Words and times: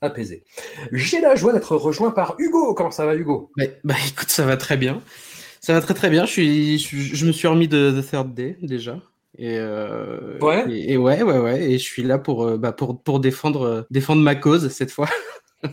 apaisée. 0.00 0.44
J'ai 0.92 1.20
la 1.20 1.34
joie 1.34 1.52
d'être 1.52 1.76
rejoint 1.76 2.10
par 2.10 2.36
Hugo. 2.38 2.74
Comment 2.74 2.90
ça 2.90 3.06
va, 3.06 3.14
Hugo? 3.14 3.50
Bah, 3.56 3.64
bah, 3.84 3.94
écoute, 4.08 4.30
ça 4.30 4.46
va 4.46 4.56
très 4.56 4.76
bien. 4.76 5.02
Ça 5.60 5.74
va 5.74 5.80
très 5.80 5.94
très 5.94 6.10
bien. 6.10 6.24
Je, 6.24 6.30
suis, 6.30 6.78
je, 6.78 6.96
je 6.96 7.26
me 7.26 7.32
suis 7.32 7.48
remis 7.48 7.68
de 7.68 8.00
The 8.00 8.10
Third 8.10 8.34
Day 8.34 8.56
déjà. 8.62 8.98
Et, 9.38 9.56
euh, 9.58 10.38
ouais. 10.40 10.64
Et, 10.70 10.92
et, 10.92 10.96
ouais, 10.96 11.22
ouais, 11.22 11.38
ouais. 11.38 11.70
Et 11.70 11.78
je 11.78 11.84
suis 11.84 12.02
là 12.02 12.18
pour, 12.18 12.44
euh, 12.44 12.56
bah, 12.56 12.72
pour, 12.72 13.02
pour 13.02 13.20
défendre, 13.20 13.62
euh, 13.62 13.82
défendre 13.90 14.22
ma 14.22 14.34
cause 14.34 14.68
cette 14.68 14.90
fois. 14.90 15.08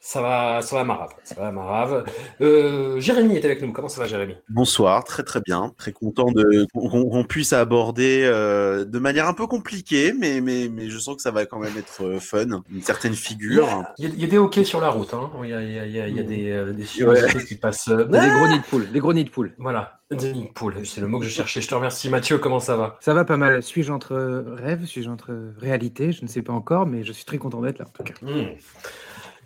Ça 0.00 0.22
va, 0.22 0.62
ça 0.62 0.76
va, 0.76 0.84
Marave. 0.84 1.10
Ça 1.24 1.34
va, 1.34 1.50
Marave. 1.50 2.04
Euh, 2.40 3.00
Jérémy 3.00 3.36
est 3.36 3.44
avec 3.44 3.60
nous. 3.60 3.72
Comment 3.72 3.88
ça 3.88 4.00
va, 4.00 4.06
Jérémy? 4.06 4.36
Bonsoir, 4.48 5.02
très 5.02 5.24
très 5.24 5.40
bien. 5.40 5.74
Très 5.76 5.92
content 5.92 6.30
de 6.30 6.66
qu'on 6.72 7.22
qu 7.22 7.26
puisse 7.26 7.52
aborder 7.52 8.22
euh, 8.24 8.84
de 8.84 8.98
manière 9.00 9.26
un 9.26 9.34
peu 9.34 9.48
compliquée, 9.48 10.12
mais, 10.16 10.40
mais, 10.40 10.68
mais 10.72 10.88
je 10.88 10.98
sens 10.98 11.16
que 11.16 11.22
ça 11.22 11.32
va 11.32 11.46
quand 11.46 11.58
même 11.58 11.76
être 11.76 12.04
euh, 12.04 12.20
fun. 12.20 12.62
Une 12.70 12.82
certaine 12.82 13.14
figure. 13.14 13.84
Il 13.98 14.04
y 14.04 14.06
a, 14.06 14.10
il 14.14 14.20
y 14.20 14.24
a 14.24 14.28
des 14.28 14.38
hockey 14.38 14.62
sur 14.62 14.80
la 14.80 14.90
route. 14.90 15.12
Hein. 15.14 15.30
Il, 15.42 15.50
y 15.50 15.52
a, 15.52 15.62
il, 15.62 15.72
y 15.72 15.78
a, 15.78 15.86
il, 15.86 15.92
y 15.92 16.00
a, 16.00 16.08
il 16.08 16.16
y 16.16 16.20
a 16.20 16.22
des, 16.22 16.50
euh, 16.52 16.72
des 16.72 17.04
ouais. 17.04 17.44
qui 17.44 17.56
passent. 17.56 17.88
Euh... 17.88 18.04
Des 18.04 18.18
gros 18.18 18.48
nids 18.48 18.60
de 18.60 18.64
poule. 18.64 18.90
Des 18.92 19.00
gros 19.00 19.12
nids 19.12 19.24
de 19.24 19.30
poule. 19.30 19.52
Voilà. 19.58 20.00
Des 20.12 20.32
nids 20.32 20.44
de 20.44 20.52
poule. 20.52 20.86
C'est 20.86 21.00
le 21.00 21.08
mot 21.08 21.18
que 21.18 21.24
je 21.24 21.30
cherchais. 21.30 21.60
Je 21.60 21.68
te 21.68 21.74
remercie, 21.74 22.08
Mathieu. 22.08 22.38
Comment 22.38 22.60
ça 22.60 22.76
va? 22.76 22.96
Ça 23.00 23.14
va 23.14 23.24
pas 23.24 23.36
mal. 23.36 23.64
Suis-je 23.64 23.92
entre 23.92 24.44
rêve 24.56 24.84
Suis-je 24.84 25.10
entre 25.10 25.34
réalité 25.58 26.12
Je 26.12 26.22
ne 26.22 26.28
sais 26.28 26.42
pas 26.42 26.52
encore, 26.52 26.86
mais 26.86 27.02
je 27.02 27.12
suis 27.12 27.24
très 27.24 27.38
content 27.38 27.60
d'être 27.60 27.80
là, 27.80 27.86
en 27.86 27.92
tout 27.92 28.04
cas. 28.04 28.14
Mmh. 28.22 28.54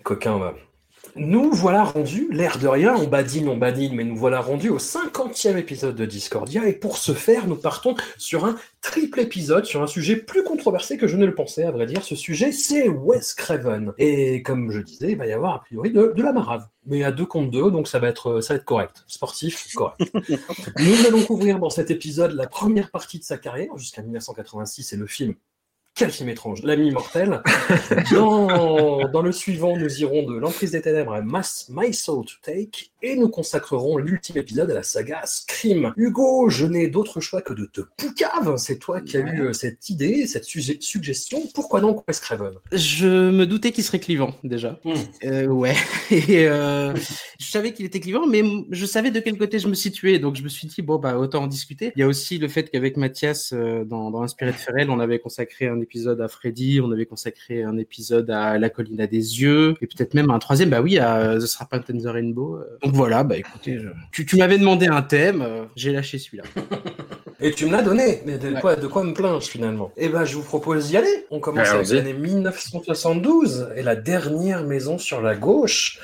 Coquin, 0.03 0.39
va. 0.39 0.55
Nous 1.15 1.53
voilà 1.53 1.85
rendus, 1.85 2.29
l'air 2.31 2.59
de 2.59 2.67
rien, 2.67 2.95
on 2.97 3.07
badine, 3.07 3.47
on 3.49 3.57
badine, 3.59 3.95
mais 3.95 4.05
nous 4.05 4.17
voilà 4.17 4.41
rendus 4.41 4.71
au 4.71 4.79
50e 4.79 5.59
épisode 5.59 5.95
de 5.95 6.07
Discordia, 6.07 6.67
et 6.67 6.73
pour 6.73 6.97
ce 6.97 7.13
faire, 7.13 7.47
nous 7.47 7.57
partons 7.57 7.95
sur 8.17 8.47
un 8.47 8.57
triple 8.81 9.21
épisode, 9.21 9.67
sur 9.67 9.83
un 9.83 9.87
sujet 9.87 10.17
plus 10.17 10.43
controversé 10.43 10.97
que 10.97 11.07
je 11.07 11.19
ne 11.19 11.27
le 11.27 11.35
pensais, 11.35 11.65
à 11.65 11.71
vrai 11.71 11.85
dire. 11.85 12.03
Ce 12.03 12.17
sujet, 12.17 12.51
c'est 12.51 12.89
Wes 12.89 13.35
Craven. 13.35 13.93
Et 13.99 14.43
comme 14.43 14.71
je 14.71 14.81
disais, 14.81 15.13
il 15.13 15.19
va 15.19 15.27
y 15.27 15.33
avoir 15.33 15.57
a 15.57 15.61
priori 15.61 15.91
de, 15.91 16.15
de 16.17 16.23
la 16.23 16.33
marave. 16.33 16.67
Mais 16.87 17.05
à 17.05 17.13
deux 17.13 17.27
contre 17.27 17.51
deux, 17.51 17.71
donc 17.71 17.89
ça 17.89 17.99
va 17.99 18.09
être, 18.09 18.41
ça 18.41 18.55
va 18.55 18.59
être 18.59 18.65
correct. 18.65 19.05
Sportif, 19.07 19.75
correct. 19.75 20.01
nous 20.79 21.07
allons 21.07 21.23
couvrir 21.25 21.59
dans 21.59 21.71
cet 21.71 21.91
épisode 21.91 22.33
la 22.33 22.47
première 22.47 22.91
partie 22.91 23.19
de 23.19 23.25
sa 23.25 23.37
carrière, 23.37 23.77
jusqu'à 23.77 24.01
1986, 24.01 24.95
et 24.95 24.97
le 24.97 25.07
film 25.07 25.35
quel 25.95 26.11
film 26.11 26.29
étrange, 26.29 26.63
l'ami 26.63 26.91
mortel. 26.91 27.43
Dans, 28.13 29.23
le 29.23 29.33
suivant, 29.33 29.77
nous 29.77 30.01
irons 30.01 30.23
de 30.23 30.37
l'emprise 30.39 30.71
des 30.73 30.83
ténèbres 30.83 31.13
à 31.13 31.23
My 31.23 31.93
Soul 31.93 32.25
to 32.25 32.35
Take 32.43 32.92
et 33.03 33.17
nous 33.17 33.29
consacrerons 33.29 33.99
l'ultime 33.99 34.39
épisode 34.39 34.71
à 34.71 34.75
la 34.75 34.83
saga 34.83 35.23
Scream. 35.25 35.93
Hugo, 35.97 36.49
je 36.49 36.67
n'ai 36.67 36.89
d'autre 36.89 37.21
choix 37.21 37.43
que 37.43 37.53
de 37.53 37.67
te 37.67 37.81
poucave. 37.97 38.57
C'est 38.57 38.79
toi 38.79 39.01
qui 39.01 39.17
as 39.17 39.21
eu 39.21 39.53
cette 39.53 39.91
idée, 39.91 40.27
cette 40.27 40.45
suggestion. 40.45 41.43
Pourquoi 41.55 41.81
donc 41.81 42.07
Wes 42.07 42.21
Craven? 42.21 42.53
Je 42.71 43.31
me 43.31 43.45
doutais 43.47 43.73
qu'il 43.73 43.85
serait 43.85 43.99
clivant 43.99 44.35
déjà. 44.45 44.79
Hmm. 44.85 44.93
Mm. 44.93 44.95
Euh, 45.25 45.47
ouais. 45.47 45.75
Et 46.11 46.47
euh, 46.47 46.95
je 47.39 47.47
savais 47.47 47.73
qu'il 47.73 47.85
était 47.87 48.01
clivant, 48.01 48.27
mais 48.27 48.43
je 48.71 48.87
savais 48.87 49.11
de 49.11 49.21
quel 49.21 49.37
côté 49.37 49.59
je 49.59 49.69
me 49.69 49.75
situais. 49.75 50.19
Donc 50.19 50.37
je 50.37 50.43
me 50.43 50.49
suis 50.49 50.69
dit 50.69 50.83
bon 50.83 50.99
bah 50.99 51.17
autant 51.19 51.45
en 51.45 51.47
discuter. 51.47 51.93
Il 51.97 52.01
y 52.01 52.03
a 52.03 52.07
aussi 52.07 52.39
le 52.39 52.49
fait 52.49 52.71
qu'avec 52.71 52.97
Mathias 52.97 53.53
euh, 53.53 53.85
dans, 53.85 54.11
dans 54.11 54.23
Inspiré 54.23 54.53
de 54.53 54.57
Ferrel, 54.57 54.91
on 54.91 55.01
avait 55.01 55.19
consacré 55.19 55.67
un 55.67 55.81
épisode 55.81 56.21
à 56.21 56.29
Freddy, 56.29 56.81
on 56.81 56.91
avait 56.93 57.07
consacré 57.07 57.63
un 57.63 57.77
épisode 57.79 58.31
à 58.31 58.59
La 58.59 58.71
colline 58.71 59.01
à 59.01 59.07
des 59.07 59.41
yeux, 59.41 59.75
et 59.81 59.87
peut-être 59.87 60.15
même 60.15 60.31
un 60.31 60.39
troisième, 60.39 60.71
bah 60.71 60.81
oui, 60.81 60.99
à 60.99 61.37
The 61.37 61.47
Serpent 61.47 61.81
and 61.93 61.99
the 61.99 62.07
Rainbow. 62.07 62.61
Donc 62.83 62.92
voilà, 62.93 63.25
bah 63.25 63.37
écoutez, 63.37 63.79
je... 63.79 63.89
tu, 64.11 64.27
tu 64.27 64.37
m'avais 64.37 64.59
demandé 64.59 64.87
un 64.87 65.03
thème, 65.03 65.43
euh, 65.43 65.65
j'ai 65.77 65.93
lâché 65.93 66.19
celui-là. 66.19 66.45
Et 67.45 67.51
tu 67.51 67.67
me 67.67 67.73
l'as 67.73 67.83
donné, 67.83 68.23
mais 68.25 68.39
de, 68.39 68.53
ouais. 68.53 68.61
quoi, 68.61 68.77
de 68.77 68.87
quoi 68.87 69.03
me 69.03 69.13
plaindre 69.13 69.43
finalement? 69.43 69.91
Eh 69.97 70.09
ben, 70.09 70.25
je 70.25 70.37
vous 70.37 70.45
propose 70.45 70.87
d'y 70.87 70.97
aller. 70.97 71.27
On 71.33 71.41
commence 71.41 71.71
avec 71.71 71.89
l'année 71.89 72.13
1972 72.13 73.71
et 73.75 73.83
la 73.83 73.97
dernière 73.97 74.63
maison 74.63 74.97
sur 74.97 75.21
la 75.21 75.35
gauche, 75.35 75.99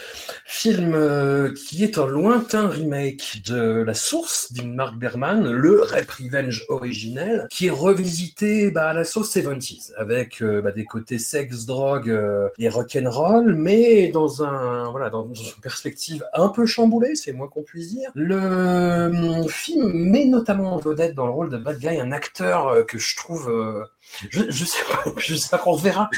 film 0.47 0.95
euh, 0.95 1.55
qui 1.55 1.85
est 1.85 1.97
un 1.97 2.07
lointain 2.07 2.67
remake 2.67 3.43
de 3.47 3.83
La 3.83 3.95
Source 3.95 4.53
d'Ingmar 4.53 4.95
Bergman, 4.95 5.49
le 5.49 5.83
Rap 5.83 6.11
Revenge 6.11 6.65
originel, 6.69 7.47
qui 7.51 7.67
est 7.67 7.71
revisité 7.71 8.73
bah, 8.73 8.89
à 8.89 8.95
la 8.95 9.05
sauce 9.05 9.37
70s 9.37 9.93
avec 9.97 10.43
euh, 10.43 10.61
bah, 10.61 10.73
des 10.73 10.87
côtés 10.87 11.19
sexe, 11.19 11.67
drogue 11.67 12.11
euh, 12.11 12.49
et 12.59 12.69
rock'n'roll, 12.69 13.55
mais 13.55 14.09
dans 14.09 14.43
un 14.43 14.91
voilà 14.91 15.09
dans 15.09 15.33
une 15.33 15.53
perspective 15.63 16.25
un 16.35 16.49
peu 16.49 16.67
c'est 17.15 17.33
moins 17.33 17.49
qu'on 17.49 17.63
puisse 17.63 17.91
dire. 17.91 18.11
Le 18.15 18.37
euh, 18.37 19.49
film 19.49 19.93
met 19.93 20.27
notamment 20.27 20.75
en 20.75 20.79
vedette 20.79 21.15
dans 21.15 21.27
le 21.27 21.33
rôle 21.33 21.51
de 21.51 21.57
bad 21.57 21.79
guy 21.79 21.99
un 21.99 22.13
acteur 22.13 22.69
euh, 22.69 22.83
que 22.83 22.99
je 22.99 23.17
trouve 23.17 23.51
euh, 23.51 23.85
je, 24.31 24.43
je 24.49 24.65
sais 24.65 24.85
pas 24.85 25.11
je 25.17 25.35
sais 25.35 25.49
pas 25.49 25.59
qu'on 25.59 25.77
verra. 25.77 26.09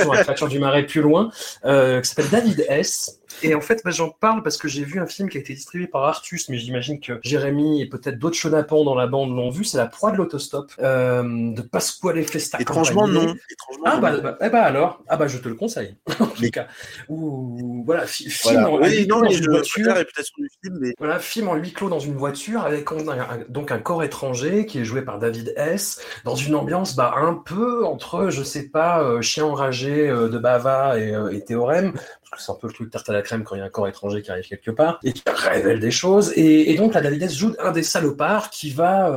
Sur 0.00 0.14
la 0.14 0.22
créature 0.22 0.48
du 0.48 0.58
marais 0.58 0.86
plus 0.86 1.02
loin 1.02 1.30
euh, 1.64 2.00
qui 2.00 2.08
s'appelle 2.08 2.30
David 2.30 2.64
S. 2.68 3.20
Et 3.42 3.54
en 3.54 3.60
fait 3.60 3.80
bah, 3.84 3.90
j'en 3.90 4.10
parle 4.10 4.42
parce 4.42 4.56
que 4.56 4.68
j'ai 4.68 4.84
vu 4.84 5.00
un 5.00 5.06
film 5.06 5.28
qui 5.28 5.38
a 5.38 5.40
été 5.40 5.54
distribué 5.54 5.86
par 5.86 6.04
Artus 6.04 6.48
mais 6.48 6.58
j'imagine 6.58 7.00
que 7.00 7.20
Jérémy 7.22 7.80
et 7.80 7.86
peut-être 7.86 8.18
d'autres 8.18 8.36
chenapans 8.36 8.84
dans 8.84 8.94
la 8.94 9.06
bande 9.06 9.34
l'ont 9.34 9.50
vu 9.50 9.64
c'est 9.64 9.78
La 9.78 9.86
proie 9.86 10.10
de 10.10 10.16
l'autostop 10.16 10.72
euh, 10.80 11.52
de 11.52 11.62
Pasquale 11.62 12.22
Festa 12.24 12.60
étrangement 12.60 13.06
non. 13.06 13.34
Étrangement 13.50 13.84
ah 13.84 13.96
bah, 13.96 14.16
bah, 14.18 14.38
eh 14.40 14.48
bah, 14.48 14.62
alors. 14.62 15.02
Ah 15.08 15.16
bah 15.16 15.28
je 15.28 15.38
te 15.38 15.48
le 15.48 15.54
conseille. 15.54 15.96
En 16.20 16.26
tout 16.26 16.50
cas. 16.50 16.66
Ou 17.08 17.82
voilà 17.86 18.06
fi 18.06 18.28
voilà. 18.42 18.66
film 18.66 18.74
en 18.74 18.78
oui, 18.78 19.06
non, 19.06 19.20
mais 19.20 19.32
je 19.32 19.48
voiture. 19.48 19.86
la 19.86 19.94
réputation 19.94 20.34
du 20.38 20.48
film 20.62 20.78
mais... 20.80 20.94
voilà 20.98 21.18
film 21.18 21.48
en 21.48 21.54
huis 21.54 21.72
clos 21.72 21.88
dans 21.88 21.98
une 21.98 22.16
voiture 22.16 22.62
avec 22.62 22.90
un, 22.92 23.08
un, 23.08 23.44
donc 23.48 23.70
un 23.70 23.78
corps 23.78 24.04
étranger 24.04 24.66
qui 24.66 24.80
est 24.80 24.84
joué 24.84 25.02
par 25.02 25.18
David 25.18 25.54
S. 25.56 26.00
Dans 26.24 26.34
une 26.34 26.54
ambiance 26.54 26.94
bah, 26.96 27.14
un 27.16 27.34
peu 27.44 27.84
entre, 27.84 28.30
je 28.30 28.42
sais 28.42 28.68
pas, 28.68 29.02
euh, 29.02 29.22
Chien 29.22 29.44
enragé 29.44 30.08
euh, 30.08 30.28
de 30.28 30.38
Bava 30.38 30.98
et, 30.98 31.14
euh, 31.14 31.30
et 31.30 31.44
Théorème, 31.44 31.92
parce 31.92 32.30
que 32.32 32.42
c'est 32.42 32.52
un 32.52 32.58
peu 32.60 32.68
le 32.68 32.72
truc 32.72 32.90
tarte 32.90 33.08
à 33.08 33.12
la 33.12 33.22
crème 33.22 33.44
quand 33.44 33.54
il 33.56 33.58
y 33.58 33.62
a 33.62 33.64
un 33.66 33.70
corps 33.70 33.88
étranger 33.88 34.22
qui 34.22 34.30
arrive 34.30 34.46
quelque 34.46 34.70
part, 34.70 35.00
et 35.02 35.12
qui 35.12 35.22
révèle 35.26 35.80
des 35.80 35.90
choses. 35.90 36.32
Et, 36.36 36.72
et 36.72 36.76
donc, 36.76 36.94
la 36.94 37.00
David 37.00 37.22
S 37.22 37.36
joue 37.36 37.54
un 37.58 37.72
des 37.72 37.82
salopards 37.82 38.50
qui 38.50 38.70
va 38.70 39.10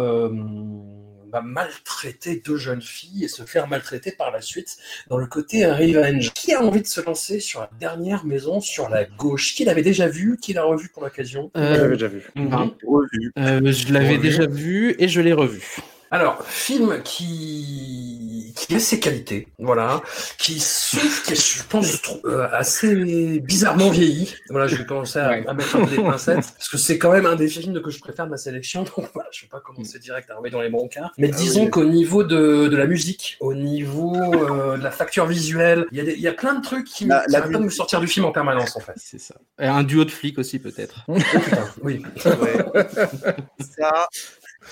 bah, 1.33 1.41
maltraiter 1.41 2.43
deux 2.45 2.57
jeunes 2.57 2.83
filles 2.83 3.23
et 3.25 3.27
se 3.27 3.41
faire 3.41 3.67
maltraiter 3.67 4.11
par 4.11 4.29
la 4.31 4.39
suite 4.39 4.77
dans 5.09 5.17
le 5.17 5.25
côté 5.25 5.65
revenge. 5.65 6.31
Qui 6.33 6.53
a 6.53 6.61
envie 6.61 6.83
de 6.83 6.87
se 6.87 7.01
lancer 7.01 7.39
sur 7.39 7.61
la 7.61 7.71
dernière 7.79 8.23
maison 8.23 8.61
sur 8.61 8.87
la 8.87 9.05
gauche? 9.05 9.55
Qui 9.55 9.65
l'avait 9.65 9.81
déjà 9.81 10.07
vu? 10.07 10.37
Qui 10.39 10.53
l'a 10.53 10.63
revu 10.63 10.89
pour 10.89 11.03
l'occasion? 11.03 11.49
Euh, 11.57 11.75
J'avais 11.75 11.93
déjà 11.93 12.07
vu. 12.07 12.29
Mm 12.35 12.47
-hmm. 12.47 12.71
revu. 12.85 13.31
Euh, 13.39 13.71
je 13.71 13.91
l'avais 13.91 14.19
déjà 14.19 14.45
vu 14.45 14.95
et 14.99 15.07
je 15.07 15.21
l'ai 15.21 15.33
revu. 15.33 15.77
Alors, 16.13 16.45
film 16.45 17.01
qui, 17.03 18.53
qui 18.55 18.75
a 18.75 18.79
ses 18.79 18.99
qualités, 18.99 19.47
voilà, 19.57 19.99
qui 20.37 20.59
souffre, 20.59 21.23
qui 21.23 21.33
est, 21.33 21.57
je 21.57 21.63
pense, 21.63 22.03
euh, 22.25 22.47
assez 22.51 23.39
bizarrement 23.39 23.89
vieilli. 23.89 24.35
Voilà, 24.51 24.67
je 24.67 24.75
vais 24.75 24.85
commencer 24.85 25.17
à, 25.17 25.29
ouais. 25.29 25.43
à 25.47 25.55
mettre 25.55 25.75
un 25.75 25.85
peu 25.85 25.95
des 25.95 26.03
pincettes, 26.03 26.53
parce 26.55 26.69
que 26.69 26.77
c'est 26.77 26.99
quand 26.99 27.11
même 27.11 27.25
un 27.25 27.35
des 27.35 27.47
films 27.47 27.81
que 27.81 27.89
je 27.89 27.99
préfère 27.99 28.25
de 28.25 28.29
ma 28.29 28.37
sélection, 28.37 28.83
donc 28.95 29.09
voilà, 29.11 29.27
je 29.31 29.41
vais 29.41 29.47
pas 29.47 29.59
commencer 29.59 29.97
direct 29.97 30.29
à 30.29 30.35
remettre 30.35 30.55
dans 30.55 30.61
les 30.61 30.69
brancards. 30.69 31.11
Mais 31.17 31.31
ah 31.33 31.35
disons 31.35 31.63
oui. 31.63 31.69
qu'au 31.71 31.85
niveau 31.85 32.23
de, 32.23 32.67
de 32.67 32.77
la 32.77 32.85
musique, 32.85 33.37
au 33.39 33.55
niveau 33.55 34.15
euh, 34.15 34.77
de 34.77 34.83
la 34.83 34.91
facture 34.91 35.25
visuelle, 35.25 35.87
il 35.91 36.07
y, 36.07 36.21
y 36.21 36.27
a 36.27 36.33
plein 36.33 36.53
de 36.53 36.61
trucs 36.61 36.85
qui 36.85 37.05
la, 37.05 37.23
la 37.27 37.41
pas 37.41 37.47
de 37.47 37.57
me 37.57 37.69
sortir 37.71 37.99
du 37.99 38.07
film 38.07 38.27
en 38.27 38.31
permanence, 38.31 38.77
en 38.77 38.81
fait. 38.81 38.93
C'est 38.97 39.19
ça. 39.19 39.33
Et 39.59 39.65
un 39.65 39.81
duo 39.81 40.05
de 40.05 40.11
flics 40.11 40.37
aussi, 40.37 40.59
peut-être. 40.59 41.05
oh, 41.07 41.15
putain, 41.15 41.67
oui. 41.81 42.03
Ouais. 42.23 42.87
ça, 43.59 44.07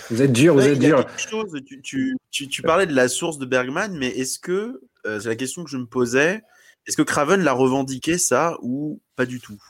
vous 0.10 0.22
êtes 0.22 0.32
dur, 0.32 0.54
vous 0.54 0.68
êtes 0.68 0.80
dur. 0.80 1.06
Chose, 1.18 1.52
tu, 1.66 1.82
tu, 1.82 2.18
tu, 2.30 2.48
tu, 2.48 2.62
parlais 2.62 2.86
de 2.86 2.94
la 2.94 3.08
source 3.08 3.38
de 3.38 3.46
Bergman, 3.46 3.96
mais 3.98 4.08
est-ce 4.08 4.40
que, 4.40 4.82
euh, 5.06 5.20
c'est 5.20 5.30
la 5.30 5.36
question 5.36 5.64
que 5.64 5.70
je 5.70 5.78
me 5.78 5.86
posais, 5.86 6.42
est-ce 6.88 6.98
que 6.98 7.02
Craven 7.02 7.42
l'a 7.42 7.54
revendiqué 7.54 8.18
ça 8.18 8.58
ou 8.62 9.02
pas 9.16 9.26
du 9.26 9.40
tout? 9.40 9.62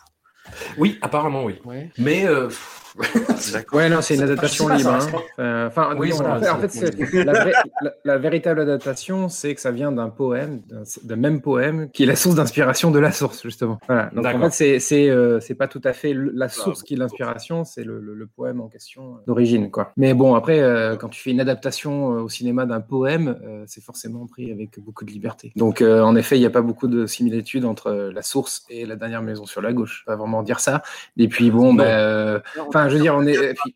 Oui, 0.77 0.97
apparemment 1.01 1.43
oui. 1.43 1.59
Ouais. 1.65 1.91
Mais 1.97 2.25
euh, 2.25 2.49
Ouais, 3.73 3.89
non, 3.89 4.01
c'est 4.01 4.15
une 4.15 4.21
adaptation 4.23 4.67
pas, 4.67 4.75
libre. 4.77 4.91
hein. 4.91 5.07
Euh, 5.39 5.67
Enfin, 5.67 5.95
Oui, 5.97 6.09
non, 6.09 6.25
en 6.25 6.39
fait- 6.39 7.23
la, 7.23 7.33
vraie- 7.33 7.53
la- 7.81 7.93
la 8.03 8.17
véritable 8.17 8.59
adaptation, 8.61 9.29
c'est 9.29 9.55
que 9.55 9.61
ça 9.61 9.71
vient 9.71 9.91
d'un 9.91 10.09
poème, 10.09 10.61
d'un 11.03 11.15
même 11.15 11.41
poème, 11.41 11.89
qui 11.91 12.03
est 12.03 12.05
la 12.05 12.15
source 12.15 12.35
d'inspiration 12.35 12.91
de 12.91 12.99
la 12.99 13.11
source, 13.11 13.41
justement. 13.43 13.79
Voilà. 13.87 14.09
Donc 14.13 14.25
en 14.25 14.39
fait, 14.41 14.51
c'est 14.51 14.79
c'est 14.79 15.09
euh, 15.09 15.39
pas 15.57 15.67
tout 15.67 15.81
à 15.83 15.93
fait 15.93 16.13
la 16.15 16.49
source 16.49 16.83
qui 16.83 16.93
est 16.95 16.97
l'inspiration, 16.97 17.63
c'est 17.65 17.83
le, 17.83 17.99
le- 17.99 18.13
le 18.15 18.27
poème 18.27 18.61
en 18.61 18.67
question 18.67 19.15
euh, 19.15 19.23
d'origine, 19.27 19.69
quoi. 19.71 19.91
Mais 19.97 20.13
bon, 20.13 20.35
après, 20.35 20.59
euh, 20.59 20.95
quand 20.95 21.09
tu 21.09 21.21
fais 21.21 21.31
une 21.31 21.39
adaptation 21.41 22.13
euh, 22.17 22.21
au 22.21 22.29
cinéma 22.29 22.65
d'un 22.65 22.81
poème, 22.81 23.37
c'est 23.67 23.83
forcément 23.83 24.25
pris 24.27 24.51
avec 24.51 24.79
beaucoup 24.79 25.05
de 25.05 25.11
liberté. 25.11 25.51
Donc, 25.55 25.81
en 25.81 26.15
effet, 26.15 26.37
il 26.37 26.39
n'y 26.39 26.45
a 26.45 26.49
pas 26.51 26.61
beaucoup 26.61 26.87
de 26.87 27.05
similitudes 27.05 27.65
entre 27.65 27.91
la 28.13 28.21
source 28.21 28.65
et 28.69 28.85
la 28.85 28.95
dernière 28.95 29.21
maison 29.21 29.45
sur 29.45 29.61
la 29.61 29.73
gauche. 29.73 30.03
Pas 30.05 30.15
vraiment 30.15 30.43
dire 30.43 30.59
ça. 30.59 30.81
Et 31.17 31.27
puis 31.27 31.51
bon, 31.51 31.73
ben, 31.73 31.83
euh, 31.85 32.39
enfin, 32.81 32.89
je 32.89 32.95
veux 32.95 33.01
dire, 33.01 33.15
on 33.15 33.25
est. 33.25 33.35
l'impression 33.35 33.71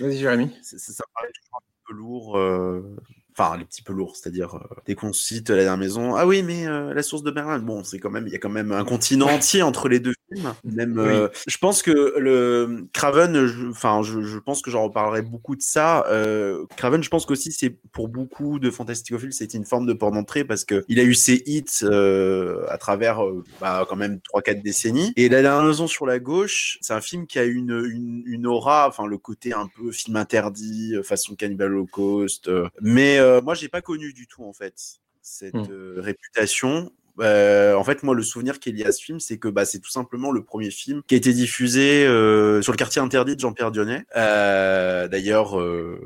Vas-y, 0.00 0.18
Jérémy. 0.18 0.56
ça, 0.62 1.04
paraît 1.14 1.32
toujours 1.32 1.56
un 1.56 1.86
peu 1.86 1.94
lourd. 1.94 2.38
euh, 2.38 2.96
Enfin, 3.38 3.56
les 3.58 3.64
petits 3.66 3.82
peu 3.82 3.92
lourds, 3.92 4.16
c'est-à-dire 4.16 4.54
euh, 4.54 4.74
dès 4.86 4.94
qu'on 4.94 5.12
cite 5.12 5.50
la 5.50 5.56
dernière 5.56 5.76
maison, 5.76 6.14
ah 6.16 6.26
oui, 6.26 6.42
mais 6.42 6.66
euh, 6.66 6.94
la 6.94 7.02
source 7.02 7.22
de 7.22 7.30
Berlin, 7.30 7.58
bon, 7.58 7.84
c'est 7.84 7.98
quand 7.98 8.08
même, 8.10 8.26
il 8.26 8.32
y 8.32 8.36
a 8.36 8.38
quand 8.38 8.48
même 8.48 8.72
un 8.72 8.84
continent 8.84 9.26
entier 9.28 9.60
entre 9.62 9.88
les 9.90 10.00
deux 10.00 10.14
films. 10.32 10.54
Même, 10.64 10.98
euh, 10.98 11.28
je 11.46 11.58
pense 11.58 11.82
que 11.82 12.14
le 12.18 12.86
Craven, 12.94 13.44
je- 13.46 13.68
enfin, 13.68 14.00
je, 14.02 14.22
je 14.22 14.38
pense 14.38 14.62
que 14.62 14.70
j'en 14.70 14.84
reparlerai 14.84 15.20
beaucoup 15.22 15.54
de 15.54 15.60
ça. 15.60 16.06
Euh, 16.08 16.64
Craven, 16.78 17.02
je 17.02 17.10
pense 17.10 17.26
qu'aussi 17.26 17.52
c'est 17.52 17.70
pour 17.92 18.08
beaucoup 18.08 18.58
de 18.58 18.70
fantasticophiles, 18.70 19.32
c'était 19.34 19.58
une 19.58 19.66
forme 19.66 19.86
de 19.86 19.92
port 19.92 20.12
d'entrée 20.12 20.44
parce 20.44 20.64
que 20.64 20.84
il 20.88 20.98
a 20.98 21.02
eu 21.04 21.14
ses 21.14 21.42
hits 21.44 21.64
euh, 21.82 22.64
à 22.70 22.78
travers, 22.78 23.22
euh, 23.22 23.44
bah, 23.60 23.84
quand 23.88 23.96
même 23.96 24.20
trois 24.22 24.40
quatre 24.42 24.62
décennies. 24.62 25.12
Et 25.16 25.28
la 25.28 25.42
dernière 25.42 25.64
maison 25.66 25.86
sur 25.86 26.06
la 26.06 26.18
gauche, 26.18 26.78
c'est 26.80 26.94
un 26.94 27.00
film 27.02 27.26
qui 27.26 27.38
a 27.38 27.44
une, 27.44 27.84
une, 27.92 28.22
une 28.24 28.46
aura, 28.46 28.88
enfin 28.88 29.06
le 29.06 29.18
côté 29.18 29.52
un 29.52 29.68
peu 29.76 29.92
film 29.92 30.16
interdit, 30.16 30.94
façon 31.04 31.34
Cannibal 31.34 31.72
Holocaust. 31.72 32.48
euh. 32.48 32.68
mais 32.80 33.18
euh, 33.26 33.40
moi, 33.42 33.54
j'ai 33.54 33.68
pas 33.68 33.82
connu 33.82 34.12
du 34.12 34.26
tout 34.26 34.44
en 34.44 34.52
fait 34.52 34.74
cette 35.22 35.54
Hmm. 35.54 35.66
euh, 35.70 35.94
réputation. 35.98 36.92
Euh, 37.18 37.72
en 37.74 37.82
fait, 37.82 38.02
moi, 38.02 38.14
le 38.14 38.22
souvenir 38.22 38.60
qu'il 38.60 38.78
y 38.78 38.84
a 38.84 38.88
à 38.88 38.92
ce 38.92 39.02
film, 39.02 39.20
c'est 39.20 39.38
que 39.38 39.48
bah, 39.48 39.64
c'est 39.64 39.78
tout 39.80 39.90
simplement 39.90 40.30
le 40.32 40.44
premier 40.44 40.70
film 40.70 41.00
qui 41.06 41.14
a 41.14 41.18
été 41.18 41.32
diffusé 41.32 42.06
euh, 42.06 42.60
sur 42.60 42.72
le 42.72 42.76
quartier 42.76 43.00
interdit 43.00 43.34
de 43.34 43.40
Jean-Pierre 43.40 43.70
Dionnet. 43.70 44.04
Euh, 44.16 45.08
D'ailleurs, 45.08 45.58
euh, 45.58 45.98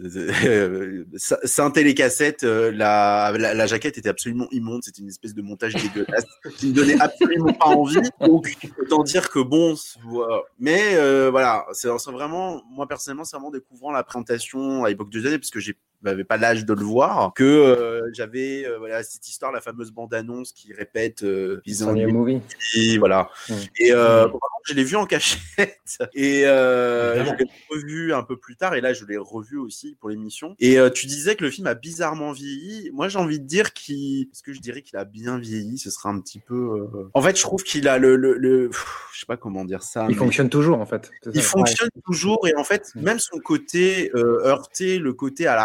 Saint 1.16 1.70
Télécassette, 1.70 2.42
la, 2.44 3.32
la, 3.36 3.54
la 3.54 3.66
jaquette 3.66 3.98
était 3.98 4.08
absolument 4.08 4.48
immonde. 4.50 4.82
C'était 4.84 5.02
une 5.02 5.08
espèce 5.08 5.34
de 5.34 5.42
montage 5.42 5.74
dégueulasse 5.74 6.24
qui 6.56 6.68
ne 6.68 6.72
donnait 6.72 6.98
absolument 7.00 7.52
pas 7.52 7.66
envie. 7.66 7.98
Donc, 8.20 8.56
autant 8.80 9.02
dire 9.02 9.28
que 9.30 9.40
bon, 9.40 9.76
c'est- 9.76 9.98
voilà. 10.04 10.40
mais 10.58 11.28
voilà, 11.30 11.66
c'est 11.72 11.88
c'est 11.98 12.10
vraiment, 12.10 12.62
moi 12.70 12.86
personnellement, 12.88 13.24
c'est 13.24 13.36
vraiment 13.36 13.50
découvrant 13.50 13.90
la 13.92 14.02
présentation 14.02 14.84
à 14.84 14.88
l'époque 14.88 15.10
de 15.10 15.20
Dionnet, 15.20 15.38
parce 15.38 15.50
que 15.50 15.60
j'ai 15.60 15.76
j'avais 16.04 16.24
pas 16.24 16.36
l'âge 16.36 16.64
de 16.64 16.72
le 16.74 16.82
voir, 16.82 17.32
que 17.34 17.42
euh, 17.44 18.02
j'avais 18.14 18.64
euh, 18.66 18.78
voilà 18.78 19.02
cette 19.02 19.28
histoire, 19.28 19.50
la 19.52 19.60
fameuse 19.60 19.90
bande-annonce 19.90 20.52
qui 20.52 20.72
répète 20.72 21.22
euh, 21.24 21.60
Ils 21.66 21.84
ont 21.84 21.92
Movie. 21.94 22.40
et 22.76 22.98
voilà. 22.98 23.28
Mm. 23.48 23.52
Et 23.80 23.92
euh, 23.92 24.26
bon, 24.26 24.32
contre, 24.32 24.44
je 24.66 24.74
l'ai 24.74 24.84
vu 24.84 24.96
en 24.96 25.06
cachette 25.06 25.78
et 26.14 26.46
euh, 26.46 27.24
je 27.24 27.30
l'ai 27.32 27.50
revu 27.70 28.12
un 28.12 28.22
peu 28.22 28.36
plus 28.36 28.56
tard 28.56 28.74
et 28.74 28.80
là 28.80 28.92
je 28.92 29.04
l'ai 29.04 29.16
revu 29.16 29.58
aussi 29.58 29.96
pour 30.00 30.08
l'émission. 30.10 30.54
Et 30.60 30.78
euh, 30.78 30.90
tu 30.90 31.06
disais 31.06 31.34
que 31.36 31.44
le 31.44 31.50
film 31.50 31.66
a 31.66 31.74
bizarrement 31.74 32.32
vieilli. 32.32 32.90
Moi 32.92 33.08
j'ai 33.08 33.18
envie 33.18 33.40
de 33.40 33.46
dire 33.46 33.72
qu'il, 33.72 34.22
est-ce 34.32 34.42
que 34.42 34.52
je 34.52 34.60
dirais 34.60 34.82
qu'il 34.82 34.96
a 34.98 35.04
bien 35.04 35.38
vieilli? 35.38 35.78
Ce 35.78 35.90
sera 35.90 36.10
un 36.10 36.20
petit 36.20 36.38
peu. 36.40 36.54
euh, 36.94 37.10
En 37.14 37.22
fait, 37.22 37.36
je 37.36 37.42
trouve 37.42 37.62
qu'il 37.62 37.88
a 37.88 37.98
le, 37.98 38.16
le, 38.16 38.34
le... 38.38 38.68
Pff, 38.68 39.08
je 39.12 39.20
sais 39.20 39.26
pas 39.26 39.36
comment 39.36 39.64
dire 39.64 39.82
ça. 39.82 40.02
Il 40.04 40.10
mais- 40.10 40.14
fonctionne 40.14 40.48
toujours, 40.48 40.78
en 40.80 40.86
fait. 40.86 41.10
Il 41.34 41.42
fonctionne 41.42 41.88
toujours 42.04 42.46
et 42.46 42.54
en 42.56 42.64
fait 42.64 42.92
même 42.94 43.18
son 43.18 43.38
côté 43.38 44.10
euh, 44.14 44.40
heurté, 44.44 44.98
le 44.98 45.12
côté 45.12 45.46
à 45.46 45.56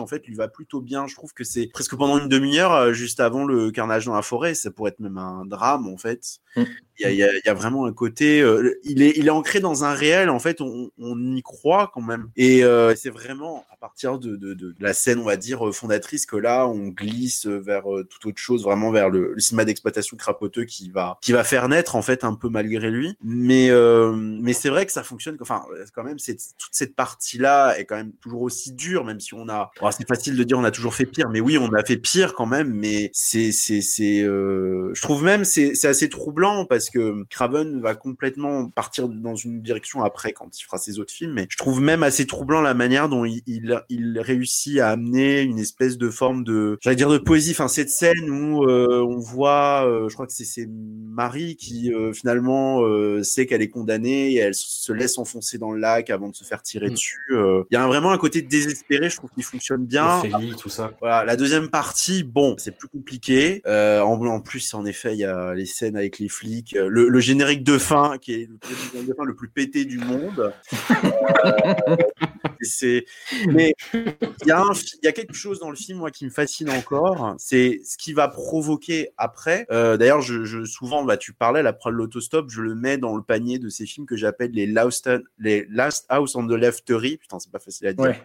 en 0.00 0.06
fait 0.06 0.26
lui 0.26 0.34
va 0.34 0.48
plutôt 0.48 0.80
bien. 0.80 1.06
Je 1.06 1.14
trouve 1.14 1.32
que 1.32 1.44
c'est 1.44 1.68
presque 1.68 1.96
pendant 1.96 2.18
une 2.18 2.28
demi-heure 2.28 2.72
euh, 2.72 2.92
juste 2.92 3.20
avant 3.20 3.44
le 3.44 3.70
carnage 3.70 4.06
dans 4.06 4.14
la 4.14 4.22
forêt, 4.22 4.54
ça 4.54 4.70
pourrait 4.70 4.90
être 4.90 5.00
même 5.00 5.18
un 5.18 5.44
drame 5.44 5.86
en 5.88 5.96
fait. 5.96 6.38
Mm. 6.56 6.62
Il 6.98 7.08
y, 7.10 7.14
y 7.14 7.18
y 7.18 7.48
a 7.48 7.54
vraiment 7.54 7.86
un 7.86 7.92
côté, 7.92 8.40
euh, 8.42 8.74
il 8.84 9.02
est 9.02 9.12
il 9.16 9.26
est 9.26 9.30
ancré 9.30 9.60
dans 9.60 9.84
un 9.84 9.94
réel 9.94 10.28
en 10.30 10.38
fait, 10.38 10.60
on, 10.60 10.90
on 10.98 11.34
y 11.34 11.42
croit 11.42 11.90
quand 11.94 12.02
même 12.02 12.28
et 12.36 12.64
euh, 12.64 12.94
c'est 12.96 13.10
vraiment 13.10 13.64
à 13.72 13.76
partir 13.76 14.18
de, 14.18 14.36
de, 14.36 14.54
de 14.54 14.74
la 14.78 14.92
scène 14.94 15.18
on 15.18 15.24
va 15.24 15.36
dire 15.36 15.66
euh, 15.66 15.72
fondatrice 15.72 16.26
que 16.26 16.36
là 16.36 16.66
on 16.68 16.88
glisse 16.88 17.46
vers 17.46 17.92
euh, 17.92 18.04
toute 18.04 18.26
autre 18.26 18.38
chose, 18.40 18.62
vraiment 18.64 18.90
vers 18.90 19.10
le, 19.10 19.32
le 19.34 19.40
cinéma 19.40 19.64
d'exploitation 19.64 20.16
crapoteux 20.16 20.64
qui 20.64 20.90
va 20.90 21.18
qui 21.22 21.32
va 21.32 21.44
faire 21.44 21.68
naître 21.68 21.96
en 21.96 22.02
fait 22.02 22.24
un 22.24 22.34
peu 22.34 22.48
malgré 22.48 22.90
lui. 22.90 23.16
Mais 23.22 23.70
euh, 23.70 24.12
mais 24.14 24.52
c'est 24.52 24.68
vrai 24.68 24.86
que 24.86 24.92
ça 24.92 25.02
fonctionne. 25.02 25.36
Enfin, 25.40 25.64
quand 25.94 26.04
même, 26.04 26.18
c'est 26.18 26.36
toute 26.36 26.70
cette 26.72 26.94
partie-là 26.94 27.78
est 27.78 27.84
quand 27.84 27.96
même 27.96 28.12
toujours 28.20 28.42
aussi 28.42 28.72
dure, 28.72 29.04
même 29.04 29.20
si 29.20 29.34
on 29.34 29.48
a. 29.48 29.70
bon, 29.80 29.90
c'est 29.90 30.06
facile 30.06 30.36
de 30.36 30.44
dire 30.44 30.58
on 30.58 30.64
a 30.64 30.70
toujours 30.70 30.94
fait 30.94 31.06
pire, 31.06 31.28
mais 31.30 31.40
oui, 31.40 31.58
on 31.58 31.72
a 31.74 31.84
fait 31.84 31.96
pire 31.96 32.34
quand 32.34 32.46
même. 32.46 32.72
Mais 32.72 33.10
c'est 33.12 33.52
c'est 33.52 33.80
c'est. 33.80 34.22
euh, 34.22 34.90
je 34.94 35.02
trouve 35.02 35.24
même 35.24 35.44
c'est 35.44 35.74
c'est 35.74 35.88
assez 35.88 36.08
troublant 36.08 36.64
parce 36.66 36.81
que 36.90 37.24
Craven 37.30 37.80
va 37.80 37.94
complètement 37.94 38.68
partir 38.68 39.08
dans 39.08 39.34
une 39.36 39.62
direction 39.62 40.02
après 40.02 40.32
quand 40.32 40.58
il 40.58 40.62
fera 40.62 40.78
ses 40.78 40.98
autres 40.98 41.12
films. 41.12 41.32
Mais 41.34 41.46
je 41.48 41.56
trouve 41.56 41.80
même 41.80 42.02
assez 42.02 42.26
troublant 42.26 42.60
la 42.60 42.74
manière 42.74 43.08
dont 43.08 43.24
il 43.24 43.42
il, 43.46 43.80
il 43.88 44.18
réussit 44.20 44.78
à 44.80 44.90
amener 44.90 45.40
une 45.42 45.58
espèce 45.58 45.98
de 45.98 46.10
forme 46.10 46.44
de 46.44 46.78
j'allais 46.80 46.96
dire 46.96 47.10
de 47.10 47.18
poésie. 47.18 47.52
Enfin, 47.52 47.68
cette 47.68 47.90
scène 47.90 48.30
où 48.30 48.64
euh, 48.68 49.02
on 49.02 49.18
voit, 49.18 49.86
euh, 49.86 50.08
je 50.08 50.14
crois 50.14 50.26
que 50.26 50.32
c'est 50.32 50.44
c'est 50.44 50.68
Marie 50.68 51.56
qui 51.56 51.92
euh, 51.92 52.12
finalement 52.12 52.82
euh, 52.82 53.22
sait 53.22 53.46
qu'elle 53.46 53.62
est 53.62 53.68
condamnée 53.68 54.32
et 54.32 54.36
elle 54.36 54.54
se 54.54 54.92
laisse 54.92 55.18
enfoncer 55.18 55.58
dans 55.58 55.70
le 55.72 55.78
lac 55.80 56.10
avant 56.10 56.28
de 56.28 56.34
se 56.34 56.44
faire 56.44 56.62
tirer 56.62 56.88
Mm. 56.88 56.92
dessus. 56.92 57.18
euh. 57.32 57.62
Il 57.70 57.74
y 57.74 57.76
a 57.76 57.84
un- 57.84 57.86
vraiment 57.86 58.10
un 58.10 58.18
côté 58.18 58.42
désespéré, 58.42 59.08
je 59.10 59.16
trouve 59.16 59.30
qu'il 59.30 59.44
fonctionne 59.44 59.84
bien. 59.84 60.18
Ophélie, 60.18 60.54
tout 60.56 60.68
ça. 60.68 60.92
Voilà, 61.00 61.24
la 61.24 61.36
deuxième 61.36 61.68
partie, 61.68 62.22
bon, 62.24 62.54
c'est 62.58 62.76
plus 62.76 62.88
compliqué. 62.88 63.62
Euh, 63.66 64.00
en, 64.00 64.20
en 64.26 64.40
plus, 64.40 64.74
en 64.74 64.84
effet, 64.84 65.12
il 65.14 65.18
y 65.18 65.24
a 65.24 65.54
les 65.54 65.66
scènes 65.66 65.96
avec 65.96 66.18
les 66.18 66.28
flics, 66.28 66.71
euh, 66.76 66.88
le, 66.88 67.08
le 67.08 67.20
générique 67.20 67.62
de 67.64 67.78
fin 67.78 68.18
qui 68.18 68.32
est 68.34 68.48
le 68.48 68.58
générique 68.92 69.08
de 69.10 69.14
fin 69.14 69.24
le 69.24 69.34
plus 69.34 69.48
pété 69.48 69.84
du 69.84 69.98
monde. 69.98 70.52
Euh, 70.90 71.94
c'est, 72.60 73.04
mais 73.48 73.74
il 73.92 74.14
y 74.46 74.50
a 74.50 74.60
un, 74.60 74.72
fi- 74.74 74.98
il 75.02 75.06
y 75.06 75.08
a 75.08 75.12
quelque 75.12 75.34
chose 75.34 75.58
dans 75.58 75.70
le 75.70 75.76
film 75.76 75.98
moi 75.98 76.10
qui 76.10 76.24
me 76.24 76.30
fascine 76.30 76.70
encore, 76.70 77.34
c'est 77.38 77.80
ce 77.84 77.96
qui 77.96 78.12
va 78.12 78.28
provoquer 78.28 79.10
après. 79.16 79.66
Euh, 79.70 79.96
D'ailleurs, 79.96 80.20
je, 80.20 80.44
je 80.44 80.64
souvent, 80.64 81.04
bah, 81.04 81.16
tu 81.16 81.32
parlais 81.32 81.62
la 81.62 81.72
preuve 81.72 81.94
de 81.94 81.98
l'autostop, 81.98 82.50
je 82.50 82.62
le 82.62 82.74
mets 82.74 82.98
dans 82.98 83.16
le 83.16 83.22
panier 83.22 83.58
de 83.58 83.68
ces 83.68 83.86
films 83.86 84.06
que 84.06 84.16
j'appelle 84.16 84.52
les 84.52 84.66
Last, 84.66 85.10
les 85.38 85.66
Last 85.70 86.06
House 86.08 86.34
on 86.36 86.46
the 86.46 86.52
Leftery. 86.52 87.16
Putain, 87.18 87.38
c'est 87.38 87.50
pas 87.50 87.58
facile 87.58 87.88
à 87.88 87.92
dire. 87.92 88.04
Ouais. 88.04 88.22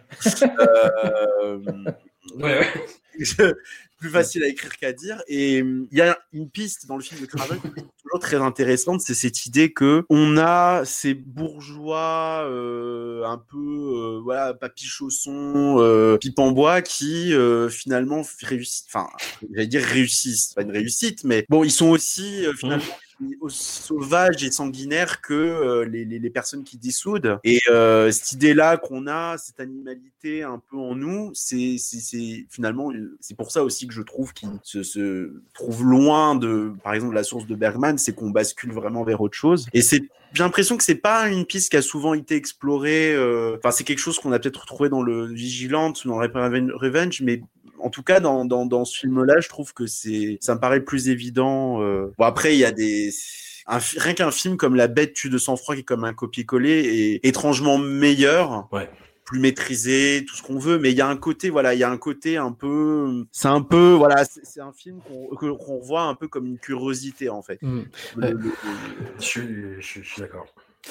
Euh, 0.60 1.58
Ouais, 2.36 2.58
ouais. 2.58 3.54
plus 3.98 4.10
facile 4.10 4.44
à 4.44 4.48
écrire 4.48 4.76
qu'à 4.76 4.92
dire. 4.92 5.22
Et 5.28 5.62
hum, 5.62 5.88
il 5.90 5.98
y 5.98 6.00
a 6.00 6.18
une 6.32 6.48
piste 6.48 6.86
dans 6.86 6.96
le 6.96 7.02
film 7.02 7.20
de 7.20 7.26
Craven 7.26 7.60
qui 7.60 7.66
est 7.66 7.84
toujours 8.02 8.20
très 8.20 8.36
intéressante, 8.36 9.00
c'est 9.00 9.14
cette 9.14 9.46
idée 9.46 9.72
que 9.72 10.04
on 10.08 10.36
a 10.38 10.84
ces 10.84 11.14
bourgeois 11.14 12.44
euh, 12.48 13.24
un 13.24 13.38
peu 13.38 13.58
euh, 13.58 14.20
voilà 14.22 14.54
papy 14.54 14.86
chausson, 14.86 15.76
euh, 15.78 16.16
pipe 16.16 16.38
en 16.38 16.52
bois 16.52 16.80
qui 16.82 17.32
finalement 17.70 18.22
réussissent. 18.42 18.86
Enfin, 18.88 19.08
j'allais 19.52 19.66
dire 19.66 19.82
réussissent, 19.82 20.54
pas 20.54 20.62
une 20.62 20.72
réussite, 20.72 21.24
mais 21.24 21.44
bon, 21.48 21.64
ils 21.64 21.70
sont 21.70 21.88
aussi 21.88 22.44
finalement 22.56 22.84
aussi 23.40 23.82
sauvages 23.82 24.42
et 24.44 24.50
sanguinaires 24.50 25.20
que 25.20 25.34
euh, 25.34 25.84
les, 25.84 26.04
les, 26.04 26.18
les 26.18 26.30
personnes 26.30 26.64
qui 26.64 26.76
dissoudent. 26.76 27.38
Et 27.44 27.60
euh, 27.68 28.10
cette 28.10 28.32
idée-là 28.32 28.76
qu'on 28.76 29.06
a, 29.06 29.36
cette 29.38 29.60
animalité 29.60 30.42
un 30.42 30.60
peu 30.70 30.76
en 30.76 30.94
nous, 30.94 31.30
c'est 31.34 31.76
finalement 32.50 32.90
c'est 33.20 33.36
pour 33.36 33.50
ça 33.50 33.64
aussi 33.64 33.86
que 33.86 33.94
je 33.94 34.02
trouve 34.02 34.32
qu'il 34.32 34.50
se, 34.62 34.82
se 34.82 35.32
trouve 35.54 35.84
loin 35.84 36.34
de, 36.34 36.72
par 36.82 36.94
exemple, 36.94 37.14
la 37.14 37.24
source 37.24 37.46
de 37.46 37.54
Bergman, 37.54 37.98
c'est 37.98 38.14
qu'on 38.14 38.30
bascule 38.30 38.72
vraiment 38.72 39.04
vers 39.04 39.20
autre 39.20 39.36
chose. 39.36 39.66
Et 39.72 39.82
c'est 39.82 40.02
j'ai 40.34 40.42
l'impression 40.42 40.76
que 40.76 40.82
c'est 40.84 40.94
pas 40.94 41.28
une 41.28 41.46
piste 41.46 41.70
qui 41.70 41.78
a 41.78 41.82
souvent 41.82 42.12
été 42.12 42.34
explorée. 42.36 43.14
euh, 43.14 43.56
Enfin, 43.56 43.70
c'est 43.70 43.84
quelque 43.84 43.98
chose 43.98 44.18
qu'on 44.18 44.30
a 44.32 44.38
peut-être 44.38 44.60
retrouvé 44.60 44.90
dans 44.90 45.02
le 45.02 45.24
Vigilante, 45.26 46.06
dans 46.06 46.18
Revenge, 46.18 47.22
mais 47.22 47.40
en 47.80 47.90
tout 47.90 48.02
cas, 48.02 48.20
dans, 48.20 48.44
dans, 48.44 48.66
dans 48.66 48.84
ce 48.84 48.98
film-là, 48.98 49.40
je 49.40 49.48
trouve 49.48 49.72
que 49.74 49.86
c'est, 49.86 50.38
ça 50.40 50.54
me 50.54 50.60
paraît 50.60 50.80
plus 50.80 51.08
évident. 51.08 51.82
euh. 51.82 52.12
Bon, 52.18 52.24
après, 52.24 52.54
il 52.54 52.58
y 52.58 52.64
a 52.64 52.72
des, 52.72 53.10
un, 53.66 53.78
rien 53.96 54.14
qu'un 54.14 54.30
film 54.30 54.56
comme 54.56 54.74
La 54.76 54.88
Bête 54.88 55.12
tue 55.14 55.30
de 55.30 55.38
sang-froid, 55.38 55.74
qui 55.74 55.80
est 55.82 55.84
comme 55.84 56.04
un 56.04 56.14
copier-coller, 56.14 57.20
est 57.22 57.26
étrangement 57.26 57.78
meilleur. 57.78 58.68
Ouais. 58.72 58.88
plus 59.24 59.40
maîtrisé, 59.40 60.24
tout 60.26 60.34
ce 60.34 60.42
qu'on 60.42 60.58
veut, 60.58 60.78
mais 60.78 60.90
il 60.90 60.96
y 60.96 61.02
a 61.02 61.06
un 61.06 61.16
côté, 61.18 61.50
voilà, 61.50 61.74
il 61.74 61.78
y 61.80 61.82
a 61.84 61.90
un 61.90 61.98
côté 61.98 62.38
un 62.38 62.50
peu, 62.50 63.26
c'est 63.30 63.48
un 63.48 63.60
peu, 63.60 63.92
voilà, 63.92 64.24
c'est 64.24 64.62
un 64.62 64.72
film 64.72 65.00
qu'on 65.06 65.36
que- 65.36 65.52
qu'on 65.52 65.78
voit 65.80 66.04
un 66.04 66.14
peu 66.14 66.28
comme 66.28 66.46
une 66.46 66.58
curiosité 66.58 67.28
en 67.28 67.42
fait. 67.42 67.58
Mm. 67.60 67.80
Le- 68.16 68.22
Ouais. 68.22 68.30
le- 68.32 68.38
le- 68.38 68.52
Je 69.20 69.40
je 69.80 70.00
je 70.00 70.08
suis 70.08 70.22
d'accord. 70.22 70.46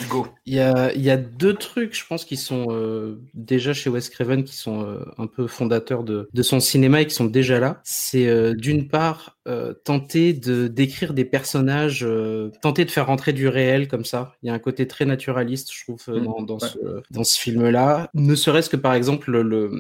Go. 0.10 0.28
Il 0.46 0.54
y 0.54 0.60
a, 0.60 0.94
il 0.94 1.02
y 1.02 1.10
a 1.10 1.18
deux 1.18 1.56
trucs, 1.56 1.96
je 1.96 2.06
pense, 2.06 2.24
qui 2.24 2.38
sont 2.38 2.68
euh, 2.70 3.20
déjà 3.34 3.74
chez 3.74 3.90
Wes 3.90 4.10
Craven, 4.10 4.44
qui 4.44 4.56
sont 4.56 4.84
euh, 4.84 5.04
un 5.18 5.28
peu 5.28 5.48
fondateurs 5.48 6.04
de, 6.04 6.30
de 6.32 6.44
son 6.44 6.60
cinéma 6.60 7.02
et 7.02 7.08
qui 7.08 7.16
sont 7.16 7.26
déjà 7.26 7.60
là. 7.60 7.82
C'est 7.84 8.28
euh, 8.28 8.54
d'une 8.54 8.88
part 8.88 9.37
euh, 9.48 9.74
tenter 9.74 10.34
de 10.34 10.68
d'écrire 10.68 11.14
des 11.14 11.24
personnages, 11.24 12.04
euh, 12.04 12.52
tenter 12.62 12.84
de 12.84 12.92
faire 12.92 13.08
rentrer 13.08 13.32
du 13.32 13.48
réel 13.48 13.88
comme 13.88 14.04
ça. 14.04 14.34
Il 14.44 14.48
y 14.48 14.50
a 14.50 14.54
un 14.54 14.60
côté 14.60 14.88
très 14.88 15.06
naturaliste, 15.06 15.72
je 15.74 15.84
trouve, 15.84 16.04
euh, 16.10 16.20
Mm, 16.20 16.26
dans, 16.26 16.42
dans 16.42 16.58
ouais. 16.58 16.68
ce 16.68 16.78
dans 17.12 17.24
ce 17.24 17.40
film-là. 17.40 18.10
Ne 18.14 18.36
serait-ce 18.36 18.70
que 18.70 18.76
par 18.76 18.94
exemple 18.94 19.32
le 19.32 19.72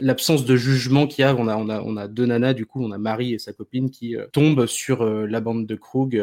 l'absence 0.00 0.44
de 0.44 0.54
jugement 0.54 1.06
qu'il 1.06 1.22
y 1.22 1.24
a. 1.24 1.34
On 1.34 1.48
a 1.48 1.56
on 1.56 1.70
a 1.70 1.80
on 1.80 1.96
a 1.96 2.08
deux 2.08 2.26
nanas 2.26 2.52
du 2.52 2.66
coup, 2.66 2.84
on 2.84 2.92
a 2.92 2.98
Marie 2.98 3.32
et 3.32 3.38
sa 3.38 3.54
copine 3.54 3.90
qui 3.90 4.16
tombent 4.32 4.66
sur 4.66 5.04
la 5.04 5.40
bande 5.40 5.66
de 5.66 5.74
Krug 5.76 6.22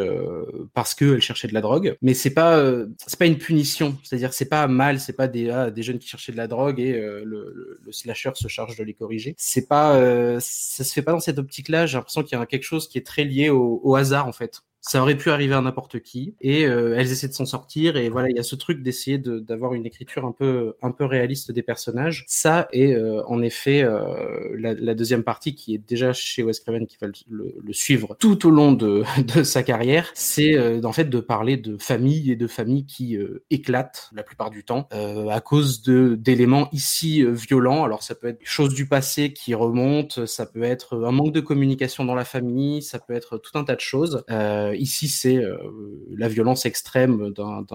parce 0.76 0.94
qu'elles 0.94 1.22
cherchaient 1.22 1.48
de 1.48 1.56
la 1.56 1.62
drogue. 1.62 1.98
Mais 2.04 2.14
c'est 2.14 2.34
pas 2.34 2.64
c'est 3.08 3.18
pas 3.18 3.26
une 3.26 3.40
punition. 3.40 3.98
C'est-à-dire 4.04 4.34
c'est 4.34 4.50
pas 4.50 4.68
mal, 4.68 5.00
c'est 5.00 5.14
pas 5.14 5.28
des 5.28 5.50
ah, 5.50 5.72
des 5.72 5.82
jeunes 5.82 5.98
qui 6.00 6.08
cherchaient 6.08 6.32
de 6.32 6.38
la 6.38 6.48
drogue 6.48 6.80
et 6.80 6.94
le, 6.94 7.24
le, 7.26 7.80
le 7.84 7.92
slasher 7.92 8.32
se 8.36 8.48
charge 8.48 8.78
de 8.78 8.84
les 8.84 8.94
corriger. 8.94 9.34
C'est 9.38 9.68
pas 9.68 9.94
ça 10.40 10.84
se 10.84 10.94
fait 10.94 11.02
pas 11.02 11.14
dans 11.14 11.20
cette 11.20 11.40
optique-là. 11.40 11.88
J'ai 11.88 11.98
l'impression 11.98 12.22
qu'il 12.22 12.38
y 12.38 12.42
a 12.42 12.46
quelque 12.46 12.67
chose 12.68 12.88
qui 12.88 12.98
est 12.98 13.06
très 13.06 13.24
lié 13.24 13.50
au, 13.50 13.80
au 13.84 13.96
hasard 13.96 14.28
en 14.28 14.32
fait. 14.34 14.62
Ça 14.80 15.02
aurait 15.02 15.18
pu 15.18 15.32
arriver 15.32 15.54
à 15.54 15.60
n'importe 15.62 16.00
qui 16.00 16.36
et 16.40 16.66
euh, 16.66 16.96
elles 16.98 17.12
essaient 17.12 17.28
de 17.28 17.34
s'en 17.34 17.46
sortir 17.46 17.98
et 17.98 18.08
voilà 18.08 18.30
il 18.30 18.38
y 18.38 18.40
a 18.40 18.44
ce 18.44 18.56
truc 18.56 18.82
d'essayer 18.82 19.18
de- 19.18 19.40
d'avoir 19.40 19.74
une 19.74 19.86
écriture 19.86 20.24
un 20.26 20.32
peu 20.32 20.76
un 20.82 20.92
peu 20.92 21.04
réaliste 21.04 21.52
des 21.52 21.62
personnages. 21.62 22.24
Ça 22.28 22.70
et 22.72 22.96
euh, 22.96 23.22
en 23.28 23.42
effet 23.42 23.84
euh, 23.84 24.56
la, 24.58 24.74
la 24.76 24.96
deuxième 24.96 25.24
partie 25.24 25.56
qui 25.56 25.76
est 25.76 25.78
déjà 25.78 26.14
chez 26.14 26.42
Wes 26.42 26.58
Craven 26.62 26.88
qui 26.88 26.96
va 27.02 27.08
le, 27.08 27.14
le- 27.30 27.56
le 27.62 27.74
suivre 27.74 28.16
tout 28.20 28.48
au 28.48 28.50
long 28.50 28.72
de, 28.72 29.04
de 29.36 29.44
sa 29.44 29.62
carrière, 29.62 30.10
c'est 30.14 30.56
euh, 30.58 30.80
en 30.84 30.94
fait 30.94 31.06
de 31.10 31.20
parler 31.20 31.58
de 31.58 31.78
famille 31.78 32.32
et 32.32 32.38
de 32.38 32.48
familles 32.48 32.86
qui 32.86 33.18
euh, 33.18 33.44
éclatent 33.50 34.10
la 34.14 34.24
plupart 34.24 34.52
du 34.52 34.64
temps 34.64 34.88
euh, 34.94 35.28
à 35.28 35.42
cause 35.42 35.82
de 35.82 36.16
d'éléments 36.18 36.70
ici 36.72 37.26
violents. 37.26 37.84
Alors 37.84 38.04
ça 38.04 38.16
peut 38.16 38.28
être 38.28 38.40
des 38.40 38.46
choses 38.46 38.74
du 38.74 38.88
passé 38.88 39.34
qui 39.34 39.54
remontent, 39.54 40.26
ça 40.28 40.46
peut 40.46 40.64
être 40.64 41.04
un 41.04 41.12
manque 41.12 41.34
de 41.34 41.42
communication 41.42 42.06
dans 42.06 42.16
la 42.16 42.26
famille, 42.26 42.82
ça 42.82 43.00
peut 43.00 43.14
être 43.14 43.38
tout 43.38 43.58
un 43.58 43.64
tas 43.64 43.76
de 43.76 43.82
choses. 43.82 44.24
Euh, 44.30 44.67
ici 44.76 45.08
c'est 45.08 45.38
euh, 45.38 45.58
la 46.16 46.28
violence 46.28 46.66
extrême 46.66 47.34
d'un 47.34 47.66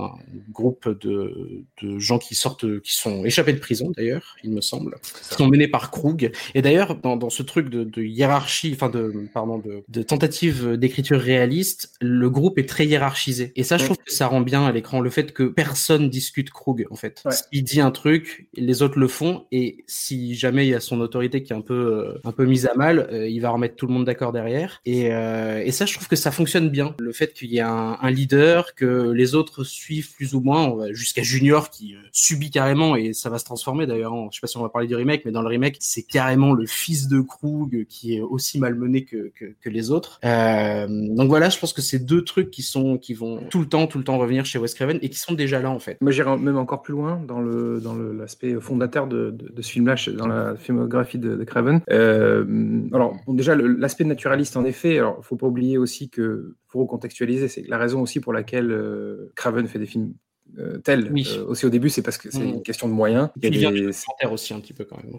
groupe 0.50 0.88
de, 0.88 1.64
de 1.82 1.98
gens 1.98 2.18
qui 2.18 2.34
sortent, 2.34 2.80
qui 2.80 2.94
sont 2.94 3.24
échappés 3.24 3.52
de 3.52 3.58
prison 3.58 3.92
d'ailleurs, 3.96 4.36
il 4.42 4.50
me 4.50 4.60
semble, 4.60 4.96
qui 5.28 5.34
sont 5.34 5.48
menés 5.48 5.68
par 5.68 5.90
Krug. 5.90 6.32
Et 6.54 6.62
d'ailleurs 6.62 6.96
dans, 6.96 7.16
dans 7.16 7.30
ce 7.30 7.42
truc 7.42 7.68
de, 7.68 7.84
de 7.84 8.02
hiérarchie, 8.02 8.72
enfin 8.74 8.88
de 8.88 9.12
pardon 9.32 9.58
de, 9.58 9.82
de 9.88 10.02
tentative 10.02 10.76
d'écriture 10.76 11.20
réaliste, 11.20 11.92
le 12.00 12.28
groupe 12.30 12.58
est 12.58 12.68
très 12.68 12.86
hiérarchisé. 12.86 13.52
Et 13.56 13.62
ça 13.62 13.78
je 13.78 13.84
trouve 13.84 13.98
que 13.98 14.12
ça 14.12 14.26
rend 14.26 14.40
bien 14.40 14.64
à 14.64 14.72
l'écran 14.72 15.00
le 15.00 15.10
fait 15.10 15.32
que 15.32 15.44
personne 15.44 16.10
discute 16.10 16.50
Krug 16.50 16.86
en 16.90 16.96
fait. 16.96 17.22
Ouais. 17.24 17.34
Il 17.52 17.64
dit 17.64 17.80
un 17.80 17.90
truc, 17.90 18.48
les 18.54 18.82
autres 18.82 18.98
le 18.98 19.08
font 19.08 19.46
et 19.52 19.84
si 19.86 20.34
jamais 20.34 20.66
il 20.66 20.70
y 20.70 20.74
a 20.74 20.80
son 20.80 21.00
autorité 21.00 21.42
qui 21.42 21.52
est 21.52 21.56
un 21.56 21.60
peu 21.60 21.74
euh, 21.74 22.20
un 22.24 22.32
peu 22.32 22.44
mise 22.46 22.66
à 22.66 22.74
mal, 22.74 23.08
euh, 23.12 23.28
il 23.28 23.40
va 23.40 23.50
remettre 23.50 23.76
tout 23.76 23.86
le 23.86 23.92
monde 23.92 24.04
d'accord 24.04 24.32
derrière. 24.32 24.80
Et, 24.84 25.12
euh, 25.12 25.62
et 25.64 25.72
ça, 25.72 25.86
je 25.86 25.94
trouve 25.94 26.08
que 26.08 26.16
ça 26.16 26.30
fonctionne 26.30 26.70
bien. 26.70 26.81
Le 26.98 27.12
fait 27.12 27.32
qu'il 27.32 27.50
y 27.50 27.58
ait 27.58 27.60
un, 27.60 28.10
leader, 28.10 28.74
que 28.74 29.10
les 29.10 29.34
autres 29.34 29.64
suivent 29.64 30.14
plus 30.14 30.34
ou 30.34 30.40
moins, 30.40 30.74
jusqu'à 30.92 31.22
Junior 31.22 31.70
qui 31.70 31.94
euh, 31.94 31.98
subit 32.12 32.50
carrément 32.50 32.96
et 32.96 33.12
ça 33.12 33.30
va 33.30 33.38
se 33.38 33.44
transformer 33.44 33.86
d'ailleurs. 33.86 34.12
en- 34.12 34.30
Je 34.30 34.36
sais 34.36 34.40
pas 34.40 34.46
si 34.46 34.56
on 34.56 34.62
va 34.62 34.68
parler 34.68 34.88
du 34.88 34.94
remake, 34.94 35.22
mais 35.24 35.32
dans 35.32 35.42
le 35.42 35.48
remake, 35.48 35.76
c'est 35.80 36.02
carrément 36.02 36.52
le 36.52 36.66
fils 36.66 37.08
de 37.08 37.20
Krug 37.20 37.86
qui 37.88 38.16
est 38.16 38.20
aussi 38.20 38.58
malmené 38.58 39.04
que, 39.04 39.30
que, 39.60 39.70
les 39.70 39.90
autres. 39.90 40.20
Euh, 40.24 40.86
donc 40.88 41.28
voilà, 41.28 41.48
je 41.48 41.58
pense 41.58 41.72
que 41.72 41.80
c'est 41.80 41.98
deux 41.98 42.22
trucs 42.24 42.50
qui 42.50 42.62
sont 42.62 42.98
qui 42.98 43.14
vont 43.14 43.40
tout 43.48 43.60
le 43.60 43.66
temps, 43.66 43.86
tout 43.86 43.98
le 43.98 44.04
temps 44.04 44.18
revenir 44.18 44.44
chez 44.44 44.58
Wes 44.58 44.74
Craven 44.74 44.98
et 45.00 45.08
qui 45.08 45.18
sont 45.18 45.32
déjà 45.32 45.60
là 45.60 45.70
en 45.70 45.78
fait. 45.78 45.96
Moi, 46.02 46.12
j'irais 46.12 46.36
même 46.36 46.58
encore 46.58 46.82
plus 46.82 46.92
loin 46.92 47.22
dans 47.26 47.40
le 47.40 47.80
dans 47.80 47.94
l'aspect 47.94 48.54
fondateur 48.60 49.06
de, 49.06 49.30
de, 49.30 49.62
ce 49.62 49.70
film-là, 49.70 49.94
dans 50.16 50.26
la 50.26 50.56
filmographie 50.56 51.18
de, 51.18 51.36
de 51.36 51.44
Craven. 51.44 51.80
Euh, 51.90 52.82
alors, 52.92 53.16
déjà, 53.28 53.54
l'aspect 53.54 54.04
naturaliste, 54.04 54.56
en 54.56 54.64
effet. 54.64 54.98
Alors, 54.98 55.24
faut 55.24 55.36
pas 55.36 55.46
oublier 55.46 55.78
aussi 55.78 56.08
que 56.08 56.54
faut 56.72 56.80
recontextualiser. 56.80 57.48
C'est 57.48 57.68
la 57.68 57.78
raison 57.78 58.00
aussi 58.02 58.20
pour 58.20 58.32
laquelle 58.32 58.70
euh, 58.72 59.30
Craven 59.36 59.66
fait 59.68 59.78
des 59.78 59.86
films 59.86 60.14
euh, 60.58 60.78
tels. 60.78 61.10
Oui. 61.12 61.26
euh, 61.36 61.44
aussi 61.46 61.66
au 61.66 61.70
début, 61.70 61.88
c'est 61.90 62.02
parce 62.02 62.18
que 62.18 62.30
c'est 62.30 62.40
Mhm. 62.40 62.54
une 62.54 62.62
question 62.62 62.88
de 62.88 62.92
moyens. 62.92 63.28
Il 63.36 63.44
y 63.44 63.46
a 63.46 63.50
vient 63.50 63.70
du 63.70 63.80
des- 63.80 63.86
documentaire 63.86 64.32
aussi 64.32 64.52
un 64.54 64.60
petit 64.60 64.72
peu 64.72 64.84
quand 64.84 64.96
même. 65.02 65.14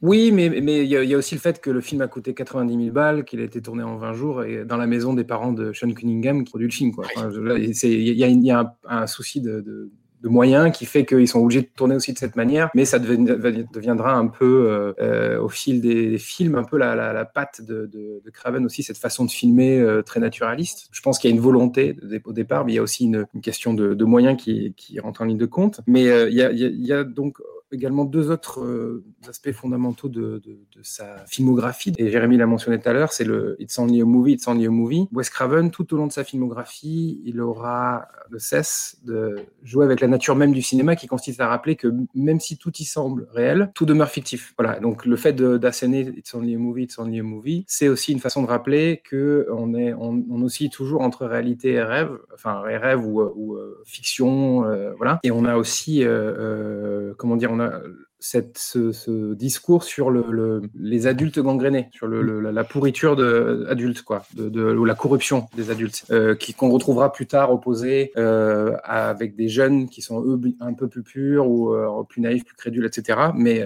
Oui, 0.00 0.30
mais 0.30 0.48
mais 0.60 0.84
il 0.84 0.88
y, 0.88 0.96
a- 0.96 1.02
il 1.02 1.10
y 1.10 1.14
a 1.14 1.18
aussi 1.18 1.34
le 1.34 1.40
fait 1.40 1.60
que 1.60 1.70
le 1.70 1.80
film 1.80 2.00
a 2.02 2.06
coûté 2.06 2.32
90 2.32 2.76
000 2.84 2.92
balles, 2.92 3.24
qu'il 3.24 3.40
a 3.40 3.42
été 3.44 3.60
tourné 3.60 3.82
en 3.82 3.96
20 3.96 4.12
jours 4.12 4.44
et 4.44 4.64
dans 4.64 4.76
la 4.76 4.86
maison 4.86 5.12
des 5.12 5.24
parents 5.24 5.52
de 5.52 5.72
Sean 5.72 5.90
Cunningham 5.92 6.44
qui 6.44 6.50
produit 6.50 6.68
le 6.68 6.72
film. 6.72 6.92
Enfin, 6.96 7.28
Il 7.34 8.16
y 8.16 8.22
a, 8.24 8.28
y 8.28 8.50
un, 8.52 8.72
un 8.88 9.06
souci 9.08 9.40
de, 9.40 9.60
de- 9.60 9.90
de 10.22 10.28
moyens 10.28 10.76
qui 10.76 10.84
fait 10.86 11.04
qu'ils 11.06 11.28
sont 11.28 11.40
obligés 11.40 11.62
de 11.62 11.68
tourner 11.76 11.94
aussi 11.94 12.12
de 12.12 12.18
cette 12.18 12.34
manière, 12.36 12.70
mais 12.74 12.84
ça 12.84 12.98
devien- 12.98 13.64
deviendra 13.72 14.14
un 14.14 14.26
peu 14.26 14.66
euh, 14.68 14.92
euh, 15.00 15.40
au 15.40 15.48
fil 15.48 15.80
des, 15.80 16.18
films, 16.18 16.56
un 16.56 16.64
peu 16.64 16.76
la, 16.76 16.94
la, 16.94 17.12
la 17.12 17.24
patte 17.24 17.62
de, 17.62 17.86
de, 17.86 18.20
de 18.24 18.30
Craven 18.30 18.64
aussi, 18.64 18.82
cette 18.82 18.98
façon 18.98 19.24
de 19.24 19.30
filmer 19.30 19.78
euh, 19.78 20.02
très 20.02 20.20
naturaliste. 20.20 20.88
Je 20.92 21.00
pense 21.02 21.18
qu'il 21.18 21.30
y 21.30 21.32
a 21.32 21.36
une 21.36 21.42
volonté 21.42 21.96
au 22.24 22.32
départ, 22.32 22.64
mais 22.64 22.72
il 22.72 22.76
y 22.76 22.78
a 22.78 22.82
aussi 22.82 23.04
une, 23.04 23.26
une 23.34 23.40
question 23.40 23.74
de, 23.74 23.94
de 23.94 24.04
moyens 24.04 24.36
qui, 24.42 24.74
qui 24.76 24.98
rentre 25.00 25.22
en 25.22 25.24
ligne 25.26 25.38
de 25.38 25.46
compte. 25.46 25.80
Mais 25.86 26.08
euh, 26.08 26.28
il 26.28 26.34
y 26.36 26.42
a- 26.42 26.50
il 26.50 26.84
y 26.86 26.92
a 26.92 27.04
donc 27.04 27.38
également 27.72 28.04
deux 28.04 28.30
autres 28.30 28.60
euh, 28.60 29.04
aspects 29.28 29.52
fondamentaux 29.52 30.08
de, 30.08 30.40
sa 30.82 31.24
filmographie. 31.26 31.92
Et 31.98 32.10
Jérémy 32.10 32.36
l'a 32.36 32.46
mentionné 32.46 32.78
tout 32.78 32.88
à 32.88 32.92
l'heure, 32.92 33.12
c'est 33.12 33.24
le 33.24 33.56
It's 33.58 33.78
Only 33.78 34.00
a 34.00 34.04
Movie, 34.04 34.32
It's 34.34 34.46
Only 34.46 34.66
a 34.66 34.70
Movie. 34.70 35.08
Wes 35.12 35.28
Craven, 35.28 35.70
tout 35.70 35.92
au 35.92 35.96
long 35.96 36.06
de 36.06 36.12
sa 36.12 36.24
filmographie, 36.24 37.20
il 37.24 37.40
aura 37.40 38.06
de 38.30 38.38
cesse 38.38 38.98
de 39.04 39.36
jouer 39.62 39.84
avec 39.84 40.00
la 40.00 40.06
nature 40.06 40.36
même 40.36 40.52
du 40.52 40.62
cinéma 40.62 40.96
qui 40.96 41.06
consiste 41.06 41.40
à 41.40 41.48
rappeler 41.48 41.76
que 41.76 41.92
même 42.14 42.40
si 42.40 42.58
tout 42.58 42.72
y 42.78 42.84
semble 42.84 43.26
réel, 43.32 43.70
tout 43.74 43.86
demeure 43.86 44.08
fictif. 44.08 44.54
Voilà. 44.58 44.78
Donc 44.80 45.04
le 45.04 45.16
fait 45.16 45.32
d'asséner 45.34 46.12
It's 46.16 46.34
Only 46.34 46.54
a 46.54 46.58
Movie, 46.58 46.84
It's 46.84 46.98
Only 46.98 47.20
a 47.20 47.22
Movie, 47.22 47.64
c'est 47.66 47.88
aussi 47.88 48.12
une 48.12 48.20
façon 48.20 48.42
de 48.42 48.48
rappeler 48.48 49.02
que 49.04 49.48
on 49.50 49.74
est 49.74 49.94
on, 49.94 50.24
oscille 50.42 50.70
toujours 50.70 51.02
entre 51.02 51.26
réalité 51.26 51.72
et 51.72 51.82
rêve, 51.82 52.16
enfin 52.32 52.60
rêve 52.60 53.04
ou, 53.04 53.20
euh, 53.20 53.34
euh, 53.54 53.82
fiction, 53.84 54.64
voilà. 54.96 55.18
Et 55.24 55.30
on 55.30 55.44
a 55.44 55.56
aussi 55.56 56.04
comment 57.16 57.36
dire, 57.36 57.52
a 57.60 57.80
cette, 58.20 58.58
ce, 58.58 58.90
ce 58.90 59.34
discours 59.34 59.84
sur 59.84 60.10
le, 60.10 60.24
le- 60.30 60.62
les 60.74 61.06
adultes 61.06 61.38
gangrénés, 61.38 61.88
sur 61.92 62.08
le, 62.08 62.20
le- 62.20 62.40
la, 62.50 62.64
pourriture 62.64 63.14
de, 63.14 63.64
adultes, 63.68 64.02
quoi, 64.02 64.24
de, 64.34 64.48
de- 64.48 64.74
ou 64.74 64.84
la 64.84 64.96
corruption 64.96 65.46
des 65.56 65.70
adultes, 65.70 66.04
euh, 66.10 66.34
qui 66.34 66.52
qu'on 66.52 66.70
retrouvera 66.70 67.12
plus 67.12 67.26
tard 67.26 67.52
opposé 67.52 68.10
euh, 68.16 68.76
avec 68.82 69.36
des 69.36 69.48
jeunes 69.48 69.88
qui 69.88 70.02
sont 70.02 70.20
eux 70.26 70.40
un 70.58 70.74
peu 70.74 70.88
plus 70.88 71.04
purs 71.04 71.48
ou 71.48 71.72
euh, 71.74 72.02
plus 72.08 72.20
naïfs, 72.20 72.44
plus 72.44 72.56
crédules, 72.56 72.86
etc. 72.86 73.20
Mais 73.36 73.64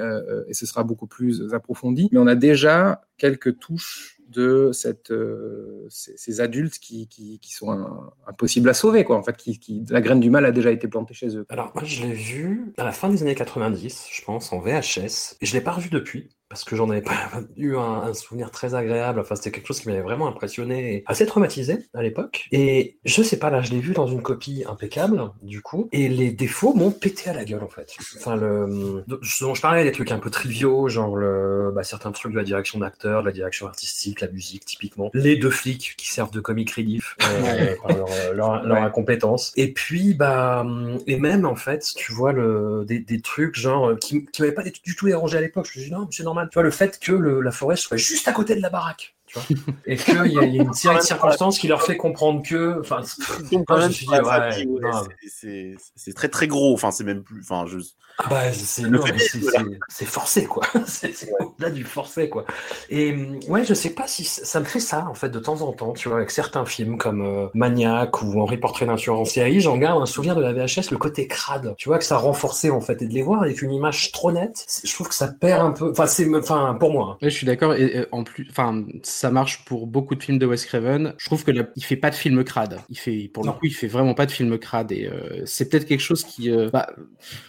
et 0.48 0.52
ce 0.54 0.66
sera 0.66 0.82
beaucoup 0.84 1.06
plus 1.06 1.54
approfondi. 1.54 2.10
Mais 2.12 2.18
on 2.18 2.26
a 2.26 2.34
déjà 2.34 3.00
quelques 3.16 3.58
touches 3.58 4.11
de 4.32 4.72
euh, 5.10 5.86
ces, 5.88 6.40
adultes 6.40 6.78
qui, 6.78 7.06
qui, 7.08 7.52
sont 7.52 7.86
impossibles 8.26 8.68
à 8.68 8.74
sauver, 8.74 9.04
quoi. 9.04 9.16
En 9.16 9.22
fait, 9.22 9.36
qui, 9.36 9.58
qui, 9.58 9.84
la 9.88 10.00
graine 10.00 10.20
du 10.20 10.30
mal 10.30 10.44
a 10.44 10.52
déjà 10.52 10.70
été 10.70 10.88
plantée 10.88 11.14
chez 11.14 11.36
eux. 11.36 11.46
Alors, 11.48 11.72
moi, 11.74 11.84
je 11.84 12.02
l'ai 12.02 12.12
vu 12.12 12.72
à 12.78 12.84
la 12.84 12.92
fin 12.92 13.08
des 13.08 13.22
années 13.22 13.34
90, 13.34 14.08
je 14.10 14.24
pense, 14.24 14.52
en 14.52 14.60
VHS. 14.60 15.36
Et 15.40 15.46
je 15.46 15.52
l'ai 15.52 15.60
pas 15.60 15.72
revu 15.72 15.90
depuis, 15.90 16.30
parce 16.52 16.64
que 16.64 16.76
j'en 16.76 16.90
avais 16.90 17.00
pas 17.00 17.14
eu 17.56 17.76
un, 17.76 18.02
un 18.02 18.12
souvenir 18.14 18.50
très 18.50 18.74
agréable. 18.74 19.20
Enfin, 19.20 19.34
c'était 19.36 19.50
quelque 19.50 19.66
chose 19.66 19.80
qui 19.80 19.88
m'avait 19.88 20.02
vraiment 20.02 20.28
impressionné 20.28 20.96
et 20.96 21.04
assez 21.06 21.24
traumatisé 21.24 21.78
à 21.94 22.02
l'époque. 22.02 22.46
Et 22.52 22.98
je 23.06 23.22
sais 23.22 23.38
pas, 23.38 23.48
là, 23.48 23.62
je 23.62 23.70
l'ai 23.70 23.80
vu 23.80 23.94
dans 23.94 24.06
une 24.06 24.20
copie 24.20 24.62
impeccable, 24.68 25.30
du 25.40 25.62
coup. 25.62 25.88
Et 25.92 26.08
les 26.08 26.30
défauts 26.30 26.74
m'ont 26.74 26.90
pété 26.90 27.30
à 27.30 27.32
la 27.32 27.46
gueule, 27.46 27.62
en 27.62 27.68
fait. 27.68 27.96
Enfin, 28.18 28.36
le, 28.36 29.02
ce 29.22 29.44
dont 29.44 29.54
je 29.54 29.62
parlais, 29.62 29.82
des 29.84 29.92
trucs 29.92 30.12
un 30.12 30.18
peu 30.18 30.28
triviaux, 30.28 30.88
genre 30.88 31.16
le, 31.16 31.72
bah, 31.74 31.82
certains 31.84 32.12
trucs 32.12 32.32
de 32.32 32.36
la 32.36 32.44
direction 32.44 32.78
d'acteur, 32.78 33.22
de 33.22 33.26
la 33.26 33.32
direction 33.32 33.66
artistique, 33.66 34.20
la 34.20 34.28
musique, 34.28 34.66
typiquement. 34.66 35.10
Les 35.14 35.36
deux 35.36 35.50
flics 35.50 35.94
qui 35.96 36.08
servent 36.08 36.32
de 36.32 36.40
comic 36.40 36.70
relief 36.72 37.16
euh, 37.22 37.74
par 37.82 37.96
leur, 37.96 38.08
leur, 38.34 38.62
leur 38.64 38.78
Ouais. 38.78 38.82
incompétence. 38.82 39.52
Et 39.56 39.72
puis, 39.72 40.12
bah, 40.14 40.60
hum, 40.60 40.98
et 41.06 41.18
même, 41.18 41.46
en 41.46 41.54
fait, 41.56 41.86
tu 41.96 42.12
vois, 42.12 42.32
le, 42.32 42.84
des, 42.86 42.98
des 42.98 43.20
trucs, 43.22 43.54
genre, 43.54 43.90
euh, 43.90 43.96
qui, 43.96 44.26
qui 44.26 44.42
m'avaient 44.42 44.52
pas 44.54 44.62
du 44.62 44.72
du 44.84 44.96
tout 44.96 45.06
dérangé 45.06 45.38
à 45.38 45.40
l'époque. 45.40 45.66
Je 45.72 45.78
me 45.78 45.82
suis 45.84 45.90
dit, 45.90 45.96
non, 45.96 46.08
c'est 46.10 46.24
normal. 46.24 46.41
Tu 46.50 46.62
le 46.62 46.70
fait 46.70 46.98
que 46.98 47.12
la 47.12 47.50
forêt 47.50 47.76
soit 47.76 47.96
juste 47.96 48.28
à 48.28 48.32
côté 48.32 48.54
de 48.54 48.60
la 48.60 48.70
baraque. 48.70 49.14
Tu 49.32 49.54
vois 49.54 49.74
et 49.86 49.96
qu'il 49.96 50.14
y, 50.14 50.18
a- 50.18 50.26
il 50.26 50.54
y 50.54 50.60
a 50.60 50.62
une 50.62 50.72
série 50.72 50.96
de 50.96 51.00
circonstances 51.02 51.58
qui 51.58 51.68
leur 51.68 51.82
fait 51.82 51.96
comprendre 51.96 52.42
que. 52.46 52.78
Enfin, 52.80 53.02
c'est- 55.96 56.12
très 56.14 56.28
très 56.28 56.46
gros. 56.46 56.74
Enfin, 56.74 56.90
c'est 56.90 57.04
même 57.04 57.22
plus. 57.22 57.40
Enfin, 57.40 57.64
je. 57.66 57.78
Ah 58.18 58.26
bah, 58.28 58.52
c'est 59.88 60.04
forcé, 60.04 60.44
quoi. 60.44 60.62
C'est 60.86 61.14
au-delà 61.40 61.70
du 61.70 61.82
forfait, 61.84 62.28
quoi. 62.28 62.44
Et 62.90 63.14
ouais, 63.48 63.64
je 63.64 63.72
sais 63.72 63.90
pas 63.90 64.06
si 64.06 64.24
ça 64.24 64.60
me 64.60 64.64
fait 64.66 64.80
ça, 64.80 65.06
en 65.08 65.14
fait, 65.14 65.30
de 65.30 65.38
temps 65.38 65.62
en 65.62 65.72
temps, 65.72 65.92
tu 65.94 66.08
vois, 66.08 66.18
avec 66.18 66.30
certains 66.30 66.66
films 66.66 66.98
comme 66.98 67.22
euh, 67.22 67.46
Maniac 67.54 68.20
ou 68.22 68.38
Henri 68.40 68.58
Portrait 68.58 68.84
d'un 68.86 68.96
tueur 68.96 69.18
en 69.18 69.24
série, 69.24 69.60
j'en 69.60 69.78
garde 69.78 70.00
un 70.02 70.06
souvenir 70.06 70.36
de 70.36 70.42
la 70.42 70.52
VHS, 70.52 70.90
le 70.90 70.98
côté 70.98 71.26
crade, 71.26 71.74
tu 71.78 71.88
vois, 71.88 71.98
que 71.98 72.04
ça 72.04 72.18
renforçait, 72.18 72.70
en 72.70 72.80
fait, 72.82 73.00
et 73.02 73.06
de 73.06 73.14
les 73.14 73.22
voir 73.22 73.42
avec 73.42 73.62
une 73.62 73.72
image 73.72 74.12
trop 74.12 74.30
nette, 74.30 74.66
je 74.84 74.92
trouve 74.92 75.08
que 75.08 75.14
ça 75.14 75.28
perd 75.28 75.62
un 75.64 75.70
peu, 75.72 75.90
enfin, 75.90 76.06
c'est, 76.06 76.28
enfin, 76.36 76.76
pour 76.78 76.92
moi. 76.92 77.12
hein. 77.14 77.18
Ouais, 77.22 77.30
je 77.30 77.34
suis 77.36 77.46
d'accord. 77.46 77.74
Et, 77.74 77.84
et 78.00 78.06
en 78.12 78.24
plus, 78.24 78.46
enfin, 78.50 78.84
ça 79.22 79.30
marche 79.30 79.64
pour 79.64 79.86
beaucoup 79.86 80.16
de 80.16 80.22
films 80.22 80.38
de 80.38 80.46
Wes 80.46 80.66
Craven. 80.66 81.14
Je 81.16 81.26
trouve 81.26 81.44
que 81.44 81.52
là, 81.52 81.62
il 81.76 81.84
fait 81.84 81.96
pas 81.96 82.10
de 82.10 82.14
film 82.16 82.42
crade. 82.42 82.80
Il 82.90 82.98
fait, 82.98 83.30
pour 83.32 83.44
le 83.44 83.52
coup, 83.52 83.66
il 83.66 83.74
fait 83.74 83.86
vraiment 83.86 84.14
pas 84.14 84.26
de 84.26 84.32
film 84.32 84.58
crade. 84.58 84.90
Et 84.90 85.06
euh, 85.06 85.42
c'est 85.46 85.68
peut-être 85.68 85.86
quelque 85.86 86.00
chose 86.00 86.24
qui, 86.24 86.50
euh, 86.50 86.68
bah, 86.72 86.88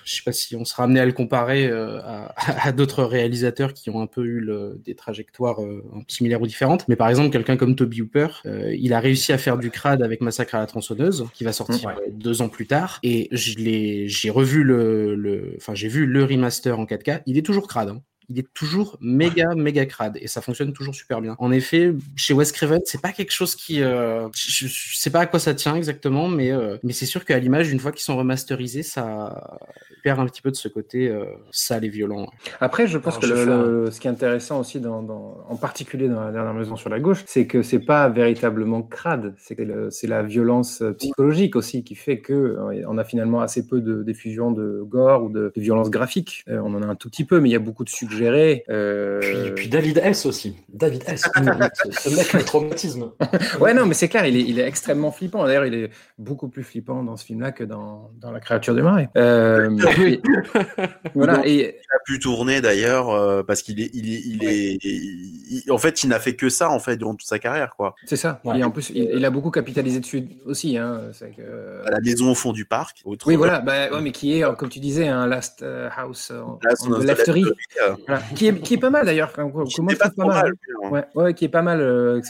je 0.05 0.13
sais 0.15 0.21
pas 0.23 0.31
si 0.31 0.55
on 0.55 0.65
sera 0.65 0.83
amené 0.83 0.99
à 0.99 1.05
le 1.05 1.11
comparer 1.13 1.65
euh, 1.65 1.99
à, 2.03 2.33
à 2.67 2.71
d'autres 2.71 3.03
réalisateurs 3.03 3.73
qui 3.73 3.89
ont 3.89 4.01
un 4.01 4.05
peu 4.07 4.23
eu 4.23 4.39
le, 4.39 4.79
des 4.85 4.93
trajectoires 4.93 5.63
euh, 5.63 5.83
similaires 6.07 6.41
ou 6.41 6.47
différentes. 6.47 6.87
Mais 6.87 6.95
par 6.95 7.09
exemple, 7.09 7.31
quelqu'un 7.31 7.57
comme 7.57 7.75
Toby 7.75 8.01
Hooper, 8.03 8.27
il 8.45 8.93
a 8.93 8.99
réussi 8.99 9.33
à 9.33 9.37
faire 9.39 9.57
du 9.57 9.71
crade 9.71 10.03
avec 10.03 10.21
Massacre 10.21 10.53
à 10.55 10.59
la 10.59 10.67
tronçonneuse, 10.67 11.25
qui 11.33 11.43
va 11.43 11.53
sortir 11.53 11.89
Ouais. 11.89 11.95
deux 12.11 12.41
ans 12.43 12.49
plus 12.49 12.67
tard. 12.67 12.99
Et 13.01 13.29
je 13.31 13.55
l'ai, 13.57 14.07
j'ai 14.07 14.29
revu 14.29 14.63
le, 14.63 15.15
le, 15.15 15.55
enfin, 15.57 15.73
j'ai 15.73 15.87
vu 15.87 16.05
le 16.05 16.23
remaster 16.23 16.77
en 16.79 16.85
4K. 16.85 17.21
Il 17.25 17.37
est 17.37 17.41
toujours 17.41 17.67
crade. 17.67 17.89
hein. 17.89 18.01
Il 18.33 18.39
est 18.39 18.51
toujours 18.53 18.97
méga, 18.99 19.53
méga 19.55 19.85
crade 19.85 20.17
et 20.19 20.27
ça 20.27 20.41
fonctionne 20.41 20.73
toujours 20.73 20.95
super 20.95 21.21
bien. 21.21 21.35
En 21.37 21.51
effet, 21.51 21.93
chez 22.15 22.33
Wes 22.33 22.51
Craven, 22.51 22.79
c'est 22.85 22.99
pas 23.01 23.11
quelque 23.11 23.31
chose 23.31 23.55
qui, 23.55 23.81
euh, 23.83 24.27
je, 24.35 24.65
je 24.67 24.97
sais 24.97 25.11
pas 25.11 25.19
à 25.19 25.25
quoi 25.27 25.39
ça 25.39 25.53
tient 25.53 25.75
exactement, 25.75 26.27
mais 26.27 26.51
euh, 26.51 26.77
mais 26.81 26.93
c'est 26.93 27.05
sûr 27.05 27.25
qu'à 27.25 27.37
l'image, 27.37 27.71
une 27.71 27.79
fois 27.79 27.91
qu'ils 27.91 28.01
sont 28.01 28.17
remasterisés, 28.17 28.81
ça 28.81 29.59
perd 30.03 30.19
un 30.19 30.25
petit 30.25 30.41
peu 30.41 30.49
de 30.51 30.55
ce 30.55 30.67
côté 30.67 31.07
euh, 31.09 31.25
sale 31.51 31.85
et 31.85 31.89
violent. 31.89 32.27
Après, 32.59 32.87
je 32.87 32.97
pense 32.97 33.13
Alors, 33.17 33.21
que 33.21 33.27
je 33.27 33.33
le, 33.33 33.45
fais 33.45 33.51
un- 33.51 33.63
le- 33.65 33.91
ce 33.91 33.99
qui 33.99 34.07
est 34.07 34.11
intéressant 34.11 34.59
aussi, 34.59 34.79
dans, 34.79 35.03
dans- 35.03 35.45
en 35.47 35.55
particulier 35.55 36.09
dans 36.09 36.21
la 36.23 36.31
dernière 36.31 36.53
maison 36.55 36.75
sur 36.75 36.89
la 36.89 36.99
gauche, 36.99 37.23
c'est 37.27 37.45
que 37.45 37.61
c'est 37.61 37.79
pas 37.79 38.09
véritablement 38.09 38.81
crade. 38.81 39.35
C'est 39.37 39.55
c'est 39.91 40.07
la 40.07 40.23
violence 40.23 40.81
psychologique 40.97 41.55
aussi 41.55 41.83
qui 41.83 41.95
fait 41.95 42.19
que 42.19 42.33
euh, 42.33 42.83
on 42.87 42.97
a 42.97 43.03
finalement 43.03 43.41
assez 43.41 43.67
peu 43.67 43.79
de 43.81 44.01
diffusion 44.03 44.51
de 44.51 44.81
gore 44.83 45.23
ou 45.23 45.29
de, 45.29 45.51
de 45.55 45.61
violence 45.61 45.89
graphique. 45.91 46.43
Euh, 46.49 46.59
on 46.65 46.73
en 46.73 46.81
a 46.81 46.87
un 46.87 46.95
tout 46.95 47.09
petit 47.09 47.23
peu, 47.25 47.39
mais 47.39 47.49
il 47.49 47.51
y 47.51 47.55
a 47.55 47.59
beaucoup 47.59 47.83
de 47.83 47.89
suggérés. 48.23 48.63
Euh, 48.69 49.19
Puis, 49.19 49.51
puis 49.55 49.67
David 49.69 49.99
S 50.03 50.25
aussi. 50.25 50.55
David 50.69 51.03
S. 51.07 51.21
ce, 51.35 52.15
mec, 52.15 52.33
le 52.33 52.43
traumatisme. 52.43 53.11
Ouais, 53.59 53.73
non, 53.73 53.85
mais 53.85 53.93
c'est 53.93 54.07
clair, 54.09 54.25
il 54.25 54.35
est, 54.37 54.41
il 54.41 54.59
est 54.59 54.67
extrêmement 54.67 55.11
flippant. 55.11 55.45
D'ailleurs, 55.45 55.65
il 55.65 55.73
est 55.73 55.89
beaucoup 56.17 56.49
plus 56.49 56.63
flippant 56.63 57.03
dans 57.03 57.17
ce 57.17 57.25
film-là 57.25 57.51
que 57.51 57.63
dans, 57.63 58.11
dans 58.19 58.31
La 58.31 58.39
créature 58.39 58.73
du 58.75 58.81
marais. 58.81 59.09
Euh, 59.17 59.69
voilà, 61.13 61.41
et 61.45 61.53
Il 61.53 61.95
a 61.95 61.99
pu 62.05 62.19
tourner 62.19 62.61
d'ailleurs 62.61 63.09
euh, 63.09 63.43
parce 63.43 63.61
qu'il 63.61 63.79
est, 63.81 63.89
il 63.93 64.13
est, 64.13 64.21
il 64.25 64.43
est, 64.45 64.77
il- 64.83 65.63
en 65.71 65.77
fait, 65.77 66.03
il 66.03 66.09
n'a 66.09 66.19
fait 66.19 66.35
que 66.35 66.49
ça 66.49 66.69
en 66.69 66.79
fait 66.79 66.97
durant 66.97 67.15
toute 67.15 67.27
sa 67.27 67.39
carrière 67.39 67.75
quoi. 67.75 67.95
c'est 68.05 68.15
ça. 68.15 68.41
Ouais. 68.43 68.59
Et 68.59 68.63
en 68.63 68.71
plus, 68.71 68.89
il, 68.89 69.03
il 69.15 69.25
a 69.25 69.29
beaucoup 69.29 69.51
capitalisé 69.51 69.99
dessus 69.99 70.23
aussi. 70.45 70.77
Hein. 70.77 71.01
C'est 71.13 71.31
que- 71.35 71.85
À 71.85 71.91
la 71.91 71.99
maison 72.01 72.31
au 72.31 72.35
fond 72.35 72.53
du 72.53 72.65
parc. 72.65 73.01
Oui, 73.05 73.35
voilà, 73.35 73.59
bah, 73.59 73.89
ouais, 73.91 74.01
mais 74.01 74.11
qui 74.11 74.39
est, 74.39 74.55
comme 74.57 74.69
tu 74.69 74.79
disais, 74.79 75.07
un 75.07 75.27
Last 75.27 75.63
House 75.95 76.31
euh, 76.31 76.41
Là, 76.63 76.73
on 76.87 76.93
euh, 76.93 77.95
Voilà. 78.07 78.21
Qui, 78.35 78.47
est, 78.47 78.59
qui 78.61 78.73
est 78.75 78.77
pas 78.77 78.89
mal 78.89 79.05
d'ailleurs, 79.05 79.31
pas 79.31 79.43
pas 79.45 80.25
mal. 80.25 80.27
mal. 80.27 80.51
hein. 80.83 80.89
Ouais, 80.89 81.03
ouais, 81.15 81.33
qui 81.33 81.45
est 81.45 81.49
pas 81.49 81.61
mal. 81.61 81.79
euh, 81.81 82.21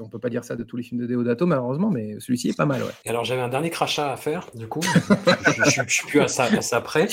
on 0.00 0.08
peut 0.08 0.18
pas 0.18 0.30
dire 0.30 0.44
ça 0.44 0.56
de 0.56 0.62
tous 0.64 0.78
les 0.78 0.82
films 0.82 1.02
de 1.02 1.06
Deodato, 1.06 1.44
malheureusement, 1.44 1.90
mais 1.90 2.18
celui-ci 2.20 2.48
est 2.48 2.56
pas 2.56 2.64
mal. 2.64 2.82
Ouais. 2.82 2.88
Et 3.04 3.10
alors 3.10 3.24
j'avais 3.26 3.42
un 3.42 3.48
dernier 3.50 3.68
crachat 3.68 4.10
à 4.10 4.16
faire, 4.16 4.48
du 4.54 4.66
coup, 4.66 4.80
je, 4.82 5.70
je, 5.70 5.82
je 5.86 5.92
suis 5.94 6.06
plus 6.06 6.20
à 6.20 6.28
ça, 6.28 6.44
à 6.44 6.62
ça 6.62 6.80
près. 6.80 7.06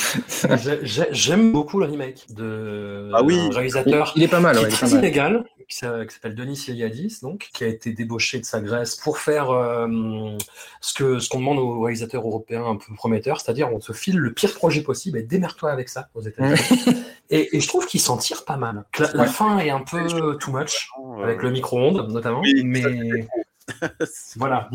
J'ai- 0.63 0.79
j'ai- 0.84 1.08
J'aime 1.12 1.51
beaucoup 1.51 1.79
le 1.79 1.86
remake 1.86 2.25
de 2.34 3.10
Ah 3.13 3.24
oui. 3.24 3.38
un 3.38 3.48
Il, 3.50 3.53
réalisateur 3.55 4.13
il 4.15 4.24
est 4.24 4.27
pas 4.29 4.39
mal. 4.39 4.55
qui 4.55 4.62
Ouais, 4.63 4.67
est 4.67 4.72
il 4.72 4.74
est 4.74 4.79
pas 4.79 4.86
très 4.88 4.96
mal. 4.96 5.03
illégal, 5.03 5.46
qui 5.67 5.75
s'a- 5.77 6.05
qui 6.05 6.13
s'appelle 6.15 6.36
Denis 6.36 6.63
Iliadis, 6.70 7.20
donc, 7.22 7.50
qui 7.53 7.65
a 7.65 7.67
été 7.67 7.91
débauché 7.91 8.39
de 8.39 8.46
sa 8.46 8.62
Grèce 8.62 8.96
pour 8.96 9.17
faire 9.17 9.50
euh, 9.50 9.88
ce 10.79 10.94
que 10.94 11.20
ce 11.20 11.27
qu'on 11.27 11.39
demande 11.39 11.58
aux 11.60 11.82
réalisateurs 11.82 12.25
européens 12.25 12.65
un 12.65 12.77
peu 12.77 12.94
prometteurs, 12.96 13.41
c'est-à-dire 13.41 13.70
on 13.74 13.79
te 13.79 13.91
file 13.91 14.17
le 14.17 14.32
pire 14.32 14.53
projet 14.53 14.82
possible 14.82 15.17
et 15.17 15.24
démerde-toi 15.24 15.72
avec 15.72 15.89
ça 15.89 16.08
aux 16.15 16.22
États-Unis. 16.22 16.55
et, 17.29 17.55
et 17.55 17.60
je 17.60 17.67
trouve 17.67 17.86
qu'il 17.86 18.00
s'en 18.00 18.17
tire 18.17 18.46
pas 18.46 18.58
mal. 18.58 18.84
La, 19.13 19.25
fin 19.25 19.58
est 19.60 19.70
un 19.70 19.82
peu 19.82 20.38
too 20.38 20.51
much 20.51 20.89
avec 21.24 21.41
le 21.41 21.51
micro-ondes 21.51 22.10
notamment, 22.12 22.41
Oui, 22.41 22.62
mais 22.63 23.27
voilà, 24.38 24.69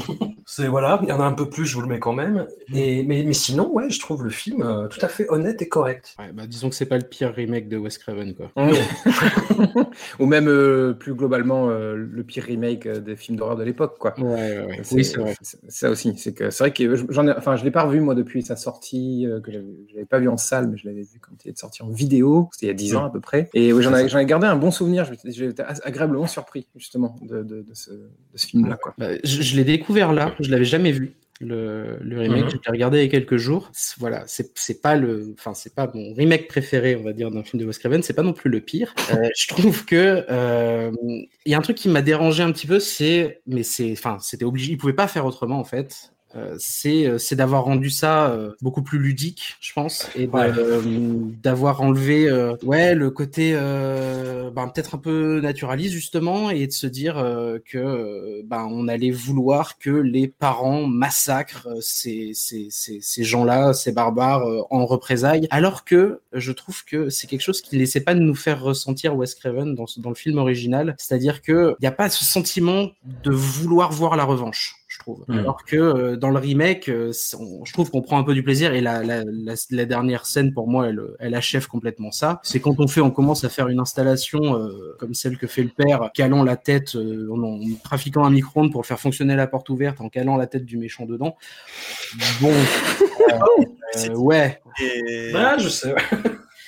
c'est 0.46 0.66
voilà, 0.66 0.98
il 1.02 1.08
y 1.08 1.12
en 1.12 1.20
a 1.20 1.24
un 1.24 1.32
peu 1.32 1.48
plus, 1.48 1.64
je 1.66 1.74
vous 1.76 1.82
le 1.82 1.86
mets 1.86 1.98
quand 2.00 2.12
même. 2.12 2.46
Et, 2.74 3.02
mais, 3.04 3.22
mais 3.24 3.32
sinon, 3.32 3.70
ouais, 3.72 3.88
je 3.90 4.00
trouve 4.00 4.24
le 4.24 4.30
film 4.30 4.62
euh, 4.62 4.88
tout 4.88 4.98
à 5.02 5.08
fait 5.08 5.28
honnête 5.30 5.62
et 5.62 5.68
correct. 5.68 6.14
Ouais, 6.18 6.32
bah, 6.32 6.46
disons 6.46 6.68
que 6.68 6.74
c'est 6.74 6.86
pas 6.86 6.98
le 6.98 7.04
pire 7.04 7.32
remake 7.34 7.68
de 7.68 7.76
Wes 7.76 7.96
Craven, 7.98 8.34
quoi. 8.34 8.50
Ou 10.18 10.26
même 10.26 10.48
euh, 10.48 10.92
plus 10.92 11.14
globalement 11.14 11.68
euh, 11.70 11.94
le 11.94 12.24
pire 12.24 12.44
remake 12.44 12.88
des 12.88 13.16
films 13.16 13.36
d'horreur 13.38 13.56
de 13.56 13.62
l'époque, 13.62 13.96
quoi. 13.98 14.14
Ouais, 14.18 14.64
ouais, 14.66 14.82
Oui, 14.92 15.04
c'est 15.04 15.18
vrai. 15.18 15.34
Ça 15.68 15.90
aussi, 15.90 16.16
c'est 16.18 16.34
que 16.34 16.50
c'est 16.50 16.64
vrai 16.64 16.72
que 16.72 16.96
je- 16.96 17.04
j'en 17.10 17.26
ai, 17.26 17.32
enfin, 17.36 17.56
je 17.56 17.64
l'ai 17.64 17.70
pas 17.70 17.84
revu 17.84 18.00
moi 18.00 18.14
depuis 18.14 18.42
sa 18.42 18.56
sortie, 18.56 19.26
que 19.44 19.52
j'avais- 19.52 19.64
je 19.88 19.94
l'avais 19.94 20.06
pas 20.06 20.18
vu 20.18 20.28
en 20.28 20.36
salle, 20.36 20.68
mais 20.68 20.76
je 20.76 20.86
l'avais 20.86 21.02
vu 21.02 21.20
quand 21.20 21.32
il 21.44 21.50
est 21.50 21.58
sorti 21.58 21.82
en 21.82 21.88
vidéo, 21.90 22.48
c'était 22.52 22.66
il 22.66 22.68
y 22.68 22.72
a 22.72 22.74
10 22.74 22.96
ans 22.96 23.04
à 23.04 23.10
peu 23.10 23.20
près. 23.20 23.48
Et 23.54 23.72
oui, 23.72 23.82
j'en 23.82 23.94
ai, 23.94 24.26
gardé 24.26 24.46
un 24.46 24.56
bon 24.56 24.70
souvenir. 24.70 25.10
été 25.12 25.62
agréablement 25.84 26.26
surpris 26.26 26.66
justement 26.76 27.16
de, 27.22 27.42
de, 27.42 27.62
de 27.62 27.74
ce, 27.74 27.90
de 27.90 28.08
ce 28.34 28.46
film-là, 28.46 28.76
quoi. 28.82 28.94
Bah, 28.98 29.08
je 29.24 29.42
je 29.42 29.56
l'ai 29.56 29.64
découvert 29.64 30.12
là, 30.12 30.34
je 30.40 30.50
l'avais 30.50 30.64
jamais 30.64 30.92
vu. 30.92 31.14
Le, 31.42 31.96
le 32.02 32.20
remake, 32.20 32.44
Mhm. 32.44 32.50
je 32.50 32.56
l'ai 32.56 32.70
regardé 32.70 32.98
il 32.98 33.04
y 33.04 33.06
a 33.06 33.08
quelques 33.10 33.38
jours. 33.38 33.70
Voilà, 33.98 34.24
c'est 34.26 34.52
c'est 34.58 34.82
pas 34.82 34.94
le, 34.94 35.34
enfin 35.38 35.54
c'est 35.54 35.74
pas 35.74 35.90
mon 35.94 36.12
remake 36.12 36.48
préféré, 36.48 36.96
on 36.96 37.02
va 37.02 37.14
dire, 37.14 37.30
d'un 37.30 37.42
film 37.42 37.62
de 37.62 37.66
Wes 37.66 37.78
Craven. 37.78 38.02
C'est 38.02 38.12
pas 38.12 38.22
non 38.22 38.34
plus 38.34 38.50
le 38.50 38.60
pire. 38.60 38.94
Euh, 39.14 39.26
je 39.36 39.48
trouve 39.48 39.86
que 39.86 40.26
euh, 40.30 40.90
il 41.46 41.52
y 41.52 41.54
a 41.54 41.58
un 41.58 41.62
truc 41.62 41.78
qui 41.78 41.88
m'a 41.88 42.02
dérangé 42.02 42.42
un 42.42 42.52
petit 42.52 42.66
peu, 42.66 42.78
c'est, 42.78 43.40
mais 43.46 43.62
c'est, 43.62 43.90
enfin 43.92 44.18
c'était 44.20 44.44
obligé, 44.44 44.72
il 44.72 44.76
pouvait 44.76 44.92
pas 44.92 45.08
faire 45.08 45.24
autrement 45.24 45.58
en 45.58 45.64
fait. 45.64 46.12
Euh, 46.36 46.54
c'est 46.60 47.06
euh, 47.06 47.18
c'est 47.18 47.34
d'avoir 47.34 47.64
rendu 47.64 47.90
ça 47.90 48.30
euh, 48.30 48.52
beaucoup 48.62 48.82
plus 48.82 49.00
ludique, 49.00 49.56
je 49.60 49.72
pense, 49.72 50.10
et 50.14 50.28
Ouais. 50.32 50.52
euh, 50.56 50.80
d'avoir 51.42 51.80
enlevé 51.82 52.28
euh, 52.28 52.54
ouais 52.62 52.94
le 52.94 53.10
côté 53.10 53.52
euh, 53.54 54.50
ben, 54.52 54.68
peut-être 54.68 54.94
un 54.94 54.98
peu 54.98 55.40
naturaliste 55.40 55.92
justement 55.92 56.50
et 56.50 56.68
de 56.68 56.72
se 56.72 56.86
dire 56.86 57.18
euh, 57.18 57.58
que 57.64 58.42
ben 58.44 58.68
on 58.70 58.86
allait 58.86 59.10
vouloir 59.10 59.76
que 59.78 59.90
les 59.90 60.28
parents 60.28 60.86
massacrent 60.86 61.68
ces 61.80 62.30
ces 62.34 62.68
ces, 62.70 63.00
ces 63.00 63.24
gens-là, 63.24 63.72
ces 63.72 63.90
barbares 63.90 64.46
euh, 64.48 64.62
en 64.70 64.86
représailles, 64.86 65.48
alors 65.50 65.84
que 65.84 66.20
je 66.32 66.52
trouve 66.52 66.84
que 66.84 67.08
c'est 67.08 67.26
quelque 67.26 67.40
chose 67.42 67.60
qui 67.60 67.74
ne 67.74 67.80
laissait 67.80 68.02
pas 68.02 68.14
de 68.14 68.20
nous 68.20 68.36
faire 68.36 68.62
ressentir 68.62 69.16
Wes 69.16 69.34
Craven 69.34 69.74
dans 69.74 69.86
dans 69.96 70.10
le 70.10 70.14
film 70.14 70.38
original, 70.38 70.94
c'est-à-dire 70.98 71.42
que 71.42 71.74
il 71.80 71.84
y 71.84 71.88
a 71.88 71.92
pas 71.92 72.08
ce 72.08 72.24
sentiment 72.24 72.90
de 73.02 73.30
vouloir 73.32 73.90
voir 73.92 74.16
la 74.16 74.24
revanche 74.24 74.76
trouve. 75.00 75.24
Mm. 75.26 75.38
Alors 75.40 75.64
que 75.64 75.76
euh, 75.76 76.16
dans 76.16 76.30
le 76.30 76.38
remake, 76.38 76.88
euh, 76.88 77.10
on- 77.38 77.64
je 77.64 77.72
trouve 77.72 77.90
qu'on 77.90 78.02
prend 78.02 78.18
un 78.18 78.22
peu 78.22 78.34
du 78.34 78.42
plaisir 78.44 78.72
et 78.74 78.80
la, 78.80 79.02
la, 79.02 79.24
la, 79.24 79.54
la 79.70 79.84
dernière 79.84 80.26
scène 80.26 80.52
pour 80.54 80.68
moi, 80.68 80.88
elle, 80.88 81.00
elle 81.18 81.34
achève 81.34 81.66
complètement 81.66 82.12
ça. 82.12 82.40
C'est 82.44 82.60
quand 82.60 82.78
on 82.78 82.86
fait, 82.86 83.00
on 83.00 83.10
commence 83.10 83.42
à 83.44 83.48
faire 83.48 83.66
une 83.68 83.80
installation 83.80 84.56
euh, 84.56 84.94
comme 84.98 85.14
celle 85.14 85.36
que 85.38 85.46
fait 85.48 85.62
le 85.64 85.70
père, 85.70 86.10
calant 86.14 86.44
la 86.44 86.56
tête, 86.56 86.94
euh, 86.94 87.28
en, 87.32 87.42
en 87.42 87.60
trafiquant 87.82 88.24
un 88.24 88.30
micro-ondes 88.30 88.70
pour 88.70 88.86
faire 88.86 89.00
fonctionner 89.00 89.34
la 89.34 89.46
porte 89.48 89.68
ouverte, 89.70 90.00
en 90.00 90.08
calant 90.08 90.36
la 90.36 90.46
tête 90.46 90.64
du 90.64 90.76
méchant 90.78 91.06
dedans. 91.06 91.36
Bon, 92.40 92.52
euh, 93.32 93.64
euh, 94.10 94.14
ouais. 94.16 94.60
Et... 94.80 95.32
Ah, 95.34 95.56
je 95.58 95.68
sais. 95.68 95.94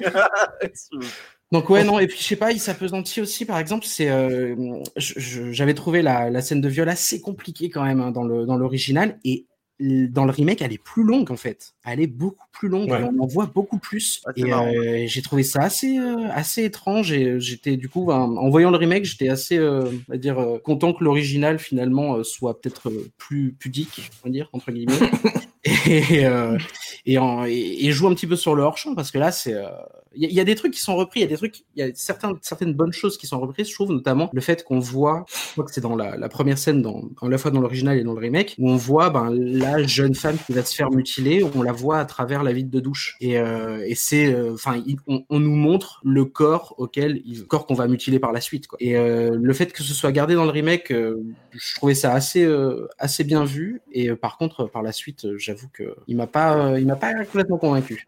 Donc 1.52 1.68
ouais 1.70 1.84
non 1.84 1.98
et 1.98 2.06
puis 2.06 2.18
je 2.18 2.24
sais 2.24 2.36
pas 2.36 2.50
il 2.50 2.58
s'apesantit 2.58 3.20
aussi 3.20 3.44
par 3.44 3.58
exemple 3.58 3.84
c'est 3.86 4.08
euh, 4.08 4.56
j'avais 4.96 5.74
trouvé 5.74 6.00
la, 6.00 6.30
la 6.30 6.40
scène 6.40 6.62
de 6.62 6.68
viol 6.68 6.88
assez 6.88 7.20
compliquée 7.20 7.68
quand 7.68 7.84
même 7.84 8.00
hein, 8.00 8.10
dans 8.10 8.24
le 8.24 8.46
dans 8.46 8.56
l'original 8.56 9.18
et 9.24 9.46
dans 9.80 10.24
le 10.24 10.30
remake 10.30 10.62
elle 10.62 10.72
est 10.72 10.82
plus 10.82 11.02
longue 11.02 11.30
en 11.30 11.36
fait. 11.36 11.74
Elle 11.84 12.00
est 12.00 12.06
beaucoup 12.06 12.46
plus 12.52 12.68
longue 12.68 12.88
Ouais. 12.90 13.02
on 13.02 13.18
en 13.22 13.26
voit 13.26 13.46
beaucoup 13.46 13.78
plus 13.78 14.22
Ah, 14.26 14.30
et 14.36 14.52
euh, 14.52 15.04
j'ai 15.06 15.20
trouvé 15.22 15.42
ça 15.42 15.62
assez 15.62 15.98
euh, 15.98 16.28
assez 16.30 16.64
étrange 16.64 17.12
et 17.12 17.38
j'étais 17.40 17.76
du 17.76 17.88
coup 17.88 18.10
en, 18.10 18.36
en 18.36 18.48
voyant 18.48 18.70
le 18.70 18.76
remake 18.78 19.04
j'étais 19.04 19.28
assez 19.28 19.58
va 19.58 20.16
dire 20.16 20.58
content 20.64 20.92
que 20.94 21.04
l'original 21.04 21.58
finalement 21.58 22.22
soit 22.24 22.60
peut-être 22.60 22.90
plus 23.18 23.54
pudique 23.58 24.10
on 24.24 24.28
va 24.28 24.32
dire 24.32 24.48
entre 24.52 24.70
guillemets 24.72 24.94
et, 25.86 26.26
euh, 26.26 26.58
et, 27.06 27.18
en- 27.18 27.44
et, 27.46 27.86
et 27.86 27.92
joue 27.92 28.08
un 28.08 28.14
petit 28.14 28.26
peu 28.26 28.36
sur 28.36 28.54
le 28.54 28.62
hors 28.62 28.76
champ 28.78 28.94
parce 28.94 29.10
que 29.12 29.18
là 29.18 29.30
c'est 29.30 29.54
euh, 29.54 29.68
il 30.14 30.24
il 30.24 30.32
y 30.34 30.40
a 30.40 30.44
des 30.44 30.54
trucs 30.54 30.72
qui 30.74 30.80
sont 30.80 30.96
repris, 30.96 31.20
il 31.20 31.22
y 31.22 31.26
a 31.26 31.28
des 31.28 31.36
trucs, 31.36 31.60
il 31.76 31.80
y 31.80 31.82
a 31.82 31.90
certains, 31.94 32.36
certaines 32.42 32.74
bonnes 32.74 32.92
choses 32.92 33.16
qui 33.16 33.26
sont 33.26 33.40
reprises. 33.40 33.68
Je 33.68 33.74
trouve 33.74 33.92
notamment 33.92 34.28
le 34.32 34.40
fait 34.40 34.64
qu'on 34.64 34.78
voit, 34.78 35.24
je 35.28 35.52
crois 35.52 35.64
que 35.64 35.72
c'est 35.72 35.80
dans 35.80 35.96
la, 35.96 36.28
première 36.28 36.58
scène, 36.58 36.82
dans, 36.82 37.02
à 37.20 37.28
la 37.28 37.38
fois 37.38 37.50
dans 37.50 37.60
l'original 37.60 37.96
et 37.98 38.04
dans 38.04 38.12
le 38.12 38.20
remake, 38.20 38.54
où 38.58 38.68
on 38.70 38.76
voit 38.76 39.10
ben, 39.10 39.30
la 39.32 39.82
jeune 39.82 40.14
femme 40.14 40.36
qui 40.46 40.52
va 40.52 40.64
se 40.64 40.74
faire 40.74 40.90
mutiler, 40.90 41.44
on 41.54 41.62
la 41.62 41.72
voit 41.72 41.98
à 41.98 42.04
travers 42.04 42.42
la 42.42 42.52
vitre 42.52 42.70
de 42.70 42.80
douche. 42.80 43.16
Et, 43.20 43.38
euh, 43.38 43.84
et 43.86 43.94
c'est, 43.94 44.32
euh, 44.34 44.52
enfin, 44.54 44.82
on, 45.06 45.40
nous 45.40 45.56
montre 45.56 46.00
le 46.04 46.24
corps 46.24 46.74
auquel, 46.78 47.22
il- 47.24 47.46
corps 47.46 47.66
qu'on 47.66 47.74
va 47.74 47.88
mutiler 47.88 48.18
par 48.18 48.32
la 48.32 48.40
suite. 48.40 48.66
Quoi. 48.66 48.78
Et 48.80 48.96
euh, 48.96 49.36
le 49.40 49.52
fait 49.54 49.72
que 49.72 49.82
ce 49.82 49.94
soit 49.94 50.12
gardé 50.12 50.34
dans 50.34 50.44
le 50.44 50.50
remake, 50.50 50.90
euh, 50.90 51.22
je 51.52 51.74
trouvais 51.76 51.94
ça 51.94 52.12
assez, 52.12 52.44
euh, 52.44 52.86
assez 52.98 53.24
bien 53.24 53.44
vu. 53.44 53.82
Et 53.92 54.10
euh, 54.10 54.16
par 54.16 54.36
contre, 54.38 54.66
par 54.66 54.82
la 54.82 54.92
suite, 54.92 55.24
euh, 55.24 55.38
j'avoue 55.54 55.68
que 55.72 55.94
il 56.08 56.16
m'a 56.16 56.26
pas, 56.26 56.56
euh, 56.56 56.80
il 56.80 56.86
m'a 56.86 56.96
pas 56.96 57.12
complètement 57.24 57.58
convaincu. 57.58 58.06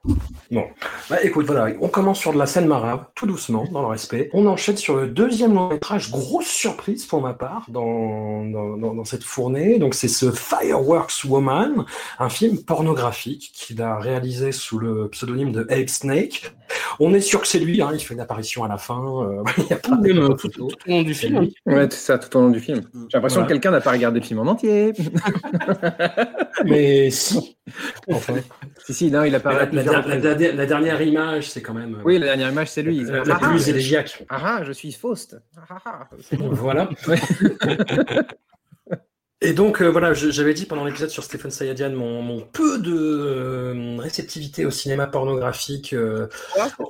Bah, 1.10 1.22
écoute, 1.22 1.46
voilà, 1.46 1.74
on 1.80 1.88
commence 1.88 2.18
sur 2.18 2.32
de 2.32 2.38
la 2.38 2.46
scène 2.46 2.66
marave, 2.66 3.04
tout 3.14 3.26
doucement, 3.26 3.64
dans 3.70 3.82
le 3.82 3.88
respect. 3.88 4.30
On 4.32 4.46
enchaîne 4.46 4.76
sur 4.76 4.96
le 4.96 5.06
deuxième 5.08 5.54
long 5.54 5.68
métrage, 5.68 6.10
grosse 6.10 6.46
surprise 6.46 7.04
pour 7.06 7.20
ma 7.20 7.34
part, 7.34 7.66
dans, 7.68 8.44
dans, 8.44 8.76
dans- 8.76 8.94
dans 8.94 9.04
cette 9.04 9.24
fournée. 9.24 9.78
Donc, 9.78 9.94
c'est 9.94 10.08
ce 10.08 10.30
Fireworks 10.30 11.24
Woman, 11.28 11.84
un 12.18 12.28
film 12.28 12.58
pornographique 12.62 13.50
qu'il 13.54 13.82
a 13.82 13.98
réalisé 13.98 14.52
sous 14.52 14.78
le 14.78 15.08
pseudonyme 15.08 15.52
de 15.52 15.66
Ape 15.70 15.88
Snake. 15.90 16.54
On 17.00 17.12
est 17.12 17.20
sûr 17.20 17.40
que 17.40 17.46
c'est 17.46 17.58
lui, 17.58 17.82
hein, 17.82 17.90
il 17.92 18.00
fait 18.00 18.14
une 18.14 18.20
apparition 18.20 18.64
à 18.64 18.68
la 18.68 18.78
fin. 18.78 19.02
euh, 19.22 19.42
il 19.58 19.66
y 19.68 19.72
a 19.72 19.76
pas 19.76 19.90
Même, 19.96 20.02
de 20.16 20.20
euh, 20.22 20.28
tout, 20.34 20.48
tout 20.48 20.64
au 20.68 20.70
long 20.90 21.02
du 21.02 21.14
film. 21.14 21.48
Ouais, 21.66 21.86
c'est 21.90 21.96
ça, 21.98 22.18
tout 22.18 22.34
au 22.36 22.40
long 22.40 22.50
du 22.50 22.60
film. 22.60 22.80
J'ai 22.94 23.00
l'impression 23.18 23.40
Voilà. 23.40 23.46
que 23.48 23.52
quelqu'un 23.52 23.70
n'a 23.72 23.80
pas 23.80 23.90
regardé 23.92 24.20
le 24.20 24.24
film 24.26 24.40
en 24.40 24.46
entier. 24.46 24.92
Mais 26.64 27.10
si. 27.10 27.33
Enfin, 28.12 28.34
si, 28.84 28.92
si, 28.94 29.10
non, 29.10 29.24
il 29.24 29.34
apparaît 29.34 29.68
la, 29.72 30.66
dernière 30.66 31.00
image, 31.02 31.48
c'est 31.50 31.62
quand 31.62 31.74
même. 31.74 31.94
euh, 31.96 32.02
Oui, 32.04 32.18
la 32.18 32.26
dernière 32.26 32.50
image, 32.50 32.68
c'est 32.68 32.82
lui. 32.82 32.98
Il 32.98 33.06
la, 33.06 33.22
ah, 33.30 33.38
plus 33.48 33.66
ah, 33.66 33.70
élégiaque. 33.70 34.24
ah, 34.28 34.40
ah, 34.58 34.64
je 34.64 34.72
suis 34.72 34.92
Faust. 34.92 35.36
Ah, 35.56 35.62
ah, 35.70 35.80
ah. 35.86 36.08
Bon. 36.36 36.48
Voilà. 36.52 36.88
Ouais. 37.08 37.18
Et 39.40 39.52
donc, 39.52 39.82
euh, 39.82 39.88
voilà, 39.90 40.14
je- 40.14 40.30
j'avais 40.30 40.54
dit 40.54 40.64
pendant 40.64 40.84
l'épisode 40.86 41.10
sur 41.10 41.22
Stéphane 41.22 41.50
Sayadian 41.50 41.90
mon, 41.90 42.22
mon 42.22 42.40
peu 42.40 42.78
de 42.78 42.94
euh, 42.96 43.96
réceptivité 43.98 44.64
au 44.64 44.70
cinéma 44.70 45.06
pornographique 45.06 45.92
euh, 45.92 46.28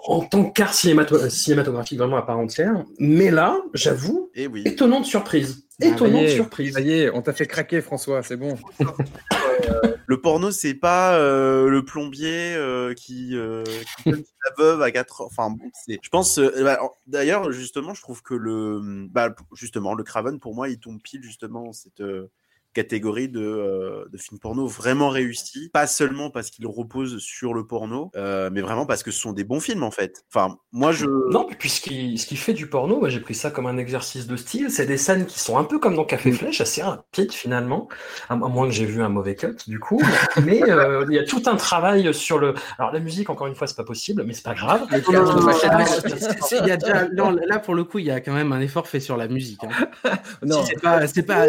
en 0.06 0.20
tant 0.20 0.44
qu'art 0.50 0.72
cinémato- 0.72 1.28
cinématographique 1.30 1.98
vraiment 1.98 2.16
à 2.16 2.22
part 2.22 2.38
entière. 2.38 2.84
Mais 3.00 3.32
là, 3.32 3.56
j'avoue, 3.72 4.30
Et 4.36 4.46
oui. 4.46 4.62
étonnante 4.66 5.04
surprise. 5.06 5.63
Étonnante 5.80 6.28
surprise. 6.28 6.74
Ça 6.74 6.80
y 6.80 6.92
est, 6.92 7.10
on 7.10 7.22
t'a 7.22 7.32
fait 7.32 7.46
craquer, 7.46 7.80
François, 7.80 8.22
c'est 8.22 8.36
bon. 8.36 8.56
Le 10.06 10.20
porno, 10.20 10.50
c'est 10.50 10.74
pas 10.74 11.16
euh, 11.16 11.68
le 11.68 11.84
plombier 11.84 12.54
euh, 12.54 12.92
qui, 12.94 13.34
euh, 13.36 13.64
qui 14.04 14.10
donne 14.10 14.24
la 14.44 14.62
veuve 14.62 14.82
à 14.82 14.90
4 14.90 15.22
heures. 15.22 15.26
Enfin, 15.28 15.50
bon, 15.50 15.70
c'est. 15.72 15.98
Je 16.02 16.08
pense. 16.10 16.38
euh, 16.38 16.50
bah, 16.62 16.78
D'ailleurs, 17.06 17.50
justement, 17.52 17.94
je 17.94 18.02
trouve 18.02 18.22
que 18.22 18.34
le. 18.34 19.06
Bah, 19.10 19.34
justement, 19.54 19.94
le 19.94 20.04
Craven, 20.04 20.38
pour 20.40 20.54
moi, 20.54 20.68
il 20.68 20.78
tombe 20.78 21.00
pile 21.00 21.22
justement 21.22 21.72
cette 21.72 22.00
euh, 22.00 22.30
catégorie 22.74 23.28
de, 23.28 23.40
euh, 23.40 24.04
de 24.12 24.18
films 24.18 24.38
porno 24.38 24.66
vraiment 24.66 25.08
réussis. 25.08 25.70
Pas 25.72 25.86
seulement 25.86 26.30
parce 26.30 26.50
qu'il 26.50 26.66
repose 26.66 27.18
sur 27.18 27.54
le 27.54 27.66
porno, 27.66 28.10
euh, 28.16 28.50
mais 28.52 28.60
vraiment 28.60 28.84
parce 28.86 29.02
que 29.02 29.10
ce 29.10 29.18
sont 29.20 29.32
des 29.32 29.44
bons 29.44 29.60
films, 29.60 29.82
en 29.82 29.90
fait. 29.90 30.24
Enfin, 30.32 30.58
moi, 30.72 30.92
je. 30.92 31.06
Non, 31.30 31.48
puis 31.58 31.70
ce 31.70 31.80
qui, 31.80 32.18
ce 32.18 32.26
qui 32.26 32.36
fait 32.36 32.52
du 32.52 32.66
porno, 32.66 32.98
moi, 32.98 33.08
j'ai 33.08 33.20
pris 33.20 33.34
ça 33.34 33.50
comme 33.50 33.66
un 33.66 33.78
exercice 33.78 34.26
de 34.26 34.36
style. 34.36 34.70
C'est 34.70 34.86
des 34.86 34.96
scènes 34.98 35.26
qui 35.26 35.38
sont 35.38 35.56
un 35.56 35.64
peu 35.64 35.78
comme 35.78 35.94
dans 35.96 36.04
Café 36.04 36.32
Flèche, 36.32 36.60
assez 36.60 36.82
rapides 36.82 37.32
finalement, 37.32 37.88
à, 38.28 38.36
moins 38.36 38.66
que 38.66 38.72
j'ai 38.74 38.84
vu 38.86 39.02
un 39.02 39.08
mauvais 39.08 39.36
cut 39.36 39.56
du 39.66 39.78
coup. 39.78 40.00
Mais 40.44 40.62
euh, 40.70 41.04
il 41.08 41.14
y 41.14 41.18
a 41.18 41.24
tout 41.24 41.42
un 41.46 41.56
travail 41.56 42.12
sur 42.12 42.38
le. 42.38 42.54
Alors 42.78 42.92
la 42.92 43.00
musique, 43.00 43.30
encore 43.30 43.46
une 43.46 43.54
fois, 43.54 43.66
c'est 43.66 43.76
pas 43.76 43.84
possible, 43.84 44.24
mais 44.24 44.32
c'est 44.34 44.42
pas 44.44 44.54
grave. 44.54 44.82
Non, 45.08 45.22
non, 45.22 45.32
non, 45.34 45.40
non, 45.46 45.52
c'est- 45.52 46.42
c'est- 46.42 46.58
il 46.58 46.66
y 46.66 46.70
a 46.70 46.76
déjà- 46.76 47.08
non, 47.08 47.30
là, 47.30 47.58
pour 47.58 47.74
le 47.74 47.84
coup, 47.84 47.98
il 47.98 48.06
y 48.06 48.10
a 48.10 48.20
quand 48.20 48.32
même 48.32 48.52
un 48.52 48.60
effort 48.60 48.88
fait 48.88 49.00
sur 49.00 49.16
la 49.16 49.28
musique. 49.28 49.60
hein. 49.64 50.10
Non, 50.42 50.62
C'est 50.64 50.80
pas, 50.80 51.06
c'est 51.06 51.22
pas, 51.22 51.46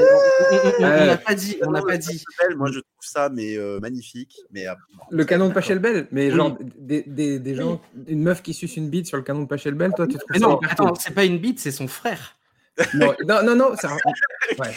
n'a 1.15 1.23
pas 1.23 1.35
dit, 1.35 1.57
on 1.65 1.71
n'a 1.71 1.81
pas 1.81 1.97
dit. 1.97 2.23
Moi, 2.57 2.67
je 2.71 2.79
trouve 2.79 2.85
ça 3.01 3.29
mais 3.29 3.57
euh, 3.57 3.79
magnifique. 3.79 4.35
Mais 4.51 4.67
euh, 4.67 4.73
le 5.11 5.25
canon 5.25 5.49
de 5.49 5.53
Pachelbel, 5.53 6.07
mais 6.11 6.31
genre 6.31 6.57
des, 6.77 7.03
des, 7.07 7.39
des 7.39 7.55
gens, 7.55 7.81
une 8.07 8.21
meuf 8.23 8.41
qui 8.41 8.53
suce 8.53 8.77
une 8.77 8.89
bite 8.89 9.07
sur 9.07 9.17
le 9.17 9.23
canon 9.23 9.43
de 9.43 9.47
Pachelbel, 9.47 9.91
toi 9.95 10.07
tu 10.07 10.13
trouves 10.17 10.27
Mais 10.31 10.39
ça 10.39 10.47
non, 10.47 10.59
attends, 10.69 10.95
c'est 10.95 11.13
pas 11.13 11.25
une 11.25 11.37
bite, 11.39 11.59
c'est 11.59 11.71
son 11.71 11.87
frère. 11.87 12.37
non, 12.93 13.13
non, 13.27 13.43
non, 13.43 13.55
non, 13.55 13.75
ça... 13.75 13.95
ouais. 14.59 14.71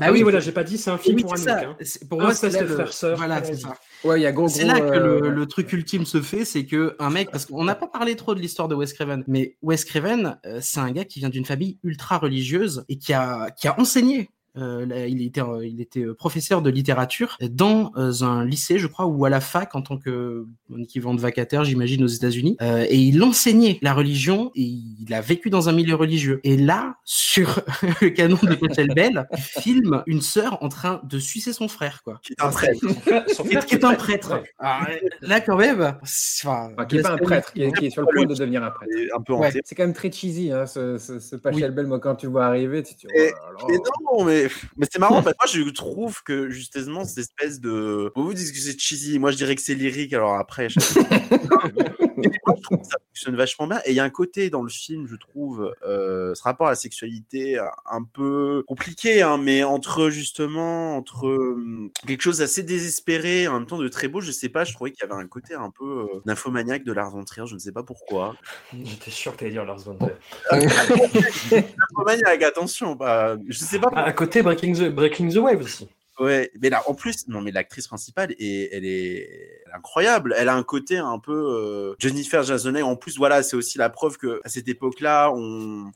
Ah 0.00 0.10
oui, 0.10 0.22
voilà, 0.22 0.40
j'ai 0.40 0.50
pas 0.50 0.64
dit, 0.64 0.76
c'est 0.78 0.90
un 0.90 0.98
film 0.98 1.16
Oui, 1.16 1.22
pour 1.22 1.36
ça. 1.38 1.60
hein. 1.60 1.76
Pour 2.08 2.20
Un 2.20 2.24
moi, 2.24 2.34
c'est 2.34 2.58
le 2.58 2.66
frère-sœur, 2.66 3.16
Voilà, 3.18 3.36
allons-y. 3.36 3.54
c'est 3.56 3.62
ça. 3.62 3.74
Ouais, 4.02 4.18
il 4.18 4.22
y 4.22 4.26
a 4.26 4.32
gros, 4.32 4.48
C'est 4.48 4.64
là 4.64 4.80
que 4.80 4.86
euh, 4.86 5.20
le, 5.20 5.30
le 5.30 5.46
truc 5.46 5.72
ultime 5.72 6.04
se 6.06 6.20
fait, 6.22 6.44
c'est 6.44 6.64
que 6.64 6.96
un 6.98 7.10
mec, 7.10 7.30
parce 7.30 7.46
qu'on 7.46 7.62
n'a 7.64 7.74
pas 7.74 7.86
parlé 7.86 8.16
trop 8.16 8.34
de 8.34 8.40
l'histoire 8.40 8.66
de 8.66 8.74
Wes 8.74 8.92
Craven, 8.92 9.22
mais 9.28 9.56
Wes 9.62 9.84
Craven, 9.84 10.38
euh, 10.46 10.58
c'est 10.62 10.80
un 10.80 10.90
gars 10.90 11.04
qui 11.04 11.20
vient 11.20 11.28
d'une 11.28 11.44
famille 11.44 11.78
ultra 11.84 12.18
religieuse 12.18 12.84
et 12.88 12.96
qui 12.98 13.12
a, 13.12 13.50
qui 13.50 13.68
a 13.68 13.78
enseigné. 13.78 14.30
Euh, 14.58 14.84
là, 14.86 15.06
il 15.06 15.22
était, 15.22 15.40
euh, 15.40 15.64
il 15.66 15.80
était 15.80 16.04
professeur 16.16 16.62
de 16.62 16.70
littérature 16.70 17.36
dans 17.50 17.92
euh, 17.96 18.12
un 18.22 18.44
lycée, 18.44 18.78
je 18.78 18.86
crois, 18.86 19.06
ou 19.06 19.24
à 19.24 19.30
la 19.30 19.40
fac 19.40 19.74
en 19.74 19.82
tant 19.82 19.96
que 19.98 20.46
un 20.74 20.82
équivalent 20.82 21.14
de 21.14 21.20
vacataire, 21.20 21.64
j'imagine, 21.64 22.02
aux 22.04 22.08
États-Unis. 22.08 22.56
Euh, 22.60 22.84
et 22.88 22.96
il 22.98 23.22
enseignait 23.22 23.78
la 23.82 23.94
religion 23.94 24.50
et 24.54 24.62
il 24.62 25.14
a 25.14 25.20
vécu 25.20 25.48
dans 25.50 25.68
un 25.68 25.72
milieu 25.72 25.94
religieux. 25.94 26.40
Et 26.44 26.56
là, 26.56 26.96
sur 27.04 27.60
le 28.02 28.08
canon 28.10 28.38
de 28.42 28.54
Pachelbel, 28.54 29.28
il 29.32 29.62
filme 29.62 30.02
une 30.06 30.20
sœur 30.20 30.62
en 30.62 30.68
train 30.68 31.00
de 31.04 31.18
sucer 31.18 31.52
son 31.52 31.68
frère, 31.68 32.02
quoi. 32.02 32.20
qui 32.22 32.32
est 32.32 32.42
un 32.42 32.50
prêtre. 32.50 32.80
Son 33.28 33.42
Qui 33.44 33.50
frère 33.50 33.62
est, 33.62 33.66
qui 33.66 33.74
est 33.76 33.84
un 33.84 33.94
prêtre. 33.94 34.42
Ah, 34.58 34.86
là, 35.22 35.40
quand 35.40 35.56
même, 35.56 35.96
c'est- 36.04 36.46
enfin, 36.48 36.70
enfin, 36.72 36.84
qui 36.86 36.98
est 36.98 37.02
pas 37.02 37.12
un 37.12 37.16
prêtre, 37.18 37.52
qui 37.52 37.62
est, 37.62 37.72
qui 37.72 37.86
est 37.86 37.90
sur 37.90 38.02
le 38.02 38.08
point 38.12 38.24
de 38.26 38.34
devenir 38.34 38.62
un 38.64 38.70
prêtre. 38.70 38.90
C'est 38.94 39.12
un 39.16 39.20
peu 39.22 39.32
Ouais. 39.34 39.48
hanté. 39.48 39.60
C'est 39.64 39.74
quand 39.74 39.84
même 39.84 39.92
très 39.94 40.10
cheesy, 40.10 40.50
hein, 40.50 40.66
ce, 40.66 40.98
ce, 40.98 41.18
ce 41.20 41.36
Pachelbel. 41.36 41.86
Moi, 41.86 42.00
quand 42.00 42.16
tu 42.16 42.26
le 42.26 42.32
vois 42.32 42.46
arriver, 42.46 42.82
tu 42.82 42.94
te 42.94 43.00
dis, 43.00 43.06
Et- 43.14 43.30
oh. 43.62 43.66
Mais 43.68 43.76
non, 43.76 44.24
mais, 44.24 44.47
mais 44.76 44.86
c'est 44.90 44.98
marrant, 44.98 45.22
parce 45.22 45.34
que 45.52 45.58
moi 45.58 45.66
je 45.66 45.70
trouve 45.70 46.22
que 46.22 46.50
justement 46.50 47.04
cette 47.04 47.18
espèce 47.18 47.60
de. 47.60 48.12
Vous 48.14 48.24
vous 48.24 48.34
dites 48.34 48.52
que 48.52 48.58
c'est 48.58 48.78
cheesy, 48.78 49.18
moi 49.18 49.30
je 49.30 49.36
dirais 49.36 49.54
que 49.54 49.62
c'est 49.62 49.74
lyrique, 49.74 50.12
alors 50.12 50.34
après. 50.34 50.68
je- 52.22 52.28
Mais 52.28 52.36
moi, 52.46 52.54
je 52.56 52.62
trouve 52.62 52.78
que 52.78 52.84
ça 52.86 52.96
fonctionne 53.08 53.36
vachement 53.36 53.66
bien. 53.66 53.80
Et 53.84 53.90
il 53.90 53.94
y 53.94 54.00
a 54.00 54.04
un 54.04 54.10
côté 54.10 54.50
dans 54.50 54.62
le 54.62 54.68
film, 54.68 55.06
je 55.06 55.16
trouve, 55.16 55.74
euh, 55.86 56.34
ce 56.34 56.42
rapport 56.42 56.66
à 56.66 56.70
la 56.70 56.76
sexualité 56.76 57.58
euh, 57.58 57.64
un 57.90 58.02
peu 58.02 58.62
compliqué, 58.66 59.22
hein, 59.22 59.38
mais 59.38 59.62
entre 59.64 60.10
justement, 60.10 60.96
entre 60.96 61.26
euh, 61.28 61.90
quelque 62.06 62.22
chose 62.22 62.38
d'assez 62.38 62.62
désespéré, 62.62 63.48
en 63.48 63.54
même 63.54 63.66
temps 63.66 63.78
de 63.78 63.88
très 63.88 64.08
beau, 64.08 64.20
je 64.20 64.30
sais 64.32 64.48
pas, 64.48 64.64
je 64.64 64.72
trouvais 64.74 64.90
qu'il 64.92 65.06
y 65.08 65.10
avait 65.10 65.20
un 65.20 65.26
côté 65.26 65.54
un 65.54 65.70
peu 65.70 65.84
euh, 66.14 66.20
nymphomaniaque 66.26 66.84
de 66.84 66.92
Lars 66.92 67.10
von 67.10 67.24
Trier, 67.24 67.46
je 67.46 67.54
ne 67.54 67.58
sais 67.58 67.72
pas 67.72 67.82
pourquoi. 67.82 68.36
J'étais 68.84 69.10
sûr 69.10 69.32
que 69.32 69.38
t'allais 69.38 69.50
dire 69.52 69.64
Lars 69.64 69.78
von 69.80 69.96
Trier. 69.96 70.14
Nymphomaniaque, 71.52 72.42
attention, 72.42 72.94
bah, 72.94 73.36
je 73.48 73.58
sais 73.58 73.78
pas 73.78 73.88
À 73.94 74.04
à 74.04 74.12
côté, 74.12 74.42
Breaking 74.42 74.72
the, 74.74 74.88
Breaking 74.94 75.28
the 75.30 75.36
Wave 75.36 75.60
aussi. 75.62 75.88
Ouais, 76.18 76.50
mais 76.60 76.68
là, 76.70 76.82
en 76.88 76.94
plus, 76.94 77.28
non, 77.28 77.40
mais 77.40 77.52
l'actrice 77.52 77.86
principale, 77.86 78.32
est, 78.38 78.70
elle, 78.72 78.84
est, 78.84 79.62
incroyable. 79.72 80.34
Elle 80.36 80.48
a 80.48 80.54
un 80.56 80.62
côté 80.62 80.98
un 80.98 81.18
peu 81.18 81.32
euh, 81.32 81.94
Jennifer 81.98 82.42
Jason 82.42 82.74
En 82.82 82.96
plus, 82.96 83.16
voilà, 83.18 83.42
c'est 83.42 83.56
aussi 83.56 83.78
la 83.78 83.88
preuve 83.88 84.16
que 84.18 84.40
à 84.44 84.48
cette 84.48 84.68
époque-là, 84.68 85.30
on 85.32 85.90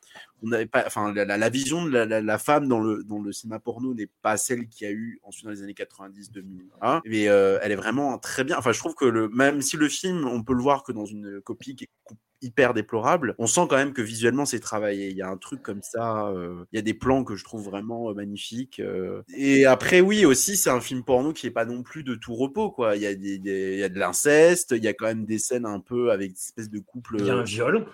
on 0.44 0.48
n'avait 0.48 0.66
pas, 0.66 0.82
enfin, 0.87 1.12
la, 1.14 1.24
la- 1.24 1.38
la 1.38 1.48
vision 1.48 1.85
de 1.85 1.90
la, 1.90 2.20
la- 2.20 2.38
femme 2.38 2.66
dans 2.66 2.80
le 2.80 3.04
dans 3.04 3.20
le 3.20 3.32
cinéma 3.32 3.61
porno 3.61 3.94
n'est 3.94 4.08
pas 4.22 4.37
celle 4.37 4.68
qu'il 4.68 4.87
y 4.87 4.90
a 4.90 4.92
eu 4.92 5.20
ensuite 5.22 5.44
dans 5.44 5.52
les 5.52 5.62
années 5.62 5.74
90, 5.74 6.30
2000. 6.32 6.64
hein. 6.80 7.00
mais 7.04 7.28
euh, 7.28 7.58
elle 7.62 7.70
est 7.72 7.76
vraiment 7.76 8.18
très 8.18 8.42
bien. 8.44 8.56
Enfin, 8.58 8.72
je 8.72 8.78
trouve 8.78 8.94
que 8.94 9.04
le 9.04 9.28
même 9.28 9.62
si 9.62 9.76
le 9.76 9.88
film, 9.88 10.26
on 10.26 10.42
peut 10.42 10.54
le 10.54 10.62
voir 10.62 10.82
que 10.82 10.90
dans 10.92 11.04
une 11.06 11.40
copie 11.42 11.76
qui 11.76 11.85
est 11.85 11.88
hyper 12.42 12.74
déplorable, 12.74 13.35
on 13.38 13.46
sent 13.46 13.62
quand 13.70 13.76
même 13.76 13.92
que 13.92 14.02
visuellement 14.02 14.44
c'est 14.44 14.61
travaillé. 14.61 15.09
Il 15.11 15.16
y 15.16 15.22
a 15.22 15.28
un 15.28 15.37
truc 15.37 15.62
comme 15.62 15.83
ça, 15.83 16.26
euh, 16.28 16.64
il 16.72 16.76
y 16.76 16.78
a 16.78 16.83
des 16.83 16.94
plans 16.94 17.24
que 17.24 17.37
je 17.37 17.44
trouve 17.44 17.64
vraiment 17.64 18.11
euh, 18.11 18.14
magnifiques. 18.14 18.81
euh. 18.81 19.22
Et 19.37 19.64
après, 19.64 20.00
oui, 20.00 20.24
aussi, 20.24 20.57
c'est 20.57 20.70
un 20.70 20.81
film 20.81 21.05
porno 21.05 21.33
qui 21.33 21.46
est 21.46 21.50
pas 21.50 21.64
non 21.64 21.83
plus 21.83 22.02
de 22.05 22.14
tout 22.14 22.35
repos, 22.35 22.70
quoi. 22.70 22.96
Il 22.96 23.02
y 23.02 23.07
a, 23.07 23.14
des, 23.14 23.38
des- 23.38 23.74
il 23.74 23.78
y 23.78 23.85
a 23.85 23.88
de 23.88 23.98
l'inceste, 23.98 24.74
il 24.76 24.83
y 24.83 24.88
a 24.88 24.92
quand 24.94 25.07
même 25.07 25.24
des 25.24 25.38
scènes 25.38 25.66
un 25.66 25.81
peu 25.81 26.11
avec 26.11 26.31
une 26.31 26.37
espèce 26.37 26.68
de 26.70 26.78
couple. 26.81 27.16
Il 27.20 27.26
y 27.26 27.31
a 27.31 27.35
un 27.35 27.38
euh, 27.40 27.44
viol. 27.44 27.87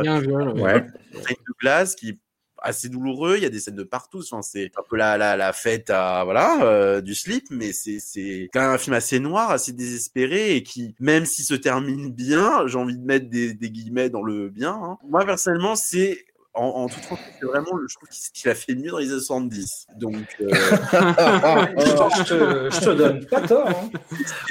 Il 0.00 0.04
y 0.04 0.08
a 0.08 0.14
un 0.14 0.20
viol, 0.20 0.48
ouais. 0.60 0.80
De 1.14 1.52
glace 1.60 1.94
qui 1.94 2.10
est 2.10 2.18
assez 2.64 2.88
douloureux. 2.88 3.36
Il 3.36 3.42
y 3.42 3.46
a 3.46 3.50
des 3.50 3.60
scènes 3.60 3.76
de 3.76 3.84
partout. 3.84 4.20
Enfin, 4.20 4.42
c'est 4.42 4.72
un 4.76 4.82
peu 4.88 4.96
la, 4.96 5.16
la, 5.16 5.36
la 5.36 5.52
fête 5.52 5.90
à, 5.90 6.24
voilà, 6.24 6.64
euh, 6.64 7.00
du 7.00 7.14
slip, 7.14 7.44
mais 7.50 7.72
c'est, 7.72 7.98
c'est 8.00 8.48
quand 8.52 8.60
même 8.60 8.70
un 8.70 8.78
film 8.78 8.94
assez 8.94 9.20
noir, 9.20 9.50
assez 9.50 9.72
désespéré 9.72 10.56
et 10.56 10.62
qui, 10.62 10.94
même 10.98 11.26
s'il 11.26 11.44
se 11.44 11.54
termine 11.54 12.10
bien, 12.10 12.66
j'ai 12.66 12.78
envie 12.78 12.98
de 12.98 13.04
mettre 13.04 13.28
des, 13.28 13.54
des 13.54 13.70
guillemets 13.70 14.10
dans 14.10 14.22
le 14.22 14.48
bien. 14.48 14.72
hein. 14.72 14.98
Moi, 15.08 15.24
personnellement, 15.24 15.76
c'est, 15.76 16.24
en, 16.54 16.64
en 16.64 16.88
toute 16.88 17.04
franchise, 17.04 17.24
c'est 17.40 17.46
vraiment, 17.46 17.74
le- 17.76 17.86
je 17.88 17.94
trouve 17.96 18.08
qu'il 18.08 18.32
qu'il 18.32 18.50
a 18.50 18.54
fait 18.54 18.74
mieux 18.74 18.90
dans 18.90 18.98
les 18.98 19.10
années 19.10 19.20
70. 19.20 19.86
Donc, 19.96 20.14
euh, 20.40 20.48
je, 20.50 22.24
te, 22.24 22.70
je 22.70 22.80
te 22.84 22.90
donne 22.90 23.26
pas 23.26 23.46
tort. 23.46 23.68
hein. 23.68 23.90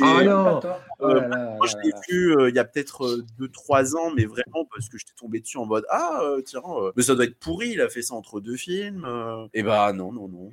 Ah 0.01 0.23
non 0.23 0.43
Pas 0.55 0.59
tort. 0.61 0.81
Oh 0.99 1.07
là 1.13 1.27
là 1.27 1.55
Moi, 1.57 1.65
je 1.67 1.75
l'ai 1.83 1.91
vu 2.09 2.37
euh, 2.37 2.49
il 2.49 2.55
y 2.55 2.59
a 2.59 2.65
peut-être 2.65 3.19
2-3 3.39 3.95
ans, 3.95 4.11
mais 4.15 4.25
vraiment 4.25 4.65
parce 4.73 4.89
que 4.89 4.97
j'étais 4.97 5.13
tombé 5.17 5.39
dessus 5.39 5.57
en 5.57 5.65
mode 5.65 5.85
Ah, 5.89 6.19
euh, 6.23 6.41
tiens, 6.41 6.61
euh, 6.67 6.91
mais 6.95 7.03
ça 7.03 7.15
doit 7.15 7.25
être 7.25 7.39
pourri, 7.39 7.69
il 7.71 7.81
a 7.81 7.89
fait 7.89 8.01
ça 8.01 8.13
entre 8.15 8.39
deux 8.39 8.55
films. 8.57 9.05
euh. 9.05 9.47
Et 9.53 9.63
bah, 9.63 9.91
non, 9.93 10.11
non, 10.11 10.27
non. 10.27 10.49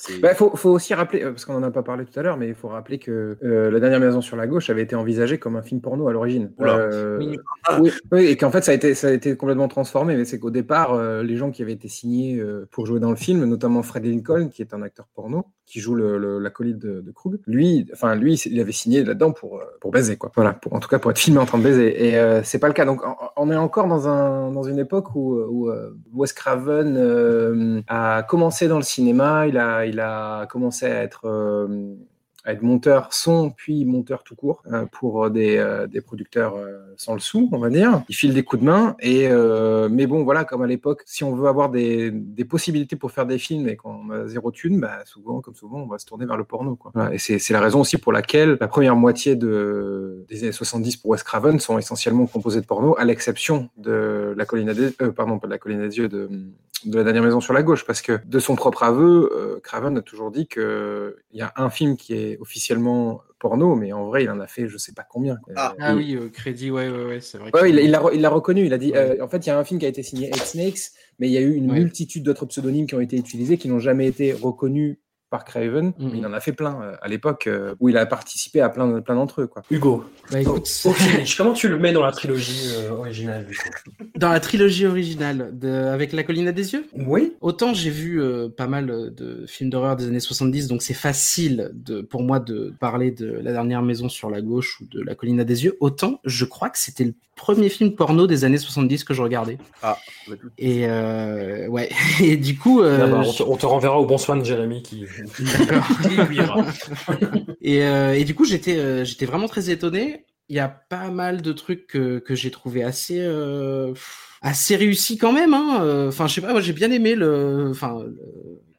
C'est- 0.00 0.20
Bah, 0.20 0.32
faut, 0.34 0.54
faut 0.56 0.70
aussi 0.70 0.94
rappeler, 0.94 1.24
euh, 1.24 1.30
parce 1.32 1.44
qu'on 1.44 1.54
en 1.56 1.62
a 1.64 1.70
pas 1.72 1.82
parlé 1.82 2.04
tout 2.04 2.18
à 2.18 2.22
l'heure, 2.22 2.36
mais 2.36 2.46
il 2.48 2.54
faut 2.54 2.68
rappeler 2.68 2.98
que 3.00 3.36
euh, 3.42 3.70
La 3.70 3.80
dernière 3.80 3.98
maison 3.98 4.20
sur 4.20 4.36
la 4.36 4.46
gauche 4.46 4.70
avait 4.70 4.82
été 4.82 4.94
envisagée 4.94 5.38
comme 5.38 5.56
un 5.56 5.62
film 5.62 5.80
porno 5.80 6.06
à 6.08 6.12
l'origine. 6.12 6.52
Euh, 6.60 7.18
Oui. 7.18 7.38
oui, 7.80 7.90
oui, 8.12 8.26
et 8.26 8.36
qu'en 8.36 8.50
fait 8.52 8.62
ça 8.62 8.70
a 8.70 8.74
été, 8.74 8.94
ça 8.94 9.08
a 9.08 9.10
été 9.10 9.36
complètement 9.36 9.66
transformé. 9.68 10.16
Mais 10.16 10.24
c'est 10.24 10.38
qu'au 10.38 10.50
départ, 10.50 10.94
euh, 10.94 11.22
les 11.24 11.36
gens 11.36 11.50
qui 11.50 11.62
avaient 11.62 11.72
été 11.72 11.88
signés 11.88 12.38
euh, 12.38 12.68
pour 12.70 12.86
jouer 12.86 13.00
dans 13.00 13.10
le 13.10 13.16
film, 13.16 13.44
notamment 13.44 13.82
Fred 13.82 14.04
Lincoln, 14.04 14.48
qui 14.50 14.62
est 14.62 14.72
un 14.72 14.82
acteur 14.82 15.08
porno, 15.14 15.44
qui 15.68 15.80
joue 15.80 15.94
l'acolyte 15.94 16.78
de, 16.78 17.02
de 17.02 17.10
Krug, 17.12 17.38
lui, 17.46 17.86
enfin 17.92 18.14
lui, 18.14 18.34
il 18.34 18.58
avait 18.58 18.72
signé 18.72 19.04
là-dedans 19.04 19.32
pour 19.32 19.58
euh, 19.58 19.64
pour 19.80 19.90
baiser 19.90 20.16
quoi. 20.16 20.32
Voilà, 20.34 20.54
pour, 20.54 20.72
en 20.72 20.80
tout 20.80 20.88
cas 20.88 20.98
pour 20.98 21.10
être 21.10 21.18
filmé 21.18 21.38
en 21.38 21.44
train 21.46 21.58
de 21.58 21.64
baiser. 21.64 22.08
Et 22.08 22.16
euh, 22.18 22.42
c'est 22.42 22.58
pas 22.58 22.68
le 22.68 22.72
cas. 22.72 22.86
Donc 22.86 23.02
on 23.36 23.50
est 23.50 23.56
encore 23.56 23.86
dans 23.86 24.08
un 24.08 24.50
dans 24.50 24.62
une 24.62 24.78
époque 24.78 25.14
où, 25.14 25.34
où 25.34 25.68
euh, 25.68 25.94
Wes 26.14 26.32
Craven 26.32 26.96
euh, 26.96 27.82
a 27.86 28.22
commencé 28.22 28.66
dans 28.66 28.78
le 28.78 28.82
cinéma. 28.82 29.46
Il 29.46 29.58
a 29.58 29.84
il 29.84 30.00
a 30.00 30.46
commencé 30.46 30.86
à 30.86 31.02
être 31.02 31.26
euh, 31.26 31.94
à 32.48 32.52
être 32.52 32.62
monteur 32.62 33.12
son, 33.12 33.50
puis 33.50 33.84
monteur 33.84 34.22
tout 34.22 34.34
court 34.34 34.62
euh, 34.72 34.86
pour 34.90 35.28
des, 35.28 35.58
euh, 35.58 35.86
des 35.86 36.00
producteurs 36.00 36.56
euh, 36.56 36.78
sans 36.96 37.12
le 37.12 37.20
sou, 37.20 37.50
on 37.52 37.58
va 37.58 37.68
dire. 37.68 38.02
Il 38.08 38.14
file 38.14 38.32
des 38.32 38.42
coups 38.42 38.62
de 38.62 38.66
main. 38.66 38.96
Et, 39.00 39.28
mais 39.90 40.06
bon, 40.06 40.24
voilà, 40.24 40.44
comme 40.44 40.62
à 40.62 40.66
l'époque, 40.66 41.02
si 41.04 41.24
on 41.24 41.34
veut 41.34 41.46
avoir 41.46 41.68
des, 41.68 42.10
des, 42.10 42.46
possibilités 42.46 42.96
pour 42.96 43.12
faire 43.12 43.26
des 43.26 43.38
films 43.38 43.68
et 43.68 43.76
qu'on 43.76 44.10
a 44.10 44.26
zéro 44.26 44.50
thune, 44.50 44.80
bah, 44.80 45.00
souvent, 45.04 45.42
comme 45.42 45.54
souvent, 45.54 45.80
on 45.80 45.86
va 45.86 45.98
se 45.98 46.06
tourner 46.06 46.24
vers 46.24 46.38
le 46.38 46.44
porno. 46.44 46.76
Quoi. 46.76 46.92
Et 47.12 47.18
c'est 47.18 47.52
la 47.52 47.60
raison 47.60 47.80
aussi 47.80 47.98
pour 47.98 48.12
laquelle 48.12 48.56
la 48.58 48.68
première 48.68 48.96
moitié 48.96 49.36
de, 49.36 50.24
des 50.30 50.42
années 50.44 50.52
70 50.52 50.96
pour 50.96 51.10
Wes 51.10 51.22
Craven 51.22 51.60
sont 51.60 51.76
essentiellement 51.76 52.26
composées 52.26 52.62
de 52.62 52.66
porno, 52.66 52.96
à 52.98 53.04
l'exception 53.04 53.68
de 53.76 54.32
la 54.34 54.46
colline 54.46 54.72
des, 54.72 54.90
pardon, 55.12 55.38
pas 55.38 55.48
de 55.48 55.52
la 55.52 55.58
colline 55.58 55.86
des 55.86 55.98
yeux, 55.98 56.08
de, 56.08 56.30
de 56.86 56.96
la 56.96 57.04
dernière 57.04 57.22
maison 57.22 57.40
sur 57.40 57.52
la 57.52 57.62
gauche, 57.62 57.84
parce 57.84 58.00
que 58.00 58.18
de 58.24 58.38
son 58.38 58.56
propre 58.56 58.84
aveu, 58.84 59.60
Craven 59.62 59.98
a 59.98 60.02
toujours 60.02 60.30
dit 60.30 60.46
qu'il 60.46 61.12
y 61.34 61.42
a 61.42 61.52
un 61.56 61.68
film 61.68 61.96
qui 61.96 62.14
est 62.14 62.37
officiellement 62.40 63.20
porno, 63.38 63.74
mais 63.74 63.92
en 63.92 64.06
vrai, 64.06 64.24
il 64.24 64.30
en 64.30 64.40
a 64.40 64.46
fait 64.46 64.68
je 64.68 64.76
sais 64.76 64.92
pas 64.92 65.06
combien. 65.08 65.38
Ah, 65.56 65.74
ah 65.78 65.94
oui, 65.94 66.16
euh, 66.16 66.28
crédit, 66.28 66.70
ouais, 66.70 66.88
ouais, 66.88 67.04
ouais 67.04 67.20
c'est 67.20 67.38
vrai. 67.38 67.50
Ouais, 67.54 67.70
il 67.70 67.90
l'a 67.90 68.02
il 68.12 68.26
reconnu, 68.26 68.66
il 68.66 68.72
a 68.72 68.78
dit, 68.78 68.92
euh, 68.94 69.22
en 69.22 69.28
fait, 69.28 69.46
il 69.46 69.48
y 69.48 69.52
a 69.52 69.58
un 69.58 69.64
film 69.64 69.80
qui 69.80 69.86
a 69.86 69.88
été 69.88 70.02
signé 70.02 70.28
X 70.28 70.52
Snakes, 70.52 70.78
mais 71.18 71.28
il 71.28 71.32
y 71.32 71.38
a 71.38 71.40
eu 71.40 71.54
une 71.54 71.72
multitude 71.72 72.22
d'autres 72.22 72.46
pseudonymes 72.46 72.86
qui 72.86 72.94
ont 72.94 73.00
été 73.00 73.16
utilisés, 73.16 73.58
qui 73.58 73.68
n'ont 73.68 73.80
jamais 73.80 74.06
été 74.06 74.32
reconnus 74.32 74.98
par 75.30 75.44
Craven. 75.44 75.90
Mm-hmm. 75.90 76.10
Il 76.14 76.26
en 76.26 76.32
a 76.32 76.40
fait 76.40 76.52
plein 76.52 76.80
euh, 76.82 76.96
à 77.02 77.08
l'époque 77.08 77.46
euh, 77.46 77.74
où 77.80 77.88
il 77.88 77.96
a 77.96 78.06
participé 78.06 78.60
à 78.60 78.68
plein, 78.68 79.00
plein 79.00 79.14
d'entre 79.14 79.42
eux. 79.42 79.46
Quoi. 79.46 79.62
Hugo, 79.70 80.04
bah, 80.30 80.40
écoute, 80.40 80.68
comment 81.36 81.52
tu 81.52 81.68
le 81.68 81.78
mets 81.78 81.92
dans 81.92 82.02
la 82.02 82.12
trilogie 82.12 82.70
euh, 82.76 82.90
originale 82.90 83.46
Dans 84.16 84.30
la 84.30 84.40
trilogie 84.40 84.86
originale 84.86 85.50
de... 85.52 85.68
avec 85.68 86.12
La 86.12 86.22
colline 86.22 86.48
à 86.48 86.52
des 86.52 86.72
yeux? 86.72 86.86
Oui. 86.94 87.34
Autant 87.40 87.74
j'ai 87.74 87.90
vu 87.90 88.20
pas 88.56 88.66
mal 88.66 89.14
de 89.14 89.44
films 89.46 89.70
d'horreur 89.70 89.96
des 89.96 90.06
années 90.06 90.20
70, 90.20 90.68
donc 90.68 90.82
c'est 90.82 90.94
facile 90.94 91.70
de, 91.74 92.00
pour 92.00 92.22
moi 92.22 92.40
de 92.40 92.74
parler 92.80 93.10
de 93.10 93.26
La 93.42 93.52
dernière 93.52 93.82
maison 93.82 94.08
sur 94.08 94.30
la 94.30 94.40
gauche 94.40 94.80
ou 94.80 94.86
de 94.86 95.02
La 95.02 95.14
colline 95.14 95.40
à 95.40 95.44
des 95.44 95.64
yeux. 95.64 95.76
Autant 95.80 96.20
je 96.24 96.44
crois 96.44 96.70
que 96.70 96.78
c'était 96.78 97.04
le 97.04 97.14
premier 97.36 97.68
film 97.68 97.94
porno 97.94 98.26
des 98.26 98.44
années 98.44 98.58
70 98.58 99.04
que 99.04 99.14
je 99.14 99.22
regardais. 99.22 99.58
Ah, 99.82 99.96
et 100.58 100.86
ouais. 101.68 101.88
Et 102.20 102.36
du 102.36 102.58
coup, 102.58 102.82
ah 102.82 103.06
bah, 103.06 103.22
on, 103.46 103.56
te, 103.56 103.66
renverra 103.66 104.00
au 104.00 104.06
bon 104.06 104.18
soin 104.18 104.36
de 104.36 104.44
Jérémy 104.44 104.82
qui. 104.82 105.04
et, 107.60 107.82
euh, 107.82 108.14
et, 108.14 108.24
du 108.24 108.34
coup, 108.34 108.44
j'étais 108.44 108.76
euh, 108.76 109.04
j'étais 109.04 109.26
vraiment 109.26 109.48
très 109.48 109.70
étonné. 109.70 110.26
Il 110.48 110.56
y 110.56 110.60
a 110.60 110.68
pas 110.68 111.10
mal 111.10 111.42
de 111.42 111.52
trucs 111.52 111.86
que, 111.86 112.18
que 112.18 112.34
j'ai 112.34 112.50
trouvé 112.50 112.82
assez 112.82 113.20
euh, 113.20 113.92
assez 114.42 114.76
réussi 114.76 115.18
quand 115.18 115.32
même. 115.32 115.54
Hein. 115.54 116.06
Enfin, 116.08 116.26
je 116.26 116.34
sais 116.34 116.40
pas, 116.40 116.52
moi 116.52 116.60
j'ai 116.60 116.72
bien 116.72 116.90
aimé 116.90 117.14
le, 117.14 117.68
enfin, 117.70 118.04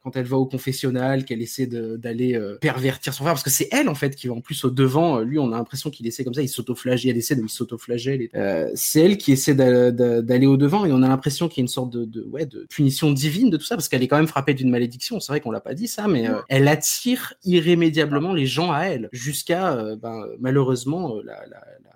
quand 0.02 0.16
elle 0.16 0.24
va 0.24 0.38
au 0.38 0.46
confessionnal, 0.46 1.24
qu'elle 1.24 1.42
essaie 1.42 1.66
d'aller 1.66 2.34
euh, 2.34 2.56
pervertir 2.58 3.12
son 3.12 3.24
frère, 3.24 3.34
parce 3.34 3.42
que 3.42 3.50
c'est 3.50 3.68
elle 3.70 3.88
en 3.88 3.94
fait 3.94 4.16
qui 4.16 4.28
va 4.28 4.34
en 4.34 4.40
plus 4.40 4.64
au 4.64 4.70
devant. 4.70 5.20
Lui, 5.20 5.38
on 5.38 5.52
a 5.52 5.56
l'impression 5.56 5.90
qu'il 5.90 6.06
essaie 6.06 6.24
comme 6.24 6.32
ça, 6.32 6.42
il 6.42 6.48
s'autoflagelle, 6.48 7.10
elle 7.10 7.18
essaie 7.18 7.36
de 7.36 7.46
s'autoflageller. 7.46 8.30
Euh, 8.34 8.70
c'est 8.74 9.00
elle 9.00 9.18
qui 9.18 9.32
essaie 9.32 9.54
d'aller 9.54 10.46
au 10.46 10.56
devant 10.56 10.86
et 10.86 10.92
on 10.92 11.02
a 11.02 11.08
l'impression 11.08 11.48
qu'il 11.48 11.58
y 11.58 11.62
a 11.62 11.64
une 11.64 11.68
sorte 11.68 11.90
de, 11.90 12.04
de, 12.06 12.22
ouais, 12.22 12.46
de 12.46 12.66
punition 12.70 13.10
divine 13.10 13.50
de 13.50 13.58
tout 13.58 13.66
ça, 13.66 13.76
parce 13.76 13.88
qu'elle 13.88 14.02
est 14.02 14.08
quand 14.08 14.16
même 14.16 14.26
frappée 14.26 14.54
d'une 14.54 14.70
malédiction. 14.70 15.20
C'est 15.20 15.32
vrai 15.32 15.40
qu'on 15.40 15.50
l'a 15.50 15.60
pas 15.60 15.74
dit 15.74 15.88
ça, 15.88 16.08
mais 16.08 16.28
euh, 16.28 16.40
elle 16.48 16.68
attire 16.68 17.34
irrémédiablement 17.44 18.32
les 18.32 18.46
gens 18.46 18.72
à 18.72 18.84
elle, 18.84 19.10
jusqu'à 19.12 19.74
euh, 19.74 19.96
ben, 19.96 20.24
malheureusement 20.40 21.16
la, 21.22 21.34
la, 21.46 21.62
la 21.84 21.89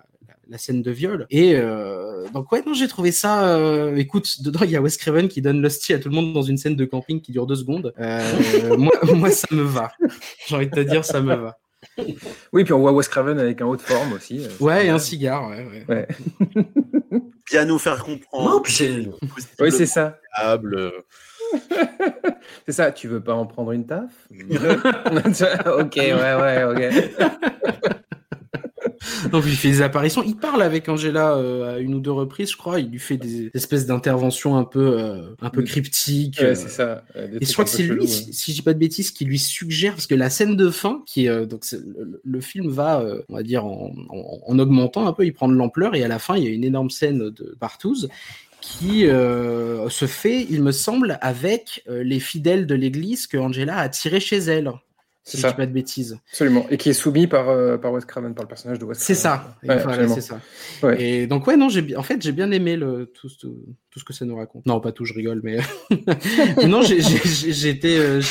la 0.49 0.57
scène 0.57 0.81
de 0.81 0.91
viol. 0.91 1.25
Et 1.29 1.55
euh, 1.55 2.27
donc 2.33 2.51
ouais, 2.51 2.63
non, 2.65 2.73
j'ai 2.73 2.87
trouvé 2.87 3.11
ça. 3.11 3.47
Euh, 3.47 3.95
écoute, 3.95 4.41
dedans 4.43 4.61
il 4.63 4.71
y 4.71 4.75
a 4.75 4.81
Wes 4.81 4.97
Craven 4.97 5.27
qui 5.27 5.41
donne 5.41 5.61
l'hostie 5.61 5.93
à 5.93 5.99
tout 5.99 6.09
le 6.09 6.15
monde 6.15 6.33
dans 6.33 6.41
une 6.41 6.57
scène 6.57 6.75
de 6.75 6.85
camping 6.85 7.21
qui 7.21 7.31
dure 7.31 7.47
deux 7.47 7.55
secondes. 7.55 7.93
Euh, 7.99 8.77
moi, 8.77 8.93
moi, 9.13 9.31
ça 9.31 9.47
me 9.51 9.63
va. 9.63 9.91
J'ai 10.47 10.55
envie 10.55 10.67
de 10.67 10.75
te 10.75 10.79
dire, 10.81 11.05
ça 11.05 11.21
me 11.21 11.35
va. 11.35 11.57
Oui, 12.51 12.63
puis 12.63 12.73
on 12.73 12.79
voit 12.79 12.91
Wes 12.91 13.07
Craven 13.07 13.39
avec 13.39 13.61
un 13.61 13.65
haut 13.65 13.75
de 13.75 13.81
forme 13.81 14.13
aussi. 14.13 14.39
Euh, 14.39 14.49
ouais, 14.63 14.87
et 14.87 14.89
un 14.89 14.99
cigare, 14.99 15.49
ouais. 15.49 15.85
ouais. 15.87 16.07
Bien 17.51 17.65
nous 17.65 17.77
faire 17.77 18.03
comprendre. 18.03 18.55
Non, 18.55 18.61
puis 18.61 18.73
c'est. 18.73 19.07
Oui, 19.59 19.71
c'est 19.71 19.85
ça. 19.85 20.17
C'est 22.65 22.71
ça, 22.71 22.91
tu 22.91 23.07
veux 23.07 23.21
pas 23.23 23.33
en 23.33 23.45
prendre 23.45 23.71
une 23.71 23.85
taf? 23.85 24.11
Ok, 24.31 25.95
ouais, 25.95 26.13
ouais, 26.13 26.63
ok. 26.63 28.01
Donc 29.31 29.43
il 29.45 29.55
fait 29.55 29.69
des 29.69 29.81
apparitions. 29.81 30.23
Il 30.23 30.35
parle 30.35 30.61
avec 30.61 30.89
Angela 30.89 31.35
euh, 31.35 31.75
à 31.75 31.79
une 31.79 31.95
ou 31.95 31.99
deux 31.99 32.11
reprises, 32.11 32.51
je 32.51 32.57
crois. 32.57 32.79
Il 32.79 32.89
lui 32.89 32.99
fait 32.99 33.17
des 33.17 33.49
espèces 33.53 33.85
d'interventions 33.85 34.57
un 34.57 34.63
peu, 34.63 34.99
euh, 34.99 35.33
un 35.41 35.49
peu 35.49 35.61
mm. 35.61 35.65
cryptiques. 35.65 36.39
Ouais, 36.41 36.55
c'est 36.55 36.69
ça. 36.69 37.03
et 37.15 37.45
je 37.45 37.53
crois 37.53 37.65
que 37.65 37.71
c'est 37.71 37.83
lui, 37.83 38.07
si, 38.07 38.51
je 38.51 38.55
dis 38.55 38.61
pas 38.61 38.73
de 38.73 38.79
bêtises, 38.79 39.11
qui 39.11 39.25
lui 39.25 39.39
suggère 39.39 39.93
parce 39.93 40.07
que 40.07 40.15
la 40.15 40.29
scène 40.29 40.55
de 40.55 40.69
fin, 40.69 41.03
qui 41.05 41.25
est 41.25 41.29
euh, 41.29 41.45
donc 41.45 41.63
le, 42.23 42.41
film 42.41 42.69
va, 42.69 43.03
on 43.29 43.35
va 43.35 43.43
dire 43.43 43.65
en, 43.65 43.93
en, 44.09 44.59
augmentant 44.59 45.07
un 45.07 45.13
peu, 45.13 45.25
il 45.25 45.33
prend 45.33 45.47
de 45.47 45.55
l'ampleur 45.55 45.95
et 45.95 46.03
à 46.03 46.07
la 46.07 46.19
fin 46.19 46.37
il 46.37 46.43
y 46.43 46.47
a 46.47 46.49
une 46.49 46.63
énorme 46.63 46.89
scène 46.89 47.29
de 47.29 47.55
partouze 47.59 48.09
qui 48.61 49.01
se 49.03 50.05
fait, 50.07 50.45
il 50.49 50.63
me 50.63 50.71
semble, 50.71 51.17
avec 51.21 51.83
les 51.87 52.19
fidèles 52.19 52.65
de 52.65 52.75
l'église 52.75 53.27
que 53.27 53.37
Angela 53.37 53.77
a 53.77 53.89
tiré 53.89 54.19
chez 54.19 54.37
elle 54.37 54.71
si 55.25 55.37
je 55.37 55.47
dis 55.47 55.53
pas 55.53 55.65
de 55.65 55.71
bêtises. 55.71 56.19
Absolument. 56.29 56.67
Et 56.69 56.77
qui 56.77 56.89
est 56.89 56.93
soumis 56.93 57.25
par, 57.25 57.49
euh, 57.49 57.77
par 57.77 57.91
Wes 57.91 58.05
Craven, 58.05 58.35
par 58.35 58.43
le 58.43 58.47
personnage 58.47 58.77
de 58.77 58.85
Wes 58.85 58.97
C'est 58.97 59.15
ça. 59.15 59.57
c'est 59.63 60.21
ça. 60.21 60.39
Et 60.97 61.25
donc, 61.25 61.47
ouais, 61.47 61.57
non, 61.57 61.67
j'ai 61.67 61.95
en 61.97 62.03
fait, 62.03 62.21
j'ai 62.21 62.31
bien 62.31 62.51
aimé 62.51 62.77
le, 62.77 63.07
tout, 63.07 63.27
tout, 63.39 63.75
tout, 63.95 63.99
ce 63.99 64.03
que 64.03 64.13
ça 64.13 64.25
nous 64.25 64.35
raconte. 64.35 64.65
Non, 64.65 64.81
pas 64.81 64.91
tout, 64.91 65.05
je 65.05 65.13
rigole, 65.13 65.39
mais. 65.41 65.59
non, 66.67 66.81
euh, 66.81 68.19
j'étais 68.19 68.21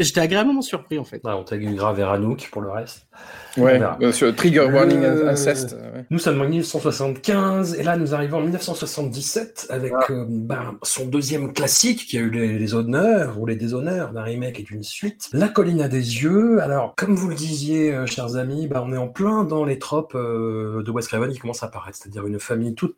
j'étais 0.00 0.20
agréablement 0.20 0.62
surpris, 0.62 0.98
en 0.98 1.04
fait. 1.04 1.20
on 1.24 1.42
t'a 1.42 1.58
grave 1.58 1.96
vers 1.96 2.10
Anouk 2.10 2.48
pour 2.52 2.62
le 2.62 2.70
reste. 2.70 3.08
Ouais, 3.56 3.80
bien 3.98 4.12
sûr, 4.12 4.34
Trigger 4.34 4.66
Warning 4.72 5.02
Incest. 5.04 5.72
Ouais. 5.72 6.04
Nous 6.10 6.18
sommes 6.18 6.40
en 6.40 6.44
1975 6.44 7.74
et 7.74 7.82
là 7.82 7.96
nous 7.96 8.14
arrivons 8.14 8.38
en 8.38 8.42
1977 8.42 9.68
avec 9.70 9.92
ah. 9.96 10.06
euh, 10.10 10.24
ben, 10.28 10.76
son 10.82 11.06
deuxième 11.06 11.52
classique 11.52 12.06
qui 12.06 12.18
a 12.18 12.20
eu 12.20 12.30
les, 12.30 12.74
honneurs 12.74 13.40
ou 13.40 13.46
les 13.46 13.56
déshonneurs 13.56 14.12
d'un 14.12 14.22
remake 14.22 14.60
et 14.60 14.62
d'une 14.62 14.82
suite, 14.82 15.28
La 15.32 15.48
colline 15.48 15.80
à 15.80 15.88
des 15.88 16.22
yeux. 16.22 16.60
Alors, 16.60 16.94
comme 16.96 17.14
vous 17.14 17.28
le 17.28 17.34
disiez, 17.34 17.94
euh, 17.94 18.06
chers 18.06 18.36
amis, 18.36 18.66
ben, 18.66 18.82
on 18.86 18.92
est 18.92 18.98
en 18.98 19.08
plein 19.08 19.44
dans 19.44 19.64
les 19.64 19.78
tropes 19.78 20.14
euh, 20.14 20.82
de 20.82 20.90
Wes 20.90 21.06
Craven 21.06 21.32
qui 21.32 21.38
commencent 21.38 21.62
à 21.62 21.66
apparaître, 21.66 21.98
c'est-à-dire 22.00 22.26
une 22.26 22.38
famille 22.38 22.74
toute, 22.74 22.96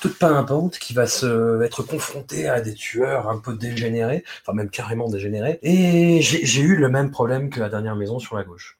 toute 0.00 0.18
pimpante 0.18 0.78
qui 0.78 0.92
va 0.92 1.06
se, 1.06 1.23
être 1.24 1.82
confrontée 1.82 2.48
à 2.48 2.60
des 2.60 2.74
tueurs 2.74 3.28
un 3.28 3.38
peu 3.38 3.54
dégénérés, 3.54 4.24
enfin 4.42 4.54
même 4.54 4.70
carrément 4.70 5.08
dégénérés. 5.08 5.58
Et 5.62 6.20
j'ai 6.22 6.60
eu 6.60 6.76
le 6.76 6.88
même 6.88 7.10
problème 7.10 7.50
que 7.50 7.60
la 7.60 7.68
dernière 7.68 7.96
maison 7.96 8.18
sur 8.18 8.36
la 8.36 8.44
gauche. 8.44 8.78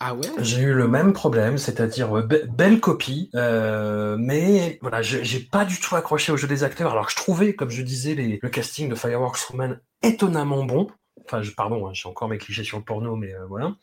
Ah 0.00 0.14
ouais? 0.14 0.28
J'ai 0.38 0.62
eu 0.62 0.74
le 0.74 0.86
même 0.86 1.12
problème, 1.12 1.58
c'est-à-dire 1.58 2.16
euh, 2.16 2.28
belle 2.48 2.78
copie, 2.78 3.30
euh, 3.34 4.16
mais 4.16 4.78
voilà, 4.80 5.02
j'ai 5.02 5.40
pas 5.40 5.64
du 5.64 5.80
tout 5.80 5.96
accroché 5.96 6.30
au 6.30 6.36
jeu 6.36 6.46
des 6.46 6.62
acteurs. 6.62 6.92
Alors 6.92 7.06
que 7.06 7.12
je 7.12 7.16
trouvais, 7.16 7.54
comme 7.54 7.70
je 7.70 7.82
disais, 7.82 8.14
les, 8.14 8.38
le 8.40 8.48
casting 8.48 8.88
de 8.88 8.94
Fireworks 8.94 9.50
Woman 9.50 9.80
étonnamment 10.02 10.64
bon. 10.64 10.88
Enfin, 11.28 11.42
je, 11.42 11.50
pardon, 11.50 11.86
hein, 11.86 11.90
j'ai 11.92 12.08
encore 12.08 12.28
mes 12.28 12.38
clichés 12.38 12.64
sur 12.64 12.78
le 12.78 12.84
porno, 12.84 13.14
mais 13.14 13.34
euh, 13.34 13.44
voilà. 13.48 13.74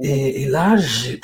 Et, 0.00 0.46
là, 0.46 0.76
j'ai. 0.76 1.20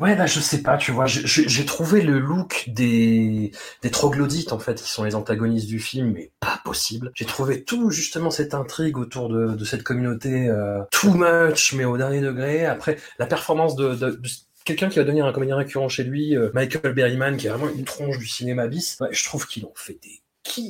Ouais, 0.00 0.16
là, 0.16 0.26
je 0.26 0.40
sais 0.40 0.60
pas, 0.60 0.76
tu 0.76 0.90
vois, 0.90 1.06
j'ai 1.06 1.64
trouvé 1.64 2.00
le 2.00 2.18
look 2.18 2.64
des, 2.66 3.52
des 3.82 3.90
troglodytes, 3.90 4.52
en 4.52 4.58
fait, 4.58 4.82
qui 4.82 4.90
sont 4.90 5.04
les 5.04 5.14
antagonistes 5.14 5.68
du 5.68 5.78
film, 5.78 6.12
mais 6.12 6.32
pas 6.40 6.60
possible. 6.64 7.12
J'ai 7.14 7.26
trouvé 7.26 7.62
tout, 7.62 7.90
justement, 7.90 8.30
cette 8.30 8.54
intrigue 8.54 8.98
autour 8.98 9.28
de, 9.28 9.54
de 9.54 9.64
cette 9.64 9.84
communauté 9.84 10.48
euh, 10.48 10.80
too 10.90 11.14
much, 11.14 11.74
mais 11.74 11.84
au 11.84 11.96
dernier 11.96 12.20
degré. 12.20 12.66
Après, 12.66 12.96
la 13.20 13.26
performance 13.26 13.76
de, 13.76 13.94
de, 13.94 14.20
quelqu'un 14.64 14.88
qui 14.88 14.98
va 14.98 15.04
devenir 15.04 15.26
un 15.26 15.32
comédien 15.32 15.56
récurrent 15.56 15.88
chez 15.88 16.02
lui, 16.02 16.36
euh, 16.36 16.50
Michael 16.54 16.92
Berryman, 16.92 17.36
qui 17.36 17.46
est 17.46 17.50
vraiment 17.50 17.72
une 17.72 17.84
tronche 17.84 18.18
du 18.18 18.26
cinéma 18.26 18.66
bis, 18.66 18.98
je 19.12 19.24
trouve 19.24 19.46
qu'il 19.46 19.64
en 19.64 19.72
fait 19.76 19.98
des 20.02 20.20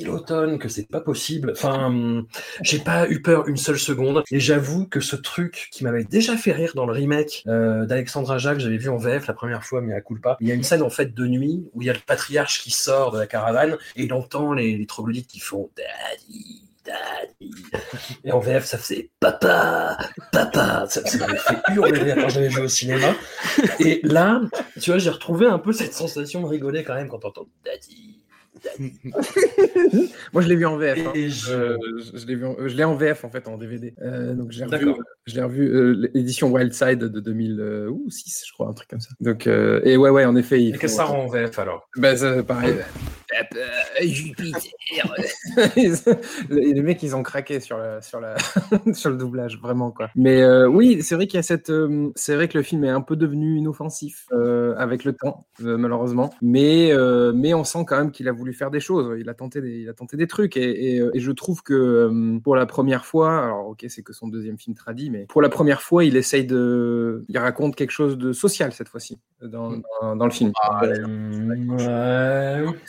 l'automne 0.05 0.59
que 0.59 0.69
c'est 0.69 0.89
pas 0.89 1.01
possible. 1.01 1.53
Enfin, 1.53 2.25
j'ai 2.63 2.79
pas 2.79 3.09
eu 3.09 3.23
peur 3.23 3.49
une 3.49 3.57
seule 3.57 3.79
seconde. 3.79 4.23
Et 4.31 4.41
j'avoue 4.41 4.87
que 4.87 5.01
ce 5.01 5.17
truc 5.17 5.69
qui 5.73 5.85
m'avait 5.85 6.05
déjà 6.05 6.37
fait 6.37 6.53
rire 6.53 6.73
dans 6.75 6.87
le 6.87 6.93
remake 6.93 7.45
euh, 7.47 7.87
d'Alexandra 7.87 8.39
j'avais 8.39 8.77
vu 8.77 8.89
en 8.89 8.97
VF 8.97 9.27
la 9.27 9.35
première 9.35 9.65
fois, 9.65 9.81
mais 9.81 9.95
à 9.95 10.01
coup 10.01 10.17
pas. 10.19 10.37
Il 10.41 10.49
y 10.49 10.53
a 10.53 10.55
une 10.55 10.63
scène 10.63 10.83
en 10.83 10.91
fait 10.91 11.15
de 11.15 11.27
nuit 11.27 11.69
où 11.73 11.83
il 11.83 11.87
y 11.87 11.91
a 11.91 11.93
le 11.93 12.01
patriarche 12.05 12.63
qui 12.63 12.71
sort 12.71 13.13
de 13.13 13.19
la 13.19 13.27
caravane 13.27 13.77
et 13.97 14.05
il 14.05 14.13
entend 14.13 14.53
les, 14.53 14.87
troglodytes 14.87 15.27
qui 15.27 15.41
font 15.41 15.71
Daddy. 15.77 16.65
Daddy. 16.85 17.55
Et 18.25 18.33
en 18.33 18.39
VF, 18.39 18.65
ça 18.65 18.79
faisait 18.79 19.11
papa, 19.21 19.99
papa. 20.33 20.87
Ça, 20.89 21.03
m'avait 21.19 21.39
fait 21.39 21.59
hurler 21.75 22.15
quand 22.15 22.29
j'avais 22.29 22.49
vu 22.49 22.61
au 22.61 22.69
cinéma. 22.69 23.15
Et 23.81 24.01
là, 24.05 24.41
tu 24.81 24.91
vois, 24.91 24.99
j'ai 24.99 25.11
retrouvé 25.11 25.47
un 25.47 25.59
peu 25.59 25.73
cette 25.73 25.93
sensation 25.93 26.41
de 26.41 26.47
rigoler 26.47 26.85
quand 26.85 26.95
même 26.95 27.09
quand 27.09 27.19
t'entends 27.19 27.47
Daddy. 27.65 28.18
Moi, 30.33 30.43
je 30.43 30.49
l'ai 30.49 30.57
vu 30.57 30.67
en 30.67 30.77
VF. 30.77 30.99
Hein. 30.99 31.13
Je, 31.15 32.27
l'ai 32.27 32.35
vu, 32.35 32.47
je 32.67 32.77
l'ai 32.77 32.85
en 32.85 32.95
VF 32.95 33.25
en 33.25 33.31
fait 33.31 33.49
en 33.49 33.57
DVD. 33.57 33.95
Euh, 34.03 34.35
donc 34.35 34.53
j'ai 34.53 34.65
revu, 34.65 34.95
je 35.27 35.35
l'ai 35.35 35.43
revu 35.43 35.69
euh, 35.69 36.11
l'édition 36.15 36.51
Wildside 36.51 36.99
de 36.99 37.21
2006, 37.21 38.45
je 38.47 38.53
crois, 38.53 38.69
un 38.69 38.73
truc 38.73 38.89
comme 38.89 39.01
ça. 39.01 39.11
Donc 39.21 39.47
et 39.47 39.97
ouais, 39.97 40.11
ouais, 40.11 40.25
en 40.25 40.37
effet. 40.37 40.63
Et 40.63 40.73
que 40.73 40.89
ça 40.89 41.05
rend 41.05 41.25
en 41.25 41.29
VF 41.29 41.59
alors? 41.59 41.89
Ben, 41.97 42.43
pareil. 42.43 42.77
Jupiter. 44.01 44.61
les 46.51 46.83
mecs, 46.83 47.03
ils 47.03 47.15
ont 47.15 47.23
craqué 47.23 47.61
sur, 47.61 47.79
la, 47.79 48.01
sur, 48.01 48.21
la, 48.21 48.37
sur 48.93 49.11
le 49.11 49.17
doublage, 49.17 49.59
vraiment 49.61 49.91
quoi. 49.91 50.11
Mais 50.15 50.41
euh, 50.43 50.67
oui, 50.67 51.03
c'est 51.03 51.15
vrai 51.15 51.27
qu'il 51.27 51.37
y 51.37 51.41
a 51.41 51.43
cette, 51.43 51.71
euh, 51.71 52.11
c'est 52.15 52.35
vrai 52.35 52.49
que 52.49 52.57
le 52.57 52.65
film 52.65 52.85
est 52.85 52.91
un 52.91 53.01
peu 53.01 53.17
devenu 53.17 53.59
inoffensif 53.59 54.27
euh, 54.33 54.75
avec 54.77 55.05
le 55.05 55.13
temps, 55.13 55.47
malheureusement. 55.61 56.31
Mais 56.43 56.93
mais 57.35 57.55
on 57.55 57.65
sent 57.65 57.85
quand 57.87 57.99
même 57.99 58.11
qu'il 58.11 58.29
a 58.29 58.33
voulu 58.33 58.48
faire 58.53 58.71
des 58.71 58.81
choses. 58.81 59.17
Il 59.19 59.29
a 59.29 59.35
tenté 59.35 59.61
des, 59.61 59.81
il 59.81 59.89
a 59.89 59.95
tenté 59.95 60.17
des 60.17 60.27
trucs 60.27 60.57
et, 60.57 60.97
et, 60.97 61.03
et 61.15 61.21
je 61.21 61.33
trouve 61.33 61.63
que 61.63 62.39
pour 62.43 62.57
la 62.57 62.67
première 62.67 63.07
fois, 63.07 63.45
alors 63.45 63.69
ok, 63.69 63.85
c'est 63.89 64.03
que 64.03 64.13
son 64.13 64.29
deuxième 64.29 64.59
film 64.59 64.75
traduit, 64.77 65.11
mais 65.11 65.27
pour 65.29 65.43
la 65.43 65.49
première 65.49 65.83
fois, 65.83 66.05
il 66.05 66.17
essaye 66.17 66.45
de, 66.45 67.25
il 67.29 67.39
raconte 67.39 67.77
quelque 67.77 67.91
chose 67.91 68.19
de 68.19 68.33
social 68.33 68.73
cette 68.73 68.89
fois-ci 68.89 69.19
dans, 69.43 69.71
mm. 69.71 69.83
dans, 70.03 70.17
dans, 70.17 70.25
le 70.25 70.31
film. 70.31 70.53
Ah, 70.63 70.81
ouais. 70.83 70.99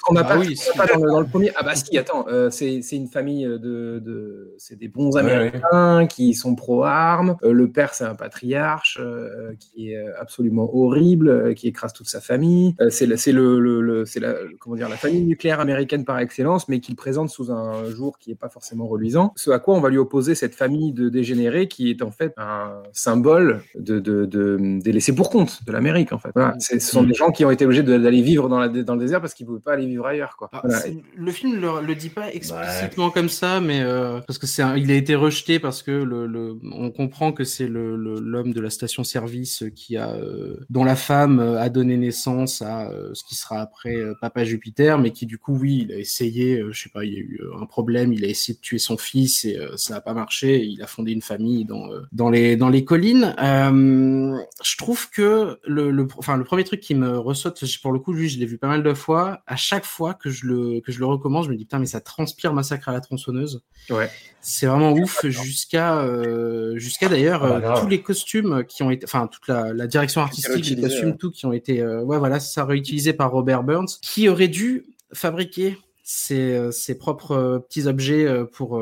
On 0.10 0.13
n'a 0.13 0.22
ah, 0.22 0.24
pas, 0.24 0.38
oui, 0.38 0.56
pas 0.76 0.86
dans, 0.88 1.04
le, 1.04 1.12
dans, 1.12 1.19
le, 1.19 1.28
premier. 1.28 1.52
Ah 1.56 1.63
bah 1.63 1.76
si, 1.76 1.98
attends, 1.98 2.26
euh, 2.28 2.50
c'est 2.50 2.80
une 2.91 3.08
famille 3.08 3.45
de, 3.45 4.00
de 4.00 4.54
c'est 4.58 4.78
des 4.78 4.88
bons 4.88 5.15
Américains 5.17 6.00
ouais. 6.00 6.08
qui 6.08 6.34
sont 6.34 6.56
pro-armes. 6.56 7.38
Euh, 7.43 7.52
le 7.52 7.72
père, 7.72 7.93
c'est 7.93 8.06
un 8.06 8.15
patriarche 8.15 8.98
euh, 9.00 9.54
qui 9.60 9.91
est 9.91 10.08
absolument 10.19 10.74
horrible, 10.74 11.54
qui 11.56 11.67
écrase 11.67 11.93
toute 11.93 12.08
sa 12.08 12.22
famille. 12.22 12.76
c'est 12.89 13.06
le, 13.06 13.60
le, 13.60 13.82
le 13.82 14.06
la 14.19 14.36
comment 14.60 14.76
dire 14.76 14.89
la 14.89 14.98
famille 14.98 15.24
nucléaire 15.24 15.49
américaine 15.58 16.06
par 16.06 16.20
excellence, 16.20 16.68
mais 16.68 16.80
qu'il 16.80 16.96
présente 16.96 17.30
sous 17.30 17.52
un 17.52 17.86
jour 17.90 18.20
qui 18.20 18.32
est 18.32 18.36
pas 18.36 18.50
forcément 18.50 18.88
reluisant. 18.88 19.32
Ce 19.36 19.50
à 19.52 19.60
quoi 19.60 19.76
on 19.76 19.80
va 19.80 19.90
lui 19.90 19.98
opposer 19.98 20.36
cette 20.36 20.54
famille 20.54 20.92
de 20.92 21.08
dégénérés 21.08 21.68
qui 21.68 21.90
est 21.90 22.02
en 22.02 22.12
fait 22.12 22.34
un 22.38 22.84
symbole 22.92 23.62
de, 23.76 24.00
de, 24.00 24.26
de 24.26 24.80
des 24.82 24.92
laissés 24.92 25.16
pour 25.16 25.30
compte 25.30 25.64
de 25.66 25.72
l'Amérique 25.72 26.12
en 26.12 26.20
fait. 26.20 26.32
Voilà. 26.36 26.56
Ce 26.60 26.78
sont 26.80 27.04
des 27.04 27.14
gens 27.14 27.32
qui 27.32 27.46
ont 27.46 27.52
été 27.52 27.64
obligés 27.66 27.84
d'aller 27.84 28.22
vivre 28.22 28.50
dans, 28.50 28.60
la, 28.60 28.68
dans 28.68 28.96
le 28.96 29.00
désert 29.00 29.22
parce 29.22 29.34
qu'ils 29.34 29.46
pouvaient 29.46 29.60
pas 29.60 29.74
aller 29.74 29.86
vivre 29.86 30.06
ailleurs 30.06 30.36
quoi. 30.38 30.50
Ah, 30.52 30.62
voilà. 30.64 30.82
Le 31.16 31.32
film 31.32 31.60
le, 31.60 31.86
le 31.86 31.96
dit 31.96 32.10
pas 32.10 32.32
explicitement 32.32 33.08
ouais. 33.08 33.14
comme 33.14 33.30
ça, 33.30 33.62
mais 33.62 33.82
euh, 33.82 34.20
parce 34.28 34.38
que 34.38 34.46
c'est 34.46 34.64
il 34.78 34.92
a 34.92 34.96
été 34.96 35.16
rejeté 35.16 35.60
parce 35.60 35.82
que 35.82 35.92
le, 35.92 36.28
le 36.28 36.58
on 36.74 36.92
comprend 36.92 37.32
que 37.32 37.46
c'est 37.46 37.68
le 37.68 37.96
l'homme 37.96 38.54
de 38.54 38.62
la 38.62 38.70
station-service 38.70 39.64
qui 39.76 39.98
a 39.98 40.12
euh, 40.12 40.58
dont 40.70 40.84
la 40.84 40.96
femme 40.96 41.40
a 41.40 41.70
donné 41.70 41.98
naissance 41.98 42.62
à 42.62 42.90
euh, 42.90 43.12
ce 43.14 43.24
qui 43.24 43.36
sera 43.36 43.62
après 43.62 43.96
euh, 43.96 44.14
Papa 44.20 44.44
Jupiter, 44.44 44.98
mais 44.98 45.12
qui 45.12 45.26
du 45.26 45.38
coup 45.39 45.58
oui, 45.58 45.86
il 45.88 45.93
a 45.93 45.97
essayé, 45.97 46.63
je 46.69 46.80
sais 46.80 46.89
pas, 46.89 47.04
il 47.06 47.13
y 47.13 47.17
a 47.17 47.19
eu 47.19 47.41
un 47.60 47.65
problème, 47.65 48.13
il 48.13 48.23
a 48.23 48.28
essayé 48.28 48.56
de 48.56 48.62
tuer 48.62 48.80
son 48.80 48.97
fils 48.97 49.45
et 49.45 49.60
ça 49.75 49.95
n'a 49.95 50.02
pas 50.02 50.13
marché. 50.13 50.63
il 50.63 50.82
a 50.82 50.88
fondé 50.88 51.12
une 51.12 51.21
famille 51.21 51.65
dans 51.65 51.89
dans 52.12 52.30
les 52.30 52.56
dans 52.56 52.69
les 52.69 52.86
collines. 52.86 53.34
je 53.38 54.78
trouve 54.78 55.10
que 55.10 55.60
le, 55.65 55.91
le 55.91 56.08
enfin 56.17 56.38
le 56.38 56.43
premier 56.43 56.63
truc 56.63 56.82
qui 56.82 56.95
me 56.95 57.17
ressaute, 57.17 57.63
pour 57.82 57.91
le 57.91 57.99
coup 57.99 58.13
lui 58.13 58.30
je 58.30 58.39
l'ai 58.39 58.45
vu 58.45 58.58
pas 58.58 58.67
mal 58.67 58.84
de 58.84 58.93
fois. 58.93 59.41
À 59.47 59.56
chaque 59.56 59.86
fois 59.86 60.13
que 60.13 60.30
je 60.30 60.45
le 60.45 60.82
que 60.82 60.91
je 60.91 60.99
le 60.99 61.06
recommence, 61.06 61.45
je 61.45 61.52
me 61.52 61.56
dis 61.56 61.65
putain 61.65 61.80
mais 61.80 61.86
ça 61.86 62.02
transpire 62.02 62.54
massacre 62.54 62.89
à 62.89 62.91
la 62.91 63.02
tronçonneuse. 63.02 63.63
Ouais. 63.89 64.10
C'est 64.41 64.67
vraiment 64.67 64.93
ouf 64.93 65.25
jusqu'à 65.25 65.99
euh, 66.02 66.78
jusqu'à 66.78 67.10
d'ailleurs 67.10 67.43
ah 67.43 67.60
bah, 67.60 67.78
euh, 67.78 67.82
tous 67.82 67.88
les 67.88 68.02
costumes 68.02 68.63
qui 68.67 68.84
ont 68.84 68.91
été, 68.91 69.06
enfin 69.06 69.28
toute 69.28 69.47
la, 69.47 69.73
la 69.73 69.88
direction 69.88 70.21
artistique, 70.21 70.69
les 70.69 70.82
costumes, 70.82 71.10
ouais. 71.10 71.17
tout 71.17 71.32
qui 71.32 71.45
ont 71.45 71.54
été, 71.54 71.82
euh, 71.82 72.02
ouais 72.04 72.17
voilà, 72.17 72.39
ça 72.39 72.65
réutilisé 72.65 73.13
par 73.13 73.32
Robert 73.32 73.63
Burns, 73.63 73.88
qui 74.02 74.30
aurait 74.30 74.47
dû 74.47 74.86
fabriquer 75.13 75.78
ses, 76.04 76.72
ses, 76.72 76.98
propres 76.98 77.63
petits 77.67 77.86
objets 77.86 78.28
pour 78.54 78.82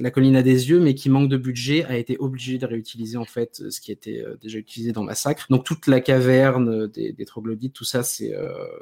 la 0.00 0.10
colline 0.10 0.34
à 0.34 0.42
des 0.42 0.70
yeux, 0.70 0.80
mais 0.80 0.94
qui 0.94 1.08
manque 1.08 1.28
de 1.28 1.36
budget, 1.36 1.84
a 1.84 1.96
été 1.96 2.16
obligé 2.18 2.58
de 2.58 2.66
réutiliser 2.66 3.16
en 3.16 3.24
fait 3.24 3.62
ce 3.70 3.80
qui 3.80 3.92
était 3.92 4.24
déjà 4.42 4.58
utilisé 4.58 4.90
dans 4.90 5.04
Massacre. 5.04 5.46
Donc 5.50 5.64
toute 5.64 5.86
la 5.86 6.00
caverne 6.00 6.88
des, 6.88 7.24
troglodytes, 7.24 7.74
tout 7.74 7.84
ça, 7.84 8.02
c'est 8.02 8.34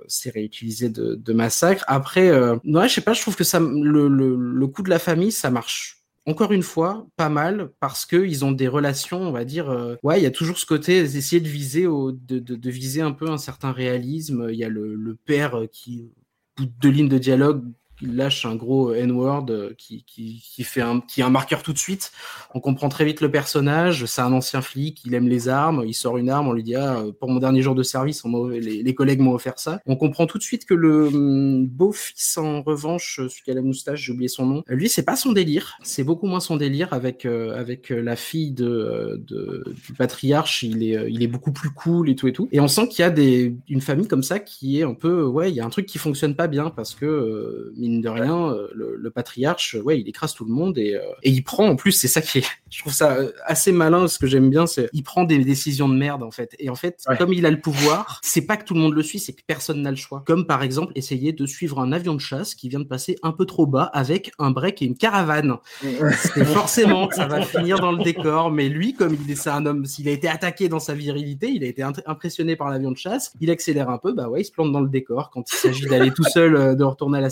c'est 0.06 0.30
réutilisé 0.30 0.88
de, 0.88 1.32
Massacre. 1.34 1.84
Après, 1.86 2.28
euh, 2.28 2.56
ouais, 2.64 2.88
je 2.88 2.94
sais 2.94 3.02
pas, 3.02 3.12
je 3.12 3.20
trouve 3.20 3.36
que 3.36 3.44
ça, 3.44 3.60
le, 3.60 4.08
le, 4.08 4.36
le 4.36 4.66
coup 4.68 4.82
de 4.82 4.88
la 4.88 4.98
famille, 4.98 5.32
ça 5.32 5.50
marche 5.50 5.96
encore 6.26 6.50
une 6.50 6.62
fois, 6.62 7.06
pas 7.16 7.28
mal 7.28 7.70
parce 7.78 8.04
que 8.04 8.16
ils 8.26 8.44
ont 8.44 8.50
des 8.50 8.66
relations, 8.68 9.22
on 9.22 9.30
va 9.30 9.44
dire. 9.44 9.70
Euh, 9.70 9.94
ouais, 10.02 10.18
il 10.20 10.24
y 10.24 10.26
a 10.26 10.32
toujours 10.32 10.58
ce 10.58 10.66
côté 10.66 11.02
d'essayer 11.02 11.40
de 11.40 11.48
viser 11.48 11.84
de, 11.84 12.70
viser 12.70 13.00
un 13.00 13.12
peu 13.12 13.30
un 13.30 13.38
certain 13.38 13.70
réalisme. 13.70 14.48
Il 14.50 14.56
y 14.56 14.64
a 14.64 14.68
le, 14.68 15.16
père 15.24 15.62
qui, 15.70 16.10
de 16.58 16.88
lignes 16.88 17.08
de 17.08 17.18
dialogue, 17.18 17.62
il 18.02 18.16
lâche 18.16 18.44
un 18.44 18.54
gros 18.54 18.92
N-word 18.92 19.46
qui, 19.78 20.04
qui, 20.04 20.42
qui, 20.44 20.64
fait 20.64 20.82
un, 20.82 21.00
qui 21.00 21.20
est 21.20 21.24
un 21.24 21.30
marqueur 21.30 21.62
tout 21.62 21.72
de 21.72 21.78
suite. 21.78 22.12
On 22.54 22.60
comprend 22.60 22.88
très 22.88 23.04
vite 23.04 23.20
le 23.20 23.30
personnage. 23.30 24.04
C'est 24.06 24.20
un 24.20 24.32
ancien 24.32 24.60
flic, 24.60 25.02
il 25.04 25.14
aime 25.14 25.28
les 25.28 25.48
armes. 25.48 25.84
Il 25.86 25.94
sort 25.94 26.18
une 26.18 26.30
arme, 26.30 26.48
on 26.48 26.52
lui 26.52 26.62
dit 26.62 26.74
ah, 26.74 27.04
pour 27.20 27.30
mon 27.30 27.38
dernier 27.38 27.62
jour 27.62 27.74
de 27.74 27.82
service, 27.82 28.22
les, 28.24 28.94
collègues 28.94 29.20
m'ont 29.20 29.34
offert 29.34 29.58
ça. 29.58 29.80
On 29.86 29.96
comprend 29.96 30.26
tout 30.26 30.38
de 30.38 30.42
suite 30.42 30.64
que 30.64 30.74
le 30.74 31.08
hum, 31.08 31.66
beau-fils, 31.66 32.38
en 32.38 32.62
revanche, 32.62 33.16
celui 33.16 33.42
qui 33.44 33.50
a 33.50 33.54
la 33.54 33.62
moustache, 33.62 34.00
j'ai 34.00 34.12
oublié 34.12 34.28
son 34.28 34.46
nom, 34.46 34.62
lui, 34.68 34.88
c'est 34.88 35.02
pas 35.02 35.16
son 35.16 35.32
délire. 35.32 35.78
C'est 35.82 36.04
beaucoup 36.04 36.26
moins 36.26 36.40
son 36.40 36.56
délire 36.56 36.92
avec, 36.92 37.26
euh, 37.26 37.58
avec 37.58 37.90
la 37.90 38.16
fille 38.16 38.52
de, 38.52 39.22
du 39.26 39.92
patriarche. 39.94 40.62
Il 40.62 40.82
est, 40.82 41.10
il 41.10 41.22
est 41.22 41.28
beaucoup 41.28 41.52
plus 41.52 41.70
cool 41.70 42.08
et 42.10 42.14
tout 42.14 42.28
et 42.28 42.32
tout. 42.32 42.48
Et 42.52 42.60
on 42.60 42.68
sent 42.68 42.88
qu'il 42.88 43.02
y 43.02 43.06
a 43.06 43.10
des, 43.10 43.56
une 43.68 43.80
famille 43.80 44.08
comme 44.08 44.22
ça 44.22 44.38
qui 44.38 44.80
est 44.80 44.82
un 44.82 44.94
peu, 44.94 45.24
ouais, 45.24 45.50
il 45.50 45.54
y 45.54 45.60
a 45.60 45.64
un 45.64 45.70
truc 45.70 45.86
qui 45.86 45.98
fonctionne 45.98 46.34
pas 46.34 46.46
bien 46.46 46.70
parce 46.70 46.94
que, 46.94 47.06
euh, 47.06 47.74
mine 47.88 48.00
de 48.00 48.08
rien, 48.08 48.50
euh, 48.50 48.68
le, 48.74 48.96
le, 48.96 49.10
patriarche, 49.10 49.76
ouais, 49.82 50.00
il 50.00 50.08
écrase 50.08 50.34
tout 50.34 50.44
le 50.44 50.52
monde 50.52 50.78
et, 50.78 50.94
euh, 50.94 51.00
et 51.22 51.30
il 51.30 51.42
prend 51.42 51.66
en 51.66 51.76
plus, 51.76 51.92
c'est 51.92 52.08
ça 52.08 52.20
qui 52.20 52.38
est, 52.38 52.44
je 52.70 52.80
trouve 52.80 52.92
ça 52.92 53.12
euh, 53.12 53.32
assez 53.44 53.72
malin. 53.72 54.08
Ce 54.08 54.18
que 54.18 54.26
j'aime 54.26 54.50
bien, 54.50 54.66
c'est 54.66 54.88
il 54.92 55.02
prend 55.02 55.24
des 55.24 55.38
décisions 55.38 55.88
de 55.88 55.94
merde 55.94 56.22
en 56.22 56.30
fait. 56.30 56.54
Et 56.58 56.68
en 56.70 56.74
fait, 56.74 57.02
ouais. 57.08 57.16
comme 57.16 57.32
il 57.32 57.46
a 57.46 57.50
le 57.50 57.60
pouvoir, 57.60 58.20
c'est 58.22 58.42
pas 58.42 58.56
que 58.56 58.64
tout 58.64 58.74
le 58.74 58.80
monde 58.80 58.94
le 58.94 59.02
suit, 59.02 59.18
c'est 59.18 59.32
que 59.32 59.42
personne 59.46 59.82
n'a 59.82 59.90
le 59.90 59.96
choix. 59.96 60.22
Comme 60.26 60.46
par 60.46 60.62
exemple 60.62 60.92
essayer 60.94 61.32
de 61.32 61.46
suivre 61.46 61.80
un 61.80 61.92
avion 61.92 62.14
de 62.14 62.20
chasse 62.20 62.54
qui 62.54 62.68
vient 62.68 62.80
de 62.80 62.84
passer 62.84 63.16
un 63.22 63.32
peu 63.32 63.46
trop 63.46 63.66
bas 63.66 63.84
avec 63.92 64.32
un 64.38 64.50
break 64.50 64.82
et 64.82 64.86
une 64.86 64.96
caravane. 64.96 65.56
c'est 65.80 66.44
forcément 66.44 67.08
ça 67.10 67.26
va 67.26 67.42
finir 67.42 67.80
dans 67.80 67.92
le 67.92 68.02
décor. 68.02 68.50
Mais 68.50 68.68
lui, 68.68 68.94
comme 68.94 69.16
il 69.24 69.30
est, 69.30 69.36
c'est 69.36 69.50
un 69.50 69.64
homme, 69.66 69.84
s'il 69.86 70.08
a 70.08 70.12
été 70.12 70.28
attaqué 70.28 70.68
dans 70.68 70.80
sa 70.80 70.94
virilité, 70.94 71.48
il 71.48 71.64
a 71.64 71.66
été 71.66 71.82
impressionné 72.06 72.56
par 72.56 72.70
l'avion 72.70 72.90
de 72.90 72.96
chasse, 72.96 73.32
il 73.40 73.50
accélère 73.50 73.90
un 73.90 73.98
peu, 73.98 74.12
bah 74.12 74.28
ouais, 74.28 74.40
il 74.42 74.44
se 74.44 74.52
plante 74.52 74.72
dans 74.72 74.80
le 74.80 74.88
décor. 74.88 75.30
Quand 75.30 75.50
il 75.50 75.56
s'agit 75.56 75.86
d'aller 75.86 76.10
tout 76.10 76.24
seul, 76.24 76.76
de 76.76 76.84
retourner 76.84 77.18
à 77.18 77.20
la 77.20 77.30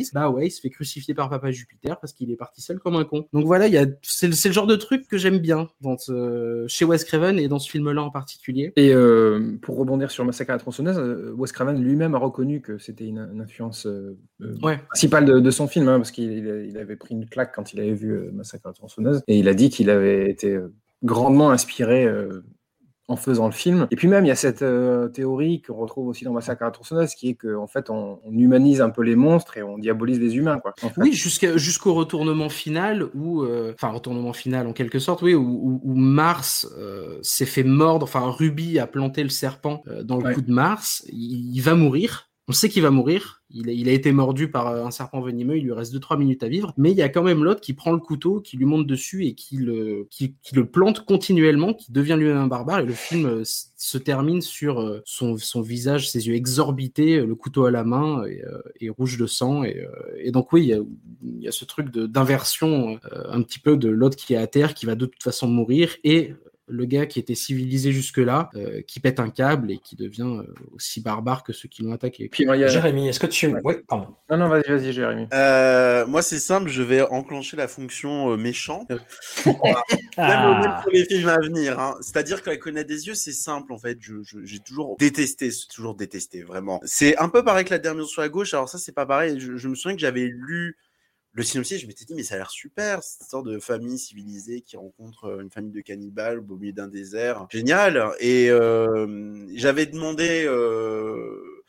station-service, 0.00 0.14
bah 0.14 0.30
ouais, 0.30 0.46
il 0.46 0.50
se 0.50 0.60
fait 0.60 0.70
crucifier 0.70 1.14
par 1.14 1.28
Papa 1.28 1.50
Jupiter 1.50 1.98
parce 2.00 2.12
qu'il 2.12 2.30
est 2.30 2.36
parti 2.36 2.62
seul 2.62 2.78
comme 2.78 2.96
un 2.96 3.04
con. 3.04 3.26
Donc 3.32 3.46
voilà, 3.46 3.66
il 3.66 3.74
y 3.74 3.78
a, 3.78 3.86
c'est, 4.02 4.28
le 4.28 4.52
genre 4.52 4.66
de 4.66 4.76
truc 4.76 5.08
que 5.08 5.18
j'aime 5.18 5.38
bien 5.38 5.68
dans 5.80 5.98
ce, 5.98 6.64
chez 6.68 6.84
Wes 6.84 7.04
Craven 7.04 7.38
et 7.38 7.48
dans 7.48 7.58
ce 7.58 7.70
film-là 7.70 8.02
en 8.02 8.10
particulier. 8.10 8.72
Et 8.76 8.92
euh, 8.94 9.56
pour 9.60 9.76
rebondir 9.76 10.10
sur 10.10 10.24
Massacre 10.24 10.50
à 10.50 10.54
la 10.54 10.58
tronçonneuse, 10.58 10.98
euh, 10.98 11.34
Wes 11.36 11.52
Craven 11.52 11.82
lui-même 11.82 12.14
a 12.14 12.18
reconnu 12.18 12.60
que 12.60 12.78
c'était 12.78 13.06
une, 13.06 13.28
une, 13.32 13.40
influence 13.40 13.86
euh, 13.86 14.16
ouais. 14.62 14.78
principale 14.88 15.24
de, 15.24 15.40
de, 15.40 15.50
son 15.50 15.66
film, 15.68 15.88
hein, 15.88 15.98
parce 15.98 16.10
qu'il 16.10 16.32
il 16.32 16.78
avait 16.78 16.96
pris 16.96 17.14
une 17.14 17.28
claque 17.28 17.54
quand 17.54 17.72
il 17.72 17.80
avait 17.80 17.94
vu 17.94 18.30
Massacre 18.32 18.66
à 18.66 18.70
la 18.70 18.74
tronçonneuse, 18.74 19.22
et 19.26 19.38
il 19.38 19.48
a 19.48 19.54
dit 19.54 19.70
qu'il 19.70 19.90
avait 19.90 20.30
été 20.30 20.58
grandement 21.02 21.50
inspiré 21.50 22.06
en 23.08 23.16
faisant 23.16 23.46
le 23.46 23.52
film. 23.52 23.88
Et 23.90 23.96
puis 23.96 24.08
même, 24.08 24.24
il 24.24 24.28
y 24.28 24.32
a 24.32 24.36
cette 24.36 24.62
euh, 24.62 25.08
théorie 25.08 25.60
qu'on 25.60 25.74
retrouve 25.74 26.08
aussi 26.08 26.24
dans 26.24 26.32
Massacre 26.32 26.62
à 26.62 26.66
la 26.66 26.70
tronçonneuse, 26.70 27.14
qui 27.14 27.30
est 27.30 27.34
qu'en 27.34 27.62
en 27.62 27.66
fait, 27.66 27.90
on, 27.90 28.20
on, 28.24 28.32
humanise 28.32 28.80
un 28.80 28.90
peu 28.90 29.02
les 29.02 29.16
monstres 29.16 29.56
et 29.56 29.62
on 29.62 29.76
diabolise 29.76 30.20
les 30.20 30.36
humains. 30.36 30.58
Quoi, 30.60 30.72
en 30.82 30.88
fait. 30.88 31.00
Oui, 31.00 31.12
jusqu'au 31.12 31.58
jusqu'au 31.58 31.94
retournement 31.94 32.48
final, 32.48 33.08
où, 33.14 33.42
euh, 33.42 33.72
enfin, 33.74 33.88
retournement 33.88 34.32
final 34.32 34.66
en 34.66 34.72
quelque 34.72 34.98
sorte, 34.98 35.22
oui, 35.22 35.34
où, 35.34 35.42
où, 35.42 35.80
où 35.82 35.94
Mars 35.94 36.68
euh, 36.78 37.18
s'est 37.22 37.46
fait 37.46 37.64
mordre, 37.64 38.04
enfin, 38.04 38.30
Ruby 38.30 38.78
a 38.78 38.86
planté 38.86 39.22
le 39.22 39.30
serpent 39.30 39.82
euh, 39.88 40.02
dans 40.02 40.18
le 40.18 40.24
ouais. 40.24 40.34
coup 40.34 40.42
de 40.42 40.52
Mars, 40.52 41.04
il, 41.08 41.54
il 41.54 41.60
va 41.60 41.74
mourir. 41.74 42.31
On 42.52 42.54
sait 42.54 42.68
qu'il 42.68 42.82
va 42.82 42.90
mourir, 42.90 43.40
il 43.48 43.88
a, 43.88 43.92
été 43.92 44.12
mordu 44.12 44.50
par 44.50 44.68
euh, 44.68 44.84
un 44.84 44.90
serpent 44.90 45.22
venimeux, 45.22 45.56
il 45.56 45.64
lui 45.64 45.72
reste 45.72 45.94
2-3 45.94 46.18
minutes 46.18 46.42
à 46.42 46.48
vivre, 46.48 46.74
mais 46.76 46.90
il 46.90 46.98
y 46.98 47.00
a 47.00 47.08
quand 47.08 47.22
même 47.22 47.42
l'autre 47.42 47.62
qui 47.62 47.72
prend 47.72 47.92
le 47.92 47.98
couteau, 47.98 48.42
qui 48.42 48.58
lui 48.58 48.66
monte 48.66 48.86
dessus 48.86 49.24
et 49.24 49.32
qui 49.32 49.56
le, 49.56 50.06
plante 50.70 51.06
continuellement, 51.06 51.72
qui 51.72 51.92
devient 51.92 52.16
lui-même 52.18 52.36
un 52.36 52.48
barbare, 52.48 52.80
et 52.80 52.84
le 52.84 52.92
film 52.92 53.24
euh, 53.24 53.42
se 53.42 53.96
termine 53.96 54.42
sur 54.42 54.82
euh, 54.82 55.00
son, 55.06 55.62
visage, 55.62 56.10
ses 56.10 56.28
yeux 56.28 56.34
exorbités, 56.34 57.24
le 57.24 57.34
couteau 57.34 57.64
à 57.64 57.70
la 57.70 57.84
main 57.84 58.22
et, 58.78 58.90
rouge 58.90 59.16
de 59.16 59.26
sang. 59.26 59.64
Et, 59.64 59.88
et, 60.18 60.30
donc 60.30 60.52
oui, 60.52 60.64
il 60.64 60.68
y 60.68 60.74
a, 60.74 60.80
il 61.22 61.40
y 61.40 61.48
a 61.48 61.52
ce 61.52 61.64
truc 61.64 61.88
d'inversion 61.88 62.98
un 63.30 63.40
petit 63.40 63.60
peu 63.60 63.78
de 63.78 63.88
l'autre 63.88 64.18
qui 64.18 64.34
est 64.34 64.36
à 64.36 64.46
terre, 64.46 64.74
qui 64.74 64.84
va 64.84 64.94
de 64.94 65.06
toute 65.06 65.22
façon 65.22 65.48
mourir, 65.48 65.96
et 66.04 66.34
le 66.68 66.84
gars 66.84 67.06
qui 67.06 67.18
était 67.18 67.34
civilisé 67.34 67.92
jusque-là, 67.92 68.50
euh, 68.54 68.82
qui 68.82 69.00
pète 69.00 69.20
un 69.20 69.30
câble 69.30 69.70
et 69.70 69.78
qui 69.78 69.96
devient 69.96 70.22
euh, 70.22 70.54
aussi 70.72 71.00
barbare 71.00 71.42
que 71.42 71.52
ceux 71.52 71.68
qui 71.68 71.82
l'ont 71.82 71.92
attaqué. 71.92 72.28
Puis, 72.28 72.48
a... 72.48 72.66
Jérémy, 72.66 73.08
est-ce 73.08 73.20
que 73.20 73.26
tu... 73.26 73.48
Ouais. 73.48 73.60
ouais, 73.62 73.82
pardon. 73.86 74.14
Non, 74.30 74.36
non, 74.36 74.48
vas-y, 74.48 74.68
vas-y, 74.68 74.92
Jérémy. 74.92 75.26
Euh, 75.32 76.06
moi, 76.06 76.22
c'est 76.22 76.38
simple, 76.38 76.68
je 76.68 76.82
vais 76.82 77.02
enclencher 77.02 77.56
la 77.56 77.68
fonction 77.68 78.32
euh, 78.32 78.36
méchant. 78.36 78.86
ah. 80.16 80.60
Même 80.60 80.74
pour 80.82 80.92
les 80.92 81.04
films 81.04 81.28
à 81.28 81.38
venir. 81.38 81.78
Hein. 81.78 81.96
C'est-à-dire 82.00 82.42
qu'avec 82.42 82.60
connaître 82.60 82.88
des 82.88 83.06
yeux, 83.08 83.14
c'est 83.14 83.32
simple, 83.32 83.72
en 83.72 83.78
fait. 83.78 83.98
J'ai 84.00 84.12
je, 84.24 84.38
je, 84.44 84.58
toujours 84.58 84.96
détesté, 84.98 85.50
toujours 85.72 85.94
détesté, 85.94 86.42
vraiment. 86.42 86.80
C'est 86.84 87.16
un 87.18 87.28
peu 87.28 87.44
pareil 87.44 87.64
que 87.64 87.70
la 87.70 87.78
dernière 87.78 88.06
sur 88.06 88.22
la 88.22 88.28
gauche. 88.28 88.54
Alors 88.54 88.68
ça, 88.68 88.78
c'est 88.78 88.92
pas 88.92 89.06
pareil. 89.06 89.40
Je, 89.40 89.56
je 89.56 89.68
me 89.68 89.74
souviens 89.74 89.96
que 89.96 90.00
j'avais 90.00 90.26
lu 90.26 90.76
le 91.34 91.42
synopsis, 91.42 91.80
je 91.80 91.86
m'étais 91.86 92.04
dit, 92.04 92.14
mais 92.14 92.22
ça 92.22 92.34
a 92.34 92.38
l'air 92.38 92.50
super, 92.50 93.02
cette 93.02 93.28
sorte 93.28 93.46
de 93.46 93.58
famille 93.58 93.98
civilisée 93.98 94.60
qui 94.60 94.76
rencontre 94.76 95.24
euh, 95.24 95.40
une 95.40 95.50
famille 95.50 95.72
de 95.72 95.80
cannibales 95.80 96.38
au 96.38 96.56
milieu 96.56 96.72
d'un 96.72 96.88
désert. 96.88 97.46
Génial. 97.50 98.12
Et 98.20 98.50
euh, 98.50 99.46
j'avais 99.54 99.86
demandé 99.86 100.44
euh, 100.44 101.62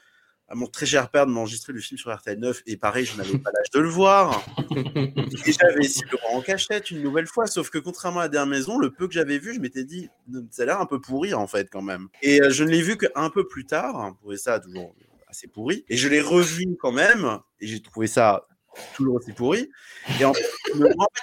à 0.54 0.56
mon 0.56 0.67
très 0.67 0.86
cher 0.86 1.10
père 1.10 1.26
de 1.26 1.32
m'enregistrer 1.32 1.73
le 1.73 1.80
film 1.80 1.97
sur 1.97 2.13
RTL 2.13 2.38
9 2.38 2.63
et 2.67 2.78
pareil, 2.78 3.06
je 3.06 3.17
n'avais 3.17 3.37
pas 3.40 3.52
l'âge 3.52 3.71
de 3.73 3.79
le 3.79 3.87
voir. 3.87 4.46
et 4.75 5.52
j'avais 5.52 5.79
essayé 5.79 6.06
de 6.06 6.12
le 6.12 6.35
en 6.35 6.42
cachette 6.42 6.92
une 6.92 7.02
nouvelle 7.02 7.27
fois, 7.27 7.48
sauf 7.48 7.69
que 7.69 7.79
contrairement 7.79 8.19
à 8.19 8.23
la 8.23 8.29
dernière 8.29 8.58
maison, 8.58 8.77
le 8.77 8.92
peu 8.92 9.08
que 9.08 9.13
j'avais 9.13 9.40
vu, 9.40 9.56
je 9.56 9.60
m'étais 9.60 9.85
dit, 9.85 10.10
ça 10.52 10.63
a 10.63 10.65
l'air 10.65 10.81
un 10.81 10.85
peu 10.85 11.00
pourri 11.00 11.33
en 11.33 11.48
fait 11.48 11.69
quand 11.71 11.81
même. 11.81 12.10
Et 12.21 12.42
euh, 12.42 12.50
je 12.50 12.63
ne 12.63 12.69
l'ai 12.69 12.81
vu 12.81 12.98
qu'un 12.98 13.29
peu 13.29 13.48
plus 13.48 13.65
tard, 13.65 14.12
je 14.13 14.19
trouvais 14.19 14.37
ça 14.37 14.60
toujours 14.60 14.94
assez 15.27 15.48
pourri, 15.48 15.85
et 15.90 15.98
je 15.98 16.08
l'ai 16.08 16.21
revu 16.21 16.75
quand 16.79 16.92
même, 16.92 17.40
et 17.60 17.65
j'ai 17.65 17.81
trouvé 17.81 18.06
ça 18.06 18.46
toujours 18.96 19.15
aussi 19.15 19.32
pourri. 19.32 19.69
Et 20.19 20.26
en 20.26 20.34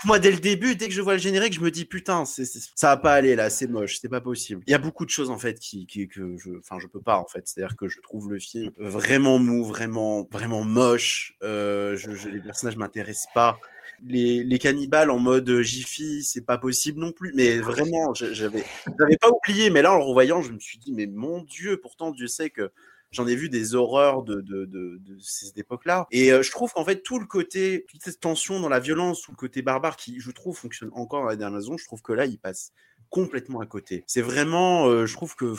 moi, 0.05 0.19
dès 0.19 0.31
le 0.31 0.39
début, 0.39 0.77
dès 0.77 0.89
que 0.89 0.95
je 0.95 1.03
vois 1.03 1.15
le 1.15 1.19
générique, 1.19 1.55
je 1.55 1.61
me 1.61 1.71
dis 1.71 1.85
putain, 1.85 2.25
ça 2.25 2.43
va 2.83 2.97
pas 2.97 3.13
aller 3.13 3.37
là, 3.37 3.51
c'est 3.51 3.67
moche, 3.67 3.99
c'est 4.01 4.09
pas 4.09 4.21
possible. 4.21 4.63
Il 4.67 4.71
y 4.71 4.75
a 4.75 4.79
beaucoup 4.79 5.05
de 5.05 5.11
choses 5.11 5.31
en 5.31 5.39
fait 5.39 5.59
qui, 5.59 5.87
que 5.87 6.37
je, 6.37 6.59
enfin, 6.59 6.79
je 6.81 6.87
peux 6.87 7.01
pas 7.01 7.17
en 7.19 7.27
fait. 7.27 7.47
C'est-à-dire 7.47 7.77
que 7.77 7.89
je 7.89 8.01
trouve 8.01 8.33
le 8.33 8.39
film 8.39 8.71
vraiment 8.79 9.39
mou, 9.39 9.65
vraiment, 9.65 10.27
vraiment 10.31 10.65
moche. 10.65 11.37
Euh, 11.43 11.97
je, 11.97 12.29
les 12.29 12.41
personnages 12.41 12.77
m'intéressent 12.77 13.33
pas. 13.35 13.59
Les, 14.07 14.45
les, 14.45 14.59
cannibales 14.59 15.11
en 15.11 15.19
mode 15.19 15.61
Jiffy, 15.61 16.23
c'est 16.23 16.47
pas 16.47 16.57
possible 16.57 17.01
non 17.01 17.13
plus. 17.13 17.33
Mais 17.35 17.59
vraiment, 17.59 18.15
j'avais, 18.15 18.65
j'avais 18.99 19.17
pas 19.19 19.29
oublié. 19.29 19.69
Mais 19.69 19.83
là, 19.83 19.93
en 19.93 19.99
le 19.99 20.05
revoyant, 20.05 20.41
je 20.41 20.53
me 20.53 20.59
suis 20.59 20.79
dit, 20.79 20.93
mais 20.93 21.07
mon 21.07 21.43
Dieu, 21.43 21.77
pourtant, 21.77 22.11
Dieu 22.11 22.27
sait 22.27 22.49
que 22.49 22.71
J'en 23.13 23.27
ai 23.27 23.35
vu 23.35 23.49
des 23.49 23.75
horreurs 23.75 24.23
de, 24.23 24.41
de, 24.41 24.67
de, 24.67 24.99
de 24.99 25.19
cette 25.19 25.59
époque-là. 25.59 26.07
Et 26.13 26.33
euh, 26.33 26.43
je 26.43 26.51
trouve 26.53 26.73
qu'en 26.73 26.85
fait, 26.85 27.03
tout 27.03 27.19
le 27.19 27.27
côté, 27.27 27.85
toute 27.89 28.03
cette 28.03 28.21
tension 28.21 28.61
dans 28.61 28.69
la 28.69 28.79
violence, 28.79 29.23
tout 29.23 29.33
le 29.33 29.37
côté 29.37 29.63
barbare 29.63 29.97
qui, 29.97 30.21
je 30.21 30.31
trouve, 30.31 30.57
fonctionne 30.57 30.91
encore 30.93 31.23
dans 31.23 31.29
la 31.29 31.37
dernière 31.37 31.59
maison, 31.59 31.77
je 31.77 31.85
trouve 31.85 32.03
que 32.03 32.13
là, 32.13 32.27
il 32.27 32.39
passe 32.39 32.73
complètement 33.09 33.61
à 33.61 33.67
côté. 33.67 34.05
C'est 34.07 34.23
vraiment, 34.23 34.87
euh, 34.87 35.07
je 35.07 35.15
trouve 35.15 35.35
que. 35.35 35.55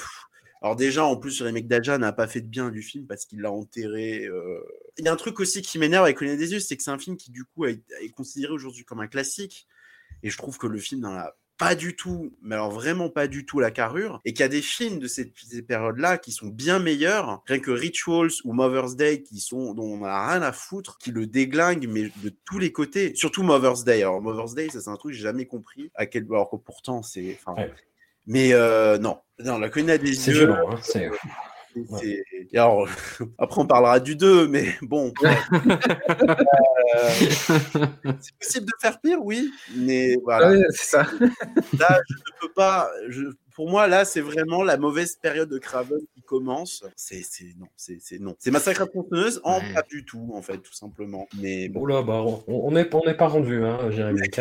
alors 0.61 0.77
déjà, 0.77 1.03
en 1.03 1.17
plus, 1.17 1.41
le 1.41 1.47
remake 1.47 1.67
d'Aja 1.67 1.97
n'a 1.97 2.13
pas 2.13 2.27
fait 2.27 2.39
de 2.39 2.47
bien 2.47 2.69
du 2.69 2.81
film 2.81 3.05
parce 3.05 3.25
qu'il 3.25 3.41
l'a 3.41 3.51
enterré. 3.51 4.25
Euh. 4.25 4.63
Il 4.97 5.03
y 5.03 5.09
a 5.09 5.13
un 5.13 5.17
truc 5.17 5.41
aussi 5.41 5.61
qui 5.61 5.77
m'énerve 5.77 6.05
avec 6.05 6.17
Colin 6.17 6.35
des 6.35 6.53
yeux, 6.53 6.61
c'est 6.61 6.77
que 6.77 6.83
c'est 6.83 6.91
un 6.91 6.99
film 6.99 7.17
qui 7.17 7.31
du 7.31 7.43
coup 7.43 7.65
est 7.65 7.83
considéré 8.15 8.53
aujourd'hui 8.53 8.85
comme 8.85 9.01
un 9.01 9.07
classique. 9.07 9.67
Et 10.23 10.29
je 10.29 10.37
trouve 10.37 10.57
que 10.57 10.67
le 10.67 10.77
film 10.77 11.01
dans 11.01 11.11
la 11.11 11.35
pas 11.61 11.75
du 11.75 11.95
tout, 11.95 12.33
mais 12.41 12.55
alors 12.55 12.71
vraiment 12.71 13.09
pas 13.09 13.27
du 13.27 13.45
tout 13.45 13.59
la 13.59 13.69
carrure, 13.69 14.19
et 14.25 14.33
qu'il 14.33 14.39
y 14.39 14.43
a 14.43 14.47
des 14.47 14.63
films 14.63 14.97
de 14.97 15.07
cette, 15.07 15.31
période-là 15.67 16.17
qui 16.17 16.31
sont 16.31 16.47
bien 16.47 16.79
meilleurs, 16.79 17.43
rien 17.45 17.59
que 17.59 17.69
Rituals 17.69 18.31
ou 18.45 18.53
Mother's 18.53 18.95
Day, 18.95 19.21
qui 19.21 19.39
sont, 19.39 19.75
dont 19.75 19.83
on 19.83 20.03
a 20.03 20.31
rien 20.31 20.41
à 20.41 20.53
foutre, 20.53 20.97
qui 20.97 21.11
le 21.11 21.27
déglinguent, 21.27 21.87
mais 21.87 22.11
de 22.23 22.33
tous 22.45 22.57
les 22.57 22.71
côtés. 22.71 23.13
Surtout 23.13 23.43
Mother's 23.43 23.83
Day. 23.83 24.01
Alors 24.01 24.23
Mother's 24.23 24.55
Day, 24.55 24.69
ça 24.69 24.81
c'est 24.81 24.89
un 24.89 24.95
truc 24.95 25.11
que 25.11 25.17
j'ai 25.17 25.23
jamais 25.23 25.45
compris, 25.45 25.91
à 25.93 26.07
quel, 26.07 26.25
alors 26.31 26.49
que 26.49 26.55
pourtant 26.55 27.03
c'est, 27.03 27.37
mais 28.25 28.53
euh, 28.53 28.97
non, 28.97 29.19
non, 29.37 29.59
la 29.59 29.69
connue 29.69 29.99
des 29.99 30.27
yeux. 30.27 30.33
Violent, 30.33 30.71
hein, 30.71 30.79
c'est 30.81 31.11
alors, 32.53 32.87
après, 33.37 33.61
on 33.61 33.65
parlera 33.65 33.99
du 33.99 34.15
2, 34.15 34.47
mais 34.47 34.65
bon. 34.81 35.13
Euh, 36.93 37.09
c'est 38.19 38.35
possible 38.37 38.65
de 38.65 38.71
faire 38.81 38.99
pire, 38.99 39.19
oui, 39.23 39.49
mais 39.77 40.17
voilà. 40.23 40.51
c'est 40.71 40.97
ça. 40.97 41.03
Là, 41.79 42.01
je 42.09 42.15
ne 42.15 42.41
peux 42.41 42.53
pas. 42.53 42.91
Je, 43.07 43.23
pour 43.55 43.69
moi, 43.69 43.87
là, 43.87 44.05
c'est 44.05 44.21
vraiment 44.21 44.63
la 44.63 44.77
mauvaise 44.77 45.15
période 45.15 45.49
de 45.49 45.57
Craven 45.57 45.99
qui 46.13 46.21
commence. 46.21 46.83
C'est 46.95 47.21
non, 47.59 47.67
c'est 47.75 48.19
non. 48.19 48.35
C'est 48.39 48.51
Massacre 48.51 48.81
à 48.81 48.87
tronçonneuse 48.87 49.41
en 49.43 49.59
pas 49.73 49.83
du 49.89 50.05
tout, 50.05 50.31
en 50.33 50.41
fait, 50.41 50.57
tout 50.57 50.73
simplement. 50.73 51.27
Mais 51.39 51.69
bon. 51.69 51.81
Oula, 51.81 52.01
bah, 52.01 52.23
on 52.47 52.71
n'est 52.71 52.89
on 52.93 53.13
pas 53.13 53.27
rendu, 53.27 53.63
hein, 53.63 53.89
Jérémy. 53.89 54.21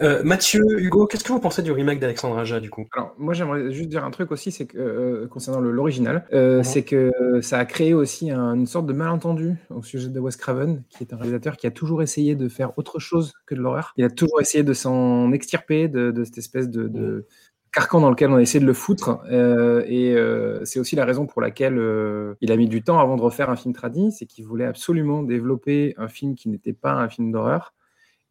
Euh, 0.00 0.22
Mathieu, 0.22 0.64
Hugo, 0.78 1.06
qu'est-ce 1.06 1.24
que 1.24 1.32
vous 1.32 1.40
pensez 1.40 1.62
du 1.62 1.72
remake 1.72 2.00
d'Alexandre 2.00 2.38
Aja, 2.38 2.60
du 2.60 2.70
coup? 2.70 2.86
Alors, 2.94 3.14
moi, 3.18 3.34
j'aimerais 3.34 3.70
juste 3.72 3.88
dire 3.88 4.04
un 4.04 4.10
truc 4.10 4.32
aussi, 4.32 4.50
c'est 4.50 4.66
que 4.66 4.78
euh, 4.78 5.26
concernant 5.28 5.60
l'original, 5.60 6.26
euh, 6.32 6.58
mhm. 6.58 6.64
c'est 6.64 6.82
que 6.82 7.12
ça 7.42 7.58
a 7.58 7.64
créé 7.64 7.92
aussi 7.92 8.30
une 8.30 8.66
sorte 8.66 8.86
de 8.86 8.92
malentendu 8.92 9.56
au 9.70 9.82
sujet 9.82 10.08
de 10.08 10.20
Wes 10.20 10.36
Craven, 10.36 10.82
qui 10.88 11.02
est 11.02 11.12
un 11.12 11.16
réalisateur 11.16 11.56
qui 11.56 11.66
a 11.66 11.70
toujours 11.70 12.02
essayé 12.02 12.34
de 12.34 12.48
faire 12.48 12.72
autre 12.78 12.98
chose 12.98 13.32
que 13.46 13.54
de 13.54 13.60
l'horreur. 13.60 13.92
Il 13.96 14.04
a 14.04 14.10
toujours 14.10 14.40
essayé 14.40 14.64
de 14.64 14.72
s'en 14.72 15.32
extirper 15.32 15.88
de, 15.88 16.24
cette 16.24 16.38
espèce 16.38 16.68
de, 16.68 16.88
de 16.88 17.26
carcan 17.72 18.00
dans 18.00 18.10
lequel 18.10 18.30
on 18.30 18.36
a 18.36 18.42
essayé 18.42 18.60
de 18.60 18.66
le 18.66 18.74
foutre. 18.74 19.20
Euh, 19.30 19.82
et 19.86 20.14
euh, 20.14 20.64
c'est 20.64 20.78
aussi 20.78 20.94
la 20.94 21.04
raison 21.04 21.26
pour 21.26 21.40
laquelle 21.40 21.78
euh, 21.78 22.34
il 22.40 22.52
a 22.52 22.56
mis 22.56 22.68
du 22.68 22.82
temps 22.82 23.00
avant 23.00 23.16
de 23.16 23.22
refaire 23.22 23.50
un 23.50 23.56
film 23.56 23.74
tradit, 23.74 24.12
c'est 24.12 24.26
qu'il 24.26 24.44
voulait 24.44 24.66
absolument 24.66 25.22
développer 25.22 25.94
un 25.96 26.08
film 26.08 26.34
qui 26.34 26.48
n'était 26.48 26.74
pas 26.74 26.92
un 26.92 27.08
film 27.08 27.32
d'horreur, 27.32 27.74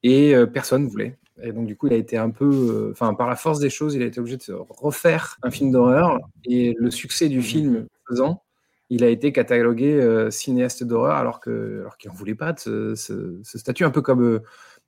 et 0.04 0.34
personne 0.52 0.88
voulait. 0.88 1.18
Et 1.44 1.52
donc 1.52 1.68
du 1.68 1.76
coup, 1.76 1.88
il 1.88 1.94
a 1.94 1.98
été 1.98 2.18
un 2.18 2.30
peu, 2.30 2.90
enfin 2.92 3.14
par 3.14 3.28
la 3.28 3.36
force 3.36 3.60
des 3.60 3.70
choses, 3.70 3.96
il 3.96 4.02
a 4.02 4.06
été 4.06 4.20
obligé 4.20 4.38
de 4.38 4.54
refaire 4.70 5.38
un 5.44 5.52
film 5.52 5.72
d'horreur. 5.72 6.20
Et 6.46 6.76
le 6.80 6.90
succès 6.90 7.30
du 7.30 7.42
film 7.42 7.86
faisant, 8.10 8.44
il 8.90 9.04
a 9.04 9.10
été 9.10 9.32
catalogué 9.32 10.28
cinéaste 10.32 10.84
d'horreur 10.84 11.16
alors 11.18 11.40
que 11.40 11.82
alors 11.82 11.98
qu'il 11.98 12.10
n'en 12.10 12.18
voulait 12.18 12.36
pas 12.36 12.54
de 12.54 12.60
ce, 12.60 12.96
ce, 13.44 13.58
statut, 13.58 13.86
un 13.86 13.92
peu 13.92 14.02
comme 14.02 14.42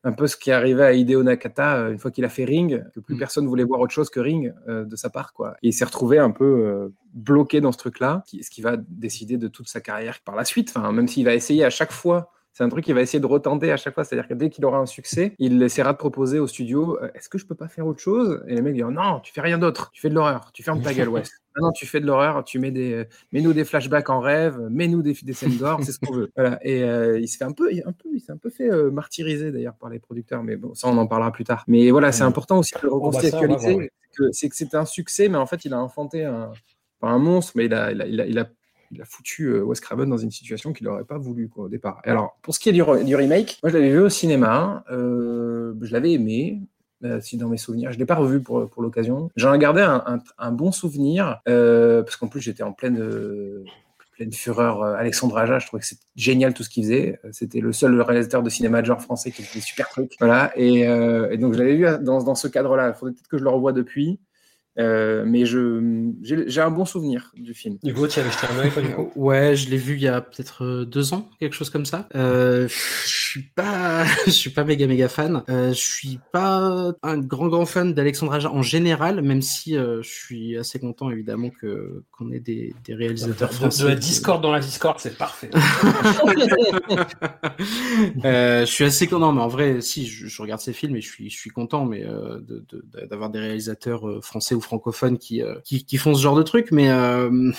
un 0.04 0.12
peu 0.12 0.28
ce 0.28 0.36
qui 0.36 0.50
est 0.50 0.54
arrivé 0.54 0.84
à 0.84 0.94
Hideo 0.94 1.24
Nakata 1.24 1.78
euh, 1.78 1.92
une 1.92 2.00
fois 2.00 2.12
qu'il 2.12 2.26
a 2.26 2.30
fait 2.30 2.44
Ring, 2.44 2.84
que 2.94 3.00
plus 3.00 3.16
mm. 3.16 3.20
personne 3.20 3.48
voulait 3.48 3.64
voir 3.64 3.80
autre 3.80 3.94
chose 3.94 4.10
que 4.10 4.20
Ring 4.20 4.54
euh, 4.68 4.84
de 4.84 4.96
sa 4.96 5.10
part. 5.10 5.34
Quoi. 5.34 5.56
Et 5.64 5.70
il 5.70 5.74
s'est 5.74 5.86
retrouvé 5.86 6.20
un 6.20 6.32
peu 6.32 6.44
euh, 6.44 6.90
bloqué 7.14 7.62
dans 7.62 7.72
ce 7.72 7.78
truc-là, 7.78 8.24
ce 8.28 8.50
qui 8.50 8.62
va 8.62 8.76
décider 8.78 9.38
de 9.38 9.48
toute 9.48 9.70
sa 9.70 9.80
carrière 9.80 10.20
par 10.26 10.36
la 10.36 10.44
suite. 10.44 10.74
Enfin, 10.76 10.92
même 10.92 11.08
s'il 11.08 11.26
va 11.26 11.34
essayer 11.34 11.64
à 11.64 11.70
chaque 11.70 11.94
fois 11.94 12.33
c'est 12.54 12.64
un 12.64 12.70
truc 12.70 12.86
qu'il 12.86 12.94
va 12.94 13.02
essayer 13.02 13.20
de 13.20 13.26
retenter 13.26 13.72
à 13.72 13.78
chaque 13.78 13.96
fois. 13.96 14.04
C'est-à-dire 14.04 14.28
que 14.28 14.36
dès 14.36 14.50
qu'il 14.50 14.64
aura 14.64 14.78
un 14.78 14.86
succès, 14.86 15.34
il 15.40 15.62
essaiera 15.64 15.92
de 15.92 15.98
proposer 15.98 16.38
au 16.38 16.48
studio 16.48 17.00
est-ce 17.16 17.28
que 17.28 17.40
je 17.40 17.46
peux 17.48 17.56
pas 17.56 17.68
faire 17.68 17.88
autre 17.88 18.00
chose? 18.00 18.44
Et 18.48 18.56
les 18.56 18.62
mecs 18.62 18.76
disent 18.76 18.84
non, 18.84 19.20
tu 19.22 19.34
fais 19.34 19.42
rien 19.42 19.58
d'autre, 19.58 19.90
tu 19.92 20.02
fais 20.02 20.10
de 20.10 20.14
l'horreur, 20.14 20.52
tu 20.54 20.62
fermes 20.62 20.82
ta 20.82 20.94
gueule, 20.94 21.10
ouais. 21.10 21.24
Non, 21.62 21.72
tu 21.72 21.86
fais 21.86 22.00
de 22.00 22.08
l'horreur, 22.08 22.44
tu 22.44 22.58
mets 22.58 22.72
des, 22.72 23.06
mets-nous 23.32 23.54
des 23.54 23.64
flashbacks 23.64 24.10
en 24.10 24.20
rêve, 24.20 24.60
mets-nous 24.72 25.04
des, 25.04 25.14
des 25.14 25.34
scènes 25.34 25.56
d'or, 25.58 25.84
c'est 25.84 25.92
ce 25.92 26.00
qu'on 26.00 26.12
veut. 26.12 26.32
Voilà. 26.36 26.58
Et 26.64 26.82
euh, 26.82 27.20
il 27.20 27.28
se 27.28 27.38
fait 27.38 27.44
un 27.44 27.52
peu, 27.52 27.70
un 27.70 27.92
peu, 27.92 28.10
il 28.12 28.20
s'est 28.20 28.32
un 28.32 28.38
peu 28.38 28.50
fait 28.50 28.72
euh, 28.72 28.90
martyriser 28.90 29.52
d'ailleurs 29.52 29.76
par 29.76 29.92
les 29.92 30.00
producteurs, 30.00 30.42
mais 30.42 30.56
bon, 30.56 30.74
ça 30.74 30.88
on 30.88 30.98
en 30.98 31.06
parlera 31.06 31.32
plus 31.32 31.44
tard. 31.44 31.64
Mais 31.68 31.92
voilà, 31.92 32.12
c'est 32.12 32.24
important 32.24 32.58
aussi 32.58 32.74
de 32.82 32.88
recontextualiser. 32.88 33.92
C'est 34.32 34.50
que 34.50 34.56
c'est 34.56 34.74
un 34.74 34.86
succès, 34.86 35.30
mais 35.30 35.38
en 35.38 35.46
fait, 35.46 35.64
il 35.64 35.74
a 35.74 35.80
enfanté 35.80 36.24
un, 36.24 36.52
pas 37.00 37.10
un 37.10 37.20
monstre, 37.20 37.54
mais 37.56 37.66
il 37.66 37.74
a, 37.76 37.92
il 37.92 38.02
a, 38.02 38.08
il 38.08 38.20
a, 38.20 38.26
il 38.26 38.40
a 38.40 38.50
il 38.94 39.02
a 39.02 39.06
foutu 39.06 39.48
euh, 39.48 39.64
Wes 39.64 39.80
Craven 39.80 40.10
dans 40.10 40.18
une 40.18 40.32
situation 40.32 40.74
qu'il 40.74 40.88
n'aurait 40.88 41.04
pas 41.04 41.18
voulu 41.18 41.50
au 41.56 41.70
départ. 41.70 42.02
Alors, 42.04 42.38
pour 42.42 42.54
ce 42.54 42.60
qui 42.60 42.70
est 42.70 42.74
du, 42.74 42.84
remake, 42.84 43.60
moi 43.64 43.70
je 43.72 43.78
l'avais 43.78 43.90
vu 43.90 44.00
au 44.00 44.10
cinéma, 44.10 44.84
euh, 44.92 45.74
je 45.82 45.92
l'avais 45.92 46.12
aimé, 46.12 46.62
euh, 47.04 47.20
si 47.22 47.38
dans 47.38 47.50
mes 47.50 47.58
souvenirs. 47.58 47.92
Je 47.92 47.98
ne 47.98 48.00
l'ai 48.00 48.06
pas 48.06 48.16
revu 48.16 48.42
pour, 48.42 48.70
l'occasion. 48.78 49.30
J'en 49.36 49.54
ai 49.54 49.60
gardé 49.60 49.82
un, 49.82 50.52
bon 50.52 50.72
souvenir, 50.72 51.42
euh, 51.48 52.04
parce 52.04 52.16
qu'en 52.16 52.28
plus 52.28 52.42
j'étais 52.42 52.64
en 52.64 52.72
pleine, 52.74 53.02
fureur. 54.32 54.84
Alexandre 54.84 55.38
Aja, 55.38 55.60
je 55.60 55.68
trouvais 55.68 55.82
que 55.82 55.88
c'était 55.88 56.06
génial 56.16 56.54
tout 56.54 56.64
ce 56.64 56.70
qu'il 56.70 56.84
faisait. 56.84 57.20
C'était 57.32 57.60
le 57.60 57.74
seul 57.74 58.00
réalisateur 58.00 58.42
de 58.42 58.50
cinéma 58.50 58.82
de 58.82 58.86
genre 58.86 59.02
français 59.02 59.32
qui 59.32 59.44
faisait 59.44 59.60
des 59.60 59.66
super 59.66 59.90
trucs. 59.90 60.16
Voilà. 60.20 60.54
Et, 60.56 60.82
et 60.82 61.38
donc 61.38 61.54
je 61.54 61.60
l'avais 61.60 61.76
vu 61.76 61.86
dans, 62.02 62.24
dans 62.24 62.36
ce 62.36 62.48
cadre-là. 62.48 62.90
Il 62.90 62.94
faudrait 62.94 63.14
peut-être 63.14 63.28
que 63.28 63.38
je 63.38 63.44
le 63.44 63.50
revoie 63.50 63.74
depuis. 63.74 64.20
Euh, 64.80 65.24
mais 65.26 65.46
je 65.46 66.12
j'ai 66.24 66.62
un 66.62 66.72
bon 66.72 66.86
souvenir 66.86 67.32
du 67.36 67.54
film. 67.54 67.78
Du 67.84 67.94
coup, 67.94 68.08
tu 68.08 68.20
avais 68.20 68.32
jeté 68.32 68.48
un 68.48 68.60
œil, 68.60 68.72
Ouais, 69.16 69.56
je 69.56 69.70
l'ai 69.70 69.78
vu 69.78 69.94
il 69.94 70.02
y 70.02 70.08
a 70.08 70.20
peut-être 70.22 70.66
euh, 70.66 70.86
deux 70.86 71.14
ans, 71.14 71.30
quelque 71.40 71.54
chose 71.54 71.70
comme 71.70 71.86
ça. 71.86 72.08
Euh, 72.16 72.68
je 72.68 73.08
suis 73.08 73.44
pas, 73.44 74.04
je 74.26 74.32
suis 74.32 74.50
pas 74.50 74.64
méga 74.64 74.88
méga 74.88 75.08
fan. 75.10 75.44
Euh, 75.50 75.70
je 75.70 75.80
suis 75.80 76.20
pas 76.32 76.94
un 77.04 77.18
grand 77.20 77.50
grand 77.50 77.68
fan 77.68 77.94
d'Alexandre 77.94 78.34
Aja 78.34 78.50
en 78.52 78.64
général, 78.64 79.22
même 79.22 79.44
si 79.44 79.78
euh, 79.78 80.02
je 80.02 80.10
suis 80.10 80.58
assez 80.58 80.80
content 80.80 81.12
évidemment 81.12 81.52
que 81.52 82.04
qu'on 82.12 82.32
ait 82.32 82.40
des, 82.40 82.74
des 82.84 82.96
réalisateurs 82.96 83.50
de, 83.50 83.54
français. 83.54 83.84
De 83.84 83.90
la 83.90 83.96
Discord 83.96 84.42
dans 84.42 84.52
la 84.52 84.60
Discord, 84.60 84.98
c'est 85.00 85.18
parfait. 85.18 85.52
je 88.24 88.66
suis 88.66 88.86
assez 88.86 89.06
content, 89.08 89.32
mais 89.34 89.42
en 89.42 89.48
vrai, 89.48 89.82
si 89.82 90.08
je, 90.08 90.26
je, 90.26 90.42
regarde 90.42 90.62
ces 90.62 90.74
films 90.74 90.96
et 90.96 91.02
je 91.02 91.10
suis 91.10 91.30
je 91.30 91.38
suis 91.38 91.52
content, 91.52 91.86
mais 91.86 92.04
d'avoir 93.10 93.30
de, 93.30 93.34
des 93.34 93.40
réalisateurs 93.40 94.24
français 94.24 94.56
ou 94.56 94.63
francophones 94.64 95.18
qui, 95.18 95.42
euh, 95.42 95.56
qui, 95.64 95.86
qui, 95.86 95.98
font 95.98 96.14
ce 96.16 96.22
genre 96.22 96.36
de 96.36 96.44
truc, 96.44 96.72
mais 96.72 96.90
euh, 96.90 97.52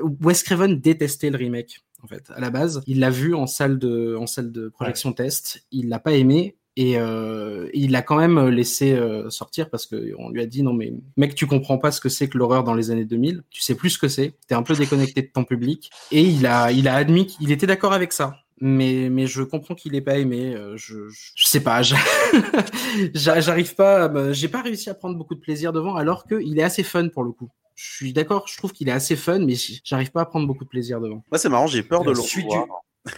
Wes 0.00 0.42
Craven 0.42 0.80
détestait 0.80 1.30
le 1.30 1.36
remake. 1.36 1.84
En 2.02 2.06
fait, 2.06 2.30
à 2.34 2.40
la 2.40 2.50
base, 2.50 2.82
il 2.86 3.00
l'a 3.00 3.10
vu 3.10 3.34
en 3.34 3.46
salle 3.46 3.78
de, 3.78 4.14
en 4.16 4.26
salle 4.26 4.52
de 4.52 4.68
projection 4.68 5.12
test, 5.12 5.64
il 5.70 5.88
l'a 5.88 5.98
pas 5.98 6.12
aimé, 6.12 6.56
et 6.76 6.98
euh, 6.98 7.68
il 7.72 7.92
l'a 7.92 8.02
quand 8.02 8.16
même 8.16 8.48
laissé 8.48 8.92
euh, 8.92 9.30
sortir 9.30 9.70
parce 9.70 9.86
que 9.86 10.12
on 10.18 10.30
lui 10.30 10.42
a 10.42 10.46
dit 10.46 10.64
non 10.64 10.72
mais 10.72 10.92
mec 11.16 11.36
tu 11.36 11.46
comprends 11.46 11.78
pas 11.78 11.92
ce 11.92 12.00
que 12.00 12.08
c'est 12.08 12.28
que 12.28 12.36
l'horreur 12.36 12.64
dans 12.64 12.74
les 12.74 12.90
années 12.90 13.04
2000 13.04 13.44
tu 13.48 13.62
sais 13.62 13.76
plus 13.76 13.90
ce 13.90 13.98
que 13.98 14.08
c'est. 14.08 14.34
T'es 14.48 14.56
un 14.56 14.62
peu 14.62 14.74
déconnecté 14.74 15.22
de 15.22 15.28
ton 15.32 15.44
public. 15.44 15.90
Et 16.10 16.22
il 16.22 16.46
a 16.46 16.72
il 16.72 16.88
a 16.88 16.96
admis 16.96 17.26
qu'il 17.26 17.52
était 17.52 17.66
d'accord 17.68 17.92
avec 17.92 18.12
ça 18.12 18.43
mais 18.60 19.08
mais 19.10 19.26
je 19.26 19.42
comprends 19.42 19.74
qu'il 19.74 19.94
ait 19.94 20.00
pas 20.00 20.18
aimé. 20.18 20.54
Euh, 20.54 20.76
je, 20.76 21.08
je, 21.08 21.46
sais 21.46 21.60
pas, 21.60 21.82
j'arrive 23.14 23.74
pas, 23.74 24.32
j'ai 24.32 24.48
pas 24.48 24.62
réussi 24.62 24.90
à 24.90 24.94
prendre 24.94 25.16
beaucoup 25.16 25.34
de 25.34 25.40
plaisir 25.40 25.72
devant, 25.72 25.96
alors 25.96 26.26
qu'il 26.26 26.58
est 26.58 26.62
assez 26.62 26.82
fun 26.82 27.08
pour 27.08 27.24
le 27.24 27.32
coup. 27.32 27.50
Je 27.74 27.92
suis 27.92 28.12
d'accord, 28.12 28.46
je 28.46 28.56
trouve 28.56 28.72
qu'il 28.72 28.88
est 28.88 28.92
assez 28.92 29.16
fun, 29.16 29.40
mais 29.40 29.54
j'arrive 29.84 30.12
pas 30.12 30.22
à 30.22 30.26
prendre 30.26 30.46
beaucoup 30.46 30.64
de 30.64 30.68
plaisir 30.68 31.00
devant. 31.00 31.24
Moi, 31.30 31.38
c'est 31.38 31.48
marrant, 31.48 31.66
j'ai 31.66 31.82
peur 31.82 32.04
de 32.04 32.12
le 32.12 32.20
revoir. 32.20 32.68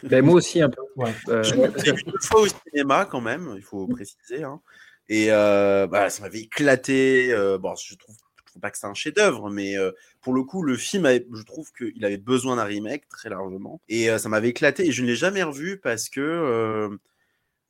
Ben, 0.02 0.24
moi 0.24 0.34
aussi 0.34 0.60
un 0.60 0.70
peu. 0.70 0.82
Ouais. 0.96 1.12
Euh, 1.28 1.42
j'ai 1.42 1.92
vu 1.92 2.02
une 2.06 2.22
fois 2.22 2.40
au 2.40 2.46
cinéma 2.46 3.04
quand 3.04 3.20
même, 3.20 3.54
il 3.56 3.62
faut 3.62 3.86
préciser. 3.86 4.42
Hein. 4.42 4.60
Et 5.08 5.26
euh, 5.30 5.86
bah, 5.86 6.10
ça 6.10 6.22
m'avait 6.22 6.40
éclaté. 6.40 7.32
Euh, 7.32 7.58
bon, 7.58 7.74
je 7.76 7.94
trouve 7.96 8.16
pas 8.58 8.70
que 8.70 8.78
c'est 8.78 8.86
un 8.86 8.94
chef-d'œuvre, 8.94 9.50
mais 9.50 9.76
euh, 9.76 9.92
pour 10.20 10.34
le 10.34 10.42
coup, 10.42 10.62
le 10.62 10.76
film, 10.76 11.06
je 11.06 11.42
trouve 11.42 11.72
qu'il 11.72 12.04
avait 12.04 12.16
besoin 12.16 12.56
d'un 12.56 12.64
remake 12.64 13.08
très 13.08 13.28
largement. 13.28 13.80
Et 13.88 14.08
ça 14.18 14.28
m'avait 14.28 14.48
éclaté. 14.48 14.86
Et 14.88 14.92
je 14.92 15.02
ne 15.02 15.06
l'ai 15.06 15.16
jamais 15.16 15.42
revu 15.42 15.78
parce 15.78 16.08
que 16.08 16.98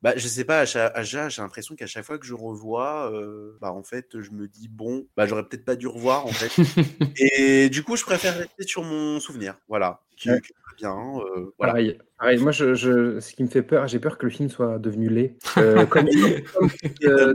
bah, 0.03 0.13
je 0.17 0.29
sais 0.29 0.45
pas, 0.45 0.61
à 0.61 1.03
j'ai 1.03 1.19
l'impression 1.39 1.75
qu'à 1.75 1.87
chaque 1.87 2.05
fois 2.05 2.19
que 2.19 2.27
je 2.27 2.35
revois, 2.35 3.11
euh, 3.13 3.57
bah, 3.61 3.73
en 3.73 3.83
fait, 3.83 4.21
je 4.21 4.31
me 4.31 4.47
dis, 4.47 4.69
bon, 4.69 5.07
bah, 5.17 5.27
j'aurais 5.27 5.45
peut-être 5.45 5.65
pas 5.65 5.77
dû 5.77 5.87
revoir, 5.87 6.27
en 6.27 6.33
fait. 6.33 6.51
et 7.17 7.69
du 7.71 7.83
coup, 7.83 7.97
je 7.97 8.05
préfère 8.05 8.37
rester 8.37 8.67
sur 8.67 8.83
mon 8.83 9.21
souvenir, 9.21 9.57
voilà. 9.69 10.03
Qui, 10.17 10.31
ouais. 10.31 10.41
bien, 10.79 10.95
euh, 10.97 11.53
voilà. 11.59 11.73
Pareil, 11.73 11.99
pareil, 12.19 12.39
moi, 12.39 12.53
je, 12.53 12.75
je, 12.75 13.21
ce 13.21 13.35
qui 13.35 13.43
me 13.43 13.49
fait 13.49 13.63
peur, 13.63 13.87
j'ai 13.87 13.99
peur 13.99 14.17
que 14.19 14.27
le 14.27 14.33
film 14.33 14.49
soit 14.49 14.79
devenu 14.79 15.09
laid. 15.09 15.37
Euh, 15.59 15.87
comme, 15.87 16.07
comme 16.55 16.71
euh, 17.05 17.35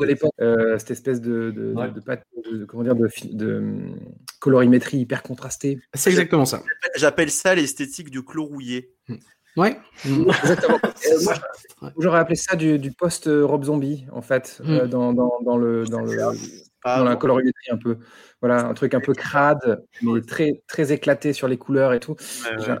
de 0.00 0.04
l'époque, 0.04 0.32
euh, 0.40 0.78
cette 0.78 0.90
espèce 0.90 1.20
de, 1.20 1.50
de, 1.50 1.74
ouais. 1.74 1.88
de, 1.88 2.00
de, 2.50 2.58
de, 2.58 2.64
comment 2.64 2.82
dire, 2.82 2.96
de, 2.96 3.08
de, 3.32 3.64
colorimétrie 4.40 4.98
hyper 4.98 5.22
contrastée. 5.22 5.78
C'est 5.94 6.10
exactement 6.10 6.44
ça. 6.46 6.62
J'appelle 6.96 7.30
ça 7.30 7.54
l'esthétique 7.54 8.10
du 8.10 8.22
chlore 8.22 8.48
rouillé. 8.48 8.94
Ouais. 9.56 9.78
Exactement. 10.04 10.78
moi, 11.80 11.92
j'aurais 11.98 12.18
appelé 12.18 12.36
ça 12.36 12.56
du, 12.56 12.78
du 12.78 12.92
post-Rob 12.92 13.64
Zombie, 13.64 14.06
en 14.12 14.22
fait, 14.22 14.60
mm. 14.64 14.70
euh, 14.70 14.86
dans, 14.86 15.12
dans, 15.12 15.40
dans, 15.42 15.56
le, 15.56 15.84
dans, 15.84 16.00
le, 16.00 16.18
ah, 16.84 16.98
dans 16.98 17.04
la 17.04 17.16
colorimétrie 17.16 17.70
un 17.70 17.76
peu. 17.76 17.98
Voilà, 18.40 18.66
un 18.66 18.74
truc 18.74 18.94
un 18.94 19.00
peu 19.00 19.14
crade, 19.14 19.84
mais 20.02 20.20
très, 20.22 20.62
très 20.66 20.92
éclaté 20.92 21.32
sur 21.32 21.48
les 21.48 21.58
couleurs 21.58 21.92
et 21.92 22.00
tout. 22.00 22.16
Ouais, 22.44 22.56
ouais. 22.56 22.76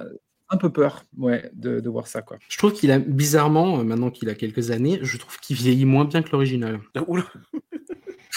Un 0.48 0.58
peu 0.58 0.70
peur 0.70 1.04
ouais, 1.16 1.50
de, 1.54 1.80
de, 1.80 1.88
voir 1.88 2.06
ça. 2.06 2.20
Quoi. 2.20 2.36
Je 2.46 2.58
trouve 2.58 2.74
qu'il 2.74 2.90
a, 2.90 2.98
bizarrement, 2.98 3.78
euh, 3.78 3.84
maintenant 3.84 4.10
qu'il 4.10 4.28
a 4.28 4.34
quelques 4.34 4.70
années, 4.70 4.98
je 5.00 5.16
trouve 5.16 5.38
qu'il 5.40 5.56
vieillit 5.56 5.86
moins 5.86 6.04
bien 6.04 6.22
que 6.22 6.28
l'original. 6.30 6.80
Oula 7.06 7.24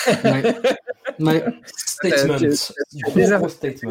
ouais. 0.23 0.55
Ouais. 1.19 1.43
Statement. 1.65 2.35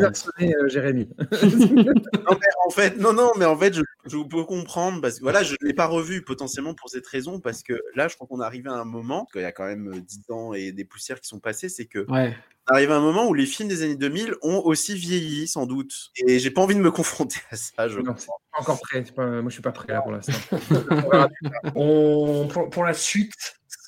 Euh, 0.03 0.11
euh, 0.41 0.69
Jérémy. 0.69 1.09
non, 1.19 2.37
mais 2.41 2.49
en 2.67 2.71
fait, 2.71 2.99
non, 2.99 3.13
non, 3.13 3.33
mais 3.37 3.45
en 3.45 3.57
fait, 3.57 3.75
je, 3.75 3.83
je 4.07 4.19
peux 4.19 4.45
comprendre 4.45 5.01
parce 5.01 5.19
que 5.19 5.23
voilà, 5.23 5.43
je 5.43 5.55
ne 5.61 5.67
l'ai 5.67 5.75
pas 5.75 5.87
revu 5.87 6.23
potentiellement 6.23 6.75
pour 6.75 6.91
cette 6.91 7.07
raison 7.07 7.41
parce 7.41 7.63
que 7.63 7.81
là, 7.95 8.09
je 8.09 8.15
crois 8.15 8.27
qu'on 8.27 8.41
est 8.41 8.45
arrivé 8.45 8.69
à 8.69 8.75
un 8.75 8.85
moment, 8.85 9.27
qu'il 9.33 9.43
y 9.43 9.45
a 9.45 9.53
quand 9.53 9.67
même 9.67 10.01
10 10.01 10.31
ans 10.31 10.53
et 10.53 10.73
des 10.73 10.85
poussières 10.85 11.21
qui 11.21 11.29
sont 11.29 11.41
passées, 11.41 11.69
c'est 11.69 11.87
que 11.87 12.11
ouais. 12.11 12.37
on 12.71 12.75
arrive 12.75 12.91
à 12.91 12.97
un 12.97 13.01
moment 13.01 13.27
où 13.27 13.35
les 13.35 13.47
films 13.47 13.69
des 13.69 13.83
années 13.83 13.97
2000 13.97 14.35
ont 14.43 14.61
aussi 14.65 14.95
vieilli, 14.95 15.49
sans 15.49 15.67
doute. 15.67 16.11
Et 16.27 16.39
j'ai 16.39 16.51
pas 16.51 16.61
envie 16.61 16.75
de 16.75 16.81
me 16.81 16.91
confronter 16.91 17.41
à 17.51 17.57
ça. 17.57 17.89
Je 17.89 17.99
non, 18.01 18.15
pas 18.15 18.61
encore 18.61 18.81
prêt. 18.81 19.03
Pas, 19.15 19.27
moi, 19.27 19.49
je 19.49 19.55
suis 19.55 19.63
pas 19.63 19.73
prêt 19.73 19.93
là 19.93 20.03
pour 20.03 20.13
l'instant. 20.13 20.33
on, 21.75 22.47
pour, 22.49 22.69
pour 22.71 22.85
la 22.85 22.95
suite, 22.95 23.33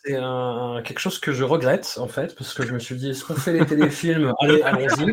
c'est 0.04 0.16
un, 0.16 0.82
quelque 0.84 1.00
chose 1.00 1.18
que 1.18 1.32
je 1.32 1.44
regrette 1.44 1.96
en 1.98 2.08
fait, 2.08 2.34
parce 2.36 2.54
que 2.54 2.64
je 2.64 2.72
me 2.72 2.78
suis 2.78 2.96
dit, 2.96 3.10
est-ce 3.10 3.24
qu'on 3.24 3.34
fait 3.34 3.52
les 3.52 3.66
téléfilms? 3.66 4.32
Allez, 4.40 4.62
allons-y. 4.62 5.12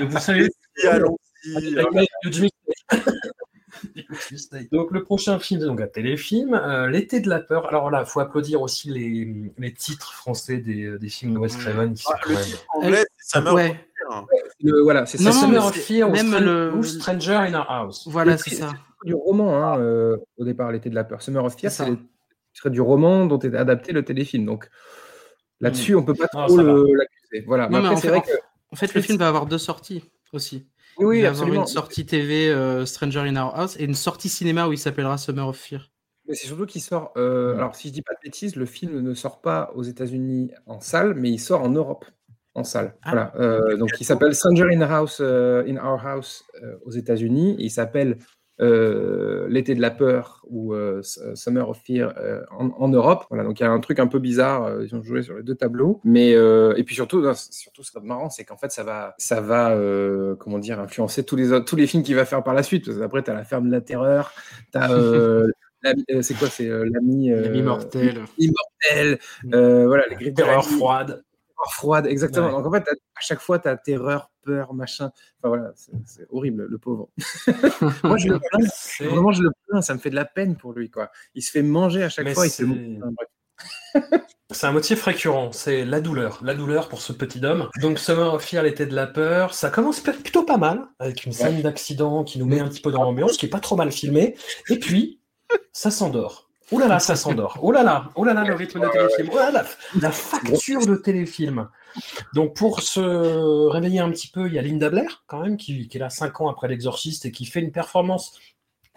Et 0.00 0.04
vous 0.04 0.18
savez, 0.18 0.48
allons-y. 0.84 2.50
Donc 4.72 4.90
le 4.90 5.02
prochain 5.02 5.38
film, 5.38 5.60
donc 5.60 5.80
un 5.80 5.86
téléfilm, 5.86 6.54
euh, 6.54 6.88
L'été 6.88 7.20
de 7.20 7.28
la 7.28 7.40
peur. 7.40 7.66
Alors 7.66 7.90
là, 7.90 8.04
il 8.06 8.10
faut 8.10 8.20
applaudir 8.20 8.62
aussi 8.62 8.90
les, 8.90 9.52
les 9.58 9.72
titres 9.74 10.12
français 10.12 10.58
des, 10.58 10.98
des 10.98 11.08
films 11.08 11.34
de 11.34 11.38
Wes 11.38 11.56
Craven. 11.56 11.94
Qui 11.94 12.04
ah, 12.08 12.18
le 12.28 12.36
titre 12.36 12.66
anglais, 12.74 13.04
c'est 13.16 13.38
Summer 13.38 13.54
ouais. 13.54 13.70
of 13.70 13.76
Fear. 14.08 14.26
Le, 14.62 14.82
voilà, 14.82 15.06
c'est 15.06 15.18
ça. 15.18 15.32
Summer 15.32 15.64
of 15.64 15.74
Fear 15.74 16.10
même 16.10 16.34
ou, 16.34 16.38
le... 16.38 16.74
ou 16.74 16.82
Stranger 16.82 17.34
in 17.34 17.54
Our 17.54 17.70
House. 17.70 18.08
Voilà, 18.08 18.36
c'est 18.38 18.54
ça. 18.54 18.72
Du 19.04 19.14
roman, 19.14 19.54
hein, 19.56 19.78
euh, 19.78 20.16
au 20.38 20.44
départ, 20.44 20.72
L'été 20.72 20.90
de 20.90 20.94
la 20.94 21.04
peur. 21.04 21.22
Summer 21.22 21.44
of 21.44 21.56
Fear, 21.56 21.70
c'est 21.70 21.84
serait 22.58 22.70
du 22.70 22.80
roman 22.80 23.26
dont 23.26 23.38
est 23.38 23.54
adapté 23.54 23.92
le 23.92 24.04
téléfilm. 24.04 24.44
Donc 24.44 24.68
là-dessus, 25.60 25.94
on 25.94 26.02
peut 26.02 26.14
pas 26.14 26.28
trop 26.28 26.56
l'accuser. 26.56 27.44
Voilà. 27.46 27.68
Non, 27.68 27.80
mais, 27.80 27.88
mais 27.88 27.94
après, 27.94 28.10
en, 28.10 28.22
fait, 28.22 28.32
que... 28.32 28.38
en 28.72 28.76
fait, 28.76 28.94
le 28.94 29.00
film 29.00 29.18
va 29.18 29.28
avoir 29.28 29.46
deux 29.46 29.58
sorties 29.58 30.04
aussi. 30.32 30.66
Oui, 30.98 31.06
oui 31.06 31.18
il 31.18 31.22
va 31.22 31.28
absolument. 31.28 31.52
avoir 31.52 31.68
une 31.68 31.72
sortie 31.72 32.06
TV 32.06 32.50
euh, 32.50 32.86
Stranger 32.86 33.20
in 33.20 33.36
Our 33.36 33.58
House 33.58 33.76
et 33.78 33.84
une 33.84 33.94
sortie 33.94 34.28
cinéma 34.28 34.68
où 34.68 34.72
il 34.72 34.78
s'appellera 34.78 35.18
Summer 35.18 35.46
of 35.46 35.56
Fear. 35.56 35.90
Mais 36.26 36.34
c'est 36.34 36.46
surtout 36.46 36.66
qu'il 36.66 36.82
sort. 36.82 37.12
Euh, 37.16 37.56
alors, 37.56 37.74
si 37.74 37.88
je 37.88 37.92
dis 37.92 38.02
pas 38.02 38.12
de 38.12 38.18
bêtises, 38.22 38.56
le 38.56 38.66
film 38.66 39.00
ne 39.00 39.14
sort 39.14 39.40
pas 39.40 39.70
aux 39.74 39.82
États-Unis 39.82 40.50
en 40.66 40.80
salle, 40.80 41.14
mais 41.14 41.30
il 41.30 41.38
sort 41.38 41.62
en 41.62 41.70
Europe 41.70 42.04
en 42.54 42.64
salle. 42.64 42.94
Ah. 43.02 43.10
Voilà. 43.10 43.32
Euh, 43.36 43.76
donc, 43.76 43.90
il 43.98 44.04
s'appelle 44.04 44.34
Stranger 44.34 44.66
in, 44.74 44.82
House, 44.82 45.20
in 45.20 45.76
Our 45.76 46.06
House 46.06 46.44
aux 46.84 46.90
États-Unis. 46.90 47.56
Il 47.58 47.70
s'appelle 47.70 48.18
euh, 48.60 49.46
l'été 49.48 49.74
de 49.74 49.80
la 49.80 49.90
peur 49.90 50.44
ou 50.48 50.74
euh, 50.74 51.00
Summer 51.34 51.68
of 51.68 51.78
Fear 51.84 52.14
euh, 52.18 52.42
en, 52.50 52.70
en, 52.70 52.88
Europe. 52.88 53.24
Voilà, 53.30 53.44
donc 53.44 53.60
il 53.60 53.62
y 53.62 53.66
a 53.66 53.70
un 53.70 53.80
truc 53.80 53.98
un 54.00 54.06
peu 54.06 54.18
bizarre. 54.18 54.64
euh, 54.64 54.84
ils 54.84 54.94
ont 54.94 55.02
joué 55.02 55.22
sur 55.22 55.36
les 55.36 55.42
deux 55.42 55.54
tableaux, 55.54 56.00
mais 56.04 56.30
et 56.30 56.84
puis 56.84 56.94
surtout, 56.94 57.24
surtout 57.34 57.82
ce 57.82 57.92
qui 57.92 57.98
est 57.98 58.02
marrant, 58.02 58.30
c'est 58.30 58.44
qu'en 58.44 58.56
fait 58.56 58.72
ça 58.72 58.82
va, 58.82 59.14
ça 59.18 59.40
va, 59.40 59.76
comment 60.38 60.58
dire, 60.58 60.80
influencer 60.80 61.24
tous 61.24 61.36
les 61.36 61.64
tous 61.64 61.76
les 61.76 61.86
films 61.86 62.02
qu'il 62.02 62.16
va 62.16 62.24
faire 62.24 62.42
par 62.42 62.54
la 62.54 62.62
suite. 62.62 62.86
Parce 62.86 62.98
qu'après, 62.98 63.22
t'as 63.22 63.34
la 63.34 63.44
ferme 63.44 63.66
de 63.66 63.72
la 63.72 63.80
terreur, 63.80 64.32
t'as 64.72 64.88
c'est 66.22 66.34
quoi, 66.34 66.48
c'est 66.48 66.68
l'ami, 66.68 67.30
l'ami 67.30 67.62
mortel, 67.62 68.24
immortel, 68.38 69.18
voilà, 69.44 70.04
les 70.08 70.16
griffes 70.16 70.34
terreur 70.34 70.64
froide 70.64 71.22
froide, 71.70 72.06
exactement. 72.06 72.46
Ouais. 72.46 72.52
Donc 72.52 72.66
en 72.66 72.72
fait, 72.72 72.88
à 72.88 73.20
chaque 73.20 73.40
fois, 73.40 73.58
tu 73.58 73.68
as 73.68 73.76
terreur, 73.76 74.30
peur, 74.42 74.74
machin. 74.74 75.10
Enfin 75.38 75.48
voilà, 75.48 75.72
c'est 75.74 76.26
horrible, 76.30 76.66
le 76.68 76.78
pauvre. 76.78 77.08
Moi, 78.04 78.16
je 78.16 78.28
le 78.28 78.38
plains. 78.38 79.08
Vraiment, 79.08 79.32
je 79.32 79.42
le 79.42 79.50
plains. 79.66 79.82
Ça 79.82 79.94
me 79.94 79.98
fait 79.98 80.10
de 80.10 80.14
la 80.14 80.24
peine 80.24 80.56
pour 80.56 80.72
lui, 80.72 80.90
quoi. 80.90 81.10
Il 81.34 81.42
se 81.42 81.50
fait 81.50 81.62
manger 81.62 82.04
à 82.04 82.08
chaque 82.08 82.24
Mais 82.24 82.34
fois. 82.34 82.46
Il 82.46 82.50
se 82.50 82.64
c'est 84.50 84.66
un 84.66 84.72
motif 84.72 85.02
récurrent, 85.02 85.52
c'est 85.52 85.84
la 85.84 86.00
douleur, 86.00 86.40
la 86.42 86.54
douleur 86.54 86.88
pour 86.88 87.02
ce 87.02 87.12
petit 87.12 87.44
homme. 87.44 87.68
Donc 87.82 87.98
Summer 87.98 88.32
of 88.32 88.42
Fear, 88.42 88.62
l'été 88.62 88.86
de 88.86 88.94
la 88.94 89.06
peur, 89.06 89.52
ça 89.52 89.68
commence 89.68 90.00
plutôt 90.00 90.42
pas 90.42 90.56
mal, 90.56 90.86
avec 90.98 91.26
une 91.26 91.32
scène 91.32 91.56
ouais. 91.56 91.62
d'accident 91.62 92.24
qui 92.24 92.38
nous 92.38 92.46
met 92.46 92.60
un 92.60 92.68
petit 92.68 92.80
peu 92.80 92.90
dans 92.90 93.02
l'ambiance, 93.02 93.36
qui 93.36 93.46
est 93.46 93.50
pas 93.50 93.60
trop 93.60 93.76
mal 93.76 93.92
filmée, 93.92 94.36
et 94.70 94.78
puis 94.78 95.20
ça 95.72 95.90
s'endort. 95.90 96.47
Oh 96.70 96.78
là 96.78 96.86
là, 96.86 96.98
ça 96.98 97.16
s'endort. 97.16 97.58
Oh 97.62 97.72
là 97.72 97.82
là, 97.82 98.10
oh 98.14 98.24
là 98.24 98.34
là, 98.34 98.44
le 98.44 98.54
rythme 98.54 98.80
de 98.80 98.88
téléfilm. 98.88 99.30
Oh 99.32 99.36
là 99.36 99.50
là, 99.50 99.64
la 100.00 100.12
facture 100.12 100.86
de 100.86 100.96
téléfilm. 100.96 101.68
Donc 102.34 102.54
pour 102.54 102.82
se 102.82 103.00
réveiller 103.68 104.00
un 104.00 104.10
petit 104.10 104.28
peu, 104.28 104.46
il 104.46 104.54
y 104.54 104.58
a 104.58 104.62
Linda 104.62 104.90
Blair 104.90 105.24
quand 105.26 105.40
même 105.40 105.56
qui, 105.56 105.88
qui 105.88 105.96
est 105.96 106.00
là 106.00 106.10
5 106.10 106.40
ans 106.42 106.48
après 106.48 106.68
l'exorciste 106.68 107.24
et 107.24 107.32
qui 107.32 107.46
fait 107.46 107.60
une 107.60 107.72
performance 107.72 108.38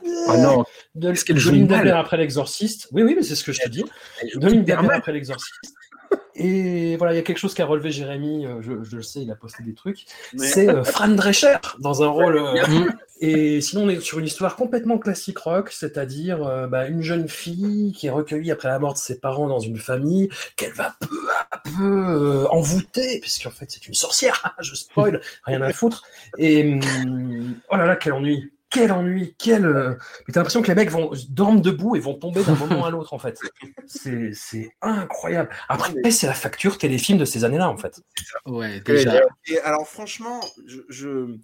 Oh 0.04 0.36
non, 0.38 0.64
de, 0.96 1.12
de 1.12 1.52
Linda 1.52 1.82
Blair 1.82 1.98
après 1.98 2.18
l'exorciste. 2.18 2.88
Oui, 2.92 3.04
oui, 3.04 3.14
mais 3.16 3.24
c'est 3.24 3.36
ce 3.36 3.44
que 3.44 3.52
je 3.52 3.62
te 3.62 3.70
dis. 3.70 3.84
De 4.36 4.48
Linda 4.48 4.82
Blair 4.82 4.98
après 4.98 5.14
l'exorciste. 5.14 5.74
Et 6.36 6.96
voilà, 6.98 7.14
il 7.14 7.18
y 7.18 7.20
a 7.20 7.24
quelque 7.24 7.38
chose 7.38 7.54
qu'a 7.54 7.66
relevé 7.66 7.92
Jérémy, 7.92 8.46
je, 8.62 8.84
je, 8.84 8.96
le 8.96 9.02
sais, 9.02 9.22
il 9.22 9.32
a 9.32 9.36
posté 9.36 9.64
des 9.64 9.74
trucs. 9.74 10.06
Mais... 10.34 10.48
C'est 10.48 10.70
euh, 10.70 10.84
Fran 10.84 11.10
Drescher 11.10 11.58
dans 11.80 12.04
un 12.04 12.08
rôle. 12.08 12.38
Euh, 12.38 12.56
et 13.24 13.62
sinon, 13.62 13.84
on 13.84 13.90
est 13.90 14.00
sur 14.00 14.18
une 14.18 14.26
histoire 14.26 14.56
complètement 14.56 14.98
classique 14.98 15.38
rock, 15.38 15.70
c'est-à-dire 15.70 16.44
euh, 16.44 16.66
bah, 16.66 16.88
une 16.88 17.04
jeune 17.04 17.28
fille 17.28 17.94
qui 17.96 18.08
est 18.08 18.10
recueillie 18.10 18.50
après 18.50 18.68
la 18.68 18.80
mort 18.80 18.94
de 18.94 18.98
ses 18.98 19.20
parents 19.20 19.48
dans 19.48 19.60
une 19.60 19.78
famille, 19.78 20.30
qu'elle 20.56 20.74
va 20.74 20.96
peu 21.00 21.28
à 21.52 21.58
peu 21.60 21.84
euh, 21.84 22.48
envoûter, 22.48 23.20
puisqu'en 23.20 23.52
fait 23.52 23.70
c'est 23.70 23.88
une 23.88 23.94
sorcière, 23.94 24.56
je 24.60 24.74
spoil, 24.74 25.22
rien 25.44 25.62
à 25.62 25.72
foutre. 25.72 26.04
Et 26.40 26.64
hum, 26.64 27.56
oh 27.70 27.76
là 27.76 27.86
là, 27.86 27.96
quel 27.96 28.14
ennui! 28.14 28.52
Quel 28.72 28.92
ennui, 28.92 29.36
quel. 29.38 29.66
Euh... 29.66 29.96
Mais 30.28 30.34
t'as 30.34 30.40
l'impression 30.40 30.62
que 30.62 30.70
les 30.70 30.76
mecs 30.76 30.90
vont 30.90 31.12
dorment 31.30 31.62
debout 31.62 31.96
et 31.96 32.00
vont 32.00 32.16
tomber 32.16 32.44
d'un 32.44 32.56
moment 32.56 32.86
à 32.86 32.90
l'autre 32.90 33.14
en 33.14 33.20
fait. 33.20 33.38
C'est, 33.86 34.34
c'est 34.34 34.72
incroyable. 34.82 35.50
Après, 35.70 35.94
c'est 36.10 36.28
la 36.28 36.34
facture 36.34 36.78
téléfilm 36.78 37.20
de 37.20 37.26
ces 37.26 37.44
années-là 37.44 37.70
en 37.70 37.78
fait. 37.78 38.02
Ouais, 38.46 38.80
déjà. 38.80 39.22
Et, 39.46 39.54
et 39.54 39.60
alors 39.60 39.88
franchement, 39.88 40.40
je, 40.66 40.80
je... 40.90 41.36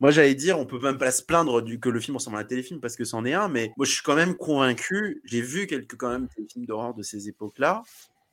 moi 0.00 0.10
j'allais 0.10 0.34
dire, 0.34 0.58
on 0.58 0.66
peut 0.66 0.80
même 0.80 0.98
pas 0.98 1.12
se 1.12 1.22
plaindre 1.22 1.62
du 1.62 1.78
que 1.80 1.88
le 1.88 2.00
film 2.00 2.16
ressemble 2.16 2.36
à 2.36 2.40
un 2.40 2.44
téléfilm 2.44 2.80
parce 2.80 2.96
que 2.96 3.04
c'en 3.04 3.24
est 3.24 3.34
un, 3.34 3.48
mais 3.48 3.72
moi 3.76 3.86
je 3.86 3.92
suis 3.92 4.02
quand 4.02 4.16
même 4.16 4.34
convaincu. 4.34 5.22
J'ai 5.24 5.40
vu 5.40 5.66
quelques 5.66 5.96
quand 5.96 6.10
même 6.10 6.28
téléfilms 6.28 6.66
d'horreur 6.66 6.94
de 6.94 7.02
ces 7.02 7.28
époques-là. 7.28 7.82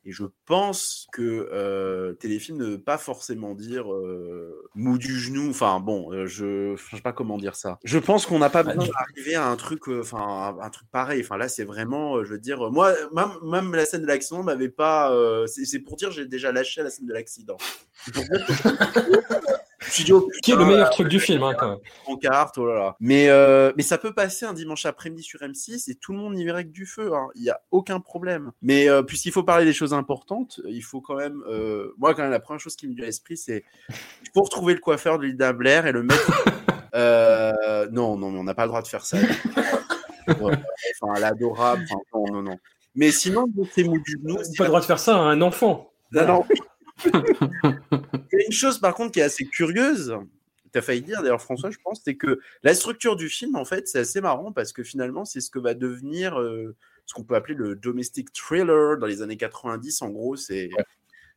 Et 0.04 0.12
je 0.12 0.24
pense 0.46 1.06
que 1.12 1.48
euh, 1.52 2.14
téléfilm 2.14 2.56
ne 2.56 2.64
veut 2.64 2.82
pas 2.82 2.96
forcément 2.96 3.54
dire 3.54 3.92
euh, 3.92 4.68
mou 4.74 4.96
du 4.96 5.18
genou. 5.18 5.50
Enfin 5.50 5.78
bon, 5.78 6.10
euh, 6.12 6.26
je 6.26 6.72
ne 6.72 6.76
sais 6.76 7.02
pas 7.02 7.12
comment 7.12 7.36
dire 7.36 7.54
ça. 7.54 7.78
Je 7.84 7.98
pense 7.98 8.24
qu'on 8.24 8.38
n'a 8.38 8.48
pas 8.48 8.62
besoin 8.62 8.86
d'arriver 8.86 9.34
à 9.34 9.46
un 9.46 9.56
truc, 9.56 9.88
enfin 9.88 10.56
un, 10.58 10.64
un, 10.64 10.70
truc 10.70 10.88
pareil. 10.90 11.20
Enfin 11.22 11.36
là, 11.36 11.48
c'est 11.48 11.64
vraiment, 11.64 12.24
je 12.24 12.30
veux 12.30 12.38
dire, 12.38 12.70
moi, 12.70 12.94
même, 13.12 13.32
même 13.42 13.74
la 13.74 13.84
scène 13.84 14.02
de 14.02 14.06
l'accident 14.06 14.42
m'avait 14.42 14.70
pas. 14.70 15.14
c'est 15.46 15.80
pour 15.80 15.96
dire, 15.96 16.10
j'ai 16.10 16.26
déjà 16.26 16.50
lâché 16.50 16.82
la 16.82 16.90
scène 16.90 17.06
de 17.06 17.12
l'accident. 17.12 17.58
C'est 18.04 18.14
pour 18.14 18.24
dire 18.24 18.46
que 18.46 19.40
Studio, 19.82 20.28
qui 20.42 20.52
est 20.52 20.56
le 20.56 20.64
meilleur 20.64 20.90
truc 20.90 21.08
du 21.08 21.18
film, 21.18 21.42
hein, 21.42 21.54
quand 21.58 21.70
même. 21.70 21.78
En 22.06 22.16
carte, 22.16 22.58
oh 22.58 22.66
là 22.66 22.74
là. 22.74 22.96
Mais, 23.00 23.28
euh, 23.28 23.72
mais 23.76 23.82
ça 23.82 23.96
peut 23.96 24.12
passer 24.12 24.44
un 24.44 24.52
dimanche 24.52 24.84
après-midi 24.84 25.22
sur 25.22 25.40
M6 25.40 25.90
et 25.90 25.94
tout 25.94 26.12
le 26.12 26.18
monde 26.18 26.34
n'y 26.34 26.44
verrait 26.44 26.64
que 26.64 26.70
du 26.70 26.84
feu. 26.84 27.14
Hein. 27.14 27.28
Il 27.34 27.42
n'y 27.42 27.50
a 27.50 27.60
aucun 27.70 27.98
problème. 27.98 28.52
Mais 28.60 28.88
euh, 28.88 29.02
puisqu'il 29.02 29.32
faut 29.32 29.42
parler 29.42 29.64
des 29.64 29.72
choses 29.72 29.94
importantes, 29.94 30.60
il 30.66 30.82
faut 30.82 31.00
quand 31.00 31.16
même. 31.16 31.42
Euh, 31.48 31.94
moi, 31.96 32.14
quand 32.14 32.22
même, 32.22 32.30
la 32.30 32.40
première 32.40 32.60
chose 32.60 32.76
qui 32.76 32.88
me 32.88 32.94
vient 32.94 33.04
à 33.04 33.06
l'esprit, 33.06 33.38
c'est 33.38 33.64
il 33.88 34.30
faut 34.34 34.42
retrouver 34.42 34.74
le 34.74 34.80
coiffeur 34.80 35.18
de 35.18 35.24
Linda 35.24 35.52
Blair 35.52 35.86
et 35.86 35.92
le 35.92 36.02
mettre. 36.02 36.44
non, 37.92 38.16
non, 38.16 38.30
mais 38.30 38.38
on 38.38 38.44
n'a 38.44 38.54
pas 38.54 38.64
le 38.64 38.68
droit 38.68 38.82
de 38.82 38.88
faire 38.88 39.04
ça. 39.04 39.16
enfin, 40.28 41.14
elle 41.16 41.22
est 41.22 41.26
adorable. 41.26 41.84
Enfin, 41.90 42.00
non, 42.14 42.34
non, 42.34 42.42
non. 42.42 42.58
Mais 42.94 43.10
sinon, 43.12 43.46
c'est 43.72 43.84
mou 43.84 43.98
du 43.98 44.12
genou. 44.12 44.34
On 44.34 44.40
n'a 44.40 44.44
pas 44.58 44.64
le 44.64 44.68
droit 44.68 44.80
de 44.80 44.84
faire 44.84 44.98
ça 44.98 45.16
à 45.16 45.20
un 45.20 45.40
enfant. 45.40 45.90
Non, 46.12 46.26
non. 46.26 46.44
Il 47.04 48.38
y 48.38 48.42
a 48.42 48.46
une 48.46 48.52
chose 48.52 48.78
par 48.78 48.94
contre 48.94 49.12
qui 49.12 49.20
est 49.20 49.24
assez 49.24 49.44
curieuse, 49.44 50.16
tu 50.72 50.78
as 50.78 50.82
failli 50.82 51.02
dire 51.02 51.22
d'ailleurs 51.22 51.42
François, 51.42 51.70
je 51.70 51.78
pense, 51.82 52.00
c'est 52.04 52.16
que 52.16 52.40
la 52.62 52.74
structure 52.74 53.16
du 53.16 53.28
film, 53.28 53.56
en 53.56 53.64
fait, 53.64 53.88
c'est 53.88 53.98
assez 53.98 54.20
marrant 54.20 54.52
parce 54.52 54.72
que 54.72 54.82
finalement, 54.82 55.24
c'est 55.24 55.40
ce 55.40 55.50
que 55.50 55.58
va 55.58 55.74
devenir 55.74 56.38
euh, 56.38 56.76
ce 57.06 57.14
qu'on 57.14 57.24
peut 57.24 57.34
appeler 57.34 57.54
le 57.54 57.74
domestic 57.74 58.32
thriller 58.32 58.98
dans 58.98 59.06
les 59.06 59.22
années 59.22 59.36
90. 59.36 60.02
En 60.02 60.10
gros, 60.10 60.36
c'est 60.36 60.70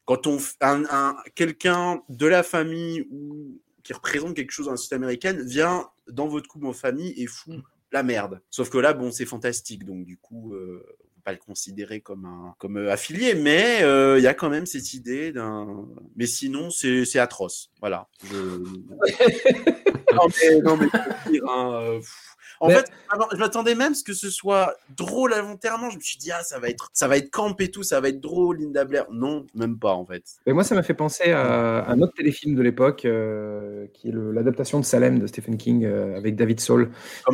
quand 0.05 0.27
on 0.27 0.37
un, 0.61 0.83
un 0.89 1.15
quelqu'un 1.35 2.03
de 2.09 2.27
la 2.27 2.43
famille 2.43 3.07
ou 3.09 3.59
qui 3.83 3.93
représente 3.93 4.35
quelque 4.35 4.51
chose 4.51 4.65
dans 4.65 4.71
la 4.71 4.77
société 4.77 4.95
américaine 4.95 5.41
vient 5.45 5.89
dans 6.07 6.27
votre 6.27 6.47
couple 6.47 6.67
en 6.67 6.73
famille 6.73 7.13
et 7.17 7.27
fout 7.27 7.61
la 7.91 8.03
merde. 8.03 8.41
Sauf 8.49 8.69
que 8.69 8.77
là, 8.77 8.93
bon, 8.93 9.11
c'est 9.11 9.25
fantastique, 9.25 9.85
donc 9.85 10.05
du 10.05 10.17
coup, 10.17 10.53
euh, 10.53 10.85
pas 11.23 11.31
le 11.31 11.37
considérer 11.37 12.01
comme 12.01 12.25
un 12.25 12.55
comme 12.57 12.77
euh, 12.77 12.91
affilié, 12.91 13.35
mais 13.35 13.81
euh, 13.81 14.17
il 14.17 14.23
y 14.23 14.27
a 14.27 14.33
quand 14.33 14.49
même 14.49 14.65
cette 14.65 14.93
idée 14.93 15.31
d'un. 15.31 15.87
Mais 16.15 16.25
sinon, 16.25 16.69
c'est 16.69 17.05
c'est 17.05 17.19
atroce. 17.19 17.71
Voilà. 17.79 18.07
Je... 18.25 18.35
non 20.13 20.27
mais 20.29 20.61
non 20.61 20.77
mais 20.77 20.87
faut 20.89 21.31
dire, 21.31 21.43
hein, 21.47 21.73
euh, 21.81 21.97
pff. 21.99 22.35
En 22.63 22.69
Mais- 22.69 22.75
fait, 22.75 22.89
avant, 23.09 23.25
je 23.33 23.37
m'attendais 23.37 23.75
même 23.75 23.91
à 23.91 23.95
ce 23.95 24.03
que 24.05 24.13
ce 24.13 24.29
soit 24.29 24.73
drôle 24.95 25.33
involontairement. 25.33 25.89
Je 25.89 25.97
me 25.97 26.01
suis 26.01 26.17
dit, 26.17 26.31
ah, 26.31 26.41
ça 26.43 26.59
va 26.59 26.69
être, 26.69 26.89
ça 26.93 27.09
va 27.09 27.17
être 27.17 27.29
camp 27.29 27.53
et 27.59 27.69
tout, 27.69 27.83
ça 27.83 27.99
va 27.99 28.07
être 28.07 28.21
drôle, 28.21 28.59
Linda 28.59 28.85
Blair. 28.85 29.05
Non, 29.11 29.45
même 29.53 29.77
pas, 29.77 29.93
en 29.93 30.05
fait. 30.05 30.23
Et 30.45 30.53
moi, 30.53 30.63
ça 30.63 30.73
m'a 30.75 30.81
fait 30.83 30.93
penser 30.93 31.31
à 31.31 31.85
un 31.89 32.01
autre 32.01 32.13
téléfilm 32.15 32.55
de 32.55 32.61
l'époque, 32.61 33.03
euh, 33.03 33.87
qui 33.93 34.07
est 34.07 34.13
l'adaptation 34.13 34.79
de 34.79 34.85
Salem 34.85 35.19
de 35.19 35.27
Stephen 35.27 35.57
King 35.57 35.83
euh, 35.83 36.15
avec 36.15 36.37
David 36.37 36.61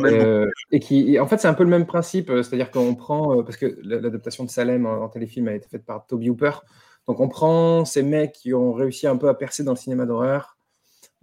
même. 0.00 0.14
Euh, 0.14 0.50
et 0.72 0.80
qui, 0.80 1.14
et 1.14 1.20
en 1.20 1.26
fait, 1.28 1.38
c'est 1.38 1.48
un 1.48 1.54
peu 1.54 1.62
le 1.64 1.70
même 1.70 1.86
principe, 1.86 2.26
c'est-à-dire 2.28 2.72
qu'on 2.72 2.96
prend, 2.96 3.42
parce 3.44 3.56
que 3.56 3.78
la- 3.84 4.00
l'adaptation 4.00 4.42
de 4.44 4.50
Salem 4.50 4.84
en, 4.86 5.04
en 5.04 5.08
téléfilm 5.08 5.46
a 5.46 5.54
été 5.54 5.68
faite 5.68 5.84
par 5.86 6.06
Toby 6.06 6.28
Hooper, 6.30 6.50
donc 7.06 7.20
on 7.20 7.28
prend 7.28 7.84
ces 7.84 8.02
mecs 8.02 8.32
qui 8.32 8.52
ont 8.52 8.72
réussi 8.72 9.06
un 9.06 9.16
peu 9.16 9.28
à 9.28 9.34
percer 9.34 9.62
dans 9.62 9.72
le 9.72 9.76
cinéma 9.78 10.06
d'horreur, 10.06 10.56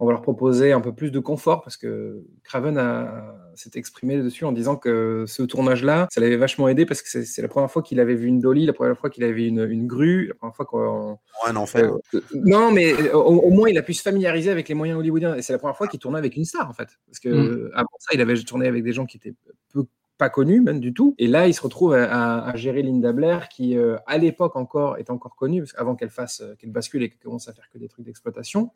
on 0.00 0.06
va 0.06 0.12
leur 0.12 0.22
proposer 0.22 0.70
un 0.72 0.80
peu 0.80 0.94
plus 0.94 1.10
de 1.10 1.18
confort, 1.18 1.60
parce 1.62 1.76
que 1.76 2.22
Craven 2.44 2.78
a, 2.78 3.34
s'est 3.58 3.70
exprimé 3.74 4.18
dessus 4.18 4.44
en 4.44 4.52
disant 4.52 4.76
que 4.76 5.24
ce 5.26 5.42
tournage-là, 5.42 6.08
ça 6.10 6.20
l'avait 6.20 6.36
vachement 6.36 6.68
aidé, 6.68 6.86
parce 6.86 7.02
que 7.02 7.22
c'est 7.24 7.42
la 7.42 7.48
première 7.48 7.70
fois 7.70 7.82
qu'il 7.82 8.00
avait 8.00 8.14
vu 8.14 8.26
une 8.26 8.40
dolly, 8.40 8.66
la 8.66 8.72
première 8.72 8.98
fois 8.98 9.10
qu'il 9.10 9.24
avait 9.24 9.32
vu 9.32 9.46
une, 9.46 9.68
une 9.70 9.86
grue, 9.86 10.26
la 10.28 10.34
première 10.34 10.54
fois 10.56 10.64
qu'on 10.66 11.18
un 11.46 11.56
enfer. 11.56 11.92
euh, 12.14 12.20
non, 12.34 12.70
mais 12.72 12.92
euh, 12.94 13.12
au, 13.14 13.38
au 13.40 13.50
moins 13.50 13.68
il 13.68 13.78
a 13.78 13.82
pu 13.82 13.94
se 13.94 14.02
familiariser 14.02 14.50
avec 14.50 14.68
les 14.68 14.74
moyens 14.74 14.98
hollywoodiens. 14.98 15.34
Et 15.36 15.42
c'est 15.42 15.52
la 15.52 15.58
première 15.58 15.76
fois 15.76 15.86
qu'il 15.88 16.00
tournait 16.00 16.18
avec 16.18 16.36
une 16.36 16.44
star, 16.44 16.68
en 16.68 16.72
fait. 16.72 16.88
Parce 17.06 17.18
que 17.18 17.28
Mm. 17.28 17.48
euh, 17.48 17.70
avant 17.74 17.88
ça, 17.98 18.14
il 18.14 18.20
avait 18.20 18.36
tourné 18.38 18.66
avec 18.66 18.82
des 18.82 18.92
gens 18.92 19.06
qui 19.06 19.16
étaient 19.18 19.34
peu 19.72 19.84
pas 20.18 20.28
connus, 20.28 20.60
même 20.60 20.80
du 20.80 20.92
tout. 20.92 21.14
Et 21.18 21.26
là, 21.28 21.46
il 21.46 21.54
se 21.54 21.62
retrouve 21.62 21.94
à, 21.94 22.04
à- 22.04 22.50
à 22.50 22.56
gérer 22.56 22.82
Linda 22.82 23.12
Blair, 23.12 23.48
qui 23.48 23.76
euh, 23.76 23.96
à 24.06 24.18
l'époque 24.18 24.56
encore 24.56 24.98
est 24.98 25.10
encore 25.10 25.36
connue, 25.36 25.60
parce 25.62 25.72
qu'avant 25.72 25.94
qu'elle 25.94 26.10
fasse, 26.10 26.40
euh, 26.42 26.54
qu'elle 26.58 26.70
bascule 26.72 27.02
et 27.04 27.08
qu'elle 27.08 27.18
commence 27.20 27.48
à 27.48 27.52
faire 27.52 27.68
que 27.72 27.78
des 27.78 27.88
trucs 27.88 28.04
d'exploitation, 28.04 28.70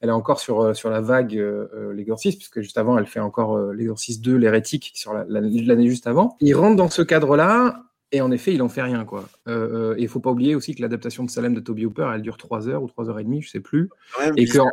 elle 0.00 0.08
est 0.08 0.12
encore 0.12 0.40
sur, 0.40 0.60
euh, 0.60 0.74
sur 0.74 0.88
la 0.90 1.00
vague 1.00 1.36
euh, 1.36 1.92
L'Exorciste, 1.92 2.38
puisque 2.38 2.60
juste 2.60 2.78
avant, 2.78 2.96
elle 2.96 3.06
fait 3.06 3.20
encore 3.20 3.56
euh, 3.56 3.72
L'Exorciste 3.74 4.24
2, 4.24 4.36
l'hérétique, 4.36 4.94
la- 5.12 5.24
la- 5.28 5.40
l'année 5.40 5.88
juste 5.88 6.06
avant. 6.06 6.36
Il 6.40 6.54
rentre 6.54 6.76
dans 6.76 6.88
ce 6.88 7.02
cadre-là, 7.02 7.82
et 8.12 8.20
en 8.20 8.30
effet, 8.30 8.54
il 8.54 8.62
en 8.62 8.68
fait 8.68 8.82
rien, 8.82 9.04
quoi. 9.04 9.24
Et 9.48 10.02
il 10.02 10.06
faut 10.08 10.20
pas 10.20 10.30
oublier 10.30 10.54
aussi 10.54 10.72
que 10.76 10.80
l'adaptation 10.82 11.24
de 11.24 11.30
Salem 11.30 11.52
de 11.52 11.58
Toby 11.60 11.84
Hooper, 11.84 12.08
elle 12.14 12.22
dure 12.22 12.36
3 12.36 12.68
heures 12.68 12.82
ou 12.84 12.86
3 12.86 13.10
heures 13.10 13.18
et 13.18 13.24
demie, 13.24 13.42
je 13.42 13.50
sais 13.50 13.58
plus. 13.60 13.90
Et 14.36 14.46
qu'en 14.46 14.66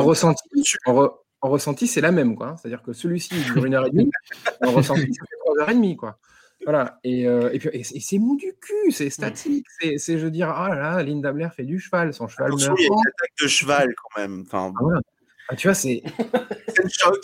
même- 0.00 0.08
ressenti, 0.08 0.42
en, 0.86 0.94
re- 0.94 1.12
en 1.42 1.48
ressenti, 1.50 1.86
c'est 1.86 2.00
la 2.00 2.12
même, 2.12 2.36
quoi. 2.36 2.56
C'est-à-dire 2.56 2.82
que 2.82 2.92
celui-ci, 2.92 3.30
il 3.36 3.44
dure 3.52 3.64
une 3.64 3.74
heure 3.74 3.86
et 3.86 3.90
demie, 3.90 4.10
en 4.62 4.70
ressenti, 4.72 5.12
ça 5.14 5.24
fait 5.28 5.36
3 5.44 5.60
heures 5.60 5.70
et 5.70 5.74
demie, 5.74 5.96
quoi. 5.96 6.18
Voilà. 6.64 7.00
Et, 7.04 7.26
euh, 7.26 7.50
et 7.52 7.58
puis, 7.58 7.70
et 7.72 7.82
c'est 7.84 7.96
et 7.96 8.00
c'est 8.00 8.18
mou 8.18 8.36
du 8.36 8.54
cul, 8.60 8.92
c'est 8.92 9.10
statique. 9.10 9.66
C'est, 9.80 9.98
c'est, 9.98 10.18
je 10.18 10.24
veux 10.24 10.30
dire, 10.30 10.48
ah 10.50 10.68
là 10.68 10.76
là, 10.96 11.02
Linda 11.02 11.32
Blair 11.32 11.52
fait 11.52 11.64
du 11.64 11.80
cheval, 11.80 12.14
son 12.14 12.28
cheval 12.28 12.48
Attention, 12.48 12.68
meurt. 12.68 12.80
il 12.80 12.84
y 12.84 12.86
a 12.86 12.92
une 12.92 13.00
attaque 13.00 13.32
de 13.42 13.48
cheval 13.48 13.94
quand 13.96 14.20
même. 14.20 14.42
Enfin, 14.46 14.72
Ah, 14.74 14.78
voilà. 14.80 15.00
Ah, 15.48 15.56
tu 15.56 15.66
vois, 15.66 15.74
c'est. 15.74 16.02
c'est 16.68 16.84
le 16.84 16.88
choc, 16.88 17.18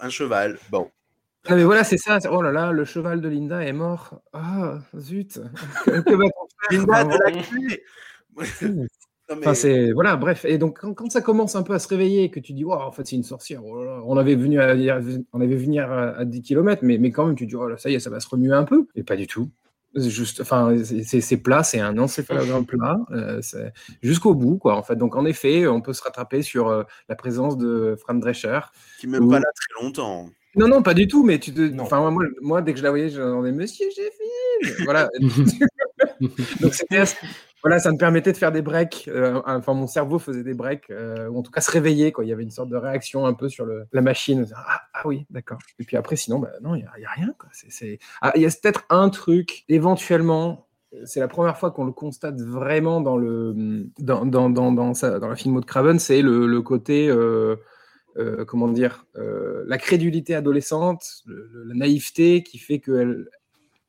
un 0.00 0.08
cheval. 0.10 0.58
Bon. 0.70 0.90
Mais 1.50 1.64
voilà, 1.64 1.82
c'est 1.84 1.98
ça. 1.98 2.18
Oh 2.30 2.40
là 2.40 2.52
là, 2.52 2.70
le 2.72 2.84
cheval 2.84 3.20
de 3.20 3.28
Linda 3.28 3.62
est 3.64 3.72
mort. 3.72 4.20
Ah, 4.32 4.78
zut. 4.96 5.40
que 5.84 6.00
que 6.00 6.14
va-t-on 6.14 6.46
faire? 6.70 6.70
Linda 6.70 6.92
Enfin, 6.92 7.04
de 7.04 7.18
la 7.24 7.42
clé. 7.42 7.82
Non, 9.30 9.36
mais- 9.36 9.42
Enfin, 9.42 9.54
c'est 9.54 9.92
voilà, 9.92 10.16
bref. 10.16 10.44
Et 10.44 10.58
donc 10.58 10.80
quand, 10.80 10.92
quand 10.94 11.10
ça 11.10 11.20
commence 11.22 11.56
un 11.56 11.62
peu 11.62 11.72
à 11.72 11.78
se 11.78 11.88
réveiller, 11.88 12.30
que 12.30 12.40
tu 12.40 12.52
dis, 12.52 12.64
wow, 12.64 12.74
en 12.74 12.92
fait, 12.92 13.06
c'est 13.06 13.16
une 13.16 13.22
sorcière. 13.22 13.64
oh 13.64 13.82
là 13.82 13.96
là, 13.96 14.00
on 14.04 14.16
avait 14.18 14.34
venu 14.34 14.60
à, 14.60 14.74
on 15.32 15.40
avait 15.40 15.56
venir 15.56 15.90
à, 15.90 16.10
à 16.18 16.24
10 16.24 16.42
km, 16.42 16.80
mais, 16.82 16.98
mais 16.98 17.10
quand 17.10 17.26
même, 17.26 17.34
tu 17.36 17.46
dis, 17.46 17.56
oh 17.56 17.66
là, 17.68 17.76
ça 17.78 17.88
y 17.90 17.94
est, 17.94 18.00
ça 18.00 18.10
va 18.10 18.20
se 18.20 18.28
remuer 18.28 18.52
un 18.52 18.64
peu. 18.64 18.86
Et 18.94 19.02
pas 19.02 19.16
du 19.16 19.26
tout. 19.26 19.48
C'est 19.96 20.10
Juste, 20.10 20.40
enfin, 20.40 20.74
c'est- 20.82 21.36
plat, 21.36 21.62
c'est 21.62 21.78
un 21.80 21.96
encéphalogramme 21.98 22.66
plat, 22.66 22.98
euh, 23.12 23.40
jusqu'au 24.02 24.34
bout, 24.34 24.58
quoi. 24.58 24.76
En 24.76 24.82
fait, 24.82 24.96
donc 24.96 25.14
en 25.16 25.24
effet, 25.24 25.66
on 25.68 25.80
peut 25.80 25.92
se 25.92 26.02
rattraper 26.02 26.42
sur 26.42 26.68
euh, 26.68 26.82
la 27.08 27.14
présence 27.14 27.56
de 27.56 27.94
Fran 27.98 28.14
Drescher. 28.14 28.58
qui 29.00 29.06
même 29.06 29.28
pas 29.28 29.38
là 29.38 29.46
très 29.54 29.82
longtemps. 29.84 30.26
Non, 30.56 30.68
non, 30.68 30.82
pas 30.82 30.94
du 30.94 31.06
tout, 31.08 31.22
mais 31.24 31.38
tu 31.38 31.52
te. 31.54 31.80
Enfin, 31.80 32.10
moi, 32.10 32.24
moi, 32.42 32.60
dès 32.62 32.72
que 32.72 32.78
je 32.78 32.84
la 32.84 32.90
voyais, 32.90 33.08
je 33.08 33.20
demandais 33.20 33.52
Monsieur 33.52 33.86
Sheffield 33.90 34.84
Voilà. 34.84 35.08
Donc, 36.60 36.74
c'était 36.74 36.98
assez- 36.98 37.16
Voilà, 37.64 37.78
ça 37.78 37.90
me 37.90 37.96
permettait 37.96 38.32
de 38.32 38.36
faire 38.36 38.52
des 38.52 38.60
breaks. 38.60 39.08
euh, 39.08 39.40
enfin, 39.46 39.72
mon 39.72 39.86
cerveau 39.86 40.18
faisait 40.18 40.42
des 40.42 40.52
breaks, 40.52 40.90
euh, 40.90 41.28
ou 41.28 41.38
en 41.38 41.42
tout 41.42 41.50
cas 41.50 41.62
se 41.62 41.70
réveiller, 41.70 42.12
quoi. 42.12 42.22
Il 42.22 42.28
y 42.28 42.32
avait 42.32 42.42
une 42.42 42.50
sorte 42.50 42.68
de 42.68 42.76
réaction 42.76 43.24
un 43.24 43.32
peu 43.32 43.48
sur 43.48 43.64
le, 43.64 43.86
la 43.90 44.02
machine. 44.02 44.46
Ah, 44.54 44.82
ah 44.92 45.02
oui, 45.06 45.24
d'accord. 45.30 45.56
Et 45.78 45.84
puis 45.84 45.96
après, 45.96 46.14
sinon, 46.16 46.40
bah, 46.40 46.50
non, 46.60 46.74
il 46.74 46.80
n'y 46.80 46.84
a, 47.06 47.10
rien, 47.10 47.34
quoi. 47.38 47.48
Ah, 48.20 48.32
il 48.36 48.42
y 48.42 48.46
a 48.46 48.50
peut-être 48.50 48.84
un 48.90 49.08
truc, 49.08 49.64
éventuellement. 49.70 50.68
C'est 51.06 51.20
la 51.20 51.26
première 51.26 51.56
fois 51.58 51.70
qu'on 51.70 51.86
le 51.86 51.92
constate 51.92 52.38
vraiment 52.38 53.00
dans, 53.00 53.16
le, 53.16 53.54
dans, 53.98 54.26
dans, 54.26 54.50
dans, 54.50 54.70
dans, 54.70 54.92
la 55.02 55.34
filmo 55.34 55.60
de 55.60 55.64
Craven, 55.64 55.98
c'est 55.98 56.20
le, 56.20 56.46
le 56.46 56.60
côté. 56.62 57.08
euh, 57.08 57.56
comment 58.46 58.68
dire, 58.68 59.06
la 59.14 59.78
crédulité 59.78 60.34
adolescente, 60.34 61.22
le- 61.26 61.48
le- 61.52 61.64
la 61.64 61.74
naïveté 61.74 62.42
qui 62.44 62.58
fait 62.58 62.78
que 62.78 62.92
elle- 62.92 63.28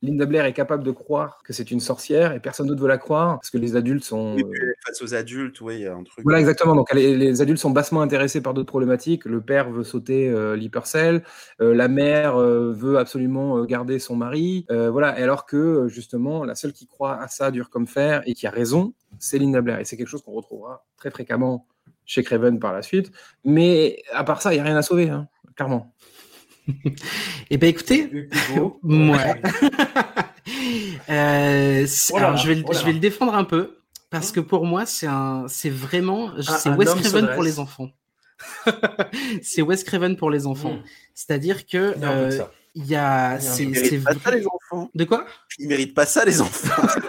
Linda 0.05 0.25
Blair 0.25 0.45
est 0.45 0.53
capable 0.53 0.83
de 0.83 0.91
croire 0.91 1.41
que 1.43 1.53
c'est 1.53 1.71
une 1.71 1.79
sorcière 1.79 2.31
et 2.33 2.39
personne 2.39 2.67
d'autre 2.67 2.81
veut 2.81 2.87
la 2.87 2.97
croire 2.97 3.39
parce 3.39 3.49
que 3.49 3.57
les 3.57 3.75
adultes 3.75 4.03
sont. 4.03 4.37
Euh, 4.37 4.73
face 4.85 5.01
aux 5.01 5.13
adultes, 5.15 5.59
oui, 5.61 5.75
il 5.75 5.81
y 5.81 5.87
a 5.87 5.95
un 5.95 6.03
truc. 6.03 6.23
voilà, 6.23 6.39
exactement. 6.39 6.75
Donc, 6.75 6.93
les, 6.93 7.17
les 7.17 7.41
adultes 7.41 7.59
sont 7.59 7.71
bassement 7.71 8.01
intéressés 8.01 8.41
par 8.41 8.53
d'autres 8.53 8.67
problématiques. 8.67 9.25
Le 9.25 9.41
père 9.41 9.69
veut 9.69 9.83
sauter 9.83 10.29
euh, 10.29 10.55
l'hypercell. 10.55 11.23
Euh, 11.61 11.73
la 11.73 11.87
mère 11.87 12.35
euh, 12.35 12.71
veut 12.71 12.97
absolument 12.97 13.57
euh, 13.57 13.65
garder 13.65 13.99
son 13.99 14.15
mari. 14.15 14.65
Voilà. 14.69 15.19
Et 15.19 15.23
alors 15.23 15.45
que, 15.45 15.87
justement, 15.87 16.43
la 16.43 16.55
seule 16.55 16.73
qui 16.73 16.87
croit 16.87 17.19
à 17.19 17.27
ça 17.27 17.51
dur 17.51 17.69
comme 17.69 17.87
fer 17.87 18.21
et 18.25 18.33
qui 18.33 18.47
a 18.47 18.51
raison, 18.51 18.93
c'est 19.19 19.37
Linda 19.39 19.61
Blair. 19.61 19.79
Et 19.79 19.85
c'est 19.85 19.97
quelque 19.97 20.07
chose 20.07 20.21
qu'on 20.21 20.33
retrouvera 20.33 20.85
très 20.97 21.11
fréquemment 21.11 21.67
chez 22.05 22.23
Craven 22.23 22.59
par 22.59 22.73
la 22.73 22.81
suite. 22.81 23.11
Mais 23.43 23.97
à 24.13 24.23
part 24.23 24.41
ça, 24.41 24.53
il 24.53 24.57
n'y 24.57 24.61
a 24.61 24.63
rien 24.63 24.75
à 24.75 24.81
sauver, 24.81 25.09
hein, 25.09 25.27
clairement. 25.55 25.93
Eh 27.49 27.57
ben 27.57 27.67
écoutez, 27.69 28.09
ouais. 28.83 29.41
Euh, 31.09 31.85
Oh 32.13 32.17
alors, 32.17 32.37
je 32.37 32.47
vais, 32.47 32.55
le- 32.55 32.63
oh 32.67 32.73
je 32.73 32.85
vais 32.85 32.93
le 32.93 32.99
défendre 32.99 33.33
un 33.35 33.43
peu 33.43 33.77
parce 34.09 34.31
que 34.31 34.39
pour 34.39 34.65
moi 34.65 34.85
c'est 34.85 35.07
un, 35.07 35.45
c'est 35.47 35.69
vraiment, 35.69 36.31
c'est 36.41 36.69
Wes 36.77 36.87
Craven 37.01 37.25
pour 37.33 37.43
les 37.43 37.59
enfants. 37.59 37.89
c'est 39.41 39.61
Wes 39.61 39.83
Craven 39.83 40.15
pour 40.17 40.29
les 40.29 40.45
enfants. 40.47 40.77
C'est-à-dire 41.13 41.65
que 41.65 41.93
euh. 42.03 42.29
Il 42.75 42.85
y 42.85 42.95
a, 42.95 43.39
Ils 43.59 43.69
méritent 43.69 44.03
pas 44.03 44.13
ça, 44.13 44.31
les 44.35 44.45
enfants. 44.45 44.89
de 44.93 45.03
quoi? 45.05 45.25
Ils 45.57 45.67
méritent 45.67 45.93
pas 45.93 46.05
ça, 46.05 46.25
les 46.25 46.41
enfants. 46.41 46.87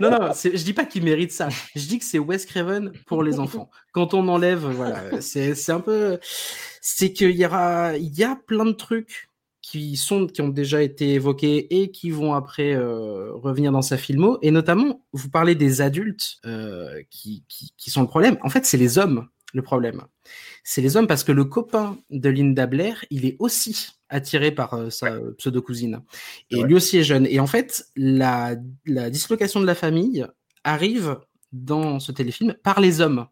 Non, 0.00 0.10
non, 0.10 0.32
je 0.32 0.62
dis 0.62 0.72
pas 0.72 0.84
qu'il 0.84 1.02
mérite 1.02 1.32
ça. 1.32 1.48
Je 1.74 1.86
dis 1.86 1.98
que 1.98 2.04
c'est 2.04 2.18
Wes 2.18 2.46
Craven 2.46 2.92
pour 3.06 3.22
les 3.22 3.40
enfants. 3.40 3.70
Quand 3.92 4.14
on 4.14 4.28
enlève, 4.28 4.64
voilà, 4.64 5.20
c'est 5.20 5.54
c'est 5.54 5.72
un 5.72 5.80
peu, 5.80 6.18
c'est 6.80 7.12
qu'il 7.12 7.32
y 7.32 7.44
aura, 7.44 7.96
il 7.96 8.16
y 8.16 8.24
a 8.24 8.36
plein 8.46 8.64
de 8.64 8.72
trucs 8.72 9.28
qui 9.60 9.96
sont, 9.96 10.26
qui 10.26 10.42
ont 10.42 10.48
déjà 10.48 10.82
été 10.82 11.14
évoqués 11.14 11.82
et 11.82 11.90
qui 11.90 12.10
vont 12.10 12.34
après 12.34 12.74
euh, 12.74 13.32
revenir 13.34 13.72
dans 13.72 13.82
sa 13.82 13.96
filmo. 13.96 14.38
Et 14.42 14.50
notamment, 14.50 15.04
vous 15.12 15.28
parlez 15.28 15.54
des 15.54 15.80
adultes 15.80 16.38
euh, 16.44 17.02
qui, 17.10 17.44
qui, 17.48 17.72
qui 17.76 17.90
sont 17.90 18.02
le 18.02 18.08
problème. 18.08 18.38
En 18.42 18.48
fait, 18.48 18.66
c'est 18.66 18.76
les 18.76 18.98
hommes 18.98 19.28
le 19.54 19.62
problème. 19.62 20.02
C'est 20.64 20.80
les 20.80 20.96
hommes 20.96 21.06
parce 21.08 21.24
que 21.24 21.32
le 21.32 21.44
copain 21.44 21.98
de 22.10 22.28
Linda 22.28 22.66
Blair, 22.66 23.04
il 23.10 23.24
est 23.26 23.36
aussi 23.40 23.88
attiré 24.08 24.52
par 24.52 24.74
euh, 24.74 24.90
sa 24.90 25.18
pseudo-cousine. 25.38 26.02
Et 26.50 26.56
Ouais. 26.56 26.66
lui 26.66 26.74
aussi 26.74 26.98
est 26.98 27.04
jeune. 27.04 27.26
Et 27.26 27.40
en 27.40 27.46
fait, 27.46 27.86
la, 27.96 28.54
la 28.86 29.10
dislocation 29.10 29.60
de 29.60 29.66
la 29.66 29.74
famille 29.74 30.26
arrive 30.64 31.18
dans 31.52 31.98
ce 31.98 32.12
téléfilm 32.12 32.54
par 32.62 32.80
les 32.80 33.00
hommes. 33.00 33.26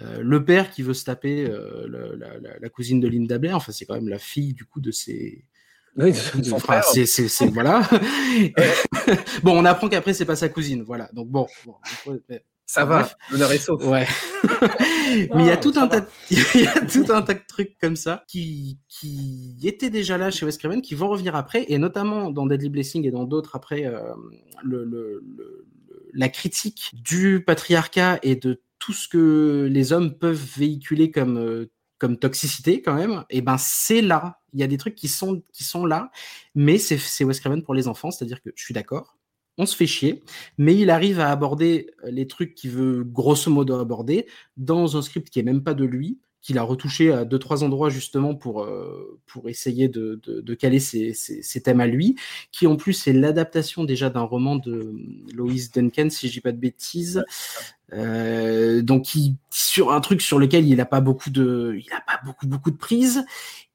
Euh, 0.00 0.20
le 0.22 0.44
père 0.44 0.70
qui 0.70 0.82
veut 0.82 0.94
se 0.94 1.04
taper 1.04 1.44
euh, 1.44 1.86
le- 1.88 2.16
la, 2.16 2.38
la- 2.38 2.58
la 2.58 2.68
cousine 2.70 3.00
de 3.00 3.08
Linda 3.08 3.38
Blair, 3.38 3.56
enfin 3.56 3.72
c'est 3.72 3.84
quand 3.84 3.94
même 3.96 4.08
la 4.08 4.18
fille 4.18 4.54
du 4.54 4.64
coup 4.64 4.80
de 4.80 4.90
ses, 4.92 5.44
Oui, 5.96 6.14
son 6.14 6.52
Enfin, 6.54 6.80
frère. 6.80 6.84
c'est, 6.84 7.46
voilà. 7.52 7.82
bon, 9.42 9.58
on 9.58 9.64
apprend 9.64 9.88
qu'après 9.88 10.14
c'est 10.14 10.24
pas 10.24 10.36
sa 10.36 10.48
cousine, 10.48 10.82
voilà. 10.82 11.10
Donc 11.12 11.28
bon, 11.28 11.46
Ça 12.72 12.84
va, 12.84 13.10
l'honneur 13.30 13.50
est 13.52 13.58
sauf. 13.58 13.84
ouais. 13.84 14.06
Mais 15.34 15.42
il 15.42 15.46
y 15.46 15.50
a 15.50 15.56
tout 15.56 15.72
un 15.76 15.88
tas, 15.88 16.00
de- 16.00 16.06
il 16.30 16.60
y 16.60 16.66
a 16.66 16.80
tout 16.86 17.06
un 17.12 17.22
tas 17.22 17.34
de 17.34 17.40
trucs 17.48 17.76
comme 17.80 17.96
ça 17.96 18.22
qui 18.28 18.78
qui 18.88 19.56
étaient 19.64 19.90
déjà 19.90 20.16
là 20.18 20.30
chez 20.30 20.46
Wes 20.46 20.56
Craven, 20.56 20.80
qui 20.82 20.94
vont 20.94 21.08
revenir 21.08 21.34
après, 21.34 21.64
et 21.68 21.78
notamment 21.78 22.30
dans 22.30 22.46
Deadly 22.46 22.68
Blessing 22.68 23.06
et 23.06 23.10
dans 23.10 23.24
d'autres 23.24 23.56
après, 23.56 23.86
euh, 23.86 24.00
le, 24.62 24.84
le, 24.84 25.20
le- 25.36 25.64
le- 25.88 26.06
la 26.12 26.28
critique 26.28 26.90
du 26.92 27.42
patriarcat 27.44 28.18
et 28.22 28.36
de 28.36 28.62
tout 28.78 28.92
ce 28.92 29.08
que 29.08 29.68
les 29.70 29.92
hommes 29.92 30.14
peuvent 30.18 30.42
véhiculer 30.56 31.10
comme, 31.10 31.38
euh, 31.38 31.70
comme 31.98 32.16
toxicité 32.18 32.82
quand 32.82 32.94
même, 32.94 33.24
et 33.30 33.42
ben 33.42 33.56
c'est 33.58 34.00
là. 34.02 34.38
Il 34.52 34.58
y 34.60 34.62
a 34.62 34.66
des 34.66 34.76
trucs 34.78 34.94
qui 34.96 35.06
sont, 35.08 35.42
qui 35.52 35.62
sont 35.64 35.86
là, 35.86 36.10
mais 36.54 36.78
c'est 36.78 37.24
Wes 37.24 37.38
Craven 37.40 37.62
pour 37.62 37.74
les 37.74 37.86
enfants, 37.88 38.10
c'est-à-dire 38.10 38.40
que 38.42 38.50
je 38.56 38.64
suis 38.64 38.74
d'accord, 38.74 39.16
on 39.60 39.66
se 39.66 39.76
fait 39.76 39.86
chier, 39.86 40.22
mais 40.58 40.74
il 40.76 40.90
arrive 40.90 41.20
à 41.20 41.30
aborder 41.30 41.90
les 42.04 42.26
trucs 42.26 42.54
qu'il 42.54 42.70
veut 42.70 43.04
grosso 43.04 43.50
modo 43.50 43.78
aborder 43.78 44.26
dans 44.56 44.96
un 44.96 45.02
script 45.02 45.28
qui 45.30 45.38
est 45.38 45.44
même 45.44 45.62
pas 45.62 45.74
de 45.74 45.84
lui, 45.84 46.18
qu'il 46.42 46.56
a 46.58 46.62
retouché 46.62 47.12
à 47.12 47.24
deux 47.24 47.38
trois 47.38 47.64
endroits 47.64 47.90
justement 47.90 48.34
pour 48.34 48.62
euh, 48.62 49.20
pour 49.26 49.48
essayer 49.48 49.88
de, 49.88 50.18
de, 50.24 50.54
caler 50.54 50.80
ses, 50.80 51.12
ses, 51.12 51.62
thèmes 51.62 51.80
à 51.80 51.86
lui, 51.86 52.16
qui 52.50 52.66
en 52.66 52.76
plus 52.76 53.06
est 53.06 53.12
l'adaptation 53.12 53.84
déjà 53.84 54.08
d'un 54.08 54.22
roman 54.22 54.56
de 54.56 54.94
Lois 55.34 55.52
Duncan 55.74 56.08
si 56.08 56.28
je 56.28 56.32
dis 56.32 56.40
pas 56.40 56.52
de 56.52 56.56
bêtises, 56.56 57.22
euh, 57.92 58.80
donc 58.80 59.02
qui, 59.02 59.36
sur 59.50 59.92
un 59.92 60.00
truc 60.00 60.22
sur 60.22 60.38
lequel 60.38 60.66
il 60.66 60.76
n'a 60.76 60.86
pas 60.86 61.00
beaucoup 61.00 61.30
de 61.30 61.78
il 61.78 61.92
a 61.92 62.00
pas 62.00 62.20
beaucoup 62.24 62.46
beaucoup 62.46 62.70
de 62.70 62.78
prise 62.78 63.22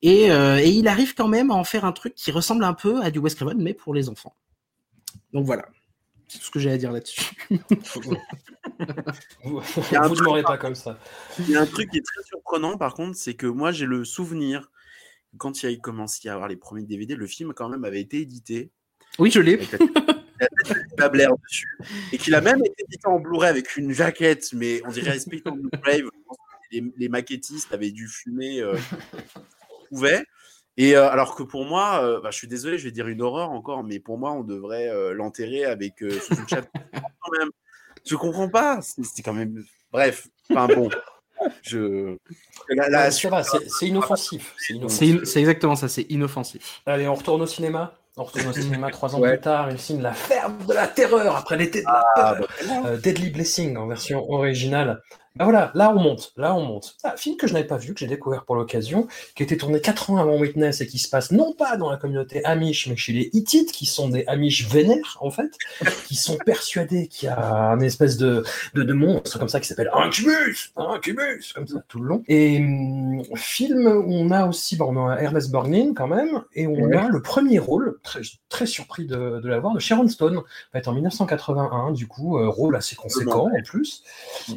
et, 0.02 0.32
euh, 0.32 0.58
et 0.58 0.70
il 0.70 0.88
arrive 0.88 1.14
quand 1.14 1.28
même 1.28 1.52
à 1.52 1.54
en 1.54 1.64
faire 1.64 1.86
un 1.86 1.92
truc 1.92 2.16
qui 2.16 2.32
ressemble 2.32 2.64
un 2.64 2.74
peu 2.74 3.02
à 3.04 3.12
du 3.12 3.20
Wes 3.20 3.36
Craven 3.36 3.62
mais 3.62 3.76
pour 3.76 3.94
les 3.94 4.10
enfants. 4.10 4.36
Donc 5.34 5.46
voilà. 5.46 5.66
C'est 6.28 6.40
tout 6.40 6.46
ce 6.46 6.52
que 6.52 6.60
j'ai 6.60 6.72
à 6.72 6.78
dire 6.78 6.92
là-dessus. 6.92 7.36
vous 7.50 7.58
ne 9.46 10.24
m'aurez 10.24 10.44
pas 10.44 10.58
comme 10.58 10.76
ça. 10.76 11.00
Il 11.40 11.50
y 11.50 11.56
a 11.56 11.62
un 11.62 11.66
truc 11.66 11.92
qui 11.92 11.98
est 11.98 12.06
très 12.06 12.24
surprenant, 12.24 12.78
par 12.78 12.94
contre, 12.94 13.16
c'est 13.16 13.36
que 13.36 13.48
moi, 13.48 13.72
j'ai 13.72 13.86
le 13.86 14.04
souvenir, 14.06 14.72
quand 15.38 15.62
il 15.62 15.74
a 15.74 15.76
commencé 15.78 16.28
à 16.30 16.34
avoir 16.34 16.48
les 16.48 16.56
premiers 16.56 16.84
DVD, 16.84 17.16
le 17.16 17.28
film, 17.28 17.54
quand 17.54 17.70
même, 17.70 17.84
avait 17.84 18.02
été 18.02 18.22
édité. 18.22 18.72
Oui, 19.20 19.30
je 19.32 19.40
l'ai. 19.40 19.60
La 20.98 21.10
Blair 21.10 21.30
dessus. 21.44 21.78
Et 22.12 22.18
qu'il 22.18 22.36
a 22.36 22.42
même 22.42 22.60
été 22.66 22.84
édité 22.84 23.08
en 23.08 23.20
Blu-ray 23.20 23.50
avec 23.50 23.78
une 23.78 23.92
jaquette, 23.92 24.52
mais 24.54 24.82
on 24.86 24.92
dirait 24.92 25.18
on 25.46 25.56
Blu-ray. 25.56 26.04
Les, 26.72 26.84
les, 26.98 27.10
maquettistes 27.10 27.72
avaient 27.74 27.92
dû 27.92 28.08
fumer. 28.08 28.60
Euh, 28.60 28.76
pouvait. 29.90 30.26
Et 30.78 30.96
euh, 30.96 31.10
alors 31.10 31.36
que 31.36 31.44
pour 31.44 31.66
moi, 31.66 32.04
euh, 32.04 32.20
bah, 32.22 32.32
je 32.32 32.38
suis 32.38 32.48
désolé, 32.48 32.78
je 32.78 32.86
vais 32.86 32.92
dire 32.92 33.08
une 33.08 33.22
horreur 33.22 33.52
encore, 33.52 33.84
mais 33.84 34.00
pour 34.00 34.18
moi, 34.18 34.32
on 34.34 34.44
devrait 34.44 34.90
euh, 34.90 35.14
l'enterrer 35.14 35.66
avec 35.66 36.00
sous 36.00 36.36
une 36.36 36.48
chape. 36.48 36.68
quand 36.94 37.32
même. 37.38 37.50
Je 38.06 38.16
comprends 38.16 38.50
pas. 38.50 38.80
C'est 38.82 39.24
quand 39.24 39.34
même. 39.34 39.64
Bref. 39.92 40.28
Enfin 40.52 40.68
bon. 40.74 40.90
Je. 41.62 42.18
c'est 43.68 43.88
inoffensif. 43.88 44.56
C'est 44.58 45.40
exactement 45.40 45.76
ça, 45.76 45.88
c'est 45.88 46.04
inoffensif. 46.04 46.82
Allez, 46.86 47.08
on 47.08 47.16
retourne 47.16 47.42
au 47.42 47.48
cinéma. 47.48 47.94
On 48.18 48.24
retourne 48.24 48.48
au 48.48 48.54
cinéma 48.54 48.90
trois 48.92 49.14
ans 49.16 49.22
plus 49.22 49.40
tard, 49.42 49.70
il 49.72 49.78
signe 49.78 50.02
La 50.02 50.14
ferme 50.14 50.66
de 50.66 50.74
la 50.74 50.88
terreur 50.88 51.36
après 51.36 51.58
l'été 51.58 51.82
de 51.82 51.86
la 51.86 52.06
ah, 52.16 52.36
peur. 52.36 52.48
Bah, 52.84 52.98
Deadly 52.98 53.30
Blessing 53.30 53.76
en 53.76 53.88
version 53.88 54.30
originale. 54.32 55.02
Ben 55.36 55.44
voilà, 55.46 55.72
là 55.76 55.92
on 55.94 56.00
monte, 56.00 56.32
là 56.38 56.56
on 56.56 56.64
monte. 56.64 56.96
Un 57.04 57.18
film 57.18 57.36
que 57.36 57.46
je 57.46 57.54
n'avais 57.54 57.68
pas 57.68 57.78
vu, 57.78 57.94
que 57.94 58.00
j'ai 58.00 58.08
découvert 58.08 58.46
pour 58.46 58.56
l'occasion, 58.56 59.08
qui 59.36 59.44
était 59.44 59.58
tourné 59.58 59.82
4 59.82 60.12
ans 60.12 60.18
avant 60.18 60.38
Witness 60.40 60.80
et 60.80 60.88
qui 60.88 60.98
se 60.98 61.10
passe 61.10 61.32
non 61.32 61.54
pas 61.54 61.76
dans 61.76 61.92
la 61.92 61.98
communauté 61.98 62.44
Amish, 62.46 62.88
mais 62.88 62.96
chez 62.96 63.12
les 63.12 63.30
Hittites, 63.34 63.74
qui 63.74 63.86
sont 63.86 64.08
des 64.08 64.24
Amish 64.28 64.68
vénères 64.70 65.18
en 65.20 65.32
fait, 65.32 65.58
qui 66.08 66.16
sont 66.16 66.38
persuadés 66.46 67.08
qu'il 67.08 67.28
y 67.28 67.30
a 67.30 67.72
un 67.72 67.82
espèce 67.82 68.16
de, 68.16 68.44
de, 68.76 68.84
de 68.84 68.94
monstre 68.94 69.38
comme 69.38 69.50
ça 69.50 69.60
qui 69.60 69.68
s'appelle 69.68 69.92
Incubus, 69.94 70.72
Incubus, 70.78 71.52
comme 71.54 71.68
ça 71.68 71.84
tout 71.90 72.00
le 72.00 72.08
long. 72.08 72.24
Et 72.30 72.60
hum, 72.60 73.24
film 73.36 73.88
où 73.88 74.14
on 74.14 74.32
a 74.32 74.46
aussi, 74.46 74.78
bon, 74.78 74.96
on 74.96 75.10
a 75.10 75.18
Ernest 75.18 75.52
Borgnine 75.52 75.94
quand 75.94 76.08
même, 76.08 76.44
et 76.54 76.66
on 76.66 76.92
a 76.92 77.10
le 77.10 77.22
premier 77.22 77.60
rôle, 77.60 78.00
très, 78.04 78.22
très 78.48 78.66
surpris 78.66 79.06
de, 79.06 79.42
de 79.42 79.50
l'avoir, 79.50 79.74
de 79.74 79.80
Sharon 79.80 80.08
Stone, 80.08 80.42
en 80.88 80.94
1981, 80.94 81.92
du 81.92 82.08
coup, 82.08 82.38
euh, 82.38 82.50
rôle 82.50 82.76
assez 82.76 82.96
conséquent 82.96 83.50
en 83.52 83.64
plus. 83.64 84.04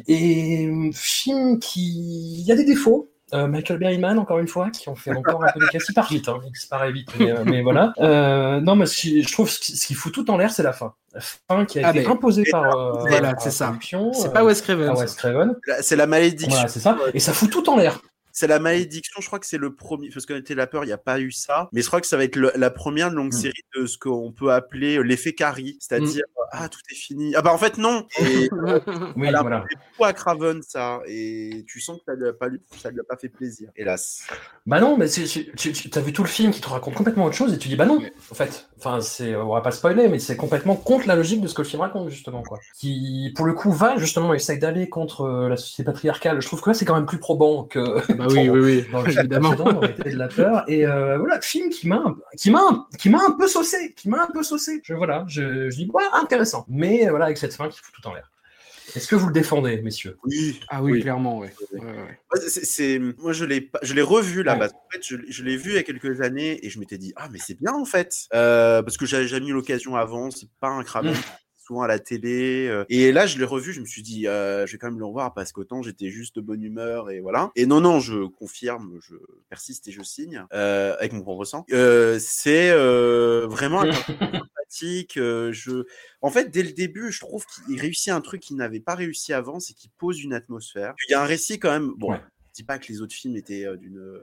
Et 0.07 0.68
film 0.93 1.59
qui. 1.59 2.39
Il 2.39 2.45
y 2.45 2.51
a 2.51 2.55
des 2.55 2.65
défauts. 2.65 3.11
Euh, 3.31 3.45
Michael 3.45 3.77
Berryman, 3.77 4.17
encore 4.17 4.39
une 4.39 4.47
fois, 4.47 4.71
qui 4.71 4.89
ont 4.89 4.95
fait 4.95 5.15
encore 5.15 5.43
un 5.43 5.51
peu 5.51 5.59
de 5.59 5.67
casse. 5.67 5.85
Il 5.87 5.93
part 5.93 6.09
vite, 6.09 6.27
hein. 6.27 6.39
il 6.43 6.51
disparaît 6.51 6.91
vite, 6.91 7.09
mais, 7.19 7.31
euh, 7.31 7.61
voilà. 7.61 7.93
Euh, 7.99 8.59
non, 8.59 8.75
mais 8.75 8.87
je 8.87 9.31
trouve 9.31 9.47
ce 9.47 9.59
qui, 9.59 9.93
fout 9.93 10.11
tout 10.11 10.31
en 10.31 10.37
l'air, 10.37 10.49
c'est 10.49 10.63
la 10.63 10.73
fin. 10.73 10.95
La 11.13 11.21
fin 11.21 11.65
qui 11.65 11.79
a 11.79 11.89
ah, 11.89 11.91
été 11.91 12.07
imposée 12.07 12.43
par. 12.49 13.01
voilà, 13.01 13.35
c'est 13.37 13.51
ça. 13.51 13.77
C'est 14.13 14.33
pas 14.33 14.43
Wes 14.43 14.61
Craven. 14.61 15.55
C'est 15.81 15.95
la 15.95 16.07
malédiction. 16.07 16.49
Voilà, 16.49 16.67
c'est 16.67 16.79
ça. 16.79 16.97
Et 17.13 17.19
ça 17.19 17.33
fout 17.33 17.51
tout 17.51 17.69
en 17.69 17.77
l'air 17.77 18.01
c'est 18.39 18.47
la 18.47 18.59
malédiction. 18.59 19.19
Je 19.19 19.27
crois 19.27 19.39
que 19.39 19.45
c'est 19.45 19.57
le 19.57 19.75
premier, 19.75 20.09
parce 20.11 20.25
qu'on 20.25 20.37
était 20.37 20.55
la 20.55 20.65
peur, 20.65 20.85
il 20.85 20.87
n'y 20.87 20.93
a 20.93 20.97
pas 20.97 21.19
eu 21.19 21.29
ça. 21.29 21.67
Mais 21.73 21.81
je 21.81 21.87
crois 21.87 21.99
que 21.99 22.07
ça 22.07 22.15
va 22.15 22.23
être 22.23 22.37
la 22.37 22.69
première 22.69 23.09
longue 23.09 23.33
hmm. 23.33 23.37
série 23.37 23.65
de 23.75 23.85
ce 23.85 23.97
qu'on 23.97 24.31
peut 24.31 24.53
appeler 24.53 24.97
euh, 24.97 25.01
l'effet 25.01 25.33
Carrie, 25.33 25.77
c'est-à-dire 25.81 26.23
hmm. 26.37 26.43
ah 26.53 26.69
tout 26.69 26.79
est 26.89 26.95
fini. 26.95 27.35
Ah 27.35 27.41
bah 27.41 27.51
en 27.51 27.57
fait 27.57 27.77
non. 27.77 28.07
Et, 28.17 28.49
oui, 29.17 29.29
voilà. 29.29 29.65
à 30.01 30.13
Craven 30.13 30.61
ça, 30.61 31.01
et 31.05 31.65
tu 31.67 31.81
sens 31.81 31.97
que 31.97 32.03
ça 32.05 32.15
lui 32.15 32.29
a 32.29 32.33
pas, 32.33 32.47
ça 32.81 32.91
lui 32.91 33.01
a 33.01 33.03
pas 33.03 33.17
fait 33.17 33.27
plaisir, 33.27 33.71
hélas. 33.75 34.25
Bah 34.65 34.79
non, 34.79 34.95
mais 34.95 35.09
tu, 35.09 35.91
as 35.93 36.01
vu 36.01 36.13
tout 36.13 36.23
le 36.23 36.29
film 36.29 36.51
qui 36.51 36.61
te 36.61 36.69
raconte 36.69 36.93
complètement 36.93 37.25
autre 37.25 37.35
chose 37.35 37.53
et 37.53 37.57
tu 37.57 37.67
dis 37.67 37.75
bah 37.75 37.85
non, 37.85 38.01
en 38.31 38.35
fait. 38.35 38.69
Enfin 38.77 39.01
c'est, 39.01 39.35
on 39.35 39.53
va 39.53 39.59
pas 39.59 39.71
spoiler, 39.71 40.07
mais 40.07 40.19
c'est 40.19 40.37
complètement 40.37 40.77
contre 40.77 41.07
la 41.09 41.17
logique 41.17 41.41
de 41.41 41.47
ce 41.49 41.55
que 41.55 41.61
le 41.61 41.67
film 41.67 41.81
raconte 41.81 42.09
justement 42.09 42.43
quoi. 42.43 42.57
Qui 42.77 43.33
pour 43.35 43.45
le 43.45 43.53
coup 43.53 43.73
va 43.73 43.97
justement 43.97 44.33
essaye 44.33 44.59
d'aller 44.59 44.87
contre 44.87 45.23
euh, 45.23 45.49
la 45.49 45.57
société 45.57 45.83
patriarcale. 45.83 46.41
Je 46.41 46.47
trouve 46.47 46.61
que 46.61 46.69
là 46.69 46.73
c'est 46.73 46.85
quand 46.85 46.95
même 46.95 47.05
plus 47.05 47.19
probant 47.19 47.65
que. 47.65 47.99
Bah 48.13 48.27
oui, 48.29 48.49
oui, 48.49 48.59
oui, 48.59 48.85
dans 48.91 49.01
le 49.01 49.11
évidemment. 49.11 49.55
de 49.55 50.15
la 50.15 50.27
peur. 50.27 50.63
Et 50.67 50.85
euh, 50.85 51.17
voilà, 51.17 51.41
film 51.41 51.69
qui 51.69 51.87
m'a, 51.87 52.03
qui 52.37 52.51
m'a, 52.51 52.87
qui 52.97 53.09
m'a 53.09 53.23
un 53.25 53.31
peu 53.31 53.47
saucé, 53.47 53.93
qui 53.95 54.09
m'a 54.09 54.23
un 54.23 54.31
peu 54.31 54.43
saucé. 54.43 54.81
Je 54.83 54.93
voilà, 54.93 55.25
je, 55.27 55.69
je 55.69 55.75
dis 55.75 55.89
ouais, 55.93 56.03
intéressant. 56.13 56.65
Mais 56.69 57.07
voilà, 57.09 57.25
avec 57.25 57.37
cette 57.37 57.53
fin 57.53 57.69
qui 57.69 57.79
fout 57.79 57.93
tout 57.93 58.07
en 58.07 58.13
l'air. 58.13 58.29
Est-ce 58.95 59.07
que 59.07 59.15
vous 59.15 59.27
le 59.27 59.33
défendez, 59.33 59.81
messieurs? 59.81 60.17
Oui. 60.23 60.59
Ah 60.67 60.81
oui, 60.81 61.01
clairement, 61.01 61.39
oui. 61.39 61.47
C'est, 62.47 62.99
moi, 63.19 63.33
je 63.33 63.45
l'ai, 63.45 63.69
je 63.83 63.93
l'ai 63.93 64.01
revu 64.01 64.43
là. 64.43 64.55
Parce 64.55 64.73
en 64.73 64.87
fait, 64.91 65.01
je, 65.03 65.17
je 65.27 65.43
l'ai 65.43 65.57
vu 65.57 65.71
il 65.71 65.75
y 65.75 65.79
a 65.79 65.83
quelques 65.83 66.21
années 66.21 66.65
et 66.65 66.69
je 66.69 66.79
m'étais 66.79 66.97
dit 66.97 67.13
ah 67.15 67.27
mais 67.31 67.39
c'est 67.39 67.59
bien 67.59 67.73
en 67.73 67.85
fait 67.85 68.15
euh, 68.33 68.81
parce 68.81 68.97
que 68.97 69.05
j'avais 69.05 69.27
jamais 69.27 69.47
eu 69.47 69.53
l'occasion 69.53 69.95
avant. 69.95 70.31
C'est 70.31 70.49
pas 70.59 70.69
un 70.69 70.83
crabe 70.83 71.13
à 71.77 71.87
la 71.87 71.99
télé. 71.99 72.67
Euh. 72.67 72.85
Et 72.89 73.11
là, 73.11 73.27
je 73.27 73.37
l'ai 73.37 73.45
revu, 73.45 73.73
je 73.73 73.81
me 73.81 73.85
suis 73.85 74.01
dit, 74.01 74.27
euh, 74.27 74.65
je 74.65 74.71
vais 74.71 74.77
quand 74.77 74.89
même 74.89 74.99
le 74.99 75.05
revoir 75.05 75.33
parce 75.33 75.51
qu'autant 75.51 75.81
j'étais 75.81 76.09
juste 76.09 76.35
de 76.35 76.41
bonne 76.41 76.63
humeur 76.63 77.09
et 77.09 77.19
voilà. 77.19 77.51
Et 77.55 77.65
non, 77.65 77.81
non, 77.81 77.99
je 77.99 78.25
confirme, 78.25 78.99
je 79.01 79.15
persiste 79.49 79.87
et 79.87 79.91
je 79.91 80.01
signe 80.01 80.45
euh, 80.53 80.95
avec 80.97 81.13
mon 81.13 81.21
propre 81.21 81.45
sang. 81.45 81.65
c'est 82.19 82.71
vraiment 83.45 83.83
sympathique. 83.91 85.13
je... 85.15 85.83
En 86.21 86.29
fait, 86.29 86.49
dès 86.49 86.63
le 86.63 86.71
début, 86.71 87.11
je 87.11 87.19
trouve 87.19 87.45
qu'il 87.45 87.79
réussit 87.79 88.11
un 88.11 88.21
truc 88.21 88.41
qu'il 88.41 88.57
n'avait 88.57 88.79
pas 88.79 88.95
réussi 88.95 89.33
avant, 89.33 89.59
c'est 89.59 89.73
qu'il 89.73 89.91
pose 89.91 90.21
une 90.21 90.33
atmosphère. 90.33 90.95
Il 91.07 91.11
y 91.11 91.15
a 91.15 91.21
un 91.21 91.25
récit 91.25 91.59
quand 91.59 91.71
même. 91.71 91.93
Bon, 91.97 92.13
je 92.13 92.19
dis 92.53 92.63
pas 92.63 92.79
que 92.79 92.87
les 92.91 93.01
autres 93.01 93.13
films 93.13 93.35
étaient 93.37 93.65
d'une 93.77 94.19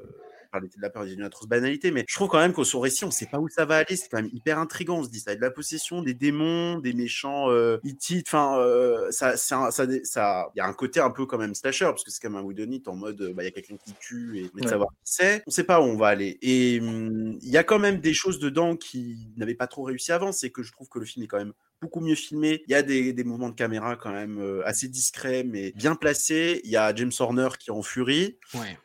parler 0.56 0.68
de 0.74 0.80
la 0.80 0.90
peur 0.90 1.04
d'une 1.04 1.22
atroce 1.22 1.48
banalité, 1.48 1.90
mais 1.90 2.04
je 2.08 2.14
trouve 2.14 2.28
quand 2.28 2.38
même 2.38 2.52
qu'au 2.52 2.64
son 2.64 2.80
récit, 2.80 3.04
on 3.04 3.10
sait 3.10 3.26
pas 3.26 3.38
où 3.38 3.48
ça 3.48 3.64
va 3.64 3.76
aller. 3.76 3.96
C'est 3.96 4.08
quand 4.08 4.20
même 4.20 4.30
hyper 4.32 4.58
intriguant. 4.58 4.98
On 4.98 5.04
se 5.04 5.10
dit, 5.10 5.20
ça 5.20 5.32
a 5.32 5.34
de 5.34 5.40
la 5.40 5.50
possession, 5.50 6.02
des 6.02 6.14
démons, 6.14 6.78
des 6.78 6.92
méchants 6.92 7.50
euh, 7.50 7.78
Enfin, 8.26 8.58
euh, 8.58 9.10
ça, 9.10 9.36
ça, 9.36 9.70
ça, 9.70 10.50
il 10.54 10.58
y 10.58 10.60
a 10.60 10.66
un 10.66 10.72
côté 10.72 11.00
un 11.00 11.10
peu 11.10 11.26
quand 11.26 11.38
même 11.38 11.54
slasher, 11.54 11.86
parce 11.86 12.04
que 12.04 12.10
c'est 12.10 12.20
quand 12.20 12.30
même 12.30 12.40
un 12.40 12.44
Whodunit 12.44 12.82
en 12.86 12.96
mode, 12.96 13.32
bah, 13.34 13.42
il 13.42 13.46
y 13.46 13.48
a 13.48 13.50
quelqu'un 13.50 13.76
qui 13.76 13.92
tue 14.00 14.38
et 14.38 14.62
de 14.62 14.68
savoir 14.68 14.88
qui 14.90 15.12
c'est. 15.12 15.42
On 15.46 15.50
sait 15.50 15.64
pas 15.64 15.80
où 15.80 15.84
on 15.84 15.96
va 15.96 16.08
aller. 16.08 16.38
Et 16.42 16.80
hum, 16.80 17.38
il 17.42 17.50
y 17.50 17.58
a 17.58 17.64
quand 17.64 17.78
même 17.78 18.00
des 18.00 18.14
choses 18.14 18.38
dedans 18.38 18.76
qui 18.76 19.28
n'avaient 19.36 19.54
pas 19.54 19.66
trop 19.66 19.82
réussi 19.82 20.12
avant. 20.12 20.32
C'est 20.32 20.50
que 20.50 20.62
je 20.62 20.72
trouve 20.72 20.88
que 20.88 20.98
le 20.98 21.04
film 21.04 21.24
est 21.24 21.28
quand 21.28 21.38
même 21.38 21.52
beaucoup 21.80 22.00
mieux 22.00 22.14
filmé. 22.14 22.62
Il 22.66 22.72
y 22.72 22.74
a 22.74 22.82
des, 22.82 23.12
des 23.12 23.24
mouvements 23.24 23.48
de 23.48 23.54
caméra 23.54 23.96
quand 23.96 24.12
même 24.12 24.38
euh, 24.38 24.66
assez 24.66 24.88
discrets, 24.88 25.44
mais 25.44 25.72
bien 25.72 25.94
placés. 25.94 26.60
Il 26.64 26.70
y 26.70 26.76
a 26.76 26.94
James 26.94 27.12
Horner 27.18 27.48
qui 27.58 27.70
est 27.70 27.72
en 27.72 27.82
furie. 27.82 28.38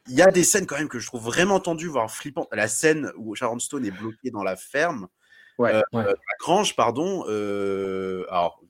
Il 0.08 0.16
y 0.16 0.22
a 0.22 0.32
des 0.32 0.44
scènes 0.44 0.66
quand 0.66 0.78
même 0.78 0.90
que 0.90 1.00
je 1.00 1.08
trouve 1.08 1.24
vraiment 1.24 1.60
tendues, 1.60 1.88
voire 1.88 2.12
flippantes. 2.12 2.50
La 2.52 2.68
scène 2.68 3.12
où 3.18 3.36
Sharon 3.36 3.60
Stone 3.60 3.86
est 3.86 3.92
bloquée 3.92 4.32
dans 4.32 4.44
la 4.44 4.56
ferme. 4.56 5.08
Ouais, 5.58 5.74
euh, 5.76 5.82
la 5.94 6.16
grange, 6.40 6.76
pardon. 6.76 7.26
Euh, 7.28 8.26
alors, 8.30 8.61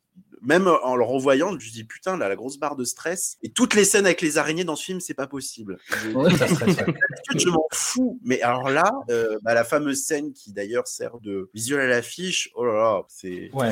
même 0.41 0.67
en 0.67 0.95
le 0.95 1.03
revoyant, 1.03 1.49
je 1.59 1.67
me 1.67 1.71
dis 1.71 1.83
putain, 1.83 2.17
là, 2.17 2.27
la 2.27 2.35
grosse 2.35 2.57
barre 2.57 2.75
de 2.75 2.83
stress. 2.83 3.37
Et 3.43 3.49
toutes 3.49 3.75
les 3.75 3.85
scènes 3.85 4.05
avec 4.05 4.21
les 4.21 4.37
araignées 4.37 4.63
dans 4.63 4.75
ce 4.75 4.85
film, 4.85 4.99
c'est 4.99 5.13
pas 5.13 5.27
possible. 5.27 5.77
Je, 5.89 6.09
m'en 7.49 7.65
fous? 7.71 8.19
Mais 8.23 8.41
alors 8.41 8.69
là, 8.69 8.91
euh, 9.09 9.37
bah, 9.43 9.53
la 9.53 9.63
fameuse 9.63 10.03
scène 10.03 10.33
qui 10.33 10.51
d'ailleurs 10.51 10.87
sert 10.87 11.19
de 11.19 11.49
visuel 11.53 11.81
à 11.81 11.87
l'affiche, 11.87 12.49
oh 12.55 12.65
là 12.65 12.73
là, 12.73 13.01
c'est. 13.07 13.49
Ouais, 13.53 13.71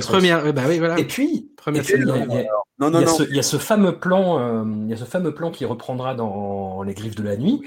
Première, 0.00 0.52
bah 0.52 0.62
oui, 0.68 0.78
voilà. 0.78 0.98
Et 0.98 1.04
puis, 1.04 1.50
première 1.56 1.84
scène, 1.84 2.04
non, 2.80 2.90
non, 2.90 3.00
il, 3.00 3.34
y 3.34 3.40
a 3.40 3.42
ce, 3.42 3.56
fameux 3.56 3.98
plan, 3.98 4.38
euh, 4.38 4.64
il 4.84 4.90
y 4.90 4.92
a 4.92 4.96
ce 4.96 5.04
fameux 5.04 5.34
plan 5.34 5.50
qui 5.50 5.64
reprendra 5.64 6.14
dans 6.14 6.84
Les 6.84 6.94
Griffes 6.94 7.16
de 7.16 7.24
la 7.24 7.36
Nuit. 7.36 7.60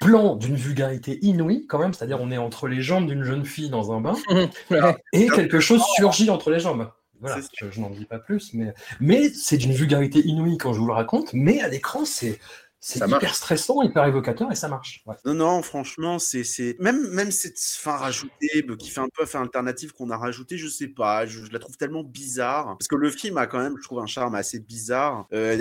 Plan 0.00 0.34
d'une 0.34 0.56
vulgarité 0.56 1.20
inouïe, 1.22 1.66
quand 1.68 1.78
même, 1.78 1.94
c'est-à-dire 1.94 2.18
on 2.20 2.32
est 2.32 2.36
entre 2.36 2.66
les 2.66 2.82
jambes 2.82 3.06
d'une 3.06 3.22
jeune 3.22 3.44
fille 3.44 3.70
dans 3.70 3.92
un 3.92 4.00
bain 4.00 4.14
et 5.12 5.28
quelque 5.28 5.60
chose 5.60 5.82
surgit 5.94 6.30
entre 6.30 6.50
les 6.50 6.58
jambes. 6.58 6.88
Voilà, 7.20 7.40
je, 7.70 7.80
n'en 7.80 7.90
dis 7.90 8.04
pas 8.04 8.18
plus, 8.18 8.52
mais, 8.54 8.74
mais 9.00 9.30
c'est 9.30 9.56
d'une 9.56 9.72
vulgarité 9.72 10.20
inouïe 10.20 10.58
quand 10.58 10.72
je 10.72 10.80
vous 10.80 10.86
le 10.86 10.92
raconte, 10.92 11.32
mais 11.32 11.60
à 11.60 11.68
l'écran, 11.68 12.04
c'est 12.04 12.38
C'est 12.78 13.04
hyper 13.04 13.34
stressant, 13.34 13.82
hyper 13.82 14.04
évocateur 14.04 14.52
et 14.52 14.54
ça 14.54 14.68
marche. 14.68 15.02
Non, 15.24 15.34
non, 15.34 15.62
franchement, 15.62 16.18
c'est 16.18 16.76
même 16.78 17.08
même 17.10 17.30
cette 17.30 17.58
fin 17.58 17.96
rajoutée 17.96 18.62
bah, 18.62 18.74
qui 18.78 18.90
fait 18.90 19.00
un 19.00 19.08
peu 19.16 19.24
fin 19.24 19.42
alternative 19.42 19.92
qu'on 19.92 20.10
a 20.10 20.16
rajoutée, 20.16 20.56
je 20.56 20.68
sais 20.68 20.88
pas, 20.88 21.26
je, 21.26 21.50
la 21.50 21.58
trouve 21.58 21.76
tellement 21.76 22.04
bizarre. 22.04 22.76
Parce 22.78 22.88
que 22.88 22.96
le 22.96 23.10
film 23.10 23.38
a 23.38 23.46
quand 23.46 23.58
même, 23.58 23.76
je 23.78 23.82
trouve, 23.82 24.00
un 24.00 24.06
charme 24.06 24.34
assez 24.34 24.60
bizarre. 24.60 25.26
Euh, 25.32 25.56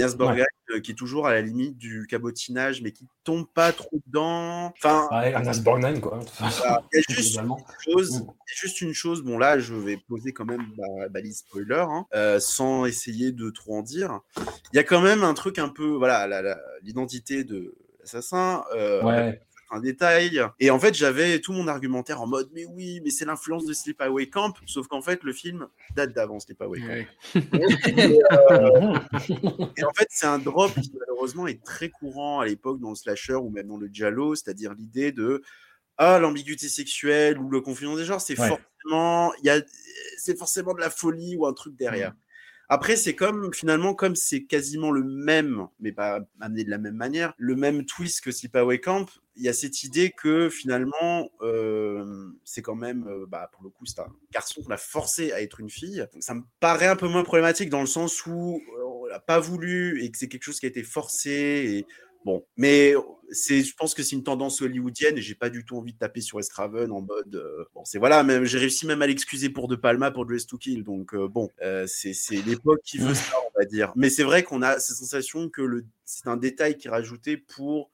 euh, 0.72 0.80
qui 0.80 0.92
est 0.92 0.96
toujours 0.96 1.28
à 1.28 1.34
la 1.34 1.42
limite 1.42 1.78
du 1.78 2.08
cabotinage, 2.08 2.82
mais 2.82 2.92
qui 2.92 3.08
tombe 3.24 3.46
pas 3.54 3.72
trop 3.72 4.00
dedans. 4.08 4.74
Enfin, 4.78 5.08
ouais, 5.12 5.34
un 5.34 5.46
Asborgman, 5.46 6.00
quoi. 6.00 6.20
Il 6.40 6.46
y 6.46 7.00
a 7.00 7.02
juste 7.10 7.38
une 7.38 7.56
chose. 7.84 8.22
Mm. 8.22 8.28
juste 8.46 8.82
une 8.82 8.94
chose. 8.94 9.22
Bon, 9.22 9.38
là, 9.38 9.60
je 9.60 9.74
vais 9.76 9.98
poser 9.98 10.34
quand 10.34 10.46
même 10.46 10.66
ma 10.78 11.08
balise 11.10 11.40
spoiler, 11.40 11.86
hein, 11.88 12.06
euh, 12.16 12.40
sans 12.40 12.86
essayer 12.86 13.32
de 13.32 13.50
trop 13.50 13.78
en 13.78 13.82
dire. 13.82 14.20
Il 14.74 14.78
y 14.78 14.80
a 14.80 14.84
quand 14.84 15.02
même 15.02 15.24
un 15.24 15.34
truc 15.34 15.60
un 15.60 15.70
peu, 15.70 15.88
voilà, 15.88 16.28
l'identité 16.82 17.44
de 17.44 17.76
l'assassin. 18.00 18.64
Euh, 18.76 19.04
ouais 19.04 19.40
un 19.72 19.80
détail. 19.80 20.42
Et 20.60 20.70
en 20.70 20.80
fait, 20.80 20.94
j'avais 20.94 21.40
tout 21.40 21.54
mon 21.54 21.68
argumentaire 21.68 22.22
en 22.22 22.28
mode, 22.28 22.50
mais 22.54 22.66
oui, 22.66 23.02
mais 23.04 23.10
c'est 23.10 23.26
l'influence 23.26 23.66
de 23.66 23.74
Sleepaway 23.74 24.30
Camp. 24.30 24.54
Sauf 24.66 24.88
qu'en 24.88 25.02
fait, 25.02 25.24
le 25.24 25.34
film 25.34 25.68
date 25.96 26.14
d'avant 26.14 26.40
Sleepaway 26.40 26.80
Camp. 26.80 27.42
et, 27.98 28.20
euh, 28.32 28.98
et, 29.78 29.84
en 29.84 29.94
fait, 29.94 30.08
c'est 30.10 30.28
un 30.28 30.40
drop 30.40 30.74
qui 30.74 30.92
malheureusement 31.00 31.48
est 31.48 31.64
très 31.64 31.90
courant 31.90 32.40
à 32.40 32.46
l'époque 32.46 32.80
dans 32.80 32.90
le 32.90 32.96
slasher 32.96 33.36
ou 33.36 33.50
même 33.50 33.68
dans 33.68 33.78
le 33.78 33.88
giallo, 33.92 34.36
c'est-à-dire 34.36 34.74
l'idée 34.74 35.12
de 35.12 35.42
ah 35.98 36.20
l'ambiguïté 36.20 36.68
sexuelle 36.68 37.38
ou 37.38 37.50
le 37.50 37.62
confusion 37.62 37.96
des 37.96 38.04
genres, 38.04 38.20
c'est 38.20 38.36
forcément 38.36 39.34
il 39.42 39.46
y 39.46 39.50
a 39.50 39.62
c'est 40.18 40.38
forcément 40.38 40.74
de 40.74 40.80
la 40.80 40.90
folie 40.90 41.36
ou 41.38 41.46
un 41.46 41.54
truc 41.54 41.76
derrière. 41.76 42.12
Mm. 42.12 42.18
Après, 42.68 42.96
c'est 42.96 43.16
comme 43.16 43.54
finalement, 43.54 43.94
comme 43.94 44.16
c'est 44.16 44.44
quasiment 44.44 44.92
le 44.92 45.04
même, 45.04 45.68
mais 45.80 45.92
pas 45.92 46.22
amené 46.42 46.64
de 46.64 46.70
la 46.70 46.80
même 46.80 46.96
manière, 46.96 47.34
le 47.38 47.56
même 47.56 47.86
twist 47.86 48.22
que 48.22 48.32
Sleepaway 48.32 48.80
Camp. 48.80 49.06
Il 49.38 49.44
y 49.44 49.50
a 49.50 49.54
cette 49.54 49.84
idée 49.84 50.12
que 50.12 50.50
finalement, 50.50 51.30
euh, 51.42 52.28
c'est 52.46 52.62
quand 52.62 52.76
même, 52.76 53.06
euh, 53.08 53.26
bah, 53.28 53.50
pour 53.52 53.64
le 53.64 53.70
coup, 53.70 53.86
c'est 53.86 54.00
un 54.00 54.12
garçon 54.32 54.62
qu'on 54.62 54.72
a 54.72 54.78
forcé 54.78 55.32
à 55.34 55.42
être 55.42 55.60
une 55.60 55.70
fille. 55.70 56.08
Donc, 56.14 56.24
ça 56.24 56.34
me 56.34 56.44
paraît 56.60 56.88
un 56.88 56.96
peu 56.96 57.08
moins 57.08 57.24
problématique 57.24 57.70
dans 57.70 57.82
le 57.82 57.88
sens 57.88 58.26
où 58.26 58.62
euh, 58.78 58.84
on 58.84 59.06
l'a 59.06 59.20
pas 59.20 59.40
voulu 59.40 60.04
et 60.04 60.10
que 60.10 60.18
c'est 60.18 60.30
quelque 60.30 60.44
chose 60.44 60.60
qui 60.60 60.66
a 60.66 60.70
été 60.70 60.84
forcé. 60.84 61.32
Et 61.32 61.86
Bon, 62.24 62.44
mais 62.58 62.96
c'est, 63.30 63.62
je 63.62 63.76
pense 63.76 63.94
que 63.94 64.02
c'est 64.02 64.16
une 64.16 64.24
tendance 64.24 64.60
hollywoodienne 64.60 65.16
et 65.16 65.22
j'ai 65.22 65.36
pas 65.36 65.52
du 65.52 65.64
tout 65.64 65.78
envie 65.78 65.94
de 65.94 66.00
taper 66.00 66.22
sur 66.22 66.40
Estraven 66.40 66.92
en 66.92 67.02
mode. 67.02 67.36
Euh, 67.36 67.66
bon, 67.76 67.86
c'est 67.86 68.00
voilà, 68.00 68.24
même 68.24 68.46
j'ai 68.46 68.58
réussi 68.58 68.88
même 68.88 69.04
à 69.04 69.08
l'excuser 69.08 69.52
pour 69.52 69.68
De 69.68 69.76
Palma 69.76 70.10
pour 70.10 70.26
Dress 70.26 70.48
to 70.48 70.58
Kill, 70.58 70.84
donc 70.84 71.16
bon, 71.16 71.52
c'est, 71.86 72.14
c'est 72.14 72.44
l'époque 72.48 72.82
qui 72.84 72.98
veut 72.98 73.14
ça, 73.14 73.36
on 73.56 73.60
va 73.60 73.66
dire. 73.66 73.94
Mais 73.96 74.10
c'est 74.10 74.24
vrai 74.24 74.42
qu'on 74.42 74.64
a 74.64 74.80
cette 74.80 74.96
sensation 74.96 75.50
que 75.50 75.62
le, 75.62 75.86
c'est 76.04 76.28
un 76.28 76.36
détail 76.36 76.78
qui 76.78 76.88
est 76.88 76.90
rajouté 76.92 77.38
pour 77.38 77.92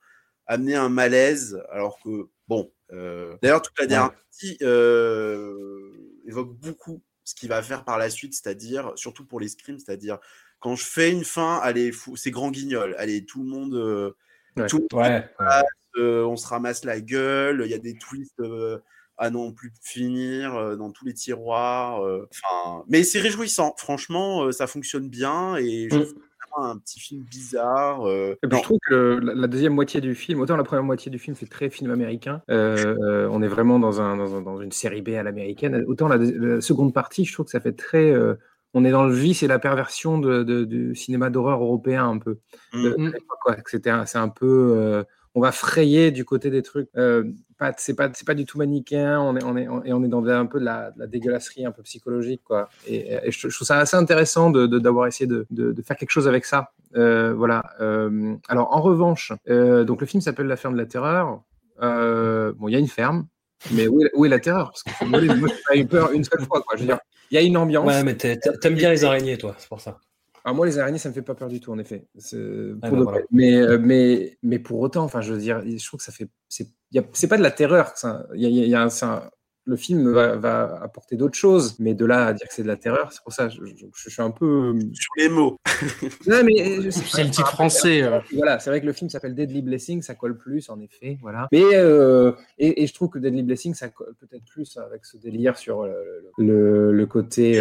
amener 0.52 0.74
un 0.74 0.88
malaise, 0.88 1.62
alors 1.70 1.98
que 2.02 2.28
bon. 2.48 2.70
D'ailleurs, 2.90 3.62
toute 3.62 3.78
la 3.78 3.86
dernière 3.86 4.12
partie 4.12 4.58
évoque 6.26 6.54
beaucoup 6.58 7.02
ce 7.24 7.34
qu'il 7.34 7.48
va 7.48 7.62
faire 7.62 7.84
par 7.84 7.98
la 7.98 8.10
suite, 8.10 8.34
c'est-à-dire 8.34 8.92
surtout 8.96 9.24
pour 9.24 9.40
les 9.40 9.48
scrims, 9.48 9.78
c'est-à-dire 9.78 10.18
quand 10.60 10.76
je 10.76 10.84
fais 10.84 11.10
une 11.10 11.24
fin, 11.24 11.58
allez, 11.62 11.92
c'est 12.14 12.30
grand 12.30 12.50
guignol. 12.50 12.94
Allez, 12.98 13.24
tout 13.24 13.42
le 13.42 13.48
monde, 13.48 13.74
euh, 13.74 14.12
tout 14.68 14.86
euh, 15.98 16.24
on 16.24 16.36
se 16.36 16.46
ramasse 16.46 16.84
la 16.84 17.00
gueule. 17.00 17.62
Il 17.64 17.70
y 17.70 17.74
a 17.74 17.78
des 17.78 17.98
twists 17.98 18.40
euh, 18.40 18.78
à 19.18 19.30
non 19.30 19.52
plus 19.52 19.72
finir 19.82 20.76
dans 20.76 20.90
tous 20.90 21.04
les 21.04 21.14
tiroirs. 21.14 22.00
Enfin, 22.00 22.84
mais 22.88 23.02
c'est 23.02 23.18
réjouissant. 23.18 23.74
Franchement, 23.76 24.50
ça 24.52 24.66
fonctionne 24.66 25.08
bien 25.08 25.56
et 25.56 25.88
je 25.90 25.98
mm. 25.98 26.14
Un 26.56 26.78
petit 26.78 27.00
film 27.00 27.22
bizarre. 27.22 28.06
je 28.06 28.62
trouve 28.62 28.78
que 28.88 29.20
la, 29.22 29.46
deuxième 29.46 29.74
moitié 29.74 30.00
du 30.00 30.14
film, 30.14 30.40
autant 30.40 30.56
la 30.56 30.64
première 30.64 30.84
moitié 30.84 31.10
du 31.10 31.18
film 31.18 31.36
fait 31.36 31.46
très 31.46 31.70
film 31.70 31.90
américain, 31.90 32.42
on 32.48 33.42
est 33.42 33.48
vraiment 33.48 33.78
dans, 33.78 34.00
un, 34.00 34.16
dans, 34.16 34.60
une 34.60 34.72
série 34.72 35.02
B 35.02 35.10
à 35.10 35.22
l'américaine, 35.22 35.84
autant 35.86 36.08
la, 36.08 36.16
la, 36.16 36.60
seconde 36.60 36.92
partie, 36.92 37.24
je 37.24 37.32
trouve 37.32 37.46
que 37.46 37.52
ça 37.52 37.60
fait 37.60 37.72
très 37.72 38.14
on 38.74 38.84
est 38.84 38.90
dans 38.90 39.04
le 39.04 39.14
vice 39.14 39.42
et 39.42 39.46
la 39.46 39.58
perversion 39.58 40.18
de, 40.18 40.42
du 40.64 40.94
cinéma 40.94 41.30
d'horreur 41.30 41.62
européen 41.62 42.08
un 42.08 42.18
peu. 42.18 42.38
Mm. 42.72 43.10
C'est 43.66 44.18
un 44.18 44.28
peu, 44.28 44.74
euh, 44.78 45.04
on 45.34 45.40
va 45.40 45.52
frayer 45.52 46.10
du 46.10 46.24
côté 46.24 46.50
des 46.50 46.62
trucs. 46.62 46.88
Euh, 46.96 47.24
pas, 47.62 47.74
c'est 47.78 47.94
pas, 47.94 48.10
c'est 48.14 48.26
pas 48.26 48.34
du 48.34 48.44
tout 48.44 48.58
manichéen. 48.58 49.20
On 49.20 49.36
est, 49.36 49.44
on 49.44 49.56
est, 49.56 49.88
et 49.88 49.92
on 49.92 50.04
est 50.04 50.08
dans 50.08 50.24
un 50.26 50.46
peu 50.46 50.60
de 50.60 50.64
la, 50.64 50.92
dégueulasserie 51.06 51.64
un 51.64 51.72
peu 51.72 51.82
psychologique, 51.82 52.42
quoi. 52.44 52.68
Et, 52.86 53.18
je, 53.30 53.48
trouve 53.48 53.66
ça 53.66 53.78
assez 53.78 53.96
intéressant 53.96 54.50
de, 54.50 54.66
d'avoir 54.66 55.06
essayé 55.06 55.26
de, 55.26 55.46
de, 55.50 55.82
faire 55.82 55.96
quelque 55.96 56.10
chose 56.10 56.28
avec 56.28 56.44
ça. 56.44 56.72
Euh, 56.94 57.32
voilà. 57.34 57.62
alors 58.48 58.74
en 58.74 58.80
revanche, 58.80 59.32
donc 59.46 60.00
le 60.00 60.06
film 60.06 60.20
s'appelle 60.20 60.46
La 60.46 60.56
ferme 60.56 60.74
de 60.74 60.78
la 60.78 60.86
terreur. 60.86 61.42
bon, 61.80 62.68
il 62.68 62.72
y 62.72 62.76
a 62.76 62.80
une 62.80 62.88
ferme. 62.88 63.26
Mais 63.70 63.86
où 63.86 64.24
est, 64.24 64.28
la 64.28 64.40
terreur? 64.40 64.72
Parce 64.72 64.82
que 64.82 65.04
moi, 65.04 65.20
j'ai 65.20 65.80
eu 65.80 65.86
peur 65.86 66.10
une 66.12 66.24
seule 66.24 66.44
fois. 66.46 66.62
Quoi. 66.62 66.76
Je 66.76 66.80
veux 66.80 66.86
dire, 66.86 66.98
il 67.30 67.36
y 67.36 67.38
a 67.38 67.42
une 67.42 67.56
ambiance. 67.56 67.86
Ouais, 67.86 68.02
mais 68.02 68.16
t'aimes 68.16 68.74
bien 68.74 68.90
les 68.90 69.04
araignées, 69.04 69.38
toi, 69.38 69.54
c'est 69.58 69.68
pour 69.68 69.80
ça. 69.80 69.98
Alors 70.44 70.56
moi, 70.56 70.66
les 70.66 70.78
araignées, 70.78 70.98
ça 70.98 71.08
me 71.08 71.14
fait 71.14 71.22
pas 71.22 71.34
peur 71.34 71.48
du 71.48 71.60
tout, 71.60 71.72
en 71.72 71.78
effet. 71.78 72.06
Bah 72.76 72.90
mais, 73.30 73.54
euh, 73.56 73.78
mais, 73.78 74.38
mais 74.42 74.58
pour 74.58 74.80
autant, 74.80 75.04
enfin, 75.04 75.20
je 75.20 75.32
veux 75.32 75.38
dire, 75.38 75.62
je 75.64 75.86
trouve 75.86 75.98
que 75.98 76.04
ça 76.04 76.12
fait. 76.12 76.28
C'est 76.48 77.28
pas 77.28 77.38
de 77.38 77.42
la 77.42 77.50
terreur. 77.50 77.94
Il 78.34 78.42
y 78.42 78.64
a, 78.64 78.66
y 78.66 78.74
a 78.74 78.82
un, 78.82 78.90
le 79.64 79.76
film 79.76 80.10
va, 80.10 80.80
apporter 80.82 81.16
d'autres 81.16 81.36
choses, 81.36 81.78
mais 81.78 81.94
de 81.94 82.04
là 82.04 82.26
à 82.26 82.32
dire 82.32 82.48
que 82.48 82.54
c'est 82.54 82.62
de 82.62 82.68
la 82.68 82.76
terreur, 82.76 83.12
c'est 83.12 83.22
pour 83.22 83.32
ça, 83.32 83.48
je, 83.48 83.60
je, 83.64 84.10
suis 84.10 84.22
un 84.22 84.30
peu. 84.30 84.74
Euh, 84.74 84.80
Sur 84.92 85.12
les 85.16 85.28
mots. 85.28 85.56
mais 86.26 86.78
euh, 86.86 86.90
c'est 86.90 87.24
le 87.24 87.30
titre 87.30 87.50
français. 87.50 88.02
Euh. 88.02 88.18
Voilà, 88.34 88.58
c'est 88.58 88.70
vrai 88.70 88.80
que 88.80 88.86
le 88.86 88.92
film 88.92 89.08
s'appelle 89.08 89.34
Deadly 89.34 89.62
Blessing, 89.62 90.02
ça 90.02 90.14
colle 90.14 90.36
plus, 90.36 90.68
en 90.68 90.80
effet, 90.80 91.18
voilà. 91.20 91.48
Mais 91.52 91.62
et, 92.58 92.86
je 92.86 92.94
trouve 92.94 93.10
que 93.10 93.18
Deadly 93.18 93.42
Blessing, 93.42 93.74
ça 93.74 93.88
colle 93.88 94.14
peut-être 94.18 94.44
plus 94.44 94.76
avec 94.76 95.04
ce 95.04 95.16
délire 95.16 95.56
sur 95.56 95.86
le, 96.38 96.92
le 96.92 97.06
côté 97.06 97.60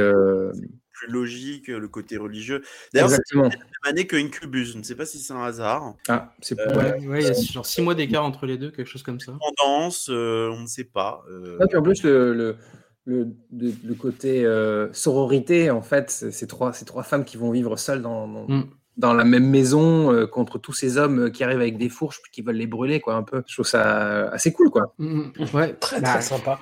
logique, 1.07 1.67
le 1.67 1.87
côté 1.87 2.17
religieux. 2.17 2.61
D'ailleurs, 2.93 3.09
c'est 3.09 3.35
la 3.35 3.43
même 3.43 3.51
année 3.83 4.07
que 4.07 4.15
Incubus. 4.15 4.73
Je 4.73 4.77
ne 4.77 4.83
sais 4.83 4.95
pas 4.95 5.05
si 5.05 5.19
c'est 5.19 5.33
un 5.33 5.43
hasard. 5.43 5.95
Ah, 6.07 6.33
c'est 6.41 6.59
euh, 6.59 6.99
ouais, 7.01 7.21
il 7.21 7.27
y 7.27 7.29
a 7.29 7.33
genre 7.33 7.65
six 7.65 7.81
mois 7.81 7.95
d'écart 7.95 8.25
entre 8.25 8.45
les 8.45 8.57
deux, 8.57 8.71
quelque 8.71 8.87
chose 8.87 9.03
comme 9.03 9.19
ça. 9.19 9.33
Tendance, 9.57 10.09
euh, 10.09 10.49
on 10.51 10.61
ne 10.61 10.67
sait 10.67 10.83
pas. 10.83 11.23
Euh... 11.29 11.57
puis 11.67 11.77
en 11.77 11.81
plus, 11.81 12.03
le, 12.03 12.57
le, 13.05 13.35
le, 13.51 13.93
côté 13.95 14.45
euh, 14.45 14.91
sororité, 14.93 15.69
en 15.71 15.81
fait, 15.81 16.09
c'est 16.09 16.47
trois, 16.47 16.71
trois 16.71 17.03
femmes 17.03 17.25
qui 17.25 17.37
vont 17.37 17.51
vivre 17.51 17.77
seules 17.77 18.01
dans, 18.01 18.27
mm. 18.27 18.69
Dans, 19.01 19.13
la 19.13 19.23
même 19.23 19.49
maison 19.49 20.27
contre 20.27 20.57
tous 20.57 20.73
ces 20.73 20.97
hommes 20.97 21.31
qui 21.31 21.43
arrivent 21.43 21.59
avec 21.59 21.77
des 21.77 21.89
fourches 21.89 22.21
qui 22.31 22.41
veulent 22.41 22.55
les 22.55 22.67
brûler, 22.67 22.99
quoi, 22.99 23.15
un 23.15 23.23
peu. 23.23 23.43
Je 23.47 23.53
trouve 23.53 23.67
ça 23.67 24.29
assez 24.29 24.53
cool, 24.53 24.69
quoi. 24.69 24.93
Mm, 24.97 25.21
mm. 25.21 25.31
Ouais, 25.53 25.73
très, 25.73 26.01
très 26.01 26.13
bah, 26.13 26.21
sympa. 26.21 26.59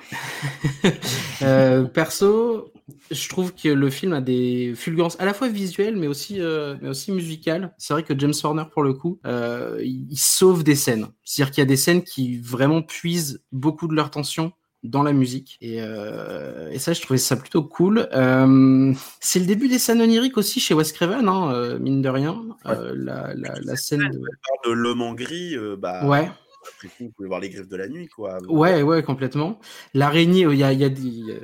perso, 1.94 2.72
je 3.10 3.28
trouve 3.28 3.54
que 3.54 3.68
le 3.68 3.90
film 3.90 4.12
a 4.12 4.20
des 4.20 4.72
fulgurances 4.74 5.16
à 5.20 5.24
la 5.24 5.34
fois 5.34 5.48
visuelles 5.48 5.96
mais 5.96 6.06
aussi 6.06 6.40
euh, 6.40 6.76
mais 6.80 6.88
aussi 6.88 7.12
musicales. 7.12 7.74
C'est 7.78 7.92
vrai 7.92 8.02
que 8.02 8.18
James 8.18 8.34
Horner 8.42 8.64
pour 8.72 8.82
le 8.82 8.94
coup, 8.94 9.18
euh, 9.26 9.80
il, 9.82 10.16
sauve 10.16 10.64
des 10.64 10.74
scènes. 10.74 11.08
C'est-à-dire 11.24 11.52
qu'il 11.52 11.62
y 11.62 11.66
a 11.66 11.66
des 11.66 11.76
scènes 11.76 12.02
qui 12.02 12.38
vraiment 12.38 12.82
puisent 12.82 13.42
beaucoup 13.52 13.88
de 13.88 13.94
leur 13.94 14.10
tension 14.10 14.52
dans 14.82 15.02
la 15.02 15.12
musique 15.12 15.58
et, 15.60 15.82
euh, 15.82 16.70
et 16.70 16.78
ça 16.78 16.92
je 16.92 17.02
trouvais 17.02 17.18
ça 17.18 17.36
plutôt 17.36 17.62
cool. 17.62 18.08
Euh, 18.12 18.92
c'est 19.20 19.38
le 19.38 19.46
début 19.46 19.68
des 19.68 19.78
scènes 19.78 20.00
oniriques 20.00 20.38
aussi 20.38 20.60
chez 20.60 20.74
Wes 20.74 20.92
Craven, 20.92 21.28
hein, 21.28 21.52
euh, 21.52 21.78
mine 21.78 22.02
de 22.02 22.08
rien. 22.08 22.42
La, 22.64 23.34
la, 23.34 23.54
la, 23.60 23.76
scène 23.76 24.08
de, 24.10 24.20
de 24.68 24.72
l'homme 24.72 25.02
en 25.02 25.14
gris, 25.14 25.56
bah. 25.78 26.06
Ouais. 26.06 26.30
Après 26.76 26.88
coup, 26.88 27.04
vous 27.04 27.10
pouvez 27.10 27.28
voir 27.28 27.40
les 27.40 27.48
griffes 27.48 27.68
de 27.68 27.76
la 27.76 27.88
nuit, 27.88 28.08
quoi. 28.08 28.38
Ouais, 28.48 28.82
ouais, 28.82 29.02
complètement. 29.02 29.58
L'araignée, 29.94 30.42
il 30.42 30.58
y 30.58 30.62
a, 30.62 30.72
il 30.72 30.78
y 30.78 30.84
a 30.84 30.90
des, 30.90 31.40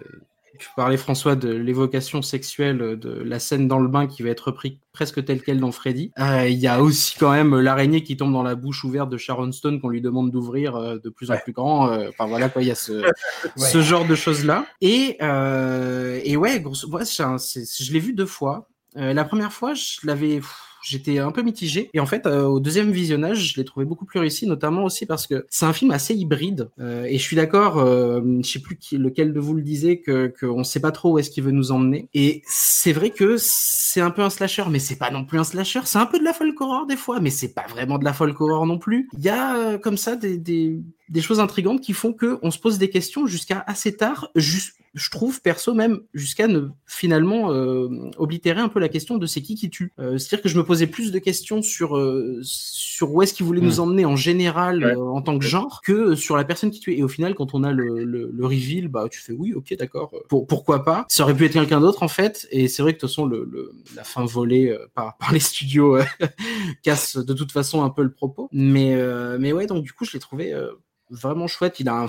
tu 0.59 0.68
parlais 0.76 0.96
François 0.96 1.36
de 1.36 1.50
l'évocation 1.50 2.22
sexuelle 2.22 2.98
de 2.98 3.11
la 3.11 3.38
scène 3.38 3.68
dans 3.68 3.78
le 3.78 3.88
bain 3.88 4.07
qui 4.07 4.22
va 4.22 4.30
être 4.30 4.48
repris 4.48 4.80
presque 4.92 5.24
telle 5.24 5.42
quelle 5.42 5.61
dans 5.61 5.72
Freddy. 5.72 6.11
Euh, 6.18 6.48
il 6.48 6.59
y 6.59 6.66
a 6.66 6.82
aussi 6.82 7.16
quand 7.18 7.30
même 7.30 7.54
l'araignée 7.61 8.02
qui 8.02 8.16
tombe 8.16 8.32
dans 8.32 8.42
la 8.42 8.54
bouche 8.54 8.82
ouverte 8.82 9.11
de 9.11 9.18
Sharon 9.18 9.52
Stone 9.52 9.80
qu'on 9.80 9.90
lui 9.90 10.00
demande 10.00 10.30
d'ouvrir 10.30 10.74
euh, 10.76 10.98
de 10.98 11.11
plus 11.11 11.30
en 11.30 11.36
plus 11.36 11.52
grand. 11.52 11.90
Euh, 11.90 12.09
enfin 12.09 12.26
voilà 12.26 12.48
quoi, 12.48 12.62
il 12.62 12.68
y 12.68 12.70
a 12.70 12.74
ce, 12.74 13.04
ce 13.57 13.82
genre 13.82 14.07
de 14.07 14.14
choses 14.14 14.44
là. 14.44 14.66
Et, 14.80 15.18
et 15.20 16.36
ouais, 16.36 16.61
grosso, 16.61 16.88
ouais, 16.88 17.04
je 17.04 17.92
l'ai 17.92 18.00
vu 18.00 18.14
deux 18.14 18.26
fois. 18.26 18.68
la 18.94 19.24
première 19.24 19.52
fois, 19.52 19.74
je 19.74 19.98
l'avais 20.04 20.40
j'étais 20.87 21.18
un 21.18 21.32
peu 21.32 21.43
mitigé. 21.43 21.91
Et 21.95 22.01
en 22.01 22.07
fait, 22.07 22.26
euh, 22.26 22.45
au 22.45 22.61
deuxième 22.61 22.91
visionnage, 22.91 23.53
je 23.53 23.57
l'ai 23.57 23.64
trouvé 23.64 23.84
beaucoup 23.84 24.05
plus 24.05 24.20
réussi, 24.20 24.47
notamment 24.47 24.84
aussi 24.84 25.07
parce 25.07 25.26
que 25.26 25.47
c'est 25.51 25.66
un 25.66 25.72
film 25.72 25.91
assez 25.91 26.14
hybride. 26.14 26.70
Euh, 26.80 27.05
et 27.05 27.18
je 27.18 27.22
suis 27.22 27.37
d'accord, 27.37 27.78
euh, 27.78 28.20
je 28.43 28.49
sais 28.49 28.61
plus 28.61 28.76
qui, 28.76 28.97
lequel 28.97 29.32
de 29.32 29.41
vous 29.41 29.55
le 29.55 29.62
disait, 29.62 29.99
que 29.99 30.32
qu'on 30.41 30.64
sait 30.64 30.80
pas 30.80 30.93
trop 30.93 31.12
où 31.12 31.18
est-ce 31.18 31.30
qu'il 31.30 31.45
veut 31.45 31.51
nous 31.51 31.72
emmener. 31.72 32.09
Et 32.14 32.43
c'est 32.47 32.93
vrai 32.93 33.11
que 33.11 33.37
c'est 33.39 34.01
un 34.01 34.11
peu 34.11 34.22
un 34.22 34.30
slasher, 34.30 34.64
mais 34.70 34.78
c'est 34.78 34.97
pas 34.97 35.11
non 35.11 35.24
plus 35.24 35.39
un 35.39 35.45
slasher. 35.45 35.80
C'est 35.84 35.99
un 35.99 36.07
peu 36.07 36.18
de 36.18 36.24
la 36.24 36.32
folk 36.32 36.61
horror 36.61 36.87
des 36.87 36.97
fois, 36.97 37.20
mais 37.20 37.30
c'est 37.30 37.55
pas 37.55 37.66
vraiment 37.68 37.99
de 37.99 38.05
la 38.05 38.12
folk 38.12 38.41
horror 38.41 38.66
non 38.66 38.78
plus. 38.78 39.09
Il 39.18 39.24
y 39.24 39.28
a 39.28 39.57
euh, 39.57 39.78
comme 39.78 39.97
ça 39.97 40.16
des, 40.16 40.39
des 40.39 40.80
des 41.09 41.20
choses 41.22 41.40
intrigantes 41.40 41.80
qui 41.80 41.92
font 41.92 42.12
que 42.12 42.38
on 42.42 42.50
se 42.50 42.59
pose 42.59 42.78
des 42.78 42.90
questions 42.90 43.26
jusqu'à 43.26 43.62
assez 43.66 43.96
tard, 43.96 44.28
juste 44.34 44.74
je 44.94 45.11
trouve 45.11 45.42
perso 45.42 45.74
même 45.74 46.00
jusqu'à 46.14 46.46
ne 46.48 46.68
finalement 46.86 47.52
euh, 47.52 47.86
oblitérer 48.16 48.61
un 48.62 48.68
peu 48.70 48.80
la 48.80 48.88
question 48.88 49.18
de 49.18 49.26
c'est 49.26 49.42
qui 49.42 49.54
qui 49.54 49.68
tue. 49.68 49.92
Euh, 49.98 50.16
C'est-à-dire 50.16 50.42
que 50.42 50.48
je 50.48 50.57
me 50.57 50.64
posais 50.64 50.86
plus 50.86 51.12
de 51.12 51.18
questions 51.18 51.61
sur 51.61 51.98
euh, 51.98 52.38
sur 52.42 53.12
où 53.12 53.20
est-ce 53.20 53.34
qu'il 53.34 53.44
voulait 53.44 53.61
nous 53.61 53.78
emmener 53.78 54.07
en 54.07 54.16
général 54.16 54.82
Ouais. 54.82 54.92
euh, 54.96 55.00
en 55.11 55.20
tant 55.20 55.38
que 55.38 55.44
genre 55.44 55.82
que 55.84 56.14
sur 56.14 56.34
la 56.34 56.44
personne 56.44 56.70
qui 56.70 56.80
tue. 56.80 56.94
Et 56.96 57.02
au 57.02 57.09
final, 57.09 57.34
quand 57.34 57.52
on 57.54 57.62
a 57.62 57.72
le, 57.72 58.04
le, 58.04 58.30
le 58.32 58.46
reveal, 58.46 58.88
bah 58.88 59.07
tu 59.11 59.20
fais 59.20 59.34
oui, 59.34 59.52
ok, 59.52 59.74
d'accord. 59.78 60.12
Pour, 60.30 60.46
pourquoi 60.46 60.82
pas 60.82 61.04
Ça 61.11 61.24
aurait 61.24 61.36
pu 61.36 61.44
être 61.44 61.52
quelqu'un 61.52 61.82
d'autre 61.82 62.02
en 62.02 62.09
fait. 62.09 62.48
Et 62.50 62.66
c'est 62.66 62.80
vrai 62.80 62.92
que 62.92 62.96
de 62.96 63.00
toute 63.00 63.11
façon, 63.11 63.26
le, 63.26 63.46
le- 63.50 63.72
la 63.94 64.02
fin 64.04 64.24
volée 64.24 64.70
euh, 64.70 64.78
par, 64.94 65.18
par 65.18 65.30
les 65.30 65.40
studios 65.40 65.96
euh, 65.98 66.04
casse 66.82 67.18
de 67.18 67.34
toute 67.34 67.52
façon 67.52 67.82
un 67.84 67.90
peu 67.90 68.02
le 68.02 68.12
propos. 68.12 68.48
Mais 68.50 68.94
euh, 68.94 69.36
mais 69.38 69.52
ouais, 69.52 69.66
donc 69.66 69.84
du 69.84 69.92
coup, 69.92 70.07
je 70.07 70.12
l'ai 70.14 70.20
trouvé 70.20 70.54
euh, 70.54 70.70
vraiment 71.11 71.46
chouette. 71.46 71.80
Il 71.80 71.88
a 71.88 71.94
un, 71.94 72.09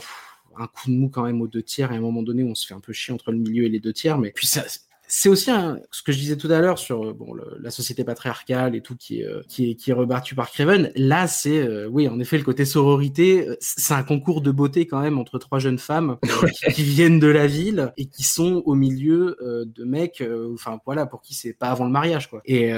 un 0.58 0.68
coup 0.68 0.90
de 0.90 0.96
mou 0.96 1.10
quand 1.10 1.24
même 1.24 1.42
aux 1.42 1.48
deux 1.48 1.64
tiers. 1.64 1.92
Et 1.92 1.96
à 1.96 1.98
un 1.98 2.02
moment 2.02 2.24
donné, 2.24 2.44
on 2.44 2.56
se 2.56 2.66
fait 2.68 2.74
un 2.74 2.80
peu 2.80 2.94
chier 2.94 3.14
entre 3.14 3.32
le 3.32 3.38
milieu 3.38 3.64
et 3.66 3.70
les 3.70 3.80
deux 3.80 3.94
tiers. 3.94 4.18
Mais 4.18 4.32
puis 4.32 4.48
ça, 4.48 4.64
c'est 5.10 5.30
aussi 5.30 5.50
un- 5.52 5.80
ce 5.90 6.04
que 6.04 6.12
je 6.12 6.18
disais 6.18 6.36
tout 6.36 6.52
à 6.52 6.60
l'heure 6.60 6.78
sur 6.78 7.06
euh, 7.06 7.14
bon, 7.14 7.34
le- 7.34 7.58
la 7.62 7.72
société 7.72 8.04
patriarcale 8.04 8.76
et 8.76 8.82
tout 8.82 8.98
qui 8.98 9.22
est, 9.22 9.26
euh, 9.26 9.42
qui 9.48 9.72
est, 9.72 9.76
qui 9.76 9.92
est 9.92 9.94
rebattu 9.94 10.36
par 10.36 10.52
Craven. 10.52 10.92
Là, 10.98 11.28
c'est, 11.28 11.60
euh, 11.60 11.88
oui, 11.88 12.10
en 12.10 12.20
effet, 12.20 12.38
le 12.38 12.44
côté 12.44 12.66
sororité, 12.66 13.48
c'est 13.62 13.94
un 13.94 14.04
concours 14.04 14.42
de 14.42 14.52
beauté 14.52 14.86
quand 14.86 15.00
même 15.00 15.18
entre 15.18 15.40
trois 15.40 15.60
jeunes 15.60 15.78
femmes 15.80 16.18
qui, 16.24 16.74
qui 16.74 16.84
viennent 16.84 17.20
de 17.20 17.28
la 17.28 17.48
ville 17.48 17.94
et 17.96 18.08
qui 18.08 18.24
sont 18.24 18.64
au 18.66 18.76
milieu 18.76 19.38
euh, 19.42 19.64
de 19.64 19.86
mecs, 19.86 20.20
euh, 20.20 20.54
enfin 20.54 20.82
voilà, 20.86 21.06
pour 21.06 21.22
qui 21.22 21.36
c'est 21.36 21.54
pas 21.54 21.70
avant 21.70 21.86
le 21.86 21.92
mariage, 21.92 22.30
quoi. 22.30 22.42
Et 22.44 22.74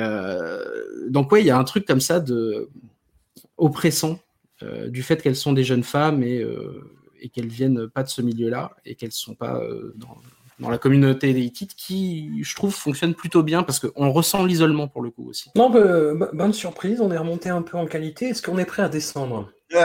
donc, 1.08 1.32
ouais, 1.32 1.42
il 1.42 1.48
y 1.48 1.52
a 1.52 1.58
un 1.58 1.64
truc 1.64 1.86
comme 1.88 2.02
ça 2.02 2.20
de 2.20 2.70
oppressant 3.58 4.20
du 4.90 5.04
fait 5.04 5.22
qu'elles 5.22 5.36
sont 5.36 5.54
des 5.54 5.64
jeunes 5.64 5.84
femmes 5.84 6.24
et, 6.24 6.40
euh, 6.42 6.82
et 7.22 7.30
qu'elles 7.30 7.48
viennent 7.48 7.88
pas 7.90 8.04
de 8.04 8.10
ce 8.10 8.22
milieu-là 8.22 8.72
et 8.86 8.96
qu'elles 8.96 9.12
sont 9.12 9.36
pas 9.36 9.58
euh, 9.58 9.94
dans, 9.98 10.18
dans 10.60 10.70
la 10.70 10.78
communauté 10.78 11.34
des 11.34 11.42
Hittites 11.42 11.76
qui, 11.76 12.44
je 12.44 12.56
trouve, 12.56 12.74
fonctionne 12.76 13.14
plutôt 13.14 13.44
bien 13.44 13.64
parce 13.64 13.80
qu'on 13.80 14.12
ressent 14.12 14.44
l'isolement 14.46 14.88
pour 14.88 15.02
le 15.02 15.10
coup 15.12 15.30
aussi. 15.30 15.50
Non, 15.56 15.70
bah, 15.70 16.14
bo- 16.14 16.28
bonne 16.34 16.54
surprise, 16.54 17.00
on 17.02 17.12
est 17.12 17.18
remonté 17.18 17.50
un 17.50 17.62
peu 17.62 17.78
en 17.78 17.86
qualité. 17.86 18.30
Est-ce 18.30 18.42
qu'on 18.42 18.58
est 18.58 18.66
prêt 18.66 18.84
à 18.84 18.90
descendre? 18.90 19.52
C'est 19.72 19.78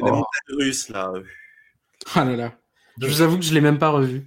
Oh. 0.00 0.04
des 0.06 0.10
montagnes 0.10 0.56
russes, 0.58 0.88
là. 0.88 1.12
Ah 2.14 2.24
là 2.24 2.36
là. 2.36 2.52
Je 3.00 3.06
vous 3.08 3.20
avoue 3.22 3.36
que 3.38 3.44
je 3.44 3.52
l'ai 3.52 3.60
même 3.60 3.78
pas 3.78 3.90
revu. 3.90 4.26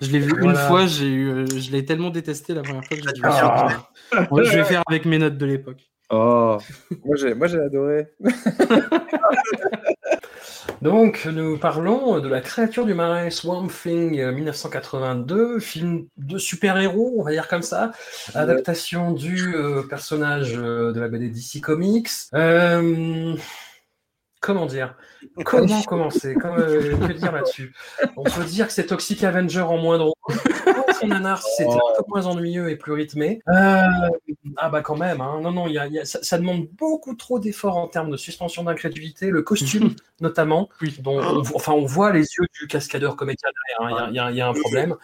Je 0.00 0.10
l'ai 0.10 0.18
vu 0.18 0.32
une 0.42 0.54
fois, 0.54 0.86
j'ai 0.86 1.06
eu, 1.08 1.28
euh, 1.30 1.46
je 1.46 1.70
l'ai 1.70 1.84
tellement 1.84 2.10
détesté 2.10 2.54
la 2.54 2.62
première 2.62 2.84
fois 2.84 2.96
que 2.96 3.02
j'ai 3.04 3.12
dû. 3.12 3.20
Ah. 3.24 3.88
Ouais, 4.30 4.44
je 4.44 4.50
vais 4.56 4.64
faire 4.64 4.82
avec 4.88 5.04
mes 5.06 5.18
notes 5.18 5.38
de 5.38 5.46
l'époque. 5.46 5.88
Oh, 6.10 6.58
moi 7.04 7.16
j'ai, 7.16 7.34
moi 7.34 7.46
j'ai 7.48 7.60
adoré. 7.60 8.08
Donc, 10.82 11.26
nous 11.26 11.58
parlons 11.58 12.20
de 12.20 12.28
la 12.28 12.40
créature 12.40 12.84
du 12.84 12.94
marais 12.94 13.30
Swamp 13.30 13.68
Thing 13.68 14.20
euh, 14.20 14.30
1982, 14.32 15.58
film 15.58 16.06
de 16.16 16.38
super-héros, 16.38 17.14
on 17.18 17.22
va 17.22 17.30
dire 17.32 17.48
comme 17.48 17.62
ça, 17.62 17.92
adaptation 18.34 19.12
du 19.12 19.54
euh, 19.54 19.82
personnage 19.88 20.54
euh, 20.56 20.92
de 20.92 21.00
la 21.00 21.08
BD 21.08 21.28
DC 21.30 21.60
Comics. 21.62 22.10
Euh, 22.34 23.34
comment 24.40 24.66
dire? 24.66 24.96
Comment 25.44 25.82
commencer? 25.82 26.34
Comment, 26.34 26.58
euh, 26.58 26.96
Que 27.08 27.12
dire 27.12 27.32
là-dessus? 27.32 27.74
On 28.16 28.24
peut 28.24 28.44
dire 28.44 28.66
que 28.66 28.72
c'est 28.72 28.86
Toxic 28.86 29.24
Avenger 29.24 29.62
en 29.62 29.78
moins 29.78 29.98
drôle. 29.98 30.12
Son 31.08 31.14
nanar, 31.14 31.42
si 31.42 31.48
c'était 31.56 31.70
un 31.74 32.02
peu 32.02 32.04
moins 32.08 32.26
ennuyeux 32.26 32.70
et 32.70 32.76
plus 32.76 32.92
rythmé. 32.92 33.40
Euh, 33.48 33.82
ah 34.56 34.68
bah 34.68 34.80
quand 34.82 34.96
même, 34.96 35.20
hein. 35.20 35.40
non, 35.42 35.52
non, 35.52 35.66
il 35.66 35.74
y 35.74 35.78
a- 35.78 35.86
il 35.86 35.92
y 35.92 35.98
a- 35.98 36.04
ça, 36.04 36.18
ça 36.22 36.38
demande 36.38 36.66
beaucoup 36.78 37.14
trop 37.14 37.38
d'efforts 37.38 37.76
en 37.76 37.88
termes 37.88 38.10
de 38.10 38.16
suspension 38.16 38.62
d'incrédulité, 38.64 39.30
le 39.30 39.42
costume 39.42 39.94
notamment, 40.20 40.68
dont 41.00 41.18
on, 41.20 41.42
enfin, 41.54 41.72
on 41.72 41.84
voit 41.84 42.12
les 42.12 42.20
yeux 42.20 42.46
du 42.60 42.66
cascadeur 42.66 43.16
comédien 43.16 43.48
derrière, 43.78 43.98
hein. 43.98 44.08
il 44.10 44.16
y, 44.16 44.18
a- 44.18 44.30
y 44.30 44.36
y 44.36 44.40
un 44.40 44.52
problème. 44.52 44.96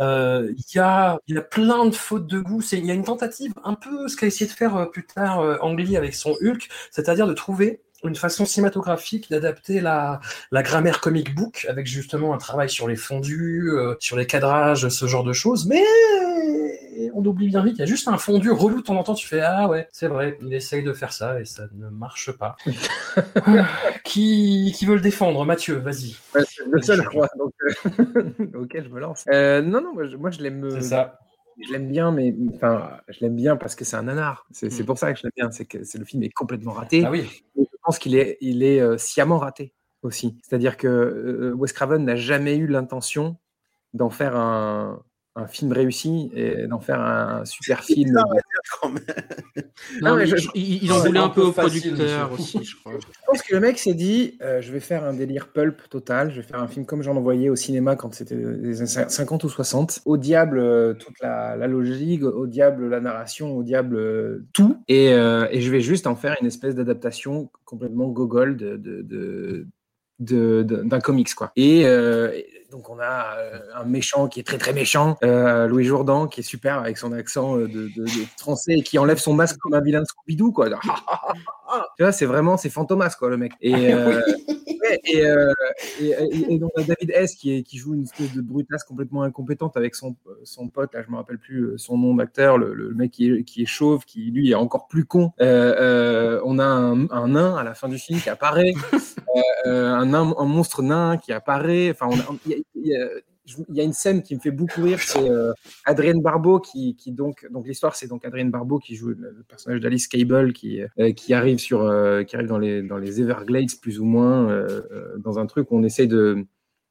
Euh, 0.00 0.52
Il 0.56 0.76
y, 0.76 0.78
a, 0.78 1.18
il 1.28 1.34
y 1.34 1.38
a 1.38 1.42
plein 1.42 1.86
de 1.86 1.94
fautes 1.94 2.26
de 2.26 2.38
goût, 2.40 2.62
il 2.72 2.86
y 2.86 2.90
a 2.90 2.94
une 2.94 3.04
tentative, 3.04 3.52
un 3.64 3.74
peu 3.74 4.08
ce 4.08 4.16
qu'a 4.16 4.26
essayé 4.26 4.46
de 4.50 4.54
faire 4.54 4.76
euh, 4.76 4.86
plus 4.86 5.06
tard 5.06 5.40
Ang 5.62 5.76
Lee 5.78 5.96
avec 5.96 6.14
son 6.14 6.34
Hulk, 6.42 6.68
c'est-à-dire 6.90 7.26
de 7.26 7.32
trouver 7.34 7.80
une 8.04 8.16
façon 8.16 8.44
cinématographique 8.44 9.30
d'adapter 9.30 9.80
la, 9.80 10.20
la 10.50 10.62
grammaire 10.62 11.00
comic 11.00 11.34
book 11.34 11.66
avec 11.68 11.86
justement 11.86 12.34
un 12.34 12.38
travail 12.38 12.68
sur 12.68 12.88
les 12.88 12.96
fondus, 12.96 13.70
euh, 13.70 13.94
sur 14.00 14.16
les 14.16 14.26
cadrages, 14.26 14.88
ce 14.88 15.06
genre 15.06 15.24
de 15.24 15.32
choses. 15.32 15.66
Mais 15.66 15.82
on 17.14 17.24
oublie 17.24 17.48
bien 17.48 17.62
vite, 17.62 17.76
il 17.76 17.80
y 17.80 17.82
a 17.82 17.86
juste 17.86 18.08
un 18.08 18.18
fondu 18.18 18.50
relou 18.50 18.78
de 18.80 18.84
temps 18.84 18.96
en 18.96 19.02
temps, 19.02 19.14
tu 19.14 19.26
fais 19.26 19.40
Ah 19.40 19.68
ouais, 19.68 19.88
c'est 19.92 20.08
vrai, 20.08 20.38
il 20.42 20.52
essaye 20.52 20.82
de 20.82 20.92
faire 20.92 21.12
ça 21.12 21.40
et 21.40 21.44
ça 21.44 21.64
ne 21.74 21.88
marche 21.88 22.32
pas. 22.32 22.56
Qui, 24.04 24.72
qui 24.76 24.86
veut 24.86 24.94
le 24.94 25.00
défendre 25.00 25.44
Mathieu, 25.44 25.76
vas-y. 25.76 26.16
Ouais, 26.34 26.42
le 26.70 26.82
seul, 26.82 27.02
je 27.02 27.08
crois. 27.08 27.28
Donc, 27.38 27.52
euh, 27.62 27.72
ok, 28.60 28.82
je 28.82 28.88
me 28.88 29.00
lance. 29.00 29.24
Euh, 29.30 29.62
non, 29.62 29.80
non, 29.80 29.94
moi 29.94 30.06
je, 30.06 30.16
moi, 30.16 30.30
je 30.30 30.40
l'aime. 30.40 30.68
C'est 30.70 30.88
ça. 30.88 31.18
Je 31.60 31.72
l'aime 31.72 31.88
bien, 31.88 32.10
mais 32.10 32.34
enfin, 32.54 32.90
je 33.08 33.20
l'aime 33.20 33.36
bien 33.36 33.56
parce 33.56 33.74
que 33.74 33.84
c'est 33.84 33.96
un 33.96 34.04
nanar. 34.04 34.46
C'est 34.50 34.70
c'est 34.70 34.84
pour 34.84 34.98
ça 34.98 35.12
que 35.12 35.18
je 35.18 35.24
l'aime 35.24 35.32
bien. 35.36 35.50
C'est 35.50 35.66
que 35.66 35.78
le 35.78 36.04
film 36.04 36.22
est 36.22 36.30
complètement 36.30 36.72
raté. 36.72 37.04
Ah 37.04 37.10
oui. 37.10 37.44
Et 37.58 37.68
pense 37.82 37.98
qu'il 37.98 38.14
est, 38.14 38.38
il 38.40 38.62
est 38.62 38.80
euh, 38.80 38.98
sciemment 38.98 39.38
raté 39.38 39.74
aussi. 40.02 40.38
C'est-à-dire 40.42 40.76
que 40.76 40.88
euh, 40.88 41.52
Wes 41.54 41.72
Craven 41.72 42.04
n'a 42.04 42.16
jamais 42.16 42.56
eu 42.56 42.66
l'intention 42.66 43.36
d'en 43.92 44.10
faire 44.10 44.36
un, 44.36 45.02
un 45.36 45.46
film 45.46 45.72
réussi 45.72 46.30
et 46.34 46.66
d'en 46.66 46.80
faire 46.80 47.00
un 47.00 47.44
super 47.44 47.84
film. 47.84 48.18
quand 48.80 48.88
même. 48.90 49.02
Non, 50.02 50.10
Non, 50.10 50.16
mais 50.16 50.26
je- 50.26 50.36
il, 50.54 50.84
il 50.84 50.92
en 50.92 50.98
voulait 50.98 51.18
un 51.20 51.24
un 51.24 51.28
peu 51.28 51.42
peu 51.42 51.46
au 51.48 51.52
producteur 51.52 52.32
aussi, 52.32 52.62
je 52.64 52.76
crois. 52.76 52.92
Je 53.00 53.06
pense 53.26 53.42
que 53.42 53.54
le 53.54 53.60
mec 53.60 53.78
s'est 53.78 53.94
dit 53.94 54.38
euh, 54.42 54.60
je 54.60 54.72
vais 54.72 54.80
faire 54.80 55.04
un 55.04 55.12
délire 55.12 55.48
pulp 55.52 55.88
total, 55.88 56.30
je 56.30 56.36
vais 56.40 56.46
faire 56.46 56.60
un 56.60 56.68
film 56.68 56.86
comme 56.86 57.02
j'en 57.02 57.16
envoyais 57.16 57.48
au 57.48 57.56
cinéma 57.56 57.96
quand 57.96 58.12
c'était 58.14 58.36
les 58.36 58.80
années 58.82 59.08
50 59.08 59.44
ou 59.44 59.48
60. 59.48 60.00
Au 60.04 60.16
diable 60.16 60.58
euh, 60.58 60.94
toute 60.94 61.18
la, 61.20 61.56
la 61.56 61.66
logique, 61.66 62.22
au 62.22 62.46
diable 62.46 62.88
la 62.88 63.00
narration, 63.00 63.56
au 63.56 63.62
diable 63.62 63.96
euh, 63.96 64.46
tout. 64.52 64.82
Et, 64.88 65.12
euh, 65.12 65.46
et 65.50 65.60
je 65.60 65.70
vais 65.70 65.80
juste 65.80 66.06
en 66.06 66.16
faire 66.16 66.36
une 66.40 66.46
espèce 66.46 66.74
d'adaptation 66.74 67.50
complètement 67.64 68.08
gogol 68.08 68.56
de- 68.56 68.76
d'un 70.20 71.00
comics 71.00 71.34
quoi. 71.34 71.50
Et, 71.56 71.86
euh, 71.86 72.30
donc 72.70 72.88
on 72.88 73.00
a 73.00 73.36
euh, 73.38 73.58
un 73.74 73.84
méchant 73.84 74.28
qui 74.28 74.38
est 74.38 74.44
très 74.44 74.58
très 74.58 74.72
méchant, 74.72 75.16
euh, 75.24 75.66
Louis 75.66 75.84
Jourdan 75.84 76.28
qui 76.28 76.40
est 76.40 76.44
super 76.44 76.78
avec 76.78 76.98
son 76.98 77.10
accent 77.12 77.56
euh, 77.56 77.66
de, 77.66 77.88
de- 77.96 78.04
de 78.04 78.26
français 78.38 78.74
et 78.78 78.82
qui 78.82 78.96
enlève 78.98 79.18
son 79.18 79.32
masque 79.32 79.56
comme 79.58 79.74
un 79.74 79.80
vilain 79.80 80.00
de 80.02 80.06
Scooby-Doo 80.06 80.52
quoi. 80.52 80.68
tu 81.96 82.02
vois, 82.02 82.12
c'est 82.12 82.26
vraiment 82.26 82.56
c'est 82.56 82.70
Fantomas 82.70 83.16
quoi 83.18 83.28
le 83.30 83.38
mec. 83.38 83.52
Et, 83.60 83.92
euh, 83.92 84.20
ouais, 84.90 85.00
et, 85.04 85.24
euh, 85.26 85.52
et, 86.00 86.06
et- 86.08 86.52
et 86.54 86.58
donc 86.58 86.70
on 86.76 86.82
a 86.82 86.84
David 86.84 87.10
S 87.14 87.34
qui, 87.34 87.54
est, 87.56 87.62
qui 87.62 87.78
joue 87.78 87.94
une 87.94 88.02
espèce 88.02 88.32
de 88.34 88.40
brutasse 88.40 88.84
complètement 88.84 89.22
incompétente 89.22 89.76
avec 89.76 89.94
son, 89.94 90.16
son 90.44 90.68
pote, 90.68 90.94
là 90.94 91.02
je 91.06 91.10
me 91.10 91.16
rappelle 91.16 91.38
plus 91.38 91.62
euh, 91.64 91.78
son 91.78 91.96
nom 91.98 92.14
d'acteur, 92.14 92.58
le, 92.58 92.74
le 92.74 92.94
mec 92.94 93.10
qui 93.10 93.30
est, 93.30 93.44
qui 93.44 93.62
est 93.62 93.66
chauve, 93.66 94.04
qui 94.04 94.30
lui 94.30 94.50
est 94.50 94.54
encore 94.54 94.88
plus 94.88 95.04
con. 95.04 95.32
Euh, 95.40 95.74
euh, 95.78 96.40
on 96.44 96.58
a 96.58 96.64
un, 96.64 97.08
un 97.10 97.28
nain 97.28 97.56
à 97.56 97.62
la 97.64 97.74
fin 97.74 97.88
du 97.88 97.98
film 97.98 98.20
qui 98.20 98.28
apparaît, 98.30 98.72
euh, 98.94 98.98
euh, 99.66 99.86
un, 99.94 100.06
nain- 100.06 100.34
un 100.38 100.44
monstre 100.44 100.82
nain 100.82 101.16
qui 101.18 101.32
apparaît. 101.32 101.90
Enfin, 101.90 102.06
on 102.10 102.18
a- 102.18 102.36
il 102.46 102.52
y 102.52 102.54
a- 102.54 102.58
il 102.74 102.86
y 102.86 102.94
a- 102.96 103.08
je- 103.08 103.20
il 103.68 103.76
y 103.76 103.80
a 103.80 103.84
une 103.84 103.92
scène 103.92 104.22
qui 104.22 104.34
me 104.34 104.40
fait 104.40 104.50
beaucoup 104.50 104.82
rire, 104.82 104.98
c'est 105.00 105.28
euh, 105.28 105.52
Adrienne 105.84 106.20
Barbeau 106.20 106.60
qui, 106.60 106.96
donc 107.08 107.46
donc 107.50 107.66
l'histoire 107.66 107.94
c'est 107.94 108.06
donc 108.06 108.24
Adrienne 108.24 108.50
Barbeau 108.50 108.78
qui 108.78 108.96
joue 108.96 109.08
le, 109.08 109.44
personnage 109.48 109.80
d'Alice 109.80 110.08
Cable 110.08 110.52
qui 110.52 110.82
euh, 110.82 111.12
arrive 111.30 111.58
sur 111.58 111.82
euh, 111.82 112.22
qui 112.22 112.36
dans 112.44 112.58
les 112.58 112.82
dans 112.82 112.98
les 112.98 113.20
Everglades 113.20 113.70
plus 113.80 114.00
ou 114.00 114.04
moins 114.04 114.64
dans 115.18 115.38
un 115.38 115.46
truc 115.46 115.70
où 115.70 115.76
on 115.76 115.82
essaye 115.82 116.08
de 116.08 116.46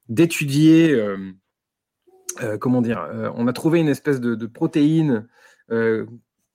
d'étudier 0.08 0.98
comment 2.60 2.82
dire 2.82 3.06
on 3.34 3.46
a 3.46 3.52
trouvé 3.52 3.80
une 3.80 3.88
espèce 3.88 4.20
de, 4.20 4.46
protéine 4.46 5.26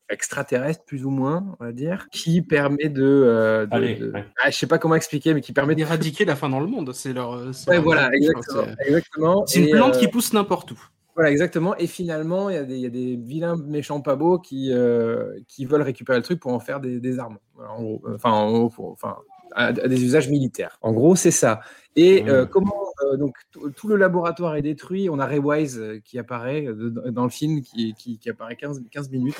extraterrestre 0.10 0.84
plus 0.86 1.06
ou 1.06 1.10
moins 1.10 1.56
on 1.60 1.64
va 1.66 1.72
dire 1.72 2.08
qui 2.12 2.42
permet 2.42 2.90
de, 2.90 3.04
euh, 3.04 3.66
de- 3.66 3.74
Allez, 3.74 3.96
de- 3.96 4.12
ouais. 4.12 4.26
ah, 4.44 4.50
je 4.52 4.58
sais 4.58 4.68
pas 4.68 4.78
comment 4.78 4.96
expliquer 4.96 5.34
mais 5.34 5.42
qui 5.42 5.52
permet 5.54 5.74
de 5.74 5.80
D'éradiquer 5.80 6.26
la 6.26 6.36
fin 6.36 6.50
dans 6.50 6.60
le 6.60 6.68
monde, 6.68 6.94
c'est 6.94 7.14
leur. 7.14 7.54
c'est 7.54 7.70
Ouais, 7.70 7.76
leur- 7.76 7.84
voilà, 7.84 8.10
exactement. 8.14 9.46
C'est 9.46 9.60
une 9.62 9.70
plante 9.72 9.96
euh, 9.96 10.00
qui 10.00 10.08
pousse 10.08 10.34
n'importe 10.34 10.72
où. 10.72 10.80
Voilà, 11.16 11.32
exactement. 11.32 11.76
Et 11.78 11.88
finalement, 11.88 12.50
il 12.50 12.56
y, 12.56 12.58
a 12.58 12.64
des- 12.64 12.76
il 12.76 12.82
y 12.82 12.86
a 12.86 12.90
des 12.90 13.16
vilains 13.16 13.56
méchants 13.56 14.02
pas 14.02 14.16
beaux 14.16 14.38
qui, 14.40 14.72
euh, 14.74 15.32
qui 15.48 15.66
veulent 15.66 15.82
récupérer 15.82 16.18
le 16.18 16.24
truc 16.24 16.40
pour 16.40 16.52
en 16.54 16.60
faire 16.60 16.80
des, 16.80 17.00
des 17.00 17.20
armes. 17.20 17.38
Voilà, 17.54 17.72
en 17.72 17.82
gros. 17.84 18.02
Enfin, 18.14 18.32
en 18.32 18.52
gros, 18.52 18.70
pour- 18.70 18.92
enfin, 18.92 19.16
à, 19.56 19.68
à 19.68 19.72
des 19.72 20.04
usages 20.04 20.30
militaires. 20.30 20.78
En 20.82 20.92
gros, 20.94 21.16
c'est 21.16 21.32
ça. 21.32 21.62
Et 21.96 22.24
Mmh. 22.24 22.30
euh, 22.30 22.46
comment 22.46 22.76
euh, 23.06 23.16
donc 23.18 23.36
tout 23.76 23.88
le 23.88 23.96
laboratoire 23.96 24.56
est 24.58 24.62
détruit. 24.62 25.10
On 25.10 25.18
a 25.20 25.26
Ray 25.26 25.40
Wise 25.40 25.80
euh, 25.80 26.00
qui 26.04 26.20
apparaît 26.20 26.64
de- 26.64 26.90
dans 27.10 27.24
le 27.24 27.30
film, 27.30 27.62
qui, 27.62 27.94
qui, 27.94 28.18
qui 28.20 28.30
apparaît 28.30 28.56
15, 28.58 28.84
15 28.92 29.10
minutes. 29.12 29.36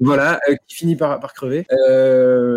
Voilà, 0.00 0.38
qui 0.66 0.74
finit 0.76 0.96
par, 0.96 1.20
par 1.20 1.34
crever. 1.34 1.66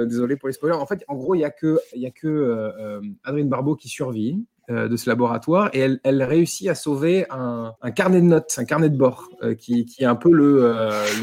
Désolé 0.07 0.35
pour 0.37 0.47
les 0.47 0.53
spoilers. 0.53 0.75
En 0.75 0.85
fait, 0.87 1.03
en 1.07 1.15
gros, 1.15 1.35
il 1.35 1.39
y 1.41 1.45
a 1.45 1.51
que, 1.51 1.79
il 1.95 2.01
y 2.01 2.07
a 2.07 2.11
que 2.11 2.99
Adrien 3.23 3.45
Barbeau 3.45 3.75
qui 3.75 3.87
survit. 3.89 4.43
De 4.69 4.95
ce 4.95 5.09
laboratoire 5.09 5.69
et 5.73 5.79
elle, 5.79 5.99
elle, 6.03 6.21
réussit 6.23 6.67
à 6.67 6.75
sauver 6.75 7.25
un, 7.29 7.73
un, 7.81 7.91
carnet 7.91 8.21
de 8.21 8.25
notes, 8.25 8.53
un 8.57 8.65
carnet 8.65 8.89
de 8.89 8.97
bord 8.97 9.29
qui, 9.57 9.85
qui, 9.85 10.03
est 10.03 10.05
un 10.05 10.15
peu 10.15 10.31
le, 10.31 10.73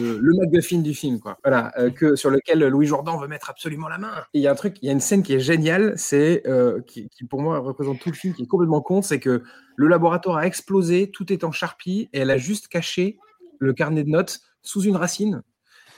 le, 0.01 0.19
le 0.19 0.33
MacGuffin 0.39 0.79
du 0.79 0.95
film, 0.95 1.21
quoi. 1.21 1.39
Voilà, 1.45 1.73
que, 1.95 2.17
sur 2.17 2.31
lequel 2.31 2.67
Louis 2.67 2.87
Jourdan 2.87 3.19
veut 3.19 3.29
mettre 3.29 3.51
absolument 3.51 3.89
la 3.89 3.99
main. 3.99 4.13
il 4.35 4.43
y 4.43 4.49
a 4.49 4.53
un 4.53 4.55
truc, 4.55 4.79
il 4.83 4.87
y 4.87 4.89
a 4.89 4.93
une 4.93 5.01
scène 5.01 5.23
qui 5.23 5.35
est 5.35 5.41
géniale, 5.41 5.95
c'est 5.97 6.43
qui, 6.87 7.09
qui, 7.09 7.25
pour 7.25 7.41
moi 7.41 7.59
représente 7.59 8.01
tout 8.01 8.11
le 8.11 8.17
film, 8.17 8.35
qui 8.35 8.43
est 8.43 8.47
complètement 8.47 8.81
con, 8.81 9.03
c'est 9.03 9.21
que 9.21 9.43
le 9.77 9.89
laboratoire 9.89 10.39
a 10.39 10.47
explosé, 10.47 11.11
tout 11.11 11.33
est 11.33 11.45
en 11.45 11.53
charpie 11.53 12.09
et 12.13 12.21
elle 12.21 12.31
a 12.31 12.39
juste 12.39 12.69
caché 12.69 13.19
le 13.59 13.73
carnet 13.73 14.05
de 14.05 14.11
notes 14.11 14.41
sous 14.63 14.83
une 14.83 14.97
racine. 14.97 15.43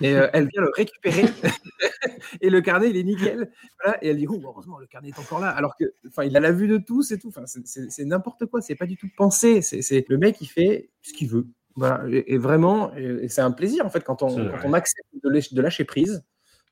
Et 0.00 0.14
euh, 0.14 0.28
elle 0.32 0.48
vient 0.48 0.62
le 0.62 0.70
récupérer. 0.74 1.24
et 2.40 2.50
le 2.50 2.60
carnet, 2.60 2.90
il 2.90 2.96
est 2.96 3.02
nickel. 3.02 3.50
et 4.02 4.08
elle 4.08 4.16
dit 4.16 4.26
oh, 4.28 4.40
heureusement, 4.44 4.78
le 4.78 4.86
carnet 4.86 5.08
est 5.08 5.18
encore 5.18 5.40
là. 5.40 5.48
Alors 5.48 5.76
que, 5.76 5.84
enfin, 6.06 6.24
il 6.24 6.36
a 6.36 6.40
la 6.40 6.52
vue 6.52 6.68
de 6.68 6.78
tous 6.78 7.10
et 7.10 7.18
tout. 7.18 7.28
Enfin, 7.28 7.44
c'est 7.46 8.04
n'importe 8.04 8.46
quoi. 8.46 8.60
C'est 8.60 8.76
pas 8.76 8.86
du 8.86 8.96
tout 8.96 9.08
pensé. 9.16 9.62
C'est 9.62 10.04
le 10.08 10.18
mec, 10.18 10.40
il 10.40 10.46
fait 10.46 10.90
ce 11.02 11.12
qu'il 11.12 11.28
veut. 11.28 11.46
Voilà. 11.76 12.02
Et, 12.08 12.38
vraiment, 12.38 12.92
c'est 13.28 13.40
un 13.40 13.52
plaisir 13.52 13.86
en 13.86 13.90
fait 13.90 14.02
quand 14.02 14.22
on, 14.22 14.34
quand 14.34 14.58
on 14.64 14.72
accepte 14.72 15.06
de, 15.22 15.62
lâcher 15.62 15.84
prise 15.84 16.24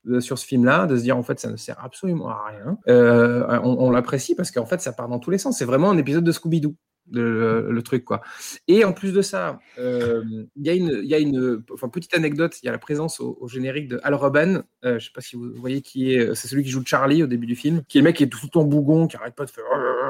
euh, 0.08 0.20
sur 0.20 0.36
ce 0.36 0.44
film-là, 0.44 0.86
de 0.86 0.96
se 0.96 1.02
dire 1.02 1.16
en 1.16 1.22
fait 1.22 1.38
ça 1.38 1.48
ne 1.48 1.56
sert 1.56 1.82
absolument 1.84 2.28
à 2.28 2.48
rien. 2.48 2.78
Euh, 2.88 3.46
on, 3.62 3.76
on 3.86 3.90
l'apprécie 3.92 4.34
parce 4.34 4.50
qu'en 4.50 4.66
fait 4.66 4.80
ça 4.80 4.92
part 4.92 5.08
dans 5.08 5.20
tous 5.20 5.30
les 5.30 5.38
sens. 5.38 5.58
C'est 5.58 5.64
vraiment 5.64 5.90
un 5.90 5.96
épisode 5.96 6.24
de 6.24 6.32
Scooby-Doo 6.32 6.74
le, 7.12 7.80
truc 7.82 8.04
quoi. 8.04 8.20
Et 8.68 8.84
en 8.84 8.92
plus 8.92 9.12
de 9.12 9.22
ça, 9.22 9.61
euh, 9.78 10.22
il 10.57 10.66
y 10.66 10.70
a 10.70 10.74
une, 10.74 11.00
y 11.04 11.14
a 11.14 11.18
une 11.18 11.62
enfin, 11.72 11.88
petite 11.88 12.14
anecdote. 12.14 12.57
Il 12.62 12.66
y 12.66 12.68
a 12.68 12.72
la 12.72 12.78
présence 12.78 13.20
au, 13.20 13.46
générique 13.48 13.88
de 13.88 14.00
Al 14.02 14.14
Robin. 14.14 14.64
Euh, 14.84 14.98
je 14.98 15.07
sais 15.07 15.12
pas 15.14 15.20
si 15.20 15.36
vous 15.36 15.52
voyez 15.54 15.82
qui 15.82 16.12
est. 16.12 16.34
C'est 16.34 16.48
celui 16.48 16.64
qui 16.64 16.70
joue 16.70 16.82
Charlie 16.84 17.22
au 17.22 17.26
début 17.26 17.46
du 17.46 17.57
film, 17.57 17.82
qui 17.88 17.98
est 17.98 18.00
le 18.00 18.07
mec 18.07 18.16
qui 18.16 18.24
est 18.24 18.28
tout 18.28 18.38
le 18.42 18.48
temps 18.48 18.64
bougon, 18.64 19.07
qui 19.07 19.16
arrête 19.16 19.34
pas 19.34 19.44
de 19.44 19.50
faire 19.50 19.64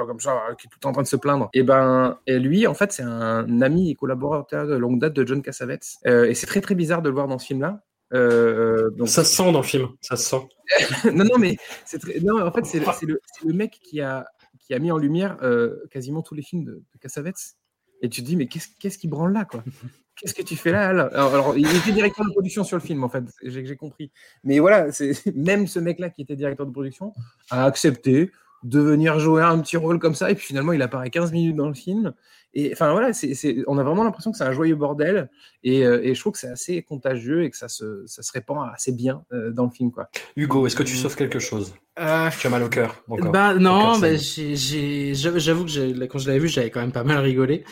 comme 0.06 0.20
ça, 0.20 0.40
qui 0.58 0.66
est 0.66 0.70
tout 0.70 0.78
le 0.78 0.80
temps 0.80 0.90
en 0.90 0.92
train 0.92 1.02
de 1.02 1.08
se 1.08 1.16
plaindre. 1.16 1.50
Et 1.52 1.62
ben, 1.62 2.18
et 2.26 2.38
lui, 2.38 2.66
en 2.66 2.74
fait, 2.74 2.92
c'est 2.92 3.02
un 3.02 3.60
ami 3.60 3.90
et 3.90 3.94
collaborateur 3.94 4.66
de 4.66 4.76
longue 4.76 5.00
date 5.00 5.14
de 5.14 5.26
John 5.26 5.42
Cassavetes. 5.42 5.96
Euh, 6.06 6.24
et 6.24 6.34
c'est 6.34 6.46
très 6.46 6.60
très 6.60 6.74
bizarre 6.74 7.02
de 7.02 7.08
le 7.08 7.14
voir 7.14 7.28
dans 7.28 7.38
ce 7.38 7.46
film-là. 7.46 7.82
donc... 8.12 9.08
Ça 9.08 9.24
se 9.24 9.34
sent 9.36 9.52
dans 9.52 9.60
le 9.60 9.66
film, 9.66 9.88
ça 10.00 10.16
se 10.16 10.28
sent. 10.28 10.48
non, 11.12 11.24
non, 11.24 11.38
mais 11.38 11.56
c'est 11.84 11.98
très... 11.98 12.20
non, 12.20 12.40
en 12.40 12.52
fait, 12.52 12.64
c'est 12.64 12.80
le, 13.04 13.20
le, 13.44 13.52
mec 13.52 13.78
qui 13.82 14.00
a 14.00 14.26
qui 14.66 14.74
a 14.74 14.78
mis 14.78 14.90
en 14.90 14.98
lumière 14.98 15.36
euh, 15.42 15.86
quasiment 15.90 16.22
tous 16.22 16.34
les 16.34 16.42
films 16.42 16.64
de, 16.64 16.72
de 16.72 16.98
Cassavetes. 17.00 17.56
Et 18.02 18.08
tu 18.08 18.20
te 18.20 18.26
dis, 18.26 18.36
mais 18.36 18.46
qu'est-ce 18.46 18.98
qui 18.98 19.08
branle 19.08 19.32
là, 19.32 19.44
quoi? 19.44 19.64
Qu'est-ce 20.18 20.32
que 20.32 20.42
tu 20.42 20.56
fais 20.56 20.72
là, 20.72 20.88
alors, 20.88 21.58
il 21.58 21.66
était 21.76 21.92
directeur 21.92 22.24
de 22.24 22.30
production 22.30 22.64
sur 22.64 22.78
le 22.78 22.82
film, 22.82 23.04
en 23.04 23.10
fait, 23.10 23.24
j'ai 23.42 23.76
compris. 23.76 24.10
Mais 24.44 24.60
voilà, 24.60 24.86
même 25.34 25.66
ce 25.66 25.78
mec-là 25.78 26.08
qui 26.08 26.22
était 26.22 26.36
directeur 26.36 26.64
de 26.64 26.72
production 26.72 27.12
a 27.50 27.66
accepté 27.66 28.30
de 28.62 28.80
venir 28.80 29.18
jouer 29.18 29.42
un 29.42 29.58
petit 29.60 29.76
rôle 29.76 29.98
comme 29.98 30.14
ça, 30.14 30.30
et 30.30 30.34
puis 30.34 30.46
finalement, 30.46 30.72
il 30.72 30.80
apparaît 30.80 31.10
15 31.10 31.32
minutes 31.32 31.56
dans 31.56 31.68
le 31.68 31.74
film. 31.74 32.14
Et 32.58 32.70
enfin 32.72 32.90
voilà, 32.90 33.12
c'est 33.12 33.34
on 33.66 33.76
a 33.76 33.84
vraiment 33.84 34.02
l'impression 34.02 34.32
que 34.32 34.38
c'est 34.38 34.44
un 34.44 34.52
joyeux 34.52 34.76
bordel, 34.76 35.28
et, 35.62 35.84
euh, 35.84 36.00
et 36.02 36.14
je 36.14 36.20
trouve 36.20 36.32
que 36.32 36.38
c'est 36.38 36.48
assez 36.48 36.82
contagieux 36.82 37.44
et 37.44 37.50
que 37.50 37.56
ça 37.56 37.68
se, 37.68 38.04
ça 38.06 38.22
se 38.22 38.32
répand 38.32 38.66
assez 38.74 38.92
bien 38.92 39.24
euh, 39.34 39.50
dans 39.50 39.64
le 39.64 39.70
film, 39.70 39.90
quoi. 39.92 40.08
Hugo, 40.36 40.66
est-ce 40.66 40.74
que 40.74 40.82
tu 40.82 40.96
sauves 40.96 41.16
quelque 41.16 41.38
chose? 41.38 41.74
Euh, 41.98 42.30
Tu 42.30 42.46
as 42.46 42.50
mal 42.50 42.62
au 42.62 42.70
cœur 42.70 43.04
Bah 43.08 43.52
non, 43.56 43.98
bah, 43.98 44.16
j'avoue 44.16 45.66
que 45.66 46.04
quand 46.06 46.18
je 46.18 46.26
l'avais 46.28 46.38
vu, 46.38 46.48
j'avais 46.48 46.70
quand 46.70 46.80
même 46.80 46.92
pas 46.92 47.04
mal 47.04 47.18
rigolé. 47.18 47.62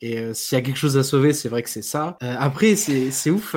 Et 0.00 0.34
s'il 0.34 0.58
y 0.58 0.60
a 0.60 0.64
quelque 0.64 0.78
chose 0.78 0.96
à 0.98 1.04
sauver, 1.04 1.32
c'est 1.32 1.48
vrai 1.48 1.62
que 1.62 1.70
c'est 1.70 1.80
ça. 1.82 2.18
après, 2.20 2.74
c'est 2.74 3.30
ouf. 3.30 3.54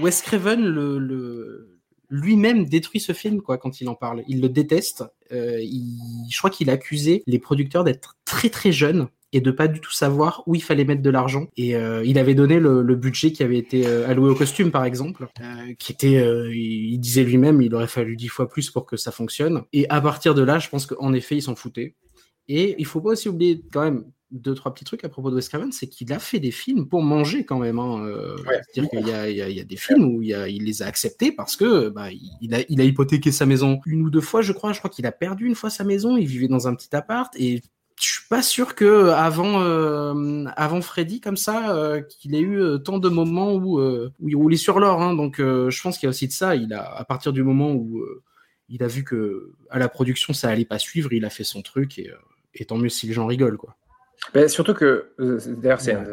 Wes 0.00 0.22
Craven, 0.22 0.64
le, 0.64 1.00
le 1.00 1.80
lui-même 2.10 2.66
détruit 2.66 3.00
ce 3.00 3.12
film 3.12 3.42
quoi 3.42 3.58
quand 3.58 3.80
il 3.80 3.88
en 3.88 3.96
parle. 3.96 4.22
Il 4.28 4.40
le 4.40 4.48
déteste. 4.48 5.02
il, 5.32 6.28
je 6.30 6.38
crois 6.38 6.50
qu'il 6.50 6.70
accusait 6.70 7.24
les 7.26 7.40
producteurs 7.40 7.82
d'être 7.82 8.14
très 8.24 8.48
très 8.48 8.70
jeunes 8.70 9.08
et 9.32 9.40
de 9.40 9.50
pas 9.50 9.66
du 9.66 9.80
tout 9.80 9.90
savoir 9.90 10.42
où 10.46 10.54
il 10.54 10.62
fallait 10.62 10.84
mettre 10.84 11.02
de 11.02 11.10
l'argent. 11.10 11.46
Et 11.56 11.74
euh, 11.74 12.04
il 12.04 12.18
avait 12.18 12.34
donné 12.34 12.60
le, 12.60 12.82
le, 12.82 12.94
budget 12.96 13.32
qui 13.32 13.42
avait 13.42 13.58
été 13.58 13.86
euh, 13.86 14.08
alloué 14.08 14.30
au 14.30 14.34
costume, 14.34 14.70
par 14.70 14.84
exemple, 14.84 15.28
euh, 15.40 15.74
qui 15.78 15.92
était, 15.92 16.18
euh, 16.18 16.54
il 16.54 16.98
disait 16.98 17.24
lui-même, 17.24 17.62
il 17.62 17.74
aurait 17.74 17.86
fallu 17.86 18.16
dix 18.16 18.28
fois 18.28 18.48
plus 18.48 18.70
pour 18.70 18.84
que 18.86 18.96
ça 18.96 19.10
fonctionne. 19.10 19.62
Et 19.72 19.88
à 19.88 20.00
partir 20.00 20.34
de 20.34 20.42
là, 20.42 20.58
je 20.58 20.68
pense 20.68 20.86
qu'en 20.86 21.12
effet, 21.14 21.36
il 21.36 21.42
s'en 21.42 21.56
foutait. 21.56 21.94
Et 22.48 22.74
il 22.78 22.86
faut 22.86 23.00
pas 23.00 23.10
aussi 23.10 23.28
oublier 23.28 23.62
quand 23.72 23.82
même 23.82 24.04
deux 24.30 24.54
trois 24.54 24.72
petits 24.72 24.84
trucs 24.84 25.04
à 25.04 25.10
propos 25.10 25.30
de 25.30 25.36
Wes 25.36 25.48
Craven, 25.48 25.72
c'est 25.72 25.88
qu'il 25.88 26.10
a 26.12 26.18
fait 26.18 26.40
des 26.40 26.50
films 26.50 26.88
pour 26.88 27.02
manger 27.02 27.44
quand 27.44 27.58
même. 27.58 27.78
Hein. 27.78 28.06
C'est-à-dire 28.72 28.90
qu'il 28.90 29.06
y 29.06 29.12
a, 29.12 29.30
il 29.30 29.36
y, 29.36 29.42
a, 29.42 29.48
il 29.48 29.56
y 29.56 29.60
a 29.60 29.64
des 29.64 29.76
films 29.76 30.04
où 30.04 30.22
il, 30.22 30.34
a, 30.34 30.48
il, 30.48 30.64
les 30.64 30.82
a 30.82 30.86
acceptés 30.86 31.32
parce 31.32 31.54
que 31.54 31.90
bah, 31.90 32.08
il, 32.40 32.54
a, 32.54 32.60
il 32.70 32.80
a 32.80 32.84
hypothéqué 32.84 33.30
sa 33.30 33.44
maison 33.44 33.80
une 33.84 34.00
ou 34.00 34.10
deux 34.10 34.22
fois, 34.22 34.40
je 34.40 34.52
crois. 34.52 34.72
Je 34.72 34.78
crois 34.78 34.90
qu'il 34.90 35.04
a 35.06 35.12
perdu 35.12 35.46
une 35.46 35.54
fois 35.54 35.68
sa 35.68 35.84
maison. 35.84 36.16
Il 36.16 36.26
vivait 36.26 36.48
dans 36.48 36.66
un 36.66 36.74
petit 36.74 36.96
appart 36.96 37.30
et 37.38 37.60
je 38.02 38.10
suis 38.10 38.28
pas 38.28 38.42
sûr 38.42 38.74
que 38.74 39.10
avant 39.10 39.62
euh, 39.62 40.44
avant 40.56 40.80
Freddy 40.80 41.20
comme 41.20 41.36
ça 41.36 41.76
euh, 41.76 42.00
qu'il 42.00 42.34
ait 42.34 42.40
eu 42.40 42.60
euh, 42.60 42.78
tant 42.78 42.98
de 42.98 43.08
moments 43.08 43.54
où 43.54 43.80
où 43.80 44.28
il 44.28 44.34
roulait 44.34 44.56
sur 44.56 44.80
l'or 44.80 45.00
hein. 45.00 45.14
donc 45.14 45.36
je 45.38 45.82
pense 45.82 45.98
qu'il 45.98 46.06
y 46.06 46.08
a 46.08 46.10
aussi 46.10 46.26
de 46.26 46.32
ça. 46.32 46.56
Il 46.56 46.72
a 46.74 46.82
à 46.82 47.04
partir 47.04 47.32
du 47.32 47.42
moment 47.42 47.72
où 47.72 48.04
il 48.68 48.82
a 48.82 48.88
vu 48.88 49.04
que 49.04 49.52
à 49.70 49.78
la 49.78 49.88
production 49.88 50.32
ça 50.32 50.48
allait 50.48 50.64
pas 50.64 50.78
suivre 50.78 51.12
il 51.12 51.24
a 51.24 51.30
fait 51.30 51.44
son 51.44 51.62
truc 51.62 51.98
et, 51.98 52.10
et 52.54 52.64
tant 52.64 52.76
mieux 52.76 52.88
si 52.88 53.06
les 53.06 53.12
gens 53.12 53.26
rigolent 53.26 53.56
quoi. 53.56 53.76
Ben, 54.34 54.48
surtout 54.48 54.74
que 54.74 55.12
d'ailleurs 55.18 55.80
c'est 55.80 55.94
un, 55.94 56.04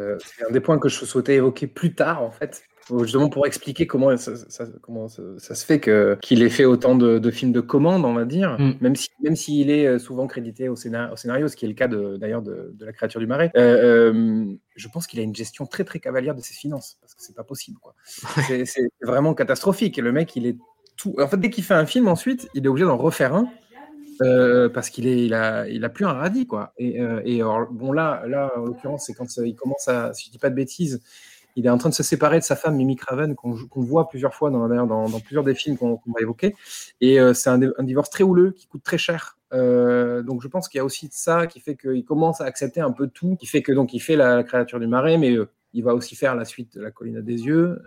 un, 0.47 0.51
des 0.51 0.59
points 0.59 0.79
que 0.79 0.89
je 0.89 1.05
souhaitais 1.05 1.35
évoquer 1.35 1.67
plus 1.67 1.93
tard 1.95 2.21
en 2.21 2.31
fait 2.31 2.63
justement 3.03 3.29
pour 3.29 3.45
expliquer 3.45 3.87
comment 3.87 4.15
ça, 4.17 4.35
ça 4.35 4.65
comment 4.81 5.07
ça, 5.07 5.21
ça, 5.37 5.55
se 5.55 5.65
fait 5.65 5.79
que 5.79 6.17
qu'il 6.21 6.43
ait 6.43 6.49
fait 6.49 6.65
autant 6.65 6.95
de, 6.95 7.19
de, 7.19 7.31
films 7.31 7.51
de 7.51 7.61
commande, 7.61 8.05
on 8.05 8.13
va 8.13 8.25
dire, 8.25 8.57
mm. 8.59 8.75
même 8.81 8.95
si 8.95 9.09
même 9.21 9.35
s'il 9.35 9.69
est 9.69 9.85
euh, 9.85 9.99
souvent 9.99 10.27
crédité 10.27 10.69
au, 10.69 10.75
scénar, 10.75 11.13
au, 11.13 11.15
scénario, 11.15 11.47
ce 11.47 11.55
qui 11.55 11.65
est 11.65 11.67
le 11.67 11.73
cas 11.73 11.87
d'ailleurs 11.87 12.41
de, 12.41 12.73
de, 12.73 12.85
la 12.85 12.93
créature 12.93 13.19
du 13.19 13.27
marais. 13.27 13.51
Euh, 13.55 14.13
euh, 14.13 14.45
je 14.75 14.87
pense 14.87 15.07
qu'il 15.07 15.19
a 15.19 15.23
une 15.23 15.35
gestion 15.35 15.65
très 15.65 15.83
très 15.83 15.99
cavalière 15.99 16.35
de 16.35 16.41
ses 16.41 16.53
finances 16.53 16.97
parce 17.01 17.15
que 17.15 17.21
c'est 17.21 17.35
pas 17.35 17.43
possible 17.43 17.77
quoi. 17.79 17.95
c'est 18.65 18.89
vraiment 19.01 19.33
catastrophique. 19.33 19.97
le 19.97 20.11
mec, 20.11 20.35
il 20.35 20.45
est 20.45 20.57
tout. 20.97 21.15
En 21.19 21.27
fait, 21.27 21.37
dès 21.37 21.49
qu'il 21.49 21.63
fait 21.63 21.73
un 21.73 21.85
film, 21.85 22.07
ensuite, 22.07 22.49
il 22.53 22.65
est 22.65 22.67
obligé 22.67 22.85
d'en 22.85 22.97
refaire 22.97 23.33
un. 23.33 23.49
Euh, 24.21 24.67
parce 24.67 24.89
qu'il 24.89 25.07
est, 25.07 25.25
il 25.25 25.33
a, 25.33 25.67
il 25.69 25.85
a 25.85 25.89
plus 25.89 26.05
un 26.05 26.11
radis 26.11 26.45
quoi. 26.45 26.73
Et, 26.77 26.99
euh, 26.99 27.21
et 27.23 27.41
alors, 27.41 27.67
bon 27.71 27.93
là, 27.93 28.23
là 28.27 28.51
en 28.57 28.65
l'occurrence, 28.65 29.05
c'est 29.05 29.13
quand 29.13 29.25
il 29.37 29.55
commence 29.55 29.87
à, 29.87 30.13
si 30.13 30.27
je 30.27 30.31
dis 30.31 30.37
pas 30.37 30.49
de 30.49 30.55
bêtises, 30.55 31.01
il 31.59 31.65
est 31.65 31.69
en 31.69 31.77
train 31.77 31.89
de 31.89 31.93
se 31.93 32.03
séparer 32.03 32.39
de 32.39 32.43
sa 32.43 32.55
femme 32.55 32.77
Mimi 32.77 32.95
Craven 32.95 33.35
qu'on 33.35 33.81
voit 33.81 34.07
plusieurs 34.07 34.33
fois 34.33 34.49
dans, 34.49 34.69
dans, 34.69 35.09
dans, 35.09 35.19
plusieurs 35.19 35.43
des 35.43 35.53
films 35.53 35.77
qu'on 35.77 35.99
va 36.07 36.21
évoquer. 36.21 36.55
Et 37.01 37.19
euh, 37.19 37.33
c'est 37.33 37.49
un, 37.49 37.59
un, 37.77 37.83
divorce 37.83 38.09
très 38.09 38.23
houleux 38.23 38.51
qui 38.51 38.65
coûte 38.65 38.81
très 38.81 38.97
cher. 38.97 39.37
Euh, 39.51 40.21
donc 40.21 40.41
je 40.41 40.47
pense 40.47 40.69
qu'il 40.69 40.77
y 40.77 40.81
a 40.81 40.85
aussi 40.85 41.09
ça 41.11 41.47
qui 41.47 41.59
fait 41.59 41.75
qu'il 41.75 42.05
commence 42.05 42.39
à 42.39 42.45
accepter 42.45 42.79
un 42.79 42.91
peu 42.91 43.07
tout, 43.07 43.35
qui 43.35 43.45
fait 43.45 43.61
que 43.61 43.73
donc 43.73 43.93
il 43.93 43.99
fait 43.99 44.15
la 44.15 44.41
créature 44.43 44.79
du 44.79 44.87
marais, 44.87 45.17
mais 45.17 45.35
euh, 45.35 45.49
il 45.73 45.83
va 45.83 45.93
aussi 45.93 46.15
faire 46.15 46.33
la 46.33 46.45
suite 46.45 46.77
de 46.77 46.81
la 46.81 46.91
colline 46.91 47.21
des 47.21 47.45
yeux. 47.45 47.81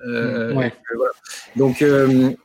Ouais. 0.55 0.73
voilà. 0.95 1.13
Donc 1.57 1.83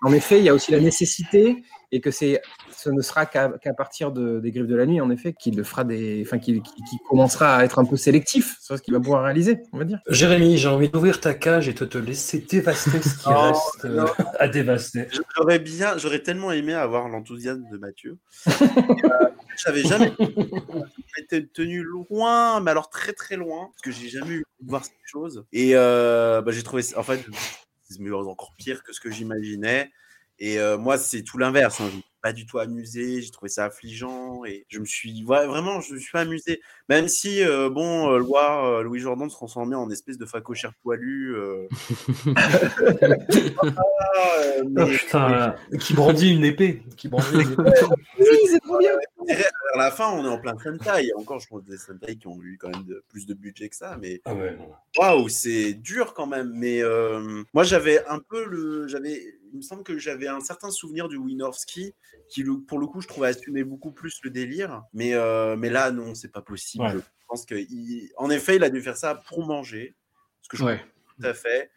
en 0.02 0.14
effet, 0.14 0.40
il 0.40 0.46
y 0.46 0.50
a 0.50 0.54
aussi 0.54 0.72
la 0.72 0.80
nécessité 0.80 1.62
et 1.92 2.02
que 2.02 2.12
c'est 2.12 2.42
ce 2.72 2.90
ne 2.90 3.02
sera 3.02 3.26
qu'à 3.26 3.50
partir 3.76 4.12
de, 4.12 4.40
des 4.40 4.52
griffes 4.52 4.68
de 4.68 4.76
la 4.76 4.86
nuit, 4.86 5.02
en 5.02 5.10
effet, 5.10 5.34
qu'il 5.34 5.64
fera 5.64 5.84
des, 5.84 6.22
enfin, 6.26 6.38
qu'il 6.38 6.62
commencera 7.10 7.58
à 7.58 7.64
être 7.64 7.80
un 7.80 7.86
peu 7.86 7.98
sélectif 7.98 8.58
sur 8.62 8.78
ce 8.78 8.82
qu'il 8.82 8.94
va 8.94 9.00
pouvoir 9.00 9.24
réaliser, 9.24 9.60
on 9.74 9.78
va 9.78 9.84
dire. 9.84 10.00
Jérémy, 10.10 10.58
j'ai 10.58 10.68
envie 10.68 10.90
d'ouvrir 10.90 11.20
ta 11.20 11.34
cage 11.34 11.68
et 11.68 11.74
de 11.74 11.86
te 11.86 11.98
laisser 11.98 12.40
dévaster 12.40 13.02
ce 13.02 13.18
qui 13.18 13.26
oh, 13.28 13.40
reste 13.40 13.86
euh, 13.86 14.06
à 14.40 14.48
dévaster. 14.48 15.08
J'aurais 15.36 15.60
bien, 15.60 15.98
j'aurais 15.98 16.22
tellement 16.22 16.52
aimé 16.52 16.74
avoir 16.74 17.08
l'enthousiasme 17.10 17.64
de 17.72 17.78
Mathieu. 17.78 18.18
euh, 18.48 19.28
J'avais 19.58 19.82
jamais 19.82 20.14
été 21.18 21.48
tenu 21.48 21.82
loin, 21.82 22.60
mais 22.60 22.72
alors 22.72 22.90
très 22.90 23.14
très 23.14 23.38
loin, 23.38 23.70
parce 23.72 23.82
que 23.82 23.92
j'ai 23.92 24.10
jamais 24.10 24.36
eu 24.36 24.46
voir 24.64 24.86
cette 24.86 24.94
chose. 25.06 25.46
Et 25.52 25.72
euh, 25.74 26.42
bah, 26.42 26.52
j'ai 26.52 26.64
trouvé, 26.64 26.84
en 26.96 27.04
fait, 27.04 27.26
c'est 27.90 28.12
encore 28.12 28.54
pire 28.58 28.84
que 28.84 28.94
ce 28.94 29.00
que 29.00 29.10
j'imaginais. 29.10 29.92
Et 30.40 30.60
euh, 30.60 30.78
moi, 30.78 30.98
c'est 30.98 31.24
tout 31.24 31.38
l'inverse. 31.38 31.82
Hein. 31.82 31.90
Pas 32.28 32.34
du 32.34 32.46
tout 32.46 32.60
amusé. 32.60 33.22
J'ai 33.22 33.32
trouvé 33.32 33.48
ça 33.48 33.64
affligeant 33.64 34.44
et 34.44 34.66
je 34.68 34.80
me 34.80 34.86
suis 34.86 35.24
ouais, 35.24 35.48
vraiment, 35.48 35.80
je 35.80 35.94
me 35.94 36.00
suis 36.00 36.12
pas 36.12 36.20
amusé. 36.20 36.60
Même 36.90 37.08
si 37.08 37.42
euh, 37.42 37.70
bon, 37.70 38.12
euh, 38.12 38.20
voir 38.20 38.66
euh, 38.66 38.84
Louis 38.84 39.00
Jordan 39.00 39.30
se 39.30 39.36
transformer 39.36 39.76
en 39.76 39.90
espèce 39.90 40.18
de 40.18 40.26
facochère 40.26 40.74
poilu. 40.84 41.38
Euh... 41.38 41.70
ah, 42.36 42.42
mais... 44.70 44.82
oh, 44.82 44.88
putain, 44.88 45.56
qui 45.80 45.94
brandit 45.94 46.36
une 46.36 46.44
épée. 46.44 46.84
Qui 46.98 47.08
brandit 47.08 47.32
une 47.32 47.52
épée. 47.52 47.64
oui, 48.20 48.38
c'est 48.50 48.60
trop 48.60 48.78
bien. 48.78 48.92
À 49.74 49.78
la 49.78 49.92
fin, 49.92 50.10
on 50.12 50.26
est 50.26 50.30
en 50.30 50.40
plein 50.40 50.58
Sentai. 50.58 51.12
Encore, 51.16 51.40
je 51.40 51.48
pense 51.48 51.64
des 51.64 51.78
Sentai 51.78 52.16
qui 52.18 52.28
ont 52.28 52.42
eu 52.42 52.58
quand 52.58 52.70
même 52.70 52.86
de, 52.86 53.04
plus 53.10 53.26
de 53.26 53.34
budget 53.34 53.70
que 53.70 53.76
ça. 53.76 53.98
Mais 54.02 54.22
ah 54.26 54.34
ouais, 54.34 54.58
waouh, 54.98 55.28
c'est 55.30 55.74
dur 55.74 56.14
quand 56.14 56.28
même. 56.28 56.52
Mais 56.54 56.82
euh, 56.82 57.44
moi, 57.54 57.64
j'avais 57.64 58.06
un 58.08 58.20
peu 58.20 58.46
le, 58.46 58.88
j'avais, 58.88 59.22
il 59.52 59.58
me 59.58 59.62
semble 59.62 59.84
que 59.84 59.98
j'avais 59.98 60.28
un 60.28 60.40
certain 60.40 60.72
souvenir 60.72 61.10
du 61.10 61.18
Winorski 61.18 61.94
qui, 62.30 62.44
pour 62.68 62.80
le 62.80 62.88
coup, 62.88 63.02
je 63.02 63.08
trouvais 63.08 63.28
assumer 63.30 63.64
beaucoup 63.64 63.92
plus 63.92 64.20
le 64.24 64.30
délire. 64.30 64.84
Mais 64.94 65.14
euh, 65.14 65.56
mais 65.56 65.70
là, 65.70 65.92
non, 65.92 66.16
c'est 66.16 66.32
pas 66.32 66.42
possible. 66.42 66.84
Ouais. 66.86 66.94
Je 66.96 67.26
pense 67.28 67.46
que, 67.46 67.56
il... 67.56 68.12
en 68.18 68.30
effet, 68.30 68.56
il 68.56 68.64
a 68.64 68.70
dû 68.70 68.82
faire 68.82 68.98
ça 68.98 69.16
pour 69.16 69.46
manger, 69.46 69.96
ce 70.42 70.50
que 70.50 70.58
je 70.58 70.64
ouais. 70.64 70.82
tout 71.20 71.26
à 71.28 71.34
fait. 71.34 71.72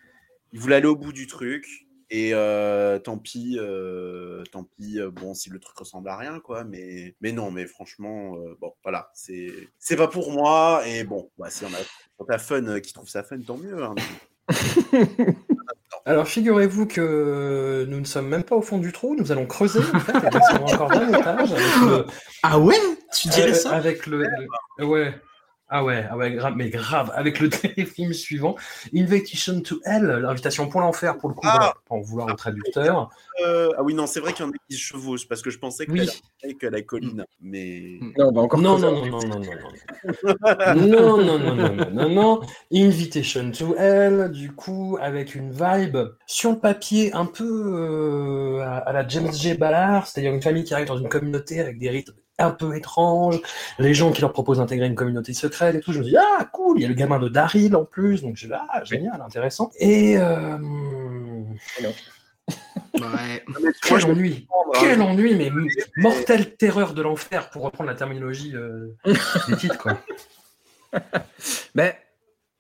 Il 0.53 0.61
voulait 0.61 0.77
aller 0.77 0.87
au 0.87 0.97
bout 0.97 1.13
du 1.13 1.27
truc 1.27 1.67
Et 2.11 2.35
euh, 2.35 2.99
tant 2.99 3.19
pis, 3.19 3.57
euh, 3.61 4.43
tant 4.51 4.65
pis. 4.65 4.99
bon, 5.13 5.35
si 5.35 5.51
le 5.51 5.61
truc 5.61 5.77
ressemble 5.79 6.09
à 6.09 6.17
rien, 6.17 6.41
quoi. 6.41 6.65
Mais, 6.65 7.15
mais 7.21 7.33
non, 7.33 7.51
mais 7.51 7.67
franchement, 7.67 8.37
bon, 8.61 8.73
voilà, 8.83 9.11
c'est, 9.15 9.53
c'est 9.79 9.97
pas 9.97 10.09
pour 10.09 10.33
moi. 10.33 10.83
Et 10.87 11.05
bon, 11.05 11.31
bah, 11.39 11.51
si 11.51 11.65
on 11.65 11.69
a, 11.69 11.79
quand 12.19 12.25
t'as 12.25 12.39
fun, 12.39 12.81
qui 12.81 12.93
trouve 12.93 13.09
ça 13.09 13.23
fun, 13.23 13.41
tant 13.41 13.57
mieux. 13.59 13.83
hein. 13.83 13.95
Alors, 16.07 16.27
figurez-vous 16.27 16.87
que 16.87 17.85
nous 17.89 18.01
ne 18.01 18.05
sommes 18.05 18.27
même 18.29 18.43
pas 18.43 18.57
au 18.57 18.63
fond 18.63 18.79
du 18.79 18.91
trou, 18.93 19.15
nous 19.19 19.33
allons 19.33 19.47
creuser, 19.47 19.81
en 19.95 19.99
fait, 20.01 20.27
et 20.27 20.31
descendre 20.31 20.73
encore 20.75 20.89
davantage 20.89 21.53
avec 21.53 21.77
le, 21.87 22.07
Ah 22.43 22.59
ouais? 22.59 22.77
Tu 23.15 23.29
dirais 23.29 23.51
euh, 23.51 23.55
ça? 23.55 23.73
avec 23.73 24.07
le, 24.07 24.25
le- 24.79 24.85
ouais. 24.87 25.15
Ah 25.73 25.85
ouais, 25.85 26.05
ah 26.11 26.17
ouais, 26.17 26.33
grave, 26.33 26.55
mais 26.57 26.69
grave, 26.69 27.13
avec 27.15 27.39
le 27.39 27.49
téléfilm 27.49 28.13
suivant, 28.13 28.57
Invitation 28.95 29.61
to 29.61 29.81
Hell, 29.85 30.03
l'invitation 30.23 30.69
pour 30.69 30.81
l'enfer, 30.81 31.17
pour 31.17 31.29
le 31.29 31.35
coup, 31.37 31.47
Ah. 31.49 31.75
en 31.91 32.01
vouloir 32.01 32.29
au 32.29 32.33
traducteur. 32.35 33.09
Euh, 33.47 33.71
ah 33.79 33.83
oui, 33.85 33.95
non, 33.95 34.07
c'est 34.09 34.19
vrai 34.21 34.33
qu'il 34.33 34.45
y 34.45 34.49
en 34.49 34.51
a 34.51 34.55
qui 34.69 34.77
se 34.77 34.81
chevauchent 34.83 35.29
parce 35.29 35.43
que 35.43 35.51
je 35.51 35.59
pensais 35.59 35.87
que 35.87 35.93
Oui. 35.93 36.09
avec 36.43 36.63
la 36.63 36.83
colline, 36.83 37.25
mais. 37.41 37.99
Non, 38.19 38.33
bah 38.33 38.41
encore 38.41 38.61
Non, 38.61 38.77
creuser. 38.79 39.11
non, 39.11 39.21
non, 39.21 39.29
non, 39.29 39.29
non, 39.29 39.39
non, 39.39 39.51
non. 40.75 40.75
Non, 40.75 41.39
non, 41.39 41.39
non, 41.39 41.55
non, 41.55 41.75
non, 41.77 41.91
non, 41.93 42.09
non. 42.09 42.41
Invitation 42.73 43.51
to 43.53 43.77
Hell, 43.77 44.31
du 44.33 44.53
coup, 44.53 44.99
avec 45.01 45.35
une 45.37 45.53
vibe 45.53 45.99
sur 46.27 46.51
le 46.51 46.59
papier 46.59 47.13
un 47.15 47.27
peu 47.27 47.45
euh, 47.47 48.61
à, 48.65 48.79
à 48.79 48.93
la 48.93 49.07
James 49.07 49.33
J. 49.33 49.55
Ballard, 49.55 50.07
c'est-à-dire 50.09 50.33
une 50.35 50.43
famille 50.43 50.65
qui 50.65 50.75
arrive 50.75 50.89
dans 50.89 50.99
une 50.99 51.09
communauté 51.09 51.61
avec 51.61 51.79
des 51.79 51.91
rites 51.91 52.11
un 52.41 52.51
peu 52.51 52.77
étranges, 52.77 53.41
les 53.79 53.95
gens 53.95 54.13
qui 54.13 54.21
leur 54.21 54.33
proposent 54.33 54.59
d'intégrer 54.59 54.87
une 54.87 54.95
communauté 54.95 55.33
secrète 55.33 55.75
et 55.75 55.81
tout. 55.81 55.93
Je 55.93 56.01
me 56.01 56.05
dis, 56.05 56.17
ah, 56.17 56.49
cool, 56.53 56.79
il 56.79 56.83
y 56.83 56.85
a 56.85 56.89
le 56.89 56.95
gamin 56.95 57.19
de 57.19 57.29
Daryl 57.29 57.75
en 57.77 57.85
plus, 57.85 58.23
donc 58.23 58.37
je 58.37 58.47
dis, 58.47 58.53
ah, 58.53 58.85
génial, 58.85 59.21
intéressant. 59.21 59.71
Et. 59.79 60.17
Euh... 60.19 60.59
Ouais. 62.95 63.45
Quel 63.83 64.05
ennui! 64.05 64.49
hein. 64.51 64.79
Quel 64.81 65.03
ennui, 65.03 65.35
mais 65.37 65.51
mortelle 65.97 66.57
terreur 66.57 66.93
de 66.93 67.03
l'enfer, 67.03 67.49
pour 67.51 67.63
reprendre 67.63 67.89
la 67.89 67.97
terminologie 67.97 68.55
euh, 68.55 68.97
des 69.49 69.57
titres, 69.57 69.79
quoi. 69.79 69.99
Ben, 71.75 71.93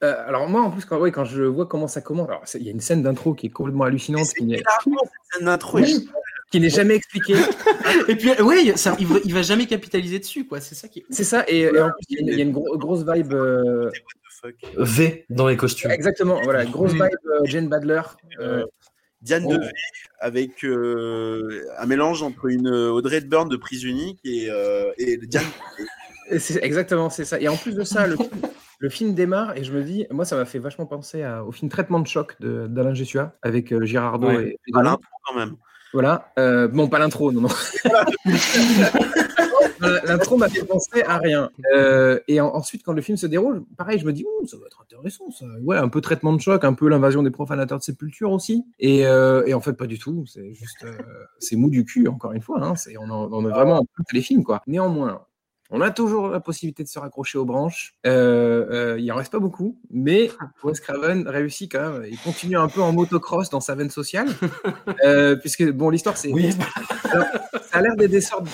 euh, 0.02 0.28
alors 0.28 0.48
moi, 0.48 0.62
en 0.62 0.70
plus, 0.70 0.84
quand, 0.84 0.98
ouais, 0.98 1.12
quand 1.12 1.24
je 1.24 1.42
vois 1.42 1.66
comment 1.66 1.88
ça 1.88 2.00
commence, 2.00 2.28
il 2.54 2.62
y 2.62 2.68
a 2.68 2.72
une 2.72 2.80
scène 2.80 3.02
d'intro 3.02 3.34
qui 3.34 3.46
est 3.46 3.50
complètement 3.50 3.84
hallucinante, 3.84 4.28
qui 4.36 4.44
n'est, 4.44 4.58
Hilarant, 4.58 5.02
cette 5.04 5.34
scène 5.38 5.46
d'intro 5.46 5.78
est 5.78 5.82
Oui. 5.82 6.08
qui 6.50 6.60
n'est 6.60 6.70
jamais 6.70 6.94
expliquée. 6.94 7.34
Et 8.08 8.16
puis, 8.16 8.30
ça, 8.76 8.96
il, 8.98 9.06
va, 9.06 9.16
il 9.24 9.34
va 9.34 9.42
jamais 9.42 9.66
capitaliser 9.66 10.18
dessus, 10.18 10.46
quoi. 10.46 10.60
C'est 10.60 10.74
ça 10.74 10.88
qui 10.88 11.00
est. 11.00 11.04
C'est 11.10 11.24
ça, 11.24 11.44
et, 11.48 11.60
et 11.60 11.80
en 11.80 11.90
plus, 11.90 12.04
il 12.08 12.16
y 12.16 12.18
a 12.18 12.20
une, 12.22 12.28
il 12.28 12.38
y 12.38 12.40
a 12.40 12.44
une 12.44 12.52
gro- 12.52 12.76
grosse 12.78 13.04
vibe. 13.06 13.32
euh. 13.34 13.90
V 14.78 15.26
dans 15.28 15.48
les 15.48 15.56
costumes. 15.58 15.90
exactement, 15.90 16.40
voilà, 16.42 16.64
grosse 16.64 16.92
vibe 16.94 17.02
euh, 17.26 17.40
Jane 17.44 17.68
Badler. 17.68 18.00
euh, 18.40 18.64
Diane 19.20 19.44
Oh. 19.46 19.52
Devey 19.52 19.70
avec 20.18 20.64
euh, 20.64 21.66
un 21.78 21.84
mélange 21.84 22.22
entre 22.22 22.46
une 22.46 22.66
Audrey 22.68 23.18
Hepburn 23.18 23.50
de 23.50 23.56
prise 23.58 23.84
unique 23.84 24.18
et, 24.24 24.48
euh, 24.50 24.92
et 24.96 25.18
Diane. 25.18 25.44
C'est 26.38 26.62
exactement, 26.64 27.10
c'est 27.10 27.24
ça. 27.24 27.40
Et 27.40 27.48
en 27.48 27.56
plus 27.56 27.74
de 27.74 27.82
ça, 27.84 28.06
le, 28.06 28.16
le 28.78 28.88
film 28.88 29.14
démarre 29.14 29.56
et 29.56 29.64
je 29.64 29.72
me 29.72 29.82
dis, 29.82 30.06
moi, 30.10 30.24
ça 30.24 30.36
m'a 30.36 30.44
fait 30.44 30.58
vachement 30.58 30.86
penser 30.86 31.22
à- 31.22 31.44
au 31.44 31.52
film 31.52 31.70
Traitement 31.70 32.00
de 32.00 32.06
choc 32.06 32.36
d'Alain 32.40 32.94
Gessua 32.94 33.34
avec 33.42 33.72
euh, 33.72 33.84
Girardot 33.84 34.28
Ouais. 34.28 34.48
et, 34.48 34.58
et 34.68 34.72
l'intro 34.82 35.00
quand 35.26 35.34
même. 35.34 35.56
Voilà. 35.92 36.32
Euh, 36.38 36.68
bon, 36.68 36.88
pas 36.88 36.98
l'intro, 37.00 37.32
non, 37.32 37.40
non. 37.42 37.48
Euh, 39.82 39.98
L'intro 40.04 40.36
m'a 40.36 40.50
fait 40.50 40.62
penser 40.66 41.02
à 41.06 41.16
rien. 41.16 41.48
Euh, 41.74 42.20
et 42.28 42.38
en- 42.42 42.54
ensuite, 42.54 42.82
quand 42.84 42.92
le 42.92 43.00
film 43.00 43.16
se 43.16 43.26
déroule, 43.26 43.64
pareil, 43.78 43.98
je 43.98 44.04
me 44.04 44.12
dis, 44.12 44.26
ça 44.46 44.58
va 44.58 44.66
être 44.66 44.82
intéressant, 44.82 45.30
ça. 45.30 45.46
Ouais, 45.62 45.78
un 45.78 45.88
peu 45.88 46.02
traitement 46.02 46.34
de 46.34 46.40
choc, 46.40 46.64
un 46.64 46.74
peu 46.74 46.86
l'invasion 46.88 47.22
des 47.22 47.30
profanateurs 47.30 47.78
de 47.78 47.82
sépulture 47.82 48.30
aussi. 48.30 48.62
Et, 48.78 49.06
euh, 49.06 49.42
et 49.46 49.54
en 49.54 49.60
fait, 49.62 49.72
pas 49.72 49.86
du 49.86 49.98
tout. 49.98 50.24
C'est 50.26 50.52
juste, 50.52 50.84
c'est 51.38 51.56
mou 51.56 51.70
du 51.70 51.86
cul, 51.86 52.08
encore 52.08 52.32
une 52.32 52.42
fois. 52.42 52.62
Hein. 52.62 52.76
C'est, 52.76 52.98
on, 52.98 53.08
en- 53.08 53.32
on 53.32 53.46
est 53.48 53.50
vraiment 53.52 53.76
un 53.78 53.84
peu 53.96 54.02
téléfilm, 54.06 54.44
quoi. 54.44 54.60
Néanmoins, 54.66 55.24
on 55.70 55.80
a 55.80 55.90
toujours 55.90 56.28
la 56.28 56.40
possibilité 56.40 56.82
de 56.82 56.88
se 56.88 56.98
raccrocher 56.98 57.38
aux 57.38 57.44
branches. 57.44 57.94
Euh, 58.06 58.66
euh, 58.94 59.00
il 59.00 59.10
en 59.12 59.16
reste 59.16 59.32
pas 59.32 59.38
beaucoup, 59.38 59.78
mais 59.90 60.30
Wes 60.64 60.80
Craven 60.80 61.26
réussit 61.28 61.70
quand 61.70 61.90
même. 61.92 62.06
Il 62.10 62.18
continue 62.18 62.56
un 62.58 62.68
peu 62.68 62.82
en 62.82 62.92
motocross 62.92 63.50
dans 63.50 63.60
sa 63.60 63.74
veine 63.74 63.90
sociale, 63.90 64.28
Euh, 65.04 65.36
puisque 65.36 65.68
bon, 65.70 65.90
l'histoire 65.90 66.16
c'est, 66.16 66.32
Oui, 66.32 66.50
alors, 67.10 67.26
ça 67.70 67.78
a 67.78 67.82
l'air 67.82 67.96
d'être 67.96 68.10
des 68.10 68.20
sortes 68.20 68.44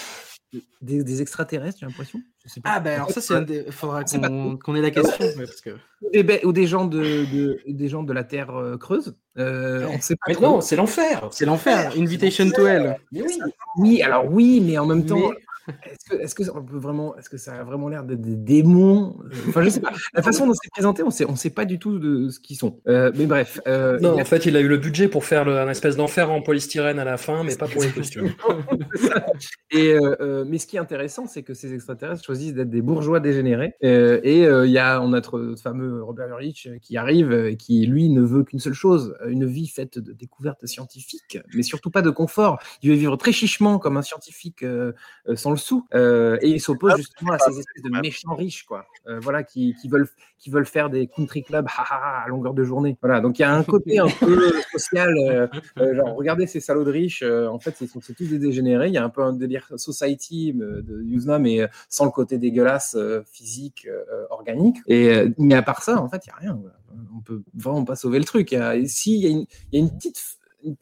de- 0.53 0.61
des, 0.81 1.03
des 1.03 1.23
extraterrestres, 1.23 1.79
j'ai 1.81 1.87
l'impression. 1.87 2.21
Ah, 2.63 2.79
ben 2.79 2.95
alors 2.95 3.11
ça, 3.11 3.21
c'est 3.21 3.35
un 3.35 3.43
des. 3.43 3.65
Faudra 3.73 4.05
qu'on 4.05 4.57
qu'on 4.57 4.77
ait 4.77 4.81
la 4.81 4.93
question. 4.93 5.25
ouais, 5.27 5.35
parce 5.45 5.61
que... 5.61 5.71
Ou 6.03 6.11
des, 6.23 6.41
ou 6.45 6.53
des 6.53 6.67
gens 6.69 6.85
de, 6.87 7.01
de- 7.01 7.61
des 7.67 7.89
gens 7.89 8.05
de 8.05 8.13
la 8.13 8.23
Terre 8.23 8.55
euh, 8.57 8.77
creuse. 8.79 9.17
Euh, 9.39 9.87
on 9.91 10.01
sait 10.01 10.15
pas 10.15 10.27
Mais 10.29 10.35
trop. 10.35 10.45
non, 10.47 10.61
c'est 10.61 10.77
l'enfer. 10.77 11.29
C'est 11.33 11.45
l'enfer. 11.47 11.93
Invitation 11.97 12.49
to 12.51 12.65
Hell. 12.67 12.97
Mais 13.11 13.23
oui. 13.23 13.39
Oui, 13.79 14.03
alors 14.03 14.31
oui, 14.31 14.63
mais 14.65 14.79
en 14.79 14.87
même 14.87 15.05
temps, 15.05 15.17
Mais- 15.31 15.37
est-ce 15.69 16.11
que, 16.11 16.23
est-ce 16.23 16.35
que 16.35 16.43
on 16.57 16.63
peut 16.65 16.77
vraiment, 16.79 17.17
est-ce 17.17 17.29
que 17.31 17.37
ça 17.37 17.55
a 17.55 17.65
vraiment 17.65 17.89
l'air 17.89 18.05
d'être 18.05 18.21
des 18.21 18.37
démons 18.37 19.17
Enfin, 19.49 19.63
je 19.63 19.69
sais 19.71 19.81
pas. 19.81 19.93
La 20.15 20.23
façon 20.23 20.47
dont 20.47 20.53
c'est 20.55 20.71
présenté, 20.71 21.03
on 21.03 21.11
sait, 21.11 21.25
on 21.29 21.37
sait 21.37 21.51
pas 21.51 21.65
du 21.65 21.79
tout 21.79 21.99
de 21.99 22.29
ce 22.29 22.39
qu'ils 22.41 22.57
sont. 22.57 22.81
Euh, 22.89 23.11
mais 23.17 23.27
bref. 23.27 23.61
euh, 23.67 23.99
Non, 24.01 24.17
a- 24.17 24.23
en 24.23 24.25
fait, 24.25 24.47
il 24.47 24.57
a 24.57 24.61
eu 24.61 24.69
le 24.69 24.77
budget 24.79 25.09
pour 25.09 25.25
faire 25.25 25.45
le- 25.45 25.59
un 25.59 25.69
espèce 25.69 25.97
d'enfer 25.97 26.31
en 26.31 26.43
polystyrène 26.43 26.99
à 26.99 27.05
la 27.05 27.17
fin, 27.17 27.43
mais 27.45 27.57
pas 27.57 27.67
pour 27.69 27.83
les 27.83 27.91
costumes. 27.91 28.31
Et 29.71 29.93
euh, 29.93 30.17
euh, 30.21 30.45
mais 30.47 30.59
ce 30.59 30.67
qui 30.67 30.77
est 30.77 30.81
intéressant, 30.81 31.27
c'est 31.27 31.43
que 31.43 31.55
ces 31.55 31.75
extraterrestres 31.75 32.25
choisissent 32.25 32.55
d'être 32.55 32.71
des 32.71 32.83
bourgeois 32.83 33.21
dégénérés. 33.21 33.75
Euh, 33.85 34.21
et 34.23 34.47
euh, 34.47 34.67
il 34.67 34.73
y 34.73 34.79
a 34.79 35.01
on 35.03 35.07
a 35.13 35.17
notre 35.17 35.55
fameux 35.63 36.03
Robert 36.03 36.29
Ulrich 36.29 36.67
euh, 36.71 36.79
qui 36.79 36.97
arrive, 36.97 37.33
euh, 37.33 37.55
qui 37.55 37.87
lui 37.87 38.09
ne 38.11 38.21
veut 38.21 38.45
qu'une 38.45 38.59
seule 38.61 38.75
chose 38.75 39.17
une 39.27 39.47
vie 39.47 39.67
faite 39.67 39.99
de 39.99 40.13
découvertes 40.13 40.67
scientifiques, 40.67 41.39
mais 41.55 41.63
surtout 41.63 41.91
pas 41.91 42.03
de 42.03 42.11
confort. 42.11 42.59
Il 42.83 42.91
veut 42.91 42.97
vivre 42.97 43.17
très 43.17 43.33
chichement 43.33 43.79
comme 43.79 43.97
un 43.97 44.03
scientifique 44.03 44.63
euh, 44.63 44.93
euh, 45.29 45.37
sans 45.37 45.56
le 45.57 45.61
sou. 45.61 45.87
Euh, 45.95 46.39
et 46.43 46.49
il 46.49 46.61
s'oppose 46.61 46.97
justement 46.97 47.33
à 47.33 47.39
ces 47.39 47.59
espèces 47.59 47.83
de 47.83 47.91
méchants 48.01 48.35
riches, 48.35 48.65
quoi. 48.65 48.87
Euh, 49.09 49.19
voilà, 49.21 49.43
qui, 49.43 49.75
qui 49.81 49.89
veulent 49.89 50.09
qui 50.39 50.51
veulent 50.51 50.67
faire 50.67 50.91
des 50.91 51.07
country 51.09 51.43
clubs 51.43 51.67
à 51.77 52.27
longueur 52.29 52.53
de 52.55 52.63
journée. 52.63 52.99
Voilà, 53.03 53.21
donc 53.21 53.39
il 53.39 53.43
y 53.43 53.45
a 53.45 53.53
un 53.55 53.65
côté 53.65 53.99
un 53.99 54.07
peu 54.21 54.53
social. 54.73 55.13
euh, 55.19 55.49
euh, 55.79 55.95
genre, 55.97 56.15
regardez 56.15 56.47
ces 56.47 56.61
salauds 56.61 56.85
de 56.85 56.91
riches, 56.93 57.23
euh, 57.23 57.49
en 57.49 57.59
fait, 57.59 57.75
c'est 57.77 57.89
c'est 58.03 58.15
tous 58.15 58.27
des 58.29 58.39
dégénérés. 58.39 58.89
Il 58.89 58.93
y 58.95 58.99
a 58.99 59.05
un 59.05 59.09
peu 59.09 59.23
un 59.23 59.33
délire 59.33 59.67
society 59.77 60.55
euh, 60.61 60.83
de 60.83 61.03
Yuzna, 61.03 61.39
mais 61.39 61.63
euh, 61.63 61.67
sans 61.89 62.05
le 62.05 62.11
côté 62.11 62.39
dégueulasse 62.39 62.95
euh, 62.99 63.23
physique, 63.33 63.87
euh, 63.91 64.25
organique. 64.31 64.77
Et, 64.87 65.09
euh, 65.11 65.31
mais 65.39 65.55
à 65.55 65.63
part 65.63 65.83
ça, 65.83 66.01
en 66.01 66.09
fait, 66.09 66.25
il 66.27 66.29
n'y 66.29 66.33
a 66.35 66.37
rien. 66.37 66.59
voilà. 66.61 66.77
On 67.17 67.21
peut 67.21 67.43
vraiment 67.55 67.85
pas 67.85 67.97
sauver 67.97 68.19
le 68.19 68.25
truc. 68.25 68.53
Il 68.53 68.59
y 68.59 68.61
a, 68.61 68.75
si, 68.87 69.15
il 69.19 69.23
y 69.25 69.27
a 69.27 69.31
une, 69.31 69.47
il 69.73 69.79
y 69.81 69.83
a 69.83 69.85
une 69.87 69.97
petite 69.97 70.23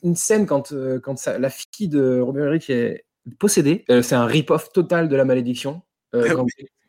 une- 0.03 0.17
scène 0.17 0.47
quand, 0.47 0.73
euh, 0.73 0.99
quand 0.99 1.17
ça- 1.19 1.39
la 1.39 1.51
fille 1.51 1.89
de 1.89 2.19
Robert 2.21 2.47
Ulrich 2.47 2.71
est 2.71 3.05
possédée. 3.39 3.85
Euh, 3.91 4.03
c'est 4.03 4.15
un 4.15 4.27
rip-off 4.27 4.73
total 4.73 5.09
de 5.09 5.17
la 5.17 5.25
malédiction. 5.25 5.83
Euh, 6.15 6.35
quand, 6.35 6.47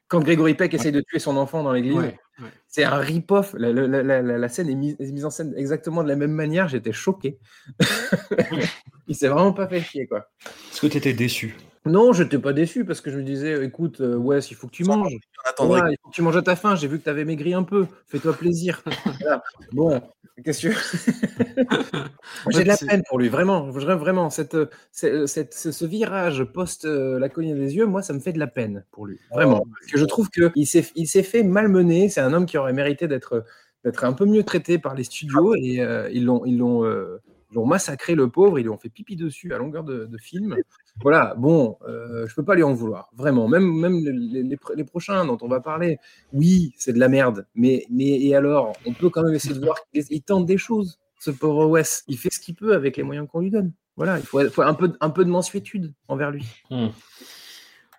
quand 0.08 0.20
Grégory 0.20 0.54
Peck 0.56 0.74
essaye 0.74 0.92
de 0.92 1.02
tuer 1.02 1.20
son 1.20 1.36
enfant 1.38 1.64
dans 1.64 1.74
l'église, 1.74 1.96
Ouais, 1.96 2.18
ouais. 2.42 2.50
c'est 2.68 2.84
un 2.84 2.98
rip-off. 2.98 3.56
La, 3.58 3.72
la- 3.72 3.88
la- 4.04 4.22
la- 4.22 4.38
la 4.38 4.50
scène 4.50 4.70
est 4.70 4.76
mise, 4.76 4.96
est 5.00 5.12
mise 5.12 5.26
en 5.26 5.30
scène 5.32 5.54
exactement 5.58 6.04
de 6.04 6.10
la 6.10 6.16
même 6.16 6.32
manière. 6.34 6.68
J'étais 6.68 6.92
choqué. 6.94 7.40
Il 9.08 9.16
s'est 9.16 9.28
vraiment 9.28 9.54
pas 9.54 9.68
fait 9.68 9.82
chier, 9.82 10.08
quoi. 10.08 10.28
Est-ce 10.72 10.82
que 10.82 10.88
tu 10.88 10.98
étais 10.98 11.14
déçu? 11.14 11.56
Non, 11.86 12.14
je 12.14 12.24
n'étais 12.24 12.40
pas 12.40 12.52
déçu 12.54 12.84
parce 12.84 13.00
que 13.00 13.12
je 13.12 13.18
me 13.18 13.24
disais, 13.24 13.64
écoute, 13.64 14.02
euh, 14.02 14.16
Wes, 14.16 14.50
il 14.50 14.56
faut 14.56 14.68
que 14.68 14.72
tu 14.72 14.84
manges. 14.84 15.14
On 15.46 15.50
attendrait 15.50 15.80
Voilà, 15.80 15.92
il 15.94 15.98
faut 16.02 16.10
que 16.10 16.16
tu 16.16 16.22
manges 16.24 16.38
à 16.38 16.42
ta 16.42 16.56
faim. 16.56 16.76
J'ai 16.76 16.88
vu 16.88 16.98
que 16.98 17.04
tu 17.04 17.10
avais 17.10 17.26
maigri 17.26 17.54
un 17.54 17.64
peu. 17.64 17.86
Fais-toi 18.08 18.34
plaisir. 18.34 18.82
Voilà. 19.22 19.44
Bon, 19.72 20.02
qu'est-ce 20.44 20.68
que 20.68 20.74
J'ai 22.50 22.64
de 22.64 22.68
la 22.68 22.78
peine 22.78 23.04
pour 23.08 23.20
lui, 23.20 23.30
vraiment. 23.30 23.70
Vraiment, 23.70 23.98
vraiment. 23.98 24.30
Cette, 24.32 24.58
cette- 24.92 25.28
cette- 25.28 25.54
ce, 25.54 25.86
virage 25.86 26.44
post 26.44 26.86
euh, 26.86 27.20
la 27.20 27.30
colline 27.30 27.56
des 27.58 27.76
yeux, 27.76 27.86
moi, 27.86 28.02
ça 28.02 28.14
me 28.14 28.20
fait 28.20 28.34
de 28.34 28.40
la 28.40 28.48
peine 28.48 28.84
pour 28.92 29.06
lui. 29.06 29.20
Vraiment. 29.32 29.64
Parce 29.80 29.92
que 29.92 30.00
je 30.00 30.06
trouve 30.06 30.30
qu'il 30.30 30.68
s'est 30.68 30.86
il 30.96 31.08
s'est 31.08 31.24
fait 31.24 31.44
malmener. 31.44 32.10
C'est 32.10 32.22
un 32.22 32.34
homme 32.34 32.48
qui 32.48 32.58
aurait 32.58 32.74
mérité 32.74 33.08
d'être 33.08 33.46
un 34.02 34.14
peu 34.14 34.26
mieux 34.26 34.44
traité 34.44 34.80
par 34.80 34.96
les 34.96 35.04
studios 35.04 35.54
et 35.56 35.82
euh, 35.82 36.10
ils 36.12 36.26
l'ont 36.26 36.44
euh, 36.84 37.22
ils 37.52 37.56
l'ont 37.56 37.68
massacré 37.68 38.16
le 38.16 38.28
pauvre, 38.30 38.58
ils 38.60 38.64
lui 38.64 38.70
ont 38.70 38.78
fait 38.78 38.90
pipi 38.90 39.16
dessus 39.16 39.54
à 39.54 39.60
longueur 39.60 39.84
de, 39.84 40.06
de 40.06 40.18
film. 40.18 40.56
Voilà, 41.02 41.34
bon, 41.38 41.78
euh, 41.88 42.26
je 42.28 42.34
peux 42.36 42.44
pas 42.44 42.56
lui 42.56 42.64
en 42.64 42.74
vouloir, 42.74 43.10
vraiment. 43.16 43.48
Même, 43.50 43.66
même 43.80 44.00
les, 44.04 44.44
les- 44.44 44.58
les 44.76 44.84
prochains 44.86 45.26
dont 45.26 45.38
on 45.42 45.48
va 45.48 45.60
parler, 45.60 45.98
oui, 46.32 46.74
c'est 46.78 46.94
de 46.94 47.00
la 47.00 47.10
merde, 47.10 47.46
mais, 47.54 47.86
mais 47.90 48.20
et 48.22 48.34
alors, 48.36 48.74
on 48.86 48.94
peut 48.94 49.10
quand 49.10 49.22
même 49.24 49.34
essayer 49.34 49.54
de 49.56 49.60
voir 49.64 49.78
qu'il 49.94 50.04
il 50.10 50.22
tente 50.22 50.46
des 50.46 50.58
choses, 50.58 50.98
ce 51.20 51.32
pauvre 51.32 51.66
Wes. 51.68 52.04
Il 52.08 52.18
fait 52.18 52.30
ce 52.32 52.40
qu'il 52.40 52.56
peut 52.56 52.74
avec 52.74 52.96
les 52.98 53.04
moyens 53.04 53.28
qu'on 53.30 53.42
lui 53.42 53.52
donne. 53.52 53.74
Voilà, 53.98 54.20
il 54.20 54.26
faut, 54.26 54.42
faut 54.50 54.62
un, 54.62 54.74
peu, 54.74 54.94
un 55.02 55.10
peu 55.10 55.26
de 55.26 55.30
mensuétude 55.30 55.94
envers 56.08 56.32
lui. 56.32 56.46
Ouais, 56.70 56.92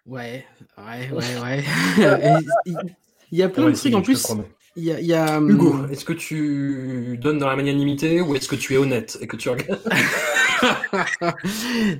ouais, 0.06 0.46
ouais, 1.12 1.40
ouais. 1.42 1.64
Et 1.98 2.44
Il 2.66 2.78
il 3.32 3.38
y 3.38 3.42
a 3.42 3.48
plein 3.48 3.64
On 3.64 3.66
va 3.66 3.72
de 3.72 3.76
trucs 3.76 3.94
en 3.94 4.02
plus. 4.02 4.22
promets. 4.22 4.44
Il 4.76 4.84
y 4.84 4.92
a, 4.92 5.00
il 5.00 5.06
y 5.06 5.14
a, 5.14 5.40
Hugo, 5.40 5.86
est-ce 5.90 6.04
que 6.04 6.12
tu 6.12 7.18
donnes 7.20 7.38
dans 7.38 7.48
la 7.48 7.56
magnanimité 7.56 8.20
ou 8.20 8.34
est-ce 8.36 8.46
que 8.48 8.56
tu 8.56 8.74
es 8.74 8.76
honnête 8.76 9.18
et 9.20 9.26
que 9.26 9.36
tu 9.36 9.48
regardes? 9.48 9.80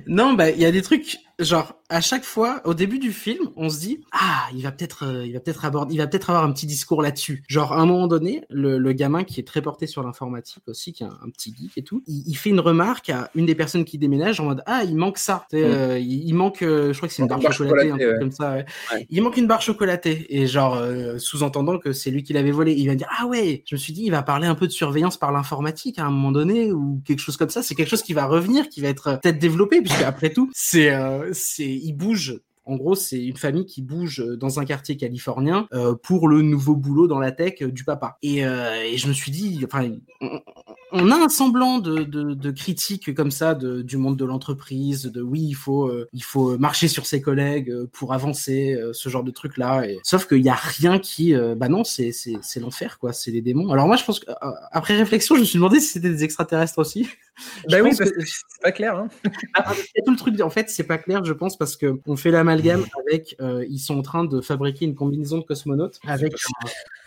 non, 0.07 0.33
bah, 0.33 0.49
il 0.49 0.59
y 0.59 0.65
a 0.65 0.71
des 0.71 0.81
trucs. 0.81 1.17
Genre 1.39 1.77
à 1.89 2.01
chaque 2.01 2.23
fois, 2.23 2.61
au 2.65 2.73
début 2.73 2.99
du 2.99 3.13
film, 3.13 3.49
on 3.55 3.69
se 3.69 3.79
dit 3.79 4.01
ah 4.11 4.47
il 4.53 4.63
va 4.63 4.71
peut-être, 4.71 5.05
euh, 5.05 5.25
il 5.25 5.33
va 5.33 5.39
peut-être 5.39 5.63
aborder, 5.63 5.93
il 5.93 5.97
va 5.97 6.07
peut-être 6.07 6.29
avoir 6.29 6.43
un 6.43 6.51
petit 6.51 6.65
discours 6.65 7.01
là-dessus. 7.01 7.43
Genre 7.47 7.71
à 7.71 7.79
un 7.79 7.85
moment 7.85 8.07
donné, 8.07 8.43
le, 8.49 8.77
le, 8.77 8.91
gamin 8.91 9.23
qui 9.23 9.39
est 9.39 9.47
très 9.47 9.61
porté 9.61 9.87
sur 9.87 10.03
l'informatique 10.03 10.63
aussi, 10.67 10.91
qui 10.91 11.03
est 11.03 11.07
un, 11.07 11.29
petit 11.29 11.55
geek 11.57 11.77
et 11.77 11.83
tout, 11.83 12.03
il, 12.07 12.23
il, 12.27 12.35
fait 12.35 12.49
une 12.49 12.59
remarque 12.59 13.09
à 13.09 13.29
une 13.35 13.45
des 13.45 13.55
personnes 13.55 13.85
qui 13.85 13.97
déménage 13.97 14.39
en 14.39 14.45
mode 14.45 14.63
ah 14.65 14.83
il 14.83 14.95
manque 14.95 15.17
ça, 15.17 15.45
mm. 15.53 15.55
euh, 15.55 15.99
il, 15.99 16.27
il, 16.27 16.33
manque, 16.33 16.61
euh, 16.61 16.91
je 16.91 16.97
crois 16.97 17.07
que 17.07 17.13
c'est 17.13 17.21
une 17.21 17.29
barre, 17.29 17.53
chocolatée, 17.53 17.91
un 17.91 17.97
truc 17.97 18.19
comme 18.19 18.31
ça. 18.31 18.53
Ouais. 18.53 18.65
Ouais. 18.91 19.07
Il 19.09 19.21
manque 19.21 19.37
une 19.37 19.47
barre 19.47 19.61
chocolatée 19.61 20.25
et 20.29 20.47
genre 20.47 20.75
euh, 20.75 21.17
sous-entendant 21.19 21.77
que 21.79 21.93
c'est 21.93 22.11
lui 22.11 22.23
qui 22.23 22.33
l'avait 22.33 22.51
volé. 22.51 22.73
Il 22.73 22.87
va 22.87 22.95
dire 22.95 23.07
ah 23.17 23.27
ouais, 23.27 23.63
je 23.65 23.75
me 23.75 23.79
suis 23.79 23.93
dit 23.93 24.03
il 24.03 24.11
va 24.11 24.23
parler 24.23 24.47
un 24.47 24.55
peu 24.55 24.67
de 24.67 24.71
surveillance 24.71 25.17
par 25.17 25.31
l'informatique 25.31 25.99
à 25.99 26.05
un 26.05 26.11
moment 26.11 26.31
donné 26.31 26.71
ou 26.71 27.01
quelque 27.05 27.19
chose 27.19 27.37
comme 27.37 27.49
ça. 27.49 27.63
C'est 27.63 27.75
quelque 27.75 27.89
chose 27.89 28.03
qui 28.03 28.13
va 28.13 28.25
revenir, 28.25 28.67
qui 28.67 28.81
va 28.81 28.89
être 28.89 29.19
peut-être 29.21 29.39
développé 29.39 29.81
puisque 29.81 30.01
après 30.01 30.31
tout 30.31 30.49
c'est 30.53 30.91
c'est 31.33 31.69
il 31.69 31.93
bouge 31.93 32.41
en 32.67 32.75
gros, 32.75 32.95
c'est 32.95 33.23
une 33.23 33.37
famille 33.37 33.65
qui 33.65 33.81
bouge 33.81 34.21
dans 34.37 34.59
un 34.59 34.65
quartier 34.65 34.97
californien 34.97 35.69
euh, 35.73 35.95
pour 35.95 36.27
le 36.27 36.41
nouveau 36.41 36.75
boulot 36.75 37.07
dans 37.07 37.19
la 37.19 37.31
tech 37.31 37.63
du 37.63 37.85
papa. 37.85 38.17
Et, 38.21 38.45
euh, 38.45 38.93
je 38.93 39.07
me 39.07 39.13
suis 39.13 39.31
dit, 39.31 39.63
enfin, 39.65 39.89
on, 40.91 41.11
a 41.11 41.15
un 41.15 41.29
semblant 41.29 41.79
de, 41.79 42.03
de, 42.03 42.33
de 42.33 42.51
critique 42.51 43.13
comme 43.13 43.31
ça 43.31 43.55
de, 43.55 43.81
du 43.81 43.97
monde 43.97 44.17
de 44.17 44.25
l'entreprise, 44.25 45.03
de 45.03 45.21
oui, 45.21 45.41
il 45.41 45.55
faut, 45.55 45.87
euh, 45.87 46.07
il 46.13 46.23
faut 46.23 46.57
marcher 46.57 46.87
sur 46.87 47.05
ses 47.05 47.21
collègues 47.21 47.73
pour 47.91 48.13
avancer, 48.13 48.73
euh, 48.73 48.93
ce 48.93 49.09
genre 49.09 49.23
de 49.23 49.31
truc 49.31 49.57
là. 49.57 49.83
Et... 49.87 49.99
Sauf 50.03 50.27
qu'il 50.27 50.41
n'y 50.41 50.49
a 50.49 50.55
rien 50.55 50.99
qui, 50.99 51.33
euh, 51.35 51.55
bah 51.55 51.69
non, 51.69 51.83
c'est 51.83 52.11
l'enfer 52.59 52.99
quoi, 52.99 53.13
c'est 53.13 53.31
les 53.31 53.41
démons. 53.41 53.71
Alors 53.71 53.87
moi, 53.87 53.95
je 53.95 54.03
pense 54.03 54.19
qu'après 54.19 54.97
réflexion, 54.97 55.35
je 55.35 55.41
me 55.41 55.45
suis 55.45 55.57
demandé 55.57 55.79
si 55.79 55.87
c'était 55.87 56.09
des 56.09 56.23
extraterrestres 56.23 56.79
aussi. 56.79 57.07
bah 57.69 57.77
oui, 57.83 57.95
parce 57.95 58.09
que, 58.09 58.15
que 58.15 58.25
c'est 58.25 58.61
pas 58.61 58.71
clair. 58.71 58.95
Hein. 58.95 59.07
tout 60.05 60.11
le 60.11 60.17
truc. 60.17 60.41
En 60.41 60.49
fait, 60.49 60.69
c'est 60.69 60.83
pas 60.83 60.97
clair, 60.97 61.23
je 61.23 61.33
pense, 61.33 61.57
parce 61.57 61.75
que 61.75 61.99
on 62.05 62.15
fait 62.15 62.31
la 62.31 62.39
amalgame 62.39 62.85
avec, 63.05 63.35
euh, 63.41 63.65
ils 63.69 63.79
sont 63.79 63.97
en 63.97 64.01
train 64.01 64.23
de 64.23 64.41
fabriquer 64.41 64.85
une 64.85 64.95
combinaison 64.95 65.39
de 65.39 65.43
cosmonautes 65.43 65.99
avec 66.07 66.33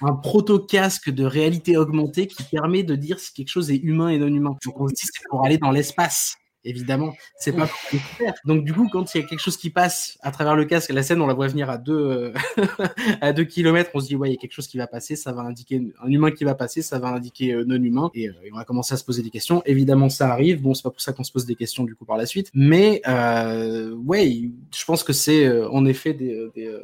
un, 0.03 0.09
un 0.09 0.15
proto-casque 0.15 1.11
de 1.11 1.25
réalité 1.25 1.77
augmentée 1.77 2.27
qui 2.27 2.43
permet 2.45 2.83
de 2.83 2.95
dire 2.95 3.19
si 3.19 3.33
quelque 3.33 3.49
chose 3.49 3.70
humain 3.77 4.09
et 4.09 4.19
non 4.19 4.29
humain. 4.29 4.57
Donc 4.65 4.81
on 4.81 4.89
se 4.89 4.95
dit 4.95 5.03
c'est 5.05 5.29
pour 5.29 5.45
aller 5.45 5.59
dans 5.59 5.71
l'espace 5.71 6.40
évidemment, 6.65 7.15
c'est 7.39 7.53
pas 7.53 7.67
pour 7.67 8.01
faire. 8.01 8.35
Donc 8.45 8.65
du 8.65 8.73
coup, 8.73 8.89
quand 8.91 9.15
il 9.15 9.21
y 9.21 9.25
a 9.25 9.27
quelque 9.27 9.41
chose 9.41 9.57
qui 9.57 9.71
passe 9.71 10.19
à 10.23 10.31
travers 10.31 10.57
le 10.57 10.65
casque, 10.65 10.91
la 10.91 11.03
scène, 11.03 11.21
on 11.21 11.27
la 11.27 11.35
voit 11.35 11.49
venir 11.49 11.71
à 11.71 11.79
deux 11.79 11.95
euh, 11.95 12.33
à 13.21 13.33
deux 13.33 13.45
kilomètres, 13.45 13.91
on 13.95 14.01
se 14.01 14.07
dit 14.07 14.17
ouais, 14.17 14.29
il 14.29 14.33
y 14.33 14.37
a 14.37 14.39
quelque 14.39 14.53
chose 14.53 14.67
qui 14.67 14.79
va 14.79 14.87
passer, 14.87 15.17
ça 15.17 15.33
va 15.33 15.43
indiquer 15.43 15.83
un 16.03 16.09
humain 16.09 16.31
qui 16.31 16.45
va 16.45 16.55
passer, 16.55 16.83
ça 16.83 16.99
va 16.99 17.09
indiquer 17.09 17.53
euh, 17.53 17.65
non 17.65 17.83
humain, 17.83 18.11
et, 18.15 18.29
euh, 18.29 18.33
et, 18.45 18.53
on 18.53 18.57
va 18.57 18.65
commencer 18.65 18.95
à 18.95 18.97
se 18.97 19.05
poser 19.05 19.23
des 19.23 19.31
questions. 19.31 19.63
Évidemment, 19.67 20.09
ça 20.09 20.31
arrive. 20.31 20.61
Bon, 20.63 20.75
c'est 20.75 20.83
pas 20.83 20.91
pour 20.91 21.01
ça 21.01 21.13
qu'on 21.13 21.25
se 21.25 21.33
pose 21.33 21.47
des 21.47 21.55
questions 21.55 21.85
du 21.85 21.95
coup 21.95 22.05
par 22.05 22.17
la 22.17 22.27
suite, 22.27 22.51
mais 22.55 23.01
euh, 23.09 23.95
ouais, 23.95 24.51
je 24.77 24.85
pense 24.85 25.03
que 25.03 25.13
c'est 25.13 25.51
en 25.67 25.85
effet 25.87 26.15
des, 26.15 26.49
des, 26.55 26.77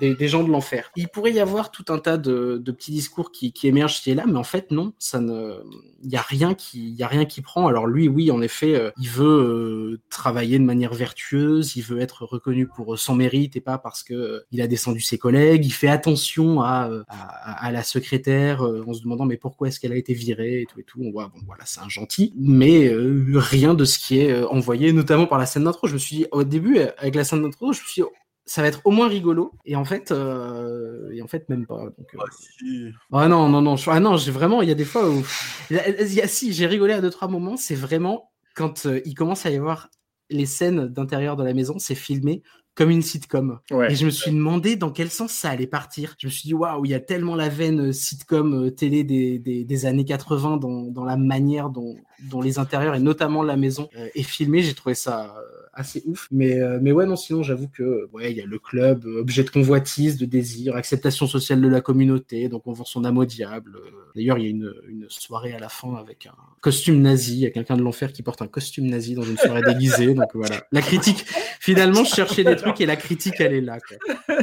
des, 0.00 0.14
des, 0.14 0.28
gens 0.28 0.42
de 0.42 0.50
l'enfer. 0.50 0.90
Il 0.96 1.08
pourrait 1.08 1.32
y 1.32 1.40
avoir 1.40 1.70
tout 1.70 1.84
un 1.88 1.98
tas 1.98 2.16
de, 2.16 2.60
de 2.62 2.72
petits 2.72 2.92
discours 2.92 3.32
qui, 3.32 3.52
qui 3.52 3.68
émergent 3.68 4.00
qui 4.02 4.10
est 4.10 4.14
là, 4.14 4.24
mais 4.26 4.38
en 4.38 4.44
fait 4.44 4.70
non, 4.70 4.92
ça 4.98 5.20
ne, 5.20 5.54
il 6.02 6.10
y 6.10 6.16
a 6.16 6.22
rien 6.22 6.54
qui, 6.54 6.88
il 6.88 6.94
y 6.94 7.02
a 7.02 7.08
rien 7.08 7.24
qui 7.24 7.40
prend. 7.40 7.66
Alors 7.66 7.86
lui, 7.86 8.08
oui, 8.08 8.30
en 8.30 8.42
effet, 8.42 8.92
il 8.98 9.08
veut 9.14 9.94
euh, 9.94 10.00
travailler 10.10 10.58
de 10.58 10.64
manière 10.64 10.94
vertueuse, 10.94 11.76
il 11.76 11.82
veut 11.82 12.00
être 12.00 12.24
reconnu 12.24 12.66
pour 12.66 12.98
son 12.98 13.14
mérite 13.14 13.56
et 13.56 13.60
pas 13.60 13.78
parce 13.78 14.02
que 14.02 14.14
euh, 14.14 14.46
il 14.50 14.60
a 14.60 14.66
descendu 14.66 15.00
ses 15.00 15.18
collègues, 15.18 15.64
il 15.64 15.72
fait 15.72 15.88
attention 15.88 16.60
à, 16.60 16.90
à, 17.08 17.66
à 17.66 17.72
la 17.72 17.82
secrétaire 17.82 18.62
euh, 18.62 18.84
en 18.86 18.92
se 18.92 19.02
demandant 19.02 19.24
mais 19.26 19.36
pourquoi 19.36 19.68
est-ce 19.68 19.80
qu'elle 19.80 19.92
a 19.92 19.96
été 19.96 20.14
virée 20.14 20.62
et 20.62 20.66
tout 20.66 20.80
et 20.80 20.84
tout. 20.84 21.00
On 21.02 21.10
voit 21.10 21.28
bon 21.28 21.40
voilà, 21.46 21.64
c'est 21.66 21.80
un 21.80 21.88
gentil, 21.88 22.34
mais 22.36 22.88
euh, 22.88 23.24
rien 23.34 23.74
de 23.74 23.84
ce 23.84 23.98
qui 23.98 24.20
est 24.20 24.42
envoyé 24.44 24.92
notamment 24.92 25.26
par 25.26 25.38
la 25.38 25.46
scène 25.46 25.64
d'intro. 25.64 25.86
Je 25.86 25.94
me 25.94 25.98
suis 25.98 26.16
dit 26.16 26.26
au 26.32 26.44
début 26.44 26.78
avec 26.98 27.14
la 27.14 27.24
scène 27.24 27.42
d'intro, 27.42 27.72
je 27.72 27.80
me 27.80 27.86
suis 27.86 28.02
dit 28.02 28.08
ça 28.46 28.62
va 28.62 28.68
être 28.68 28.80
au 28.84 28.90
moins 28.90 29.08
rigolo 29.08 29.52
et 29.64 29.74
en 29.76 29.84
fait 29.84 30.10
euh, 30.10 31.10
et 31.12 31.22
en 31.22 31.26
fait 31.26 31.48
même 31.48 31.66
pas 31.66 31.84
donc 31.84 32.14
euh... 32.14 32.18
ah, 32.20 32.24
si. 32.30 32.90
ah 33.12 33.28
non 33.28 33.48
non 33.48 33.62
non 33.62 33.76
ah 33.86 34.00
non 34.00 34.16
j'ai 34.16 34.30
vraiment 34.30 34.60
il 34.60 34.68
y 34.68 34.72
a 34.72 34.74
des 34.74 34.84
fois 34.84 35.08
où 35.08 35.24
il 35.70 35.76
y 36.12 36.20
a, 36.20 36.28
si 36.28 36.52
j'ai 36.52 36.66
rigolé 36.66 36.92
à 36.92 37.00
deux 37.00 37.10
trois 37.10 37.28
moments 37.28 37.56
c'est 37.56 37.74
vraiment 37.74 38.30
quand 38.54 38.86
euh, 38.86 39.00
il 39.04 39.14
commence 39.14 39.46
à 39.46 39.50
y 39.50 39.56
avoir 39.56 39.90
les 40.30 40.46
scènes 40.46 40.88
d'intérieur 40.88 41.36
de 41.36 41.44
la 41.44 41.52
maison 41.52 41.78
c'est 41.78 41.94
filmé 41.94 42.42
comme 42.74 42.90
une 42.90 43.02
sitcom. 43.02 43.60
Ouais. 43.70 43.92
Et 43.92 43.94
je 43.94 44.04
me 44.04 44.10
suis 44.10 44.32
demandé 44.32 44.74
dans 44.74 44.90
quel 44.90 45.08
sens 45.08 45.30
ça 45.30 45.50
allait 45.50 45.68
partir. 45.68 46.16
Je 46.18 46.26
me 46.26 46.32
suis 46.32 46.48
dit, 46.48 46.54
waouh, 46.54 46.84
il 46.84 46.90
y 46.90 46.94
a 46.94 46.98
tellement 46.98 47.36
la 47.36 47.48
veine 47.48 47.92
sitcom 47.92 48.72
télé 48.72 49.04
des, 49.04 49.38
des, 49.38 49.64
des 49.64 49.86
années 49.86 50.04
80 50.04 50.56
dans, 50.56 50.82
dans 50.82 51.04
la 51.04 51.16
manière 51.16 51.70
dont, 51.70 51.94
dont 52.28 52.40
les 52.40 52.58
intérieurs 52.58 52.96
et 52.96 53.00
notamment 53.00 53.44
la 53.44 53.56
maison 53.56 53.88
euh, 53.96 54.08
est 54.16 54.24
filmée. 54.24 54.62
J'ai 54.62 54.74
trouvé 54.74 54.96
ça 54.96 55.36
assez 55.76 56.02
ouf. 56.06 56.28
Mais, 56.30 56.60
euh, 56.60 56.78
mais 56.80 56.92
ouais, 56.92 57.06
non, 57.06 57.16
sinon, 57.16 57.42
j'avoue 57.42 57.68
que, 57.68 58.08
ouais, 58.12 58.30
il 58.30 58.36
y 58.36 58.40
a 58.40 58.46
le 58.46 58.58
club, 58.58 59.06
euh, 59.06 59.20
objet 59.20 59.44
de 59.44 59.50
convoitise, 59.50 60.16
de 60.16 60.26
désir, 60.26 60.76
acceptation 60.76 61.26
sociale 61.26 61.60
de 61.60 61.68
la 61.68 61.80
communauté, 61.80 62.48
donc 62.48 62.66
on 62.66 62.72
vend 62.72 62.84
son 62.84 63.04
âme 63.04 63.18
au 63.18 63.24
diable. 63.24 63.78
D'ailleurs, 64.14 64.38
il 64.38 64.44
y 64.44 64.46
a 64.46 64.50
une, 64.50 64.74
une 64.88 65.06
soirée 65.08 65.52
à 65.52 65.58
la 65.58 65.68
fin 65.68 65.94
avec 65.94 66.26
un 66.26 66.34
costume 66.60 67.00
nazi, 67.00 67.34
il 67.34 67.40
y 67.40 67.46
a 67.46 67.50
quelqu'un 67.50 67.76
de 67.76 67.82
l'enfer 67.82 68.12
qui 68.12 68.22
porte 68.22 68.42
un 68.42 68.46
costume 68.46 68.86
nazi 68.86 69.14
dans 69.14 69.22
une 69.22 69.38
soirée 69.38 69.62
déguisée, 69.62 70.14
donc 70.14 70.30
voilà. 70.34 70.64
La 70.72 70.82
critique, 70.82 71.24
finalement, 71.60 72.04
je 72.04 72.14
cherchais 72.14 72.44
des 72.44 72.56
trucs 72.56 72.80
et 72.80 72.86
la 72.86 72.96
critique, 72.96 73.34
elle 73.38 73.54
est 73.54 73.60
là, 73.60 73.78
quoi. 73.80 74.36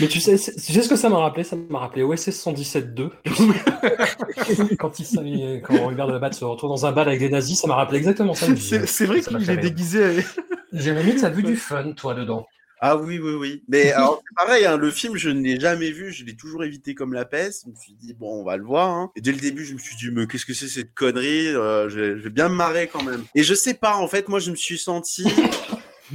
Mais 0.00 0.08
tu 0.08 0.20
sais, 0.20 0.36
tu 0.36 0.72
sais 0.72 0.82
ce 0.82 0.88
que 0.88 0.96
ça 0.96 1.08
m'a 1.08 1.18
rappelé 1.18 1.44
Ça 1.44 1.56
m'a 1.56 1.78
rappelé 1.78 2.02
OSS 2.02 2.28
117.2. 2.28 3.10
quand, 4.78 4.98
il, 4.98 5.62
quand 5.62 5.78
Robert 5.78 6.06
de 6.06 6.12
la 6.12 6.18
Batte 6.18 6.34
se 6.34 6.44
retrouve 6.44 6.70
dans 6.70 6.86
un 6.86 6.92
bal 6.92 7.08
avec 7.08 7.20
des 7.20 7.28
nazis, 7.28 7.60
ça 7.60 7.66
m'a 7.66 7.76
rappelé 7.76 7.98
exactement 7.98 8.34
ça. 8.34 8.46
C'est 8.56 9.06
vrai 9.06 9.20
qu'il 9.20 9.50
est 9.50 9.56
déguisé. 9.56 10.24
Jérémy, 10.72 11.16
tu 11.16 11.24
as 11.24 11.30
vu 11.30 11.42
du 11.42 11.56
fun, 11.56 11.92
toi, 11.92 12.14
dedans? 12.14 12.46
Ah 12.80 12.96
oui, 12.96 13.18
oui, 13.18 13.34
oui. 13.34 13.64
Mais 13.68 13.92
alors, 13.92 14.22
pareil, 14.36 14.66
hein, 14.66 14.76
le 14.76 14.90
film, 14.90 15.16
je 15.16 15.30
ne 15.30 15.42
l'ai 15.42 15.58
jamais 15.58 15.90
vu, 15.90 16.12
je 16.12 16.24
l'ai 16.24 16.36
toujours 16.36 16.64
évité 16.64 16.94
comme 16.94 17.12
la 17.12 17.24
peste. 17.24 17.64
Je 17.64 17.70
me 17.70 17.76
suis 17.76 17.94
dit, 17.94 18.14
bon, 18.14 18.40
on 18.40 18.44
va 18.44 18.56
le 18.56 18.64
voir. 18.64 18.90
Hein. 18.90 19.10
Et 19.16 19.20
dès 19.20 19.32
le 19.32 19.40
début, 19.40 19.64
je 19.64 19.74
me 19.74 19.78
suis 19.78 19.96
dit, 19.96 20.10
mais 20.12 20.26
qu'est-ce 20.26 20.46
que 20.46 20.54
c'est 20.54 20.68
cette 20.68 20.94
connerie? 20.94 21.48
Euh, 21.48 21.88
je, 21.88 22.18
je 22.18 22.22
vais 22.22 22.30
bien 22.30 22.48
me 22.48 22.54
marrer 22.54 22.88
quand 22.88 23.02
même. 23.02 23.24
Et 23.34 23.42
je 23.42 23.54
sais 23.54 23.74
pas, 23.74 23.96
en 23.96 24.08
fait, 24.08 24.28
moi, 24.28 24.40
je 24.40 24.50
me 24.50 24.56
suis 24.56 24.78
senti 24.78 25.26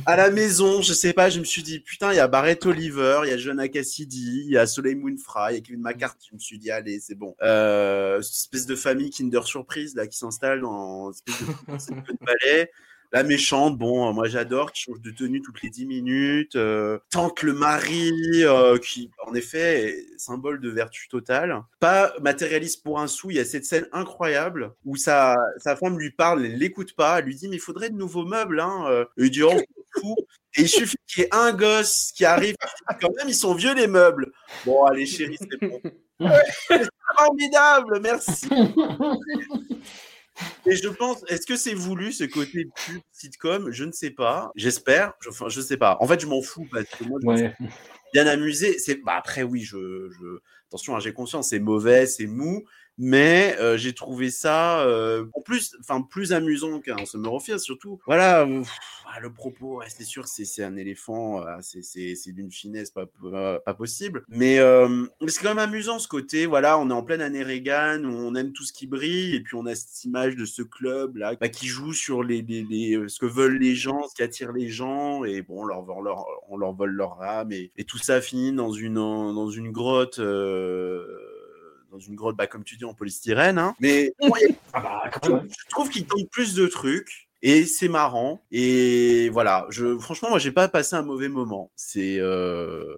à 0.06 0.16
la 0.16 0.30
maison, 0.30 0.82
je 0.82 0.94
sais 0.94 1.14
pas, 1.14 1.30
je 1.30 1.40
me 1.40 1.46
suis 1.46 1.64
dit, 1.64 1.80
putain, 1.80 2.14
il 2.14 2.18
y 2.18 2.20
a 2.20 2.28
Barrett 2.28 2.66
Oliver, 2.66 3.22
il 3.26 3.30
y 3.30 3.34
a 3.34 3.38
Jonah 3.38 3.68
Cassidy, 3.68 4.44
il 4.46 4.52
y 4.52 4.58
a 4.58 4.66
Soleil 4.66 4.96
Moonfry, 4.96 5.52
il 5.52 5.56
y 5.56 5.58
a 5.58 5.62
Kevin 5.62 5.82
McCarthy. 5.82 6.28
Je 6.30 6.36
me 6.36 6.40
suis 6.40 6.60
dit, 6.60 6.72
allez, 6.72 7.00
c'est 7.00 7.16
bon. 7.16 7.36
Euh, 7.42 8.22
cette 8.22 8.36
espèce 8.36 8.66
de 8.66 8.76
famille 8.76 9.10
Kinder 9.10 9.44
Surprise, 9.44 9.96
là, 9.96 10.08
qui 10.08 10.18
s'installe 10.18 10.62
dans 10.62 11.12
une 11.12 11.34
espèce 11.76 11.88
de, 11.88 11.96
de 11.96 12.18
palais. 12.26 12.72
La 13.14 13.24
méchante, 13.24 13.78
bon, 13.78 14.14
moi 14.14 14.28
j'adore, 14.28 14.72
qui 14.72 14.84
change 14.84 15.02
de 15.02 15.12
tenue 15.12 15.42
toutes 15.42 15.62
les 15.62 15.70
10 15.70 15.86
minutes. 15.86 16.56
Euh, 16.56 16.98
tente 17.10 17.44
le 17.44 17.52
mari, 17.52 18.12
euh, 18.44 18.78
qui 18.78 19.12
en 19.26 19.34
effet 19.34 19.90
est 19.90 20.20
symbole 20.20 20.62
de 20.62 20.70
vertu 20.70 21.10
totale. 21.10 21.62
Pas 21.82 22.14
matérialiste 22.22 22.84
pour 22.84 23.02
un 23.02 23.08
sou, 23.08 23.30
il 23.30 23.36
y 23.36 23.40
a 23.40 23.46
cette 23.46 23.66
scène 23.66 23.88
incroyable 23.92 24.74
où 24.86 24.96
sa, 24.96 25.36
sa 25.58 25.76
femme 25.76 26.00
lui 26.00 26.12
parle, 26.12 26.46
elle 26.46 26.58
l'écoute 26.58 26.96
pas, 26.96 27.20
elle 27.20 27.26
lui 27.26 27.36
dit 27.36 27.50
mais 27.50 27.58
il 27.58 27.62
faudrait 27.62 27.90
de 27.90 27.98
nouveaux 27.98 28.26
meubles. 28.26 28.62
Hein. 28.62 29.06
Et 29.18 29.26
il 29.26 29.32
dit 29.32 29.44
oh, 29.44 29.60
fou. 30.00 30.16
Et 30.56 30.62
il 30.62 30.70
suffit 30.70 30.98
qu'il 31.08 31.24
y 31.24 31.26
ait 31.26 31.36
un 31.36 31.54
gosse 31.54 32.12
qui 32.14 32.26
arrive, 32.26 32.56
quand 33.02 33.16
même 33.18 33.28
ils 33.28 33.36
sont 33.36 33.56
vieux 33.56 33.74
les 33.74 33.88
meubles. 33.88 34.32
Bon 34.66 34.86
allez 34.86 35.06
chérie, 35.06 35.38
c'est 35.40 35.68
bon. 35.68 35.82
c'est 36.68 36.88
formidable, 37.18 38.00
merci. 38.02 38.48
Et 40.66 40.76
je 40.76 40.88
pense, 40.88 41.24
est-ce 41.28 41.46
que 41.46 41.56
c'est 41.56 41.74
voulu 41.74 42.12
ce 42.14 42.24
côté 42.24 42.68
pub 42.86 43.02
sitcom? 43.12 43.72
Je 43.72 43.84
ne 43.84 43.92
sais 43.92 44.12
pas. 44.12 44.52
J'espère. 44.56 45.14
Je, 45.20 45.30
enfin, 45.30 45.50
je 45.50 45.62
sais 45.62 45.78
pas. 45.78 45.98
En 46.00 46.08
fait, 46.08 46.20
je 46.20 46.28
m'en 46.28 46.42
fous 46.42 46.68
parce 46.72 46.86
que 46.86 47.04
moi, 47.04 47.20
je 47.22 47.28
ouais. 47.28 47.56
bien 48.14 48.28
amusé. 48.28 48.78
C'est 48.80 48.96
bah, 48.96 49.16
après 49.18 49.44
oui, 49.44 49.62
je, 49.62 50.10
je... 50.10 50.40
attention, 50.68 50.96
hein, 50.96 51.00
j'ai 51.00 51.14
conscience, 51.14 51.50
c'est 51.50 51.60
mauvais, 51.60 52.06
c'est 52.06 52.28
mou, 52.28 52.64
mais 53.04 53.58
euh, 53.60 53.78
j'ai 53.78 53.94
trouvé 53.94 54.30
ça 54.30 54.82
euh, 54.82 55.26
en 55.34 55.42
plus, 55.42 55.76
enfin 55.80 56.04
plus 56.04 56.34
amusant 56.34 56.80
qu'un 56.80 57.04
Summer 57.04 57.34
of 57.34 57.44
Fear, 57.44 57.60
surtout. 57.60 58.00
Voilà, 58.06 58.42
euh, 58.42 58.62
le 59.20 59.34
propos, 59.34 59.82
c'est 59.88 60.04
sûr, 60.04 60.28
c'est 60.28 60.64
un 60.64 60.76
éléphant, 60.76 61.42
euh, 61.42 61.58
c'est 61.62 62.32
d'une 62.32 62.52
finesse 62.52 62.92
pas, 62.92 63.08
pas, 63.66 63.74
possible, 63.74 64.24
mais, 64.30 64.60
euh, 64.60 65.08
c'est 65.28 65.42
quand 65.42 65.50
même 65.50 65.58
amusant 65.58 65.98
ce 65.98 66.08
côté. 66.08 66.46
Voilà, 66.46 66.78
on 66.78 66.92
est 66.92 66.94
en 66.94 67.02
pleine 67.02 67.22
année 67.22 67.42
Reagan, 67.42 68.04
on 68.04 68.36
aime 68.36 68.54
tout 68.54 68.64
ce 68.64 68.72
qui 68.72 68.86
brille, 68.86 69.36
et 69.36 69.42
puis 69.42 69.56
on 69.56 69.66
a 69.66 69.74
cette 69.74 70.06
image 70.06 70.36
de 70.36 70.46
ce 70.46 70.62
club 70.62 71.18
là 71.18 71.34
bah, 71.42 71.50
qui 71.50 71.66
joue 71.66 71.94
sur 71.94 72.22
les, 72.22 72.44
les, 72.44 72.62
les, 72.62 73.10
ce 73.10 73.18
que 73.18 73.26
veulent 73.26 73.58
les 73.58 73.74
gens, 73.74 74.08
ce 74.08 74.14
qui 74.14 74.22
attire 74.22 74.52
les 74.52 74.70
gens, 74.70 75.24
et 75.24 75.42
bon, 75.42 75.62
on 75.62 75.66
leur, 75.66 75.90
on 75.90 76.02
leur, 76.02 76.28
on 76.50 76.58
leur 76.58 76.74
vole 76.74 76.92
leur 76.92 77.20
âme, 77.24 77.52
et, 77.52 77.72
et 77.78 77.84
tout 77.84 77.98
ça 77.98 78.22
finit 78.22 78.54
dans 78.54 78.72
une 78.72 78.94
dans 78.94 79.50
une 79.50 79.72
grotte. 79.72 80.20
Euh 80.20 81.31
dans 81.92 82.00
une 82.00 82.16
grotte, 82.16 82.36
bah, 82.36 82.48
comme 82.48 82.64
tu 82.64 82.78
dis, 82.78 82.86
en 82.86 82.94
polystyrène. 82.94 83.60
Hein. 83.60 83.76
Mais 83.80 84.14
ah 84.74 84.82
bah, 84.82 85.04
je 85.24 85.70
trouve 85.70 85.90
qu'il 85.90 86.06
tente 86.06 86.30
plus 86.32 86.56
de 86.56 86.68
trucs. 86.68 87.28
Et 87.44 87.66
c'est 87.66 87.88
marrant. 87.88 88.44
Et 88.52 89.30
voilà, 89.30 89.66
je, 89.70 89.98
franchement, 89.98 90.30
moi, 90.30 90.40
j'ai 90.40 90.52
pas 90.52 90.68
passé 90.68 90.96
un 90.96 91.02
mauvais 91.02 91.30
moment. 91.30 91.72
C'est. 91.76 92.18
Euh... 92.20 92.96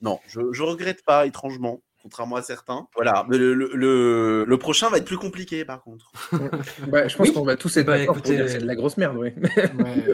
Non, 0.00 0.18
je, 0.26 0.40
je 0.52 0.62
regrette 0.62 1.04
pas, 1.04 1.26
étrangement. 1.26 1.82
Contrairement 2.02 2.36
à 2.36 2.42
certains. 2.42 2.86
Voilà, 2.94 3.24
le, 3.28 3.54
le, 3.54 3.70
le, 3.74 4.44
le 4.46 4.58
prochain 4.58 4.88
va 4.90 4.98
être 4.98 5.04
plus 5.04 5.18
compliqué 5.18 5.64
par 5.64 5.82
contre. 5.82 6.10
Bah, 6.88 7.06
je 7.08 7.16
pense 7.16 7.28
Oui. 7.28 7.32
qu'on 7.34 7.44
va 7.44 7.56
tous 7.56 7.76
être 7.76 7.86
Bah, 7.86 7.98
écoutez, 7.98 8.36
dire 8.36 8.48
c'est 8.48 8.58
de 8.58 8.66
la 8.66 8.74
grosse 8.74 8.96
merde, 8.96 9.16
oui. 9.18 9.30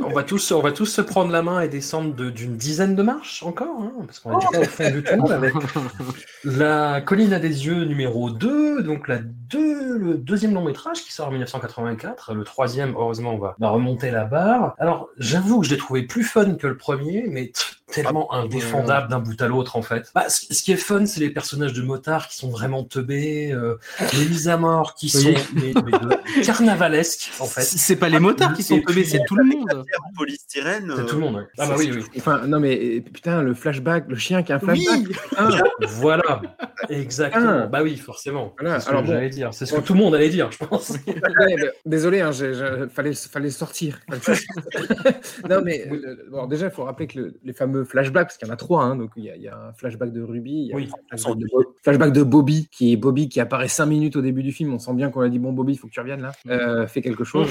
on, 0.03 0.11
va 0.13 0.23
tous, 0.23 0.53
on 0.53 0.61
va 0.61 0.73
tous 0.73 0.87
se 0.87 1.01
prendre 1.01 1.31
la 1.33 1.43
main 1.43 1.61
et 1.61 1.69
descendre 1.69 2.15
de- 2.15 2.31
d'une 2.31 2.57
dizaine 2.57 2.95
de 2.95 3.03
marches 3.03 3.43
encore, 3.43 3.81
hein, 3.81 3.93
parce 4.07 4.21
qu'on 4.21 4.39
est 4.39 4.47
déjà 4.53 4.61
au 4.61 4.65
fond 4.65 4.91
du 4.91 5.03
tout 5.03 5.31
avec 5.33 5.55
La 6.45 7.01
colline 7.01 7.33
à 7.33 7.39
des 7.41 7.67
yeux 7.67 7.85
numéro 7.85 8.31
2, 8.31 8.83
donc 8.83 9.09
la 9.09 9.19
deux, 9.19 9.97
le 9.99 10.15
deuxième 10.15 10.55
long 10.55 10.65
métrage 10.65 11.03
qui 11.03 11.13
sort 11.13 11.29
en 11.29 11.31
1984, 11.31 12.35
le 12.35 12.45
troisième, 12.45 12.95
heureusement, 12.97 13.35
on 13.35 13.39
va, 13.39 13.57
va 13.59 13.71
remonter 13.71 14.11
la 14.11 14.25
barre. 14.25 14.75
Alors, 14.79 15.09
j'avoue 15.19 15.61
que 15.61 15.67
je 15.67 15.73
l'ai 15.73 15.79
trouvé 15.79 16.03
plus 16.03 16.23
fun 16.25 16.55
que 16.55 16.67
le 16.67 16.77
premier, 16.77 17.25
mais 17.29 17.47
t- 17.49 17.53
tellement 17.93 18.33
indéfendable 18.35 19.09
d'un 19.09 19.19
bout 19.19 19.41
à 19.41 19.47
l'autre, 19.49 19.77
en 19.77 19.83
fait. 19.83 20.11
Bah, 20.15 20.29
ce, 20.29 20.63
qui 20.63 20.73
est 20.73 20.77
fun, 20.77 21.07
c'est 21.07 21.21
les 21.21 21.31
personnages 21.31 21.73
de 21.73 21.83
motards 21.83 22.29
qui 22.29 22.37
sont 22.37 22.51
vraiment 22.51 22.85
teubés, 22.85 23.51
euh, 23.53 23.77
les 24.15 24.27
mises 24.27 24.49
à 24.49 24.57
mort 24.57 24.95
qui 24.95 25.11
Oui. 25.15 25.23
sont 25.23 25.43
mais- 25.55 25.73
mais 25.75 25.93
de- 25.99 26.45
carnavalesques, 26.45 27.31
en 27.41 27.47
fait. 27.47 27.63
C'est 27.63 27.97
pas 27.97 28.09
les 28.09 28.19
motards 28.21 28.53
qui 28.55 28.63
sont 28.63 28.81
teubés, 28.81 29.05
c'est 29.05 29.23
tout 29.27 29.37
le 29.37 29.45
monde. 29.45 29.85
Polystyrène. 30.17 30.93
C'est 30.97 31.07
tout 31.07 31.15
le 31.17 31.21
monde, 31.23 31.37
ouais. 31.37 31.43
Ah 31.59 31.67
bah 31.67 31.75
oui, 31.79 31.91
oui. 31.95 32.03
Enfin, 32.19 32.43
non, 32.47 32.61
mais 32.61 33.01
putain, 33.01 33.43
le 33.43 33.55
flashback, 33.55 34.05
le 34.09 34.17
chien 34.17 34.43
qui 34.43 34.53
a 34.53 34.57
un 34.57 34.59
flashback. 34.59 35.03
putain. 35.05 35.49
Voilà, 35.87 36.43
exactement. 36.89 37.61
Ah. 37.63 37.67
Bah 37.67 37.81
oui, 37.83 37.97
forcément. 37.97 38.55
Voilà, 38.59 38.81
C'est 38.81 38.87
ce 38.87 38.91
alors 38.91 39.03
que 39.03 39.07
bon. 39.07 39.13
j'allais 39.15 39.29
dire. 39.31 39.55
C'est 39.55 39.67
ce 39.67 39.75
que 39.75 39.81
tout 39.81 39.95
le 39.95 40.01
monde 40.01 40.15
allait 40.15 40.29
dire, 40.29 40.51
je 40.53 40.59
pense. 40.59 40.91
Ouais, 40.91 41.55
mais 41.57 41.71
désolé, 41.87 42.21
hein, 42.21 42.33
j'ai- 42.33 42.55
j'ai- 42.55 42.89
fallait, 42.93 43.15
fallait 43.15 43.51
sortir. 43.51 44.01
non, 45.49 45.61
mais 45.65 45.87
euh, 45.91 46.17
bon, 46.31 46.47
déjà, 46.47 46.67
il 46.67 46.73
faut 46.73 46.85
rappeler 46.85 47.07
que 47.07 47.19
le- 47.19 47.35
les 47.45 47.53
fameux 47.53 47.78
flashbacks, 47.85 48.29
parce 48.29 48.39
qu'il 48.39 48.47
y 48.49 48.51
en 48.51 48.55
a 48.55 48.57
trois, 48.57 48.83
hein, 48.85 48.97
donc 48.97 49.11
il 49.17 49.25
y, 49.25 49.31
a- 49.31 49.37
il 49.37 49.43
y 49.43 49.49
a 49.49 49.57
un 49.57 49.73
flashback 49.73 50.13
de 50.13 50.23
Ruby, 50.23 50.51
il 50.53 50.67
y 50.69 50.73
a 50.73 50.77
Oui. 50.77 50.89
un 51.13 51.17
flashback 51.17 51.39
de, 51.39 51.47
Bo- 51.53 51.75
flashback 51.83 52.13
de 52.13 52.23
Bobby, 52.23 52.69
qui 52.71 52.93
est 52.93 52.97
Bobby 52.97 53.29
qui 53.29 53.41
apparaît 53.41 53.69
cinq 53.69 53.87
minutes 53.87 54.17
au 54.17 54.23
début 54.23 54.43
du 54.43 54.53
film. 54.53 54.73
On 54.75 54.79
sent 54.79 54.95
bien 54.95 55.11
qu'on 55.11 55.21
a 55.21 55.29
dit 55.29 55.39
bon 55.39 55.53
Bobby, 55.53 55.73
il 55.75 55.77
faut 55.79 55.87
que 55.89 55.93
tu 55.93 56.01
reviennes 56.01 56.23
là, 56.23 56.33
euh, 56.49 56.87
fais 56.87 57.03
quelque 57.03 57.25
chose. 57.25 57.49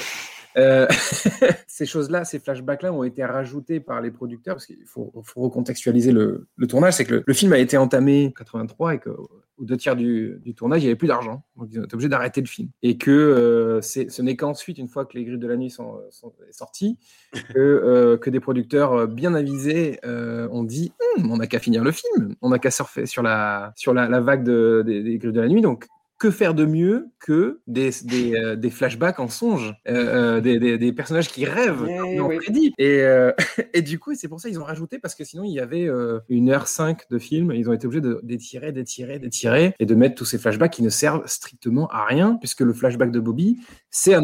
Euh, 0.57 0.88
ces 1.67 1.85
choses-là, 1.85 2.25
ces 2.25 2.39
flashbacks-là 2.39 2.91
ont 2.91 3.03
été 3.03 3.23
rajoutés 3.23 3.79
par 3.79 4.01
les 4.01 4.11
producteurs 4.11 4.55
parce 4.55 4.65
qu'il 4.65 4.85
faut, 4.85 5.11
faut 5.23 5.41
recontextualiser 5.41 6.11
le, 6.11 6.47
le 6.55 6.67
tournage. 6.67 6.93
C'est 6.93 7.05
que 7.05 7.15
le, 7.15 7.23
le 7.25 7.34
film 7.34 7.53
a 7.53 7.59
été 7.59 7.77
entamé 7.77 8.27
en 8.27 8.31
83 8.31 8.95
et 8.95 8.99
qu'aux 8.99 9.29
deux 9.59 9.77
tiers 9.77 9.95
du, 9.95 10.39
du 10.43 10.53
tournage, 10.53 10.81
il 10.81 10.85
n'y 10.85 10.89
avait 10.89 10.95
plus 10.97 11.07
d'argent. 11.07 11.43
Donc 11.55 11.69
ils 11.71 11.79
ont 11.79 11.84
été 11.84 11.93
obligés 11.95 12.09
d'arrêter 12.09 12.41
le 12.41 12.47
film. 12.47 12.69
Et 12.84 12.97
que 12.97 13.11
euh, 13.11 13.81
ce 13.81 14.21
n'est 14.21 14.35
qu'ensuite, 14.35 14.77
une 14.77 14.88
fois 14.88 15.05
que 15.05 15.17
les 15.17 15.25
grilles 15.25 15.39
de 15.39 15.47
la 15.47 15.57
nuit 15.57 15.69
sont, 15.69 15.99
sont 16.09 16.34
sorties, 16.51 16.97
que, 17.53 17.59
euh, 17.59 18.17
que 18.17 18.29
des 18.29 18.39
producteurs 18.39 19.07
bien 19.07 19.34
avisés 19.35 19.99
euh, 20.05 20.47
ont 20.51 20.63
dit 20.63 20.91
Hum, 21.17 21.31
on 21.31 21.38
n'a 21.38 21.47
qu'à 21.47 21.59
finir 21.59 21.84
le 21.84 21.91
film, 21.91 22.35
on 22.41 22.49
n'a 22.49 22.59
qu'à 22.59 22.71
surfer 22.71 23.05
sur 23.05 23.23
la, 23.23 23.73
sur 23.75 23.93
la, 23.93 24.07
la 24.07 24.19
vague 24.21 24.43
de- 24.43 24.84
des, 24.85 25.01
des 25.03 25.17
grilles 25.17 25.34
de 25.34 25.41
la 25.41 25.47
nuit. 25.47 25.61
Donc 25.61 25.88
que 26.19 26.31
faire 26.31 26.53
de 26.56 26.65
mieux 26.65 27.10
que 27.19 27.60
des, 27.68 27.91
des, 28.03 28.34
euh, 28.35 28.56
des 28.56 28.69
flashbacks 28.72 29.19
en 29.19 29.27
songe, 29.27 29.73
euh, 29.88 30.38
euh, 30.38 30.41
des, 30.41 30.57
des, 30.60 30.77
des 30.77 30.91
personnages 30.94 31.30
qui 31.30 31.45
rêvent 31.45 31.85
Eh 31.88 32.18
comme 32.18 32.27
oui. 32.27 32.73
Et, 32.77 33.02
euh, 33.02 33.31
et 33.73 33.81
du 33.84 33.99
coup, 33.99 34.15
c'est 34.15 34.27
pour 34.27 34.39
ça 34.39 34.49
qu'ils 34.49 34.60
ont 34.60 34.64
rajouté, 34.64 34.98
parce 34.98 35.14
que 35.15 35.23
sinon, 35.23 35.44
il 35.44 35.53
y 35.53 35.60
avait 35.60 35.88
une 36.30 36.49
heure 36.49 36.68
cinq 36.68 37.03
de 37.11 37.19
film, 37.19 37.52
ils 37.53 37.69
ont 37.69 37.73
été 37.73 37.85
obligés 37.85 38.02
d'étirer, 38.23 38.72
d'étirer, 38.72 39.19
d'étirer, 39.19 39.76
et 39.80 39.85
de 39.85 39.95
mettre 39.95 40.15
tous 40.15 40.26
ces 40.26 40.38
flashbacks 40.39 40.73
qui 40.73 40.84
ne 40.84 40.89
servent 40.89 41.27
strictement 41.27 41.88
à 41.89 42.06
rien, 42.06 42.35
puisque 42.39 42.61
le 42.61 42.73
flashback 42.73 43.11
de 43.11 43.19
Bobby, 43.19 43.60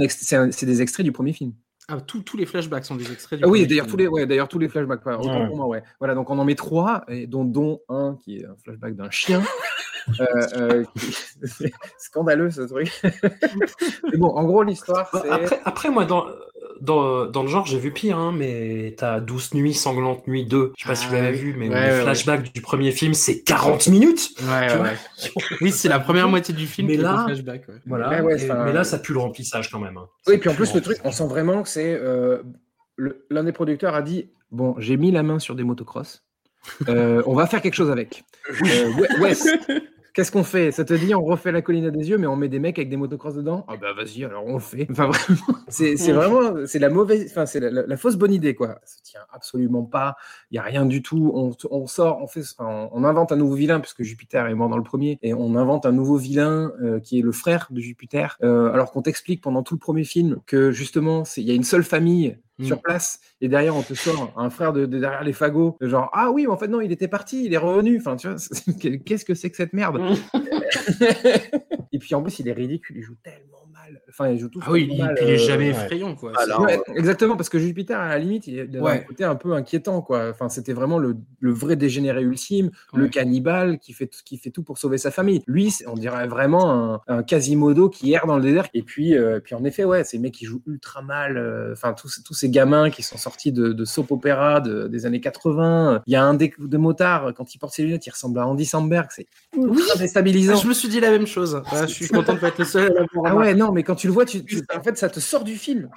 ex- 0.01 0.33
c'est 0.51 0.65
des 0.65 0.81
extraits 0.81 1.05
du 1.05 1.11
premier 1.11 1.33
film. 1.33 1.53
Ah, 1.89 1.99
tous- 1.99 2.21
tous 2.21 2.37
les 2.37 2.45
flashbacks 2.45 2.85
sont 2.85 2.95
des 2.95 3.11
extraits 3.11 3.39
du 3.39 3.45
Ah 3.45 3.47
oui, 3.49 3.67
d'ailleurs 3.67 3.87
tous 3.87 3.97
les, 3.97 4.07
ouais, 4.07 4.25
d'ailleurs 4.25 4.47
tous 4.47 4.59
les 4.59 4.69
flashbacks. 4.69 5.05
ouais, 5.05 5.15
autant 5.15 5.41
Ouais. 5.41 5.47
pour 5.47 5.57
moi, 5.57 5.67
ouais. 5.67 5.83
Voilà, 5.99 6.15
donc 6.15 6.29
on 6.29 6.39
en 6.39 6.45
met 6.45 6.55
trois, 6.55 7.03
et 7.09 7.27
dont, 7.27 7.43
dont 7.43 7.81
un 7.89 8.17
qui 8.23 8.37
est 8.37 8.45
un 8.45 8.55
flashback 8.63 8.95
d'un 8.95 9.09
chien. 9.09 9.41
Euh, 10.19 10.25
euh, 10.57 10.83
qui- 10.97 11.15
c'est 11.45 11.71
scandaleux 11.97 12.51
ce 12.51 12.59
truc. 12.63 12.91
Mais 14.11 14.17
bon, 14.17 14.27
en 14.35 14.43
gros, 14.43 14.61
l'histoire, 14.61 15.09
Bah, 15.13 15.21
c'est. 15.23 15.29
après, 15.29 15.61
après, 15.63 15.89
moi, 15.89 16.03
dans, 16.03 16.25
dans, 16.83 17.25
dans 17.25 17.41
le 17.43 17.47
genre, 17.49 17.65
j'ai 17.65 17.79
vu 17.79 17.91
pire, 17.91 18.17
hein, 18.17 18.33
mais 18.37 18.93
t'as 18.97 19.19
Douce 19.19 19.53
Nuits, 19.53 19.73
Sanglante 19.73 20.27
Nuit 20.27 20.45
2. 20.45 20.73
Je 20.77 20.83
sais 20.83 20.89
pas 20.89 20.95
si 20.95 21.07
vous 21.07 21.15
Ah, 21.15 21.21
l'avez 21.21 21.37
vu, 21.37 21.55
mais 21.57 21.69
Ouais, 21.69 21.87
le 21.89 21.95
ouais, 21.97 22.01
flashback 22.03 22.53
du 22.53 22.61
premier 22.61 22.91
film, 22.91 23.13
c'est 23.13 23.41
40 23.43 23.87
minutes. 23.87 24.29
Oui, 25.61 25.71
c'est 25.71 25.89
la 25.89 25.99
première 25.99 26.27
moitié 26.29 26.53
du 26.53 26.67
film 26.67 26.87
Mais 26.87 26.97
là- 26.97 27.19
un 27.21 27.25
flashback. 27.25 27.67
ouais. 27.67 27.75
Voilà. 27.85 28.19
Et- 28.19 28.47
mais 28.47 28.73
là, 28.73 28.83
ça 28.83 28.99
pue 28.99 29.13
le 29.13 29.19
remplissage 29.19 29.69
quand 29.71 29.79
même. 29.79 29.97
hein. 29.97 30.07
Oui, 30.27 30.33
Ça 30.35 30.39
puis 30.39 30.49
en 30.49 30.53
plus, 30.55 30.73
le 30.75 30.81
truc, 30.81 30.97
on 31.03 31.11
sent 31.11 31.27
vraiment 31.27 31.63
que 31.63 31.69
c'est. 31.69 31.93
euh, 31.99 32.43
L'un 33.31 33.43
des 33.43 33.53
producteurs 33.53 33.95
a 33.95 34.01
dit 34.03 34.29
Bon, 34.51 34.75
j'ai 34.77 34.97
mis 34.97 35.09
la 35.11 35.23
main 35.23 35.39
sur 35.39 35.55
des 35.55 35.63
motocross. 35.63 36.23
Euh, 36.87 37.23
on 37.25 37.33
va 37.33 37.47
faire 37.47 37.61
quelque 37.61 37.73
chose 37.73 37.89
avec. 37.89 38.23
Euh, 38.65 38.91
Wes, 39.19 39.47
qu'est-ce 40.13 40.31
qu'on 40.31 40.43
fait? 40.43 40.71
Ça 40.71 40.85
te 40.85 40.93
dit, 40.93 41.13
on 41.15 41.23
refait 41.23 41.51
la 41.51 41.61
colline 41.61 41.85
à 41.85 41.91
des 41.91 42.09
yeux, 42.09 42.17
mais 42.17 42.27
on 42.27 42.35
met 42.35 42.49
des 42.49 42.59
mecs 42.59 42.77
avec 42.79 42.89
des 42.89 42.97
motocross 42.97 43.35
dedans? 43.35 43.65
Ah 43.67 43.77
bah 43.77 43.93
vas-y, 43.93 44.23
alors 44.23 44.43
on 44.45 44.53
le 44.53 44.59
fait. 44.59 44.87
Enfin, 44.91 45.07
vraiment, 45.07 45.59
c'est 45.67 45.97
c'est 45.97 46.11
vraiment. 46.13 46.65
C'est 46.65 46.79
la 46.79 46.89
mauvaise. 46.89 47.27
Enfin, 47.31 47.45
c'est 47.45 47.59
la, 47.59 47.69
la- 47.69 47.85
la 47.87 47.97
fausse 47.97 48.15
bonne 48.15 48.33
idée, 48.33 48.55
quoi. 48.55 48.79
Ça 48.85 48.97
tient 49.03 49.21
absolument 49.31 49.83
pas. 49.83 50.15
Il 50.51 50.55
n'y 50.55 50.59
a 50.59 50.63
rien 50.63 50.85
du 50.85 51.01
tout. 51.01 51.31
On, 51.35 51.51
on 51.71 51.87
sort, 51.87 52.19
on, 52.21 52.27
fait, 52.27 52.41
enfin, 52.57 52.89
on 52.91 53.03
invente 53.03 53.31
un 53.31 53.35
nouveau 53.35 53.55
vilain, 53.55 53.79
puisque 53.79 54.03
Jupiter 54.03 54.47
est 54.47 54.55
mort 54.55 54.69
dans 54.69 54.77
le 54.77 54.83
premier, 54.83 55.17
et 55.21 55.33
on 55.33 55.55
invente 55.55 55.85
un 55.85 55.91
nouveau 55.91 56.17
vilain 56.17 56.71
euh, 56.81 56.99
qui 56.99 57.19
est 57.19 57.23
le 57.23 57.31
frère 57.31 57.67
de 57.71 57.79
Jupiter. 57.81 58.37
Euh, 58.43 58.71
alors 58.71 58.91
qu'on 58.91 59.01
t'explique 59.01 59.41
pendant 59.41 59.63
tout 59.63 59.73
le 59.75 59.79
premier 59.79 60.03
film 60.03 60.37
que 60.45 60.71
justement, 60.71 61.25
c'est- 61.25 61.41
il 61.41 61.47
y 61.47 61.51
a 61.51 61.55
une 61.55 61.63
seule 61.63 61.83
famille 61.83 62.37
Mm. 62.59 62.65
sur 62.65 62.81
place, 62.81 63.19
et 63.41 63.47
derrière, 63.47 63.75
on 63.75 63.81
te 63.81 63.95
sort 63.95 64.31
un 64.37 64.49
frère 64.51 64.73
de, 64.73 64.85
de 64.85 64.99
derrière 64.99 65.23
les 65.23 65.33
fagots, 65.33 65.75
genre 65.81 66.09
Ah 66.13 66.31
oui, 66.31 66.43
mais 66.43 66.51
en 66.51 66.57
fait, 66.57 66.67
non, 66.67 66.81
il 66.81 66.91
était 66.91 67.07
parti, 67.07 67.45
il 67.45 67.53
est 67.53 67.57
revenu. 67.57 67.97
Enfin, 67.97 68.15
tu 68.15 68.27
vois, 68.27 68.37
qu'est-ce 69.05 69.25
que 69.25 69.33
c'est 69.33 69.49
que 69.49 69.57
cette 69.57 69.73
merde? 69.73 69.99
Et 71.91 71.99
puis 71.99 72.13
en 72.15 72.21
plus, 72.21 72.39
il 72.39 72.47
est 72.47 72.53
ridicule, 72.53 72.97
il 72.97 73.03
joue 73.03 73.15
tellement. 73.23 73.62
Enfin, 74.09 74.29
il 74.29 74.39
joue 74.39 74.49
tout 74.49 74.59
Ah 74.65 74.71
oui, 74.71 74.87
il, 74.91 74.97
mal. 75.01 75.17
il 75.21 75.29
est 75.29 75.33
euh, 75.33 75.37
jamais 75.37 75.65
ouais. 75.65 75.69
effrayant, 75.71 76.15
quoi. 76.15 76.31
Ouais, 76.59 76.79
exactement, 76.95 77.35
parce 77.35 77.49
que 77.49 77.59
Jupiter, 77.59 77.99
à 77.99 78.09
la 78.09 78.19
limite, 78.19 78.47
il 78.47 78.59
avait 78.59 78.77
un 78.77 78.81
Ouais. 78.81 79.05
côté 79.07 79.23
un 79.23 79.35
peu 79.35 79.53
inquiétant, 79.53 80.01
quoi. 80.01 80.29
Enfin, 80.29 80.49
c'était 80.49 80.73
vraiment 80.73 80.97
le, 80.99 81.15
le 81.39 81.51
vrai 81.51 81.75
dégénéré 81.75 82.21
ultime, 82.23 82.71
le 82.93 83.07
cannibale 83.07 83.79
qui 83.79 83.93
fait, 83.93 84.09
qui 84.25 84.37
fait 84.37 84.49
tout 84.51 84.63
pour 84.63 84.77
sauver 84.77 84.97
sa 84.97 85.11
famille. 85.11 85.41
Lui, 85.47 85.73
on 85.87 85.93
dirait 85.95 86.27
vraiment 86.27 86.93
un, 86.95 87.01
un 87.07 87.23
Quasimodo 87.23 87.89
qui 87.89 88.13
erre 88.13 88.25
dans 88.27 88.37
le 88.37 88.43
désert. 88.43 88.67
Et 88.73 88.83
puis, 88.83 89.15
euh, 89.17 89.39
puis 89.39 89.55
en 89.55 89.63
effet, 89.63 89.83
ouais, 89.83 90.03
ces 90.03 90.19
mecs 90.19 90.33
qui 90.33 90.45
jouent 90.45 90.61
ultra 90.67 91.01
mal. 91.01 91.37
euh, 91.37 91.71
Enfin, 91.73 91.93
tous, 91.93 92.21
tous 92.23 92.33
ces 92.33 92.49
gamins 92.49 92.89
qui 92.89 93.03
sont 93.03 93.17
sortis 93.17 93.51
de, 93.51 93.73
de 93.73 93.85
soap 93.85 94.11
opéra 94.11 94.61
de- 94.61 94.87
des 94.87 95.05
années 95.05 95.21
80. 95.21 96.01
Il 96.05 96.13
y 96.13 96.15
a 96.15 96.23
un 96.23 96.33
des 96.33 96.53
de 96.57 96.77
motard, 96.77 97.33
quand 97.35 97.53
il 97.55 97.57
porte 97.57 97.73
ses 97.73 97.83
lunettes, 97.83 98.05
il 98.07 98.11
ressemble 98.11 98.39
à 98.39 98.47
Andy 98.47 98.65
Samberg. 98.65 99.07
C'est 99.11 99.27
déstabilisant. 99.99 100.53
Ah, 100.55 100.59
je 100.61 100.67
me 100.67 100.73
suis 100.73 100.87
dit 100.89 100.99
la 100.99 101.11
même 101.11 101.27
chose. 101.27 101.61
Je 101.81 101.85
suis 101.87 102.07
content 102.07 102.33
de 102.33 102.39
pas 102.39 102.47
être 102.49 102.59
le 102.59 102.65
seul 102.65 102.97
à 102.97 103.05
Ah 103.25 103.35
ouais, 103.35 103.53
non, 103.53 103.71
mais 103.71 103.82
quand 103.83 103.95
tu 103.95 104.07
le 104.07 104.13
vois, 104.13 104.25
tu, 104.25 104.43
tu- 104.45 104.61
en 104.75 104.81
fait, 104.81 104.97
ça 104.97 105.09
te 105.09 105.19
sort 105.19 105.43
du 105.43 105.55
film. 105.55 105.89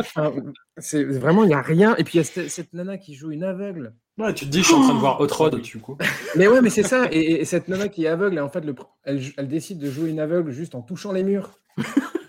Enfin, 0.00 0.32
c'est 0.78 1.04
vraiment, 1.04 1.44
il 1.44 1.48
n'y 1.48 1.54
a 1.54 1.62
rien. 1.62 1.96
Et 1.96 2.04
puis, 2.04 2.14
il 2.14 2.16
y 2.18 2.20
a 2.20 2.24
cette, 2.24 2.50
cette 2.50 2.72
nana 2.72 2.98
qui 2.98 3.14
joue 3.14 3.30
une 3.32 3.44
aveugle. 3.44 3.94
Ouais, 4.18 4.32
tu 4.32 4.46
te 4.46 4.50
dis, 4.50 4.60
je 4.60 4.64
suis 4.66 4.74
en 4.74 4.82
train 4.82 4.94
de 4.94 4.98
voir 5.00 5.20
Hot 5.20 5.26
Rod, 5.30 5.60
du 5.60 5.78
coup. 5.78 5.96
Mais 6.36 6.46
ouais, 6.48 6.60
mais 6.62 6.70
c'est 6.70 6.82
ça. 6.82 7.06
Et, 7.10 7.40
et 7.40 7.44
cette 7.44 7.68
nana 7.68 7.88
qui 7.88 8.04
est 8.04 8.08
aveugle, 8.08 8.36
et 8.38 8.40
en 8.40 8.48
fait, 8.48 8.64
le, 8.64 8.74
elle, 9.04 9.20
elle 9.36 9.48
décide 9.48 9.78
de 9.78 9.90
jouer 9.90 10.10
une 10.10 10.20
aveugle 10.20 10.52
juste 10.52 10.74
en 10.74 10.82
touchant 10.82 11.12
les 11.12 11.22
murs. 11.24 11.50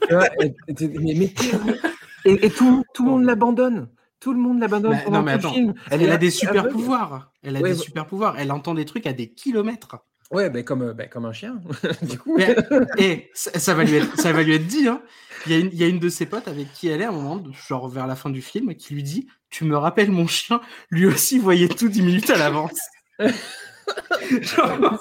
Tu 0.08 0.14
vois, 0.14 0.28
et, 0.42 0.56
et- 0.70 0.88
mais, 1.00 1.14
mais- 1.18 1.34
et- 2.24 2.46
et 2.46 2.50
tout, 2.50 2.82
tout 2.94 3.04
le 3.04 3.12
monde 3.12 3.26
l'abandonne. 3.26 3.90
Tout 4.22 4.32
le 4.32 4.40
monde 4.40 4.60
l'abandonne 4.62 4.94
Bah, 4.94 5.02
pendant 5.04 5.18
non, 5.20 5.24
mais 5.26 5.34
le 5.34 5.40
attends. 5.40 5.54
film. 5.54 5.74
Elle, 5.92 6.10
a 6.10 6.16
des 6.18 6.30
super 6.32 6.62
aveugle. 6.62 6.70
pouvoirs. 6.76 7.34
Elle 7.44 7.58
a 7.58 7.60
Ouais, 7.60 7.72
des 7.72 7.76
super 7.76 8.06
pouvoirs. 8.08 8.36
Elle 8.40 8.54
entend 8.54 8.74
des 8.74 8.86
trucs 8.86 9.06
à 9.06 9.12
des 9.12 9.30
kilomètres. 9.34 9.98
Ouais, 10.32 10.50
ben 10.50 10.64
comme, 10.64 10.82
euh, 10.82 10.94
ben 10.94 11.08
comme 11.08 11.26
un 11.26 11.32
chien. 11.34 11.62
du 12.02 12.18
coup. 12.20 12.36
Mais, 12.38 12.56
et 12.98 13.30
ça, 13.34 13.58
ça 13.60 13.74
va 13.74 13.84
lui 13.84 13.96
être, 13.96 14.20
ça 14.20 14.34
va 14.34 14.44
lui 14.44 14.54
être 14.56 14.68
dit. 14.68 14.88
Hein. 14.88 15.02
Il, 15.46 15.52
y 15.54 15.56
a 15.56 15.60
une, 15.60 15.70
il 15.72 15.78
y 15.78 15.84
a 15.84 15.88
une 15.88 16.00
de 16.00 16.10
ses 16.10 16.26
potes 16.26 16.48
avec 16.48 16.74
qui 16.74 16.90
elle 16.90 17.02
est 17.02 17.06
à 17.06 17.10
un 17.10 17.14
moment, 17.14 17.42
genre 17.68 17.88
vers 17.88 18.08
la 18.08 18.16
fin 18.16 18.30
du 18.30 18.42
film, 18.42 18.76
qui 18.76 18.94
lui 18.94 19.04
dit 19.04 19.28
Tu 19.50 19.64
me 19.64 19.78
rappelles 19.78 20.12
mon 20.12 20.28
chien? 20.28 20.60
Lui 20.90 21.06
aussi 21.06 21.40
voyait 21.40 21.70
tout 21.70 21.88
10 21.88 22.02
minutes 22.02 22.30
à 22.30 22.38
l'avance. 22.38 22.78
Genre, 24.42 25.00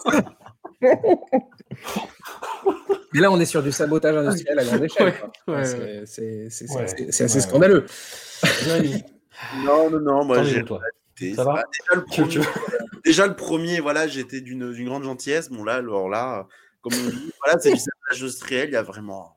Mais 3.12 3.20
là, 3.20 3.30
on 3.30 3.40
est 3.40 3.46
sur 3.46 3.62
du 3.62 3.72
sabotage 3.72 4.16
industriel 4.16 4.58
à 4.58 4.64
grande 4.64 4.84
échelle. 4.84 5.14
Ouais, 5.48 5.64
C'est- 5.64 6.70
ouais. 6.74 6.84
assez 7.08 7.22
Ouais. 7.22 7.28
scandaleux. 7.40 7.86
Non, 9.64 9.90
non, 9.90 10.00
non, 10.00 10.24
moi 10.24 10.42
j'ai 10.44 10.64
Ça 11.34 11.44
va 11.44 11.64
déjà, 11.72 11.94
le 11.94 12.04
premier, 12.04 12.28
tu- 12.28 12.40
déjà, 13.04 13.26
le 13.26 13.36
premier, 13.36 13.80
voilà, 13.80 14.06
j'étais 14.08 14.40
d'une 14.40 14.72
grande 14.84 15.04
gentillesse. 15.04 15.48
Bon, 15.50 15.64
là, 15.64 15.74
alors 15.76 16.08
là, 16.08 16.46
comme 16.82 16.92
on 16.94 17.08
dit, 17.10 17.32
voilà, 17.42 17.58
c'est 17.58 17.72
du 17.72 17.78
sabotage 17.78 18.22
industriel, 18.22 18.68
il 18.68 18.72
y 18.72 18.76
a 18.76 18.82
vraiment 18.82 19.36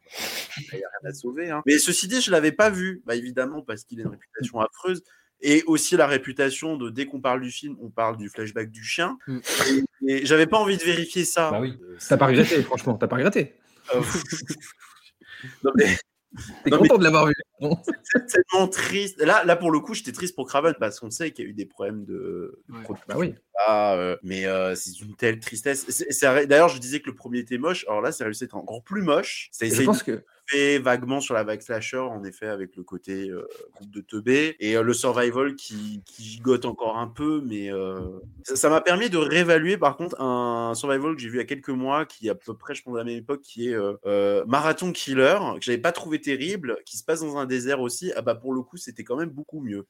il 0.57 0.79
y 0.79 0.83
a 0.83 0.89
rien 1.01 1.09
à 1.09 1.13
sauver. 1.13 1.49
hein. 1.49 1.61
Mais 1.65 1.77
ceci 1.77 2.07
dit, 2.07 2.21
je 2.21 2.31
l'avais 2.31 2.51
pas 2.51 2.69
vu, 2.69 3.01
bah, 3.05 3.15
évidemment, 3.15 3.61
parce 3.61 3.83
qu'il 3.85 3.99
a 3.99 4.03
une 4.03 4.09
réputation 4.09 4.59
affreuse. 4.59 5.03
Et 5.41 5.63
aussi 5.67 5.95
la 5.95 6.05
réputation 6.05 6.75
de 6.75 6.89
dès 6.89 7.05
qu'on 7.05 7.21
parle 7.21 7.39
du 7.39 7.49
film, 7.49 7.77
on 7.81 7.89
parle 7.89 8.17
du 8.17 8.27
flashback 8.27 8.69
du 8.71 8.83
chien. 8.83 9.17
Mm. 9.25 9.39
Et, 10.05 10.11
et 10.11 10.25
j'avais 10.25 10.47
pas 10.47 10.57
envie 10.57 10.75
de 10.75 10.83
vérifier 10.83 11.23
ça. 11.23 11.49
Bah 11.51 11.61
oui. 11.61 11.77
Euh, 11.81 11.97
T'as 12.09 12.17
pas 12.17 12.27
regretté, 12.27 12.61
franchement, 12.61 12.95
t'as 12.97 13.07
pas 13.07 13.15
regretté. 13.15 13.53
non, 15.63 15.71
mais 15.75 15.97
T'es 16.63 16.69
content 16.69 16.97
de 16.97 17.03
l'avoir 17.03 17.25
vu. 17.27 17.33
C'est 18.03 18.27
tellement 18.27 18.67
triste. 18.67 19.19
Là, 19.21 19.43
là, 19.43 19.55
pour 19.55 19.71
le 19.71 19.79
coup, 19.79 19.93
j'étais 19.93 20.11
triste 20.11 20.35
pour 20.35 20.47
Craven 20.47 20.75
parce 20.79 20.99
qu'on 20.99 21.09
sait 21.09 21.31
qu'il 21.31 21.45
y 21.45 21.47
a 21.47 21.51
eu 21.51 21.53
des 21.53 21.65
problèmes 21.65 22.05
de. 22.05 22.61
de 22.69 22.73
Ouais. 22.73 22.83
production. 22.83 23.05
Bah 23.07 23.15
oui. 23.17 23.33
Là. 23.67 23.95
euh, 23.95 24.17
mais 24.23 24.45
euh, 24.45 24.75
c'est 24.75 24.99
une 25.01 25.15
telle 25.15 25.39
tristesse. 25.39 25.85
D'ailleurs, 26.21 26.69
je 26.69 26.79
disais 26.79 26.99
que 26.99 27.09
le 27.09 27.15
premier 27.15 27.39
était 27.39 27.57
moche. 27.57 27.85
Alors 27.87 28.01
là, 28.01 28.11
c'est 28.11 28.23
réussi 28.23 28.43
à 28.43 28.45
être 28.45 28.55
encore 28.55 28.83
plus 28.83 29.01
moche. 29.01 29.49
C'est 29.51 29.69
Je 29.69 29.83
pense 29.83 30.03
que 30.03 30.23
fait 30.49 30.79
vaguement 30.79 31.21
sur 31.21 31.33
la 31.33 31.43
vague 31.43 31.61
slasher, 31.61 31.97
en 31.97 32.23
effet, 32.23 32.47
avec 32.47 32.75
le 32.75 32.83
côté 32.83 33.29
euh, 33.29 33.47
groupe 33.75 33.91
de 33.91 34.01
teubés 34.01 34.55
et 34.59 34.75
euh, 34.75 34.81
le 34.81 34.93
survival 34.93 35.55
qui, 35.55 36.01
qui 36.05 36.23
gigote 36.23 36.65
encore 36.65 36.97
un 36.97 37.07
peu, 37.07 37.41
mais 37.45 37.71
euh, 37.71 37.99
ça 38.43 38.55
ça 38.55 38.69
m'a 38.69 38.81
permis 38.81 39.09
de 39.09 39.17
réévaluer 39.17 39.77
par 39.77 39.97
contre 39.97 40.19
un 40.21 40.73
survival 40.75 41.15
que 41.15 41.21
j'ai 41.21 41.29
vu 41.29 41.35
il 41.35 41.39
y 41.39 41.41
a 41.41 41.45
quelques 41.45 41.69
mois, 41.69 42.05
qui 42.05 42.27
est 42.27 42.31
à 42.31 42.35
peu 42.35 42.55
près, 42.55 42.75
je 42.75 42.83
pense, 42.83 42.95
à 42.95 42.99
la 42.99 43.03
même 43.03 43.17
époque, 43.17 43.41
qui 43.41 43.69
est 43.69 43.73
euh, 43.73 43.93
euh, 44.05 44.43
Marathon 44.47 44.91
Killer, 44.91 45.37
que 45.55 45.61
j'avais 45.61 45.77
pas 45.77 45.91
trouvé 45.91 46.19
terrible, 46.19 46.77
qui 46.85 46.97
se 46.97 47.03
passe 47.03 47.21
dans 47.21 47.37
un 47.37 47.45
désert 47.45 47.81
aussi. 47.81 48.11
Ah 48.15 48.21
bah 48.21 48.35
pour 48.35 48.53
le 48.53 48.61
coup, 48.61 48.77
c'était 48.77 49.03
quand 49.03 49.15
même 49.17 49.29
beaucoup 49.29 49.61
mieux. 49.61 49.85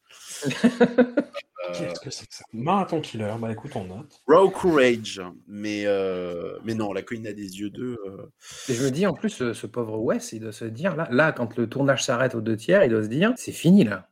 Euh, 0.45 0.49
Qu'est-ce 1.73 1.99
que 1.99 2.09
c'est 2.09 2.27
que 2.27 2.35
ça? 2.35 2.43
Marathon 2.53 3.01
Killer, 3.01 3.33
bah 3.39 3.51
écoute, 3.59 3.71
on 3.75 3.83
note. 3.85 4.21
Raw 4.27 4.49
Courage, 4.49 5.21
mais, 5.47 5.83
euh, 5.85 6.57
mais 6.63 6.73
non, 6.73 6.91
la 6.93 7.01
colline 7.01 7.27
a 7.27 7.33
des 7.33 7.59
yeux 7.59 7.69
d'eux. 7.69 7.97
euh, 8.05 8.25
Et 8.69 8.73
je 8.73 8.83
me 8.83 8.89
dis, 8.91 9.05
en 9.05 9.13
plus, 9.13 9.29
ce, 9.29 9.53
ce 9.53 9.67
pauvre 9.67 9.99
Wes, 9.99 10.31
il 10.33 10.39
doit 10.41 10.51
se 10.51 10.65
dire, 10.65 10.95
là, 10.95 11.07
là, 11.11 11.31
quand 11.31 11.55
le 11.57 11.67
tournage 11.67 12.03
s'arrête 12.03 12.35
aux 12.35 12.41
deux 12.41 12.57
tiers, 12.57 12.83
il 12.83 12.89
doit 12.89 13.03
se 13.03 13.07
dire, 13.09 13.33
c'est 13.37 13.51
fini, 13.51 13.83
là. 13.83 14.09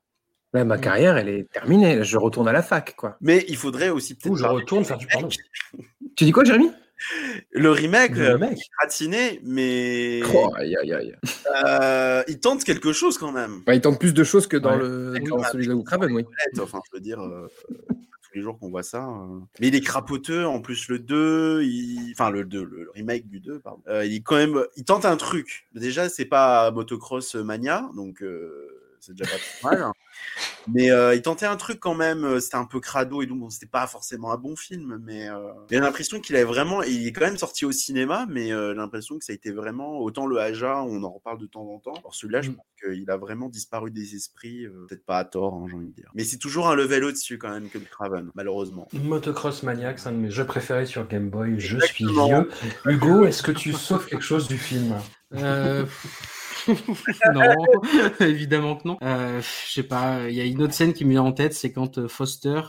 Là, 0.54 0.64
ma 0.64 0.78
carrière, 0.78 1.18
elle 1.18 1.28
est 1.30 1.50
terminée. 1.52 2.04
Je 2.04 2.18
retourne 2.18 2.48
à 2.48 2.54
la 2.54 2.62
fac, 2.64 2.96
quoi. 2.96 3.18
Mais 3.22 3.44
il 3.50 3.58
faudrait 3.58 3.90
aussi 3.90 4.16
peut-être. 4.16 4.32
Ou 4.32 4.36
je 4.38 4.46
retourne 4.46 4.86
faire 4.86 4.98
du 4.98 5.06
porno. 5.08 5.28
Tu 6.16 6.24
dis 6.24 6.32
quoi, 6.32 6.46
Jérémy? 6.46 6.72
Le 7.52 7.70
remake, 7.70 8.16
Le 8.16 8.22
euh, 8.30 8.34
remake. 8.36 8.58
gratiné, 8.80 9.40
mais 9.44 10.22
Oh, 10.34 10.50
aïe, 10.56 10.76
aïe, 10.82 10.94
aïe. 10.94 11.16
euh, 11.68 12.24
il 12.28 12.40
tente 12.40 12.64
quelque 12.64 12.92
chose 12.92 13.18
quand 13.20 13.32
même. 13.32 13.62
Bah, 13.68 13.76
il 13.76 13.82
tente 13.82 14.00
plus 14.00 14.14
de 14.16 14.24
choses 14.24 14.48
que 14.48 14.58
dans, 14.58 14.72
Ouais. 14.72 14.80
le, 14.80 15.14
dans 15.30 15.44
celui 15.44 15.68
de 15.68 15.76
Craven, 15.84 16.12
oui. 16.12 16.24
Enfin, 16.60 16.80
je 16.90 16.98
veux 16.98 17.02
dire, 17.04 17.20
euh, 17.22 17.48
les 18.38 18.44
jours 18.44 18.58
qu'on 18.60 18.70
voit 18.70 18.84
ça. 18.84 19.06
euh. 19.08 19.40
Mais 19.60 19.68
il 19.68 19.76
est 19.76 19.82
crapoteux, 19.82 20.46
en 20.46 20.62
plus 20.62 20.88
le 20.88 21.00
2, 21.00 21.64
il... 21.64 22.12
enfin 22.12 22.30
le 22.30 22.46
2, 22.46 22.64
le 22.64 22.90
remake 22.94 23.28
du 23.28 23.40
2, 23.40 23.60
pardon. 23.60 23.82
Euh, 23.88 24.06
il 24.06 24.24
quand 24.24 24.36
même, 24.36 24.64
il 24.78 24.86
tente 24.86 25.06
un 25.06 25.18
truc. 25.18 25.68
Déjà, 25.74 26.08
c'est 26.10 26.26
pas 26.26 26.72
Motocross 26.72 27.36
Mania, 27.36 27.90
donc 27.96 28.22
euh, 28.22 28.87
c'est 29.08 29.16
déjà 29.16 29.32
pas 29.32 29.38
trop 29.38 29.70
mal. 29.70 29.92
Mais 30.68 30.92
euh, 30.92 31.16
il 31.16 31.22
tentait 31.22 31.46
un 31.46 31.56
truc 31.56 31.80
quand 31.80 31.96
même, 31.96 32.26
euh, 32.26 32.40
c'était 32.40 32.58
un 32.58 32.66
peu 32.66 32.80
crado 32.82 33.22
et 33.22 33.26
donc 33.26 33.40
bon, 33.40 33.50
c'était 33.50 33.68
pas 33.68 33.88
forcément 33.88 34.34
un 34.34 34.38
bon 34.38 34.56
film, 34.56 35.00
mais 35.06 35.30
euh, 35.30 35.38
j'ai 35.70 35.80
l'impression 35.80 36.20
qu'il 36.20 36.36
avait 36.36 36.44
vraiment, 36.44 36.84
il 36.84 37.08
est 37.08 37.14
quand 37.14 37.26
même 37.26 37.38
sorti 37.38 37.64
au 37.66 37.72
cinéma, 37.72 38.26
mais 38.30 38.52
euh, 38.52 38.72
j'ai 38.74 38.78
l'impression 38.78 39.18
que 39.18 39.24
ça 39.24 39.32
a 39.32 39.36
été 39.36 39.52
vraiment, 39.52 40.00
autant 40.00 40.26
le 40.26 40.40
Aja, 40.40 40.84
on 40.84 41.04
en 41.04 41.12
reparle 41.12 41.40
de 41.40 41.46
temps 41.46 41.66
en 41.70 41.80
temps, 41.80 41.94
alors 41.94 42.14
celui-là, 42.14 42.42
je 42.42 42.50
Mm. 42.52 42.56
pense 42.56 42.66
qu'il 42.84 43.10
a 43.10 43.18
vraiment 43.18 43.48
disparu 43.50 43.92
des 43.92 44.16
esprits, 44.16 44.66
euh, 44.66 44.86
peut-être 44.90 45.06
pas 45.06 45.20
à 45.20 45.26
tort, 45.26 45.54
hein, 45.54 45.68
j'ai 45.70 45.76
envie 45.76 45.88
de 45.88 45.94
dire. 45.94 46.12
Mais 46.16 46.24
c'est 46.26 46.38
toujours 46.38 46.68
un 46.68 46.76
level 46.76 47.06
au-dessus 47.06 47.38
quand 47.38 47.50
même 47.50 47.70
que 47.70 47.78
le 47.78 47.86
Craven, 47.86 48.30
malheureusement. 48.36 48.88
Motocross 48.94 49.64
Maniac, 49.64 50.00
c'est 50.00 50.10
un 50.10 50.14
de 50.14 50.18
mes 50.18 50.32
jeux 50.32 50.46
préférés 50.46 50.86
sur 50.86 51.08
Game 51.08 51.30
Boy. 51.30 51.60
Je 51.60 51.80
suis 51.80 52.06
vieux. 52.06 52.50
Hugo, 52.86 53.26
est-ce 53.26 53.42
que 53.44 53.52
tu 53.52 53.72
sauves 53.72 54.06
quelque 54.06 54.24
chose 54.24 54.48
du 54.48 54.58
film? 54.58 54.96
Euh, 55.34 55.86
non, 57.34 57.42
évidemment 58.20 58.76
que 58.76 58.88
non. 58.88 58.98
Euh, 59.02 59.42
je 59.42 59.74
sais 59.74 59.84
pas, 59.84 60.30
il 60.30 60.36
y 60.36 60.42
a 60.42 60.46
une 60.46 60.62
autre 60.62 60.74
scène 60.74 60.94
qui 60.94 61.06
me 61.06 61.12
vient 61.12 61.24
en 61.24 61.32
tête, 61.32 61.54
c'est 61.54 61.72
quand 61.72 61.98
euh, 61.98 62.08
Foster, 62.08 62.62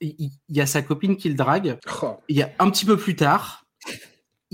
il 0.00 0.30
y 0.48 0.60
a 0.60 0.66
sa 0.66 0.82
copine 0.82 1.16
qui 1.16 1.28
le 1.28 1.34
drague. 1.34 1.78
Oh, 2.02 2.16
Il 2.28 2.36
y 2.36 2.42
a 2.42 2.50
un 2.58 2.70
petit 2.70 2.84
peu 2.84 2.96
plus 2.96 3.16
tard, 3.16 3.64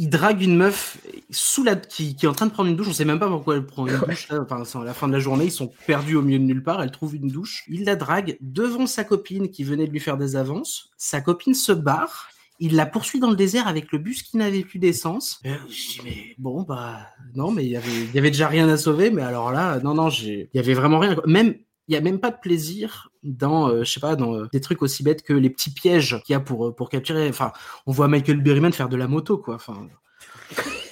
il 0.01 0.09
drague 0.09 0.41
une 0.41 0.57
meuf 0.57 0.99
sous 1.29 1.63
la 1.63 1.77
qui, 1.77 2.17
qui 2.17 2.25
est 2.25 2.29
en 2.29 2.33
train 2.33 2.47
de 2.47 2.53
prendre 2.53 2.71
une 2.71 2.77
douche. 2.77 2.89
On 2.89 2.93
sait 2.95 3.05
même 3.05 3.19
pas 3.19 3.29
pourquoi 3.29 3.57
elle 3.57 3.67
prend 3.67 3.87
une 3.87 3.99
douche. 3.99 4.29
Enfin, 4.31 4.63
à 4.81 4.85
la 4.85 4.95
fin 4.95 5.09
de 5.09 5.13
la 5.13 5.19
journée, 5.19 5.45
ils 5.45 5.53
sont 5.53 5.71
perdus 5.87 6.17
au 6.17 6.23
milieu 6.23 6.39
de 6.39 6.45
nulle 6.45 6.63
part. 6.63 6.83
Elle 6.83 6.91
trouve 6.91 7.17
une 7.17 7.29
douche. 7.29 7.65
Il 7.69 7.85
la 7.85 7.97
drague 7.97 8.39
devant 8.41 8.87
sa 8.87 9.05
copine 9.05 9.51
qui 9.51 9.63
venait 9.63 9.87
de 9.87 9.93
lui 9.93 10.01
faire 10.01 10.17
des 10.17 10.37
avances. 10.37 10.89
Sa 10.97 11.21
copine 11.21 11.53
se 11.53 11.73
barre. 11.73 12.31
Il 12.63 12.77
la 12.77 12.85
poursuit 12.87 13.19
dans 13.21 13.31
le 13.31 13.37
désert 13.37 13.67
avec 13.69 13.91
le 13.91 13.99
bus 13.99 14.23
qui 14.23 14.37
n'avait 14.37 14.63
plus 14.63 14.79
d'essence. 14.79 15.41
Je 15.45 15.49
dis, 15.75 16.01
mais 16.05 16.35
bon, 16.39 16.63
bah, 16.63 16.99
non, 17.35 17.51
mais 17.51 17.65
il 17.65 17.71
y 17.71 17.77
avait, 17.77 18.05
y 18.15 18.19
avait 18.19 18.31
déjà 18.31 18.49
rien 18.49 18.69
à 18.69 18.77
sauver. 18.77 19.11
Mais 19.11 19.23
alors 19.23 19.51
là, 19.51 19.81
non, 19.81 19.95
non, 19.95 20.11
j'ai, 20.11 20.51
il 20.53 20.57
y 20.57 20.61
avait 20.61 20.75
vraiment 20.75 20.99
rien. 20.99 21.17
Même, 21.27 21.55
il 21.89 21.95
y 21.95 21.97
a 21.97 22.03
même 22.03 22.21
pas 22.21 22.31
de 22.31 22.37
plaisir 22.41 23.11
dans, 23.23 23.69
euh, 23.69 23.83
je 23.83 23.91
sais 23.91 23.99
pas, 24.01 24.15
dans 24.15 24.35
euh, 24.35 24.47
des 24.53 24.61
trucs 24.61 24.83
aussi 24.83 25.03
bêtes 25.03 25.23
que 25.23 25.33
les 25.33 25.49
petits 25.51 25.71
pièges 25.71 26.21
qu'il 26.25 26.35
y 26.35 26.37
a 26.37 26.41
pour, 26.41 26.69
euh, 26.69 26.73
pour 26.75 26.91
capturer. 26.91 27.29
Enfin, 27.31 27.53
on 27.87 27.93
voit 27.93 28.09
Michael 28.09 28.43
Berryman 28.43 28.73
faire 28.73 28.89
de 28.91 28.97
la 28.97 29.09
moto, 29.09 29.39
quoi. 29.39 29.55
Enfin, 29.55 29.89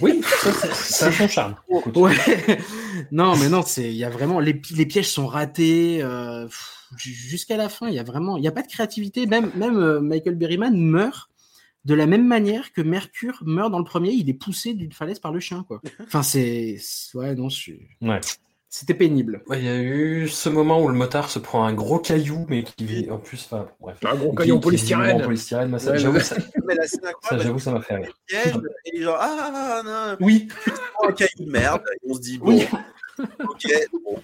Oui, 0.01 0.23
ça, 0.25 0.53
c'est- 0.53 0.75
ça 0.75 1.07
a 1.09 1.13
son 1.13 1.29
charme. 1.29 1.55
Ouais. 1.95 2.15
non, 3.13 3.37
mais 3.37 3.49
non, 3.49 3.63
c'est, 3.63 3.91
il 3.91 3.97
y 3.97 4.05
a 4.05 4.11
vraiment, 4.11 4.41
les, 4.41 4.61
les 4.75 4.87
pièges 4.87 5.11
sont 5.11 5.27
ratés, 5.27 6.01
euh, 6.03 6.49
jusqu'à 6.97 7.57
la 7.59 7.69
fin, 7.69 7.89
il 7.89 7.95
y 7.95 7.99
a 7.99 8.05
vraiment, 8.05 8.37
il 8.39 8.45
y 8.45 8.49
a 8.49 8.53
pas 8.53 8.63
de 8.63 8.69
créativité. 8.69 9.27
Même, 9.27 9.51
même 9.55 10.01
Michael 10.01 10.37
Berryman 10.37 10.75
meurt 10.77 11.29
de 11.89 11.95
la 11.95 12.07
même 12.07 12.27
manière 12.27 12.73
que 12.73 12.83
Mercure 12.83 13.39
meurt 13.47 13.73
dans 13.73 13.79
le 13.79 13.85
premier, 13.85 14.11
il 14.11 14.29
est 14.29 14.35
poussé 14.35 14.75
d'une 14.75 14.93
falaise 14.93 15.19
par 15.19 15.33
le 15.33 15.41
chien, 15.41 15.65
quoi. 15.67 15.81
Enfin, 16.07 16.23
c'est, 16.23 16.77
ouais, 17.15 17.35
non, 17.35 17.49
je 17.49 17.57
suis, 17.57 17.81
Ouais. 18.03 18.21
c'était 18.69 18.93
pénible. 18.93 19.43
Ouais, 19.49 19.59
Il 19.59 19.65
y 19.65 19.69
a 19.71 19.79
eu 19.81 20.29
ce 20.29 20.51
moment 20.51 20.83
où 20.83 20.89
le 20.89 20.95
motard 20.95 21.31
se 21.31 21.39
prend 21.39 21.65
un 21.65 21.73
gros 21.73 21.99
caillou, 21.99 22.45
mais 22.51 22.63
qui 22.63 22.85
vit 22.85 23.11
en 23.11 23.17
plus. 23.19 23.43
Enfin, 23.51 23.67
bref. 23.81 23.97
Un 24.05 24.15
gros 24.17 24.33
caillou 24.35 24.57
en 24.57 24.61
polystyrène. 24.61 25.23
En 25.23 25.25
polystyrène, 25.25 25.79
ça, 25.79 25.93
Ouais, 25.93 25.99
j'avoue, 25.99 26.21
ça, 26.21 26.37
j'avoue, 27.39 27.59
ça 27.59 27.73
m'a 27.73 27.81
fait 27.81 27.97
rire. 27.97 28.13
et 28.31 28.51
il 28.93 29.01
est 29.01 29.03
genre, 29.05 29.17
ah, 29.19 29.83
non, 29.85 30.17
Oui, 30.27 30.47
un 31.09 31.13
caillou 31.13 31.47
de 31.47 31.51
merde. 31.51 31.83
Et 32.05 32.11
on 32.11 32.15
se 32.15 32.21
dit, 32.21 32.37
bon, 32.39 32.49
Oui. 32.49 32.67
Ok, 33.19 33.67
bon. 34.05 34.17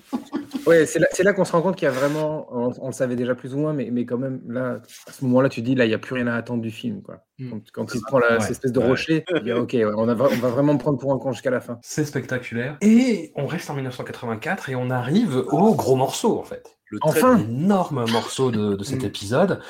Ouais, 0.66 0.86
c'est 0.86 1.22
là, 1.22 1.32
qu'on 1.34 1.44
se 1.44 1.52
rend 1.52 1.60
compte 1.62 1.76
qu'il 1.76 1.84
y 1.86 1.88
a 1.88 1.92
vraiment, 1.92 2.46
on, 2.50 2.72
on 2.80 2.86
le 2.86 2.92
savait 2.92 3.16
déjà 3.16 3.34
plus 3.34 3.54
ou 3.54 3.58
moins, 3.58 3.72
mais, 3.74 3.90
mais 3.92 4.06
quand 4.06 4.16
même, 4.16 4.40
là, 4.48 4.80
à 5.06 5.12
ce 5.12 5.24
moment-là, 5.26 5.48
tu 5.48 5.60
dis, 5.62 5.74
là, 5.74 5.84
il 5.84 5.88
n'y 5.88 5.94
a 5.94 5.98
plus 5.98 6.14
rien 6.14 6.26
à 6.26 6.34
attendre 6.34 6.62
du 6.62 6.70
film. 6.70 7.02
Quoi. 7.02 7.18
Mm. 7.38 7.50
Quand, 7.50 7.60
quand 7.72 7.94
il 7.94 8.00
prend 8.02 8.18
la, 8.18 8.34
Ouais, 8.34 8.40
cette 8.40 8.52
espèce 8.52 8.72
de 8.72 8.80
rocher, 8.80 9.24
il 9.34 9.42
dit, 9.42 9.52
ok, 9.52 9.72
ouais, 9.74 9.84
on, 9.96 10.08
a, 10.08 10.14
vra- 10.14 10.30
on 10.32 10.36
va 10.38 10.48
vraiment 10.48 10.72
me 10.74 10.78
prendre 10.78 10.98
pour 10.98 11.12
un 11.12 11.18
con 11.18 11.32
jusqu'à 11.32 11.50
la 11.50 11.60
fin. 11.60 11.78
c'est 11.82 12.04
spectaculaire. 12.04 12.76
Et 12.80 13.32
on 13.36 13.46
reste 13.46 13.68
en 13.68 13.74
1984 13.74 14.70
et 14.70 14.74
on 14.76 14.88
arrive 14.90 15.36
au 15.50 15.74
gros 15.74 15.96
morceau, 15.96 16.38
en 16.38 16.44
fait. 16.44 16.64
Le 16.90 16.98
Enfin 17.02 17.38
Énorme 17.38 18.04
morceau 18.10 18.50
de, 18.50 18.74
de 18.74 18.84
cet 18.84 19.02
Mm. 19.02 19.06
épisode. 19.06 19.60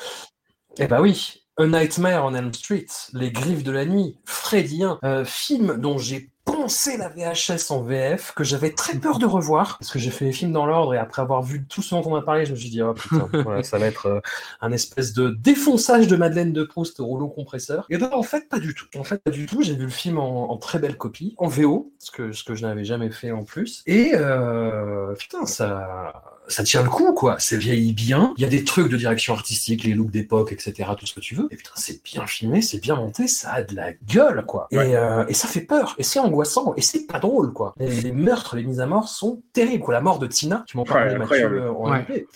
Eh 0.77 0.87
ben 0.87 1.01
oui, 1.01 1.43
A 1.57 1.65
Nightmare 1.65 2.25
on 2.25 2.33
Elm 2.35 2.53
Street, 2.53 2.85
Les 3.13 3.31
Griffes 3.31 3.63
de 3.63 3.71
la 3.71 3.85
Nuit, 3.85 4.17
Freddy 4.25 4.83
1, 4.83 4.99
euh, 5.03 5.25
film 5.25 5.77
dont 5.77 5.97
j'ai 5.97 6.29
poncé 6.65 6.97
la 6.97 7.09
VHS 7.09 7.69
en 7.69 7.83
VF, 7.83 8.33
que 8.35 8.43
j'avais 8.43 8.71
très 8.71 8.97
peur 8.97 9.19
de 9.19 9.27
revoir, 9.27 9.77
parce 9.77 9.91
que 9.91 9.99
j'ai 9.99 10.09
fait 10.09 10.25
les 10.25 10.31
films 10.31 10.51
dans 10.51 10.65
l'ordre, 10.65 10.95
et 10.95 10.97
après 10.97 11.21
avoir 11.21 11.43
vu 11.43 11.63
tout 11.63 11.83
ce 11.83 11.93
dont 11.93 12.01
on 12.07 12.15
a 12.15 12.23
parlé, 12.23 12.43
je 12.47 12.53
me 12.53 12.55
suis 12.55 12.71
dit, 12.71 12.81
oh 12.81 12.95
putain, 12.95 13.29
voilà, 13.43 13.61
ça 13.61 13.77
va 13.77 13.85
être 13.85 14.07
euh, 14.07 14.19
un 14.61 14.71
espèce 14.71 15.13
de 15.13 15.29
défonçage 15.29 16.07
de 16.07 16.15
Madeleine 16.15 16.53
de 16.53 16.63
Proust 16.63 16.99
au 16.99 17.05
rouleau 17.05 17.27
compresseur. 17.27 17.85
Et 17.91 17.99
ben 17.99 18.09
en 18.11 18.23
fait, 18.23 18.49
pas 18.49 18.57
du 18.57 18.73
tout. 18.73 18.87
En 18.97 19.03
fait, 19.03 19.21
pas 19.21 19.29
du 19.29 19.45
tout, 19.45 19.61
j'ai 19.61 19.75
vu 19.75 19.83
le 19.83 19.89
film 19.89 20.17
en, 20.17 20.51
en 20.51 20.57
très 20.57 20.79
belle 20.79 20.97
copie, 20.97 21.35
en 21.37 21.47
VO, 21.47 21.93
ce 21.99 22.09
que, 22.09 22.31
ce 22.31 22.43
que 22.43 22.55
je 22.55 22.65
n'avais 22.65 22.83
jamais 22.83 23.11
fait 23.11 23.29
en 23.29 23.43
plus, 23.43 23.83
et 23.85 24.13
euh, 24.15 25.13
putain, 25.13 25.45
ça 25.45 26.33
ça 26.47 26.63
tient 26.63 26.83
le 26.83 26.89
coup, 26.89 27.13
quoi. 27.13 27.37
C'est 27.39 27.57
vieilli 27.57 27.93
bien. 27.93 28.33
Il 28.37 28.41
y 28.41 28.45
a 28.45 28.49
des 28.49 28.63
trucs 28.63 28.89
de 28.89 28.97
direction 28.97 29.33
artistique, 29.33 29.83
les 29.83 29.93
looks 29.93 30.11
d'époque, 30.11 30.51
etc., 30.51 30.89
tout 30.97 31.05
ce 31.05 31.13
que 31.13 31.19
tu 31.19 31.35
veux. 31.35 31.47
Et 31.51 31.55
putain, 31.55 31.71
c'est 31.75 32.03
bien 32.03 32.25
filmé, 32.27 32.61
c'est 32.61 32.79
bien 32.79 32.95
monté, 32.95 33.27
ça 33.27 33.53
a 33.53 33.63
de 33.63 33.75
la 33.75 33.93
gueule, 33.93 34.45
quoi. 34.45 34.67
Et, 34.71 34.77
euh, 34.77 35.25
et 35.27 35.33
ça 35.33 35.47
fait 35.47 35.61
peur, 35.61 35.95
et 35.97 36.03
c'est 36.03 36.19
angoissant, 36.19 36.54
et 36.77 36.81
c'est 36.81 37.07
pas 37.07 37.19
drôle, 37.19 37.53
quoi. 37.53 37.73
Les, 37.77 37.89
les 38.01 38.11
meurtres, 38.11 38.55
les 38.55 38.63
mises 38.63 38.79
à 38.81 38.85
mort 38.85 39.07
sont 39.09 39.41
terribles, 39.53 39.83
quoi. 39.83 39.93
La 39.93 40.01
mort 40.01 40.19
de 40.19 40.27
Tina, 40.27 40.63
tu 40.67 40.77
m'en 40.77 40.83
parlais, 40.83 41.13
Ouais, 41.13 41.19
Mathieu, 41.19 41.61
euh, 41.63 41.71
en 41.71 41.91
Ouais. 41.91 41.99
replay. 41.99 42.27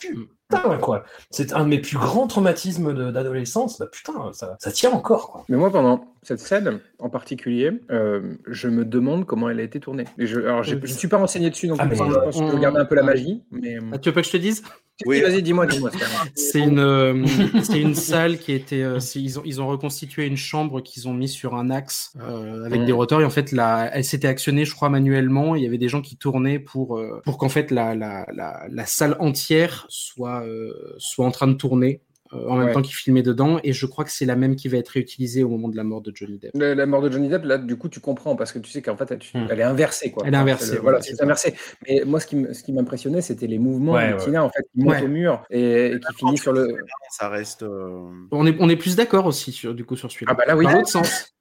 Putain, 0.50 0.78
quoi. 0.80 1.04
C'est 1.30 1.54
un 1.54 1.64
de 1.64 1.70
mes 1.70 1.78
plus 1.80 1.98
grands 1.98 2.26
traumatismes 2.26 3.12
d'adolescence. 3.12 3.78
Bah 3.78 3.86
putain, 3.92 4.14
ça, 4.34 4.56
ça 4.60 4.72
tient 4.72 4.90
encore, 4.92 5.32
quoi. 5.32 5.44
Mais 5.48 5.58
moi, 5.58 5.72
pendant 5.72 6.06
cette 6.24 6.40
scène 6.40 6.80
en 6.98 7.08
particulier, 7.10 7.72
euh, 7.92 8.34
je 8.48 8.68
me 8.68 8.84
demande 8.84 9.26
comment 9.26 9.48
elle 9.50 9.60
a 9.60 9.64
été 9.64 9.80
tournée. 9.80 10.06
Et 10.18 10.26
je, 10.26 10.40
alors, 10.40 10.64
j'ai- 10.64 10.80
je 10.84 10.92
ne 10.94 10.98
suis 10.98 11.08
pas 11.08 11.18
renseigné 11.18 11.52
dessus, 11.52 11.68
donc 11.68 11.78
Ah, 11.80 11.86
mais- 11.86 11.96
je 11.96 12.02
pense 12.04 12.40
que 12.40 12.46
je 12.60 12.66
un 12.66 12.86
peu 12.86 12.96
la 12.96 13.04
magie. 13.04 13.44
Mais... 13.52 13.76
euh, 13.78 13.82
Ah, 13.94 14.00
tu 14.00 14.10
veux 14.10 14.16
pas 14.16 14.22
que 14.22 14.28
je 14.28 14.32
te 14.32 14.38
dise? 14.38 14.64
Oui. 15.06 15.22
Vas-y, 15.22 15.42
dis-moi, 15.42 15.66
dis-moi. 15.66 15.92
c'est 16.36 16.60
une, 16.60 16.80
euh, 16.80 17.26
c'est 17.64 17.80
une 17.80 17.96
salle 17.96 18.38
qui 18.38 18.52
était. 18.52 18.82
euh, 18.84 19.00
ils, 19.16 19.40
ont, 19.40 19.42
ils 19.46 19.62
ont 19.62 19.68
reconstitué 19.68 20.26
une 20.26 20.36
chambre 20.38 20.82
qu'ils 20.82 21.08
ont 21.08 21.14
mis 21.14 21.30
sur 21.30 21.56
un 21.56 21.70
axe 21.70 22.12
euh, 22.20 22.66
avec 22.66 22.84
des 22.86 22.92
rotors. 22.92 23.22
Et 23.22 23.26
en 23.26 23.30
fait, 23.30 23.52
la, 23.52 23.90
elle 23.94 24.04
s'était 24.04 24.28
actionnée, 24.28 24.66
je 24.66 24.76
crois, 24.76 24.90
manuellement. 24.90 25.56
Il 25.56 25.64
y 25.64 25.68
avait 25.68 25.78
des 25.78 25.88
gens 25.90 26.02
qui 26.02 26.18
tournaient 26.18 26.60
pour, 26.60 26.98
euh, 26.98 27.22
pour 27.24 27.38
qu'en 27.38 27.50
fait 27.50 27.72
la, 27.72 27.96
la, 27.96 28.26
la, 28.34 28.66
la 28.70 28.86
salle 28.86 29.16
entière 29.20 29.86
soit, 29.90 30.44
euh, 30.44 30.74
soit 30.98 31.26
en 31.26 31.32
train 31.32 31.48
de 31.48 31.54
tourner. 31.54 32.02
En 32.32 32.56
même 32.58 32.68
Ouais. 32.68 32.74
temps 32.74 32.82
qu'ils 32.82 32.94
filmaient 32.96 33.24
dedans, 33.24 33.60
et 33.64 33.74
je 33.74 33.86
crois 33.86 34.06
que 34.06 34.12
c'est 34.12 34.26
la 34.26 34.36
même 34.36 34.56
qui 34.56 34.68
va 34.68 34.78
être 34.78 34.90
réutilisée 34.90 35.44
au 35.44 35.50
moment 35.50 35.68
de 35.68 35.76
la 35.76 35.84
mort 35.84 36.02
de 36.02 36.12
Johnny 36.14 36.38
Depp. 36.38 36.52
La, 36.54 36.76
la 36.76 36.86
mort 36.86 37.02
de 37.02 37.12
Johnny 37.12 37.28
Depp, 37.30 37.44
là, 37.46 37.58
du 37.58 37.76
coup, 37.78 37.90
tu 37.90 38.00
comprends 38.00 38.36
parce 38.36 38.52
que 38.52 38.60
tu 38.60 38.70
sais 38.70 38.82
qu'en 38.82 38.96
fait, 38.96 39.10
elle, 39.12 39.20
tu- 39.20 39.36
Hmm. 39.38 39.48
elle 39.50 39.60
est 39.60 39.64
inversée. 39.64 40.12
Quoi. 40.12 40.24
Elle 40.28 40.34
est 40.34 40.38
inversée, 40.38 40.78
voilà, 40.78 41.02
c'est 41.02 41.22
inversé. 41.24 41.56
Mais 41.88 42.04
moi, 42.06 42.20
ce 42.20 42.28
qui 42.28 42.72
m'impressionnait, 42.74 43.22
c'était 43.22 43.48
les 43.48 43.58
mouvements 43.60 43.94
Ouais, 43.94 44.10
de 44.10 44.14
ouais. 44.16 44.24
Tina, 44.24 44.44
en 44.44 44.50
fait, 44.50 44.62
qui 44.74 44.80
monte 44.84 44.94
Ouais. 44.94 45.04
au 45.04 45.08
mur 45.08 45.44
et, 45.50 45.88
et 45.94 46.00
qui 46.00 46.14
finit 46.18 46.38
sur 46.38 46.54
le. 46.54 46.68
Ça 47.12 47.30
reste. 47.30 47.64
euh, 47.64 48.08
On 48.32 48.46
est, 48.46 48.56
on 48.60 48.70
est 48.70 48.76
plus 48.76 48.96
d'accord 48.96 49.26
aussi 49.26 49.52
sur, 49.52 49.74
du 49.74 49.84
coup 49.86 49.96
sur 49.96 50.12
celui-là. 50.12 50.32
Ah 50.34 50.36
bah 50.36 50.46
là, 50.46 50.56
oui. 50.56 50.66
Dans 50.66 50.74
l'autre 50.74 50.88
sens. 50.90 51.34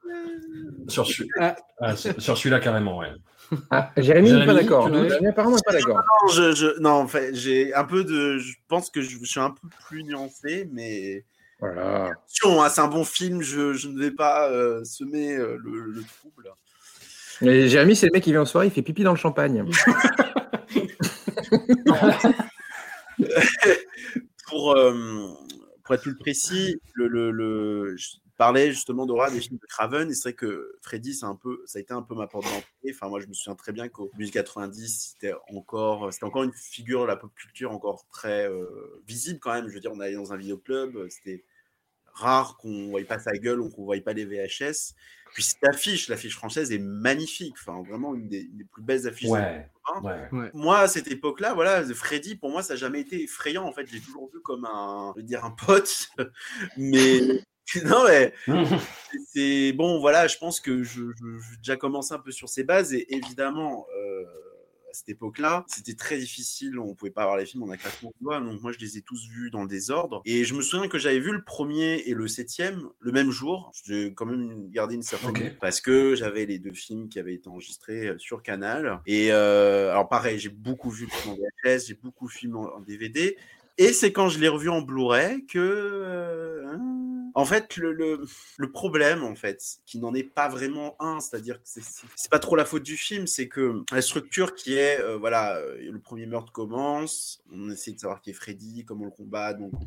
Sur, 0.89 1.06
celui- 1.06 1.28
Ah. 1.39 1.55
Ah, 1.81 1.97
sur 1.97 2.20
sur 2.20 2.36
celui-là, 2.39 2.60
carrément, 2.60 2.98
ouais. 2.98 3.09
Ah, 3.70 3.91
Jérémy, 3.97 4.29
Jérémy, 4.29 4.47
pas 4.47 4.55
d'accord. 4.55 4.93
Jérémy, 4.93 5.27
apparemment, 5.29 5.57
n'est 5.57 5.62
pas 5.65 5.73
d'accord. 5.73 5.97
Non, 5.97 6.29
je, 6.33 6.55
je- 6.55 6.79
non, 6.81 6.91
en 6.91 7.09
fait, 7.09 7.35
j'ai 7.35 7.73
un 7.75 7.85
peu 7.85 8.05
de. 8.05 8.39
Je 8.39 8.55
pense 8.69 8.91
que 8.91 9.01
je, 9.01 9.16
je 9.20 9.25
suis 9.25 9.41
un 9.41 9.51
peu 9.51 9.69
plus 9.89 10.05
nuancé, 10.05 10.69
mais 10.73 11.25
Voilà. 11.61 12.07
Attention, 12.07 12.62
hein, 12.62 12.69
c'est 12.69 12.81
un 12.83 12.89
bon 12.89 13.05
film, 13.05 13.41
je, 13.43 13.73
je 13.73 13.89
ne 13.89 13.99
vais 13.99 14.11
pas 14.11 14.51
euh, 14.51 14.85
semer 14.85 15.35
euh, 15.37 15.57
le, 15.65 15.91
le 15.93 16.03
trouble. 16.19 16.51
Et 17.41 17.69
Jérémy, 17.69 17.97
c'est 17.97 18.07
le 18.07 18.12
mec 18.12 18.23
qui 18.25 18.33
vient 18.33 18.43
en 18.43 18.47
soirée, 18.47 18.66
il 18.66 18.73
fait 18.73 18.83
pipi 18.83 19.03
dans 19.03 19.12
le 19.12 19.16
champagne. 19.19 19.65
pour, 24.49 24.77
euh, 24.77 25.29
pour 25.85 25.95
être 25.95 26.03
plus 26.03 26.16
précis, 26.16 26.81
le, 26.95 27.09
le, 27.09 27.31
le- 27.31 27.97
je 28.39 28.44
parlais 28.44 28.70
justement 28.70 29.05
d'Aura 29.05 29.32
des 29.32 29.40
films 29.40 29.59
de 29.59 29.66
Craven, 29.66 30.09
et 30.09 30.15
c'est 30.15 30.28
vrai 30.28 30.32
que 30.35 30.78
Freddy, 30.81 31.12
c'est 31.12 31.27
un 31.27 31.35
peu, 31.35 31.60
ça 31.66 31.81
a 31.81 31.82
été 31.82 31.93
un 31.93 32.02
peu 32.02 32.15
ma 32.15 32.28
porte 32.28 32.44
d'entrée. 32.44 32.90
Enfin, 32.90 33.09
moi, 33.09 33.19
je 33.19 33.27
me 33.27 33.32
souviens 33.32 33.56
très 33.56 33.73
bien 33.73 33.89
qu'au 33.89 34.10
début 34.12 34.27
des 34.27 34.31
90, 34.31 35.10
c'était 35.10 35.35
encore, 35.48 36.12
c'était 36.12 36.24
encore 36.24 36.44
une 36.44 36.52
figure 36.52 37.02
de 37.02 37.06
la 37.06 37.16
pop 37.16 37.35
culture 37.35 37.73
encore 37.73 38.06
très 38.06 38.48
euh, 38.48 39.02
visible 39.09 39.40
quand 39.40 39.52
même. 39.52 39.69
Je 39.69 39.74
veux 39.74 39.81
dire, 39.81 39.90
on 39.93 39.98
allait 39.98 40.15
dans 40.15 40.32
un 40.32 40.36
vidéoclub, 40.36 41.09
c'était 41.09 41.44
rare 42.12 42.59
qu'on 42.59 42.90
voyait 42.90 43.06
pas 43.06 43.19
sa 43.19 43.32
gueule 43.32 43.60
ou 43.60 43.70
qu'on 43.70 43.85
voyait 43.85 44.02
pas 44.02 44.12
les 44.12 44.24
VHS. 44.24 44.94
Puis 45.35 45.43
cette 45.43 45.65
affiche, 45.69 46.09
l'affiche 46.09 46.36
française 46.36 46.70
est 46.70 46.78
magnifique. 46.78 47.56
Enfin, 47.60 47.82
vraiment 47.82 48.15
une 48.15 48.28
des, 48.28 48.43
une 48.43 48.59
des 48.59 48.65
plus 48.65 48.82
belles 48.82 49.09
affiches. 49.09 49.31
Ouais. 49.31 49.69
Hein 49.85 50.28
Ouais. 50.31 50.51
moi, 50.55 50.78
à 50.78 50.86
cette 50.86 51.09
époque-là, 51.09 51.55
voilà, 51.55 51.82
Freddy, 51.93 52.36
pour 52.36 52.51
moi, 52.51 52.62
ça 52.62 52.74
n'a 52.74 52.78
jamais 52.78 53.01
été 53.01 53.20
effrayant. 53.24 53.65
En 53.65 53.73
fait, 53.73 53.89
j'ai 53.90 54.01
toujours 54.01 54.31
vu 54.32 54.40
comme 54.43 54.65
un, 54.65 55.12
je 55.16 55.23
veux 55.23 55.27
dire, 55.27 55.44
un 55.44 55.51
pote. 55.51 56.09
Mais 56.77 57.43
non, 57.85 58.05
mais 58.07 58.32
c'est 59.32 59.73
bon, 59.73 59.99
voilà, 60.01 60.27
je 60.27 60.39
pense 60.39 60.61
que 60.61 60.82
je, 60.82 61.03
je, 61.16 61.39
je- 61.39 61.57
déjà 61.59 61.77
commencé 61.77 62.15
un 62.15 62.19
peu 62.19 62.31
sur 62.32 62.49
ces 62.49 62.65
bases. 62.65 62.93
Et 62.95 63.15
évidemment, 63.15 63.86
euh, 63.97 64.23
à 64.90 64.95
cette 64.95 65.11
époque-là, 65.11 65.65
c'était 65.69 65.95
très 65.95 66.16
difficile. 66.19 66.78
On 66.78 66.95
pouvait 66.95 67.11
pas 67.11 67.23
avoir 67.23 67.36
les 67.36 67.45
films 67.45 67.62
en 67.65 67.70
un 67.70 67.77
claquement 67.77 68.09
de 68.09 68.24
doigts. 68.24 68.40
Donc 68.40 68.62
moi, 68.62 68.73
je 68.73 68.78
les 68.78 68.97
ai 68.97 69.03
tous 69.03 69.28
vus 69.28 69.51
dans 69.51 69.62
le 69.62 69.69
désordre. 69.69 70.23
Et 70.24 70.45
je 70.45 70.55
me 70.55 70.62
souviens 70.62 70.89
que 70.89 70.99
j'avais 70.99 71.20
vu 71.20 71.31
le 71.31 71.45
premier 71.45 71.97
et 72.07 72.15
le 72.15 72.27
septième 72.27 72.89
le 73.01 73.12
même 73.12 73.31
jour. 73.31 73.70
J'ai 73.85 74.15
quand 74.15 74.24
même 74.24 74.70
gardé 74.70 74.95
une 74.95 75.03
certaine 75.03 75.31
Ok. 75.31 75.57
parce 75.61 75.82
que 75.82 76.15
j'avais 76.15 76.47
les 76.47 76.59
deux 76.59 76.73
films 76.73 77.09
qui 77.11 77.19
avaient 77.19 77.35
été 77.35 77.49
enregistrés 77.49 78.09
euh, 78.09 78.19
sur 78.19 78.43
Canal. 78.43 79.01
Et 79.07 79.31
euh, 79.31 79.90
alors 79.90 80.09
pareil, 80.09 80.39
j'ai 80.39 80.49
beaucoup 80.49 80.90
vu 80.90 81.05
le 81.05 81.11
film 81.11 81.35
en 81.35 81.36
VHS, 81.36 81.86
j'ai 81.89 81.95
beaucoup 81.95 82.27
vu 82.27 82.35
le 82.36 82.39
film 82.39 82.57
en, 82.57 82.74
en 82.77 82.81
DVD. 82.81 83.36
Et 83.81 83.93
c'est 83.93 84.11
quand 84.11 84.28
je 84.28 84.40
l'ai 84.40 84.49
revu 84.49 84.70
en 84.70 84.81
Blu-ray 84.82 85.47
que, 85.47 85.59
euh, 85.59 86.66
hein, 86.66 87.07
en 87.39 87.44
fait, 87.44 87.77
le, 87.77 88.27
problème, 88.73 89.23
en 89.23 89.36
fait, 89.36 89.62
qui 89.86 90.01
n'en 90.01 90.12
est 90.12 90.24
pas 90.24 90.48
vraiment 90.48 90.97
un, 90.98 91.20
c'est-à-dire 91.20 91.62
que 91.62 91.69
c'est- 91.69 92.28
pas 92.28 92.40
trop 92.40 92.56
la 92.56 92.65
faute 92.65 92.82
du 92.82 92.97
film, 92.97 93.28
c'est 93.28 93.47
que 93.47 93.85
la 93.93 94.02
structure 94.02 94.56
qui 94.56 94.74
est, 94.74 95.01
euh, 95.01 95.16
voilà, 95.16 95.56
euh, 95.59 95.78
le 95.81 96.01
premier 96.01 96.27
meurtre 96.27 96.51
commence, 96.51 97.40
on 97.52 97.70
essaie 97.70 97.93
de 97.93 98.01
savoir 98.01 98.20
qui 98.23 98.31
est 98.31 98.32
Freddy, 98.32 98.85
comment 98.85 99.02
on 99.02 99.06
le 99.06 99.12
combat, 99.12 99.55
donc 99.55 99.70
on 99.73 99.86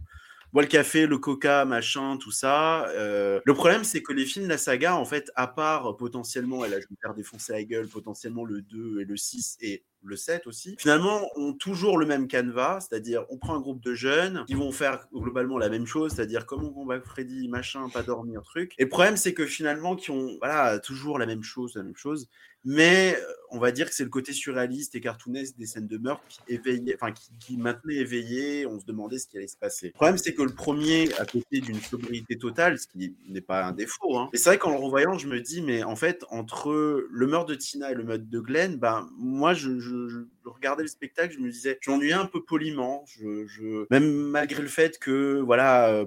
boit 0.53 0.61
le 0.61 0.69
café, 0.69 1.07
le 1.07 1.17
coca, 1.17 1.65
machin, 1.65 2.15
tout 2.15 2.31
ça. 2.31 2.87
Euh, 2.91 3.41
le 3.43 3.53
problème, 3.53 3.83
c'est 3.83 4.01
que 4.01 4.13
les 4.13 4.25
films 4.25 4.45
de 4.45 4.49
la 4.49 4.57
saga, 4.57 4.95
en 4.95 5.03
fait, 5.03 5.29
à 5.35 5.47
part 5.47 5.97
potentiellement, 5.97 6.63
et 6.63 6.69
là 6.69 6.79
je 6.79 6.85
me 6.89 6.95
faire 7.01 7.13
défoncer 7.13 7.51
la 7.51 7.65
gueule, 7.65 7.89
potentiellement 7.89 8.45
le 8.45 8.61
2 8.61 9.01
et 9.01 9.05
le 9.05 9.17
6 9.17 9.57
et 9.59 9.83
le 10.03 10.15
7 10.15 10.47
aussi, 10.47 10.75
finalement, 10.79 11.29
ont 11.35 11.53
toujours 11.53 11.97
le 11.97 12.05
même 12.05 12.27
canevas, 12.27 12.81
c'est-à-dire 12.81 13.25
on 13.29 13.37
prend 13.37 13.55
un 13.55 13.59
groupe 13.59 13.81
de 13.81 13.93
jeunes 13.93 14.45
qui 14.47 14.53
vont 14.53 14.71
faire 14.71 15.07
globalement 15.13 15.57
la 15.57 15.69
même 15.69 15.85
chose, 15.85 16.13
c'est-à-dire 16.13 16.45
comment 16.45 16.69
on 16.69 16.73
combat 16.73 17.01
Freddy, 17.01 17.47
machin, 17.47 17.89
pas 17.89 18.03
dormir, 18.03 18.41
truc. 18.41 18.73
Et 18.77 18.83
le 18.83 18.89
problème, 18.89 19.17
c'est 19.17 19.33
que 19.33 19.45
finalement, 19.45 19.95
qui 19.95 20.11
ont, 20.11 20.37
voilà, 20.39 20.79
toujours 20.79 21.19
la 21.19 21.25
même 21.25 21.43
chose, 21.43 21.75
la 21.75 21.83
même 21.83 21.95
chose, 21.95 22.29
mais 22.63 23.15
euh, 23.19 23.25
on 23.49 23.59
va 23.59 23.71
dire 23.71 23.89
que 23.89 23.95
c'est 23.95 24.03
le 24.03 24.09
côté 24.09 24.33
surréaliste 24.33 24.95
et 24.95 25.01
cartoonesque 25.01 25.57
des 25.57 25.65
scènes 25.65 25.87
de 25.87 25.97
meurtre 25.97 26.23
qui 26.29 26.39
éveillait, 26.47 26.95
enfin 26.95 27.11
qui, 27.11 27.31
qui 27.39 27.57
maintenait 27.57 27.95
éveillé. 27.95 28.65
On 28.65 28.79
se 28.79 28.85
demandait 28.85 29.17
ce 29.17 29.27
qui 29.27 29.37
allait 29.37 29.47
se 29.47 29.57
passer. 29.57 29.87
Le 29.87 29.93
problème, 29.93 30.17
c'est 30.17 30.33
que 30.33 30.41
le 30.43 30.53
premier, 30.53 31.11
à 31.19 31.25
côté 31.25 31.59
d'une 31.59 31.81
sobriété 31.81 32.37
totale, 32.37 32.77
ce 32.79 32.87
qui 32.87 33.15
n'est 33.27 33.41
pas 33.41 33.65
un 33.65 33.71
défaut, 33.71 34.17
hein, 34.17 34.29
et 34.33 34.37
c'est 34.37 34.49
vrai 34.51 34.57
qu'en 34.57 34.71
le 34.71 34.77
revoyant, 34.77 35.17
je 35.17 35.27
me 35.27 35.41
dis, 35.41 35.61
mais 35.61 35.83
en 35.83 35.95
fait, 35.95 36.23
entre 36.29 37.07
le 37.09 37.27
meurtre 37.27 37.47
de 37.47 37.55
Tina 37.55 37.91
et 37.91 37.95
le 37.95 38.03
meurtre 38.03 38.25
de 38.25 38.39
Glenn, 38.39 38.77
ben 38.77 39.09
moi, 39.17 39.53
je, 39.53 39.79
je- 39.79 40.07
je 40.09 40.19
regardais 40.45 40.83
le 40.83 40.89
spectacle, 40.89 41.33
je 41.33 41.39
me 41.39 41.49
disais, 41.51 41.77
je 41.81 41.91
m'ennuyais 41.91 42.13
un 42.13 42.25
peu 42.25 42.43
poliment, 42.43 43.03
je, 43.07 43.45
je- 43.47 43.85
même 43.89 44.11
malgré 44.11 44.61
le 44.61 44.69
fait 44.69 44.97
que 44.99 45.39
voilà. 45.39 45.89
euh, 45.89 46.05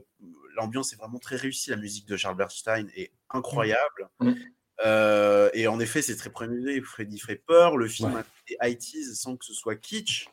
L'ambiance 0.56 0.92
est 0.92 0.96
vraiment 0.96 1.18
très 1.18 1.34
réussie, 1.34 1.70
la 1.70 1.76
musique 1.76 2.06
de 2.06 2.16
Charles 2.16 2.36
Bernstein 2.36 2.88
est 2.94 3.10
incroyable. 3.28 4.08
Mm. 4.20 4.34
Euh, 4.84 5.50
et 5.54 5.66
en 5.66 5.78
effet, 5.80 6.02
c'est 6.02 6.16
très 6.16 6.30
premier 6.30 6.80
Freddy 6.80 7.18
fait 7.18 7.36
peur. 7.36 7.76
Le 7.76 7.86
film 7.88 8.12
Ouais. 8.14 8.22
a 8.58 8.68
été 8.68 8.86
80s 8.86 9.14
sans 9.14 9.36
que 9.36 9.44
ce 9.44 9.54
soit 9.54 9.76
kitsch, 9.76 10.26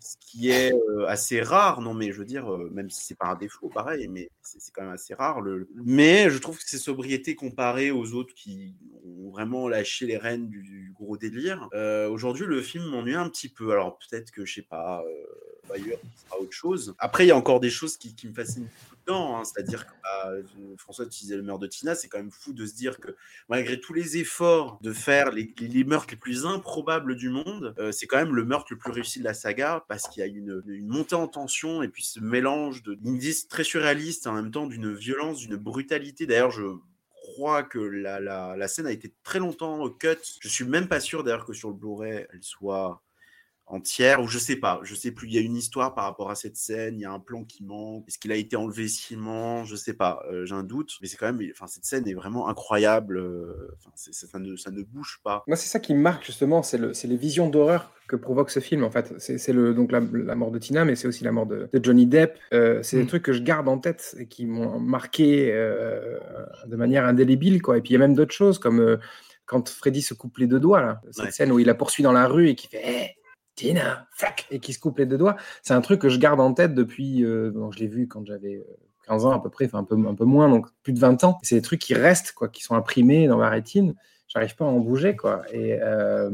ce 0.00 0.16
qui 0.20 0.50
est 0.50 0.72
euh, 0.72 1.06
assez 1.06 1.40
rare. 1.40 1.80
Non, 1.80 1.94
mais 1.94 2.10
je 2.12 2.18
veux 2.18 2.24
dire, 2.24 2.52
euh, 2.52 2.68
même 2.72 2.90
si 2.90 3.04
c'est 3.04 3.16
pas 3.16 3.26
un 3.26 3.36
défaut, 3.36 3.68
pareil, 3.68 4.08
mais 4.08 4.30
c'est 4.42 4.58
quand 4.72 4.82
même 4.82 4.92
assez 4.92 5.14
rare. 5.14 5.40
Le... 5.40 5.68
Mais 5.74 6.28
je 6.30 6.38
trouve 6.38 6.58
que 6.58 6.64
c'est 6.66 6.78
sobriété 6.78 7.36
comparée 7.36 7.90
aux 7.90 8.12
autres 8.14 8.34
qui 8.34 8.74
ont 9.04 9.30
vraiment 9.30 9.68
lâché 9.68 10.06
les 10.06 10.16
rênes 10.18 10.48
du, 10.48 10.62
du 10.62 10.92
gros 10.94 11.16
délire. 11.16 11.68
Aujourd'hui, 12.10 12.46
le 12.46 12.60
film 12.62 12.84
m'ennuie 12.86 13.14
un 13.14 13.28
petit 13.28 13.48
peu. 13.48 13.70
Alors 13.72 13.98
peut-être 13.98 14.30
que 14.32 14.44
je 14.44 14.54
sais 14.54 14.62
pas. 14.62 15.04
Ailleurs, 15.72 15.98
sera 16.24 16.40
autre 16.40 16.52
chose. 16.52 16.94
Après, 16.98 17.24
il 17.24 17.28
y 17.28 17.30
a 17.30 17.36
encore 17.36 17.60
des 17.60 17.70
choses 17.70 17.96
qui, 17.96 18.14
me 18.26 18.34
fascinent 18.34 18.68
tout 18.88 18.96
dedans. 19.06 19.38
hein. 19.38 19.44
C'est-à-dire 19.44 19.86
que 19.86 19.92
bah, 20.02 20.30
euh, 20.30 20.42
François 20.78 21.04
utilisait 21.04 21.36
le 21.36 21.42
meurtre 21.42 21.62
de 21.62 21.66
Tina. 21.66 21.94
C'est 21.94 22.08
quand 22.08 22.18
même 22.18 22.30
fou 22.30 22.52
de 22.52 22.66
se 22.66 22.74
dire 22.74 22.98
que 22.98 23.16
malgré 23.48 23.80
tous 23.80 23.92
les 23.92 24.16
efforts 24.18 24.78
de 24.82 24.92
faire 24.92 25.30
les, 25.30 25.52
meurtres 25.84 26.08
les 26.10 26.16
plus 26.16 26.46
improbables 26.46 27.16
du 27.16 27.30
monde, 27.30 27.74
euh, 27.78 27.92
c'est 27.92 28.06
quand 28.06 28.18
même 28.18 28.34
le 28.34 28.44
meurtre 28.44 28.66
le 28.70 28.78
plus 28.78 28.92
réussi 28.92 29.18
de 29.18 29.24
la 29.24 29.34
saga 29.34 29.84
parce 29.88 30.08
qu'il 30.08 30.20
y 30.20 30.24
a 30.24 30.26
une, 30.26 30.62
montée 30.86 31.14
en 31.14 31.28
tension 31.28 31.82
et 31.82 31.88
puis 31.88 32.04
ce 32.04 32.20
mélange 32.20 32.82
d'indices 32.82 33.48
très 33.48 33.64
surréalistes 33.64 34.26
en 34.26 34.32
même 34.32 34.50
temps 34.50 34.66
d'une 34.66 34.92
violence, 34.92 35.38
d'une 35.38 35.56
brutalité. 35.56 36.26
D'ailleurs, 36.26 36.50
je 36.50 36.64
crois 37.10 37.62
que 37.62 37.78
la, 37.78 38.20
la, 38.20 38.56
la 38.56 38.68
scène 38.68 38.86
a 38.86 38.92
été 38.92 39.12
très 39.22 39.38
longtemps 39.38 39.88
cut. 39.88 40.18
Je 40.40 40.48
suis 40.48 40.64
même 40.64 40.88
pas 40.88 41.00
sûr 41.00 41.24
d'ailleurs 41.24 41.46
que 41.46 41.52
sur 41.52 41.68
le 41.68 41.74
Blu-ray 41.74 42.26
elle 42.32 42.42
soit 42.42 43.03
entière 43.66 44.20
ou 44.22 44.26
je 44.28 44.38
sais 44.38 44.56
pas, 44.56 44.80
je 44.82 44.94
sais 44.94 45.10
plus. 45.10 45.26
Il 45.28 45.34
y 45.34 45.38
a 45.38 45.40
une 45.40 45.56
histoire 45.56 45.94
par 45.94 46.04
rapport 46.04 46.30
à 46.30 46.34
cette 46.34 46.56
scène, 46.56 46.98
il 46.98 47.00
y 47.02 47.04
a 47.06 47.10
un 47.12 47.18
plan 47.18 47.44
qui 47.44 47.64
manque. 47.64 48.04
Est-ce 48.06 48.18
qu'il 48.18 48.30
a 48.30 48.36
été 48.36 48.56
enlevé 48.56 48.88
sciemment 48.88 49.64
Je 49.64 49.74
sais 49.74 49.94
pas, 49.94 50.22
euh, 50.30 50.44
j'ai 50.44 50.54
un 50.54 50.62
doute. 50.62 50.92
Mais 51.00 51.08
c'est 51.08 51.16
quand 51.16 51.32
même, 51.32 51.40
enfin 51.52 51.66
cette 51.66 51.84
scène 51.86 52.06
est 52.06 52.14
vraiment 52.14 52.48
incroyable. 52.48 53.16
euh, 53.18 53.70
Enfin, 53.78 53.90
c'est- 53.94 54.12
ça 54.12 54.38
ne 54.38 54.56
ça 54.56 54.70
ne 54.70 54.82
bouge 54.82 55.20
pas. 55.24 55.42
Moi, 55.46 55.56
c'est 55.56 55.68
ça 55.68 55.80
qui 55.80 55.94
me 55.94 56.00
marque 56.00 56.24
justement, 56.26 56.62
c'est 56.62 56.78
le- 56.78 56.92
c'est 56.94 57.08
les 57.08 57.16
visions 57.16 57.48
d'horreur 57.48 57.90
que 58.06 58.16
provoque 58.16 58.50
ce 58.50 58.60
film 58.60 58.84
en 58.84 58.90
fait. 58.90 59.14
C'est 59.18 59.38
c'est 59.38 59.52
le 59.54 59.72
donc 59.72 59.90
la, 59.92 60.00
la 60.00 60.34
mort 60.34 60.50
de 60.50 60.58
Tina, 60.58 60.84
mais 60.84 60.94
c'est 60.94 61.08
aussi 61.08 61.24
la 61.24 61.32
mort 61.32 61.46
de, 61.46 61.68
de 61.72 61.84
Johnny 61.84 62.06
Depp. 62.06 62.38
Euh, 62.52 62.82
c'est 62.82 62.98
des 62.98 63.04
Mm. 63.04 63.06
trucs 63.06 63.22
que 63.22 63.32
je 63.32 63.42
garde 63.42 63.66
en 63.68 63.78
tête 63.78 64.14
et 64.18 64.26
qui 64.26 64.44
m'ont 64.44 64.78
marqué 64.78 65.50
euh, 65.52 66.18
de 66.66 66.76
manière 66.76 67.06
indélébile 67.06 67.62
quoi. 67.62 67.78
Et 67.78 67.80
puis 67.80 67.90
il 67.90 67.92
y 67.94 67.96
a 67.96 68.00
même 68.00 68.14
d'autres 68.14 68.34
choses 68.34 68.58
comme 68.58 68.80
euh, 68.80 68.98
quand 69.46 69.68
Freddy 69.70 70.02
se 70.02 70.12
coupe 70.14 70.36
les 70.38 70.46
deux 70.46 70.60
doigts 70.60 70.80
là, 70.82 71.00
cette 71.10 71.24
Ouais. 71.24 71.30
scène 71.30 71.50
où 71.52 71.58
il 71.58 71.66
la 71.66 71.74
poursuit 71.74 72.02
dans 72.02 72.12
la 72.12 72.26
rue 72.28 72.48
et 72.50 72.54
qui 72.54 72.68
fait 72.68 72.82
Hey, 72.86 73.10
Tina, 73.54 74.06
fuck 74.12 74.46
et 74.50 74.58
qui 74.60 74.72
se 74.72 74.78
coupe 74.78 74.98
les 74.98 75.06
deux 75.06 75.18
doigts. 75.18 75.36
C'est 75.62 75.74
un 75.74 75.80
truc 75.80 76.00
que 76.00 76.08
je 76.08 76.18
garde 76.18 76.40
en 76.40 76.52
tête 76.52 76.74
depuis. 76.74 77.24
euh, 77.24 77.52
je 77.70 77.78
l'ai 77.78 77.88
vu 77.88 78.08
quand 78.08 78.24
j'avais 78.26 78.56
euh, 78.56 78.76
15 79.06 79.26
ans 79.26 79.32
à 79.32 79.40
peu 79.40 79.50
près, 79.50 79.66
enfin 79.66 79.78
un 79.78 79.84
peu 79.84 79.96
un 79.96 80.14
peu 80.14 80.24
moins, 80.24 80.48
donc 80.48 80.66
plus 80.82 80.92
de 80.92 80.98
20 80.98 81.24
ans. 81.24 81.38
C'est 81.42 81.56
des 81.56 81.62
trucs 81.62 81.80
qui 81.80 81.94
restent 81.94 82.32
quoi, 82.32 82.48
qui 82.48 82.62
sont 82.62 82.74
imprimés 82.74 83.26
dans 83.28 83.38
ma 83.38 83.48
rétine 83.48 83.94
j'arrive 84.34 84.56
pas 84.56 84.64
à 84.64 84.68
en 84.68 84.80
bouger 84.80 85.16
quoi. 85.16 85.42
Et, 85.52 85.78
euh, 85.80 86.30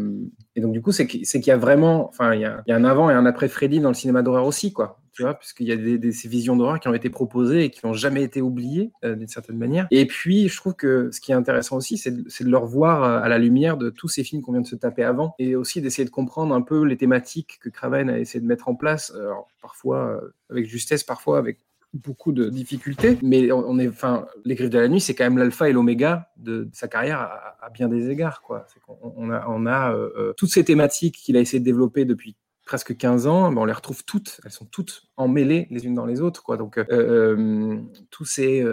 donc 0.57 0.73
du 0.73 0.83
coup 0.83 0.93
c'est 0.93 1.07
qu'- 1.07 1.25
c'est 1.25 1.41
qu'il 1.41 1.49
y 1.49 1.53
a 1.53 1.57
vraiment 1.57 2.09
enfin 2.09 2.35
il 2.35 2.41
y 2.43 2.45
a, 2.45 2.63
un 2.69 2.85
avant 2.85 3.09
et 3.11 3.15
un 3.15 3.25
après 3.27 3.49
Freddy 3.49 3.81
dans 3.81 3.89
le 3.89 3.95
cinéma 3.95 4.23
d'horreur 4.23 4.47
aussi 4.47 4.73
quoi. 4.73 4.99
Tu 5.13 5.23
vois 5.23 5.35
puisqu'il 5.35 5.67
y 5.67 5.73
a 5.73 6.13
ces 6.13 6.29
visions 6.29 6.55
d'horreur 6.57 6.81
qui 6.81 6.89
ont 6.89 6.95
été 6.95 7.11
proposées 7.11 7.65
et 7.65 7.71
qui 7.71 7.85
n'ont 7.85 7.93
jamais 7.95 8.23
été 8.23 8.41
oubliées 8.43 8.93
euh, 9.05 9.17
d'une 9.17 9.27
certaine 9.29 9.57
manière. 9.59 9.87
Et 9.91 10.07
puis 10.07 10.49
je 10.49 10.57
trouve 10.57 10.75
que 10.75 11.11
ce 11.13 11.21
qui 11.21 11.33
est 11.33 11.35
intéressant 11.35 11.77
aussi 11.77 11.97
c'est 11.99 12.11
de, 12.11 12.23
de 12.23 12.51
le 12.51 12.57
revoir 12.59 13.03
euh, 13.05 13.21
à 13.23 13.29
la 13.29 13.39
lumière 13.39 13.77
de 13.77 13.91
tous 13.91 14.09
ces 14.09 14.23
films 14.25 14.43
qu'on 14.43 14.53
vient 14.53 14.61
de 14.61 14.67
se 14.67 14.77
taper 14.77 15.03
avant 15.05 15.35
et 15.39 15.57
aussi 15.57 15.81
d'essayer 15.83 16.05
de 16.05 16.11
comprendre 16.11 16.55
un 16.55 16.63
peu 16.63 16.85
les 16.85 16.97
thématiques 16.97 17.59
que 17.63 17.69
Craven 17.71 18.11
a 18.11 18.19
essayé 18.19 18.41
de 18.41 18.47
mettre 18.47 18.69
en 18.69 18.75
place 18.75 19.13
alors, 19.15 19.49
parfois 19.63 20.21
avec 20.51 20.67
justesse 20.67 21.05
parfois 21.05 21.39
avec 21.39 21.59
beaucoup 21.95 22.33
de 22.33 22.49
difficultés, 22.49 23.19
mais 23.23 23.51
on, 23.53 23.69
on 23.69 23.79
est, 23.79 23.89
enfin, 23.89 24.27
les 24.45 24.55
griffes 24.55 24.71
de 24.71 24.79
la 24.79 24.89
nuit, 24.89 25.01
c'est 25.01 25.15
quand 25.15 25.25
même 25.25 25.39
l'alpha 25.39 25.69
et 25.69 25.73
l'oméga 25.73 26.29
de, 26.37 26.69
sa 26.73 26.89
carrière 26.89 27.21
à, 27.21 27.71
bien 27.71 27.89
des 27.89 28.11
égards, 28.11 28.43
quoi. 28.43 28.67
Qu'on 28.87 28.99
on 29.17 29.31
a, 29.31 29.47
on 29.49 29.67
a 29.67 29.93
euh, 29.93 30.11
euh, 30.17 30.33
toutes 30.37 30.51
ces 30.51 30.65
thématiques 30.65 31.17
qu'il 31.17 31.37
a 31.37 31.41
essayé 31.41 31.59
de 31.61 31.65
développer 31.65 32.05
depuis 32.05 32.37
presque 32.65 32.97
15 32.97 33.27
ans, 33.27 33.51
ben 33.51 33.63
on 33.63 33.65
les 33.65 33.73
retrouve 33.73 34.05
toutes, 34.05 34.41
elles 34.45 34.53
sont 34.53 34.67
toutes 34.67 35.03
emmêlées 35.17 35.67
les 35.71 35.85
unes 35.87 35.95
dans 35.95 36.07
les 36.07 36.21
autres, 36.21 36.45
quoi. 36.45 36.57
Donc, 36.57 36.79
euh, 36.79 37.81
tout, 38.11 38.25
ces, 38.25 38.65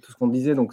tout 0.00 0.10
ce 0.10 0.16
qu'on 0.16 0.28
disait, 0.28 0.54
donc 0.54 0.72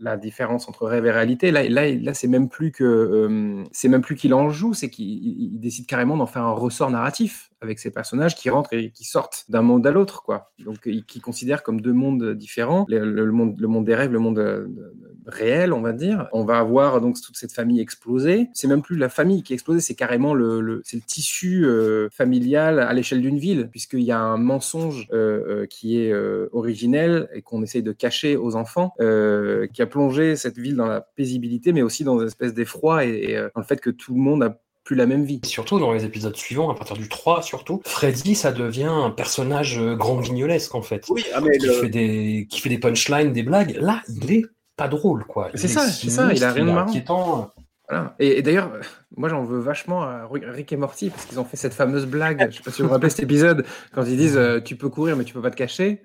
la 0.00 0.16
différence 0.16 0.68
entre 0.68 0.88
rêve 0.88 1.06
et 1.06 1.12
réalité, 1.12 1.52
là, 1.52 1.62
là, 1.68 1.94
là 1.94 2.14
c'est 2.14 2.26
même 2.26 2.48
plus 2.48 2.72
que 2.72 3.62
c'est 3.70 3.86
même 3.88 4.00
plus 4.02 4.16
qu'il 4.16 4.34
en 4.34 4.50
joue, 4.50 4.74
c'est 4.74 4.90
qu'il 4.90 5.06
il- 5.06 5.54
il 5.54 5.60
décide 5.60 5.86
carrément 5.86 6.16
d'en 6.16 6.26
faire 6.26 6.42
un 6.42 6.50
ressort 6.52 6.90
narratif 6.90 7.51
avec 7.62 7.78
ces 7.78 7.90
personnages 7.90 8.34
qui 8.34 8.50
rentrent 8.50 8.72
et 8.72 8.90
qui 8.90 9.04
sortent 9.04 9.44
d'un 9.48 9.62
monde 9.62 9.86
à 9.86 9.90
l'autre, 9.90 10.22
quoi. 10.22 10.52
Donc, 10.64 10.88
qui 11.06 11.20
considère 11.20 11.62
comme 11.62 11.80
deux 11.80 11.92
mondes 11.92 12.34
différents, 12.34 12.86
le, 12.88 13.30
monde, 13.30 13.60
le 13.60 13.68
monde 13.68 13.84
des 13.84 13.94
rêves, 13.94 14.12
le 14.12 14.18
monde 14.18 14.38
euh, 14.38 14.68
réel, 15.26 15.72
on 15.72 15.80
va 15.80 15.92
dire. 15.92 16.28
On 16.32 16.44
va 16.44 16.58
avoir 16.58 17.00
donc 17.00 17.20
toute 17.20 17.36
cette 17.36 17.52
famille 17.52 17.80
explosée. 17.80 18.48
C'est 18.52 18.68
même 18.68 18.82
plus 18.82 18.96
la 18.96 19.08
famille 19.08 19.42
qui 19.42 19.52
est 19.52 19.54
explosée, 19.54 19.80
c'est 19.80 19.94
carrément 19.94 20.34
le, 20.34 20.80
c'est 20.84 20.96
le 20.96 21.02
tissu 21.02 21.64
euh, 21.64 22.08
familial 22.10 22.78
à 22.78 22.92
l'échelle 22.92 23.20
d'une 23.20 23.38
ville, 23.38 23.68
puisqu'il 23.70 23.92
qu'il 23.92 24.06
y 24.06 24.12
a 24.12 24.20
un 24.20 24.38
mensonge 24.38 25.08
qui 25.68 25.98
est 25.98 26.14
originel 26.52 27.28
et 27.34 27.42
qu'on 27.42 27.62
essaye 27.62 27.82
de 27.82 27.92
cacher 27.92 28.36
aux 28.36 28.56
enfants, 28.56 28.94
qui 28.98 29.82
a 29.82 29.86
plongé 29.86 30.36
cette 30.36 30.58
ville 30.58 30.76
dans 30.76 30.86
la 30.86 31.00
paisibilité, 31.00 31.72
mais 31.72 31.82
aussi 31.82 32.04
dans 32.04 32.18
une 32.18 32.26
espèce 32.26 32.54
d'effroi 32.54 33.04
et, 33.04 33.34
dans 33.54 33.60
le 33.60 33.66
fait 33.66 33.80
que 33.80 33.90
tout 33.90 34.14
le 34.14 34.20
monde 34.20 34.42
a 34.42 34.58
plus 34.84 34.96
la 34.96 35.06
même 35.06 35.24
vie. 35.24 35.40
surtout 35.44 35.78
dans 35.78 35.92
les 35.92 36.04
épisodes 36.04 36.36
suivants, 36.36 36.70
à 36.70 36.74
partir 36.74 36.96
du 36.96 37.08
3 37.08 37.42
surtout, 37.42 37.82
Freddy, 37.84 38.34
ça 38.34 38.52
devient 38.52 38.90
un 38.90 39.10
personnage 39.10 39.80
grand 39.80 40.20
guignolesque 40.20 40.74
en 40.74 40.82
fait. 40.82 41.04
Oui, 41.08 41.24
ah, 41.34 41.40
mais 41.40 41.58
qui, 41.58 41.68
fait 41.68 41.88
des, 41.88 42.46
qui 42.50 42.60
fait 42.60 42.68
des 42.68 42.78
punchlines, 42.78 43.32
des 43.32 43.42
blagues. 43.42 43.76
Là, 43.80 44.02
il 44.08 44.32
est 44.32 44.46
pas 44.76 44.88
drôle 44.88 45.24
quoi. 45.24 45.50
C'est 45.54 45.68
ça, 45.68 45.86
c'est 45.86 46.10
ça, 46.10 46.32
il 46.32 46.42
a 46.42 46.52
rien 46.52 46.64
de 46.64 46.72
marrant. 46.72 47.52
Et, 48.18 48.42
d'ailleurs, 48.42 48.72
moi 49.16 49.28
j'en 49.28 49.44
veux 49.44 49.60
vachement 49.60 50.02
à 50.02 50.26
Rick 50.30 50.72
et 50.72 50.76
Morty 50.76 51.10
parce 51.10 51.26
qu'ils 51.26 51.38
ont 51.38 51.44
fait 51.44 51.56
cette 51.56 51.74
fameuse 51.74 52.06
blague, 52.06 52.50
je 52.50 52.56
sais 52.56 52.62
pas 52.62 52.70
si 52.70 52.80
vous 52.82 52.88
vous 52.88 52.94
rappelez 52.94 53.10
cet 53.10 53.20
épisode, 53.20 53.66
quand 53.92 54.04
ils 54.04 54.16
disent 54.16 54.36
euh, 54.36 54.60
tu 54.60 54.76
peux 54.76 54.88
courir 54.88 55.16
mais 55.16 55.24
tu 55.24 55.34
peux 55.34 55.42
pas 55.42 55.50
te 55.50 55.56
cacher. 55.56 56.02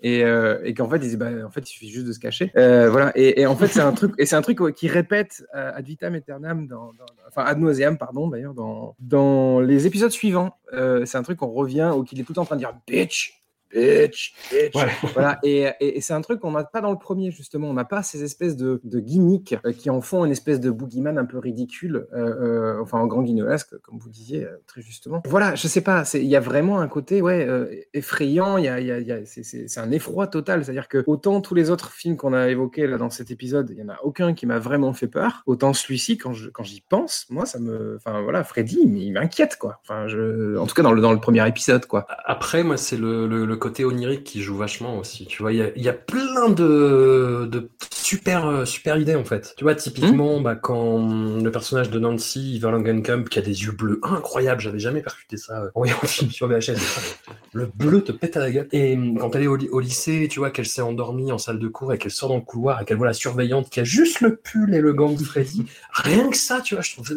Et, 0.00 0.24
euh, 0.24 0.60
et 0.64 0.74
qu'en 0.74 0.88
bah, 0.88 0.98
fait, 0.98 1.60
il 1.60 1.66
suffit 1.66 1.88
juste 1.88 2.06
de 2.06 2.12
se 2.12 2.18
cacher. 2.18 2.52
Euh, 2.56 2.90
voilà. 2.90 3.12
Et, 3.14 3.46
en 3.46 3.56
fait, 3.56 3.68
c'est 3.68 3.80
un 3.80 3.92
truc, 3.92 4.12
et 4.18 4.26
c'est 4.26 4.36
un 4.36 4.42
truc 4.42 4.58
qui 4.74 4.88
répète 4.88 5.44
ad 5.52 5.84
vitam 5.84 6.14
aeternam, 6.14 6.66
dans, 6.66 6.92
enfin 7.28 7.44
ad 7.44 7.58
nauseam, 7.58 7.98
pardon, 7.98 8.28
d'ailleurs, 8.28 8.54
dans, 8.54 8.94
dans 9.00 9.60
les 9.60 9.86
épisodes 9.86 10.10
suivants. 10.10 10.56
c'est 10.72 11.16
un 11.16 11.22
truc 11.22 11.38
qu'on 11.38 11.52
revient 11.52 11.92
ou 11.96 12.04
qu'il 12.04 12.20
est 12.20 12.24
tout 12.24 12.32
le 12.32 12.36
temps 12.36 12.42
en 12.42 12.46
train 12.46 12.56
de 12.56 12.60
dire 12.60 12.74
bitch, 12.86 13.45
bitch, 13.76 14.34
bitch. 14.50 14.74
Voilà. 15.14 15.38
Et, 15.42 15.68
et, 15.80 16.00
c'est 16.00 16.14
un 16.14 16.20
truc 16.20 16.40
qu'on 16.40 16.52
n'a 16.52 16.64
pas 16.64 16.80
dans 16.80 16.90
le 16.90 16.98
premier, 16.98 17.30
justement. 17.30 17.68
On 17.68 17.74
n'a 17.74 17.84
pas 17.84 18.02
ces 18.02 18.22
espèces 18.22 18.56
de, 18.56 18.80
de 18.84 19.00
gimmicks 19.00 19.56
euh, 19.64 19.72
qui 19.72 19.90
en 19.90 20.00
font 20.00 20.24
une 20.24 20.32
espèce 20.32 20.60
de 20.60 20.70
boogeyman 20.70 21.18
un 21.18 21.24
peu 21.24 21.38
ridicule, 21.38 22.06
euh, 22.12 22.76
euh, 22.76 22.82
enfin 22.82 22.98
en 22.98 23.06
grand 23.06 23.22
guignolesque, 23.22 23.78
comme 23.82 23.98
vous 23.98 24.10
disiez 24.10 24.46
très 24.66 24.82
justement. 24.82 25.22
Voilà, 25.26 25.54
je 25.54 25.68
sais 25.68 25.80
pas, 25.80 26.04
il 26.14 26.24
y 26.24 26.36
a 26.36 26.40
vraiment 26.40 26.80
un 26.80 26.88
côté 26.88 27.20
ouais, 27.22 27.88
effrayant, 27.94 28.58
y 28.58 28.68
a, 28.68 28.80
y 28.80 29.12
a, 29.12 29.18
c'est 29.24 29.78
un 29.78 29.90
effroi 29.90 30.26
total. 30.26 30.64
C'est-à-dire 30.64 30.88
que 30.88 31.04
autant 31.06 31.40
tous 31.40 31.54
les 31.54 31.70
autres 31.70 31.90
films 31.90 32.16
qu'on 32.16 32.32
a 32.32 32.48
évoqués 32.48 32.86
là, 32.86 32.98
dans 32.98 33.10
cet 33.10 33.30
épisode, 33.30 33.70
il 33.70 33.76
n'y 33.76 33.82
en 33.82 33.92
a 33.92 33.98
aucun 34.02 34.34
qui 34.34 34.46
m'a 34.46 34.58
vraiment 34.58 34.92
fait 34.92 35.08
peur, 35.08 35.42
autant 35.46 35.72
celui-ci, 35.72 36.18
quand 36.18 36.32
j'y 36.32 36.50
quand 36.52 36.64
pense, 36.88 37.26
moi, 37.30 37.46
ça 37.46 37.58
me. 37.58 37.96
Enfin 37.96 38.20
voilà, 38.22 38.44
Freddy, 38.44 38.78
il 38.82 39.12
m'inquiète, 39.12 39.56
quoi. 39.56 39.80
Enfin, 39.82 40.08
je... 40.08 40.56
En 40.56 40.66
tout 40.66 40.74
cas, 40.74 40.82
dans 40.82 40.92
le, 40.92 41.00
dans 41.00 41.12
le 41.12 41.20
premier 41.20 41.46
épisode, 41.46 41.86
quoi. 41.86 42.06
Après, 42.24 42.62
moi, 42.62 42.76
c'est 42.76 42.96
le, 42.96 43.26
le, 43.26 43.44
le 43.44 43.56
côté 43.66 43.84
onirique 43.84 44.22
qui 44.22 44.42
joue 44.42 44.56
vachement 44.56 44.96
aussi. 44.96 45.26
Tu 45.26 45.42
vois, 45.42 45.52
il 45.52 45.58
y 45.58 45.88
a, 45.88 45.92
plein 45.92 46.50
de, 46.50 47.48
de 47.50 47.68
super, 47.90 48.46
euh, 48.46 48.64
super 48.64 48.96
idées 48.96 49.16
en 49.16 49.24
fait. 49.24 49.54
Tu 49.56 49.64
vois, 49.64 49.74
typiquement, 49.74 50.38
hmm. 50.38 50.42
bah, 50.44 50.54
quand 50.54 51.42
le 51.42 51.50
personnage 51.50 51.90
de 51.90 51.98
Nancy 51.98 52.60
Verlangenkamp, 52.60 53.24
qui 53.24 53.40
a 53.40 53.42
des 53.42 53.64
yeux 53.64 53.72
bleus 53.72 53.98
incroyables, 54.04 54.60
j'avais 54.60 54.78
jamais 54.78 55.00
percuté 55.00 55.36
ça 55.36 55.62
euh, 55.62 55.70
en 55.74 55.80
voyant 55.80 55.96
le 56.00 56.06
film 56.06 56.30
sur 56.30 56.46
VHS. 56.46 56.76
le 57.54 57.66
bleu 57.74 58.04
te 58.04 58.12
pète 58.12 58.36
à 58.36 58.40
la 58.40 58.52
gueule. 58.52 58.68
Et 58.70 58.94
hum, 58.94 59.18
quand 59.18 59.34
elle 59.34 59.42
est 59.42 59.48
au, 59.48 59.80
lycée, 59.80 60.28
tu 60.30 60.38
vois, 60.38 60.52
qu'elle 60.52 60.66
s'est 60.66 60.82
endormie 60.82 61.32
en 61.32 61.38
salle 61.38 61.58
de 61.58 61.66
cours 61.66 61.92
et 61.92 61.98
qu'elle 61.98 62.12
sort 62.12 62.28
dans 62.28 62.36
le 62.36 62.42
couloir 62.42 62.80
et 62.80 62.84
qu'elle 62.84 62.98
voit 62.98 63.08
la 63.08 63.14
surveillante 63.14 63.68
qui 63.68 63.80
a 63.80 63.84
juste 63.84 64.20
le 64.20 64.36
pull 64.36 64.74
et 64.74 64.80
le 64.80 64.92
gant 64.92 65.12
de 65.12 65.24
Freddy, 65.24 65.66
rien 65.92 66.30
que 66.30 66.36
ça, 66.36 66.60
tu 66.60 66.76
vois, 66.76 66.82
je 66.82 66.92
trouve 66.92 67.08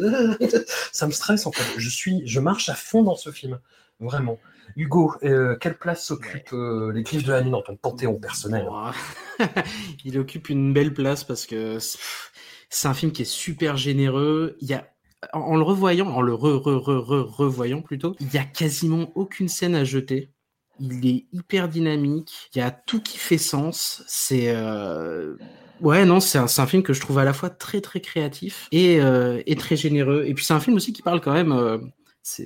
ça 0.91 1.05
me 1.05 1.11
stresse 1.11 1.45
en 1.45 1.51
fait. 1.51 1.77
Je 1.77 1.89
suis, 1.89 2.23
je 2.25 2.39
marche 2.39 2.69
à 2.69 2.73
fond 2.73 3.03
dans 3.03 3.15
ce 3.15 3.29
film, 3.29 3.59
vraiment. 3.99 4.39
Hugo, 4.75 5.13
euh, 5.23 5.57
quelle 5.59 5.77
place 5.77 6.05
s'occupent 6.05 6.53
euh, 6.53 6.91
les 6.93 7.03
Griffes 7.03 7.23
de 7.23 7.31
la 7.31 7.41
Nuit 7.41 7.51
dans 7.51 7.61
ton 7.61 7.75
panthéon 7.75 8.19
personnel? 8.19 8.67
Il 10.05 10.17
occupe 10.19 10.49
une 10.49 10.73
belle 10.73 10.93
place 10.93 11.23
parce 11.23 11.45
que 11.45 11.77
c'est 12.69 12.87
un 12.87 12.93
film 12.93 13.11
qui 13.11 13.23
est 13.23 13.25
super 13.25 13.77
généreux. 13.77 14.55
Il 14.61 14.69
y 14.69 14.73
a 14.73 14.87
en 15.33 15.57
le 15.57 15.63
revoyant, 15.63 16.07
en 16.07 16.21
le 16.21 16.33
re, 16.33 16.61
re, 16.61 16.79
re, 16.79 17.37
revoyant 17.37 17.81
plutôt, 17.81 18.15
il 18.19 18.33
y 18.33 18.37
a 18.37 18.43
quasiment 18.43 19.11
aucune 19.15 19.49
scène 19.49 19.75
à 19.75 19.83
jeter. 19.83 20.31
Il 20.79 21.05
est 21.05 21.25
hyper 21.33 21.67
dynamique. 21.67 22.49
Il 22.55 22.59
y 22.59 22.61
a 22.61 22.71
tout 22.71 23.01
qui 23.01 23.17
fait 23.17 23.37
sens. 23.37 24.01
C'est 24.07 24.47
euh... 24.47 25.35
Ouais, 25.81 26.05
non, 26.05 26.19
c'est 26.19 26.37
un, 26.37 26.45
un, 26.45 26.65
film 26.65 26.83
que 26.83 26.93
je 26.93 27.01
trouve 27.01 27.19
à 27.19 27.23
la 27.25 27.33
fois 27.33 27.49
très 27.49 27.79
très 27.81 28.01
créatif 28.01 28.67
et, 28.71 28.99
euh, 29.01 29.41
et 29.45 29.55
très 29.55 29.75
généreux. 29.75 30.23
Et 30.25 30.33
puis 30.33 30.45
c'est 30.45 30.53
un 30.53 30.59
film 30.59 30.75
aussi 30.75 30.93
qui 30.93 31.01
parle 31.01 31.21
quand 31.21 31.33
même 31.33 31.51
euh, 31.51 31.77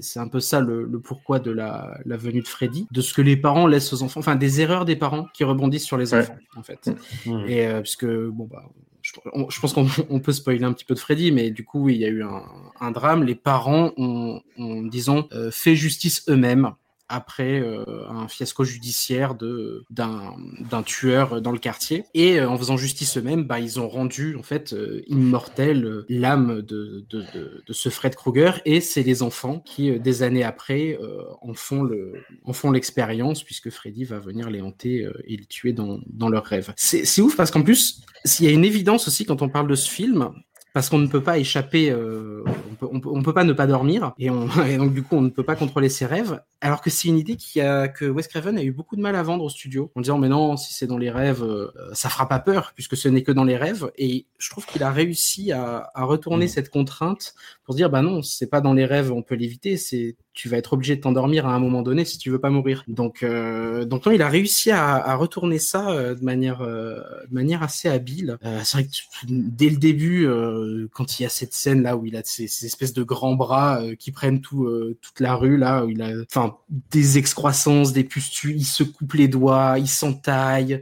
c'est 0.01 0.19
un 0.19 0.27
peu 0.27 0.39
ça 0.39 0.61
le, 0.61 0.87
pourquoi 0.99 1.39
de 1.39 1.51
la, 1.51 1.99
venue 2.05 2.41
de 2.41 2.47
Freddy, 2.47 2.87
de 2.91 3.01
ce 3.01 3.13
que 3.13 3.21
les 3.21 3.37
parents 3.37 3.67
laissent 3.67 3.93
aux 3.93 4.03
enfants, 4.03 4.19
enfin 4.19 4.35
des 4.35 4.61
erreurs 4.61 4.85
des 4.85 4.95
parents 4.95 5.27
qui 5.33 5.43
rebondissent 5.43 5.85
sur 5.85 5.97
les 5.97 6.13
enfants, 6.13 6.37
en 6.55 6.63
fait. 6.63 6.89
Mmh. 7.25 7.45
Et 7.47 7.67
euh, 7.67 7.81
puisque, 7.81 8.05
bon, 8.05 8.47
bah, 8.49 8.63
je, 9.03 9.59
pense 9.59 9.73
qu'on 9.73 10.19
peut 10.19 10.31
spoiler 10.31 10.63
un 10.63 10.73
petit 10.73 10.85
peu 10.85 10.93
de 10.93 10.99
Freddy, 10.99 11.31
mais 11.31 11.51
du 11.51 11.65
coup, 11.65 11.89
il 11.89 11.97
y 11.97 12.05
a 12.05 12.07
eu 12.07 12.23
un, 12.23 12.91
drame. 12.91 13.23
Les 13.23 13.35
parents 13.35 13.91
ont, 13.97 14.41
disons, 14.87 15.27
euh, 15.33 15.51
fait 15.51 15.75
justice 15.75 16.23
eux-mêmes 16.29 16.71
après 17.13 17.59
euh, 17.59 17.83
un 18.09 18.27
fiasco 18.27 18.63
judiciaire 18.63 19.35
de 19.35 19.85
d'un 19.89 20.83
tueur 20.83 21.41
dans 21.41 21.51
le 21.51 21.59
quartier. 21.59 22.05
Et 22.13 22.39
euh, 22.39 22.49
en 22.49 22.57
faisant 22.57 22.75
justice 22.75 23.17
eux-mêmes 23.17 23.43
bah 23.43 23.59
ils 23.59 23.79
ont 23.79 23.87
rendu 23.87 24.35
en 24.35 24.43
fait 24.43 24.73
euh, 24.73 25.03
immortel 25.07 26.03
l'âme 26.09 26.61
de, 26.61 27.05
de, 27.09 27.23
de, 27.65 27.73
ce 27.73 27.89
Fred 27.89 28.15
Krueger. 28.15 28.61
Et 28.65 28.81
c'est 28.81 29.03
les 29.03 29.21
enfants 29.21 29.59
qui 29.59 29.99
des 29.99 30.23
années 30.23 30.43
après 30.43 30.97
en 31.41 31.53
font 31.53 31.83
le 31.83 32.13
en 32.43 32.53
font 32.53 32.71
l'expérience 32.71 33.43
puisque 33.43 33.69
Freddy 33.69 34.03
va 34.03 34.19
venir 34.19 34.49
les 34.49 34.61
hanter 34.61 35.07
et 35.25 35.37
les 35.37 35.45
tuer 35.45 35.73
dans 35.73 35.99
dans 36.07 36.29
leurs 36.29 36.45
rêves. 36.45 36.73
C'est 36.75 37.21
ouf 37.21 37.35
parce 37.35 37.51
qu'en 37.51 37.61
plus 37.61 38.01
s'il 38.25 38.45
y 38.45 38.49
a 38.49 38.51
une 38.51 38.65
évidence 38.65 39.07
aussi 39.07 39.25
quand 39.25 39.41
on 39.41 39.49
parle 39.49 39.67
de 39.67 39.75
ce 39.75 39.89
film 39.89 40.31
parce 40.73 40.89
qu'on 40.89 40.97
ne 40.97 41.07
peut 41.07 41.21
pas 41.21 41.37
échapper, 41.37 41.93
on, 41.93 42.75
peut, 42.75 42.87
on, 42.91 43.21
peut, 43.21 43.33
pas 43.33 43.43
ne 43.43 43.53
pas 43.53 43.67
dormir, 43.67 44.13
et, 44.17 44.29
donc 44.77 44.93
du 44.93 45.03
coup 45.03 45.15
on 45.15 45.21
ne 45.21 45.29
peut 45.29 45.43
pas 45.43 45.55
contrôler 45.55 45.87
ses 45.87 46.07
rêves. 46.07 46.41
Alors 46.63 46.81
que 46.81 46.89
c'est 46.89 47.09
une 47.09 47.17
idée 47.17 47.35
qui 47.35 47.59
a, 47.59 47.89
que 47.89 48.05
Wes 48.05 48.25
Craven 48.25 48.57
a 48.57 48.63
eu 48.63 48.71
beaucoup 48.71 48.95
de 48.95 49.01
mal 49.01 49.17
à 49.17 49.21
vendre 49.21 49.43
au 49.43 49.49
studio, 49.49 49.91
en 49.95 50.01
disant 50.01 50.17
mais 50.17 50.29
non, 50.29 50.55
si 50.55 50.73
c'est 50.73 50.87
dans 50.87 50.97
les 50.97 51.11
rêves, 51.11 51.43
euh, 51.43 51.67
ça 51.91 52.07
fera 52.07 52.29
pas 52.29 52.39
peur 52.39 52.71
puisque 52.73 52.95
ce 52.95 53.09
n'est 53.09 53.21
que 53.21 53.33
dans 53.33 53.43
les 53.43 53.57
rêves. 53.57 53.91
Et 53.97 54.27
je 54.37 54.49
trouve 54.49 54.65
qu'il 54.65 54.81
a 54.81 54.89
réussi 54.89 55.51
à, 55.51 55.91
à 55.93 56.05
retourner 56.05 56.45
mmh. 56.45 56.49
cette 56.55 56.69
contrainte 56.69 57.35
pour 57.65 57.75
dire 57.75 57.89
bah 57.89 58.01
non, 58.01 58.21
c'est 58.21 58.47
pas 58.47 58.61
dans 58.61 58.73
les 58.73 58.85
rêves, 58.85 59.11
on 59.11 59.21
peut 59.21 59.35
l'éviter, 59.35 59.75
c'est 59.75 60.15
tu 60.33 60.49
vas 60.49 60.57
être 60.57 60.73
obligé 60.73 60.95
de 60.95 61.01
t'endormir 61.01 61.45
à 61.45 61.53
un 61.53 61.59
moment 61.59 61.83
donné 61.83 62.05
si 62.05 62.17
tu 62.17 62.31
veux 62.31 62.39
pas 62.39 62.49
mourir. 62.49 62.83
Donc, 62.87 63.21
euh, 63.21 63.85
donc 63.85 64.05
non, 64.05 64.11
il 64.11 64.21
a 64.21 64.29
réussi 64.29 64.71
à, 64.71 64.95
à 64.95 65.15
retourner 65.15 65.59
ça 65.59 65.91
euh, 65.91 66.15
de 66.15 66.23
manière, 66.23 66.61
euh, 66.61 66.99
de 67.29 67.33
manière 67.33 67.61
assez 67.61 67.87
habile. 67.87 68.37
Euh, 68.43 68.61
c'est 68.63 68.77
vrai 68.77 68.87
que 68.87 68.89
dès 69.27 69.69
le 69.69 69.77
début, 69.77 70.25
euh, 70.25 70.87
quand 70.91 71.19
il 71.19 71.23
y 71.23 71.25
a 71.25 71.29
cette 71.29 71.53
scène 71.53 71.83
là 71.83 71.95
où 71.95 72.05
il 72.05 72.15
a 72.15 72.21
ces, 72.23 72.47
ces 72.47 72.65
espèces 72.65 72.93
de 72.93 73.03
grands 73.03 73.35
bras 73.35 73.81
qui 73.99 74.11
prennent 74.11 74.41
tout, 74.41 74.67
toute 75.01 75.19
la 75.19 75.35
rue 75.35 75.57
là, 75.57 75.85
où 75.85 75.89
il 75.89 76.01
a, 76.01 76.11
enfin, 76.29 76.52
des 76.69 77.17
excroissances, 77.17 77.93
des 77.93 78.03
pustules, 78.03 78.55
il 78.57 78.65
se 78.65 78.83
coupe 78.83 79.13
les 79.13 79.27
doigts, 79.27 79.75
il 79.77 79.87
s'entaille, 79.87 80.81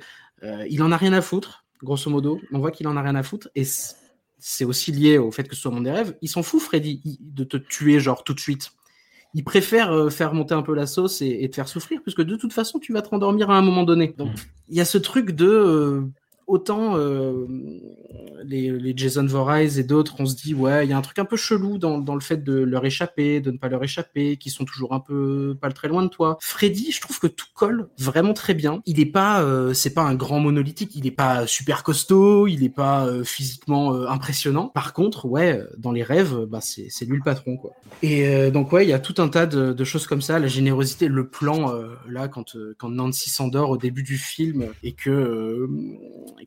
il 0.69 0.81
en 0.81 0.91
a 0.91 0.97
rien 0.97 1.13
à 1.13 1.21
foutre, 1.21 1.65
grosso 1.83 2.09
modo. 2.09 2.39
On 2.51 2.59
voit 2.59 2.71
qu'il 2.71 2.87
en 2.87 2.97
a 2.97 3.01
rien 3.01 3.15
à 3.15 3.23
foutre 3.23 3.49
et 3.55 3.63
c'est 4.39 4.65
aussi 4.65 4.91
lié 4.91 5.17
au 5.17 5.31
fait 5.31 5.47
que 5.47 5.55
ce 5.55 5.61
soit 5.61 5.71
mon 5.71 5.81
des 5.81 5.91
rêves. 5.91 6.17
Il 6.21 6.29
s'en 6.29 6.41
fout, 6.43 6.61
Freddy, 6.61 7.19
de 7.19 7.43
te 7.43 7.57
tuer 7.57 7.99
genre 7.99 8.23
tout 8.23 8.33
de 8.33 8.39
suite 8.39 8.71
il 9.33 9.43
préfère 9.43 9.91
euh, 9.91 10.09
faire 10.09 10.33
monter 10.33 10.53
un 10.53 10.61
peu 10.61 10.75
la 10.75 10.87
sauce 10.87 11.21
et, 11.21 11.49
te 11.49 11.55
faire 11.55 11.67
souffrir, 11.67 12.01
puisque 12.01 12.21
de 12.21 12.35
toute 12.35 12.53
façon, 12.53 12.79
tu 12.79 12.93
vas 12.93 13.01
te 13.01 13.09
rendormir 13.09 13.49
à 13.49 13.57
un 13.57 13.61
moment 13.61 13.83
donné. 13.83 14.13
Donc, 14.17 14.31
il 14.67 14.75
y 14.75 14.81
a 14.81 14.85
ce 14.85 14.97
truc 14.97 15.31
de 15.31 15.47
euh, 15.47 16.01
autant 16.51 16.97
euh, 16.97 17.47
les, 18.43 18.93
Jason 18.95 19.25
Voorhees 19.25 19.79
et 19.79 19.83
d'autres, 19.83 20.15
on 20.19 20.25
se 20.25 20.35
dit 20.35 20.53
ouais, 20.53 20.85
il 20.85 20.89
y 20.89 20.93
a 20.93 20.97
un 20.97 21.01
truc 21.01 21.17
un 21.17 21.25
peu 21.25 21.37
chelou 21.37 21.77
dans, 21.77 22.13
le 22.13 22.19
fait 22.19 22.43
de 22.43 22.53
leur 22.53 22.85
échapper, 22.85 23.39
de 23.39 23.51
ne 23.51 23.57
pas 23.57 23.69
leur 23.69 23.83
échapper, 23.83 24.35
qui 24.35 24.49
sont 24.49 24.65
toujours 24.65 24.93
un 24.93 24.99
peu 24.99 25.57
pas 25.59 25.71
très 25.71 25.87
loin 25.87 26.03
de 26.03 26.09
toi. 26.09 26.37
Freddy, 26.41 26.91
je 26.91 26.99
trouve 26.99 27.19
que 27.19 27.27
tout 27.27 27.47
colle 27.53 27.87
vraiment 27.97 28.33
très 28.33 28.53
bien. 28.53 28.81
Il 28.85 28.99
est 28.99 29.05
pas, 29.05 29.41
euh, 29.41 29.73
c'est 29.73 29.93
pas 29.93 30.03
un 30.03 30.13
grand 30.13 30.39
monolithique, 30.39 30.93
il 30.95 31.07
est 31.07 31.11
pas 31.11 31.47
super 31.47 31.83
costaud, 31.83 32.47
il 32.47 32.63
est 32.65 32.69
pas 32.69 33.05
euh, 33.05 33.23
physiquement 33.23 33.93
impressionnant. 34.07 34.67
Par 34.67 34.93
contre, 34.93 35.25
ouais, 35.25 35.63
dans 35.77 35.93
les 35.93 36.03
rêves, 36.03 36.45
bah 36.49 36.59
c'est 36.61 37.05
lui 37.05 37.17
le 37.17 37.23
patron 37.23 37.55
quoi. 37.55 37.71
Et 38.03 38.51
donc 38.51 38.71
ouais, 38.73 38.85
il 38.85 38.89
y 38.89 38.93
a 38.93 38.99
tout 38.99 39.15
un 39.21 39.29
tas 39.29 39.45
de, 39.45 39.83
choses 39.83 40.05
comme 40.05 40.21
ça, 40.21 40.37
la 40.37 40.47
générosité, 40.47 41.07
le 41.07 41.27
plan 41.27 41.73
là 42.09 42.27
quand 42.27 42.57
quand 42.77 42.89
Nancy 42.89 43.29
s'endort 43.29 43.69
au 43.69 43.77
début 43.77 44.03
du 44.03 44.17
film 44.17 44.65
et 44.83 44.93
que 44.93 45.67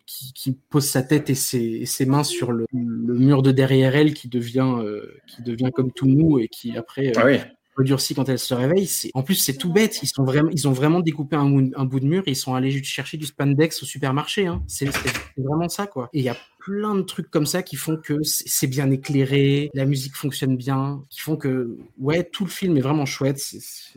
qui, 0.06 0.52
pose 0.70 0.84
sa 0.84 1.02
tête 1.02 1.30
et 1.30 1.34
ses, 1.34 2.06
mains 2.06 2.24
sur 2.24 2.52
le, 2.52 2.66
mur 2.72 3.42
de 3.42 3.52
derrière 3.52 3.96
elle 3.96 4.14
qui 4.14 4.28
devient, 4.28 4.74
euh, 4.78 5.20
qui 5.26 5.42
devient 5.42 5.70
comme 5.74 5.92
tout 5.92 6.06
mou 6.06 6.38
et 6.38 6.48
qui 6.48 6.76
après 6.76 7.16
euh, 7.16 7.38
ah 7.40 7.46
redurcit 7.76 8.14
quand 8.14 8.28
elle 8.28 8.38
se 8.38 8.54
réveille. 8.54 8.88
En 9.14 9.22
plus, 9.22 9.34
c'est 9.34 9.56
tout 9.56 9.72
bête. 9.72 10.00
Ils, 10.02 10.06
sont 10.06 10.24
vraiment, 10.24 10.50
ils 10.52 10.68
ont 10.68 10.72
vraiment 10.72 11.00
découpé 11.00 11.36
un, 11.36 11.84
bout 11.84 12.00
de 12.00 12.06
mur 12.06 12.22
et 12.26 12.30
ils 12.30 12.36
sont 12.36 12.54
allés 12.54 12.82
chercher 12.82 13.16
du 13.16 13.26
spandex 13.26 13.82
au 13.82 13.86
supermarché. 13.86 14.46
Hein. 14.46 14.62
C'est 14.68 14.88
vraiment 15.36 15.68
ça, 15.68 15.86
quoi. 15.86 16.08
Et 16.12 16.20
il 16.20 16.24
y 16.24 16.28
a 16.28 16.36
plein 16.64 16.94
de 16.94 17.02
trucs 17.02 17.30
comme 17.30 17.44
ça 17.44 17.62
qui 17.62 17.76
font 17.76 17.98
que 17.98 18.22
c'est 18.22 18.66
bien 18.66 18.90
éclairé, 18.90 19.70
la 19.74 19.84
musique 19.84 20.16
fonctionne 20.16 20.56
bien, 20.56 21.02
qui 21.10 21.20
font 21.20 21.36
que 21.36 21.76
ouais 21.98 22.24
tout 22.24 22.44
le 22.44 22.50
film 22.50 22.78
est 22.78 22.80
vraiment 22.80 23.04
chouette. 23.04 23.38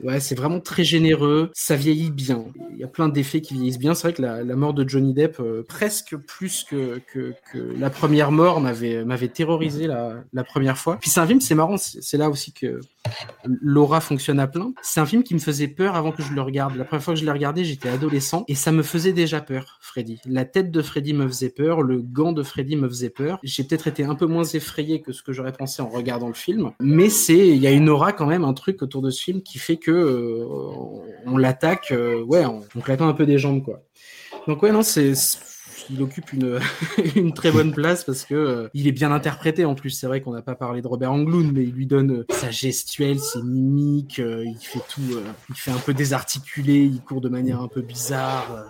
ouais, 0.04 0.20
c'est 0.20 0.36
vraiment 0.36 0.60
très 0.60 0.84
généreux, 0.84 1.50
ça 1.54 1.78
vieillit 1.78 2.12
bien. 2.12 2.44
Il 2.74 2.78
y 2.78 2.84
a 2.84 2.88
plein 2.88 3.08
d'effets 3.08 3.40
qui 3.40 3.54
vieillissent 3.54 3.80
bien. 3.80 3.94
C'est 3.94 4.08
vrai 4.10 4.14
que 4.14 4.22
la, 4.22 4.56
mort 4.58 4.74
de 4.74 4.88
Johnny 4.88 5.14
Depp, 5.14 5.40
euh, 5.40 5.64
presque 5.66 6.18
plus 6.18 6.66
que, 6.66 7.00
que, 7.14 7.34
la 7.80 7.90
première 7.90 8.32
mort, 8.32 8.60
m'avait 8.60 9.06
m'avait 9.06 9.30
terrorisé 9.30 9.88
la, 9.88 10.24
la 10.34 10.44
première 10.44 10.78
fois. 10.78 10.98
Puis 11.00 11.10
c'est 11.10 11.22
un 11.22 11.28
film, 11.28 11.40
c'est 11.40 11.56
marrant, 11.56 11.78
c'est 11.78 12.18
là 12.18 12.30
aussi 12.30 12.52
que 12.52 12.82
l'aura 13.46 14.02
fonctionne 14.02 14.42
à 14.42 14.48
plein. 14.48 14.74
C'est 14.82 15.00
un 15.00 15.06
film 15.06 15.24
qui 15.24 15.34
me 15.34 15.40
faisait 15.40 15.70
peur 15.70 15.96
avant 15.96 16.12
que 16.12 16.22
je 16.22 16.34
le 16.34 16.42
regarde. 16.42 16.76
La 16.76 16.84
première 16.84 17.04
fois 17.04 17.14
que 17.14 17.20
je 17.20 17.26
l'ai 17.26 17.32
regardé, 17.32 17.64
j'étais 17.64 17.90
adolescent 17.90 18.44
et 18.50 18.56
ça 18.56 18.74
me 18.74 18.84
faisait 18.84 19.14
déjà 19.14 19.40
peur, 19.40 19.80
Freddy. 19.82 20.20
La 20.26 20.44
tête 20.44 20.70
de 20.70 20.82
Freddy 20.82 21.14
me 21.14 21.28
faisait 21.28 21.50
peur, 21.50 21.82
le 21.82 22.02
gant 22.02 22.34
de 22.34 22.44
Freddy 22.44 22.57
me 22.64 22.88
faisait 22.88 23.10
peur. 23.10 23.40
J'ai 23.44 23.64
peut-être 23.64 23.88
été 23.88 24.04
un 24.04 24.16
peu 24.16 24.26
moins 24.26 24.44
effrayé 24.44 25.02
que 25.02 25.12
ce 25.12 25.24
que 25.24 25.34
j'aurais 25.34 25.54
pensé 25.54 25.82
en 25.82 25.90
regardant 25.90 26.28
le 26.28 26.34
film, 26.34 26.72
mais 26.80 27.10
c'est 27.10 27.48
il 27.48 27.58
y 27.58 27.68
a 27.68 27.72
une 27.72 27.90
aura 27.90 28.14
quand 28.14 28.26
même, 28.26 28.44
un 28.44 28.54
truc 28.54 28.82
autour 28.82 29.02
de 29.02 29.10
ce 29.10 29.22
film 29.22 29.42
qui 29.42 29.60
fait 29.60 29.78
que 29.78 29.92
euh, 29.92 30.46
on 31.26 31.38
l'attaque, 31.38 31.92
euh, 31.92 32.22
ouais, 32.24 32.46
en, 32.46 32.62
claquant 32.84 33.08
un 33.08 33.14
peu 33.14 33.26
des 33.26 33.38
jambes 33.38 33.64
quoi. 33.64 33.82
Donc 34.48 34.64
ouais 34.64 34.72
non 34.72 34.82
c'est 34.82 35.14
il 35.90 36.02
occupe 36.02 36.34
une, 36.34 36.60
une 37.16 37.34
très 37.34 37.52
bonne 37.52 37.74
place 37.74 38.04
parce 38.04 38.26
que 38.26 38.36
euh, 38.36 38.70
il 38.74 38.88
est 38.88 38.92
bien 38.92 39.12
interprété 39.12 39.66
en 39.66 39.76
plus. 39.76 39.92
C'est 39.92 40.08
vrai 40.08 40.22
qu'on 40.22 40.34
n'a 40.34 40.42
pas 40.42 40.56
parlé 40.56 40.82
de 40.82 40.88
Robert 40.88 41.12
Englund, 41.12 41.52
mais 41.54 41.64
il 41.64 41.72
lui 41.72 41.86
donne 41.86 42.12
euh, 42.12 42.26
sa 42.30 42.52
gestuelle, 42.52 43.20
ses 43.20 43.42
mimiques, 43.42 44.20
euh, 44.20 44.44
il 44.46 44.58
fait 44.58 44.82
tout, 44.90 45.02
il 45.50 45.56
fait 45.56 45.72
un 45.72 45.78
peu 45.78 45.94
désarticulé, 45.94 46.84
il 46.84 47.02
court 47.02 47.22
de 47.22 47.30
manière 47.30 47.62
un 47.62 47.68
peu 47.68 47.82
bizarre. 47.82 48.66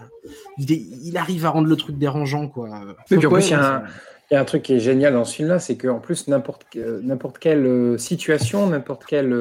il, 0.57 0.72
il 0.72 1.18
arrive 1.18 1.45
à 1.45 1.49
rendre 1.49 1.68
le 1.68 1.76
truc 1.76 1.98
dérangeant, 1.98 2.48
quoi. 2.48 2.69
il 3.11 3.19
y 3.19 3.53
a 3.53 3.84
il 4.29 4.33
y 4.33 4.37
a 4.37 4.41
un 4.41 4.45
truc 4.45 4.63
qui 4.63 4.73
est 4.73 4.79
génial 4.79 5.13
dans 5.13 5.23
ce 5.23 5.35
film-là, 5.35 5.59
c'est 5.59 5.77
qu'en 5.77 5.99
plus, 5.99 6.27
n'importe 6.27 6.65
n'importe 6.75 7.37
quelle 7.39 7.97
situation, 7.97 8.67
n'importe 8.67 9.05
quel 9.05 9.33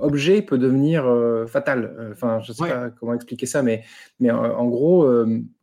objet 0.00 0.40
peut 0.40 0.58
devenir 0.58 1.04
fatal. 1.46 2.10
Enfin, 2.12 2.40
je 2.40 2.52
ne 2.52 2.56
sais 2.56 2.68
pas 2.68 2.90
comment 2.98 3.12
expliquer 3.12 3.44
ça, 3.44 3.62
mais, 3.62 3.84
mais 4.18 4.30
en 4.30 4.66
gros, 4.66 5.06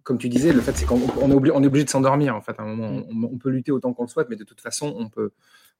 comme 0.09 0.17
tu 0.17 0.27
disais, 0.27 0.53
le 0.53 0.61
fait, 0.61 0.75
c'est 0.75 0.85
qu'on 0.85 0.97
est, 0.97 1.35
obligé, 1.35 1.55
on 1.55 1.61
est 1.61 1.67
obligé 1.67 1.85
de 1.85 1.89
s'endormir, 1.91 2.35
en 2.35 2.41
fait, 2.41 2.55
à 2.57 2.63
un 2.63 2.65
moment. 2.65 3.05
Mm. 3.11 3.25
On, 3.25 3.37
peut 3.37 3.49
lutter 3.49 3.71
autant 3.71 3.93
qu'on 3.93 4.01
le 4.01 4.09
souhaite, 4.09 4.25
mais 4.27 4.37
de 4.37 4.43
toute 4.43 4.59
façon, 4.59 4.95
on, 4.97 5.07
peut, 5.07 5.33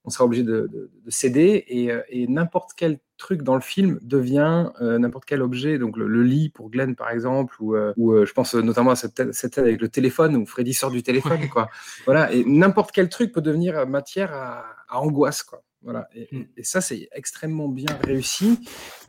on 0.04 0.10
sera 0.10 0.24
obligé 0.24 0.42
de, 0.42 0.90
céder. 1.08 1.64
Euh, 1.90 2.02
et, 2.08 2.26
n'importe 2.26 2.70
quel 2.76 2.98
truc 3.16 3.42
dans 3.42 3.54
le 3.54 3.60
film 3.60 3.98
devient 4.02 4.70
euh, 4.80 4.98
n'importe 4.98 5.24
quel 5.26 5.42
objet. 5.42 5.78
Donc, 5.78 5.96
le, 5.96 6.22
lit 6.22 6.48
pour 6.48 6.70
Glenn, 6.70 6.94
par 6.94 7.10
exemple, 7.10 7.54
ou, 7.60 7.74
euh, 7.74 7.92
ou 7.96 8.24
je 8.24 8.32
pense 8.32 8.54
notamment 8.54 8.92
à 8.92 8.96
cette, 8.96 9.32
cette 9.32 9.54
scène 9.54 9.64
avec 9.64 9.80
le 9.80 9.88
téléphone, 9.88 10.36
où 10.36 10.46
Freddy 10.46 10.74
sort 10.74 10.90
du 10.90 11.02
téléphone, 11.02 11.48
quoi. 11.52 11.68
Voilà. 12.06 12.32
Et 12.32 12.44
n'importe 12.44 12.92
quel 12.92 13.08
truc 13.08 13.32
peut 13.32 13.42
devenir 13.42 13.86
matière 13.86 14.32
à, 14.32 14.64
angoisse, 14.90 15.42
quoi. 15.42 15.62
Voilà. 15.82 16.08
Et, 16.14 16.28
mm. 16.30 16.44
et 16.56 16.64
ça, 16.64 16.80
c'est 16.80 17.08
extrêmement 17.12 17.68
bien 17.68 17.96
réussi. 18.04 18.60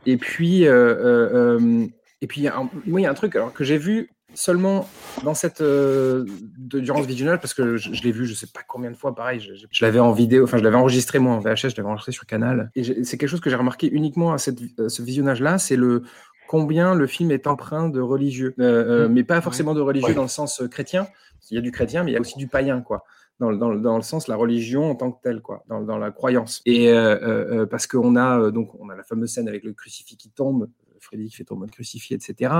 Et 0.05 0.18
puis, 0.18 0.63
et 0.63 2.27
puis, 2.27 2.47
moi, 2.85 2.99
il 2.99 3.03
y 3.03 3.05
a 3.05 3.11
un 3.11 3.15
truc 3.15 3.35
alors, 3.35 3.53
que 3.53 3.63
j'ai 3.63 3.77
vu 3.77 4.11
seulement 4.34 4.88
dans 5.24 5.34
cette 5.34 5.62
euh, 5.62 6.26
durant 6.58 7.02
ce 7.02 7.08
visionnage 7.08 7.40
parce 7.40 7.53
que 7.53 7.78
je, 7.78 8.03
l'ai 8.03 8.12
vu 8.12 8.26
je 8.26 8.34
sais 8.34 8.48
pas 8.48 8.62
combien 8.68 8.90
de 8.90 8.95
fois 8.95 9.14
pareil 9.14 9.40
je, 9.40 9.86
l'avais 9.86 9.99
en 9.99 10.12
vidéo 10.12 10.45
enfin 10.45 10.58
je 10.58 10.64
l'avais 10.64 10.78
enregistré 10.78 11.20
moi 11.20 11.34
en 11.34 11.40
VHS 11.40 11.70
je 11.70 11.78
l'avais 11.78 11.90
enregistré 11.90 12.12
sur 12.12 12.26
Canal. 12.26 12.72
Et 12.76 13.03
c'est 13.03 13.18
quelque 13.18 13.30
chose 13.30 13.41
que 13.41 13.49
j'ai 13.49 13.56
remarqué 13.56 13.90
uniquement 13.91 14.32
à, 14.34 14.38
cette, 14.38 14.60
ce 14.88 15.02
visionnage 15.02 15.41
là 15.41 15.58
c'est 15.58 15.76
le 15.76 16.03
combien 16.48 16.95
le 16.95 17.08
film 17.08 17.32
est 17.32 17.48
empreint 17.48 17.90
de 17.90 18.02
religieux. 18.02 18.53
Euh, 18.60 18.64
euh, 19.03 19.08
mmh. 19.08 19.14
mais 19.14 19.24
pas 19.24 19.41
forcément 19.41 19.74
de 19.74 19.82
religieux 19.82 20.14
dans 20.14 20.24
le 20.24 20.28
sens 20.28 20.62
chrétien. 20.70 21.08
Il 21.49 21.56
y 21.56 21.58
a 21.58 21.62
du 21.62 21.72
chrétien 21.72 22.03
mais 22.03 22.12
il 22.12 22.14
y 22.14 22.18
a 22.18 22.22
aussi 22.22 22.38
du 22.38 22.48
païen 22.48 22.82
quoi. 22.82 23.03
Dans, 23.40 23.52
dans, 23.52 23.74
dans, 23.74 23.95
le 23.95 24.03
sens 24.03 24.28
la 24.28 24.36
religion 24.36 24.91
en 24.91 24.95
tant 24.95 25.12
que 25.12 25.20
telle, 25.24 25.41
quoi, 25.41 25.64
dans, 25.68 25.82
dans 25.82 25.98
la 25.98 26.12
croyance. 26.12 26.62
Et 26.68 26.94
parce 27.72 27.88
qu'on 27.88 28.16
a 28.16 28.52
donc 28.52 28.70
on 28.80 28.90
a 28.90 28.95
la 28.95 29.03
fameuse 29.03 29.32
scène 29.32 29.48
avec 29.48 29.64
le 29.64 29.74
crucifix 29.74 30.16
qui 30.16 30.30
tombe 30.30 30.70
Freddy 31.02 31.30
qui 31.30 31.36
fait 31.36 31.44
ton 31.44 31.56
mode 31.56 31.72
crucifié, 31.72 32.15
etc. 32.15 32.53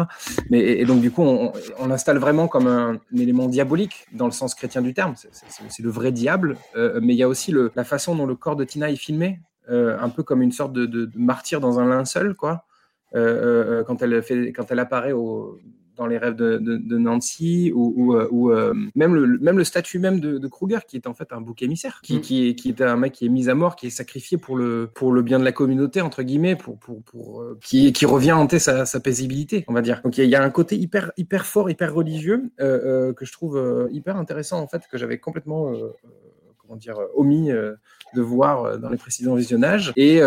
Mais, 0.50 0.60
et, 0.60 0.86
donc, 0.86 1.02
du 1.02 1.12
coup, 1.12 1.22
on, 1.22 1.54
on, 1.80 1.92
installe 1.92 2.18
vraiment 2.18 2.48
comme 2.48 2.68
un, 2.68 3.00
élément 3.16 3.48
diabolique 3.48 4.08
dans 4.12 4.26
le 4.26 4.32
sens 4.32 4.56
chrétien 4.56 4.82
du 4.82 4.94
terme. 4.94 5.16
C'est 5.16 5.84
le 5.84 5.90
vrai 5.90 6.12
diable. 6.12 6.58
Euh, 6.76 7.00
mais 7.02 7.14
il 7.14 7.18
y 7.18 7.24
a 7.24 7.28
aussi 7.28 7.52
le, 7.52 7.72
la 7.76 7.84
façon 7.84 8.16
dont 8.16 8.26
le 8.26 8.36
corps 8.36 8.56
de 8.56 8.64
Tina 8.64 8.90
est 8.90 8.96
filmé, 8.96 9.40
euh, 9.70 9.98
un 10.00 10.10
peu 10.10 10.24
comme 10.24 10.42
une 10.42 10.52
sorte 10.52 10.74
de, 10.74 10.86
de, 10.86 11.10
martyr 11.16 11.62
dans 11.62 11.80
un 11.80 11.88
linceul, 11.88 12.36
quoi. 12.36 12.66
Euh, 13.14 13.84
quand, 13.84 14.02
elle 14.02 14.24
fait, 14.24 14.54
quand 14.54 14.72
elle 14.72 14.80
apparaît 14.80 15.12
au, 15.12 15.60
dans 16.02 16.08
les 16.08 16.18
rêves 16.18 16.36
de, 16.36 16.98
Nancy 16.98 17.72
ou, 17.76 17.94
ou, 17.96 18.16
euh, 18.16 18.28
euh, 18.34 18.74
même, 18.96 19.14
le, 19.14 19.38
même 19.38 19.60
le 19.60 19.64
statut 19.64 20.00
même 20.00 20.20
de, 20.20 20.48
Kruger 20.48 20.80
qui 20.88 20.96
est 20.96 21.06
en 21.06 21.14
fait 21.14 21.32
un 21.32 21.42
bouc 21.42 21.62
émissaire, 21.62 22.02
qui, 22.02 22.18
mm. 22.18 22.22
qui, 22.22 22.48
est, 22.48 22.56
qui 22.56 22.70
est 22.70 22.82
un 22.82 22.98
mec 22.98 23.14
qui 23.14 23.28
est 23.28 23.30
mis 23.30 23.50
à 23.50 23.56
mort, 23.56 23.76
qui 23.76 23.86
est 23.86 23.92
sacrifié 23.92 24.40
pour 24.40 24.58
le, 24.58 24.90
pour 24.92 25.12
le 25.12 25.22
bien 25.22 25.38
de 25.38 25.46
la 25.46 25.52
communauté, 25.52 26.02
entre 26.02 26.24
guillemets, 26.24 26.56
pour, 26.56 26.80
pour, 26.80 27.04
pour, 27.04 27.42
euh, 27.42 27.60
qui, 27.64 27.94
qui 27.94 28.08
revient 28.08 28.32
hanter 28.32 28.58
sa, 28.58 28.88
sa 28.88 29.00
paisibilité, 29.00 29.64
on 29.68 29.74
va 29.74 29.84
dire. 29.84 30.02
Donc 30.04 30.18
il 30.18 30.26
y, 30.26 30.36
a 30.36 30.44
un 30.44 30.50
côté 30.50 30.76
hyper, 30.76 31.12
hyper 31.18 31.46
fort, 31.46 31.70
hyper 31.70 31.94
religieux 31.94 32.52
que 32.58 33.14
je 33.22 33.32
trouve 33.32 33.90
hyper 33.92 34.18
intéressant 34.18 34.60
en 34.60 34.68
fait, 34.68 34.82
que 34.92 34.98
j'avais 34.98 35.20
complètement 35.20 35.72
comment 36.72 36.80
dire, 36.80 36.98
omis 37.16 37.50
de 37.50 38.22
voir 38.22 38.80
dans 38.80 38.90
les 38.90 38.98
précédents 38.98 39.36
visionnages. 39.36 39.92
Et, 39.98 40.22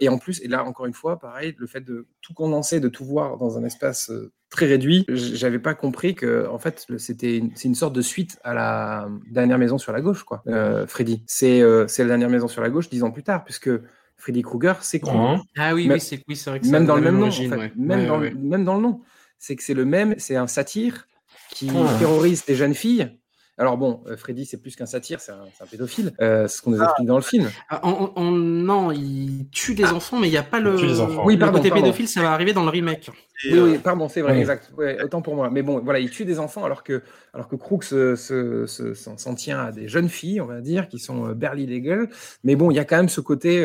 et, 0.00 0.08
en 0.08 0.18
plus, 0.18 0.40
et 0.42 0.48
là 0.48 0.64
encore 0.64 0.86
une 0.86 0.94
fois, 0.94 1.18
pareil, 1.18 1.54
le 1.58 1.66
fait 1.66 1.82
de 1.82 2.06
tout 2.22 2.32
condenser, 2.32 2.80
de 2.80 2.88
tout 2.88 3.04
voir 3.04 3.36
dans 3.36 3.58
un 3.58 3.64
espace 3.64 4.10
très 4.50 4.66
réduit. 4.66 5.06
J'avais 5.08 5.58
pas 5.58 5.74
compris 5.74 6.14
que 6.14 6.46
en 6.48 6.58
fait 6.58 6.86
c'était 6.98 7.42
c'est 7.54 7.68
une 7.68 7.74
sorte 7.74 7.94
de 7.94 8.02
suite 8.02 8.38
à 8.44 8.52
la 8.52 9.08
dernière 9.30 9.58
maison 9.58 9.78
sur 9.78 9.92
la 9.92 10.00
gauche 10.00 10.24
quoi. 10.24 10.42
Euh, 10.48 10.86
Freddy, 10.86 11.22
c'est 11.26 11.62
euh, 11.62 11.86
c'est 11.86 12.02
la 12.02 12.08
dernière 12.08 12.28
maison 12.28 12.48
sur 12.48 12.60
la 12.60 12.68
gauche 12.68 12.90
dix 12.90 13.02
ans 13.02 13.12
plus 13.12 13.22
tard 13.22 13.44
puisque 13.44 13.70
Freddy 14.16 14.42
Krueger 14.42 14.82
c'est 14.82 15.00
Krueger. 15.00 15.42
Ah 15.56 15.74
oui, 15.74 15.88
oui 15.90 16.00
c'est 16.00 16.22
oui, 16.28 16.34
vrai 16.44 16.60
que 16.60 16.66
même 16.66 16.84
dans 16.84 16.96
le 16.96 17.02
même 17.02 17.18
nom, 17.18 17.28
en 17.28 17.30
fait. 17.30 17.72
même, 17.76 18.06
dans 18.06 18.18
Le, 18.18 18.34
même 18.34 18.64
dans 18.64 18.74
le 18.74 18.82
nom, 18.82 19.00
c'est 19.38 19.56
que 19.56 19.62
c'est 19.62 19.74
le 19.74 19.84
même, 19.84 20.16
c'est 20.18 20.36
un 20.36 20.48
satire 20.48 21.06
qui 21.50 21.70
ah. 21.74 21.96
terrorise 21.98 22.44
des 22.44 22.56
jeunes 22.56 22.74
filles 22.74 23.16
alors 23.60 23.76
bon, 23.76 24.00
euh, 24.06 24.16
Freddy, 24.16 24.46
c'est 24.46 24.56
plus 24.56 24.74
qu'un 24.74 24.86
satire, 24.86 25.20
c'est 25.20 25.32
un, 25.32 25.66
pédophile. 25.70 26.14
Euh, 26.22 26.48
c'est 26.48 26.56
ce 26.56 26.62
qu'on 26.62 26.70
nous 26.70 26.82
explique 26.82 27.06
dans 27.06 27.16
le 27.16 27.22
film. 27.22 27.50
Ah, 27.68 27.82
non, 27.84 28.90
il 28.90 29.48
tue 29.52 29.74
des 29.74 29.84
enfants, 29.84 30.18
mais 30.18 30.28
il 30.28 30.30
n'y 30.30 30.38
a 30.38 30.42
pas 30.42 30.60
le. 30.60 30.76
Oui, 31.26 31.36
pardon, 31.36 31.58
côté 31.58 31.70
pédophile, 31.70 32.08
ça 32.08 32.22
va 32.22 32.32
arriver 32.32 32.54
dans 32.54 32.62
le 32.62 32.70
remake. 32.70 33.10
Oui, 33.44 33.58
oui, 33.58 33.78
pardon, 33.78 34.08
c'est 34.08 34.22
vrai, 34.22 34.40
exact. 34.40 34.72
autant 35.04 35.20
pour 35.20 35.34
moi. 35.34 35.50
Mais 35.50 35.60
bon, 35.60 35.78
voilà, 35.80 35.98
il 35.98 36.08
tue 36.08 36.24
des 36.24 36.38
enfants 36.38 36.64
alors 36.64 36.82
que, 36.82 37.02
alors 37.34 37.48
que 37.48 37.56
Crooks 37.56 37.84
s'en 38.64 39.34
tient 39.34 39.60
à 39.60 39.72
des 39.72 39.88
jeunes 39.88 40.08
filles, 40.08 40.40
on 40.40 40.46
va 40.46 40.62
dire, 40.62 40.88
qui 40.88 40.98
sont 40.98 41.28
euh, 41.28 41.34
barely 41.34 41.66
legal. 41.66 42.08
Mais 42.44 42.56
bon, 42.56 42.70
il 42.70 42.76
y 42.76 42.80
a 42.80 42.86
quand 42.86 42.96
même 42.96 43.10
ce 43.10 43.20
côté. 43.20 43.62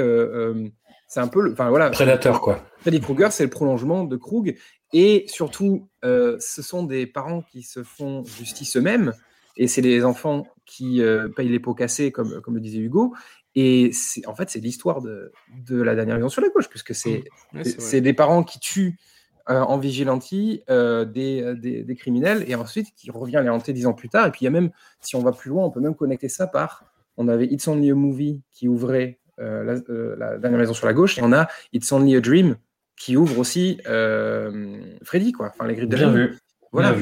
c'est 1.08 1.22
un 1.22 1.28
peu. 1.30 1.54
Enfin 1.54 1.70
voilà. 1.70 1.90
Prédateur, 1.90 2.42
quoi. 2.42 2.66
Freddy 2.80 3.00
Krueger, 3.00 3.32
c'est 3.32 3.46
le 3.46 3.50
prolongement 3.50 4.04
de 4.04 4.18
Krug. 4.18 4.58
Et 4.92 5.24
surtout, 5.30 5.88
ce 6.04 6.38
sont 6.62 6.84
des 6.84 7.08
parents 7.08 7.44
qui 7.50 7.64
se 7.64 7.82
font 7.82 8.26
justice 8.26 8.76
eux-mêmes 8.76 9.14
et 9.58 9.68
c'est 9.68 9.82
les 9.82 10.04
enfants 10.04 10.48
qui 10.66 11.02
euh, 11.02 11.30
payent 11.30 11.50
les 11.50 11.60
pots 11.60 11.74
cassés, 11.74 12.12
comme, 12.12 12.42
comme 12.42 12.56
le 12.56 12.62
disait 12.62 12.80
Hugo. 12.80 13.14
Et 13.56 13.92
en 14.26 14.36
fait, 14.36 14.50
c'est 14.50 14.60
l'histoire 14.60 15.02
de, 15.02 15.32
de, 15.66 15.82
la 15.82 15.96
dernière 15.96 16.18
maison 16.18 16.30
sur 16.30 16.42
la 16.42 16.50
gauche, 16.50 16.68
puisque 16.70 16.94
c'est 16.94 17.24
c'est 17.64 18.02
des 18.02 18.14
parents 18.14 18.44
qui 18.44 18.60
tuent 18.60 18.98
euh, 19.50 19.62
en 19.62 19.78
vigilantie 19.78 20.64
euh, 20.70 21.06
des, 21.06 21.56
des, 21.56 21.84
des, 21.84 21.96
criminels 21.96 22.44
et 22.48 22.56
ensuite 22.56 22.94
qui 22.96 23.12
revient 23.12 23.40
les 23.42 23.50
hanter 23.50 23.72
dix 23.72 23.86
ans 23.86 23.94
plus 23.94 24.10
tard. 24.10 24.28
Et 24.28 24.32
puis 24.32 24.42
il 24.42 24.46
y 24.46 24.48
a 24.48 24.52
même, 24.52 24.72
si 25.00 25.16
on 25.16 25.22
va 25.22 25.32
plus 25.32 25.50
loin, 25.50 25.64
on 25.64 25.72
peut 25.72 25.80
même 25.80 25.96
connecter 25.96 26.28
ça 26.28 26.48
par. 26.48 26.84
On 27.16 27.30
avait 27.30 27.46
It's 27.46 27.66
Only 27.66 27.92
a 27.92 27.96
Movie 27.96 28.42
qui 28.52 28.68
ouvrait 28.68 29.20
la, 29.38 29.64
la, 29.64 30.38
dernière 30.38 30.60
maison 30.60 30.74
sur 30.74 30.88
la 30.88 30.94
gauche, 30.94 31.18
et 31.18 31.22
on 31.22 31.32
a 31.32 31.48
It's 31.72 31.90
Only 31.92 32.16
a 32.18 32.20
Dream 32.20 32.58
qui 32.98 33.16
ouvre 33.16 33.40
aussi 33.40 33.78
Freddy, 33.86 35.32
quoi. 35.32 35.54
Enfin, 35.54 35.66
les 35.66 35.76
grippes 35.76 35.90
de 35.90 35.96
Bien 35.96 36.12
vu. 36.12 36.38
Voilà, 36.76 36.94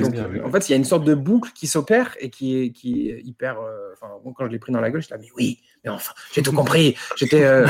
en 0.46 0.52
fait, 0.52 0.70
il 0.70 0.72
y 0.72 0.74
a 0.76 0.78
une 0.78 0.84
sorte 0.84 1.04
de 1.04 1.16
boucle 1.16 1.50
qui 1.56 1.66
s'opère 1.66 2.16
et 2.20 2.30
qui 2.30 2.62
est, 2.62 2.70
qui 2.72 3.10
est 3.10 3.22
hyper. 3.24 3.60
Euh, 3.60 3.92
enfin, 3.94 4.14
quand 4.36 4.46
je 4.46 4.52
l'ai 4.52 4.60
pris 4.60 4.72
dans 4.72 4.80
la 4.80 4.92
gueule, 4.92 5.02
je 5.02 5.08
dit, 5.08 5.14
mais 5.20 5.30
oui, 5.36 5.62
mais 5.84 5.90
enfin, 5.90 6.14
j'ai 6.32 6.44
tout 6.44 6.52
compris. 6.52 6.96
J'étais. 7.16 7.44
Euh, 7.44 7.66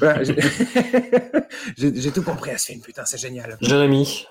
j'ai 1.76 2.10
tout 2.10 2.22
compris 2.22 2.52
à 2.52 2.58
ce 2.58 2.66
film, 2.66 2.80
putain, 2.80 3.04
c'est 3.04 3.18
génial. 3.18 3.58
Jérémy, 3.60 4.26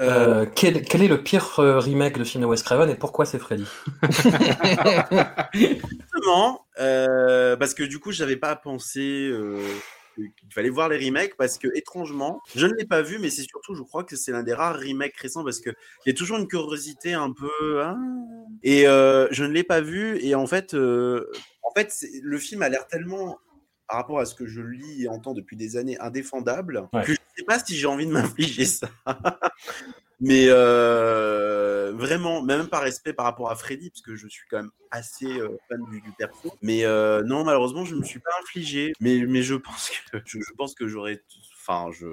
euh, 0.00 0.46
quel, 0.54 0.82
quel, 0.82 1.02
est 1.02 1.08
le 1.08 1.22
pire 1.22 1.56
remake 1.58 2.16
de 2.16 2.24
film 2.24 2.40
de 2.40 2.46
Wes 2.46 2.62
Craven 2.62 2.88
et 2.88 2.94
pourquoi 2.94 3.26
c'est 3.26 3.38
Freddy? 3.38 3.66
Justement, 5.52 6.64
parce 6.74 7.74
que 7.74 7.82
du 7.82 7.98
coup, 7.98 8.12
j'avais 8.12 8.36
pas 8.36 8.56
pensé 8.56 9.30
qu'il 10.16 10.52
fallait 10.52 10.70
voir 10.70 10.88
les 10.88 11.04
remakes 11.04 11.36
parce 11.36 11.58
que 11.58 11.68
étrangement, 11.74 12.40
je 12.54 12.66
ne 12.66 12.74
l'ai 12.74 12.86
pas 12.86 13.02
vu, 13.02 13.18
mais 13.18 13.30
c'est 13.30 13.42
surtout, 13.42 13.74
je 13.74 13.82
crois 13.82 14.04
que 14.04 14.16
c'est 14.16 14.32
l'un 14.32 14.42
des 14.42 14.54
rares 14.54 14.78
remakes 14.78 15.16
récents 15.16 15.44
parce 15.44 15.60
que 15.60 15.70
il 15.70 16.08
y 16.08 16.10
a 16.10 16.14
toujours 16.14 16.38
une 16.38 16.48
curiosité 16.48 17.14
un 17.14 17.32
peu. 17.32 17.82
Hein. 17.82 17.98
et 18.62 18.86
euh, 18.86 19.28
je 19.30 19.44
ne 19.44 19.52
l'ai 19.52 19.64
pas 19.64 19.80
vu 19.80 20.18
et 20.22 20.34
en 20.34 20.46
fait, 20.46 20.74
euh, 20.74 21.30
en 21.62 21.72
fait, 21.72 21.92
le 22.22 22.38
film 22.38 22.62
a 22.62 22.68
l'air 22.68 22.86
tellement 22.86 23.38
par 23.88 23.98
rapport 23.98 24.18
à 24.18 24.24
ce 24.24 24.34
que 24.34 24.46
je 24.46 24.60
lis 24.60 25.04
et 25.04 25.08
entends 25.08 25.34
depuis 25.34 25.56
des 25.56 25.76
années 25.76 25.98
indéfendable 26.00 26.88
que 26.92 27.06
je 27.06 27.12
ne 27.12 27.36
sais 27.36 27.44
pas 27.46 27.58
si 27.58 27.76
j'ai 27.76 27.86
envie 27.86 28.06
de 28.06 28.12
m'infliger 28.12 28.64
ça. 28.64 28.88
Mais 30.20 30.46
euh, 30.48 31.92
vraiment 31.94 32.42
même 32.42 32.68
par 32.68 32.82
respect 32.82 33.12
par 33.12 33.26
rapport 33.26 33.50
à 33.50 33.56
Freddy, 33.56 33.90
parce 33.90 34.02
que 34.02 34.16
je 34.16 34.28
suis 34.28 34.46
quand 34.50 34.58
même 34.58 34.70
assez 34.90 35.26
euh, 35.26 35.58
fan 35.68 35.80
du, 35.90 36.00
du 36.00 36.10
perso. 36.12 36.52
Mais 36.62 36.84
euh, 36.84 37.22
non, 37.24 37.44
malheureusement, 37.44 37.84
je 37.84 37.94
me 37.94 38.02
suis 38.04 38.20
pas 38.20 38.30
infligé. 38.42 38.92
Mais, 39.00 39.20
mais 39.26 39.42
je 39.42 39.54
pense 39.54 39.90
que 40.12 40.18
je, 40.24 40.38
je 40.38 40.52
pense 40.56 40.74
que 40.74 40.86
j'aurais 40.88 41.22
enfin 41.68 41.90
je 41.90 42.06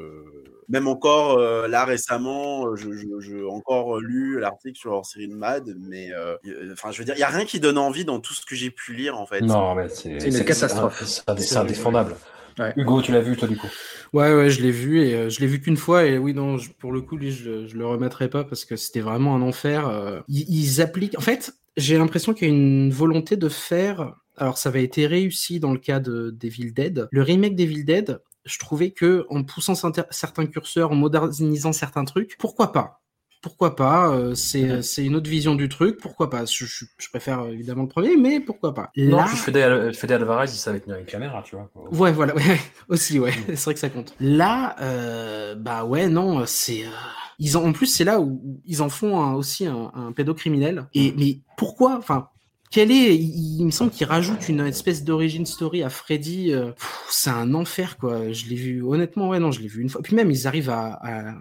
même 0.67 0.87
encore 0.87 1.37
euh, 1.37 1.67
là 1.67 1.85
récemment 1.85 2.75
je, 2.75 2.91
je, 2.93 3.05
je 3.19 3.45
encore 3.47 3.99
lu 3.99 4.39
l'article 4.39 4.75
sur 4.79 4.89
leur 4.89 5.05
série 5.05 5.27
de 5.27 5.35
Mad 5.35 5.75
mais 5.77 6.11
euh, 6.11 6.35
enfin 6.73 6.89
je 6.89 6.97
veux 6.97 7.05
dire 7.05 7.13
il 7.15 7.19
y 7.19 7.23
a 7.23 7.27
rien 7.27 7.45
qui 7.45 7.59
donne 7.59 7.77
envie 7.77 8.03
dans 8.03 8.19
tout 8.19 8.33
ce 8.33 8.43
que 8.47 8.55
j'ai 8.55 8.71
pu 8.71 8.95
lire 8.95 9.15
en 9.19 9.27
fait 9.27 9.41
Non, 9.41 9.75
mais 9.75 9.89
c'est 9.89 10.19
C'est 10.19 10.29
une 10.29 10.31
c'est- 10.33 10.45
catastrophe. 10.45 11.03
C'est 11.05 11.57
indéfendable. 11.57 12.15
Ouais. 12.59 12.73
Hugo, 12.77 13.01
tu 13.01 13.11
l'as 13.11 13.21
vu 13.21 13.35
toi 13.35 13.47
du 13.47 13.57
coup? 13.57 13.67
Ouais, 14.13 14.33
ouais, 14.33 14.49
je 14.49 14.61
l'ai 14.61 14.71
vu 14.71 15.01
et 15.01 15.15
euh, 15.15 15.29
je 15.29 15.39
l'ai 15.39 15.47
vu 15.47 15.59
qu'une 15.59 15.77
fois 15.77 16.05
et 16.05 16.17
oui, 16.17 16.33
non, 16.33 16.57
je- 16.57 16.71
pour 16.71 16.91
le 16.91 17.01
coup, 17.01 17.17
lui, 17.17 17.31
je, 17.31 17.49
le- 17.49 17.67
je 17.67 17.75
le 17.75 17.85
remettrai 17.85 18.29
pas 18.29 18.43
parce 18.43 18.65
que 18.65 18.75
c'était 18.75 19.01
vraiment 19.01 19.35
un 19.35 19.41
enfer. 19.41 19.87
euh. 19.87 20.19
Ils, 20.27 20.45
ils 20.49 20.81
appliquent. 20.81 21.17
En 21.17 21.21
fait, 21.21 21.53
j'ai 21.77 21.97
l'impression 21.97 22.33
qu'il 22.33 22.47
y 22.47 22.51
a 22.51 22.53
une 22.53 22.91
volonté 22.91 23.37
de 23.37 23.49
faire. 23.49 24.15
Alors, 24.37 24.57
ça 24.57 24.69
avait 24.69 24.83
été 24.83 25.07
réussi 25.07 25.59
dans 25.59 25.71
le 25.71 25.79
cas 25.79 25.99
de 25.99 26.31
Devil 26.31 26.71
Dead. 26.73 27.07
Le 27.11 27.21
remake 27.21 27.55
Devil 27.55 27.83
Dead, 27.85 28.19
je 28.45 28.59
trouvais 28.59 28.91
que 28.91 29.25
en 29.29 29.43
poussant 29.43 29.75
certains 29.75 30.45
curseurs, 30.47 30.91
en 30.91 30.95
modernisant 30.95 31.71
certains 31.73 32.05
trucs, 32.05 32.37
pourquoi 32.37 32.71
pas? 32.71 33.02
Pourquoi 33.43 33.75
pas 33.75 34.09
euh, 34.15 34.33
C'est 34.33 34.81
c'est 34.81 35.05
une 35.05 35.15
autre 35.15 35.29
vision 35.29 35.53
du 35.53 35.69
truc. 35.69 35.99
Pourquoi 36.01 36.31
pas 36.31 36.45
je, 36.45 36.65
je- 36.65 36.85
je 36.97 37.09
préfère 37.09 37.41
euh, 37.41 37.51
évidemment 37.51 37.83
le 37.83 37.87
premier, 37.89 38.15
mais 38.17 38.39
pourquoi 38.39 38.73
pas 38.73 38.89
Non, 38.97 39.17
Là- 39.17 39.25
puis 39.27 39.37
Fede, 39.37 39.57
Al- 39.57 39.93
Fede 39.93 40.13
Alvarez, 40.13 40.45
il 40.47 40.55
savait 40.57 40.79
tenir 40.79 40.97
une 40.97 41.05
caméra, 41.05 41.43
tu 41.45 41.55
vois. 41.55 41.69
Ouais, 41.91 42.11
voilà, 42.11 42.33
ouais, 42.37 42.59
aussi, 42.89 43.19
ouais, 43.19 43.33
c'est 43.49 43.63
vrai 43.65 43.73
que 43.75 43.79
ça 43.79 43.89
compte. 43.89 44.15
Là, 44.19 44.75
euh, 44.81 45.53
bah 45.53 45.85
ouais, 45.85 46.07
non, 46.07 46.45
c'est. 46.47 46.85
euh, 46.85 46.89
Ils 47.37 47.57
en, 47.57 47.65
en 47.65 47.73
plus, 47.73 47.87
c'est 47.87 48.03
là 48.05 48.19
où 48.21 48.41
ils 48.65 48.81
en 48.81 48.89
font 48.89 49.21
un- 49.21 49.33
aussi 49.35 49.67
un, 49.67 49.91
un 49.93 50.11
pédocriminel. 50.13 50.87
Et 50.95 51.13
mais 51.17 51.41
pourquoi 51.57 51.97
Enfin, 51.97 52.29
quel 52.71 52.89
est 52.91 53.15
il, 53.15 53.59
il 53.59 53.65
me 53.65 53.71
semble 53.71 53.91
qu'ils 53.91 54.07
rajoutent 54.07 54.47
une 54.49 54.61
espèce 54.61 55.03
d'origin 55.03 55.45
story 55.45 55.83
à 55.83 55.89
Freddy. 55.89 56.53
euh, 56.53 56.71
c'est 57.09 57.29
un 57.29 57.53
enfer, 57.53 57.97
quoi. 57.97 58.31
Je 58.31 58.45
l'ai 58.47 58.55
vu, 58.55 58.81
honnêtement, 58.83 59.29
ouais, 59.29 59.39
non, 59.39 59.51
je 59.51 59.59
l'ai 59.61 59.67
vu 59.67 59.81
une 59.81 59.89
fois. 59.89 60.01
Puis 60.01 60.15
même, 60.15 60.31
ils 60.31 60.47
arrivent 60.47 60.69
à. 60.71 60.99
à 61.03 61.33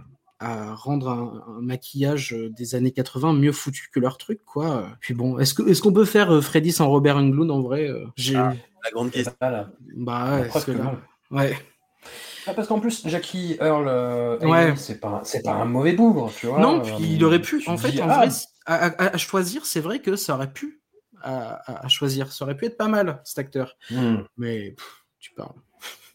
à 0.43 0.75
rendre 0.75 1.09
un, 1.09 1.45
un 1.59 1.61
maquillage 1.61 2.35
euh, 2.35 2.51
des 2.51 2.75
années 2.75 2.91
80 2.93 3.33
mieux 3.35 3.53
foutu 3.53 3.89
que 3.93 4.01
leur 4.01 4.19
truc 4.19 4.45
quoi. 4.45 4.89
Puis 5.01 5.15
bon, 5.15 5.39
est-ce 5.39 5.55
que 5.55 5.63
est-ce 5.69 5.81
qu'on 5.83 5.93
peut 5.93 6.05
faire 6.05 6.33
euh, 6.33 6.41
Freddy 6.41 6.73
sans 6.73 6.89
Robert 6.89 7.17
Englund 7.17 7.51
en 7.51 7.61
vrai 7.61 7.89
euh, 7.89 8.05
J'ai 8.17 8.35
la 8.35 8.55
grande 8.93 9.11
question 9.11 9.33
bah 9.41 10.35
ouais, 10.35 10.39
parce 10.43 10.49
Presque 10.49 10.67
que 10.67 10.73
là- 10.73 10.85
mal. 10.85 10.99
ouais. 11.31 11.57
Ah, 12.47 12.55
parce 12.55 12.67
qu'en 12.67 12.81
plus, 12.81 13.07
Jackie 13.07 13.57
Earl, 13.61 13.87
euh, 13.87 14.37
Ouais. 14.41 14.75
C'est 14.77 14.99
pas, 15.01 15.21
c'est 15.25 15.43
pas 15.45 15.53
un 15.53 15.65
mauvais 15.65 15.93
bougre, 15.93 16.33
tu 16.37 16.49
vois. 16.49 16.59
Non, 16.59 16.81
euh, 16.81 16.97
puis 16.97 17.15
il 17.15 17.25
aurait 17.25 17.41
pu. 17.41 17.63
En 17.69 17.77
fait, 17.77 17.93
dis, 17.93 18.03
en 18.03 18.09
ah, 18.09 18.27
vrai, 18.27 18.29
à, 18.67 18.87
à- 18.87 19.15
à 19.15 19.17
choisir, 19.17 19.65
c'est 19.65 19.79
vrai 19.79 20.01
que 20.01 20.17
ça 20.17 20.35
aurait 20.35 20.53
pu 20.53 20.83
à, 21.23 21.87
choisir. 21.89 22.33
Ça 22.33 22.45
aurait 22.45 22.57
pu 22.57 22.65
être 22.67 22.77
pas 22.77 22.89
mal, 22.89 23.21
cet 23.25 23.39
acteur. 23.39 23.77
hmm, 23.93 24.17
Mais 24.37 24.73
pff, 24.73 25.05
tu 25.21 25.33
parles. 25.35 25.55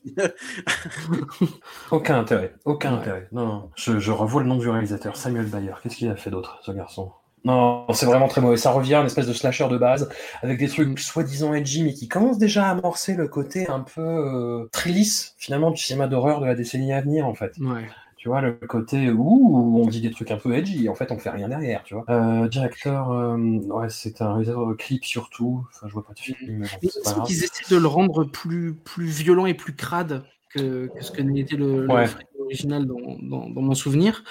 aucun 1.92 2.20
intérêt, 2.20 2.54
aucun 2.66 2.94
Ouais. 2.94 3.00
intérêt. 3.00 3.28
Non, 3.32 3.46
non, 3.46 3.70
je, 3.76 4.00
je 4.00 4.12
revois 4.12 4.42
le 4.42 4.48
nom 4.48 4.58
du 4.58 4.70
réalisateur, 4.70 5.16
Samuel 5.16 5.46
Bayer. 5.48 5.74
Qu'est-ce 5.84 5.96
qu'il 5.98 6.10
a 6.10 6.16
fait 6.16 6.30
d'autre, 6.32 6.60
ce 6.64 6.72
garçon? 6.72 7.12
Non, 7.46 7.86
c'est 7.94 8.06
vraiment 8.06 8.28
très 8.28 8.42
mauvais. 8.42 8.58
Ça 8.58 8.72
revient 8.72 8.96
à 8.96 9.00
une 9.02 9.06
espèce 9.06 9.28
de 9.28 9.34
slasher 9.34 9.68
de 9.70 9.78
base, 9.78 10.10
avec 10.42 10.58
des 10.60 10.68
trucs 10.68 11.00
soi-disant 11.00 11.54
edgy, 11.54 11.84
mais 11.84 11.94
qui 11.94 12.08
commencent 12.08 12.40
déjà 12.40 12.68
à 12.68 12.72
amorcer 12.72 13.14
le 13.16 13.28
côté 13.28 13.70
un 13.70 13.82
peu 13.82 14.02
euh, 14.02 14.70
trilice, 14.74 15.34
finalement, 15.38 15.72
du 15.72 15.82
cinéma 15.82 16.08
d'horreur 16.08 16.42
de 16.42 16.46
la 16.46 16.56
décennie 16.56 16.92
à 16.94 17.00
venir, 17.02 17.26
en 17.26 17.36
fait. 17.36 17.54
Ouais. 17.60 17.88
Tu 18.28 18.32
vois, 18.32 18.42
le 18.42 18.56
côté 18.68 19.10
où 19.10 19.80
on 19.82 19.88
dit 19.88 20.02
des 20.02 20.12
trucs 20.12 20.32
un 20.32 20.36
peu 20.36 20.54
edgy, 20.54 20.84
et 20.84 20.90
en 20.90 20.96
fait, 20.96 21.14
on 21.14 21.18
fait 21.18 21.30
rien 21.30 21.48
derrière, 21.48 21.82
tu 21.86 21.94
vois. 21.94 22.04
Euh, 22.10 22.50
directeur, 22.50 23.10
euh, 23.12 23.38
ouais, 23.38 23.88
c'est 23.90 24.22
un 24.22 24.34
réalisateur 24.34 24.68
de 24.68 24.74
clip 24.74 25.06
surtout. 25.06 25.66
Enfin, 25.74 25.88
je 25.88 25.94
vois 25.94 26.06
pas 26.06 26.12
de 26.12 26.20
film, 26.20 26.38
mais 26.42 26.68
bon, 26.68 26.68
Mais 26.84 27.24
qu'ils 27.26 27.46
essaient 27.46 27.74
de 27.74 27.80
le 27.80 27.88
rendre 27.88 28.26
plus, 28.26 28.74
plus 28.74 29.06
violent 29.06 29.46
et 29.46 29.54
plus 29.54 29.78
crade 29.78 30.26
que, 30.54 30.88
que 30.88 31.02
ce 31.02 31.12
que 31.12 31.22
n'était 31.22 31.56
le, 31.56 31.90
Ouais. 31.90 32.08
Original 32.44 32.86
dans, 32.86 33.18
dans, 33.22 33.50
dans 33.50 33.62
mon 33.62 33.76
souvenir. 33.76 34.26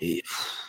Et 0.00 0.22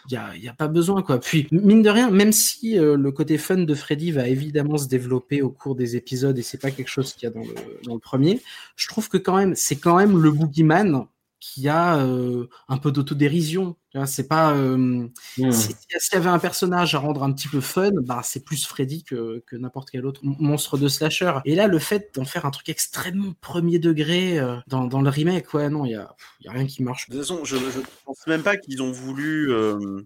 il 0.09 0.13
n'y 0.13 0.17
a, 0.17 0.35
y 0.35 0.49
a 0.49 0.53
pas 0.53 0.67
besoin, 0.67 1.03
quoi. 1.03 1.19
Puis, 1.19 1.47
mine 1.51 1.83
de 1.83 1.91
rien, 1.91 2.09
même 2.09 2.31
si 2.31 2.79
euh, 2.79 2.97
le 2.97 3.11
côté 3.11 3.37
fun 3.37 3.57
de 3.57 3.75
Freddy 3.75 4.11
va 4.11 4.27
évidemment 4.27 4.79
se 4.79 4.87
développer 4.87 5.43
au 5.43 5.51
cours 5.51 5.75
des 5.75 5.95
épisodes, 5.95 6.39
et 6.39 6.41
c'est 6.41 6.59
pas 6.59 6.71
quelque 6.71 6.89
chose 6.89 7.13
qu'il 7.13 7.29
y 7.29 7.31
a 7.31 7.35
dans 7.35 7.41
le, 7.41 7.53
dans 7.83 7.93
le 7.93 7.99
premier, 7.99 8.41
je 8.75 8.87
trouve 8.87 9.09
que 9.09 9.17
quand 9.17 9.37
même, 9.37 9.53
c'est 9.53 9.75
quand 9.75 9.95
même 9.95 10.19
le 10.19 10.31
boogeyman 10.31 11.05
qui 11.45 11.67
a 11.67 11.97
euh, 11.97 12.47
un 12.69 12.77
peu 12.77 12.89
d'autodérision. 12.93 13.75
C'est 14.05 14.29
pas. 14.29 14.53
euh, 14.55 15.07
si- 15.51 15.75
S'il 15.99 16.13
y 16.13 16.15
avait 16.15 16.29
un 16.29 16.39
personnage 16.39 16.95
à 16.95 16.99
rendre 16.99 17.21
un 17.21 17.33
petit 17.33 17.49
peu 17.49 17.59
fun, 17.59 17.91
bah, 18.05 18.21
c'est 18.23 18.45
plus 18.45 18.65
Freddy 18.65 19.03
que, 19.03 19.43
que 19.45 19.57
n'importe 19.57 19.89
quel 19.91 20.05
autre 20.05 20.21
monstre 20.23 20.77
de 20.77 20.87
slasher. 20.87 21.33
Et 21.43 21.55
là, 21.55 21.67
le 21.67 21.79
fait 21.79 22.11
d'en 22.15 22.23
faire 22.23 22.45
un 22.45 22.51
truc 22.51 22.69
extrêmement 22.69 23.33
premier 23.41 23.77
degré 23.77 24.39
euh, 24.39 24.55
dans, 24.67 24.85
dans 24.85 25.01
le 25.01 25.09
remake, 25.09 25.53
ouais, 25.53 25.69
non, 25.69 25.83
il 25.85 25.91
y 25.91 25.95
a, 25.95 26.15
y 26.45 26.47
a 26.47 26.53
rien 26.53 26.65
qui 26.65 26.81
marche. 26.81 27.09
De 27.09 27.15
toute 27.17 27.21
façon, 27.27 27.43
je, 27.43 27.57
je 27.57 27.79
pense 28.05 28.25
même 28.25 28.41
pas 28.41 28.55
qu'ils 28.55 28.81
ont 28.81 28.91
voulu, 28.91 29.51
euh, 29.51 30.01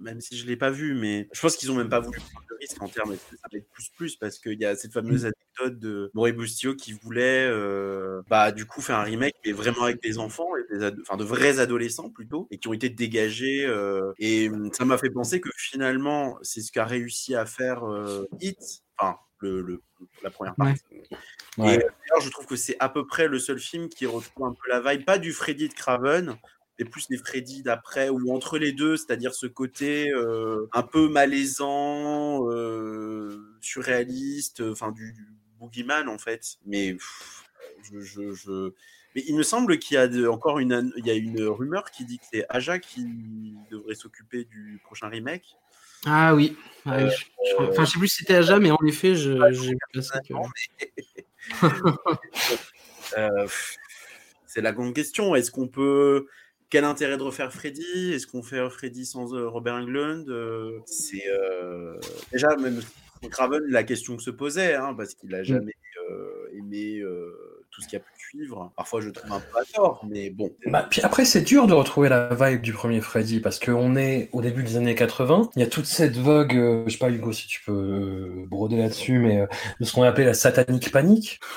même 0.00 0.20
si 0.20 0.36
je 0.36 0.46
l'ai 0.46 0.56
pas 0.56 0.70
vu, 0.70 0.94
mais 0.94 1.28
je 1.32 1.40
pense 1.40 1.56
qu'ils 1.56 1.70
ont 1.70 1.74
même 1.74 1.88
pas 1.88 2.00
voulu 2.00 2.18
prendre 2.18 2.46
de 2.50 2.56
risque 2.60 2.80
en 2.82 2.88
termes 2.88 3.12
de 3.12 3.16
ça 3.16 3.48
va 3.52 3.58
être 3.58 3.68
plus 3.70 3.90
plus 3.96 4.16
parce 4.16 4.38
qu'il 4.38 4.60
y 4.60 4.64
a 4.64 4.74
cette 4.76 4.92
fameuse 4.92 5.24
anecdote 5.26 5.78
de 5.78 6.10
Maurice 6.14 6.34
Bustillo 6.34 6.74
qui 6.74 6.92
voulait, 6.92 7.46
euh, 7.50 8.22
bah 8.28 8.52
du 8.52 8.66
coup 8.66 8.80
faire 8.80 8.98
un 8.98 9.02
remake 9.04 9.34
mais 9.44 9.52
vraiment 9.52 9.82
avec 9.82 10.02
des 10.02 10.18
enfants 10.18 10.48
et 10.56 10.74
des 10.78 10.90
enfin 11.02 11.16
de 11.16 11.24
vrais 11.24 11.58
adolescents 11.58 12.10
plutôt 12.10 12.46
et 12.50 12.58
qui 12.58 12.68
ont 12.68 12.72
été 12.72 12.88
dégagés 12.88 13.66
euh, 13.66 14.12
et 14.18 14.48
hum, 14.48 14.72
ça 14.72 14.84
m'a 14.84 14.98
fait 14.98 15.10
penser 15.10 15.40
que 15.40 15.50
finalement 15.56 16.38
c'est 16.42 16.60
ce 16.60 16.72
qu'a 16.72 16.84
réussi 16.84 17.34
à 17.34 17.44
faire 17.46 17.84
euh, 17.84 18.26
Hit, 18.40 18.82
enfin 18.98 19.16
le, 19.40 19.60
le- 19.60 19.82
la 20.22 20.30
première 20.30 20.54
partie. 20.54 20.82
Ouais. 21.58 21.74
Et 21.74 21.76
euh, 21.76 21.78
d'ailleurs, 21.78 22.20
je 22.22 22.30
trouve 22.30 22.46
que 22.46 22.56
c'est 22.56 22.76
à 22.80 22.88
peu 22.88 23.06
près 23.06 23.28
le 23.28 23.38
seul 23.38 23.58
film 23.58 23.88
qui 23.90 24.06
retrouve 24.06 24.46
un 24.46 24.52
peu 24.52 24.68
la 24.70 24.80
vibe, 24.80 25.04
pas 25.04 25.18
du 25.18 25.32
Freddy 25.32 25.68
de 25.68 25.74
Craven, 25.74 26.36
mais 26.78 26.84
plus 26.84 27.06
les 27.10 27.16
Freddy 27.18 27.62
d'après, 27.62 28.08
ou 28.10 28.32
entre 28.34 28.58
les 28.58 28.72
deux, 28.72 28.96
c'est-à-dire 28.96 29.34
ce 29.34 29.46
côté 29.46 30.10
euh, 30.10 30.68
un 30.72 30.82
peu 30.82 31.08
malaisant, 31.08 32.50
euh, 32.50 33.38
surréaliste, 33.60 34.60
enfin 34.60 34.92
du, 34.92 35.12
du 35.12 35.26
boogeyman 35.58 36.08
en 36.08 36.18
fait. 36.18 36.56
Mais 36.66 36.92
pff, 36.92 37.44
je, 37.82 38.00
je, 38.00 38.32
je- 38.34 38.72
Mais 39.14 39.24
il 39.26 39.34
me 39.36 39.42
semble 39.42 39.78
qu'il 39.78 39.94
y 39.94 39.98
a 39.98 40.08
de- 40.08 40.26
encore 40.28 40.58
une, 40.58 40.92
il 40.98 41.06
y 41.06 41.10
a 41.10 41.14
une 41.14 41.42
rumeur 41.42 41.90
qui 41.90 42.04
dit 42.04 42.18
que 42.18 42.24
c'est 42.30 42.44
Aja 42.50 42.78
qui 42.78 43.54
devrait 43.70 43.94
s'occuper 43.94 44.44
du 44.44 44.80
prochain 44.84 45.08
remake. 45.08 45.56
Ah 46.04 46.34
oui. 46.34 46.56
Je- 47.08 47.08
je- 47.16 47.62
Enfin, 47.70 47.84
je 47.86 47.90
sais 47.92 47.98
plus 47.98 48.08
si 48.08 48.16
c'était 48.18 48.34
à 48.34 48.58
mais 48.60 48.70
en 48.70 48.78
effet, 48.86 49.14
je-. 49.16 49.32
Euh, 53.16 53.46
c'est 54.46 54.60
la 54.60 54.72
grande 54.72 54.92
question. 54.94 55.34
Est-ce 55.36 55.50
qu'on 55.50 55.68
peut. 55.68 56.26
Quel 56.70 56.84
intérêt 56.84 57.16
de 57.16 57.22
refaire 57.22 57.52
Freddy? 57.52 58.12
Est-ce 58.12 58.26
qu'on 58.26 58.42
fait 58.42 58.68
Freddy 58.70 59.06
sans 59.06 59.34
euh, 59.34 59.48
Robert 59.48 59.74
Englund 59.74 60.28
Euh, 60.28 60.78
C'est. 60.86 61.28
euh, 61.28 61.94
Déjà, 62.32 62.56
même 62.56 62.80
Craven, 63.30 63.62
la 63.68 63.82
question 63.84 64.16
que 64.16 64.22
se 64.22 64.30
posait, 64.30 64.74
hein, 64.74 64.94
parce 64.94 65.14
qu'il 65.14 65.34
a 65.34 65.42
jamais 65.42 65.74
euh, 66.10 66.48
aimé 66.58 66.98
euh, 67.00 67.30
tout 67.76 67.82
ce 67.82 67.88
qui 67.88 67.96
a 67.96 68.00
pu 68.00 68.10
suivre. 68.16 68.72
Parfois, 68.74 69.02
je 69.02 69.10
trouve 69.10 69.30
un 69.32 69.40
peu 69.40 69.58
à 69.60 69.64
tort, 69.74 70.02
mais 70.08 70.30
bon. 70.30 70.50
Bah, 70.66 70.86
puis 70.88 71.02
après, 71.02 71.26
c'est 71.26 71.42
dur 71.42 71.66
de 71.66 71.74
retrouver 71.74 72.08
la 72.08 72.30
vibe 72.34 72.62
du 72.62 72.72
premier 72.72 73.02
Freddy 73.02 73.40
parce 73.40 73.58
qu'on 73.58 73.96
est 73.96 74.30
au 74.32 74.40
début 74.40 74.62
des 74.62 74.76
années 74.78 74.94
80. 74.94 75.50
Il 75.56 75.60
y 75.60 75.62
a 75.62 75.66
toute 75.68 75.84
cette 75.84 76.16
vogue, 76.16 76.54
euh, 76.56 76.84
je 76.86 76.92
sais 76.92 76.98
pas, 76.98 77.10
Hugo, 77.10 77.32
si 77.32 77.46
tu 77.46 77.60
peux 77.66 77.72
euh, 77.72 78.46
broder 78.48 78.78
là-dessus, 78.78 79.18
mais 79.18 79.40
euh, 79.42 79.46
de 79.78 79.84
ce 79.84 79.92
qu'on 79.92 80.04
appelait 80.04 80.24
la 80.24 80.32
satanique 80.34 80.90
panique. 80.90 81.38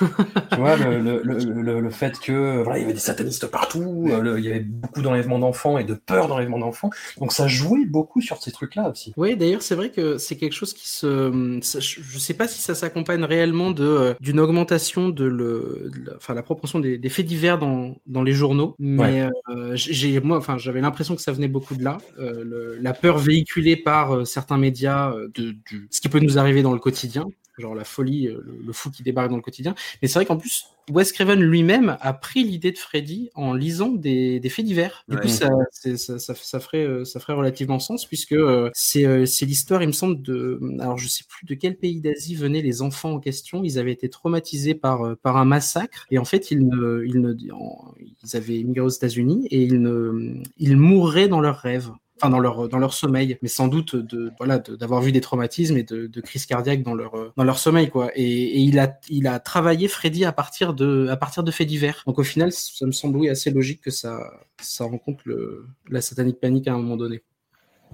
tu 0.52 0.58
vois, 0.58 0.76
le, 0.76 1.00
le, 1.00 1.22
le, 1.24 1.38
le, 1.62 1.80
le 1.80 1.90
fait 1.90 2.20
que 2.20 2.34
euh, 2.34 2.64
voilà, 2.64 2.80
il 2.80 2.82
y 2.82 2.84
avait 2.86 2.94
des 2.94 3.00
satanistes 3.00 3.48
partout, 3.48 4.06
euh, 4.10 4.20
le- 4.20 4.40
il 4.40 4.46
y 4.46 4.50
avait 4.50 4.60
beaucoup 4.60 5.02
d'enlèvements 5.02 5.40
d'enfants 5.40 5.78
et 5.78 5.86
de 5.86 5.94
peur 5.94 6.28
d'enlèvement 6.28 6.60
d'enfants. 6.60 6.90
Donc 7.18 7.32
ça 7.32 7.48
jouait 7.48 7.86
beaucoup 7.86 8.20
sur 8.20 8.41
ces 8.44 8.52
trucs-là 8.52 8.90
aussi. 8.90 9.14
Oui, 9.16 9.38
d'ailleurs, 9.38 9.62
c'est 9.62 9.76
vrai 9.76 9.90
que 9.90 10.18
c'est 10.18 10.36
quelque 10.36 10.54
chose 10.54 10.74
qui 10.74 10.90
se. 10.90 11.60
ça- 11.62 11.80
Je 11.80 12.02
je 12.02 12.20
sais 12.20 12.34
pas 12.34 12.48
si 12.50 12.62
ça 12.62 12.76
s'accompagne 12.76 13.24
réellement 13.24 13.72
de 13.72 13.86
euh, 13.86 14.14
d'une 14.20 14.40
augmentation 14.40 15.10
de 15.10 15.24
le, 15.26 15.91
de 15.94 16.09
enfin 16.18 16.34
la 16.34 16.44
proportion 16.44 16.80
des, 16.80 16.98
des 16.98 17.10
faits 17.10 17.26
divers 17.26 17.57
dans, 17.60 17.95
dans 18.07 18.23
les 18.23 18.34
journaux, 18.34 18.76
mais 18.80 19.27
euh, 19.49 19.72
j'ai 19.76 20.19
moi, 20.19 20.38
enfin 20.38 20.57
j'avais 20.57 20.81
l'impression 20.81 21.15
que 21.15 21.22
ça 21.22 21.31
venait 21.31 21.48
beaucoup 21.48 21.76
de 21.76 21.84
là, 21.84 21.98
euh, 22.19 22.44
le- 22.44 22.77
la 22.81 22.94
peur 22.94 23.18
véhiculée 23.18 23.76
par 23.76 24.15
euh, 24.15 24.26
certains 24.26 24.57
médias 24.57 25.14
de 25.36 25.56
ce 25.90 26.02
qui 26.02 26.10
peut 26.10 26.19
nous 26.19 26.38
arriver 26.38 26.61
dans 26.61 26.73
le 26.73 26.80
quotidien. 26.80 27.26
Genre 27.60 27.76
la 27.76 27.84
folie, 27.84 28.27
euh, 28.27 28.41
le, 28.45 28.57
le 28.65 28.73
fou 28.73 28.90
qui 28.90 29.03
débarque 29.03 29.30
dans 29.30 29.36
le 29.36 29.41
quotidien. 29.41 29.76
Mais 30.02 30.07
c'est 30.07 30.18
vrai 30.19 30.26
qu'en 30.26 30.38
plus, 30.38 30.65
Wes 30.90 31.11
Craven 31.11 31.40
lui-même 31.40 31.98
a 32.02 32.14
pris 32.14 32.44
l'idée 32.44 32.72
de 32.72 32.77
Freddy 32.77 33.30
en 33.36 33.53
lisant 33.53 33.90
des, 33.90 34.40
des 34.40 34.49
faits 34.49 34.65
divers. 34.65 35.03
Du 35.07 35.15
Ouais. 35.18 35.22
coup, 35.22 35.27
ça, 35.27 35.49
ça, 35.98 36.18
ça, 36.19 36.34
ça 36.36 36.60
ferait, 36.60 36.84
euh, 36.86 37.06
ça 37.06 37.19
ferait 37.19 37.34
relativement 37.34 37.80
sens 37.80 38.06
puisque 38.07 38.31
euh, 38.31 38.69
c'est 38.73 39.26
c'est 39.27 39.45
l'histoire, 39.45 39.84
il 39.84 39.88
me 39.88 39.91
semble, 39.94 40.22
de. 40.22 40.60
Alors, 40.80 40.98
je 40.98 41.07
sais 41.07 41.23
plus 41.27 41.45
de 41.45 41.53
quel 41.53 41.77
pays 41.77 42.02
d'Asie 42.02 42.36
venaient 42.36 42.61
les 42.61 42.81
enfants 42.81 43.11
en 43.14 43.19
question. 43.19 43.64
Ils 43.64 43.77
avaient 43.77 43.91
été 43.91 44.10
traumatisés 44.10 44.73
par, 44.76 45.15
par 45.18 45.38
un 45.38 45.45
massacre 45.45 46.06
et 46.10 46.18
en 46.18 46.26
fait, 46.26 46.49
ils, 46.52 46.65
ne, 46.68 47.03
ils, 47.06 47.22
ne, 47.22 47.34
ils 47.34 48.36
avaient 48.36 48.57
immigré 48.60 48.81
aux 48.81 48.90
États-Unis 48.90 49.48
et 49.52 49.61
ils, 49.61 49.81
ne, 49.81 50.41
ils 50.57 50.77
mourraient 50.77 51.27
dans 51.27 51.41
leurs 51.41 51.57
rêves. 51.60 51.91
Enfin 52.20 52.30
dans 52.30 52.40
leur 52.40 52.70
dans 52.70 52.80
leur 52.80 52.94
sommeil, 52.94 53.38
mais 53.41 53.48
sans 53.48 53.68
doute 53.68 53.96
de 53.96 54.32
voilà 54.38 54.60
d'avoir 54.60 55.02
vu 55.02 55.12
des 55.12 55.22
traumatismes 55.22 55.78
et 55.78 55.84
de, 55.84 56.08
de 56.08 56.22
crises 56.22 56.46
cardiaques 56.46 56.84
dans 56.84 56.94
leur 56.94 57.34
dans 57.36 57.44
leur 57.44 57.60
sommeil 57.60 57.90
quoi. 57.90 58.12
Et, 58.16 58.24
et, 58.24 58.60
il 58.60 58.80
a 58.80 59.00
il 59.10 59.28
a 59.28 59.40
travaillé 59.40 59.88
Freddy 59.88 60.26
à 60.26 60.32
partir 60.32 60.74
de 60.74 61.08
à 61.10 61.18
partir 61.18 61.44
de 61.44 61.52
faits 61.52 61.68
divers. 61.68 62.04
Donc 62.06 62.20
au 62.20 62.24
final, 62.24 62.52
ça 62.52 62.86
me 62.86 62.91
semble 62.91 63.18
oui 63.18 63.30
assez 63.30 63.52
logique 63.52 63.82
que 63.82 63.91
ça 63.91 64.20
ça 64.62 64.86
rencontre 64.86 65.22
le, 65.26 65.66
la 65.90 66.02
satanique 66.02 66.40
panique 66.40 66.68
à 66.68 66.74
un 66.74 66.78
moment 66.78 66.98
donné. 66.98 67.24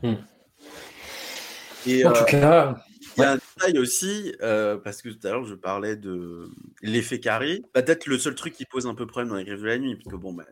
Hmm. 0.02 0.16
Et, 1.88 2.06
En 2.06 2.14
tout 2.14 2.22
euh, 2.22 2.26
cas, 2.26 2.86
Il 3.18 3.22
y 3.22 3.24
a 3.24 3.32
un 3.34 3.38
détail 3.38 3.80
aussi, 3.80 4.36
euh, 4.42 4.78
parce 4.78 5.02
que 5.02 5.10
tout 5.10 5.26
à 5.28 5.32
l'heure 5.32 5.46
je 5.46 5.56
parlais 5.56 5.96
de 5.96 6.50
l'effet 6.82 7.20
carré. 7.20 7.62
Peut-être 7.74 8.06
le 8.08 8.18
seul 8.18 8.36
truc 8.36 8.54
qui 8.54 8.66
pose 8.66 8.88
un 8.88 8.96
peu 8.96 9.06
problème 9.08 9.30
dans 9.30 9.36
les 9.36 9.46
griffes 9.46 9.62
de 9.62 9.68
la 9.68 9.78
nuit, 9.78 9.96
parce 9.96 10.14
que 10.16 10.20
bon, 10.20 10.34
bah, 10.34 10.44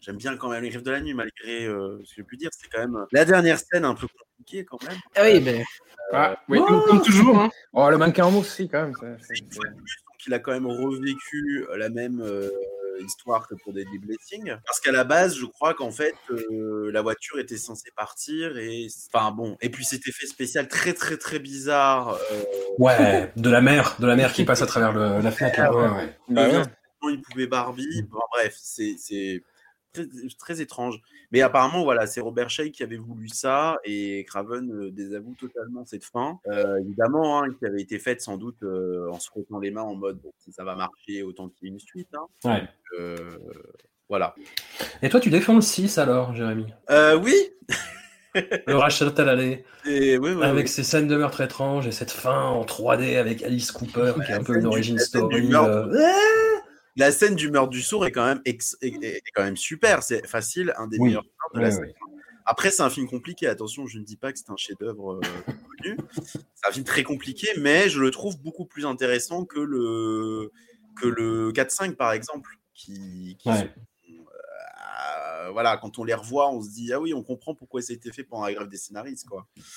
j'aime 0.00 0.16
bien 0.16 0.36
quand 0.36 0.48
même 0.50 0.62
les 0.62 0.70
griffes 0.70 0.82
de 0.82 0.90
la 0.90 1.00
nuit, 1.00 1.14
malgré 1.14 1.66
euh, 1.66 1.98
ce 2.04 2.10
que 2.10 2.16
j'ai 2.16 2.22
pu 2.24 2.36
dire. 2.36 2.50
C'est 2.52 2.68
quand 2.70 2.80
même 2.80 2.96
euh, 2.96 3.04
la 3.12 3.24
dernière 3.24 3.58
scène 3.58 3.84
un 3.84 3.94
peu 3.94 4.06
compliquée 4.08 4.64
quand 4.64 4.82
même. 4.82 4.98
Ah 5.14 5.22
oui, 5.24 5.40
ben, 5.40 5.62
Ah, 6.12 6.40
oui, 6.48 6.58
comme, 6.66 6.82
comme 6.84 7.02
toujours. 7.02 7.38
Hein. 7.38 7.50
Oh, 7.72 7.88
le 7.90 7.98
mannequin 7.98 8.24
en 8.24 8.30
mousse, 8.30 8.48
si, 8.54 8.68
quand 8.68 8.82
même. 8.82 8.94
ça- 8.94 9.32
il 10.26 10.34
a 10.34 10.38
quand 10.38 10.52
même 10.52 10.66
revécu 10.66 11.64
la 11.76 11.88
même 11.88 12.20
euh, 12.20 12.50
histoire 13.04 13.48
que 13.48 13.54
pour 13.54 13.72
Deadly 13.72 13.98
Blessing. 13.98 14.54
Parce 14.66 14.80
qu'à 14.80 14.92
la 14.92 15.04
base, 15.04 15.36
je 15.36 15.46
crois 15.46 15.74
qu'en 15.74 15.90
fait, 15.90 16.14
euh, 16.30 16.90
la 16.92 17.02
voiture 17.02 17.38
était 17.38 17.56
censée 17.56 17.90
partir 17.96 18.56
et 18.58 18.86
enfin 19.12 19.30
bon. 19.32 19.56
Et 19.60 19.68
puis 19.70 19.84
cet 19.84 20.06
effet 20.08 20.26
spécial 20.26 20.68
très 20.68 20.92
très 20.92 21.16
très 21.16 21.38
bizarre. 21.38 22.18
euh, 22.32 22.42
ouais, 22.78 23.32
de 23.36 23.50
la 23.50 23.60
mer, 23.60 23.96
de 23.98 24.06
la 24.06 24.16
mer 24.16 24.32
qui 24.32 24.44
passe 24.44 24.62
à 24.62 24.66
travers 24.66 24.92
le- 24.92 25.20
la 25.20 25.30
fenêtre. 25.30 25.60
là. 25.60 25.70
Ouais, 25.72 26.16
Bah 26.28 26.42
il 26.48 26.54
ouais. 26.56 26.62
vient, 26.62 26.70
il 27.10 27.22
pouvait 27.22 27.46
Barbie. 27.46 28.02
Bon, 28.10 28.18
bref, 28.32 28.54
c'est 28.56 28.96
très, 29.92 30.06
très 30.38 30.60
étrange. 30.60 31.00
Mais 31.32 31.40
apparemment, 31.42 31.84
voilà, 31.84 32.06
c'est 32.06 32.20
Robert 32.20 32.50
Shea 32.50 32.70
qui 32.70 32.82
avait 32.82 32.96
voulu 32.96 33.28
ça 33.28 33.78
et 33.84 34.24
Craven 34.28 34.70
euh, 34.72 34.90
désavoue 34.90 35.34
totalement 35.38 35.84
cette 35.86 36.04
fin. 36.04 36.38
Euh, 36.48 36.78
évidemment, 36.80 37.42
hein, 37.42 37.54
qui 37.58 37.66
avait 37.66 37.80
été 37.82 37.98
faite 37.98 38.20
sans 38.20 38.36
doute 38.36 38.62
euh, 38.62 39.08
en 39.10 39.18
se 39.18 39.28
frottant 39.28 39.58
les 39.58 39.70
mains 39.70 39.82
en 39.82 39.94
mode 39.94 40.18
bon, 40.20 40.32
si 40.38 40.52
ça 40.52 40.64
va 40.64 40.74
marcher, 40.74 41.22
autant 41.22 41.48
qu'il 41.48 41.68
y 41.68 41.70
ait 41.70 41.74
une 41.74 41.80
suite. 41.80 42.08
hein. 42.14 42.26
Ouais. 42.44 42.62
Euh, 42.98 43.16
voilà. 44.08 44.34
Et 45.02 45.08
toi, 45.08 45.20
tu 45.20 45.30
défends 45.30 45.54
le 45.54 45.60
6 45.60 45.98
alors, 45.98 46.34
Jérémy? 46.34 46.66
Euh, 46.90 47.18
oui. 47.18 47.34
Le 48.68 48.76
rachat 48.76 49.08
à 49.16 49.24
l'allée, 49.24 49.64
Et, 49.84 50.16
oui, 50.16 50.30
oui, 50.36 50.44
avec 50.44 50.66
oui. 50.66 50.72
ces 50.72 50.84
scènes 50.84 51.08
de 51.08 51.16
meurtre 51.16 51.40
étranges 51.40 51.88
et 51.88 51.90
cette 51.90 52.12
fin 52.12 52.40
en 52.44 52.64
3D 52.64 53.16
avec 53.18 53.42
Alice 53.42 53.72
Cooper, 53.72 54.12
qui 54.24 54.30
est 54.30 54.36
un 54.36 54.44
peu 54.44 54.56
une 54.56 54.66
origin 54.66 54.96
story. 54.98 55.50
La 57.00 57.12
scène 57.12 57.34
du 57.34 57.50
meurtre 57.50 57.70
du 57.70 57.80
sourd 57.82 58.04
est 58.04 58.12
quand 58.12 58.26
même, 58.26 58.42
ex- 58.44 58.76
est, 58.82 58.92
est 59.02 59.22
quand 59.34 59.42
même 59.42 59.56
super. 59.56 60.02
C'est 60.02 60.26
facile, 60.26 60.74
un 60.76 60.86
des 60.86 60.98
Oui. 60.98 61.08
meilleurs 61.08 61.24
de 61.54 61.60
la. 61.60 61.70
Après, 62.44 62.70
c'est 62.70 62.82
un 62.82 62.90
film 62.90 63.08
compliqué. 63.08 63.46
Attention, 63.46 63.86
je 63.86 63.98
ne 63.98 64.04
dis 64.04 64.16
pas 64.16 64.32
que 64.32 64.38
c'est 64.38 64.50
un 64.50 64.56
chef-d'œuvre 64.56 65.14
euh, 65.14 65.20
connu. 65.82 65.96
C'est 66.22 66.68
un 66.68 66.72
film 66.72 66.84
très 66.84 67.02
compliqué, 67.02 67.48
mais 67.58 67.88
je 67.88 68.00
le 68.00 68.10
trouve 68.10 68.38
beaucoup 68.40 68.66
plus 68.66 68.84
intéressant 68.86 69.44
que 69.44 69.60
le 69.60 70.50
que 71.00 71.06
le 71.06 71.52
4-5 71.52 71.94
par 71.96 72.12
exemple, 72.12 72.50
qui, 72.74 73.36
qui 73.38 73.48
Ouais. 73.48 73.58
sont, 73.60 73.68
euh, 74.10 75.50
voilà, 75.52 75.76
quand 75.78 75.98
on 75.98 76.04
les 76.04 76.12
revoit, 76.14 76.50
on 76.50 76.60
se 76.60 76.68
dit 76.70 76.92
ah 76.92 77.00
oui, 77.00 77.14
on 77.14 77.22
comprend 77.22 77.54
pourquoi 77.54 77.80
ça 77.82 77.92
a 77.92 77.94
été 77.96 78.12
fait 78.12 78.24
pendant 78.24 78.44
la 78.44 78.52
grève 78.52 78.68
des 78.68 78.76
scénaristes, 78.76 79.26
quoi. 79.26 79.46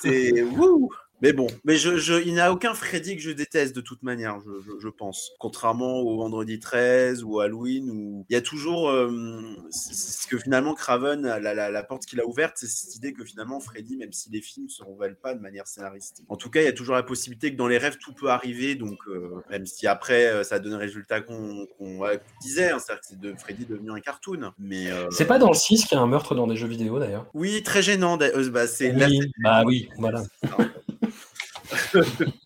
c'est 0.00 0.42
wouh. 0.42 0.90
Mais 1.22 1.32
bon, 1.32 1.46
mais 1.64 1.76
je, 1.76 1.98
je, 1.98 2.14
il 2.14 2.34
n'y 2.34 2.40
a 2.40 2.52
aucun 2.52 2.74
Freddy 2.74 3.14
que 3.14 3.22
je 3.22 3.30
déteste 3.30 3.76
de 3.76 3.80
toute 3.80 4.02
manière, 4.02 4.40
je, 4.40 4.60
je, 4.60 4.72
je 4.80 4.88
pense. 4.88 5.30
Contrairement 5.38 6.00
au 6.00 6.16
Vendredi 6.16 6.58
13 6.58 7.22
ou 7.22 7.38
Halloween, 7.38 7.88
où 7.90 8.26
il 8.28 8.32
y 8.32 8.36
a 8.36 8.40
toujours 8.40 8.90
euh, 8.90 9.40
ce 9.70 10.26
que 10.26 10.36
finalement 10.36 10.74
Craven, 10.74 11.22
la, 11.22 11.54
la, 11.54 11.70
la 11.70 11.82
porte 11.84 12.06
qu'il 12.06 12.20
a 12.20 12.26
ouverte, 12.26 12.54
c'est 12.56 12.66
cette 12.66 12.96
idée 12.96 13.12
que 13.12 13.24
finalement 13.24 13.60
Freddy, 13.60 13.96
même 13.96 14.12
si 14.12 14.30
les 14.30 14.40
films 14.40 14.66
ne 14.66 14.70
se 14.70 14.82
révèlent 14.82 15.14
pas 15.14 15.34
de 15.34 15.40
manière 15.40 15.68
scénaristique. 15.68 16.26
En 16.28 16.36
tout 16.36 16.50
cas, 16.50 16.60
il 16.60 16.64
y 16.64 16.68
a 16.68 16.72
toujours 16.72 16.96
la 16.96 17.04
possibilité 17.04 17.52
que 17.52 17.56
dans 17.56 17.68
les 17.68 17.78
rêves 17.78 17.98
tout 17.98 18.12
peut 18.12 18.30
arriver, 18.30 18.74
donc 18.74 18.98
euh, 19.06 19.40
même 19.48 19.64
si 19.64 19.86
après 19.86 20.26
euh, 20.26 20.42
ça 20.42 20.58
donne 20.58 20.72
le 20.72 20.78
résultat 20.78 21.20
qu'on 21.20 21.68
ouais, 21.78 22.18
qu'on 22.18 22.40
disait, 22.42 22.70
hein, 22.70 22.80
c'est-à-dire 22.80 23.00
que 23.00 23.06
c'est 23.06 23.20
de 23.20 23.34
Freddy 23.38 23.64
devenu 23.64 23.92
un 23.92 24.00
cartoon. 24.00 24.52
Mais 24.58 24.90
euh, 24.90 25.08
C'est 25.12 25.26
pas 25.26 25.38
dans 25.38 25.50
le 25.50 25.54
6 25.54 25.84
qu'il 25.84 25.96
y 25.96 26.00
a 26.00 26.02
un 26.02 26.08
meurtre 26.08 26.34
dans 26.34 26.48
des 26.48 26.56
jeux 26.56 26.66
vidéo 26.66 26.98
d'ailleurs? 26.98 27.26
Oui, 27.32 27.62
très 27.62 27.80
gênant. 27.80 28.16
bah, 28.16 28.66
c'est 28.66 28.92
Oui, 28.92 29.20
bah 29.38 29.62
oui, 29.64 29.88
voilà. 29.98 30.24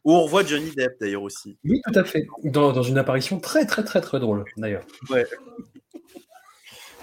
où 0.04 0.12
on 0.12 0.22
revoit 0.22 0.44
Johnny 0.44 0.70
Depp 0.76 0.96
d'ailleurs 1.00 1.22
aussi. 1.22 1.58
Oui, 1.64 1.80
tout 1.86 1.98
à 1.98 2.04
fait. 2.04 2.26
Dans, 2.44 2.72
dans 2.72 2.82
une 2.82 2.98
apparition 2.98 3.38
très 3.40 3.66
très 3.66 3.84
très 3.84 4.00
très 4.00 4.20
drôle 4.20 4.44
d'ailleurs. 4.56 4.84
Ouais. 5.10 5.26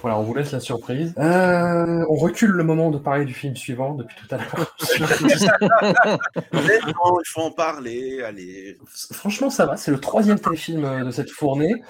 Voilà, 0.03 0.18
on 0.20 0.24
vous 0.24 0.34
laisse 0.34 0.52
la 0.52 0.60
surprise. 0.60 1.14
Euh, 1.18 2.06
on 2.10 2.15
recule 2.15 2.49
le 2.49 2.64
moment 2.65 2.91
de 2.91 2.98
parler 2.98 3.24
du 3.24 3.34
film 3.34 3.56
suivant 3.56 3.94
depuis 3.94 4.18
tout 4.18 4.36
à 4.36 4.38
l'heure. 4.38 4.76
Mais 6.52 6.80
non, 6.88 7.20
il 7.22 7.28
faut 7.28 7.40
en 7.40 7.52
parler. 7.52 8.22
Allez. 8.22 8.78
Franchement, 9.14 9.49
ça 9.49 9.65
va. 9.65 9.78
C'est 9.78 9.91
le 9.91 10.02
troisième 10.02 10.38
téléfilm 10.38 10.84
euh, 10.84 11.06
de 11.06 11.11
cette 11.11 11.32
fournée. 11.32 11.82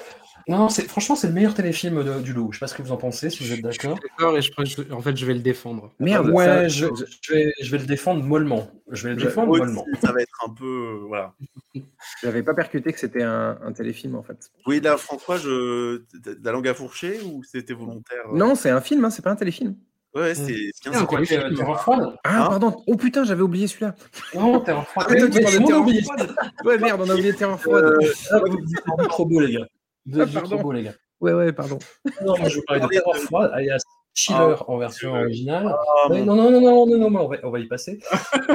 Non, 0.47 0.67
c'est 0.69 0.87
franchement 0.87 1.15
c'est 1.15 1.27
le 1.27 1.33
meilleur 1.33 1.53
téléfilm 1.53 2.03
de- 2.03 2.19
du 2.21 2.33
lot. 2.33 2.49
Je 2.51 2.57
sais 2.57 2.59
pas 2.59 2.67
ce 2.67 2.75
que 2.75 2.81
vous 2.81 2.91
en 2.91 2.97
pensez, 2.97 3.29
si 3.29 3.43
vous 3.43 3.53
êtes 3.53 3.61
d'accord. 3.61 3.97
D'accord, 4.01 4.37
et 4.37 4.41
je, 4.41 4.51
je- 4.65 4.91
en 4.93 5.01
fait, 5.01 5.15
je 5.15 5.25
vais 5.25 5.33
le 5.33 5.39
défendre. 5.39 5.91
Merde, 5.99 6.29
Ouais, 6.29 6.45
ça- 6.45 6.67
je, 6.67 6.85
je 7.21 7.33
vais, 7.33 7.53
je 7.61 7.71
vais 7.71 7.77
le 7.77 7.85
défendre 7.85 8.23
mollement. 8.23 8.69
Je 8.91 9.07
vais 9.07 9.15
le 9.15 9.21
défendre 9.23 9.57
mollement. 9.57 9.85
ça 10.01 10.11
va 10.11 10.21
être 10.21 10.45
un 10.45 10.53
peu. 10.53 10.65
euh, 10.65 11.05
voilà. 11.07 11.33
J'avais 12.23 12.43
pas 12.43 12.53
percuté 12.53 12.91
que 12.93 12.99
c'était 12.99 13.23
un, 13.23 13.57
un 13.63 13.71
téléfilm 13.71 14.15
en 14.15 14.23
fait. 14.23 14.51
Oui, 14.67 14.79
là, 14.81 14.97
François, 14.97 15.37
je... 15.37 16.01
la 16.43 16.51
langue 16.51 16.67
à 16.67 16.73
fourcher 16.73 17.19
ou 17.25 17.41
c'était 17.43 17.73
volontaire 17.73 18.23
euh? 18.31 18.37
Non, 18.37 18.55
c'est 18.55 18.69
un 18.69 18.81
film, 18.81 19.03
hein, 19.05 19.09
c'est 19.09 19.21
pas 19.23 19.31
un 19.31 19.35
téléfilm. 19.35 19.75
Ouais, 20.15 20.35
c'est 20.35 20.45
bien 20.45 20.55
C'est 20.83 20.93
ça. 20.93 20.99
un 20.99 21.05
Quoi, 21.05 21.17
téléfilm. 21.25 21.55
t'es- 21.55 21.63
Ah, 21.65 22.13
Hein? 22.25 22.45
pardon. 22.49 22.83
Oh 22.85 22.95
putain, 22.95 23.23
j'avais 23.23 23.41
oublié 23.41 23.65
celui-là. 23.65 23.95
Non, 24.35 24.61
froide. 24.61 24.65
Ah, 24.67 24.81
froide. 24.83 26.35
Ouais, 26.65 26.77
merde, 26.77 27.01
on 27.03 27.09
a 27.09 27.13
oublié 27.15 27.33
Terreur 27.33 27.59
froide. 27.59 27.83
Euh, 27.99 28.13
Ah, 28.31 29.03
trop 29.07 29.25
beau, 29.25 29.39
les 29.39 29.53
gars. 29.53 29.65
Êtes 30.07 30.19
Ah, 30.19 30.25
trop 30.25 30.33
pardon. 30.33 30.61
beau, 30.61 30.71
les 30.73 30.83
gars. 30.83 30.93
Ouais, 31.21 31.33
ouais, 31.33 31.53
pardon. 31.53 31.79
Non, 32.25 32.37
moi 32.37 32.49
je 32.49 32.59
parlais 32.67 32.81
de 32.81 32.87
Terreur 32.87 33.15
froide, 33.15 33.51
alias 33.53 33.81
Chiller 34.13 34.55
en 34.67 34.77
version 34.77 35.13
originale. 35.13 35.67
ah, 35.73 36.09
Ouais, 36.09 36.21
non, 36.23 36.35
non, 36.35 36.51
non, 36.51 36.61
non, 36.61 36.85
non, 36.85 36.97
non, 36.97 37.09
mais 37.09 37.19
on 37.19 37.27
va, 37.27 37.37
on 37.43 37.49
va 37.49 37.59
y 37.59 37.67
passer. 37.67 37.99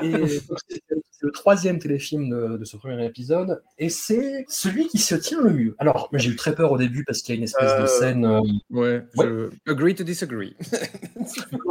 C'est 1.21 1.27
le 1.27 1.33
troisième 1.33 1.81
téléfilm 1.81 2.31
de, 2.31 2.59
de 2.59 2.65
ce 2.65 2.77
premier 2.77 3.05
épisode, 3.05 3.61
et 3.77 3.89
c'est 3.89 4.45
celui 4.49 4.87
qui 4.87 4.99
se 4.99 5.17
tient 5.17 5.41
le 5.43 5.51
mieux. 5.51 5.75
Alors, 5.81 6.09
j'ai 6.13 6.31
eu 6.31 6.37
très 6.37 6.55
peur 6.55 6.71
au 6.71 6.79
début 6.79 7.03
parce 7.05 7.23
qu'il 7.23 7.35
y 7.35 7.37
a 7.37 7.39
une 7.39 7.43
espèce 7.45 7.73
de 7.77 7.83
Euh, 7.83 7.87
scène. 7.89 8.25
euh, 8.25 8.41
Ouais, 8.71 9.03
je... 9.19 9.51
Agree 9.69 9.97
to 9.97 10.05
disagree. 10.05 10.55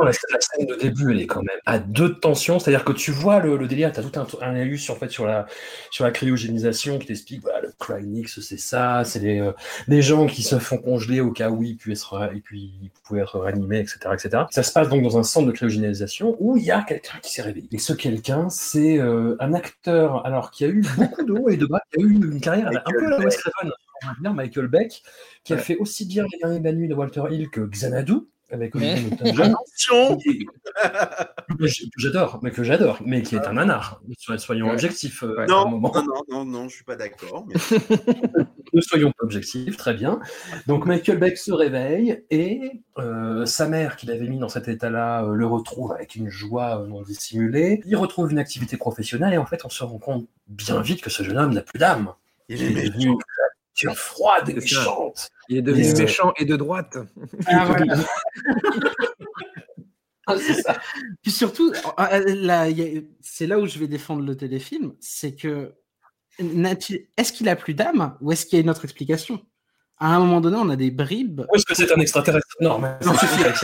La, 0.03 0.11
la 0.11 0.39
scène 0.41 0.65
de 0.67 0.75
début, 0.75 1.11
elle 1.11 1.21
est 1.21 1.27
quand 1.27 1.41
même 1.41 1.57
à 1.65 1.79
deux 1.79 2.09
de 2.09 2.13
tension. 2.15 2.59
C'est-à-dire 2.59 2.83
que 2.83 2.91
tu 2.91 3.11
vois 3.11 3.39
le, 3.39 3.55
le 3.57 3.67
délire, 3.67 3.91
tu 3.93 3.99
as 4.01 4.03
tout 4.03 4.19
un, 4.19 4.27
un 4.45 4.55
élu 4.55 4.77
sur, 4.77 4.93
en 4.93 4.97
fait, 4.97 5.09
sur, 5.09 5.25
la, 5.25 5.45
sur 5.91 6.03
la 6.03 6.11
cryogénisation 6.11 6.99
qui 6.99 7.07
t'explique 7.07 7.41
voilà, 7.41 7.61
le 7.61 7.71
Cryonix, 7.79 8.39
c'est 8.41 8.59
ça, 8.59 9.03
c'est 9.05 9.19
les, 9.19 9.39
euh, 9.39 9.53
les 9.87 10.01
gens 10.01 10.27
qui 10.27 10.43
se 10.43 10.59
font 10.59 10.77
congeler 10.77 11.21
au 11.21 11.31
cas 11.31 11.49
où 11.49 11.63
ils 11.63 11.77
puissent, 11.77 12.05
puis 12.43 12.73
ils 12.83 12.91
pouvaient 13.05 13.21
être 13.21 13.39
réanimés, 13.39 13.76
etc., 13.79 13.99
etc. 14.13 14.43
Ça 14.51 14.63
se 14.63 14.71
passe 14.71 14.89
donc 14.89 15.03
dans 15.03 15.17
un 15.17 15.23
centre 15.23 15.47
de 15.47 15.51
cryogénisation 15.51 16.35
où 16.39 16.57
il 16.57 16.63
y 16.63 16.71
a 16.71 16.81
quelqu'un 16.81 17.17
qui 17.21 17.31
s'est 17.31 17.41
réveillé. 17.41 17.67
Et 17.71 17.77
ce 17.77 17.93
quelqu'un, 17.93 18.49
c'est 18.49 18.97
euh, 18.99 19.35
un 19.39 19.53
acteur 19.53 20.25
alors 20.25 20.51
qui 20.51 20.65
a 20.65 20.67
eu 20.67 20.83
beaucoup 20.97 21.23
de 21.23 21.33
hauts 21.33 21.49
et 21.49 21.57
de 21.57 21.65
bas, 21.65 21.81
qui 21.91 22.01
a 22.01 22.05
eu 22.05 22.13
une 22.13 22.41
carrière 22.41 22.67
un 22.67 22.91
peu 22.91 23.05
à 23.05 23.09
la 23.09 23.19
Wes 23.19 23.37
Craven, 23.37 23.71
Michael 24.35 24.67
Beck, 24.67 25.01
qui 25.43 25.53
a 25.53 25.57
fait 25.57 25.77
aussi 25.77 26.05
bien 26.05 26.25
Les 26.31 26.39
Derniers 26.39 26.59
de 26.59 26.63
la 26.65 26.73
Nuit 26.73 26.87
de 26.87 26.93
Walter 26.93 27.23
Hill 27.31 27.49
que 27.49 27.61
Xanadu, 27.61 28.15
avec 28.51 28.75
Olivier 28.75 29.01
Newton-John. 29.09 29.53
Attention 29.53 30.17
j'adore, 31.97 32.39
mais 32.43 32.51
que 32.51 32.63
j'adore, 32.63 32.99
mais 33.05 33.21
qui 33.21 33.35
est 33.35 33.45
un 33.47 33.53
nanar. 33.53 34.01
So- 34.17 34.37
Soyons 34.37 34.67
Ouais. 34.67 34.73
objectifs 34.73 35.23
euh, 35.23 35.35
Ouais. 35.35 35.41
à 35.41 35.43
un 35.43 35.47
Non, 35.47 35.69
moment. 35.69 35.91
non, 35.95 36.03
non, 36.03 36.21
non, 36.29 36.45
non, 36.45 36.69
je 36.69 36.75
suis 36.75 36.83
pas 36.83 36.95
d'accord. 36.95 37.45
mais- 37.47 37.55
Ne 38.73 38.81
soyons 38.81 39.11
pas 39.11 39.23
objectifs, 39.23 39.77
très 39.77 39.93
bien. 39.93 40.19
Donc 40.67 40.85
Michael 40.85 41.17
Beck 41.19 41.37
se 41.37 41.51
réveille 41.51 42.23
et 42.29 42.83
euh, 42.99 43.45
sa 43.45 43.67
mère, 43.67 43.95
qui 43.95 44.05
l'avait 44.05 44.27
mis 44.27 44.39
dans 44.39 44.49
cet 44.49 44.67
état-là, 44.67 45.23
euh, 45.23 45.33
le 45.33 45.45
retrouve 45.45 45.93
avec 45.93 46.15
une 46.15 46.29
joie 46.29 46.81
euh, 46.81 46.87
non 46.87 47.01
dissimulée. 47.01 47.81
Il 47.85 47.95
retrouve 47.95 48.31
une 48.31 48.39
activité 48.39 48.75
professionnelle 48.77 49.33
et 49.33 49.37
en 49.37 49.45
fait, 49.45 49.63
on 49.65 49.69
se 49.69 49.83
rend 49.83 49.97
compte 49.99 50.27
bien 50.47 50.81
vite 50.81 51.01
que 51.01 51.09
ce 51.09 51.23
jeune 51.23 51.37
homme 51.37 51.53
n'a 51.53 51.61
plus 51.61 51.79
d'âme. 51.79 52.13
Il 52.49 52.61
est 52.61 52.89
devenu 52.89 53.11
créature 53.77 53.97
froide 53.97 54.49
et 54.49 54.53
méchante. 54.53 55.29
Il 55.49 55.57
est 55.57 55.61
devenu 55.61 55.85
Mais, 55.93 55.99
méchant 55.99 56.33
et 56.37 56.45
de 56.45 56.55
droite. 56.55 56.97
Ah, 57.47 57.65
voilà. 57.65 57.95
Ah, 60.29 60.35
c'est 60.37 60.61
ça. 60.61 60.77
Puis 61.21 61.31
surtout, 61.31 61.71
ah, 61.95 62.19
c'est 63.21 63.47
là 63.47 63.59
où 63.59 63.65
je 63.65 63.79
vais 63.79 63.87
défendre 63.87 64.23
le 64.23 64.35
téléfilm, 64.35 64.93
c'est 64.99 65.35
que 65.35 65.73
est-ce 66.37 67.31
qu'il 67.31 67.47
a 67.47 67.55
plus 67.55 67.73
d'âme 67.73 68.17
ou 68.19 68.33
est-ce 68.33 68.45
qu'il 68.45 68.57
y 68.57 68.59
a 68.59 68.61
une 68.61 68.69
autre 68.69 68.83
explication? 68.83 69.41
À 69.99 70.13
un 70.13 70.19
moment 70.19 70.41
donné, 70.41 70.57
on 70.57 70.67
a 70.67 70.75
des 70.75 70.91
bribes. 70.91 71.45
Ou 71.49 71.55
est-ce 71.55 71.65
que 71.65 71.73
c'est 71.75 71.89
un 71.93 72.01
extraterrestre? 72.01 72.57
Non, 72.59 72.77
mais 72.77 72.89
ça 72.99 73.17
suffit 73.17 73.41
avec 73.41 73.55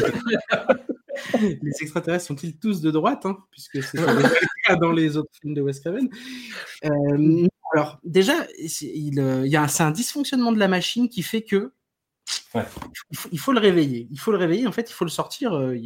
Les 1.61 1.71
extraterrestres 1.81 2.27
sont-ils 2.27 2.57
tous 2.57 2.79
de 2.79 2.91
droite 2.91 3.25
hein, 3.25 3.37
Puisque 3.51 3.83
c'est 3.83 4.01
pas 4.01 4.13
le 4.13 4.23
cas 4.65 4.77
dans 4.77 4.93
les 4.93 5.17
autres 5.17 5.31
films 5.41 5.55
de 5.55 5.61
Wes 5.61 5.81
Craven? 5.81 6.07
Euh, 6.85 7.47
alors, 7.73 7.99
déjà, 8.03 8.33
c'est 8.67 8.85
il, 8.85 9.19
euh, 9.19 9.45
il 9.45 9.51
y 9.51 9.55
a 9.55 9.63
un, 9.63 9.67
c'est 9.67 9.83
un 9.83 9.91
dysfonctionnement 9.91 10.51
de 10.51 10.59
la 10.59 10.67
machine 10.67 11.09
qui 11.09 11.23
fait 11.23 11.41
que 11.41 11.73
il, 13.31 13.39
faut, 13.39 13.51
le 13.51 13.59
réveiller. 13.59 14.07
Il 14.11 14.19
faut 14.19 14.31
le 14.31 14.37
réveiller. 14.37 14.67
En 14.67 14.71
fait, 14.71 14.89
il 14.89 14.93
faut 14.93 15.05
le 15.05 15.09
sortir. 15.09 15.53
Euh, 15.53 15.77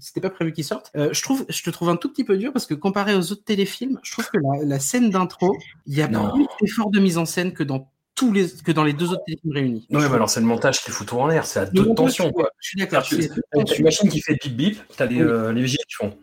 c'était 0.00 0.20
pas 0.20 0.30
prévu 0.30 0.52
qu'il 0.52 0.64
sorte. 0.64 0.90
Euh, 0.96 1.10
je 1.12 1.20
trouve, 1.20 1.44
je 1.48 1.62
te 1.62 1.70
trouve 1.70 1.90
un 1.90 1.96
tout 1.96 2.08
petit 2.08 2.24
peu 2.24 2.38
dur 2.38 2.52
parce 2.52 2.64
que 2.64 2.74
comparé 2.74 3.14
aux 3.14 3.32
autres 3.32 3.44
téléfilms, 3.44 3.98
je 4.02 4.12
trouve 4.12 4.28
que 4.30 4.38
la, 4.64 4.78
scène 4.78 5.10
d'intro, 5.10 5.56
il 5.86 5.94
y 5.94 6.02
a 6.02 6.08
plus 6.08 6.46
d'efforts 6.60 6.90
de 6.90 7.00
mise 7.00 7.18
en 7.18 7.26
scène 7.26 7.52
que 7.52 7.62
dans 7.62 7.90
tous 8.14 8.32
les 8.32 8.48
que 8.48 8.72
dans 8.72 8.84
les 8.84 8.94
deux 8.94 9.10
autres 9.10 9.24
téléfilms 9.26 9.52
réunis. 9.52 9.86
Non, 9.90 10.00
mais 10.00 10.06
alors 10.06 10.30
c'est 10.30 10.40
le 10.40 10.46
montage 10.46 10.82
qui 10.82 10.90
fout 10.90 11.08
tout 11.08 11.18
en 11.18 11.26
l'air. 11.26 11.44
C'est 11.44 11.60
à 11.60 11.66
deux 11.66 11.92
tensions. 11.94 12.32
Je 12.60 12.68
suis 12.68 12.78
d'accord. 12.78 13.02
Tu, 13.02 13.28
tu 13.66 13.80
imagines 13.80 14.08
qu'il 14.08 14.22
fait 14.22 14.38
bip 14.42 14.56
bip. 14.56 14.78
T'as 14.96 15.06
les, 15.06 15.20
euh, 15.20 15.52
les 15.52 15.62
vigiles 15.62 15.84
qui 15.88 15.94
font. 15.94 16.16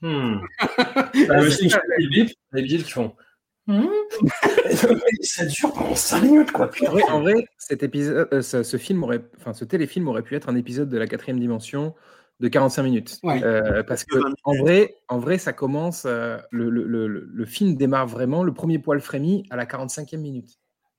Hmm. 0.00 0.38
T'as 0.76 1.40
les 1.40 1.46
vigiles 1.46 1.68
qui 1.68 1.70
font 1.70 1.80
bip 1.98 2.10
bip. 2.10 2.36
Les 2.52 2.62
vigiles 2.62 2.84
qui 2.84 2.90
font. 2.90 3.14
Hmm. 3.66 3.86
ça 5.22 5.44
dure 5.46 5.72
pendant 5.72 5.94
5 5.94 6.22
minutes, 6.22 6.52
quoi. 6.52 6.70
En 7.08 7.20
vrai, 7.20 7.48
cet 7.58 7.82
épisode, 7.82 8.28
euh, 8.32 8.42
ce, 8.42 8.76
film 8.76 9.02
aurait, 9.02 9.22
enfin, 9.36 9.52
ce 9.52 9.64
téléfilm 9.64 10.06
aurait 10.08 10.22
pu 10.22 10.36
être 10.36 10.48
un 10.48 10.54
épisode 10.54 10.88
de 10.88 10.96
la 10.96 11.06
quatrième 11.06 11.40
dimension 11.40 11.94
de 12.40 12.48
45 12.48 12.82
minutes. 12.82 13.18
Euh, 13.24 13.82
parce 13.82 14.04
que 14.04 14.18
en 14.44 14.54
vrai, 14.56 14.96
en 15.08 15.18
vrai, 15.18 15.38
ça 15.38 15.52
commence. 15.52 16.04
Euh, 16.06 16.38
le, 16.50 16.70
le, 16.70 16.84
le, 16.84 17.06
le, 17.08 17.44
film 17.46 17.76
démarre 17.76 18.06
vraiment. 18.06 18.44
Le 18.44 18.52
premier 18.52 18.78
poil 18.78 19.00
frémi 19.00 19.44
à 19.50 19.56
la 19.56 19.64
45e 19.64 20.18
minute. 20.18 20.50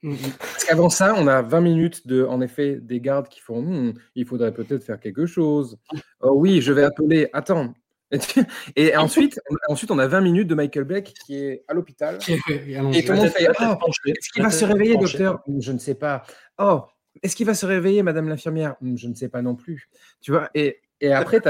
Mm, 0.04 0.12
mm. 0.12 0.18
Parce 0.40 0.66
qu'avant 0.66 0.90
ça, 0.90 1.16
on 1.18 1.28
a 1.28 1.42
20 1.42 1.62
minutes 1.62 2.08
de, 2.08 2.24
en 2.24 2.42
effet, 2.42 2.80
des 2.82 3.00
gardes 3.00 3.30
qui 3.30 3.40
font 3.40 3.62
hmm, 3.62 3.94
il 4.16 4.26
faudrait 4.26 4.54
peut-être 4.54 4.84
faire 4.84 5.00
quelque 5.00 5.26
chose. 5.26 5.78
Oh 6.22 6.34
oui, 6.36 6.62
je 6.62 6.74
vais 6.74 6.84
appeler. 6.84 7.30
Attends, 7.34 7.74
et 8.76 8.96
ensuite, 8.96 9.40
ensuite, 9.68 9.92
on 9.92 10.00
a 10.00 10.08
20 10.08 10.22
minutes 10.22 10.48
de 10.48 10.56
Michael 10.56 10.86
Beck 10.86 11.14
qui 11.26 11.36
est 11.36 11.64
à 11.68 11.74
l'hôpital. 11.74 12.20
et 12.28 13.04
tout 13.04 13.12
le 13.12 13.18
monde 13.18 13.30
fait 13.30 13.48
oh, 13.60 13.92
Est-ce 14.06 14.30
qu'il 14.30 14.44
va 14.44 14.50
se 14.50 14.66
réveiller, 14.66 14.98
docteur? 14.98 15.44
Je 15.60 15.72
ne 15.72 15.78
sais 15.78 15.96
pas. 15.96 16.24
Oh, 16.58 16.84
est-ce 17.22 17.36
qu'il 17.36 17.46
va 17.46 17.54
se 17.54 17.66
réveiller, 17.66 18.04
madame 18.04 18.30
l'infirmière? 18.30 18.76
Je 18.82 19.08
ne 19.08 19.14
sais 19.14 19.30
pas 19.30 19.42
non 19.42 19.56
plus. 19.56 19.90
Tu 20.22 20.32
vois 20.32 20.50
Et, 20.54 20.82
et 21.02 21.14
après, 21.14 21.42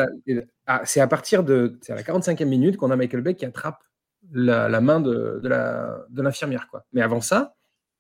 ah, 0.66 0.82
c'est 0.86 1.02
à 1.02 1.08
partir 1.08 1.44
de 1.44 1.78
c'est 1.82 1.94
à 1.94 1.96
la 1.96 2.04
45e 2.04 2.46
minute 2.46 2.78
qu'on 2.78 2.92
a 2.92 2.96
Michael 2.96 3.22
Beck 3.22 3.38
qui 3.38 3.46
attrape 3.46 3.84
la, 4.32 4.68
la 4.68 4.82
main 4.82 5.00
de, 5.00 5.40
de 5.44 6.22
l'infirmière. 6.22 6.66
De 6.66 6.70
quoi. 6.70 6.86
Mais 6.94 7.02
avant 7.02 7.22
ça, 7.22 7.56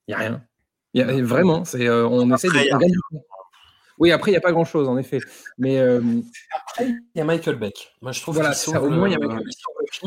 il 0.07 0.11
n'y 0.11 0.15
a 0.15 0.17
rien. 0.17 0.43
Y 0.93 1.01
a, 1.01 1.23
vraiment, 1.23 1.63
c'est, 1.63 1.87
euh, 1.87 2.07
on 2.07 2.33
essaie 2.33 2.47
de. 2.47 2.53
Oui, 3.99 4.11
après, 4.11 4.31
il 4.31 4.33
n'y 4.33 4.37
a 4.37 4.41
pas 4.41 4.51
grand-chose, 4.51 4.87
en 4.87 4.97
effet. 4.97 5.19
Mais 5.57 5.79
euh, 5.79 6.01
après, 6.55 6.89
il 6.89 7.17
y 7.17 7.21
a 7.21 7.25
Michael 7.25 7.55
Beck. 7.55 7.95
Moi, 8.01 8.11
je 8.11 8.21
trouve 8.21 8.35
voilà, 8.35 8.53
au 8.67 8.89
moins, 8.89 9.07
il, 9.07 9.13
y 9.13 9.15
a 9.15 9.19
Michael 9.19 9.43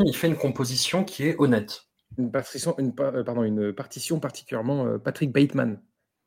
il 0.06 0.16
fait 0.16 0.28
une 0.28 0.36
composition 0.36 1.04
qui 1.04 1.26
est 1.26 1.36
honnête. 1.38 1.84
Une 2.18 2.30
partition, 2.30 2.74
une, 2.78 2.92
euh, 3.00 3.24
pardon, 3.24 3.42
une 3.42 3.72
partition 3.72 4.20
particulièrement 4.20 4.86
euh, 4.86 4.98
Patrick 4.98 5.32
Bateman. 5.32 5.80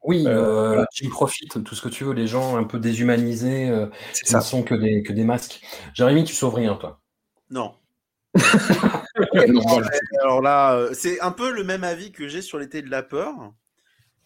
Oui, 0.04 0.26
euh, 0.28 0.84
tu 0.94 1.08
profites, 1.08 1.64
tout 1.64 1.76
ce 1.76 1.82
que 1.82 1.88
tu 1.88 2.04
veux, 2.04 2.14
les 2.14 2.28
gens 2.28 2.58
un 2.58 2.66
peu 2.66 2.78
déshumanisés, 2.78 3.70
euh, 3.70 3.88
ne 4.34 4.40
sont 4.42 4.64
que 4.64 4.76
des, 4.76 5.02
que 5.02 5.14
des 5.14 5.24
masques. 5.24 5.62
Jérémy, 5.94 6.26
tu 6.26 6.34
sauves 6.34 6.56
rien, 6.56 6.76
toi? 6.76 7.00
Non. 7.50 7.74
alors 10.22 10.42
là, 10.42 10.88
c'est 10.94 11.22
un 11.22 11.32
peu 11.32 11.52
le 11.52 11.64
même 11.64 11.86
avis 11.86 12.12
que 12.12 12.28
j'ai 12.28 12.42
sur 12.42 12.60
l'été 12.60 12.82
de 12.82 12.90
la 12.90 13.02
peur. 13.02 13.54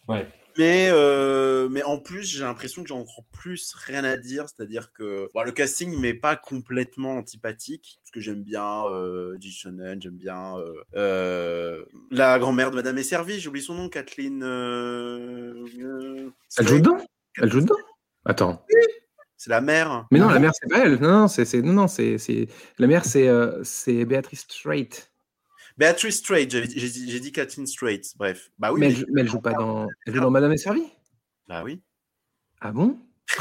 Ouais. 0.08 0.26
Mais, 0.58 0.88
euh, 0.90 1.68
mais 1.70 1.84
en 1.84 1.98
plus, 1.98 2.24
j'ai 2.24 2.40
l'impression 2.40 2.82
que 2.82 2.88
j'ai 2.88 2.94
encore 2.94 3.24
plus 3.30 3.72
rien 3.76 4.02
à 4.02 4.16
dire. 4.16 4.46
C'est-à-dire 4.48 4.92
que 4.92 5.30
bon, 5.32 5.44
le 5.44 5.52
casting 5.52 5.96
m'est 6.00 6.14
pas 6.14 6.34
complètement 6.34 7.16
antipathique, 7.16 8.00
parce 8.02 8.10
que 8.10 8.20
j'aime 8.20 8.42
bien 8.42 8.84
euh, 8.86 9.38
j'aime 9.40 10.16
bien 10.16 10.58
euh, 10.58 10.72
euh, 10.96 11.84
la 12.10 12.40
grand-mère 12.40 12.72
de 12.72 12.76
Madame 12.76 12.98
est 12.98 13.04
servie. 13.04 13.38
J'ai 13.38 13.48
oublié 13.48 13.64
son 13.64 13.74
nom, 13.74 13.88
Kathleen. 13.88 14.42
Elle 16.58 16.66
joue 16.66 16.80
dedans? 16.80 16.98
Elle 17.40 17.52
joue 17.52 17.60
dedans? 17.60 17.76
Attends. 18.24 18.66
C'est 19.36 19.50
la 19.50 19.60
mère. 19.60 20.08
Mais 20.10 20.18
non, 20.18 20.28
la 20.28 20.40
mère, 20.40 20.50
c'est 20.60 20.68
pas 20.68 20.80
elle. 20.80 21.00
Non, 21.00 21.20
non, 21.20 21.28
c'est, 21.28 21.62
non, 21.62 21.72
non, 21.72 21.86
c'est, 21.86 22.16
la 22.78 22.86
mère, 22.88 23.04
c'est, 23.04 23.30
c'est 23.62 24.04
Béatrice 24.04 24.40
Strait. 24.40 24.88
Beatrice 25.78 26.16
Strait, 26.16 26.48
j'ai 26.50 27.20
dit, 27.20 27.32
Kathleen 27.32 27.66
Strait. 27.66 28.00
Bref. 28.16 28.50
Bah 28.58 28.72
oui. 28.72 28.80
Mais, 28.80 28.88
Elle, 28.88 29.06
mais 29.12 29.20
elle, 29.20 29.28
joue 29.28 29.40
pas 29.40 29.52
dans. 29.52 29.86
Elle 30.06 30.14
joue 30.14 30.20
dans 30.20 30.30
Madame 30.30 30.52
est 30.52 30.56
servie 30.56 30.82
Bah 31.46 31.62
oui. 31.64 31.80
Ah 32.60 32.72
bon? 32.72 32.98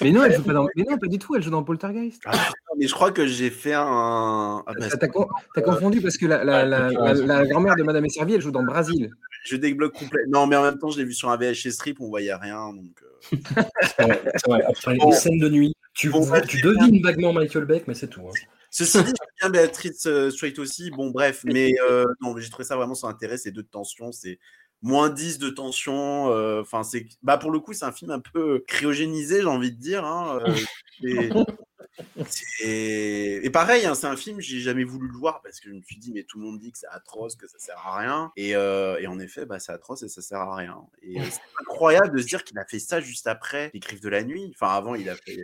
Mais 0.00 0.12
non, 0.12 0.24
elle 0.24 0.34
joue 0.34 0.42
pas 0.42 0.54
dans. 0.54 0.66
Mais 0.76 0.84
non, 0.88 0.96
pas 0.96 1.08
du 1.08 1.18
tout. 1.18 1.34
Elle 1.34 1.42
joue 1.42 1.50
dans 1.50 1.62
Poltergeist. 1.62 2.22
Ah, 2.24 2.52
mais 2.78 2.86
je 2.86 2.94
crois 2.94 3.10
que 3.10 3.26
j'ai 3.26 3.50
fait 3.50 3.74
un. 3.74 4.62
Ah, 4.66 4.72
bah, 4.78 4.86
T'as 5.54 5.62
confondu 5.62 6.00
parce 6.00 6.16
que 6.16 6.26
la, 6.26 6.44
la, 6.44 6.64
la, 6.64 7.12
la 7.12 7.46
grand-mère 7.46 7.76
de 7.76 7.82
Madame 7.82 8.06
est 8.06 8.10
servie, 8.10 8.34
elle 8.34 8.40
joue 8.40 8.52
dans 8.52 8.62
Brésil. 8.62 9.10
Je 9.44 9.56
débloque 9.56 9.94
complet. 9.94 10.22
Non, 10.28 10.46
mais 10.46 10.56
en 10.56 10.62
même 10.62 10.78
temps, 10.78 10.90
je 10.90 10.98
l'ai 10.98 11.04
vu 11.04 11.12
sur 11.12 11.28
un 11.28 11.36
VHS 11.36 11.72
strip, 11.72 12.00
on 12.00 12.08
voyait 12.08 12.34
rien. 12.34 12.72
Donc. 12.72 13.02
Euh... 13.02 13.36
c'est 13.98 14.46
vrai. 14.46 14.64
Après 14.66 14.94
les 14.94 15.12
scènes 15.12 15.38
de 15.38 15.48
nuit, 15.48 15.74
tu, 15.92 16.10
tu 16.48 16.62
devines 16.62 17.02
vaguement 17.02 17.32
Michael 17.32 17.64
Beck, 17.64 17.88
mais 17.88 17.94
c'est 17.94 18.08
tout. 18.08 18.22
Hein. 18.22 18.32
Ceci 18.70 18.98
dit, 19.02 19.12
j'aime 19.40 19.50
bien 19.50 19.60
Béatrice 19.60 20.06
euh, 20.06 20.30
Strait 20.30 20.58
aussi. 20.58 20.90
Bon, 20.90 21.10
bref, 21.10 21.42
mais 21.44 21.72
euh, 21.88 22.04
non, 22.20 22.36
j'ai 22.38 22.50
trouvé 22.50 22.64
ça 22.64 22.76
vraiment 22.76 22.94
sans 22.94 23.08
intérêt. 23.08 23.36
C'est 23.36 23.50
deux 23.50 23.62
de 23.62 23.68
tension, 23.68 24.12
c'est 24.12 24.38
moins 24.82 25.10
10 25.10 25.38
de 25.38 25.50
tension. 25.50 26.30
Euh, 26.32 26.62
enfin, 26.62 26.82
c'est 26.82 27.06
bah 27.22 27.36
pour 27.36 27.50
le 27.50 27.60
coup, 27.60 27.72
c'est 27.72 27.84
un 27.84 27.92
film 27.92 28.10
un 28.10 28.20
peu 28.20 28.64
cryogénisé, 28.66 29.40
j'ai 29.40 29.46
envie 29.46 29.72
de 29.72 29.80
dire. 29.80 30.04
Hein, 30.04 30.38
Et 32.62 33.50
pareil, 33.50 33.86
hein, 33.86 33.94
c'est 33.94 34.06
un 34.06 34.16
film, 34.16 34.40
j'ai 34.40 34.60
jamais 34.60 34.84
voulu 34.84 35.08
le 35.08 35.16
voir 35.16 35.40
parce 35.42 35.60
que 35.60 35.68
je 35.68 35.74
me 35.74 35.82
suis 35.82 35.96
dit, 35.96 36.12
mais 36.12 36.24
tout 36.24 36.38
le 36.38 36.44
monde 36.44 36.58
dit 36.58 36.72
que 36.72 36.78
c'est 36.78 36.88
atroce, 36.88 37.36
que 37.36 37.46
ça 37.46 37.58
sert 37.58 37.78
à 37.78 37.98
rien. 37.98 38.32
Et, 38.36 38.54
euh, 38.54 38.98
et 38.98 39.06
en 39.06 39.18
effet, 39.18 39.46
bah, 39.46 39.58
c'est 39.58 39.72
atroce 39.72 40.02
et 40.02 40.08
ça 40.08 40.22
sert 40.22 40.38
à 40.38 40.56
rien. 40.56 40.78
Et 41.02 41.20
euh, 41.20 41.24
c'est 41.30 41.40
incroyable 41.60 42.16
de 42.16 42.22
se 42.22 42.26
dire 42.26 42.44
qu'il 42.44 42.58
a 42.58 42.64
fait 42.64 42.78
ça 42.78 43.00
juste 43.00 43.26
après 43.26 43.70
Les 43.74 43.80
Griffes 43.80 44.00
de 44.00 44.08
la 44.08 44.22
Nuit. 44.22 44.52
Enfin, 44.54 44.74
avant, 44.74 44.94
il 44.94 45.08
a 45.08 45.16
fait. 45.16 45.38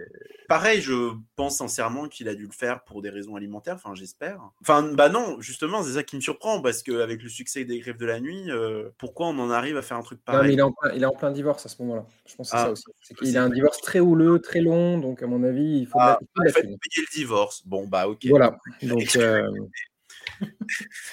Pareil, 0.49 0.81
je 0.81 1.13
pense 1.35 1.59
sincèrement 1.59 2.09
qu'il 2.09 2.29
a 2.29 2.35
dû 2.35 2.47
le 2.47 2.53
faire 2.53 2.85
pour 2.85 3.03
des 3.03 3.11
raisons 3.11 3.37
alimentaires. 3.37 3.77
Enfin, 3.77 3.95
j'espère. 3.95 4.41
Enfin, 4.61 4.93
bah 4.93 5.09
non, 5.09 5.41
justement, 5.41 5.83
c'est 5.83 5.95
ça 5.95 6.03
qui 6.03 6.17
me 6.17 6.21
surprend 6.21 6.61
parce 6.61 6.83
qu'avec 6.83 7.23
le 7.23 7.29
succès 7.29 7.65
des 7.65 7.79
Griffes 7.81 7.99
de 7.99 8.07
la 8.07 8.21
Nuit, 8.21 8.51
euh, 8.51 8.91
pourquoi 8.99 9.27
on 9.29 9.39
en 9.39 9.51
arrive 9.51 9.77
à 9.77 9.83
faire 9.83 9.97
un 9.97 10.03
truc 10.03 10.25
pareil? 10.25 10.53
il, 10.53 10.59
est 10.59 10.63
en 10.63 10.73
plein, 10.73 10.93
il 10.95 11.03
est 11.03 11.07
en 11.07 11.15
plein 11.15 11.31
divorce 11.31 11.67
à 11.67 11.69
ce 11.69 11.83
moment-là. 11.83 12.07
Je 12.27 12.37
pense 12.37 12.51
que 12.51 12.57
c'est 12.57 12.63
ah, 12.63 12.67
ça 12.67 12.71
aussi. 12.71 12.85
C'est 13.03 13.15
qu'il 13.15 13.37
a 13.37 13.43
un 13.43 13.51
divorce 13.51 13.81
très 13.81 14.01
houleux, 14.01 14.41
très 14.41 14.61
long. 14.61 14.99
Donc, 14.99 15.23
à 15.23 15.27
mon 15.27 15.43
avis, 15.43 15.79
il 15.81 15.87
faut. 15.87 15.99
Ah, 16.01 16.19
en 16.39 16.49
fait, 16.51 16.66
payer 16.67 17.07
le 17.09 17.15
divorce. 17.15 17.63
Bon, 17.67 17.87
bah, 17.87 18.09
ok. 18.09 18.27
Voilà. 18.27 18.57
Donc, 18.83 19.17
euh... 19.17 19.49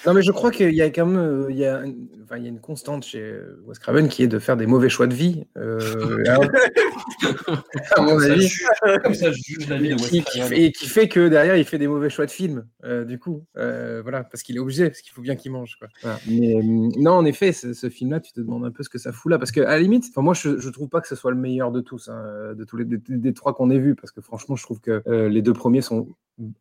non, 0.06 0.14
mais 0.14 0.22
je 0.22 0.32
crois 0.32 0.50
qu'il 0.50 0.74
y 0.74 0.82
a 0.82 0.90
quand 0.90 1.06
même 1.06 1.18
euh, 1.18 1.46
il 1.50 1.56
y 1.56 1.64
a, 1.64 1.82
enfin, 2.24 2.36
il 2.36 2.42
y 2.42 2.46
a 2.46 2.48
une 2.48 2.60
constante 2.60 3.04
chez 3.04 3.20
euh, 3.20 3.62
Wes 3.64 3.78
Craven 3.78 4.08
qui 4.08 4.22
est 4.22 4.28
de 4.28 4.38
faire 4.38 4.56
des 4.56 4.66
mauvais 4.66 4.88
choix 4.88 5.06
de 5.06 5.14
vie. 5.14 5.44
Euh, 5.56 5.78
à 7.96 8.00
mon 8.02 8.20
avis. 8.20 8.50
Comme 9.02 9.14
ça, 9.14 9.30
je 9.32 9.42
juge 9.42 9.68
la 9.68 9.78
vie 9.78 9.90
de 9.90 9.94
Wes 9.94 10.24
Craven. 10.24 10.58
Et 10.58 10.72
qui 10.72 10.86
fait 10.86 11.08
que 11.08 11.28
derrière, 11.28 11.56
il 11.56 11.64
fait 11.64 11.78
des 11.78 11.88
mauvais 11.88 12.10
choix 12.10 12.26
de 12.26 12.30
film, 12.30 12.66
euh, 12.84 13.04
du 13.04 13.18
coup. 13.18 13.44
Euh, 13.56 14.00
voilà, 14.02 14.24
parce 14.24 14.42
qu'il 14.42 14.56
est 14.56 14.60
obligé, 14.60 14.88
parce 14.88 15.00
qu'il 15.00 15.12
faut 15.12 15.22
bien 15.22 15.36
qu'il 15.36 15.52
mange. 15.52 15.76
Quoi. 15.78 15.88
Voilà. 16.02 16.18
Mais 16.28 16.54
non, 16.62 17.12
en 17.12 17.24
effet, 17.24 17.52
ce, 17.52 17.72
ce 17.72 17.88
film-là, 17.88 18.20
tu 18.20 18.32
te 18.32 18.40
demandes 18.40 18.64
un 18.64 18.70
peu 18.70 18.82
ce 18.82 18.88
que 18.88 18.98
ça 18.98 19.12
fout 19.12 19.30
là. 19.30 19.38
Parce 19.38 19.52
qu'à 19.52 19.64
la 19.64 19.78
limite, 19.78 20.04
moi, 20.16 20.34
je, 20.34 20.58
je 20.58 20.68
trouve 20.70 20.88
pas 20.88 21.00
que 21.00 21.08
ce 21.08 21.16
soit 21.16 21.30
le 21.30 21.38
meilleur 21.38 21.72
de 21.72 21.80
tous, 21.80 22.08
hein, 22.08 22.54
de 22.54 22.64
tous 22.64 22.76
les 22.76 22.84
des, 22.84 22.98
des 22.98 23.34
trois 23.34 23.54
qu'on 23.54 23.70
ait 23.70 23.78
vus, 23.78 23.94
parce 23.94 24.12
que 24.12 24.20
franchement, 24.20 24.56
je 24.56 24.62
trouve 24.62 24.80
que 24.80 25.02
les 25.28 25.42
deux 25.42 25.52
premiers 25.52 25.82
sont 25.82 26.08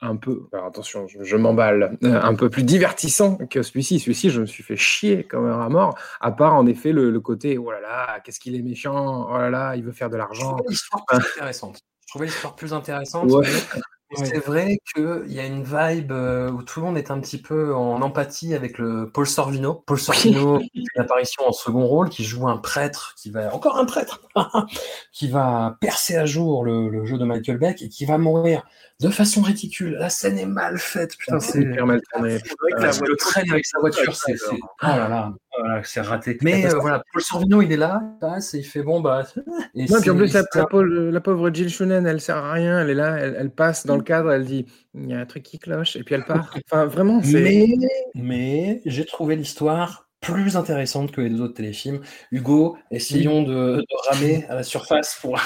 un 0.02 0.16
peu, 0.16 0.48
alors 0.54 0.68
attention, 0.68 1.08
je, 1.08 1.24
je 1.24 1.36
m'emballe, 1.36 1.98
un 2.04 2.36
peu 2.36 2.50
plus 2.50 2.64
divertissant 2.64 3.38
que 3.38 3.64
celui-ci. 3.64 4.00
Celui-ci, 4.00 4.30
je 4.30 4.42
me 4.42 4.46
suis 4.46 4.64
fait 4.64 4.76
chier 4.76 5.24
comme 5.24 5.46
un 5.46 5.56
rat 5.56 5.70
mort, 5.70 5.98
à 6.22 6.32
part 6.32 6.54
en 6.54 6.66
effet 6.68 6.92
le, 6.92 7.10
le 7.10 7.20
côté, 7.20 7.58
oh 7.58 7.72
là 7.72 7.82
là, 7.82 8.20
qu'est-ce 8.20 8.40
qu'il 8.40 8.56
est 8.56 8.62
méchant, 8.62 9.28
oh 9.30 9.38
là 9.38 9.50
là, 9.50 9.76
il 9.76 9.84
veut 9.84 9.92
faire 9.92 10.10
de 10.10 10.18
l'argent. 10.18 10.58
Je 10.58 10.64
trouvais 10.64 10.70
l'histoire 10.70 11.06
plus 11.06 11.18
intéressante. 11.18 11.82
Je 12.02 12.08
trouvais 12.08 12.26
l'histoire 12.26 12.56
plus 12.56 12.74
intéressante. 12.74 13.32
Ouais. 13.32 13.48
C'est 14.16 14.46
vrai 14.46 14.78
qu'il 14.94 15.32
y 15.32 15.40
a 15.40 15.46
une 15.46 15.64
vibe 15.64 16.12
où 16.12 16.62
tout 16.64 16.80
le 16.80 16.86
monde 16.86 16.98
est 16.98 17.10
un 17.10 17.20
petit 17.20 17.42
peu 17.42 17.74
en 17.74 18.02
empathie 18.02 18.54
avec 18.54 18.78
le 18.78 19.10
Paul 19.10 19.26
Sorvino. 19.26 19.84
Paul 19.86 20.00
Sorvino, 20.00 20.60
qui 20.74 20.82
fait 20.82 20.84
une 20.96 21.02
apparition 21.02 21.48
en 21.48 21.52
second 21.52 21.86
rôle, 21.86 22.10
qui 22.10 22.24
joue 22.24 22.48
un 22.48 22.58
prêtre, 22.58 23.16
qui 23.18 23.32
va 23.32 23.54
encore 23.54 23.78
un 23.78 23.86
prêtre, 23.86 24.22
qui 25.12 25.30
va 25.30 25.78
percer 25.82 26.16
à 26.16 26.26
jour 26.26 26.64
le, 26.64 26.90
le, 26.90 27.06
jeu 27.06 27.18
de 27.18 27.26
Michael 27.26 27.58
Beck 27.58 27.82
et 27.82 27.90
qui 27.90 28.06
va 28.06 28.18
mourir 28.18 28.64
de 29.04 29.10
façon 29.10 29.42
ridicule. 29.42 29.98
La 30.00 30.10
scène 30.10 30.40
est 30.40 30.46
mal 30.46 30.78
faite, 30.78 31.18
putain, 31.18 31.40
c'est 31.40 31.62
hyper 31.62 31.86
mal 31.86 32.02
tourné. 32.14 32.36
Euh, 32.36 32.92
le 33.06 33.16
traîne 33.18 33.52
avec 33.52 33.66
sa 33.66 33.80
voiture, 33.80 34.16
c'est 34.16 34.36
oh 34.50 34.58
là 34.82 35.10
là, 35.10 35.34
voilà, 35.58 35.84
c'est 35.84 36.00
raté. 36.00 36.38
Mais 36.42 36.66
euh, 36.66 36.78
voilà, 36.80 37.04
Paul 37.12 37.22
Sorvino, 37.22 37.62
il 37.62 37.72
est 37.74 37.78
là, 37.78 38.02
passe 38.22 38.54
et 38.54 38.60
il 38.60 38.64
fait 38.64 38.82
bon 38.82 39.02
bah. 39.02 39.28
Et 39.76 39.86
non, 39.86 40.00
puis 40.00 40.10
en 40.10 40.16
plus 40.16 40.34
la, 40.34 40.44
la, 40.54 41.12
la, 41.12 41.22
pauvre 41.22 41.54
Jill 41.54 41.70
Shunen, 41.70 42.08
elle 42.08 42.22
sert 42.22 42.38
à 42.38 42.54
rien, 42.54 42.80
elle 42.80 42.90
est 42.92 42.96
là, 42.96 43.18
elle, 43.18 43.36
elle 43.38 43.50
passe 43.50 43.86
dans 43.86 43.98
le 43.98 44.04
cadre, 44.04 44.32
elle 44.32 44.46
dit 44.46 44.66
il 44.96 45.10
y 45.10 45.14
a 45.14 45.20
un 45.20 45.26
truc 45.26 45.44
qui 45.44 45.60
cloche 45.60 45.98
et 45.98 46.04
puis 46.04 46.16
elle 46.16 46.26
part. 46.26 46.54
Enfin 46.72 46.86
vraiment, 46.86 47.22
c'est. 47.22 47.42
Mais, 47.42 47.68
mais 48.16 48.82
j'ai 48.86 49.06
trouvé 49.06 49.36
l'histoire 49.36 50.03
plus 50.24 50.56
intéressante 50.56 51.12
que 51.12 51.22
les 51.22 51.30
deux 51.30 51.42
autres 51.42 51.54
téléfilms. 51.54 52.00
Hugo, 52.32 52.78
essayons 52.90 53.44
de, 53.44 53.78
de 53.78 54.10
ramer 54.10 54.46
à 54.50 54.56
la 54.56 54.64
surface 54.64 55.18
pour. 55.22 55.38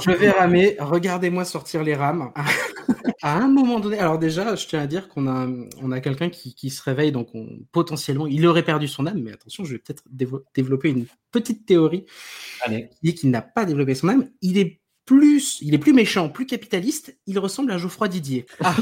Je 0.00 0.10
vais 0.10 0.30
ramer. 0.30 0.76
Regardez-moi 0.80 1.44
sortir 1.44 1.84
les 1.84 1.94
rames. 1.94 2.32
à 3.22 3.36
un 3.36 3.48
moment 3.48 3.78
donné, 3.78 3.98
alors 3.98 4.18
déjà, 4.18 4.56
je 4.56 4.66
tiens 4.66 4.80
à 4.80 4.86
dire 4.86 5.08
qu'on 5.08 5.28
a, 5.28 5.46
on 5.80 5.92
a 5.92 6.00
quelqu'un 6.00 6.30
qui, 6.30 6.54
qui 6.54 6.70
se 6.70 6.82
réveille, 6.82 7.12
donc 7.12 7.28
on, 7.34 7.46
potentiellement, 7.70 8.26
il 8.26 8.46
aurait 8.46 8.64
perdu 8.64 8.88
son 8.88 9.06
âme, 9.06 9.20
mais 9.22 9.32
attention, 9.32 9.64
je 9.64 9.72
vais 9.72 9.78
peut-être 9.78 10.02
développer 10.54 10.90
une 10.90 11.06
petite 11.30 11.66
théorie 11.66 12.06
Allez. 12.62 12.88
qui 12.90 12.98
dit 13.02 13.14
qu'il 13.14 13.30
n'a 13.30 13.42
pas 13.42 13.64
développé 13.64 13.94
son 13.94 14.08
âme. 14.08 14.28
Il 14.40 14.58
est 14.58 14.80
plus, 15.04 15.58
il 15.60 15.74
est 15.74 15.78
plus 15.78 15.92
méchant, 15.92 16.28
plus 16.28 16.46
capitaliste. 16.46 17.18
Il 17.26 17.38
ressemble 17.38 17.72
à 17.72 17.78
Geoffroy 17.78 18.08
Didier. 18.08 18.46
Ah. 18.60 18.74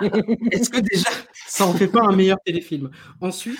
Est-ce 0.50 0.70
que 0.70 0.80
déjà, 0.80 1.10
ça 1.46 1.66
en 1.66 1.74
fait 1.74 1.88
pas 1.88 2.02
un 2.02 2.14
meilleur 2.14 2.38
téléfilm? 2.44 2.90
Ensuite, 3.20 3.58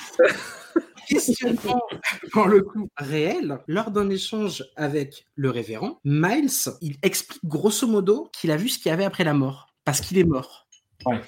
questionnement 1.12 1.80
dans 2.34 2.46
le 2.46 2.62
coup 2.62 2.88
réel, 2.96 3.58
lors 3.66 3.90
d'un 3.90 4.08
échange 4.10 4.64
avec 4.76 5.26
le 5.34 5.50
révérend, 5.50 5.98
Miles, 6.04 6.50
il 6.80 6.96
explique 7.02 7.44
grosso 7.44 7.86
modo 7.86 8.28
qu'il 8.32 8.50
a 8.50 8.56
vu 8.56 8.68
ce 8.68 8.78
qu'il 8.78 8.90
y 8.90 8.92
avait 8.92 9.04
après 9.04 9.24
la 9.24 9.34
mort, 9.34 9.74
parce 9.84 10.00
qu'il 10.00 10.18
est 10.18 10.24
mort. 10.24 10.68
Ouais. 11.06 11.20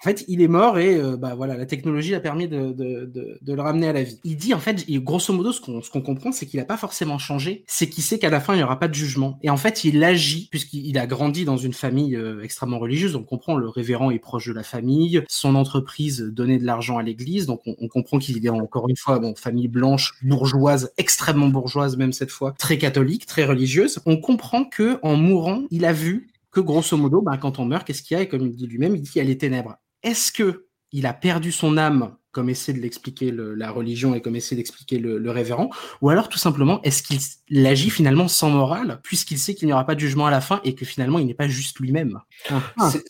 En 0.00 0.04
fait, 0.04 0.24
il 0.28 0.42
est 0.42 0.48
mort 0.48 0.78
et 0.78 0.96
euh, 0.96 1.16
bah 1.16 1.34
voilà, 1.34 1.56
la 1.56 1.64
technologie 1.66 2.14
a 2.14 2.20
permis 2.20 2.46
de, 2.46 2.72
de, 2.72 3.06
de, 3.06 3.38
de 3.40 3.52
le 3.54 3.62
ramener 3.62 3.88
à 3.88 3.92
la 3.92 4.02
vie. 4.02 4.18
Il 4.24 4.36
dit 4.36 4.52
en 4.52 4.58
fait, 4.58 4.84
il- 4.86 5.02
grosso 5.02 5.32
modo, 5.32 5.52
ce 5.52 5.60
qu'on 5.60 5.80
ce 5.82 5.90
comprend, 5.90 6.30
c'est 6.32 6.46
qu'il 6.46 6.60
n'a 6.60 6.66
pas 6.66 6.76
forcément 6.76 7.18
changé, 7.18 7.64
c'est 7.66 7.88
qu'il 7.88 8.02
sait 8.02 8.18
qu'à 8.18 8.28
la 8.28 8.40
fin 8.40 8.54
il 8.54 8.58
n'y 8.58 8.62
aura 8.62 8.78
pas 8.78 8.88
de 8.88 8.94
jugement. 8.94 9.38
Et 9.42 9.50
en 9.50 9.56
fait, 9.56 9.84
il 9.84 10.02
agit 10.04 10.48
puisqu'il 10.50 10.86
il 10.86 10.98
a 10.98 11.06
grandi 11.06 11.44
dans 11.44 11.56
une 11.56 11.72
famille 11.72 12.16
euh, 12.16 12.42
extrêmement 12.42 12.78
religieuse. 12.78 13.16
On 13.16 13.22
comprend 13.22 13.56
le 13.56 13.68
révérend 13.68 14.10
est 14.10 14.18
proche 14.18 14.46
de 14.48 14.52
la 14.52 14.62
famille, 14.62 15.22
son 15.28 15.54
entreprise 15.54 16.20
donnait 16.20 16.58
de 16.58 16.64
l'argent 16.66 16.98
à 16.98 17.02
l'église. 17.02 17.46
Donc, 17.46 17.62
on, 17.66 17.88
comprend 17.88 18.18
qu'il 18.18 18.44
est 18.44 18.48
encore 18.50 18.88
une 18.88 18.96
fois 18.96 19.18
bon 19.20 19.34
famille 19.36 19.68
blanche, 19.68 20.12
bourgeoise, 20.22 20.92
extrêmement 20.98 21.48
bourgeoise 21.48 21.96
même 21.96 22.12
cette 22.12 22.30
fois, 22.30 22.54
très 22.58 22.78
catholique, 22.78 23.26
très 23.26 23.44
religieuse. 23.44 24.00
On 24.06 24.16
comprend 24.18 24.64
que 24.64 24.98
en 25.02 25.16
mourant, 25.16 25.62
il 25.70 25.84
a 25.84 25.92
vu 25.92 26.28
que 26.50 26.60
grosso 26.60 26.96
modo, 26.96 27.20
bah, 27.22 27.36
quand 27.38 27.58
on 27.58 27.64
meurt, 27.64 27.86
qu'est-ce 27.86 28.02
qu'il 28.02 28.16
y 28.16 28.20
a? 28.20 28.22
Et 28.22 28.28
comme 28.28 28.46
il 28.46 28.54
dit 28.54 28.66
lui-même, 28.66 28.94
il 28.96 29.02
dit 29.02 29.10
qu'il 29.10 29.22
y 29.22 29.24
a 29.24 29.28
les 29.28 29.38
ténèbres. 29.38 29.76
Est-ce 30.04 30.30
que 30.30 30.66
il 30.92 31.06
a 31.06 31.12
perdu 31.12 31.50
son 31.50 31.76
âme, 31.76 32.16
comme 32.30 32.48
essaie 32.48 32.72
de 32.72 32.78
l'expliquer 32.78 33.32
le- 33.32 33.54
la 33.54 33.72
religion 33.72 34.14
et 34.14 34.20
comme 34.20 34.36
essaie 34.36 34.54
d'expliquer 34.54 34.98
le, 34.98 35.18
le 35.18 35.30
révérend, 35.32 35.70
ou 36.00 36.08
alors 36.10 36.28
tout 36.28 36.38
simplement, 36.38 36.80
est-ce 36.82 37.02
qu'il 37.02 37.18
il 37.48 37.66
agit 37.66 37.90
finalement 37.90 38.28
sans 38.28 38.50
morale, 38.50 39.00
puisqu'il 39.02 39.38
sait 39.38 39.54
qu'il 39.56 39.66
n'y 39.66 39.72
aura 39.72 39.86
pas 39.86 39.94
de 39.96 40.00
jugement 40.00 40.26
à 40.26 40.30
la 40.30 40.40
fin 40.40 40.60
et 40.62 40.76
que 40.76 40.84
finalement 40.84 41.18
il 41.18 41.26
n'est 41.26 41.34
pas 41.34 41.48
juste 41.48 41.80
lui-même? 41.80 42.20
Ah. 42.48 42.60
C'est 42.92 42.98
une 42.98 43.04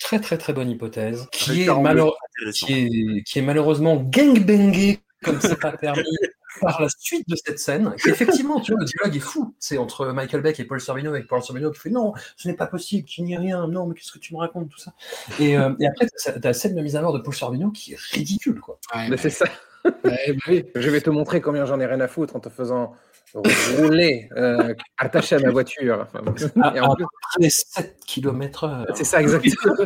très 0.00 0.20
très 0.20 0.36
très 0.36 0.52
bonne 0.52 0.70
hypothèse 0.70 1.28
qui 1.32 1.62
est, 1.62 1.64
Clairement, 1.64 1.82
malheure- 1.82 2.14
intéressant. 2.38 2.66
qui 2.66 2.72
est, 2.74 3.22
qui 3.24 3.38
est 3.38 3.42
malheureusement 3.42 3.96
gangbangée 3.96 5.00
comme 5.24 5.40
c'est 5.40 5.58
pas 5.58 5.72
permis 5.78 6.02
par 6.60 6.80
la 6.80 6.88
suite 6.88 7.28
de 7.28 7.36
cette 7.36 7.58
scène. 7.58 7.94
Effectivement, 8.06 8.60
tu 8.60 8.72
vois, 8.72 8.80
le 8.80 8.86
dialogue 8.86 9.16
est 9.16 9.20
fou. 9.20 9.54
C'est 9.58 9.78
entre 9.78 10.06
Michael 10.06 10.42
Beck 10.42 10.60
et 10.60 10.64
Paul 10.64 10.80
Sorvino, 10.80 11.10
avec 11.10 11.26
Paul 11.26 11.42
Sorvino 11.42 11.70
qui 11.70 11.80
fait 11.80 11.90
non, 11.90 12.12
ce 12.36 12.48
n'est 12.48 12.54
pas 12.54 12.66
possible, 12.66 13.06
qu'il 13.06 13.24
n'y 13.24 13.34
ait 13.34 13.38
rien, 13.38 13.66
non, 13.68 13.86
mais 13.86 13.94
qu'est-ce 13.94 14.12
que 14.12 14.18
tu 14.18 14.34
me 14.34 14.38
racontes, 14.38 14.68
tout 14.68 14.78
ça? 14.78 14.92
Et, 15.38 15.56
euh, 15.56 15.72
et 15.80 15.86
après, 15.86 16.06
tu 16.06 16.28
as 16.28 16.38
la 16.42 16.52
scène 16.52 16.74
de 16.74 16.82
mise 16.82 16.96
à 16.96 17.02
mort 17.02 17.12
de 17.12 17.18
Paul 17.20 17.34
Sorvino 17.34 17.70
qui 17.70 17.92
est 17.92 17.98
ridicule, 17.98 18.60
quoi. 18.60 18.78
Mais 19.08 19.16
c'est 19.16 19.30
ça. 19.30 19.46
Je 19.84 20.90
vais 20.90 21.00
te 21.00 21.10
montrer 21.10 21.40
combien 21.40 21.64
j'en 21.64 21.80
ai 21.80 21.86
rien 21.86 22.00
à 22.00 22.08
foutre 22.08 22.36
en 22.36 22.40
te 22.40 22.48
faisant 22.48 22.94
rouler 23.34 24.28
euh, 24.36 24.74
attaché 24.98 25.36
à 25.36 25.38
ma 25.40 25.50
voiture. 25.50 26.06
Enfin, 26.06 26.20
À, 26.62 26.76
et 26.76 26.80
en 26.80 26.92
à 26.92 26.96
plus, 26.96 27.04
peu 27.04 27.10
près 27.38 27.50
7 27.50 28.00
km 28.06 28.86
c'est 28.94 29.04
ça 29.04 29.20
exactement. 29.20 29.74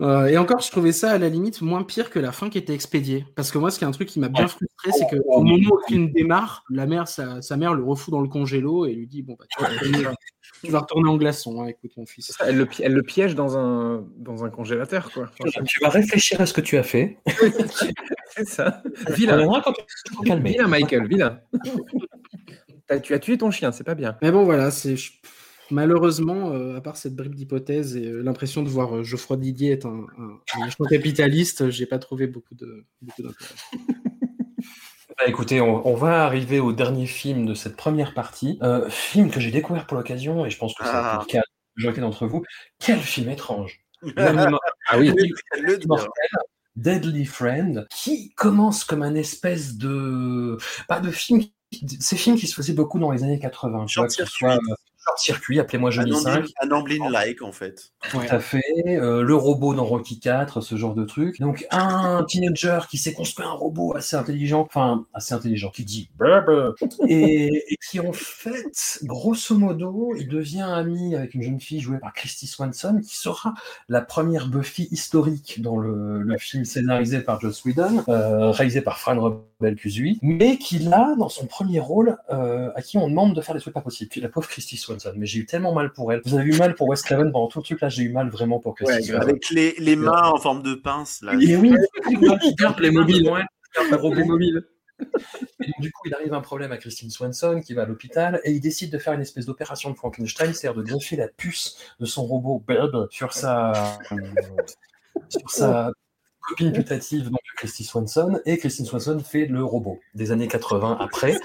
Euh, 0.00 0.26
et 0.26 0.36
encore, 0.36 0.60
je 0.60 0.70
trouvais 0.70 0.90
ça 0.92 1.12
à 1.12 1.18
la 1.18 1.28
limite 1.28 1.62
moins 1.62 1.82
pire 1.84 2.10
que 2.10 2.18
la 2.18 2.32
fin 2.32 2.50
qui 2.50 2.58
était 2.58 2.74
expédiée. 2.74 3.24
Parce 3.36 3.50
que 3.50 3.58
moi, 3.58 3.70
ce 3.70 3.78
qui 3.78 3.84
est 3.84 3.86
un 3.86 3.92
truc 3.92 4.08
qui 4.08 4.18
m'a 4.18 4.28
bien 4.28 4.48
frustré, 4.48 4.90
c'est 4.92 5.06
que 5.08 5.22
au 5.26 5.42
moment 5.42 5.70
où 5.70 5.76
le 5.76 5.86
film 5.86 6.12
démarre, 6.12 6.64
la 6.70 6.86
mère, 6.86 7.08
sa, 7.08 7.40
sa 7.40 7.56
mère 7.56 7.74
le 7.74 7.84
refout 7.84 8.10
dans 8.10 8.20
le 8.20 8.28
congélo 8.28 8.86
et 8.86 8.94
lui 8.94 9.06
dit 9.06 9.22
Bon, 9.22 9.36
bah, 9.38 9.44
tu, 9.48 9.64
tu 10.62 10.70
vas 10.70 10.80
retourner 10.80 11.08
en 11.08 11.16
glaçon, 11.16 11.62
hein, 11.62 11.66
écoute, 11.68 11.92
mon 11.96 12.06
fils. 12.06 12.32
Elle 12.44 12.56
le, 12.56 12.66
pi- 12.66 12.82
elle 12.82 12.92
le 12.94 13.02
piège 13.02 13.34
dans 13.34 13.56
un, 13.56 14.04
dans 14.16 14.44
un 14.44 14.50
congélateur, 14.50 15.10
quoi. 15.12 15.30
Tu 15.66 15.80
vas 15.80 15.88
réfléchir 15.88 16.40
à 16.40 16.46
ce 16.46 16.52
que 16.52 16.60
tu 16.60 16.76
as 16.76 16.82
fait. 16.82 17.18
c'est 18.34 18.46
ça. 18.48 18.82
Tu 19.06 19.12
Vilain. 19.14 19.60
quand 19.64 19.72
tu 19.72 20.64
Michael, 20.68 21.06
vilain. 21.08 21.40
T'as- 22.86 23.00
tu 23.00 23.14
as 23.14 23.18
tué 23.18 23.38
ton 23.38 23.50
chien, 23.50 23.72
c'est 23.72 23.84
pas 23.84 23.94
bien. 23.94 24.16
Mais 24.22 24.30
bon, 24.30 24.44
voilà, 24.44 24.70
c'est. 24.70 24.96
Malheureusement, 25.70 26.50
euh, 26.52 26.76
à 26.76 26.80
part 26.82 26.96
cette 26.98 27.14
bribe 27.16 27.34
d'hypothèse 27.34 27.96
et 27.96 28.06
euh, 28.06 28.20
l'impression 28.22 28.62
de 28.62 28.68
voir 28.68 28.94
euh, 28.96 29.02
Geoffroy 29.04 29.38
Didier 29.38 29.72
être 29.72 29.86
un, 29.86 30.06
un, 30.18 30.38
un 30.60 30.64
méchant 30.66 30.84
capitaliste, 30.84 31.70
j'ai 31.70 31.86
pas 31.86 31.98
trouvé 31.98 32.26
beaucoup 32.26 32.54
de 32.54 32.84
beaucoup 33.00 33.22
d'intérêt. 33.22 34.11
Bah, 35.22 35.28
écoutez, 35.28 35.60
on, 35.60 35.86
on 35.86 35.94
va 35.94 36.24
arriver 36.24 36.58
au 36.58 36.72
dernier 36.72 37.06
film 37.06 37.46
de 37.46 37.54
cette 37.54 37.76
première 37.76 38.12
partie. 38.12 38.58
Euh, 38.62 38.90
film 38.90 39.30
que 39.30 39.38
j'ai 39.38 39.52
découvert 39.52 39.86
pour 39.86 39.96
l'occasion, 39.96 40.44
et 40.44 40.50
je 40.50 40.58
pense 40.58 40.74
que 40.74 40.82
va 40.82 41.14
être 41.14 41.20
le 41.20 41.26
cas 41.26 41.38
de 41.38 41.42
la 41.42 41.42
majorité 41.76 42.00
d'entre 42.00 42.26
vous. 42.26 42.42
Quel 42.80 42.98
film 42.98 43.30
étrange 43.30 43.84
Ah 44.16 44.98
oui. 44.98 45.14
Le. 45.60 45.78
Mortel, 45.86 46.10
Deadly 46.74 47.24
Friend, 47.24 47.86
qui 47.88 48.34
commence 48.34 48.82
comme 48.82 49.02
un 49.04 49.14
espèce 49.14 49.76
de... 49.76 50.58
Pas 50.88 50.98
de 50.98 51.12
film... 51.12 51.42
Ces 52.00 52.16
films 52.16 52.36
qui 52.36 52.48
se 52.48 52.54
faisaient 52.56 52.72
beaucoup 52.72 52.98
dans 52.98 53.12
les 53.12 53.22
années 53.22 53.38
80, 53.38 53.86
tu 53.86 54.00
vois, 54.00 54.08
soit 54.08 54.58
euh, 55.02 55.10
Short 55.10 55.18
Circuit, 55.18 55.60
appelez-moi 55.60 55.88
Un 55.90 55.92
Johnny 55.92 56.14
5, 56.14 56.44
Amblin- 56.44 56.48
un 56.62 56.70
Amblin-like, 56.70 57.42
en 57.42 57.52
fait. 57.52 57.92
tout 58.10 58.18
à 58.28 58.38
fait. 58.38 58.62
euh, 58.86 59.22
le 59.22 59.34
robot 59.34 59.74
dans 59.74 59.84
Rocky 59.84 60.20
4, 60.20 60.60
ce 60.60 60.76
genre 60.76 60.94
de 60.94 61.04
truc. 61.04 61.40
Donc 61.40 61.66
un 61.70 62.24
teenager 62.28 62.80
qui 62.90 62.98
s'est 62.98 63.12
construit 63.12 63.46
un 63.46 63.50
robot 63.52 63.94
assez 63.96 64.16
intelligent, 64.16 64.60
enfin 64.60 65.04
assez 65.14 65.34
intelligent, 65.34 65.70
qui 65.70 65.84
dit 65.84 66.10
et, 67.08 67.46
et 67.72 67.76
qui 67.88 68.00
en 68.00 68.12
fait, 68.12 68.98
grosso 69.04 69.56
modo, 69.56 70.14
il 70.18 70.28
devient 70.28 70.62
ami 70.62 71.14
avec 71.14 71.34
une 71.34 71.42
jeune 71.42 71.60
fille 71.60 71.80
jouée 71.80 71.98
par 71.98 72.12
Christy 72.12 72.46
Swanson, 72.46 73.00
qui 73.02 73.16
sera 73.16 73.54
la 73.88 74.00
première 74.00 74.48
Buffy 74.48 74.88
historique 74.90 75.60
dans 75.62 75.76
le, 75.76 76.22
le 76.22 76.38
film 76.38 76.64
scénarisé 76.64 77.20
par 77.20 77.40
Joss 77.40 77.64
Whedon, 77.64 78.04
euh, 78.08 78.50
réalisé 78.50 78.80
par 78.80 78.98
Fran 78.98 79.20
Rebel 79.20 79.76
Cusui, 79.76 80.18
mais 80.22 80.58
qui 80.58 80.78
là, 80.78 81.14
dans 81.18 81.28
son 81.28 81.46
premier 81.46 81.80
rôle, 81.80 82.16
euh, 82.30 82.70
à 82.74 82.82
qui 82.82 82.98
on 82.98 83.08
demande 83.08 83.34
de 83.34 83.40
faire 83.40 83.54
des 83.54 83.60
trucs 83.60 83.74
pas 83.74 83.80
possibles. 83.80 84.10
Puis 84.10 84.20
la 84.20 84.28
pauvre 84.28 84.48
Christy 84.48 84.76
Swanson, 84.76 84.91
mais 85.16 85.26
j'ai 85.26 85.40
eu 85.40 85.46
tellement 85.46 85.72
mal 85.72 85.92
pour 85.92 86.12
elle. 86.12 86.22
Vous 86.24 86.36
avez 86.38 86.54
eu 86.54 86.58
mal 86.58 86.74
pour 86.74 86.88
Wes 86.88 87.02
Craven 87.02 87.32
pendant 87.32 87.48
tout 87.48 87.58
le 87.58 87.64
truc 87.64 87.80
là, 87.80 87.88
j'ai 87.88 88.04
eu 88.04 88.12
mal 88.12 88.28
vraiment 88.28 88.58
pour 88.58 88.74
Christy 88.74 88.92
Ouais, 88.92 89.02
Swanson. 89.02 89.22
Avec 89.22 89.50
les, 89.50 89.74
les 89.78 89.96
mains 89.96 90.30
en 90.30 90.38
forme 90.38 90.62
de 90.62 90.74
pince, 90.74 91.22
là. 91.22 91.34
Mais 91.34 91.56
oui, 91.56 91.74
qui 92.08 92.54
garde 92.54 92.80
les 92.80 92.90
mobiles, 92.90 93.30
ouais, 93.30 93.42
qui 93.42 93.80
garde 93.80 93.90
le 93.90 93.96
robot. 93.96 94.24
mobile. 94.24 94.62
Et 95.60 95.66
donc, 95.66 95.80
du 95.80 95.90
coup, 95.92 96.02
il 96.06 96.14
arrive 96.14 96.32
un 96.32 96.40
problème 96.40 96.72
à 96.72 96.76
Christine 96.76 97.10
Swanson 97.10 97.60
qui 97.60 97.74
va 97.74 97.82
à 97.82 97.86
l'hôpital 97.86 98.40
et 98.44 98.52
il 98.52 98.60
décide 98.60 98.92
de 98.92 98.98
faire 98.98 99.12
une 99.14 99.20
espèce 99.20 99.46
d'opération 99.46 99.90
de 99.90 99.96
Frankenstein, 99.96 100.52
c'est-à-dire 100.52 100.80
de 100.80 100.86
greffer 100.88 101.16
la 101.16 101.28
puce 101.28 101.76
de 101.98 102.06
son 102.06 102.24
robot 102.24 102.64
sur 103.10 103.32
sa, 103.32 103.98
sur 105.28 105.50
sa 105.50 105.92
copine 106.48 106.72
putative, 106.72 107.24
donc 107.30 107.40
Christine 107.56 107.86
Swanson, 107.86 108.40
et 108.46 108.58
Christine 108.58 108.86
Swanson 108.86 109.18
fait 109.20 109.46
le 109.46 109.64
robot 109.64 110.00
des 110.14 110.32
années 110.32 110.48
80 110.48 110.96
après. 111.00 111.36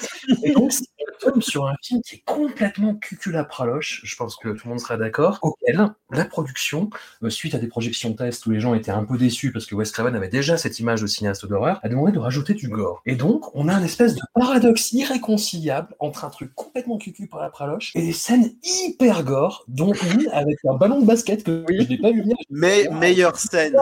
Et 0.44 0.52
donc, 0.54 0.72
c'est- 0.72 0.86
on 1.26 1.32
tombe 1.32 1.42
sur 1.42 1.68
un 1.68 1.74
film 1.84 2.02
qui 2.02 2.16
est 2.16 2.24
complètement 2.26 2.96
cuculapraloche, 2.96 4.02
je 4.04 4.16
pense 4.16 4.36
que 4.36 4.50
tout 4.50 4.62
le 4.66 4.70
monde 4.70 4.80
sera 4.80 4.98
d'accord, 4.98 5.40
auquel 5.42 5.88
la 6.12 6.26
production, 6.26 6.90
euh, 7.24 7.30
suite 7.30 7.56
à 7.56 7.58
des 7.60 7.68
projections 7.68 8.14
tests 8.14 8.46
où 8.46 8.52
les 8.52 8.60
gens 8.60 8.74
étaient 8.74 8.92
un 8.92 9.04
peu 9.04 9.18
déçus 9.18 9.52
parce 9.52 9.66
que 9.66 9.76
Wes 9.76 9.92
Craven 9.92 10.16
avait 10.16 10.30
déjà 10.30 10.58
cette 10.58 10.80
image 10.80 11.02
de 11.02 11.08
cinéaste 11.08 11.46
d'horreur, 11.46 11.80
a 11.84 11.90
demandé 11.90 12.12
de 12.12 12.20
rajouter 12.20 12.54
du 12.54 12.68
gore. 12.70 13.02
Et 13.06 13.16
donc, 13.16 13.56
on 13.56 13.68
a 13.68 13.74
un 13.74 13.84
espèce 13.84 14.16
de 14.16 14.22
paradoxe 14.34 14.92
irréconciliable 14.94 15.96
entre 16.00 16.26
un 16.26 16.30
truc 16.30 16.54
complètement 16.56 16.98
cucu 16.98 17.28
par 17.28 17.42
la 17.42 17.50
praloche 17.50 17.92
et 17.96 18.02
des 18.02 18.14
scènes 18.14 18.54
hyper 18.64 19.24
gore, 19.24 19.66
dont 19.68 19.94
une 19.94 20.28
avec 20.32 20.58
un 20.68 20.76
ballon 20.76 21.02
de 21.02 21.06
basket 21.06 21.44
que 21.44 21.64
je 21.70 21.84
n'ai 21.88 21.98
pas 21.98 22.12
vu 22.12 22.22
venir. 22.22 22.38
Mais 22.50 22.88
meilleure 22.92 23.38
scène. 23.38 23.76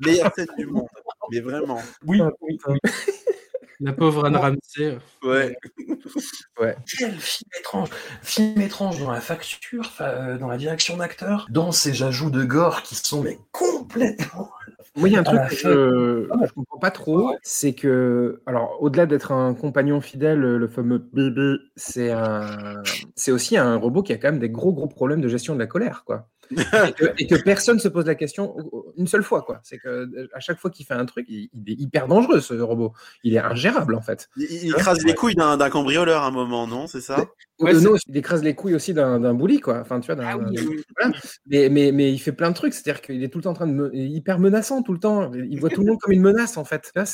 Meilleure 0.00 0.32
scène 0.34 0.46
du 0.58 0.66
monde. 0.66 0.86
Mais 1.30 1.40
vraiment. 1.40 1.80
Oui, 2.06 2.20
oui, 2.42 2.58
oui. 2.66 2.78
La 3.80 3.92
pauvre 3.92 4.24
Anne 4.26 4.36
Ramsey. 4.36 4.98
Ouais. 6.60 6.76
Quel 6.98 7.12
film 7.12 7.50
étrange 7.60 7.88
Film 8.22 8.60
étrange 8.60 8.98
dans 9.00 9.10
la 9.12 9.20
facture, 9.20 9.86
fa- 9.86 10.08
euh, 10.08 10.38
dans 10.38 10.48
la 10.48 10.56
direction 10.56 10.96
d'acteur, 10.96 11.46
dans 11.50 11.70
ces 11.70 12.02
ajouts 12.02 12.30
de 12.30 12.44
gore 12.44 12.82
qui 12.82 12.94
sont 12.96 13.22
mais 13.22 13.38
complètement... 13.52 14.50
Moi, 14.96 15.08
il 15.08 15.12
y 15.12 15.16
a 15.16 15.20
un 15.20 15.22
truc 15.22 15.40
que 15.50 15.54
je, 15.54 16.46
je 16.46 16.52
comprends 16.54 16.78
pas 16.78 16.90
trop, 16.90 17.36
c'est 17.42 17.72
que, 17.74 18.42
alors, 18.46 18.78
au-delà 18.82 19.06
d'être 19.06 19.30
un 19.30 19.54
compagnon 19.54 20.00
fidèle, 20.00 20.40
le 20.40 20.66
fameux 20.66 20.98
bébé, 21.12 21.58
c'est 21.76 22.10
un, 22.10 22.82
c'est 23.14 23.30
aussi 23.30 23.56
un 23.56 23.76
robot 23.76 24.02
qui 24.02 24.12
a 24.12 24.16
quand 24.16 24.28
même 24.32 24.40
des 24.40 24.50
gros 24.50 24.72
gros 24.72 24.88
problèmes 24.88 25.20
de 25.20 25.28
gestion 25.28 25.54
de 25.54 25.60
la 25.60 25.68
colère, 25.68 26.02
quoi. 26.04 26.26
Et, 26.50 27.26
que, 27.26 27.34
personne 27.44 27.78
se 27.78 27.88
pose 27.88 28.06
la 28.06 28.14
question 28.14 28.56
une 28.96 29.06
seule 29.06 29.22
fois, 29.22 29.42
quoi. 29.42 29.60
C'est 29.62 29.78
que 29.78 30.28
à 30.32 30.40
chaque 30.40 30.58
fois 30.58 30.70
qu'il 30.70 30.86
fait 30.86 30.94
un 30.94 31.06
truc, 31.06 31.26
il, 31.28 31.48
est 31.66 31.80
hyper 31.80 32.08
dangereux 32.08 32.40
ce 32.40 32.54
robot. 32.54 32.92
Il 33.24 33.34
est 33.34 33.38
ingérable 33.38 33.94
en 33.94 34.02
fait. 34.02 34.28
Il, 34.36 34.70
écrase 34.70 35.04
les 35.04 35.14
couilles 35.14 35.34
d'un 35.34 35.70
cambrioleur 35.70 36.22
à 36.22 36.26
un 36.26 36.30
moment, 36.30 36.66
non 36.66 36.86
C'est 36.86 37.00
ça? 37.00 37.26
Non, 37.60 37.96
il 38.06 38.16
écrase 38.16 38.44
les 38.44 38.54
couilles 38.54 38.74
aussi 38.74 38.94
d'un 38.94 39.34
bouli, 39.34 39.60
quoi. 39.60 39.80
Enfin, 39.80 39.98
tu 39.98 40.12
vois, 40.12 40.24
ah 40.24 40.36
mais, 41.46 41.68
mais, 41.68 41.90
mais, 41.92 42.12
il 42.12 42.18
fait 42.18 42.32
plein 42.32 42.50
de 42.50 42.54
trucs. 42.54 42.72
C'est-à-dire 42.72 43.02
qu'il 43.02 43.22
est 43.24 43.28
tout 43.28 43.38
le 43.38 43.44
temps 43.44 43.50
en 43.50 43.54
train 43.54 43.66
de 43.66 43.72
me... 43.72 43.94
hyper 43.94 44.38
menaçant 44.38 44.82
tout 44.82 44.92
le 44.92 45.00
temps. 45.00 45.32
Il 45.32 45.58
voit 45.58 45.68
tout 45.68 45.80
le 45.80 45.88
monde 45.88 45.98
comme 45.98 46.12
une 46.12 46.22
menace 46.22 46.56
en 46.56 46.64
fait. 46.64 46.92
Là, 46.94 47.04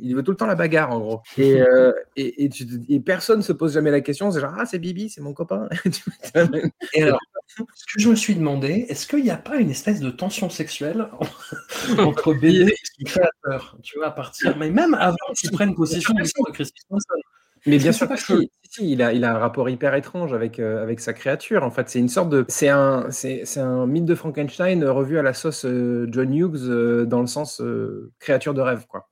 il 0.00 0.14
veut 0.16 0.22
tout 0.22 0.32
le 0.32 0.36
temps 0.36 0.46
la 0.46 0.56
bagarre 0.56 0.90
en 0.90 0.98
gros. 0.98 1.20
Et, 1.38 1.60
euh, 1.62 1.92
et, 2.16 2.48
et, 2.88 3.00
personne 3.00 3.42
se 3.42 3.52
pose 3.52 3.74
jamais 3.74 3.90
la 3.90 4.00
question. 4.00 4.30
C'est 4.30 4.40
genre 4.40 4.54
ah 4.58 4.66
c'est 4.66 4.78
Bibi, 4.78 5.08
c'est 5.08 5.20
mon 5.20 5.34
copain. 5.34 5.68
et 6.94 7.02
alors, 7.02 7.20
ce 7.46 7.62
que 7.62 8.00
je 8.00 8.08
me 8.08 8.16
suis 8.16 8.34
demandé, 8.34 8.81
est-ce 8.90 9.06
qu'il 9.06 9.22
n'y 9.22 9.30
a 9.30 9.36
pas 9.36 9.56
une 9.56 9.70
espèce 9.70 10.00
de 10.00 10.10
tension 10.10 10.50
sexuelle 10.50 11.08
entre 11.98 12.34
Bibi 12.40 12.70
et 12.70 12.74
son 12.84 13.04
créateur 13.04 13.76
Tu 13.82 13.98
vois, 13.98 14.08
à 14.08 14.10
partir, 14.12 14.56
mais 14.56 14.70
même 14.70 14.94
avant 14.94 15.16
qu'il 15.36 15.50
prenne 15.50 15.74
possession 15.74 16.14
de 16.14 16.52
Christy 16.52 16.82
mais 17.66 17.78
bien 17.78 17.92
sûr, 17.92 18.08
si, 18.18 18.50
si, 18.68 18.92
il, 18.92 19.02
a, 19.02 19.12
il 19.12 19.24
a 19.24 19.36
un 19.36 19.38
rapport 19.38 19.68
hyper 19.68 19.94
étrange 19.94 20.32
avec, 20.32 20.58
euh, 20.58 20.82
avec 20.82 20.98
sa 21.00 21.12
créature. 21.12 21.62
En 21.62 21.70
fait, 21.70 21.88
c'est 21.88 22.00
une 22.00 22.08
sorte 22.08 22.28
de. 22.28 22.44
C'est 22.48 22.68
un, 22.68 23.10
c'est, 23.10 23.44
un 23.58 23.86
mythe 23.86 24.04
de 24.04 24.14
Frankenstein 24.14 24.84
revu 24.84 25.18
à 25.18 25.22
la 25.22 25.32
sauce 25.32 25.64
euh, 25.64 26.08
John 26.10 26.34
Hughes 26.34 26.68
euh, 26.68 27.06
dans 27.06 27.20
le 27.20 27.26
sens 27.28 27.62
créature 28.18 28.54
de 28.54 28.60
rêve, 28.60 28.86
quoi. 28.88 29.08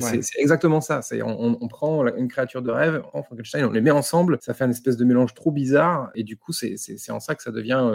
c'est, 0.00 0.20
exactement 0.38 0.80
ça. 0.80 1.02
C'est, 1.02 1.20
on, 1.22 1.58
on, 1.60 1.68
prend 1.68 2.06
une 2.06 2.28
créature 2.28 2.62
de 2.62 2.70
rêve, 2.70 3.02
en 3.12 3.22
Frankenstein, 3.22 3.66
on 3.66 3.70
les 3.70 3.82
met 3.82 3.90
ensemble, 3.90 4.38
ça 4.40 4.54
fait 4.54 4.64
un 4.64 4.70
espèce 4.70 4.96
de 4.96 5.04
mélange 5.04 5.34
trop 5.34 5.50
bizarre, 5.50 6.10
et 6.14 6.22
du 6.22 6.38
coup, 6.38 6.52
c'est, 6.52 6.76
en 7.10 7.20
ça 7.20 7.34
que 7.34 7.42
ça 7.42 7.50
devient. 7.50 7.90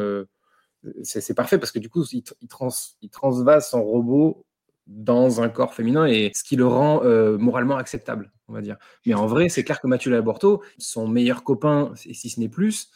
C'est, 1.04 1.34
parfait 1.34 1.58
parce 1.58 1.72
que 1.72 1.80
du 1.80 1.90
coup, 1.90 2.06
il, 2.12 2.24
il, 2.42 2.48
trans, 2.48 2.70
il 3.02 3.10
transvase 3.10 3.70
son 3.70 3.84
robot 3.84 4.46
dans 4.88 5.42
un 5.42 5.50
corps 5.50 5.74
féminin 5.74 6.06
et 6.06 6.32
ce 6.34 6.44
qui 6.44 6.56
le 6.56 6.66
rend 6.66 7.04
euh, 7.04 7.38
moralement 7.38 7.78
acceptable, 7.78 8.32
on 8.48 8.54
va 8.54 8.62
dire. 8.62 8.78
Mais 9.06 9.14
en 9.14 9.28
vrai, 9.28 9.50
c'est 9.50 9.64
clair 9.64 9.80
que 9.80 9.88
Mathieu 9.88 10.12
Laborto, 10.12 10.64
son 10.78 11.08
meilleur 11.08 11.44
copain, 11.44 11.94
si 11.96 12.30
ce 12.30 12.40
n'est 12.40 12.50
plus, 12.50 12.90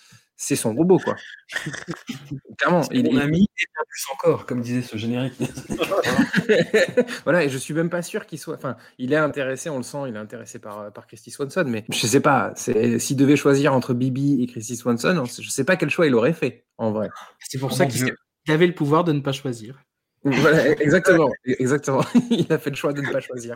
c'est 0.44 0.56
son 0.56 0.74
robot, 0.74 1.00
quoi. 1.00 1.16
Clairement. 2.58 2.82
Il 2.92 3.08
est 3.08 3.22
ami 3.22 3.44
et 3.44 3.66
bien 3.74 3.84
plus 3.88 4.06
encore, 4.14 4.46
comme 4.46 4.62
disait 4.62 4.82
ce 4.82 4.98
générique. 4.98 5.34
voilà, 7.24 7.44
et 7.44 7.50
je 7.50 7.58
suis 7.58 7.74
même 7.74 7.90
pas 7.90 8.02
sûr 8.02 8.26
qu'il 8.26 8.40
soit. 8.40 8.56
Enfin, 8.56 8.76
il 8.98 9.14
est 9.14 9.18
intéressé, 9.18 9.70
on 9.70 9.78
le 9.78 9.84
sent, 9.84 9.98
il 10.08 10.16
est 10.16 10.20
intéressé 10.20 10.60
par, 10.60 10.92
par 10.92 11.08
Christy 11.08 11.32
Swanson, 11.32 11.66
mais 11.68 11.86
je 11.90 12.08
sais 12.08 12.20
pas, 12.20 12.54
s'il 12.56 13.16
devait 13.16 13.38
choisir 13.38 13.74
entre 13.74 13.94
Bibi 13.94 14.44
et 14.44 14.48
Christy 14.48 14.76
Swanson, 14.76 15.24
je 15.26 15.50
sais 15.50 15.64
pas 15.64 15.78
quel 15.78 15.90
choix 15.90 16.08
il 16.08 16.16
aurait 16.16 16.34
fait, 16.34 16.66
en 16.78 16.92
vrai. 16.92 17.10
C'est 17.40 17.60
pour 17.60 17.72
ça 17.72 17.86
qu'il 17.86 18.14
avait 18.48 18.68
le 18.68 18.76
pouvoir 18.76 19.04
de 19.04 19.14
ne 19.14 19.22
pas 19.22 19.32
choisir. 19.32 19.84
Voilà, 20.24 20.70
exactement, 20.82 21.30
exactement. 21.46 22.02
Il 22.30 22.52
a 22.52 22.58
fait 22.58 22.70
le 22.70 22.76
choix 22.76 22.94
de 22.94 23.02
ne 23.02 23.12
pas 23.12 23.20
choisir. 23.20 23.56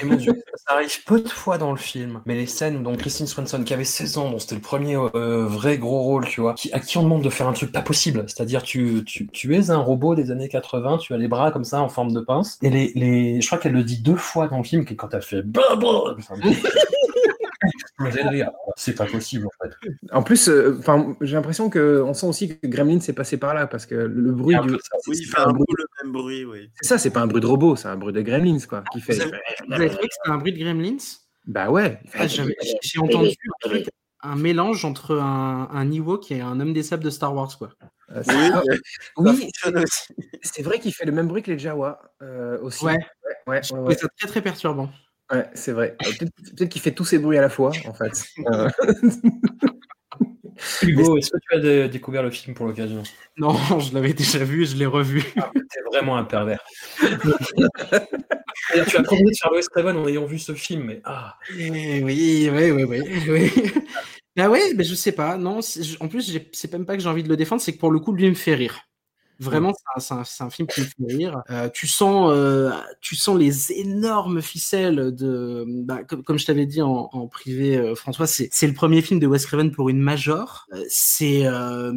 Et 0.00 0.06
mon 0.06 0.16
Dieu, 0.16 0.32
ça 0.54 0.74
arrive 0.74 1.04
peu 1.04 1.20
de 1.20 1.28
fois 1.28 1.58
dans 1.58 1.70
le 1.72 1.76
film, 1.76 2.22
mais 2.24 2.34
les 2.34 2.46
scènes 2.46 2.82
dont 2.82 2.96
Christine 2.96 3.26
Swanson, 3.26 3.62
qui 3.64 3.74
avait 3.74 3.84
16 3.84 4.18
ans, 4.18 4.30
dont 4.30 4.38
c'était 4.38 4.54
le 4.54 4.60
premier 4.60 4.96
euh, 4.96 5.44
vrai 5.46 5.78
gros 5.78 6.00
rôle, 6.00 6.26
tu 6.26 6.40
vois, 6.40 6.54
qui, 6.54 6.72
à 6.72 6.80
qui 6.80 6.96
on 6.96 7.02
demande 7.02 7.22
de 7.22 7.30
faire 7.30 7.48
un 7.48 7.52
truc 7.52 7.72
pas 7.72 7.82
possible, 7.82 8.24
c'est-à-dire 8.26 8.62
tu, 8.62 9.04
tu, 9.04 9.26
tu 9.28 9.54
es 9.54 9.70
un 9.70 9.78
robot 9.78 10.14
des 10.14 10.30
années 10.30 10.48
80, 10.48 10.98
tu 10.98 11.12
as 11.12 11.18
les 11.18 11.28
bras 11.28 11.50
comme 11.50 11.64
ça 11.64 11.82
en 11.82 11.88
forme 11.88 12.12
de 12.12 12.20
pince, 12.20 12.58
et 12.62 12.70
les, 12.70 12.92
les... 12.94 13.40
je 13.40 13.46
crois 13.46 13.58
qu'elle 13.58 13.72
le 13.72 13.84
dit 13.84 14.00
deux 14.00 14.16
fois 14.16 14.48
dans 14.48 14.58
le 14.58 14.64
film, 14.64 14.84
que 14.84 14.94
quand 14.94 15.12
elle 15.12 15.22
fait 15.22 15.42
c'est 18.76 18.94
pas 18.94 19.06
possible 19.06 19.46
en 19.46 19.64
fait. 19.64 19.74
En 20.12 20.22
plus, 20.22 20.48
euh, 20.48 20.76
enfin, 20.78 21.16
j'ai 21.20 21.34
l'impression 21.34 21.70
que 21.70 22.02
on 22.04 22.14
sent 22.14 22.26
aussi 22.26 22.58
que 22.58 22.66
Gremlin 22.66 23.00
s'est 23.00 23.12
passé 23.12 23.36
par 23.36 23.54
là 23.54 23.66
parce 23.66 23.86
que 23.86 23.94
le 23.94 24.32
bruit 24.32 24.56
du. 24.62 24.72
oui, 24.72 24.78
il 25.18 25.26
fait 25.26 25.40
un, 25.40 25.52
peu 25.52 25.64
le 25.76 25.86
même 26.02 26.12
bruit, 26.12 26.44
oui. 26.44 26.70
C'est 26.80 26.88
ça, 26.88 26.98
c'est 26.98 27.10
pas 27.10 27.20
un 27.20 27.26
bruit 27.26 27.40
de 27.40 27.46
robot, 27.46 27.76
c'est 27.76 27.88
un 27.88 27.96
bruit 27.96 28.12
de 28.12 28.22
Gremlins 28.22 28.60
quoi. 28.68 28.82
Qui 28.92 29.00
fait. 29.00 29.14
Vous 29.14 29.74
avez 29.74 29.88
trouvé 29.88 30.08
que 30.08 30.14
c'était 30.14 30.34
un 30.34 30.38
bruit 30.38 30.52
de 30.52 30.58
Gremlins? 30.58 30.96
Bah 31.46 31.70
ouais. 31.70 32.00
Ah, 32.14 32.26
j'ai 32.26 32.98
entendu 32.98 33.34
un 34.22 34.36
mélange 34.36 34.84
entre 34.84 35.16
un, 35.18 35.68
un 35.72 35.90
Ewok 35.90 36.30
et 36.30 36.40
un 36.40 36.60
homme 36.60 36.72
des 36.72 36.82
sables 36.82 37.04
de 37.04 37.10
Star 37.10 37.34
Wars 37.34 37.56
quoi. 37.56 37.70
Euh, 38.12 38.22
oui, 39.18 39.30
oui 39.40 39.50
c'est 40.42 40.62
vrai 40.62 40.80
qu'il 40.80 40.92
fait 40.92 41.04
le 41.04 41.12
même 41.12 41.28
bruit 41.28 41.42
que 41.42 41.50
les 41.50 41.58
Jawa 41.58 42.02
euh, 42.22 42.58
aussi. 42.60 42.84
Ouais, 42.84 42.98
ouais, 43.46 43.60
ouais, 43.72 43.96
C'est 43.96 44.08
très 44.18 44.28
très 44.28 44.42
perturbant. 44.42 44.90
Ouais, 45.30 45.46
c'est 45.54 45.72
vrai. 45.72 45.96
Euh, 46.04 46.10
peut-être 46.56 46.68
qu'il 46.68 46.82
fait 46.82 46.92
tous 46.92 47.04
ces 47.04 47.18
bruits 47.18 47.38
à 47.38 47.40
la 47.40 47.48
fois, 47.48 47.70
en 47.86 47.94
fait. 47.94 48.24
Euh. 48.52 48.68
Hugo, 50.82 51.16
est-ce 51.16 51.30
que 51.30 51.38
tu 51.58 51.68
as 51.68 51.88
découvert 51.88 52.22
le 52.22 52.30
film 52.30 52.54
pour 52.54 52.66
l'occasion? 52.66 53.02
Non, 53.38 53.54
je 53.80 53.94
l'avais 53.94 54.12
déjà 54.12 54.44
vu, 54.44 54.66
je 54.66 54.76
l'ai 54.76 54.84
revu. 54.84 55.24
Ah, 55.38 55.50
T'es 55.54 55.80
vraiment 55.90 56.18
un 56.18 56.24
pervers. 56.24 56.62
tu 56.98 57.06
as 58.96 59.02
promis 59.02 59.24
de 59.24 59.36
faire 59.36 59.50
Craven 59.70 59.96
en 59.96 60.06
ayant 60.06 60.26
vu 60.26 60.38
ce 60.38 60.52
film, 60.52 60.84
mais 60.84 61.00
ah. 61.04 61.38
Eh 61.58 62.02
oui, 62.02 62.50
oui, 62.52 62.70
oui, 62.72 62.84
oui. 62.84 63.00
oui. 63.28 63.50
Ah 64.38 64.50
ouais, 64.50 64.74
mais 64.74 64.84
je 64.84 64.94
sais 64.94 65.12
pas. 65.12 65.38
Non, 65.38 65.60
en 66.00 66.08
plus, 66.08 66.38
c'est 66.52 66.72
même 66.72 66.84
pas 66.84 66.96
que 66.96 67.02
j'ai 67.02 67.08
envie 67.08 67.22
de 67.22 67.28
le 67.28 67.36
défendre, 67.36 67.62
c'est 67.62 67.72
que 67.72 67.78
pour 67.78 67.90
le 67.90 68.00
coup, 68.00 68.12
lui 68.12 68.28
me 68.28 68.34
fait 68.34 68.54
rire. 68.54 68.89
Vraiment, 69.40 69.72
c'est 69.96 70.12
un, 70.12 70.22
un, 70.40 70.50
film 70.50 70.68
qui 70.68 70.82
me 70.82 70.86
fait 70.86 71.16
rire. 71.16 71.42
Euh, 71.48 71.70
tu 71.70 71.86
sens, 71.86 72.30
euh, 72.30 72.70
tu 73.00 73.16
sens 73.16 73.38
les 73.38 73.72
énormes 73.72 74.42
ficelles 74.42 75.14
de, 75.14 75.64
bah, 75.66 76.04
comme, 76.04 76.22
comme, 76.22 76.38
je 76.38 76.44
t'avais 76.44 76.66
dit 76.66 76.82
en, 76.82 77.08
en 77.10 77.26
privé, 77.26 77.78
euh, 77.78 77.94
François, 77.94 78.26
c'est 78.26 78.66
le 78.66 78.74
premier 78.74 79.00
film 79.00 79.18
de 79.18 79.26
Wes 79.26 79.46
Craven 79.46 79.72
pour 79.72 79.88
une 79.88 80.00
major. 80.00 80.66
Euh, 80.74 80.84
c'est 80.90 81.46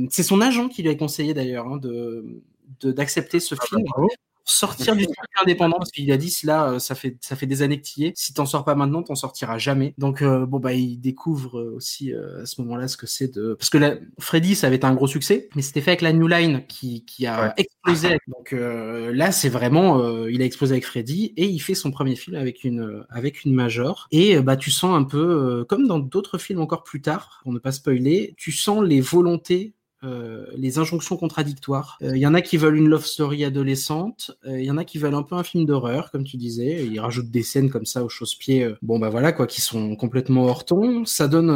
c'est 0.09 0.23
son 0.23 0.39
agent 0.39 0.69
qui 0.69 0.83
lui 0.83 0.89
a 0.89 0.95
conseillé 0.95 1.33
d'ailleurs 1.33 1.67
hein, 1.67 1.77
de 1.77 2.41
d'accepter 2.81 3.41
ce 3.41 3.55
ah, 3.59 3.65
film. 3.65 3.83
Bah, 3.83 4.03
sortir 4.45 4.95
du 4.95 5.03
circuit 5.03 5.41
indépendant 5.41 5.77
parce 5.77 5.91
qu'il 5.91 6.11
a 6.11 6.17
dit 6.17 6.35
là 6.43 6.71
euh, 6.71 6.79
ça 6.79 6.95
fait 6.95 7.17
ça 7.21 7.35
fait 7.35 7.45
des 7.45 7.61
années 7.61 7.79
que 7.79 7.85
tu 7.85 8.01
y 8.01 8.05
es. 8.05 8.13
Si 8.15 8.33
t'en 8.33 8.45
sors 8.45 8.65
pas 8.65 8.75
maintenant 8.75 9.03
t'en 9.03 9.15
sortiras 9.15 9.57
jamais. 9.57 9.93
Donc 9.97 10.21
euh, 10.21 10.45
bon 10.45 10.59
bah 10.59 10.73
il 10.73 10.97
découvre 10.97 11.59
euh, 11.59 11.73
aussi 11.75 12.13
à 12.13 12.45
ce 12.45 12.61
moment-là 12.61 12.87
ce 12.87 12.97
que 12.97 13.07
c'est 13.07 13.33
de 13.33 13.53
parce 13.53 13.69
que 13.69 13.77
là, 13.77 13.95
Freddy 14.19 14.55
ça 14.55 14.67
avait 14.67 14.77
été 14.77 14.85
un 14.85 14.95
gros 14.95 15.07
succès 15.07 15.49
mais 15.55 15.61
c'était 15.61 15.81
fait 15.81 15.91
avec 15.91 16.01
la 16.01 16.13
New 16.13 16.27
Line 16.27 16.65
qui, 16.67 17.05
qui 17.05 17.25
a 17.25 17.53
explosé 17.57 18.17
donc 18.27 18.51
là 18.53 19.31
c'est 19.31 19.49
vraiment 19.49 20.27
il 20.27 20.41
a 20.41 20.45
explosé 20.45 20.73
avec 20.73 20.85
Freddy 20.85 21.33
et 21.37 21.45
il 21.45 21.59
fait 21.59 21.75
son 21.75 21.91
premier 21.91 22.15
film 22.15 22.35
avec 22.37 22.63
une 22.63 23.05
avec 23.09 23.43
une 23.45 23.53
major. 23.53 24.07
Et 24.11 24.39
bah 24.39 24.57
tu 24.57 24.71
sens 24.71 24.95
un 24.95 25.03
peu 25.03 25.65
comme 25.69 25.87
dans 25.87 25.99
d'autres 25.99 26.37
films 26.37 26.61
encore 26.61 26.83
plus 26.83 27.01
tard 27.01 27.39
pour 27.43 27.53
ne 27.53 27.59
pas 27.59 27.71
spoiler 27.71 28.33
tu 28.37 28.51
sens 28.51 28.83
les 28.83 29.01
volontés 29.01 29.73
euh, 30.03 30.45
les 30.55 30.79
injonctions 30.79 31.15
contradictoires. 31.17 31.97
Il 32.01 32.07
euh, 32.07 32.17
y 32.17 32.27
en 32.27 32.33
a 32.33 32.41
qui 32.41 32.57
veulent 32.57 32.75
une 32.75 32.89
love 32.89 33.05
story 33.05 33.45
adolescente, 33.45 34.31
il 34.45 34.51
euh, 34.51 34.61
y 34.61 34.71
en 34.71 34.77
a 34.77 34.83
qui 34.83 34.97
veulent 34.97 35.15
un 35.15 35.23
peu 35.23 35.35
un 35.35 35.43
film 35.43 35.65
d'horreur, 35.65 36.11
comme 36.11 36.23
tu 36.23 36.37
disais. 36.37 36.85
Ils 36.85 36.99
rajoutent 36.99 37.31
des 37.31 37.43
scènes 37.43 37.69
comme 37.69 37.85
ça 37.85 38.03
au 38.03 38.09
chausse-pied, 38.09 38.73
bon 38.81 38.99
bah 38.99 39.09
voilà 39.09 39.31
quoi, 39.31 39.47
qui 39.47 39.61
sont 39.61 39.95
complètement 39.95 40.45
hors 40.45 40.65
ton. 40.65 41.05
Ça 41.05 41.27
donne, 41.27 41.51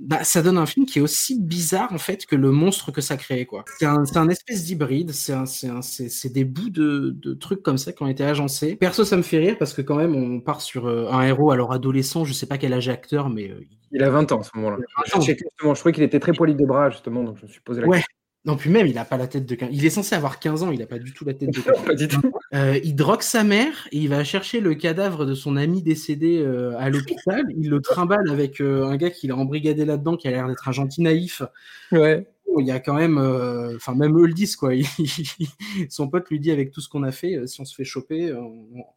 bah, 0.00 0.24
ça 0.24 0.42
donne 0.42 0.58
un 0.58 0.66
film 0.66 0.86
qui 0.86 1.00
est 1.00 1.02
aussi 1.02 1.40
bizarre 1.40 1.92
en 1.92 1.98
fait 1.98 2.24
que 2.24 2.36
le 2.36 2.50
monstre 2.50 2.92
que 2.92 3.00
ça 3.00 3.16
crée 3.16 3.44
quoi. 3.44 3.64
C'est 3.78 3.86
un, 3.86 4.04
un, 4.14 4.28
espèce 4.28 4.64
d'hybride, 4.64 5.12
c'est 5.12 6.32
des 6.32 6.44
bouts 6.44 6.70
de, 6.70 7.14
de, 7.20 7.34
trucs 7.34 7.62
comme 7.62 7.78
ça 7.78 7.92
qui 7.92 8.02
ont 8.02 8.08
été 8.08 8.24
agencés. 8.24 8.76
Perso, 8.76 9.04
ça 9.04 9.16
me 9.16 9.22
fait 9.22 9.38
rire 9.38 9.56
parce 9.58 9.74
que 9.74 9.82
quand 9.82 9.96
même 9.96 10.14
on 10.14 10.40
part 10.40 10.60
sur 10.60 10.88
un 10.88 11.22
héros 11.22 11.50
alors 11.50 11.72
adolescent, 11.72 12.24
je 12.24 12.32
sais 12.32 12.46
pas 12.46 12.58
quel 12.58 12.72
âge 12.72 12.88
acteur, 12.88 13.28
mais 13.28 13.52
il 13.92 14.02
a 14.02 14.10
20 14.10 14.32
ans 14.32 14.40
à 14.40 14.42
ce 14.42 14.50
moment-là. 14.56 14.76
Je, 15.06 15.32
je, 15.32 15.74
trouvais 15.74 15.92
qu'il 15.92 16.02
était 16.02 16.20
très 16.20 16.32
poli 16.32 16.54
de 16.54 16.64
bras, 16.64 16.90
justement, 16.90 17.17
donc 17.24 17.38
je 17.38 17.46
me 17.46 17.48
suis 17.48 17.60
posé 17.60 17.80
la 17.80 17.86
ouais. 17.86 17.98
question. 17.98 18.14
Non, 18.44 18.56
puis 18.56 18.70
même, 18.70 18.86
il 18.86 18.94
n'a 18.94 19.04
pas 19.04 19.16
la 19.16 19.26
tête 19.26 19.44
de 19.46 19.54
15 19.54 19.68
Il 19.72 19.84
est 19.84 19.90
censé 19.90 20.14
avoir 20.14 20.38
15 20.38 20.62
ans, 20.62 20.70
il 20.70 20.78
n'a 20.78 20.86
pas 20.86 20.98
du 20.98 21.12
tout 21.12 21.24
la 21.24 21.34
tête 21.34 21.50
de 21.50 21.60
15 22.06 22.16
ans. 22.16 22.30
euh, 22.54 22.78
il 22.82 22.94
drogue 22.94 23.20
sa 23.20 23.44
mère 23.44 23.88
et 23.92 23.98
il 23.98 24.08
va 24.08 24.24
chercher 24.24 24.60
le 24.60 24.74
cadavre 24.74 25.26
de 25.26 25.34
son 25.34 25.56
ami 25.56 25.82
décédé 25.82 26.38
euh, 26.38 26.74
à 26.78 26.88
l'hôpital. 26.88 27.44
Il 27.58 27.68
le 27.68 27.80
trimballe 27.82 28.30
avec 28.30 28.60
euh, 28.60 28.86
un 28.86 28.96
gars 28.96 29.10
qui 29.10 29.26
l'a 29.26 29.36
embrigadé 29.36 29.84
là-dedans, 29.84 30.16
qui 30.16 30.28
a 30.28 30.30
l'air 30.30 30.48
d'être 30.48 30.66
un 30.66 30.72
gentil 30.72 31.02
naïf. 31.02 31.42
Ouais. 31.92 32.26
Il 32.58 32.66
y 32.66 32.70
a 32.70 32.80
quand 32.80 32.94
même, 32.94 33.18
enfin 33.76 33.94
même 33.94 34.18
eux 34.18 34.26
le 34.26 34.32
disent 34.32 34.56
quoi. 34.56 34.70
son 35.90 36.08
pote 36.08 36.30
lui 36.30 36.40
dit 36.40 36.50
avec 36.50 36.70
tout 36.70 36.80
ce 36.80 36.88
qu'on 36.88 37.02
a 37.02 37.12
fait, 37.12 37.46
si 37.46 37.60
on 37.60 37.66
se 37.66 37.74
fait 37.74 37.84
choper, 37.84 38.34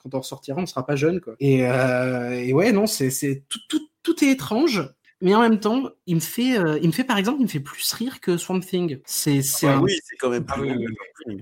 quand 0.02 0.15
on 0.15 0.19
ressortira, 0.19 0.61
on 0.61 0.65
sera 0.65 0.85
pas 0.85 0.95
jeune 0.95 1.19
quoi. 1.19 1.35
Et, 1.41 1.60
et 1.60 2.53
ouais 2.53 2.72
non, 2.72 2.88
c'est 2.88 3.43
tout, 3.49 3.60
tout, 3.68 3.81
tout 4.03 4.23
est 4.23 4.30
étrange 4.30 4.89
mais 5.22 5.35
en 5.35 5.41
même 5.41 5.60
temps, 5.60 5.84
il 6.07 6.15
me 6.15 6.19
fait, 6.19 6.57
euh, 6.57 6.80
il 6.81 6.88
me 6.88 6.91
fait 6.91 7.03
par 7.03 7.18
exemple, 7.18 7.39
il 7.39 7.43
me 7.43 7.49
fait 7.49 7.60
plus 7.60 7.93
rire 7.93 8.19
que 8.19 8.38
Swamp 8.38 8.60
Thing. 8.60 8.99
C'est, 9.06 9.41
c'est 9.41 9.68
ah 9.68 9.80
oui, 9.80 9.93
c'est 10.03 10.15
quand 10.18 10.30
même 10.30 10.45
plus. 10.45 10.88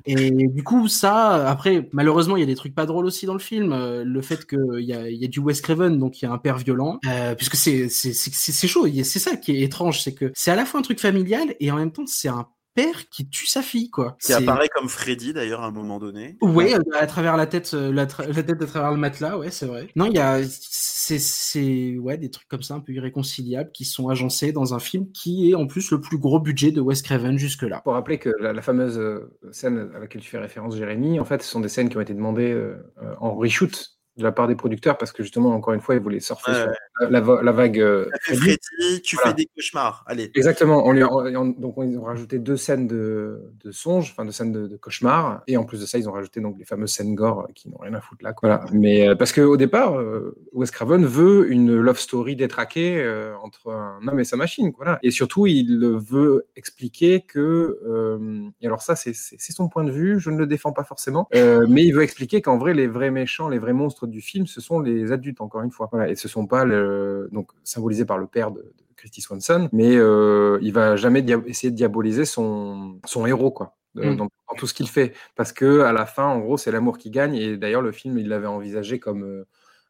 Et 0.06 0.32
du 0.32 0.64
coup, 0.64 0.88
ça, 0.88 1.50
après, 1.50 1.90
malheureusement, 1.94 2.36
il 2.36 2.42
y 2.42 2.44
a 2.44 2.46
des 2.46 2.56
trucs 2.56 2.76
pas 2.76 2.86
drôles 2.86 3.06
aussi 3.06 3.26
dans 3.26 3.34
le 3.34 3.40
film. 3.40 3.72
Euh, 3.72 4.04
le 4.04 4.22
fait 4.22 4.46
qu'il 4.46 4.82
y 4.82 4.94
a, 4.94 5.10
il 5.10 5.18
y 5.18 5.26
a 5.26 5.28
du 5.28 5.40
Wes 5.40 5.62
Craven, 5.62 5.98
donc 5.98 6.22
il 6.22 6.26
y 6.26 6.28
a 6.28 6.32
un 6.32 6.38
père 6.38 6.58
violent, 6.58 7.00
euh, 7.08 7.36
puisque 7.36 7.56
c'est, 7.56 7.90
c'est, 7.90 8.14
c'est, 8.14 8.32
c'est 8.34 8.68
chaud. 8.68 8.86
C'est 9.04 9.20
ça 9.20 9.38
qui 9.38 9.56
est 9.56 9.62
étrange, 9.62 10.02
c'est 10.02 10.14
que 10.14 10.32
c'est 10.36 10.52
à 10.52 10.56
la 10.56 10.66
fois 10.66 10.80
un 10.80 10.84
truc 10.84 11.00
familial 11.00 11.56
et 11.60 11.72
en 11.72 11.76
même 11.76 11.92
temps, 11.92 12.06
c'est 12.06 12.28
un 12.28 12.48
père 12.76 13.10
qui 13.10 13.30
tue 13.30 13.48
sa 13.48 13.62
fille, 13.62 13.90
quoi. 13.90 14.18
Qui 14.22 14.34
apparaît 14.34 14.70
comme 14.70 14.90
Freddy 14.90 15.34
d'ailleurs 15.34 15.62
à 15.62 15.68
un 15.68 15.72
moment 15.72 16.00
donné. 16.00 16.38
Ouais, 16.42 16.74
à 16.94 17.08
travers 17.08 17.38
la 17.38 17.48
tête, 17.48 17.72
euh, 17.74 17.92
la, 17.92 18.08
la 18.28 18.44
tête 18.44 18.62
à 18.62 18.66
travers 18.66 18.92
le 18.92 18.98
matelas, 18.98 19.38
ouais, 19.38 19.52
c'est 19.52 19.66
vrai. 19.66 19.90
Non, 19.96 20.06
il 20.06 20.14
y 20.14 20.20
a, 20.20 20.42
c'est, 20.46 21.98
ouais, 21.98 22.18
des 22.18 22.30
trucs 22.30 22.48
comme 22.48 22.62
ça 22.62 22.76
un 22.76 22.80
peu 22.80 22.94
irréconciliables 22.94 23.72
qui 23.72 23.86
sont 23.86 24.10
agencés 24.10 24.52
dans 24.52 24.74
un 24.74 24.80
film 24.80 25.12
qui 25.12 25.50
est 25.50 25.56
en 25.56 25.68
plus 25.68 25.92
le 25.92 26.00
plus 26.00 26.18
gros 26.18 26.40
budget 26.40 26.72
de 26.72 26.82
Wes 26.82 27.02
Craven 27.02 27.38
jusque-là. 27.38 27.82
Pour 27.84 27.94
rappeler 27.94 28.20
que 28.20 28.30
la, 28.40 28.62
fameuse 28.62 28.98
euh, 28.98 29.36
scène 29.52 29.92
à 29.96 30.00
laquelle 30.00 30.22
tu 30.22 30.30
fais 30.30 30.38
référence, 30.38 30.76
Jérémy, 30.76 31.20
en 31.20 31.26
fait, 31.26 31.42
ce 31.42 31.50
sont 31.50 31.60
des 31.60 31.70
scènes 31.70 31.90
qui 31.90 31.98
ont 31.98 32.02
été 32.02 32.14
demandées 32.14 32.52
euh, 32.52 32.78
en 33.20 33.36
reshoot 33.36 33.99
de 34.20 34.24
la 34.24 34.32
part 34.32 34.48
des 34.48 34.56
producteurs 34.56 34.98
parce 34.98 35.12
que 35.12 35.24
justement, 35.24 35.56
encore 35.56 35.74
une 35.74 35.80
fois, 35.80 35.96
ils 35.96 36.02
voulaient 36.02 36.20
surfer 36.20 36.54
sur 36.54 36.68
la, 37.10 37.22
la, 37.22 37.52
vague. 37.52 37.80
Euh, 37.80 38.10
Freddy, 38.22 38.58
tu 39.02 39.18
fais 39.18 39.34
des 39.34 39.48
cauchemars. 39.56 40.04
Allez. 40.06 40.30
Exactement. 40.36 40.86
On 40.86 40.92
lui 40.92 41.02
donc, 41.58 41.76
ils 41.78 41.98
ont 41.98 42.04
rajouté 42.04 42.38
deux 42.38 42.58
scènes 42.58 42.88
de, 42.88 43.42
de 43.64 43.72
songe, 43.72 44.12
enfin, 44.12 44.26
deux 44.26 44.32
scènes 44.32 44.52
de, 44.52 44.68
de 44.68 44.78
cauchemars. 44.78 45.42
Et 45.48 45.56
en 45.56 45.64
plus 45.64 45.80
de 45.80 45.86
ça, 45.86 45.98
ils 45.98 46.10
ont 46.10 46.12
rajouté 46.12 46.42
donc 46.42 46.58
les 46.60 46.66
fameuses 46.66 46.92
scènes 46.92 47.16
gore 47.16 47.48
qui 47.56 47.70
n'ont 47.70 47.78
rien 47.78 47.94
à 47.94 48.02
foutre 48.02 48.24
là. 48.24 48.34
Voilà. 48.42 48.66
Mais 48.74 49.08
euh, 49.08 49.16
parce 49.16 49.32
qu'au 49.32 49.56
départ, 49.56 49.98
euh, 49.98 50.36
Wes 50.52 50.70
Craven 50.70 51.06
veut 51.06 51.50
une 51.50 51.80
love 51.80 52.00
story 52.00 52.36
détraquée 52.36 52.80
entre 53.42 53.72
un 53.72 54.06
homme 54.06 54.20
et 54.20 54.26
sa 54.26 54.36
machine. 54.36 54.74
Voilà. 54.76 55.00
Et 55.02 55.12
surtout, 55.12 55.48
il 55.48 55.80
veut 55.80 56.46
expliquer 56.58 57.22
que. 57.22 57.80
et 58.62 58.68
alors, 58.68 58.82
ça, 58.82 58.96
c'est 58.96 59.14
son 59.14 59.70
point 59.70 59.86
de 59.86 59.92
vue. 59.92 60.20
Je 60.20 60.30
ne 60.30 60.38
le 60.38 60.48
défends 60.48 60.74
pas 60.74 60.84
forcément. 60.84 61.30
mais 61.34 61.86
il 61.86 61.94
veut 61.94 62.04
expliquer 62.04 62.42
qu'en 62.42 62.58
vrai, 62.58 62.74
les 62.74 62.88
vrais 62.88 63.12
méchants, 63.12 63.48
les 63.48 63.60
vrais 63.60 63.74
monstres 63.74 64.09
du 64.10 64.22
film, 64.22 64.48
ce 64.48 64.62
sont 64.62 64.80
les 64.80 65.12
adultes, 65.12 65.42
encore 65.42 65.62
une 65.62 65.72
fois. 65.72 65.88
Voilà, 65.92 66.10
et 66.10 66.16
ce 66.16 66.28
sont 66.28 66.48
pas 66.48 66.66
le, 66.66 67.30
donc 67.32 67.52
symbolisé 67.64 68.06
par 68.06 68.18
le 68.18 68.28
père 68.28 68.52
de, 68.52 68.74
Christy 69.00 69.22
Swanson, 69.22 69.70
mais 69.72 69.96
euh, 69.96 70.60
il 70.62 70.74
va 70.74 70.98
jamais 70.98 71.26
essayer 71.48 71.72
de 71.72 71.76
diaboliser 71.76 72.26
son, 72.26 73.00
son 73.06 73.26
héros, 73.26 73.52
quoi. 73.52 73.78
Mm. 73.96 74.16
Dans, 74.18 74.30
tout 74.58 74.68
ce 74.68 74.74
qu'il 74.74 74.90
fait, 74.90 75.14
parce 75.36 75.54
que 75.54 75.82
à 75.82 75.94
la 75.94 76.06
fin, 76.06 76.26
en 76.26 76.40
gros, 76.40 76.58
c'est 76.58 76.72
l'amour 76.72 76.98
qui 76.98 77.12
gagne. 77.12 77.36
Et 77.36 77.56
d'ailleurs, 77.56 77.82
le 77.82 77.92
film, 77.92 78.18
il 78.18 78.28
l'avait 78.28 78.48
envisagé 78.48 79.00
comme 79.00 79.24
euh, 79.24 79.48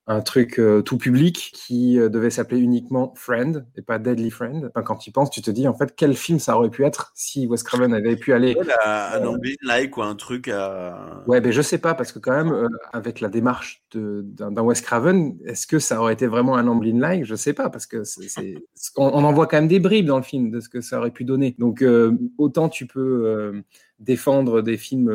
un 0.10 0.22
truc 0.22 0.58
euh, 0.58 0.82
tout 0.82 0.98
public 0.98 1.52
qui 1.54 2.00
euh, 2.00 2.10
devait 2.10 2.32
s'appeler 2.32 2.60
uniquement 2.60 3.14
Friend 3.16 3.68
et 3.76 3.84
pas 3.84 4.00
Deadly 4.00 4.32
Friend. 4.32 4.72
Enfin, 4.74 4.82
quand 4.82 4.96
tu 4.96 5.12
penses, 5.12 5.30
tu 5.30 5.44
te 5.44 5.52
dis 5.52 5.68
en 5.68 5.76
fait 5.76 5.94
quel 5.96 6.16
film 6.16 6.40
ça 6.40 6.58
aurait 6.58 6.72
pu 6.72 6.84
être 6.84 7.12
si 7.14 7.46
Wes 7.46 7.62
Craven 7.62 7.94
avait 7.94 8.16
pu 8.16 8.34
aller. 8.34 8.58
un 8.84 9.24
euh, 9.24 9.38
like 9.62 9.96
ou 9.98 10.02
un 10.02 10.16
truc 10.16 10.48
à. 10.48 11.24
Ouais, 11.28 11.40
mais 11.42 11.52
je 11.52 11.62
sais 11.62 11.78
pas 11.78 11.94
parce 11.94 12.12
que 12.12 12.18
quand 12.18 12.32
même 12.32 12.70
avec 12.92 13.22
la 13.22 13.30
démarche 13.30 13.84
d'un 13.94 14.64
Wes 14.64 14.82
Craven, 14.82 15.38
est-ce 15.46 15.68
que 15.68 15.78
ça 15.78 16.02
aurait 16.02 16.14
été 16.14 16.26
vraiment 16.26 16.58
un 16.58 16.68
Amblin 16.68 16.98
like 16.98 17.26
Je 17.26 17.36
sais 17.36 17.54
pas 17.54 17.70
parce 17.70 17.86
que 17.86 18.04
c'est 18.04 18.56
on, 18.98 19.06
on, 19.06 19.24
en 19.24 19.32
voit 19.32 19.46
quand 19.46 19.58
même 19.58 19.68
des 19.68 19.80
bribes 19.80 20.08
dans 20.08 20.18
le 20.18 20.24
film 20.24 20.50
de 20.50 20.60
ce 20.60 20.70
que 20.70 20.82
ça 20.82 20.98
aurait 20.98 21.12
pu 21.12 21.24
donner. 21.24 21.56
Donc 21.60 21.86
autant 22.40 22.68
tu 22.68 22.88
peux 22.88 23.62
défendre 24.00 24.64
des 24.64 24.78
films 24.78 25.14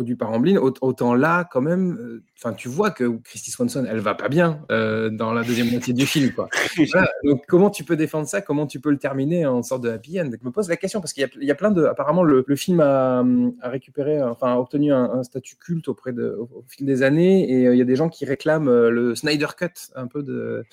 produit 0.00 0.16
par 0.16 0.32
Amblin, 0.32 0.56
autant 0.56 1.14
là, 1.14 1.46
quand 1.52 1.60
même, 1.60 1.98
euh, 2.00 2.22
enfin, 2.38 2.54
tu 2.54 2.70
vois 2.70 2.90
que 2.90 3.04
Christy 3.18 3.50
Swanson, 3.50 3.84
elle 3.86 3.98
va 3.98 4.14
pas 4.14 4.30
bien 4.30 4.64
euh, 4.72 5.10
dans 5.10 5.34
la 5.34 5.44
deuxième 5.44 5.70
moitié 5.70 5.92
du 5.92 6.06
film, 6.06 6.32
quoi. 6.32 6.48
Donc, 7.24 7.42
comment 7.46 7.68
tu 7.68 7.84
peux 7.84 7.96
défendre 7.96 8.26
ça? 8.26 8.40
Comment 8.40 8.66
tu 8.66 8.80
peux 8.80 8.90
le 8.90 8.96
terminer 8.96 9.44
en 9.44 9.62
sorte 9.62 9.82
de 9.82 9.90
happy 9.90 10.18
end? 10.18 10.30
Je 10.32 10.42
me 10.42 10.50
pose 10.50 10.70
la 10.70 10.78
question 10.78 11.02
parce 11.02 11.12
qu'il 11.12 11.28
y, 11.38 11.50
a 11.50 11.54
plein 11.54 11.70
de, 11.70 11.84
apparemment, 11.84 12.22
le, 12.22 12.42
film 12.56 12.80
a, 12.80 13.22
récupéré, 13.62 14.22
enfin, 14.22 14.54
a 14.54 14.56
obtenu 14.56 14.90
un, 14.90 15.22
statut 15.22 15.56
culte 15.56 15.88
auprès 15.88 16.14
de, 16.14 16.34
au, 16.38 16.64
fil 16.66 16.86
des 16.86 17.02
années, 17.02 17.52
et 17.52 17.66
euh, 17.66 17.74
il 17.74 17.78
y 17.78 17.82
a 17.82 17.84
des 17.84 17.96
gens 17.96 18.08
qui 18.08 18.24
réclament 18.24 18.88
le 18.88 19.14
Snyder 19.14 19.48
Cut, 19.54 19.90
un 19.96 20.06
peu 20.06 20.22
de 20.22 20.64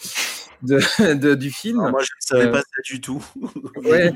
de, 0.62 0.80
du 1.36 1.52
film. 1.52 1.78
moi, 1.78 2.02
je 2.02 2.36
ne 2.36 2.40
savais 2.40 2.52
pas 2.52 2.60
ça 2.60 2.82
du 2.86 3.02
tout. 3.02 3.24
ouais, 3.84 4.14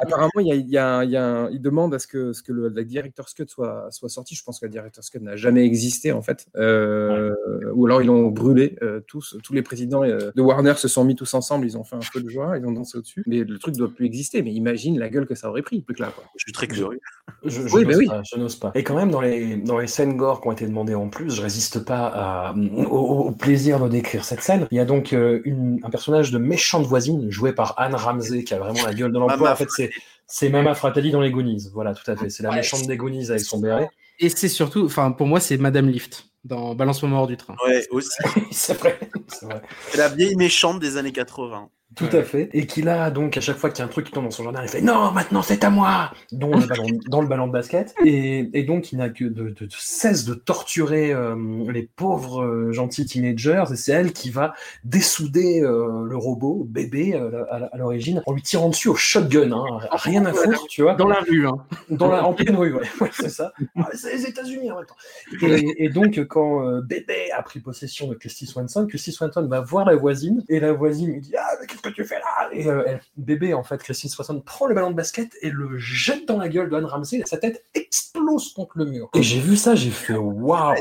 apparemment, 0.00 0.30
il, 0.38 0.46
y 0.68 0.78
a, 0.78 1.04
y 1.04 1.16
a 1.16 1.48
il 1.50 1.60
demande 1.60 1.94
à 1.94 1.98
ce 1.98 2.06
que, 2.06 2.32
ce 2.32 2.42
que 2.42 2.52
le, 2.52 2.68
la 2.68 2.84
Director's 2.84 3.34
Cut 3.34 3.46
soit, 3.48 3.88
soit 3.90 4.08
sorti. 4.08 4.34
Je 4.34 4.42
pense 4.42 4.53
que 4.58 4.66
la 4.66 4.70
Director's 4.70 5.10
Cut 5.10 5.20
n'a 5.20 5.36
jamais 5.36 5.64
existé, 5.64 6.12
en 6.12 6.22
fait. 6.22 6.46
Euh, 6.56 7.34
ou 7.74 7.86
alors, 7.86 8.02
ils 8.02 8.06
l'ont 8.06 8.28
brûlé 8.28 8.76
euh, 8.82 9.00
tous. 9.06 9.36
Tous 9.42 9.52
les 9.52 9.62
présidents 9.62 10.02
euh, 10.02 10.30
de 10.34 10.42
Warner 10.42 10.74
se 10.76 10.88
sont 10.88 11.04
mis 11.04 11.14
tous 11.14 11.32
ensemble. 11.34 11.66
Ils 11.66 11.76
ont 11.76 11.84
fait 11.84 11.96
un 11.96 12.00
feu 12.00 12.20
de 12.20 12.28
joie. 12.28 12.58
Ils 12.58 12.66
ont 12.66 12.72
dansé 12.72 12.98
au-dessus. 12.98 13.22
Mais 13.26 13.44
le 13.44 13.58
truc 13.58 13.74
ne 13.74 13.80
doit 13.80 13.94
plus 13.94 14.06
exister. 14.06 14.42
Mais 14.42 14.52
imagine 14.52 14.98
la 14.98 15.08
gueule 15.08 15.26
que 15.26 15.34
ça 15.34 15.48
aurait 15.48 15.62
pris. 15.62 15.82
Plus 15.82 15.94
que 15.94 16.02
là, 16.02 16.12
quoi. 16.14 16.24
Je 16.36 16.44
suis 16.44 16.52
très 16.52 16.68
curieux. 16.68 17.00
Je, 17.44 17.66
je 17.66 17.74
oui, 17.74 17.84
oui. 17.86 18.06
Pas, 18.06 18.22
je 18.24 18.38
n'ose 18.38 18.56
pas. 18.56 18.72
Et 18.74 18.82
quand 18.82 18.96
même, 18.96 19.10
dans 19.10 19.20
les, 19.20 19.56
dans 19.56 19.78
les 19.78 19.86
scènes 19.86 20.16
gore 20.16 20.40
qui 20.40 20.48
ont 20.48 20.52
été 20.52 20.66
demandées 20.66 20.94
en 20.94 21.08
plus, 21.08 21.34
je 21.34 21.42
résiste 21.42 21.84
pas 21.84 22.06
à, 22.06 22.54
au, 22.90 23.30
plaisir 23.32 23.80
de 23.80 23.88
décrire 23.88 24.24
cette 24.24 24.40
scène. 24.40 24.66
Il 24.70 24.76
y 24.76 24.80
a 24.80 24.84
donc 24.84 25.12
une, 25.12 25.80
un 25.82 25.90
personnage 25.90 26.30
de 26.30 26.38
méchante 26.38 26.86
voisine 26.86 27.30
joué 27.30 27.52
par 27.52 27.74
Anne 27.78 27.94
Ramsey 27.94 28.44
qui 28.44 28.54
a 28.54 28.58
vraiment 28.58 28.84
la 28.84 28.94
gueule 28.94 29.12
de 29.12 29.18
l'emploi. 29.18 29.52
En 29.52 29.56
fait, 29.56 29.68
c'est 29.70 29.90
c'est 30.26 30.48
Mama 30.48 30.74
Fratelli 30.74 31.10
dans 31.10 31.20
les 31.20 31.30
Goonies. 31.30 31.68
Voilà, 31.72 31.94
tout 31.94 32.10
à 32.10 32.16
fait. 32.16 32.30
C'est 32.30 32.42
la 32.42 32.54
méchante 32.54 32.86
des 32.86 32.96
Goonies 32.96 33.30
avec 33.30 33.40
son 33.40 33.60
béret. 33.60 33.88
Et 34.18 34.28
c'est 34.28 34.48
surtout, 34.48 34.84
enfin, 34.84 35.10
pour 35.12 35.26
moi, 35.26 35.40
c'est 35.40 35.56
Madame 35.56 35.88
Lift 35.88 36.26
dans 36.44 36.74
Balance-moi 36.74 37.18
hors 37.18 37.26
du 37.26 37.36
train. 37.36 37.56
Ouais, 37.66 37.86
aussi. 37.90 38.10
c'est 38.50 38.74
vrai. 38.78 38.98
C'est 39.28 39.96
la 39.96 40.08
vieille 40.08 40.36
méchante 40.36 40.78
des 40.78 40.96
années 40.96 41.12
80. 41.12 41.70
Tout 41.96 42.08
à 42.12 42.22
fait. 42.22 42.48
Et 42.52 42.66
qu'il 42.66 42.88
a 42.88 43.10
donc 43.10 43.36
à 43.36 43.40
chaque 43.40 43.56
fois 43.56 43.70
qu'il 43.70 43.80
y 43.80 43.82
a 43.82 43.84
un 43.84 43.88
truc 43.88 44.06
qui 44.06 44.12
tombe 44.12 44.24
dans 44.24 44.30
son 44.30 44.44
jardin, 44.44 44.62
il 44.62 44.68
fait 44.68 44.80
non, 44.80 45.12
maintenant 45.12 45.42
c'est 45.42 45.62
à 45.64 45.70
moi 45.70 46.12
dans 46.32 46.48
le 46.48 46.66
ballon, 46.66 46.86
dans 47.08 47.20
le 47.20 47.28
ballon 47.28 47.46
de 47.46 47.52
basket. 47.52 47.94
Et, 48.04 48.50
et 48.52 48.62
donc 48.64 48.92
il 48.92 48.98
n'a 48.98 49.10
que 49.10 49.24
de, 49.24 49.50
de, 49.50 49.66
de, 49.66 49.68
cesse 49.70 50.24
de 50.24 50.34
torturer 50.34 51.12
euh, 51.12 51.36
les 51.70 51.82
pauvres 51.82 52.42
euh, 52.42 52.72
gentils 52.72 53.06
teenagers. 53.06 53.64
Et 53.72 53.76
c'est 53.76 53.92
elle 53.92 54.12
qui 54.12 54.30
va 54.30 54.54
dessouder 54.84 55.60
euh, 55.62 56.04
le 56.04 56.16
robot, 56.16 56.66
bébé 56.68 57.14
à, 57.14 57.76
l'origine, 57.76 58.22
en 58.26 58.32
lui 58.32 58.42
tirant 58.42 58.68
dessus 58.68 58.88
au 58.88 58.96
shotgun. 58.96 59.52
Hein, 59.52 59.78
rien 59.92 60.24
à 60.26 60.32
foutre, 60.32 60.66
tu 60.68 60.82
vois. 60.82 60.94
Dans 60.94 61.08
la 61.08 61.20
rue, 61.20 61.46
hein. 61.46 61.58
Dans 61.90 62.10
la, 62.10 62.24
en 62.24 62.32
pleine 62.32 62.56
rue, 62.56 62.74
ouais, 62.74 63.10
c'est 63.12 63.28
ça. 63.28 63.52
Ah, 63.76 63.88
c'est 63.94 64.14
les 64.14 64.26
États-Unis 64.26 64.70
en 64.70 64.76
même 64.76 64.86
temps. 64.86 64.96
Et, 65.42 65.84
et 65.84 65.88
donc 65.88 66.18
quand 66.26 66.80
bébé 66.80 67.30
a 67.36 67.42
pris 67.42 67.60
possession 67.60 68.08
de 68.08 68.14
Christy 68.14 68.46
Swanson, 68.46 68.86
Christy 68.86 69.12
Swanson 69.12 69.46
va 69.46 69.60
voir 69.60 69.84
la 69.84 69.96
voisine 69.96 70.42
et 70.48 70.60
la 70.60 70.72
voisine 70.72 71.12
lui 71.12 71.20
dit 71.20 71.34
ah 71.38 71.54
mais 71.60 71.66
que 71.84 71.94
tu 71.94 72.04
fais 72.04 72.18
là 72.18 72.48
Et 72.52 72.68
euh, 72.68 72.96
bébé, 73.16 73.54
en 73.54 73.62
fait, 73.62 73.82
Christine 73.82 74.10
60 74.10 74.44
prend 74.44 74.66
le 74.66 74.74
ballon 74.74 74.90
de 74.90 74.96
basket 74.96 75.36
et 75.42 75.50
le 75.50 75.78
jette 75.78 76.26
dans 76.26 76.38
la 76.38 76.48
gueule 76.48 76.70
de 76.70 76.76
Anne 76.76 76.84
Ramsey. 76.84 77.18
Et 77.18 77.26
sa 77.26 77.38
tête 77.38 77.64
explose 77.74 78.52
contre 78.52 78.78
le 78.78 78.86
mur. 78.86 79.10
Et 79.14 79.22
j'ai 79.22 79.40
vu 79.40 79.56
ça, 79.56 79.74
j'ai 79.74 79.90
fait 79.90 80.14
waouh. 80.14 80.74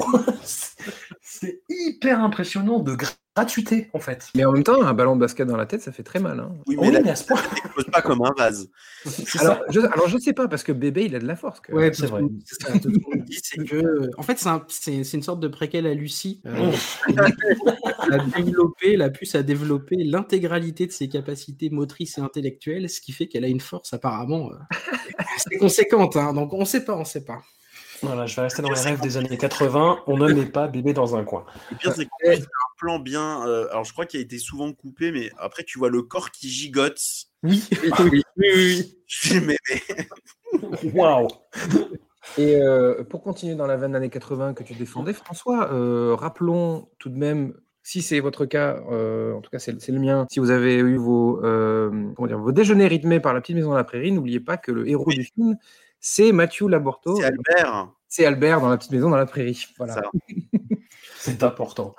C'est 1.21 1.61
hyper 1.69 2.19
impressionnant 2.21 2.79
de 2.79 2.95
gratuité, 3.35 3.89
en 3.93 3.99
fait. 3.99 4.29
Mais 4.35 4.45
en 4.45 4.51
même 4.51 4.63
temps, 4.63 4.81
un 4.81 4.93
ballon 4.93 5.15
de 5.15 5.21
basket 5.21 5.47
dans 5.47 5.57
la 5.57 5.65
tête, 5.65 5.81
ça 5.81 5.91
fait 5.91 6.03
très 6.03 6.19
mal. 6.19 6.39
Hein. 6.39 6.51
Oui, 6.67 6.77
mais, 6.79 6.89
oui, 6.89 7.09
à 7.09 7.15
ce 7.15 7.25
point. 7.25 7.39
pas 7.91 8.01
comme 8.01 8.21
un 8.23 8.31
vase. 8.37 8.69
Alors 9.39 9.59
je, 9.69 9.79
alors, 9.79 10.07
je 10.07 10.17
sais 10.17 10.33
pas, 10.33 10.47
parce 10.47 10.63
que 10.63 10.71
bébé, 10.71 11.05
il 11.05 11.15
a 11.15 11.19
de 11.19 11.25
la 11.25 11.35
force. 11.35 11.61
Ouais, 11.69 11.91
c'est 11.93 12.05
vrai. 12.05 12.21
c'est 13.29 13.65
que, 13.65 14.09
en 14.17 14.23
fait, 14.23 14.43
c'est 14.67 15.13
une 15.13 15.23
sorte 15.23 15.39
de 15.39 15.47
préquel 15.47 15.87
à 15.87 15.93
Lucie. 15.93 16.41
Euh, 16.45 16.71
a 18.11 18.17
développé, 18.19 18.95
la 18.95 19.09
puce 19.09 19.35
a 19.35 19.43
développé 19.43 19.95
l'intégralité 19.97 20.85
de 20.85 20.91
ses 20.91 21.09
capacités 21.09 21.69
motrices 21.69 22.17
et 22.17 22.21
intellectuelles, 22.21 22.89
ce 22.89 23.01
qui 23.01 23.11
fait 23.11 23.27
qu'elle 23.27 23.45
a 23.45 23.49
une 23.49 23.61
force 23.61 23.93
apparemment 23.93 24.51
euh, 24.51 25.57
conséquente. 25.59 26.15
Hein, 26.17 26.33
donc 26.33 26.53
on 26.53 26.65
sait 26.65 26.85
pas, 26.85 26.95
on 26.95 27.05
sait 27.05 27.25
pas. 27.25 27.41
Voilà, 28.01 28.25
je 28.25 28.35
vais 28.35 28.41
rester 28.43 28.61
dans 28.61 28.69
les 28.69 28.79
rêves 28.79 29.01
des 29.01 29.17
années 29.17 29.37
80. 29.37 30.03
On 30.07 30.17
ne 30.17 30.33
met 30.33 30.45
pas 30.45 30.67
bébé 30.67 30.93
dans 30.93 31.15
un 31.15 31.23
coin. 31.23 31.45
Le 31.71 31.77
pire, 31.77 31.93
c'est 31.93 32.03
un 32.03 32.45
plan 32.77 32.99
bien. 32.99 33.47
Euh, 33.47 33.69
alors, 33.71 33.83
je 33.83 33.93
crois 33.93 34.05
qu'il 34.05 34.19
a 34.19 34.23
été 34.23 34.37
souvent 34.37 34.71
coupé, 34.73 35.11
mais 35.11 35.31
après, 35.37 35.63
tu 35.63 35.79
vois 35.79 35.89
le 35.89 36.01
corps 36.01 36.31
qui 36.31 36.49
gigote. 36.49 36.99
Oui, 37.43 37.63
oui, 37.99 38.23
oui. 38.37 38.97
oui. 39.23 39.57
Waouh! 40.93 41.27
Et 42.37 42.55
euh, 42.55 43.03
pour 43.03 43.21
continuer 43.21 43.55
dans 43.55 43.67
la 43.67 43.77
veine 43.77 43.95
années 43.95 44.09
80 44.09 44.53
que 44.53 44.63
tu 44.63 44.73
défendais, 44.73 45.13
François, 45.13 45.71
euh, 45.73 46.15
rappelons 46.15 46.89
tout 46.99 47.09
de 47.09 47.17
même 47.17 47.53
si 47.85 48.01
c'est 48.01 48.21
votre 48.21 48.45
cas, 48.45 48.77
en 48.77 49.41
tout 49.41 49.49
cas 49.51 49.59
c'est 49.59 49.89
le 49.89 49.99
mien, 49.99 50.25
si 50.31 50.39
vous 50.39 50.51
avez 50.51 50.75
eu 50.75 50.95
vos, 50.95 51.41
comment 51.41 52.27
dire, 52.27 52.39
vos 52.39 52.53
déjeuners 52.53 52.87
rythmés 52.87 53.19
par 53.19 53.33
la 53.33 53.41
petite 53.41 53.57
maison 53.57 53.71
de 53.71 53.75
la 53.75 53.83
prairie, 53.83 54.13
n'oubliez 54.13 54.39
pas 54.39 54.55
que 54.55 54.71
le 54.71 54.87
héros 54.87 55.09
du 55.09 55.25
film, 55.25 55.57
c'est 56.05 56.33
Mathieu 56.33 56.67
Laborto. 56.67 57.15
C'est 57.15 57.23
Albert. 57.23 57.89
C'est 58.09 58.25
Albert 58.25 58.59
dans 58.59 58.69
la 58.69 58.77
petite 58.77 58.91
maison 58.91 59.09
dans 59.09 59.17
la 59.17 59.25
prairie. 59.25 59.65
Voilà. 59.77 60.03
C'est 61.17 61.41
important. 61.41 61.95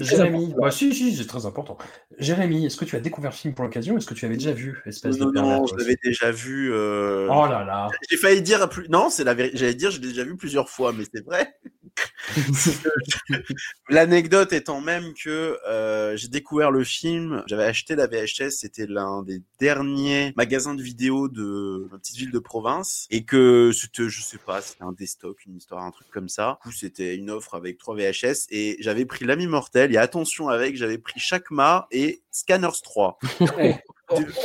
Jérémy, 0.00 0.54
bah, 0.56 0.70
si, 0.70 0.94
si, 0.94 1.16
c'est 1.16 1.26
très 1.26 1.46
important. 1.46 1.76
Jérémy, 2.18 2.66
est-ce 2.66 2.76
que 2.76 2.84
tu 2.84 2.94
as 2.94 3.00
découvert 3.00 3.32
le 3.32 3.36
film 3.36 3.52
pour 3.52 3.64
l'occasion 3.64 3.98
Est-ce 3.98 4.06
que 4.06 4.14
tu 4.14 4.24
avais 4.24 4.36
déjà 4.36 4.52
vu 4.52 4.80
espèce 4.86 5.18
Non, 5.18 5.30
de 5.30 5.32
non, 5.32 5.66
je 5.66 5.74
l'avais 5.74 5.96
déjà 6.00 6.30
vu. 6.30 6.72
Euh, 6.72 7.26
oh 7.28 7.46
là 7.46 7.64
là. 7.64 7.88
J'ai 8.08 8.16
failli 8.16 8.40
dire 8.40 8.68
plus. 8.68 8.88
Non, 8.88 9.10
c'est 9.10 9.24
la 9.24 9.34
vérité. 9.34 9.56
J'allais 9.56 9.74
dire, 9.74 9.90
je 9.90 10.00
l'ai 10.00 10.06
déjà 10.06 10.22
vu 10.22 10.36
plusieurs 10.36 10.68
fois, 10.68 10.92
mais 10.92 11.02
c'est 11.12 11.24
vrai. 11.24 11.58
L'anecdote 13.88 14.52
étant 14.52 14.80
même 14.80 15.14
que 15.14 15.58
euh, 15.66 16.16
j'ai 16.16 16.28
découvert 16.28 16.70
le 16.70 16.84
film, 16.84 17.42
j'avais 17.46 17.64
acheté 17.64 17.96
la 17.96 18.06
VHS, 18.06 18.50
c'était 18.50 18.86
l'un 18.86 19.22
des 19.22 19.42
derniers 19.60 20.32
magasins 20.36 20.74
de 20.74 20.82
vidéos 20.82 21.28
de 21.28 21.88
ma 21.90 21.98
petite 21.98 22.16
ville 22.16 22.30
de 22.30 22.38
province, 22.38 23.06
et 23.10 23.24
que 23.24 23.70
c'était, 23.72 24.08
je 24.08 24.22
sais 24.22 24.38
pas, 24.38 24.60
c'était 24.60 24.84
un 24.84 24.92
destock, 24.92 25.44
une 25.46 25.56
histoire, 25.56 25.84
un 25.84 25.90
truc 25.90 26.08
comme 26.10 26.28
ça. 26.28 26.58
Du 26.64 26.70
coup, 26.70 26.76
c'était 26.76 27.16
une 27.16 27.30
offre 27.30 27.54
avec 27.54 27.78
trois 27.78 27.96
VHS, 27.96 28.46
et 28.50 28.76
j'avais 28.80 29.04
pris 29.04 29.24
l'ami 29.24 29.46
mortel, 29.46 29.92
et 29.92 29.96
attention 29.96 30.48
avec, 30.48 30.76
j'avais 30.76 30.98
pris 30.98 31.20
Chakma 31.20 31.86
et 31.90 32.22
Scanners 32.30 32.80
3. 32.82 33.18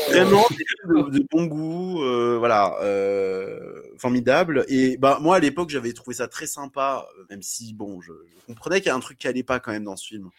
vraiment 0.09 0.45
de, 0.85 1.09
de, 1.09 1.25
bon 1.31 1.45
goût, 1.45 2.03
euh, 2.03 2.37
voilà, 2.37 2.75
euh, 2.81 3.81
formidable. 3.97 4.65
Et 4.67 4.97
bah 4.97 5.19
moi 5.21 5.37
à 5.37 5.39
l'époque 5.39 5.69
j'avais 5.69 5.93
trouvé 5.93 6.15
ça 6.15 6.27
très 6.27 6.47
sympa, 6.47 7.07
euh, 7.17 7.23
même 7.29 7.41
si 7.41 7.73
bon, 7.73 8.01
je, 8.01 8.11
comprenais 8.47 8.81
qu'il 8.81 8.87
y 8.87 8.91
a 8.91 8.95
un 8.95 8.99
truc 8.99 9.17
qui 9.17 9.27
allait 9.27 9.43
pas 9.43 9.59
quand 9.59 9.71
même 9.71 9.85
dans 9.85 9.95
ce 9.95 10.07
film. 10.07 10.29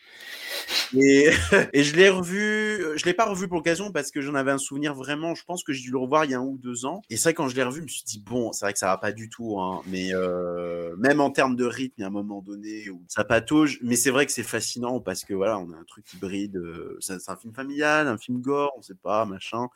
Et, 0.96 1.30
je 1.74 1.96
l'ai 1.96 2.10
revu, 2.10 2.84
je 2.96 3.05
l'ai 3.05 3.14
pas 3.14 3.24
revu 3.24 3.48
pour 3.48 3.56
l'occasion 3.56 3.90
parce 3.90 4.10
que 4.10 4.20
j'en 4.20 4.34
avais 4.34 4.52
un 4.52 4.59
souvenir 4.59 4.94
vraiment. 4.94 5.34
Je 5.34 5.44
pense 5.44 5.64
que 5.64 5.72
j'ai 5.72 5.82
dû 5.82 5.90
le 5.90 5.98
revoir 5.98 6.24
il 6.24 6.30
y 6.30 6.34
a 6.34 6.38
un 6.38 6.44
ou 6.44 6.59
deux 6.59 6.86
ans. 6.86 7.02
Et 7.10 7.16
vrai 7.16 7.34
quand 7.34 7.48
je 7.48 7.56
l'ai 7.56 7.62
revu, 7.62 7.78
je 7.78 7.84
me 7.84 7.88
suis 7.88 8.05
dit 8.05 8.22
bon, 8.24 8.52
c'est 8.52 8.66
vrai 8.66 8.72
que 8.72 8.78
ça 8.78 8.86
va 8.86 8.98
pas 8.98 9.12
du 9.12 9.28
tout, 9.28 9.59
hein, 9.60 9.82
mais 9.86 10.12
même 10.98 11.20
en 11.20 11.30
termes 11.30 11.56
de 11.56 11.64
rythme, 11.64 11.94
il 11.98 12.01
y 12.02 12.05
a 12.05 12.09
un 12.09 12.10
moment 12.10 12.42
donné 12.42 12.90
où 12.90 13.02
ça 13.09 13.24
patauge. 13.24 13.78
Mais 13.82 13.96
c'est 13.96 14.10
vrai 14.10 14.26
que 14.26 14.32
c'est 14.32 14.42
fascinant 14.42 15.01
parce 15.01 15.24
que 15.24 15.34
voilà, 15.34 15.59
on 15.59 15.70
a 15.72 15.76
un 15.76 15.84
truc 15.84 16.12
hybride. 16.12 16.56
Euh, 16.56 16.96
c'est 17.01 17.28
un 17.28 17.36
film 17.36 17.55
familial, 17.55 18.09
un 18.09 18.18
film 18.18 18.40
gore, 18.40 18.72
on 18.76 18.82
sait 18.82 18.94
pas, 18.94 19.13
machin. 19.24 19.68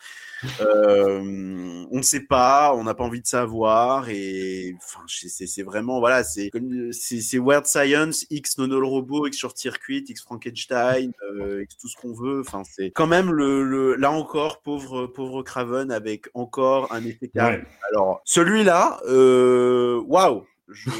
Euh, 0.60 1.86
on 1.90 1.96
ne 1.96 2.02
sait 2.02 2.26
pas, 2.26 2.74
on 2.74 2.84
n'a 2.84 2.94
pas 2.94 3.04
envie 3.04 3.20
de 3.20 3.26
savoir. 3.26 4.08
Et 4.08 4.74
enfin, 4.76 5.04
c'est 5.06 5.62
vraiment 5.62 6.00
voilà, 6.00 6.24
c'est 6.24 6.50
c'est 6.92 7.38
Weird 7.38 7.66
Science, 7.66 8.26
X 8.30 8.58
Nono 8.58 8.80
le 8.80 8.86
robot, 8.86 9.26
X 9.26 9.38
Short 9.38 9.56
Circuit, 9.56 10.04
X 10.08 10.22
Frankenstein, 10.22 11.12
euh, 11.22 11.62
X 11.62 11.76
tout 11.78 11.88
ce 11.88 11.96
qu'on 11.96 12.12
veut. 12.12 12.40
Enfin, 12.40 12.62
c'est 12.64 12.90
quand 12.90 13.06
même 13.06 13.30
le, 13.30 13.62
le, 13.62 13.94
là 13.94 14.10
encore 14.10 14.62
pauvre 14.62 15.06
pauvre 15.06 15.42
Craven 15.42 15.92
avec 15.92 16.28
encore 16.34 16.92
un 16.92 17.04
effet 17.04 17.28
carré. 17.28 17.58
Ouais. 17.58 17.64
Alors 17.92 18.20
celui-là, 18.24 19.00
euh, 19.08 20.02
waouh. 20.06 20.44
Je... 20.70 20.90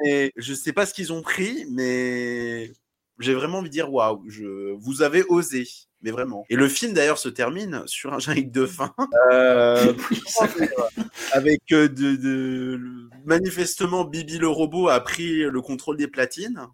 mais 0.00 0.32
je 0.36 0.54
sais 0.54 0.72
pas 0.72 0.86
ce 0.86 0.94
qu'ils 0.94 1.12
ont 1.12 1.22
pris, 1.22 1.66
mais 1.70 2.70
j'ai 3.18 3.34
vraiment 3.34 3.58
envie 3.58 3.68
de 3.68 3.72
dire 3.72 3.92
waouh, 3.92 4.22
je... 4.28 4.74
vous 4.74 5.02
avez 5.02 5.24
osé, 5.24 5.66
mais 6.02 6.10
vraiment. 6.10 6.44
Et 6.48 6.56
le 6.56 6.68
film 6.68 6.92
d'ailleurs 6.92 7.18
se 7.18 7.28
termine 7.28 7.82
sur 7.86 8.12
un 8.12 8.18
générique 8.18 8.52
de 8.52 8.66
fin, 8.66 8.94
euh, 9.32 9.92
avec 11.32 11.62
euh, 11.72 11.88
de, 11.88 12.16
de, 12.16 12.80
manifestement 13.24 14.04
Bibi 14.04 14.38
le 14.38 14.48
robot 14.48 14.88
a 14.88 15.00
pris 15.00 15.42
le 15.42 15.60
contrôle 15.60 15.96
des 15.96 16.08
platines. 16.08 16.66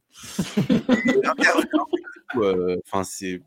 Euh, 2.37 2.77
enfin 2.87 3.03
euh, 3.03 3.05
c'est, 3.05 3.43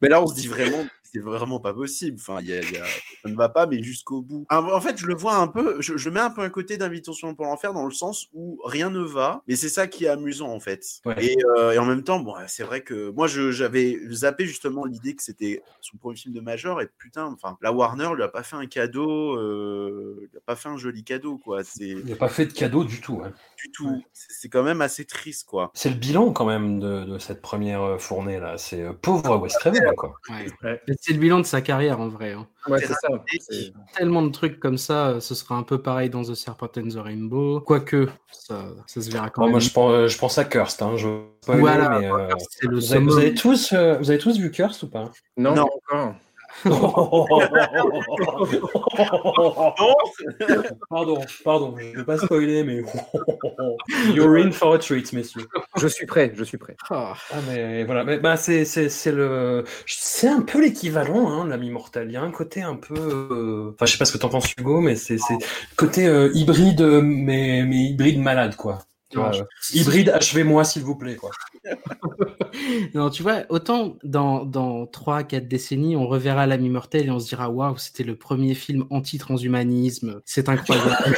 mais 0.00 0.08
là 0.08 0.22
on 0.22 0.28
se 0.28 0.34
dit 0.36 0.46
vraiment 0.46 0.86
c'est 1.12 1.20
vraiment 1.20 1.60
pas 1.60 1.72
possible. 1.72 2.18
Enfin, 2.20 2.40
y 2.42 2.52
a, 2.52 2.60
y 2.60 2.76
a... 2.76 2.84
ça 2.84 3.28
ne 3.28 3.34
va 3.34 3.48
pas, 3.48 3.66
mais 3.66 3.82
jusqu'au 3.82 4.22
bout. 4.22 4.46
En 4.50 4.80
fait, 4.80 4.98
je 4.98 5.06
le 5.06 5.14
vois 5.14 5.36
un 5.36 5.48
peu, 5.48 5.80
je, 5.80 5.96
je 5.96 6.10
mets 6.10 6.20
un 6.20 6.30
peu 6.30 6.42
un 6.42 6.50
côté 6.50 6.76
d'invitation 6.76 7.34
pour 7.34 7.46
l'enfer 7.46 7.72
dans 7.72 7.86
le 7.86 7.92
sens 7.92 8.28
où 8.32 8.60
rien 8.64 8.90
ne 8.90 9.00
va, 9.00 9.42
mais 9.48 9.56
c'est 9.56 9.68
ça 9.68 9.86
qui 9.86 10.04
est 10.04 10.08
amusant 10.08 10.50
en 10.50 10.60
fait. 10.60 10.84
Ouais. 11.04 11.24
Et, 11.24 11.36
euh, 11.56 11.72
et, 11.72 11.78
en 11.78 11.84
même 11.84 12.02
temps, 12.02 12.20
bon, 12.20 12.34
c'est 12.46 12.62
vrai 12.62 12.82
que 12.82 13.10
moi, 13.10 13.26
j'avais 13.26 13.98
zappé 14.10 14.46
justement 14.46 14.84
l'idée 14.84 15.14
que 15.14 15.22
c'était 15.22 15.62
son 15.80 15.96
premier 15.96 16.16
film 16.16 16.34
de 16.34 16.40
major 16.40 16.80
et 16.80 16.88
putain, 16.98 17.26
enfin, 17.26 17.56
la 17.62 17.72
Warner 17.72 18.10
lui 18.14 18.22
a 18.22 18.28
pas 18.28 18.42
fait 18.42 18.56
un 18.56 18.66
cadeau, 18.66 19.36
euh, 19.36 20.28
il 20.32 20.36
a 20.36 20.40
pas 20.40 20.56
fait 20.56 20.68
un 20.68 20.76
joli 20.76 21.04
cadeau 21.04 21.38
quoi. 21.38 21.62
Il 21.80 22.04
n'a 22.04 22.16
pas 22.16 22.28
fait 22.28 22.46
de 22.46 22.52
cadeau 22.52 22.84
du 22.84 23.00
tout. 23.00 23.20
Hein. 23.24 23.32
Du 23.56 23.70
tout. 23.70 23.88
Ouais. 23.88 24.06
C'est 24.12 24.48
quand 24.48 24.62
même 24.62 24.80
assez 24.80 25.04
triste 25.04 25.46
quoi. 25.46 25.70
C'est 25.74 25.90
le 25.90 25.96
bilan 25.96 26.32
quand 26.32 26.46
même 26.46 26.80
de, 26.80 27.04
de 27.04 27.18
cette 27.18 27.40
première 27.40 28.00
fournée 28.00 28.38
là. 28.38 28.58
C'est 28.58 28.82
euh, 28.82 28.92
pauvre 28.92 29.36
Wes 29.38 29.56
Craven 29.58 29.94
quoi. 29.96 30.14
Ouais 30.30 30.80
c'est 31.08 31.14
le 31.14 31.20
bilan 31.20 31.40
de 31.40 31.46
sa 31.46 31.62
carrière 31.62 32.00
en 32.00 32.08
vrai. 32.08 32.32
Hein. 32.32 32.46
Ouais, 32.68 32.80
c'est 32.80 32.92
ça. 32.92 33.08
Tellement 33.96 34.20
de 34.20 34.28
trucs 34.28 34.60
comme 34.60 34.76
ça, 34.76 35.20
ce 35.20 35.34
sera 35.34 35.54
un 35.54 35.62
peu 35.62 35.80
pareil 35.80 36.10
dans 36.10 36.22
The 36.22 36.34
Serpent 36.34 36.68
and 36.76 36.88
the 36.90 36.98
Rainbow. 36.98 37.60
Quoique, 37.62 38.08
ça, 38.30 38.66
ça 38.86 39.00
se 39.00 39.10
verra 39.10 39.30
quand 39.30 39.42
même. 39.42 39.52
Moi, 39.52 39.60
je 39.60 39.70
pense, 39.70 40.06
je 40.06 40.18
pense 40.18 40.36
à 40.36 40.44
Cursed. 40.44 40.82
Hein. 40.82 40.96
Je... 40.98 41.08
Voilà, 41.46 41.98
mais, 41.98 42.10
euh... 42.10 42.28
vous, 42.70 42.92
avez, 42.92 43.04
vous, 43.04 43.16
avez, 43.16 43.34
tous, 43.34 43.72
euh, 43.72 43.96
vous 43.96 44.10
avez 44.10 44.18
tous 44.18 44.38
vu 44.38 44.50
Cursed 44.50 44.84
ou 44.84 44.90
pas? 44.90 45.10
Non, 45.38 45.54
non. 45.54 45.66
encore. 45.88 46.14
pardon, 50.90 51.20
pardon, 51.44 51.76
je 51.78 51.84
ne 51.86 51.96
vais 51.96 52.04
pas 52.04 52.18
spoiler, 52.18 52.64
mais 52.64 52.82
you're 54.14 54.36
in 54.36 54.50
for 54.50 54.74
a 54.74 54.78
treat, 54.78 55.12
messieurs. 55.12 55.46
Je 55.76 55.86
suis 55.86 56.06
prêt, 56.06 56.32
je 56.34 56.42
suis 56.44 56.58
prêt. 56.58 56.76
Ah, 56.90 57.14
mais 57.48 57.84
voilà, 57.84 58.04
mais 58.04 58.18
bah, 58.18 58.36
c'est 58.36 58.64
c'est 58.64 59.12
le, 59.12 59.64
c'est 59.86 60.28
un 60.28 60.42
peu 60.42 60.60
l'équivalent, 60.60 61.30
hein, 61.30 61.46
l'ami 61.46 61.70
mortel. 61.70 62.08
Il 62.08 62.14
y 62.14 62.16
a 62.16 62.22
un 62.22 62.30
côté 62.30 62.62
un 62.62 62.76
peu, 62.76 62.94
euh... 62.96 63.72
enfin, 63.74 63.86
je 63.86 63.92
sais 63.92 63.98
pas 63.98 64.04
ce 64.04 64.12
que 64.12 64.18
t'en 64.18 64.28
penses, 64.28 64.52
Hugo, 64.58 64.80
mais 64.80 64.96
c'est 64.96 65.18
c'est 65.18 65.38
côté 65.76 66.06
euh, 66.06 66.30
hybride, 66.34 66.82
mais 67.02 67.64
mais 67.64 67.76
hybride 67.76 68.20
malade, 68.20 68.56
quoi. 68.56 68.80
Hybride, 69.72 70.10
achevez-moi 70.10 70.64
s'il 70.64 70.82
vous 70.82 70.96
plaît. 70.96 71.16
Quoi. 71.16 71.30
non, 72.94 73.10
tu 73.10 73.22
vois, 73.22 73.44
autant 73.48 73.96
dans, 74.04 74.44
dans 74.44 74.84
3-4 74.84 75.48
décennies, 75.48 75.96
on 75.96 76.06
reverra 76.06 76.46
l'ami 76.46 76.68
mortel 76.68 77.06
et 77.06 77.10
on 77.10 77.18
se 77.18 77.28
dira 77.28 77.50
waouh, 77.50 77.76
c'était 77.78 78.04
le 78.04 78.16
premier 78.16 78.54
film 78.54 78.84
anti-transhumanisme, 78.90 80.20
c'est 80.24 80.48
incroyable. 80.48 81.16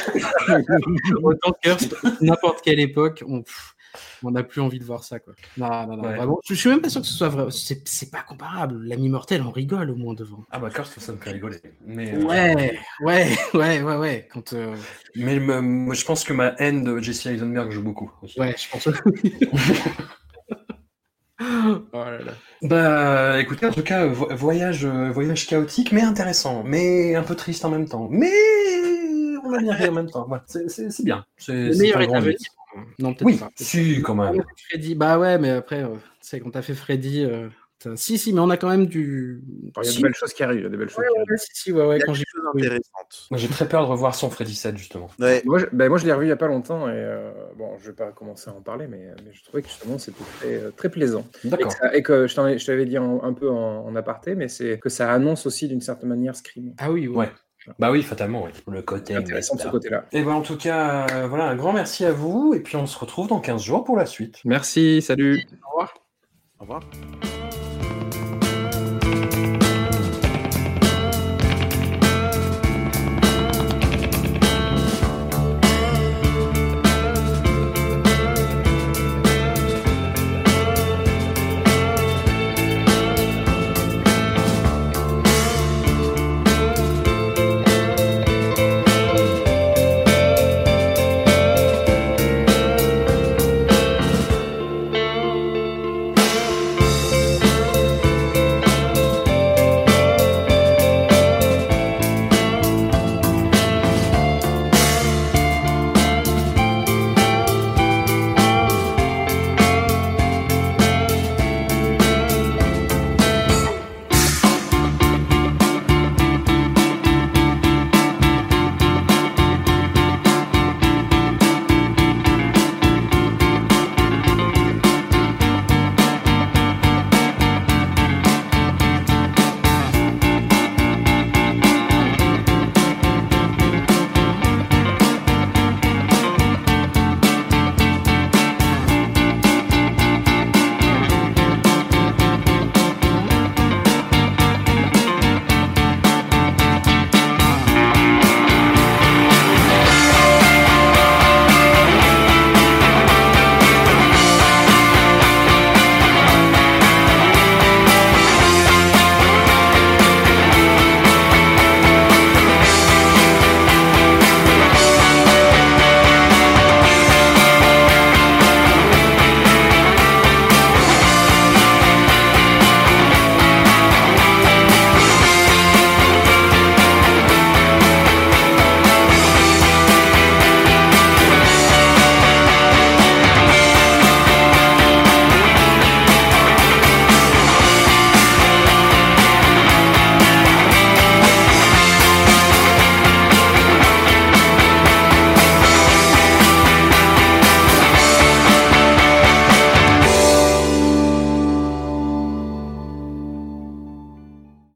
autant 1.23 1.53
que 1.63 2.25
n'importe 2.25 2.63
quelle 2.63 2.81
époque, 2.81 3.25
on. 3.27 3.43
Pff, 3.43 3.75
on 4.23 4.31
n'a 4.31 4.43
plus 4.43 4.61
envie 4.61 4.79
de 4.79 4.85
voir 4.85 5.05
ça 5.05 5.19
quoi. 5.19 5.35
Non, 5.57 5.87
non, 5.87 5.97
non, 5.97 6.05
ouais. 6.05 6.17
vraiment. 6.17 6.41
Je 6.45 6.55
suis 6.55 6.69
même 6.69 6.81
pas 6.81 6.89
sûr 6.89 7.01
que 7.01 7.07
ce 7.07 7.15
soit 7.15 7.29
vrai. 7.29 7.47
C'est 7.51 8.11
pas 8.11 8.23
comparable. 8.23 8.83
L'ami 8.85 9.09
mortel, 9.09 9.43
on 9.43 9.51
rigole 9.51 9.91
au 9.91 9.97
moins 9.97 10.15
devant. 10.15 10.45
Ah 10.51 10.59
bah 10.59 10.71
Curse, 10.71 10.99
ça 10.99 11.13
me 11.13 11.19
fait 11.19 11.31
rigoler. 11.31 11.59
Mais, 11.87 12.17
ouais, 12.17 12.55
euh... 12.57 13.05
ouais, 13.05 13.29
ouais, 13.55 13.83
ouais, 13.83 13.97
ouais. 13.97 14.29
Quand, 14.33 14.53
euh... 14.53 14.77
Mais 15.17 15.39
me, 15.39 15.95
je 15.95 16.05
pense 16.05 16.25
que 16.25 16.33
ma 16.33 16.55
haine 16.59 16.85
de 16.85 16.99
Jesse 17.01 17.27
Eisenberg 17.27 17.71
joue 17.71 17.83
beaucoup. 17.83 18.11
Aussi. 18.23 18.41
Ouais, 18.41 18.55
je 18.57 18.71
pense. 18.71 18.89
oh 21.41 21.83
là 21.93 22.19
là. 22.19 22.33
Bah, 22.63 23.41
écoutez, 23.41 23.67
en 23.67 23.73
tout 23.73 23.83
cas, 23.83 24.07
voyage, 24.07 24.85
voyage 24.85 25.47
chaotique, 25.47 25.93
mais 25.93 26.03
intéressant, 26.03 26.63
mais 26.65 27.15
un 27.15 27.23
peu 27.23 27.35
triste 27.35 27.65
en 27.65 27.71
même 27.71 27.89
temps. 27.89 28.09
Mais 28.11 28.31
on 29.45 29.53
a 29.53 29.59
bien 29.59 29.75
ri 29.75 29.89
en 29.89 29.93
même 29.93 30.11
temps. 30.11 30.29
C'est 30.47 31.05
bien. 31.05 31.25
Le 31.49 31.77
meilleur 31.79 32.01
est 32.03 32.15
à 32.15 32.21
venir. 32.21 32.39
Non, 32.99 33.15
peut-être 33.15 33.27
oui, 33.27 33.37
pas. 33.37 33.51
Si, 33.57 34.01
quand 34.03 34.15
même. 34.15 34.43
Freddy, 34.69 34.95
bah 34.95 35.19
ouais, 35.19 35.39
mais 35.39 35.51
après, 35.51 35.83
euh, 35.83 35.95
tu 35.95 36.01
sais, 36.21 36.41
quand 36.41 36.51
t'as 36.51 36.63
fait 36.63 36.75
Freddy, 36.75 37.25
euh, 37.25 37.49
si, 37.97 38.19
si, 38.19 38.33
mais 38.33 38.41
on 38.41 38.51
a 38.51 38.57
quand 38.57 38.69
même 38.69 38.87
du. 38.87 39.43
Il 39.47 39.73
y 39.77 39.81
a 39.81 39.85
si. 39.85 39.99
de 39.99 40.03
belles 40.03 40.15
choses 40.15 40.35
qui 40.35 40.43
arrivent. 40.43 40.61
Il 40.61 40.65
y 40.65 40.67
a 40.67 40.69
des 40.69 40.77
belles 40.77 40.91
choses 40.91 40.99
ouais, 40.99 41.07
qui 41.09 41.17
arrivent. 41.17 41.31
Ouais, 41.31 41.39
si, 41.39 41.49
si, 41.55 41.73
ouais, 41.73 41.87
ouais, 41.87 41.99
quand 42.01 42.13
des 42.13 42.19
j'ai 42.19 42.25
choses 42.27 42.43
intéressantes. 42.55 43.27
Moi, 43.31 43.39
j'ai 43.39 43.49
très 43.49 43.67
peur 43.67 43.83
de 43.83 43.91
revoir 43.91 44.15
son 44.15 44.29
Freddy 44.29 44.55
7, 44.55 44.77
justement. 44.77 45.09
Ouais. 45.19 45.43
Moi, 45.47 45.61
je, 45.61 45.67
ben, 45.73 45.89
moi, 45.89 45.99
je 45.99 46.05
l'ai 46.05 46.13
revu 46.13 46.27
il 46.27 46.29
n'y 46.29 46.33
a 46.33 46.37
pas 46.37 46.49
longtemps 46.49 46.89
et 46.89 46.93
euh, 46.95 47.33
bon, 47.57 47.79
je 47.79 47.87
vais 47.87 47.97
pas 47.97 48.13
commencer 48.13 48.51
à 48.51 48.55
en 48.55 48.61
parler, 48.61 48.87
mais, 48.87 49.09
mais 49.25 49.33
je 49.33 49.43
trouvais 49.45 49.63
que 49.63 49.69
justement, 49.69 49.99
c'était 49.99 50.23
très, 50.39 50.71
très 50.73 50.89
plaisant. 50.91 51.27
D'accord. 51.45 51.73
Et, 51.93 51.99
et, 51.99 52.03
que 52.03 52.27
je 52.27 52.67
t'avais 52.67 52.85
dit 52.85 52.99
en, 52.99 53.23
un 53.23 53.33
peu 53.33 53.49
en, 53.49 53.87
en 53.87 53.97
aparté, 53.97 54.35
mais 54.35 54.49
c'est 54.49 54.79
que 54.79 54.91
ça 54.91 55.11
annonce 55.11 55.47
aussi 55.47 55.67
d'une 55.67 55.81
certaine 55.81 56.11
manière 56.11 56.37
Scream. 56.37 56.75
Ah 56.79 56.93
oui, 56.93 57.09
ouais. 57.09 57.17
ouais. 57.17 57.31
Bah 57.79 57.91
oui, 57.91 58.03
fatalement, 58.03 58.45
oui. 58.45 58.51
Le 58.69 58.83
côté 58.83 59.15
intéressant 59.15 59.57
de 59.57 59.61
ce 59.61 59.69
côté-là. 59.69 60.07
Et 60.13 60.23
ben 60.23 60.33
en 60.33 60.43
tout 60.43 60.57
cas, 60.57 61.07
euh, 61.13 61.27
voilà, 61.27 61.45
un 61.45 61.57
grand 61.57 61.73
merci 61.73 62.05
à 62.05 62.13
vous. 62.13 62.55
Et 62.55 62.61
puis 62.61 62.77
on 62.77 62.87
se 62.87 62.99
retrouve 62.99 63.29
dans 63.29 63.41
15 63.41 63.63
jours 63.63 63.85
pour 63.85 63.97
la 63.97 64.07
suite. 64.07 64.41
Merci, 64.45 65.03
salut. 65.03 65.43
Au 65.65 65.71
revoir. 65.71 65.95
Au 66.59 66.63
revoir. 66.63 66.83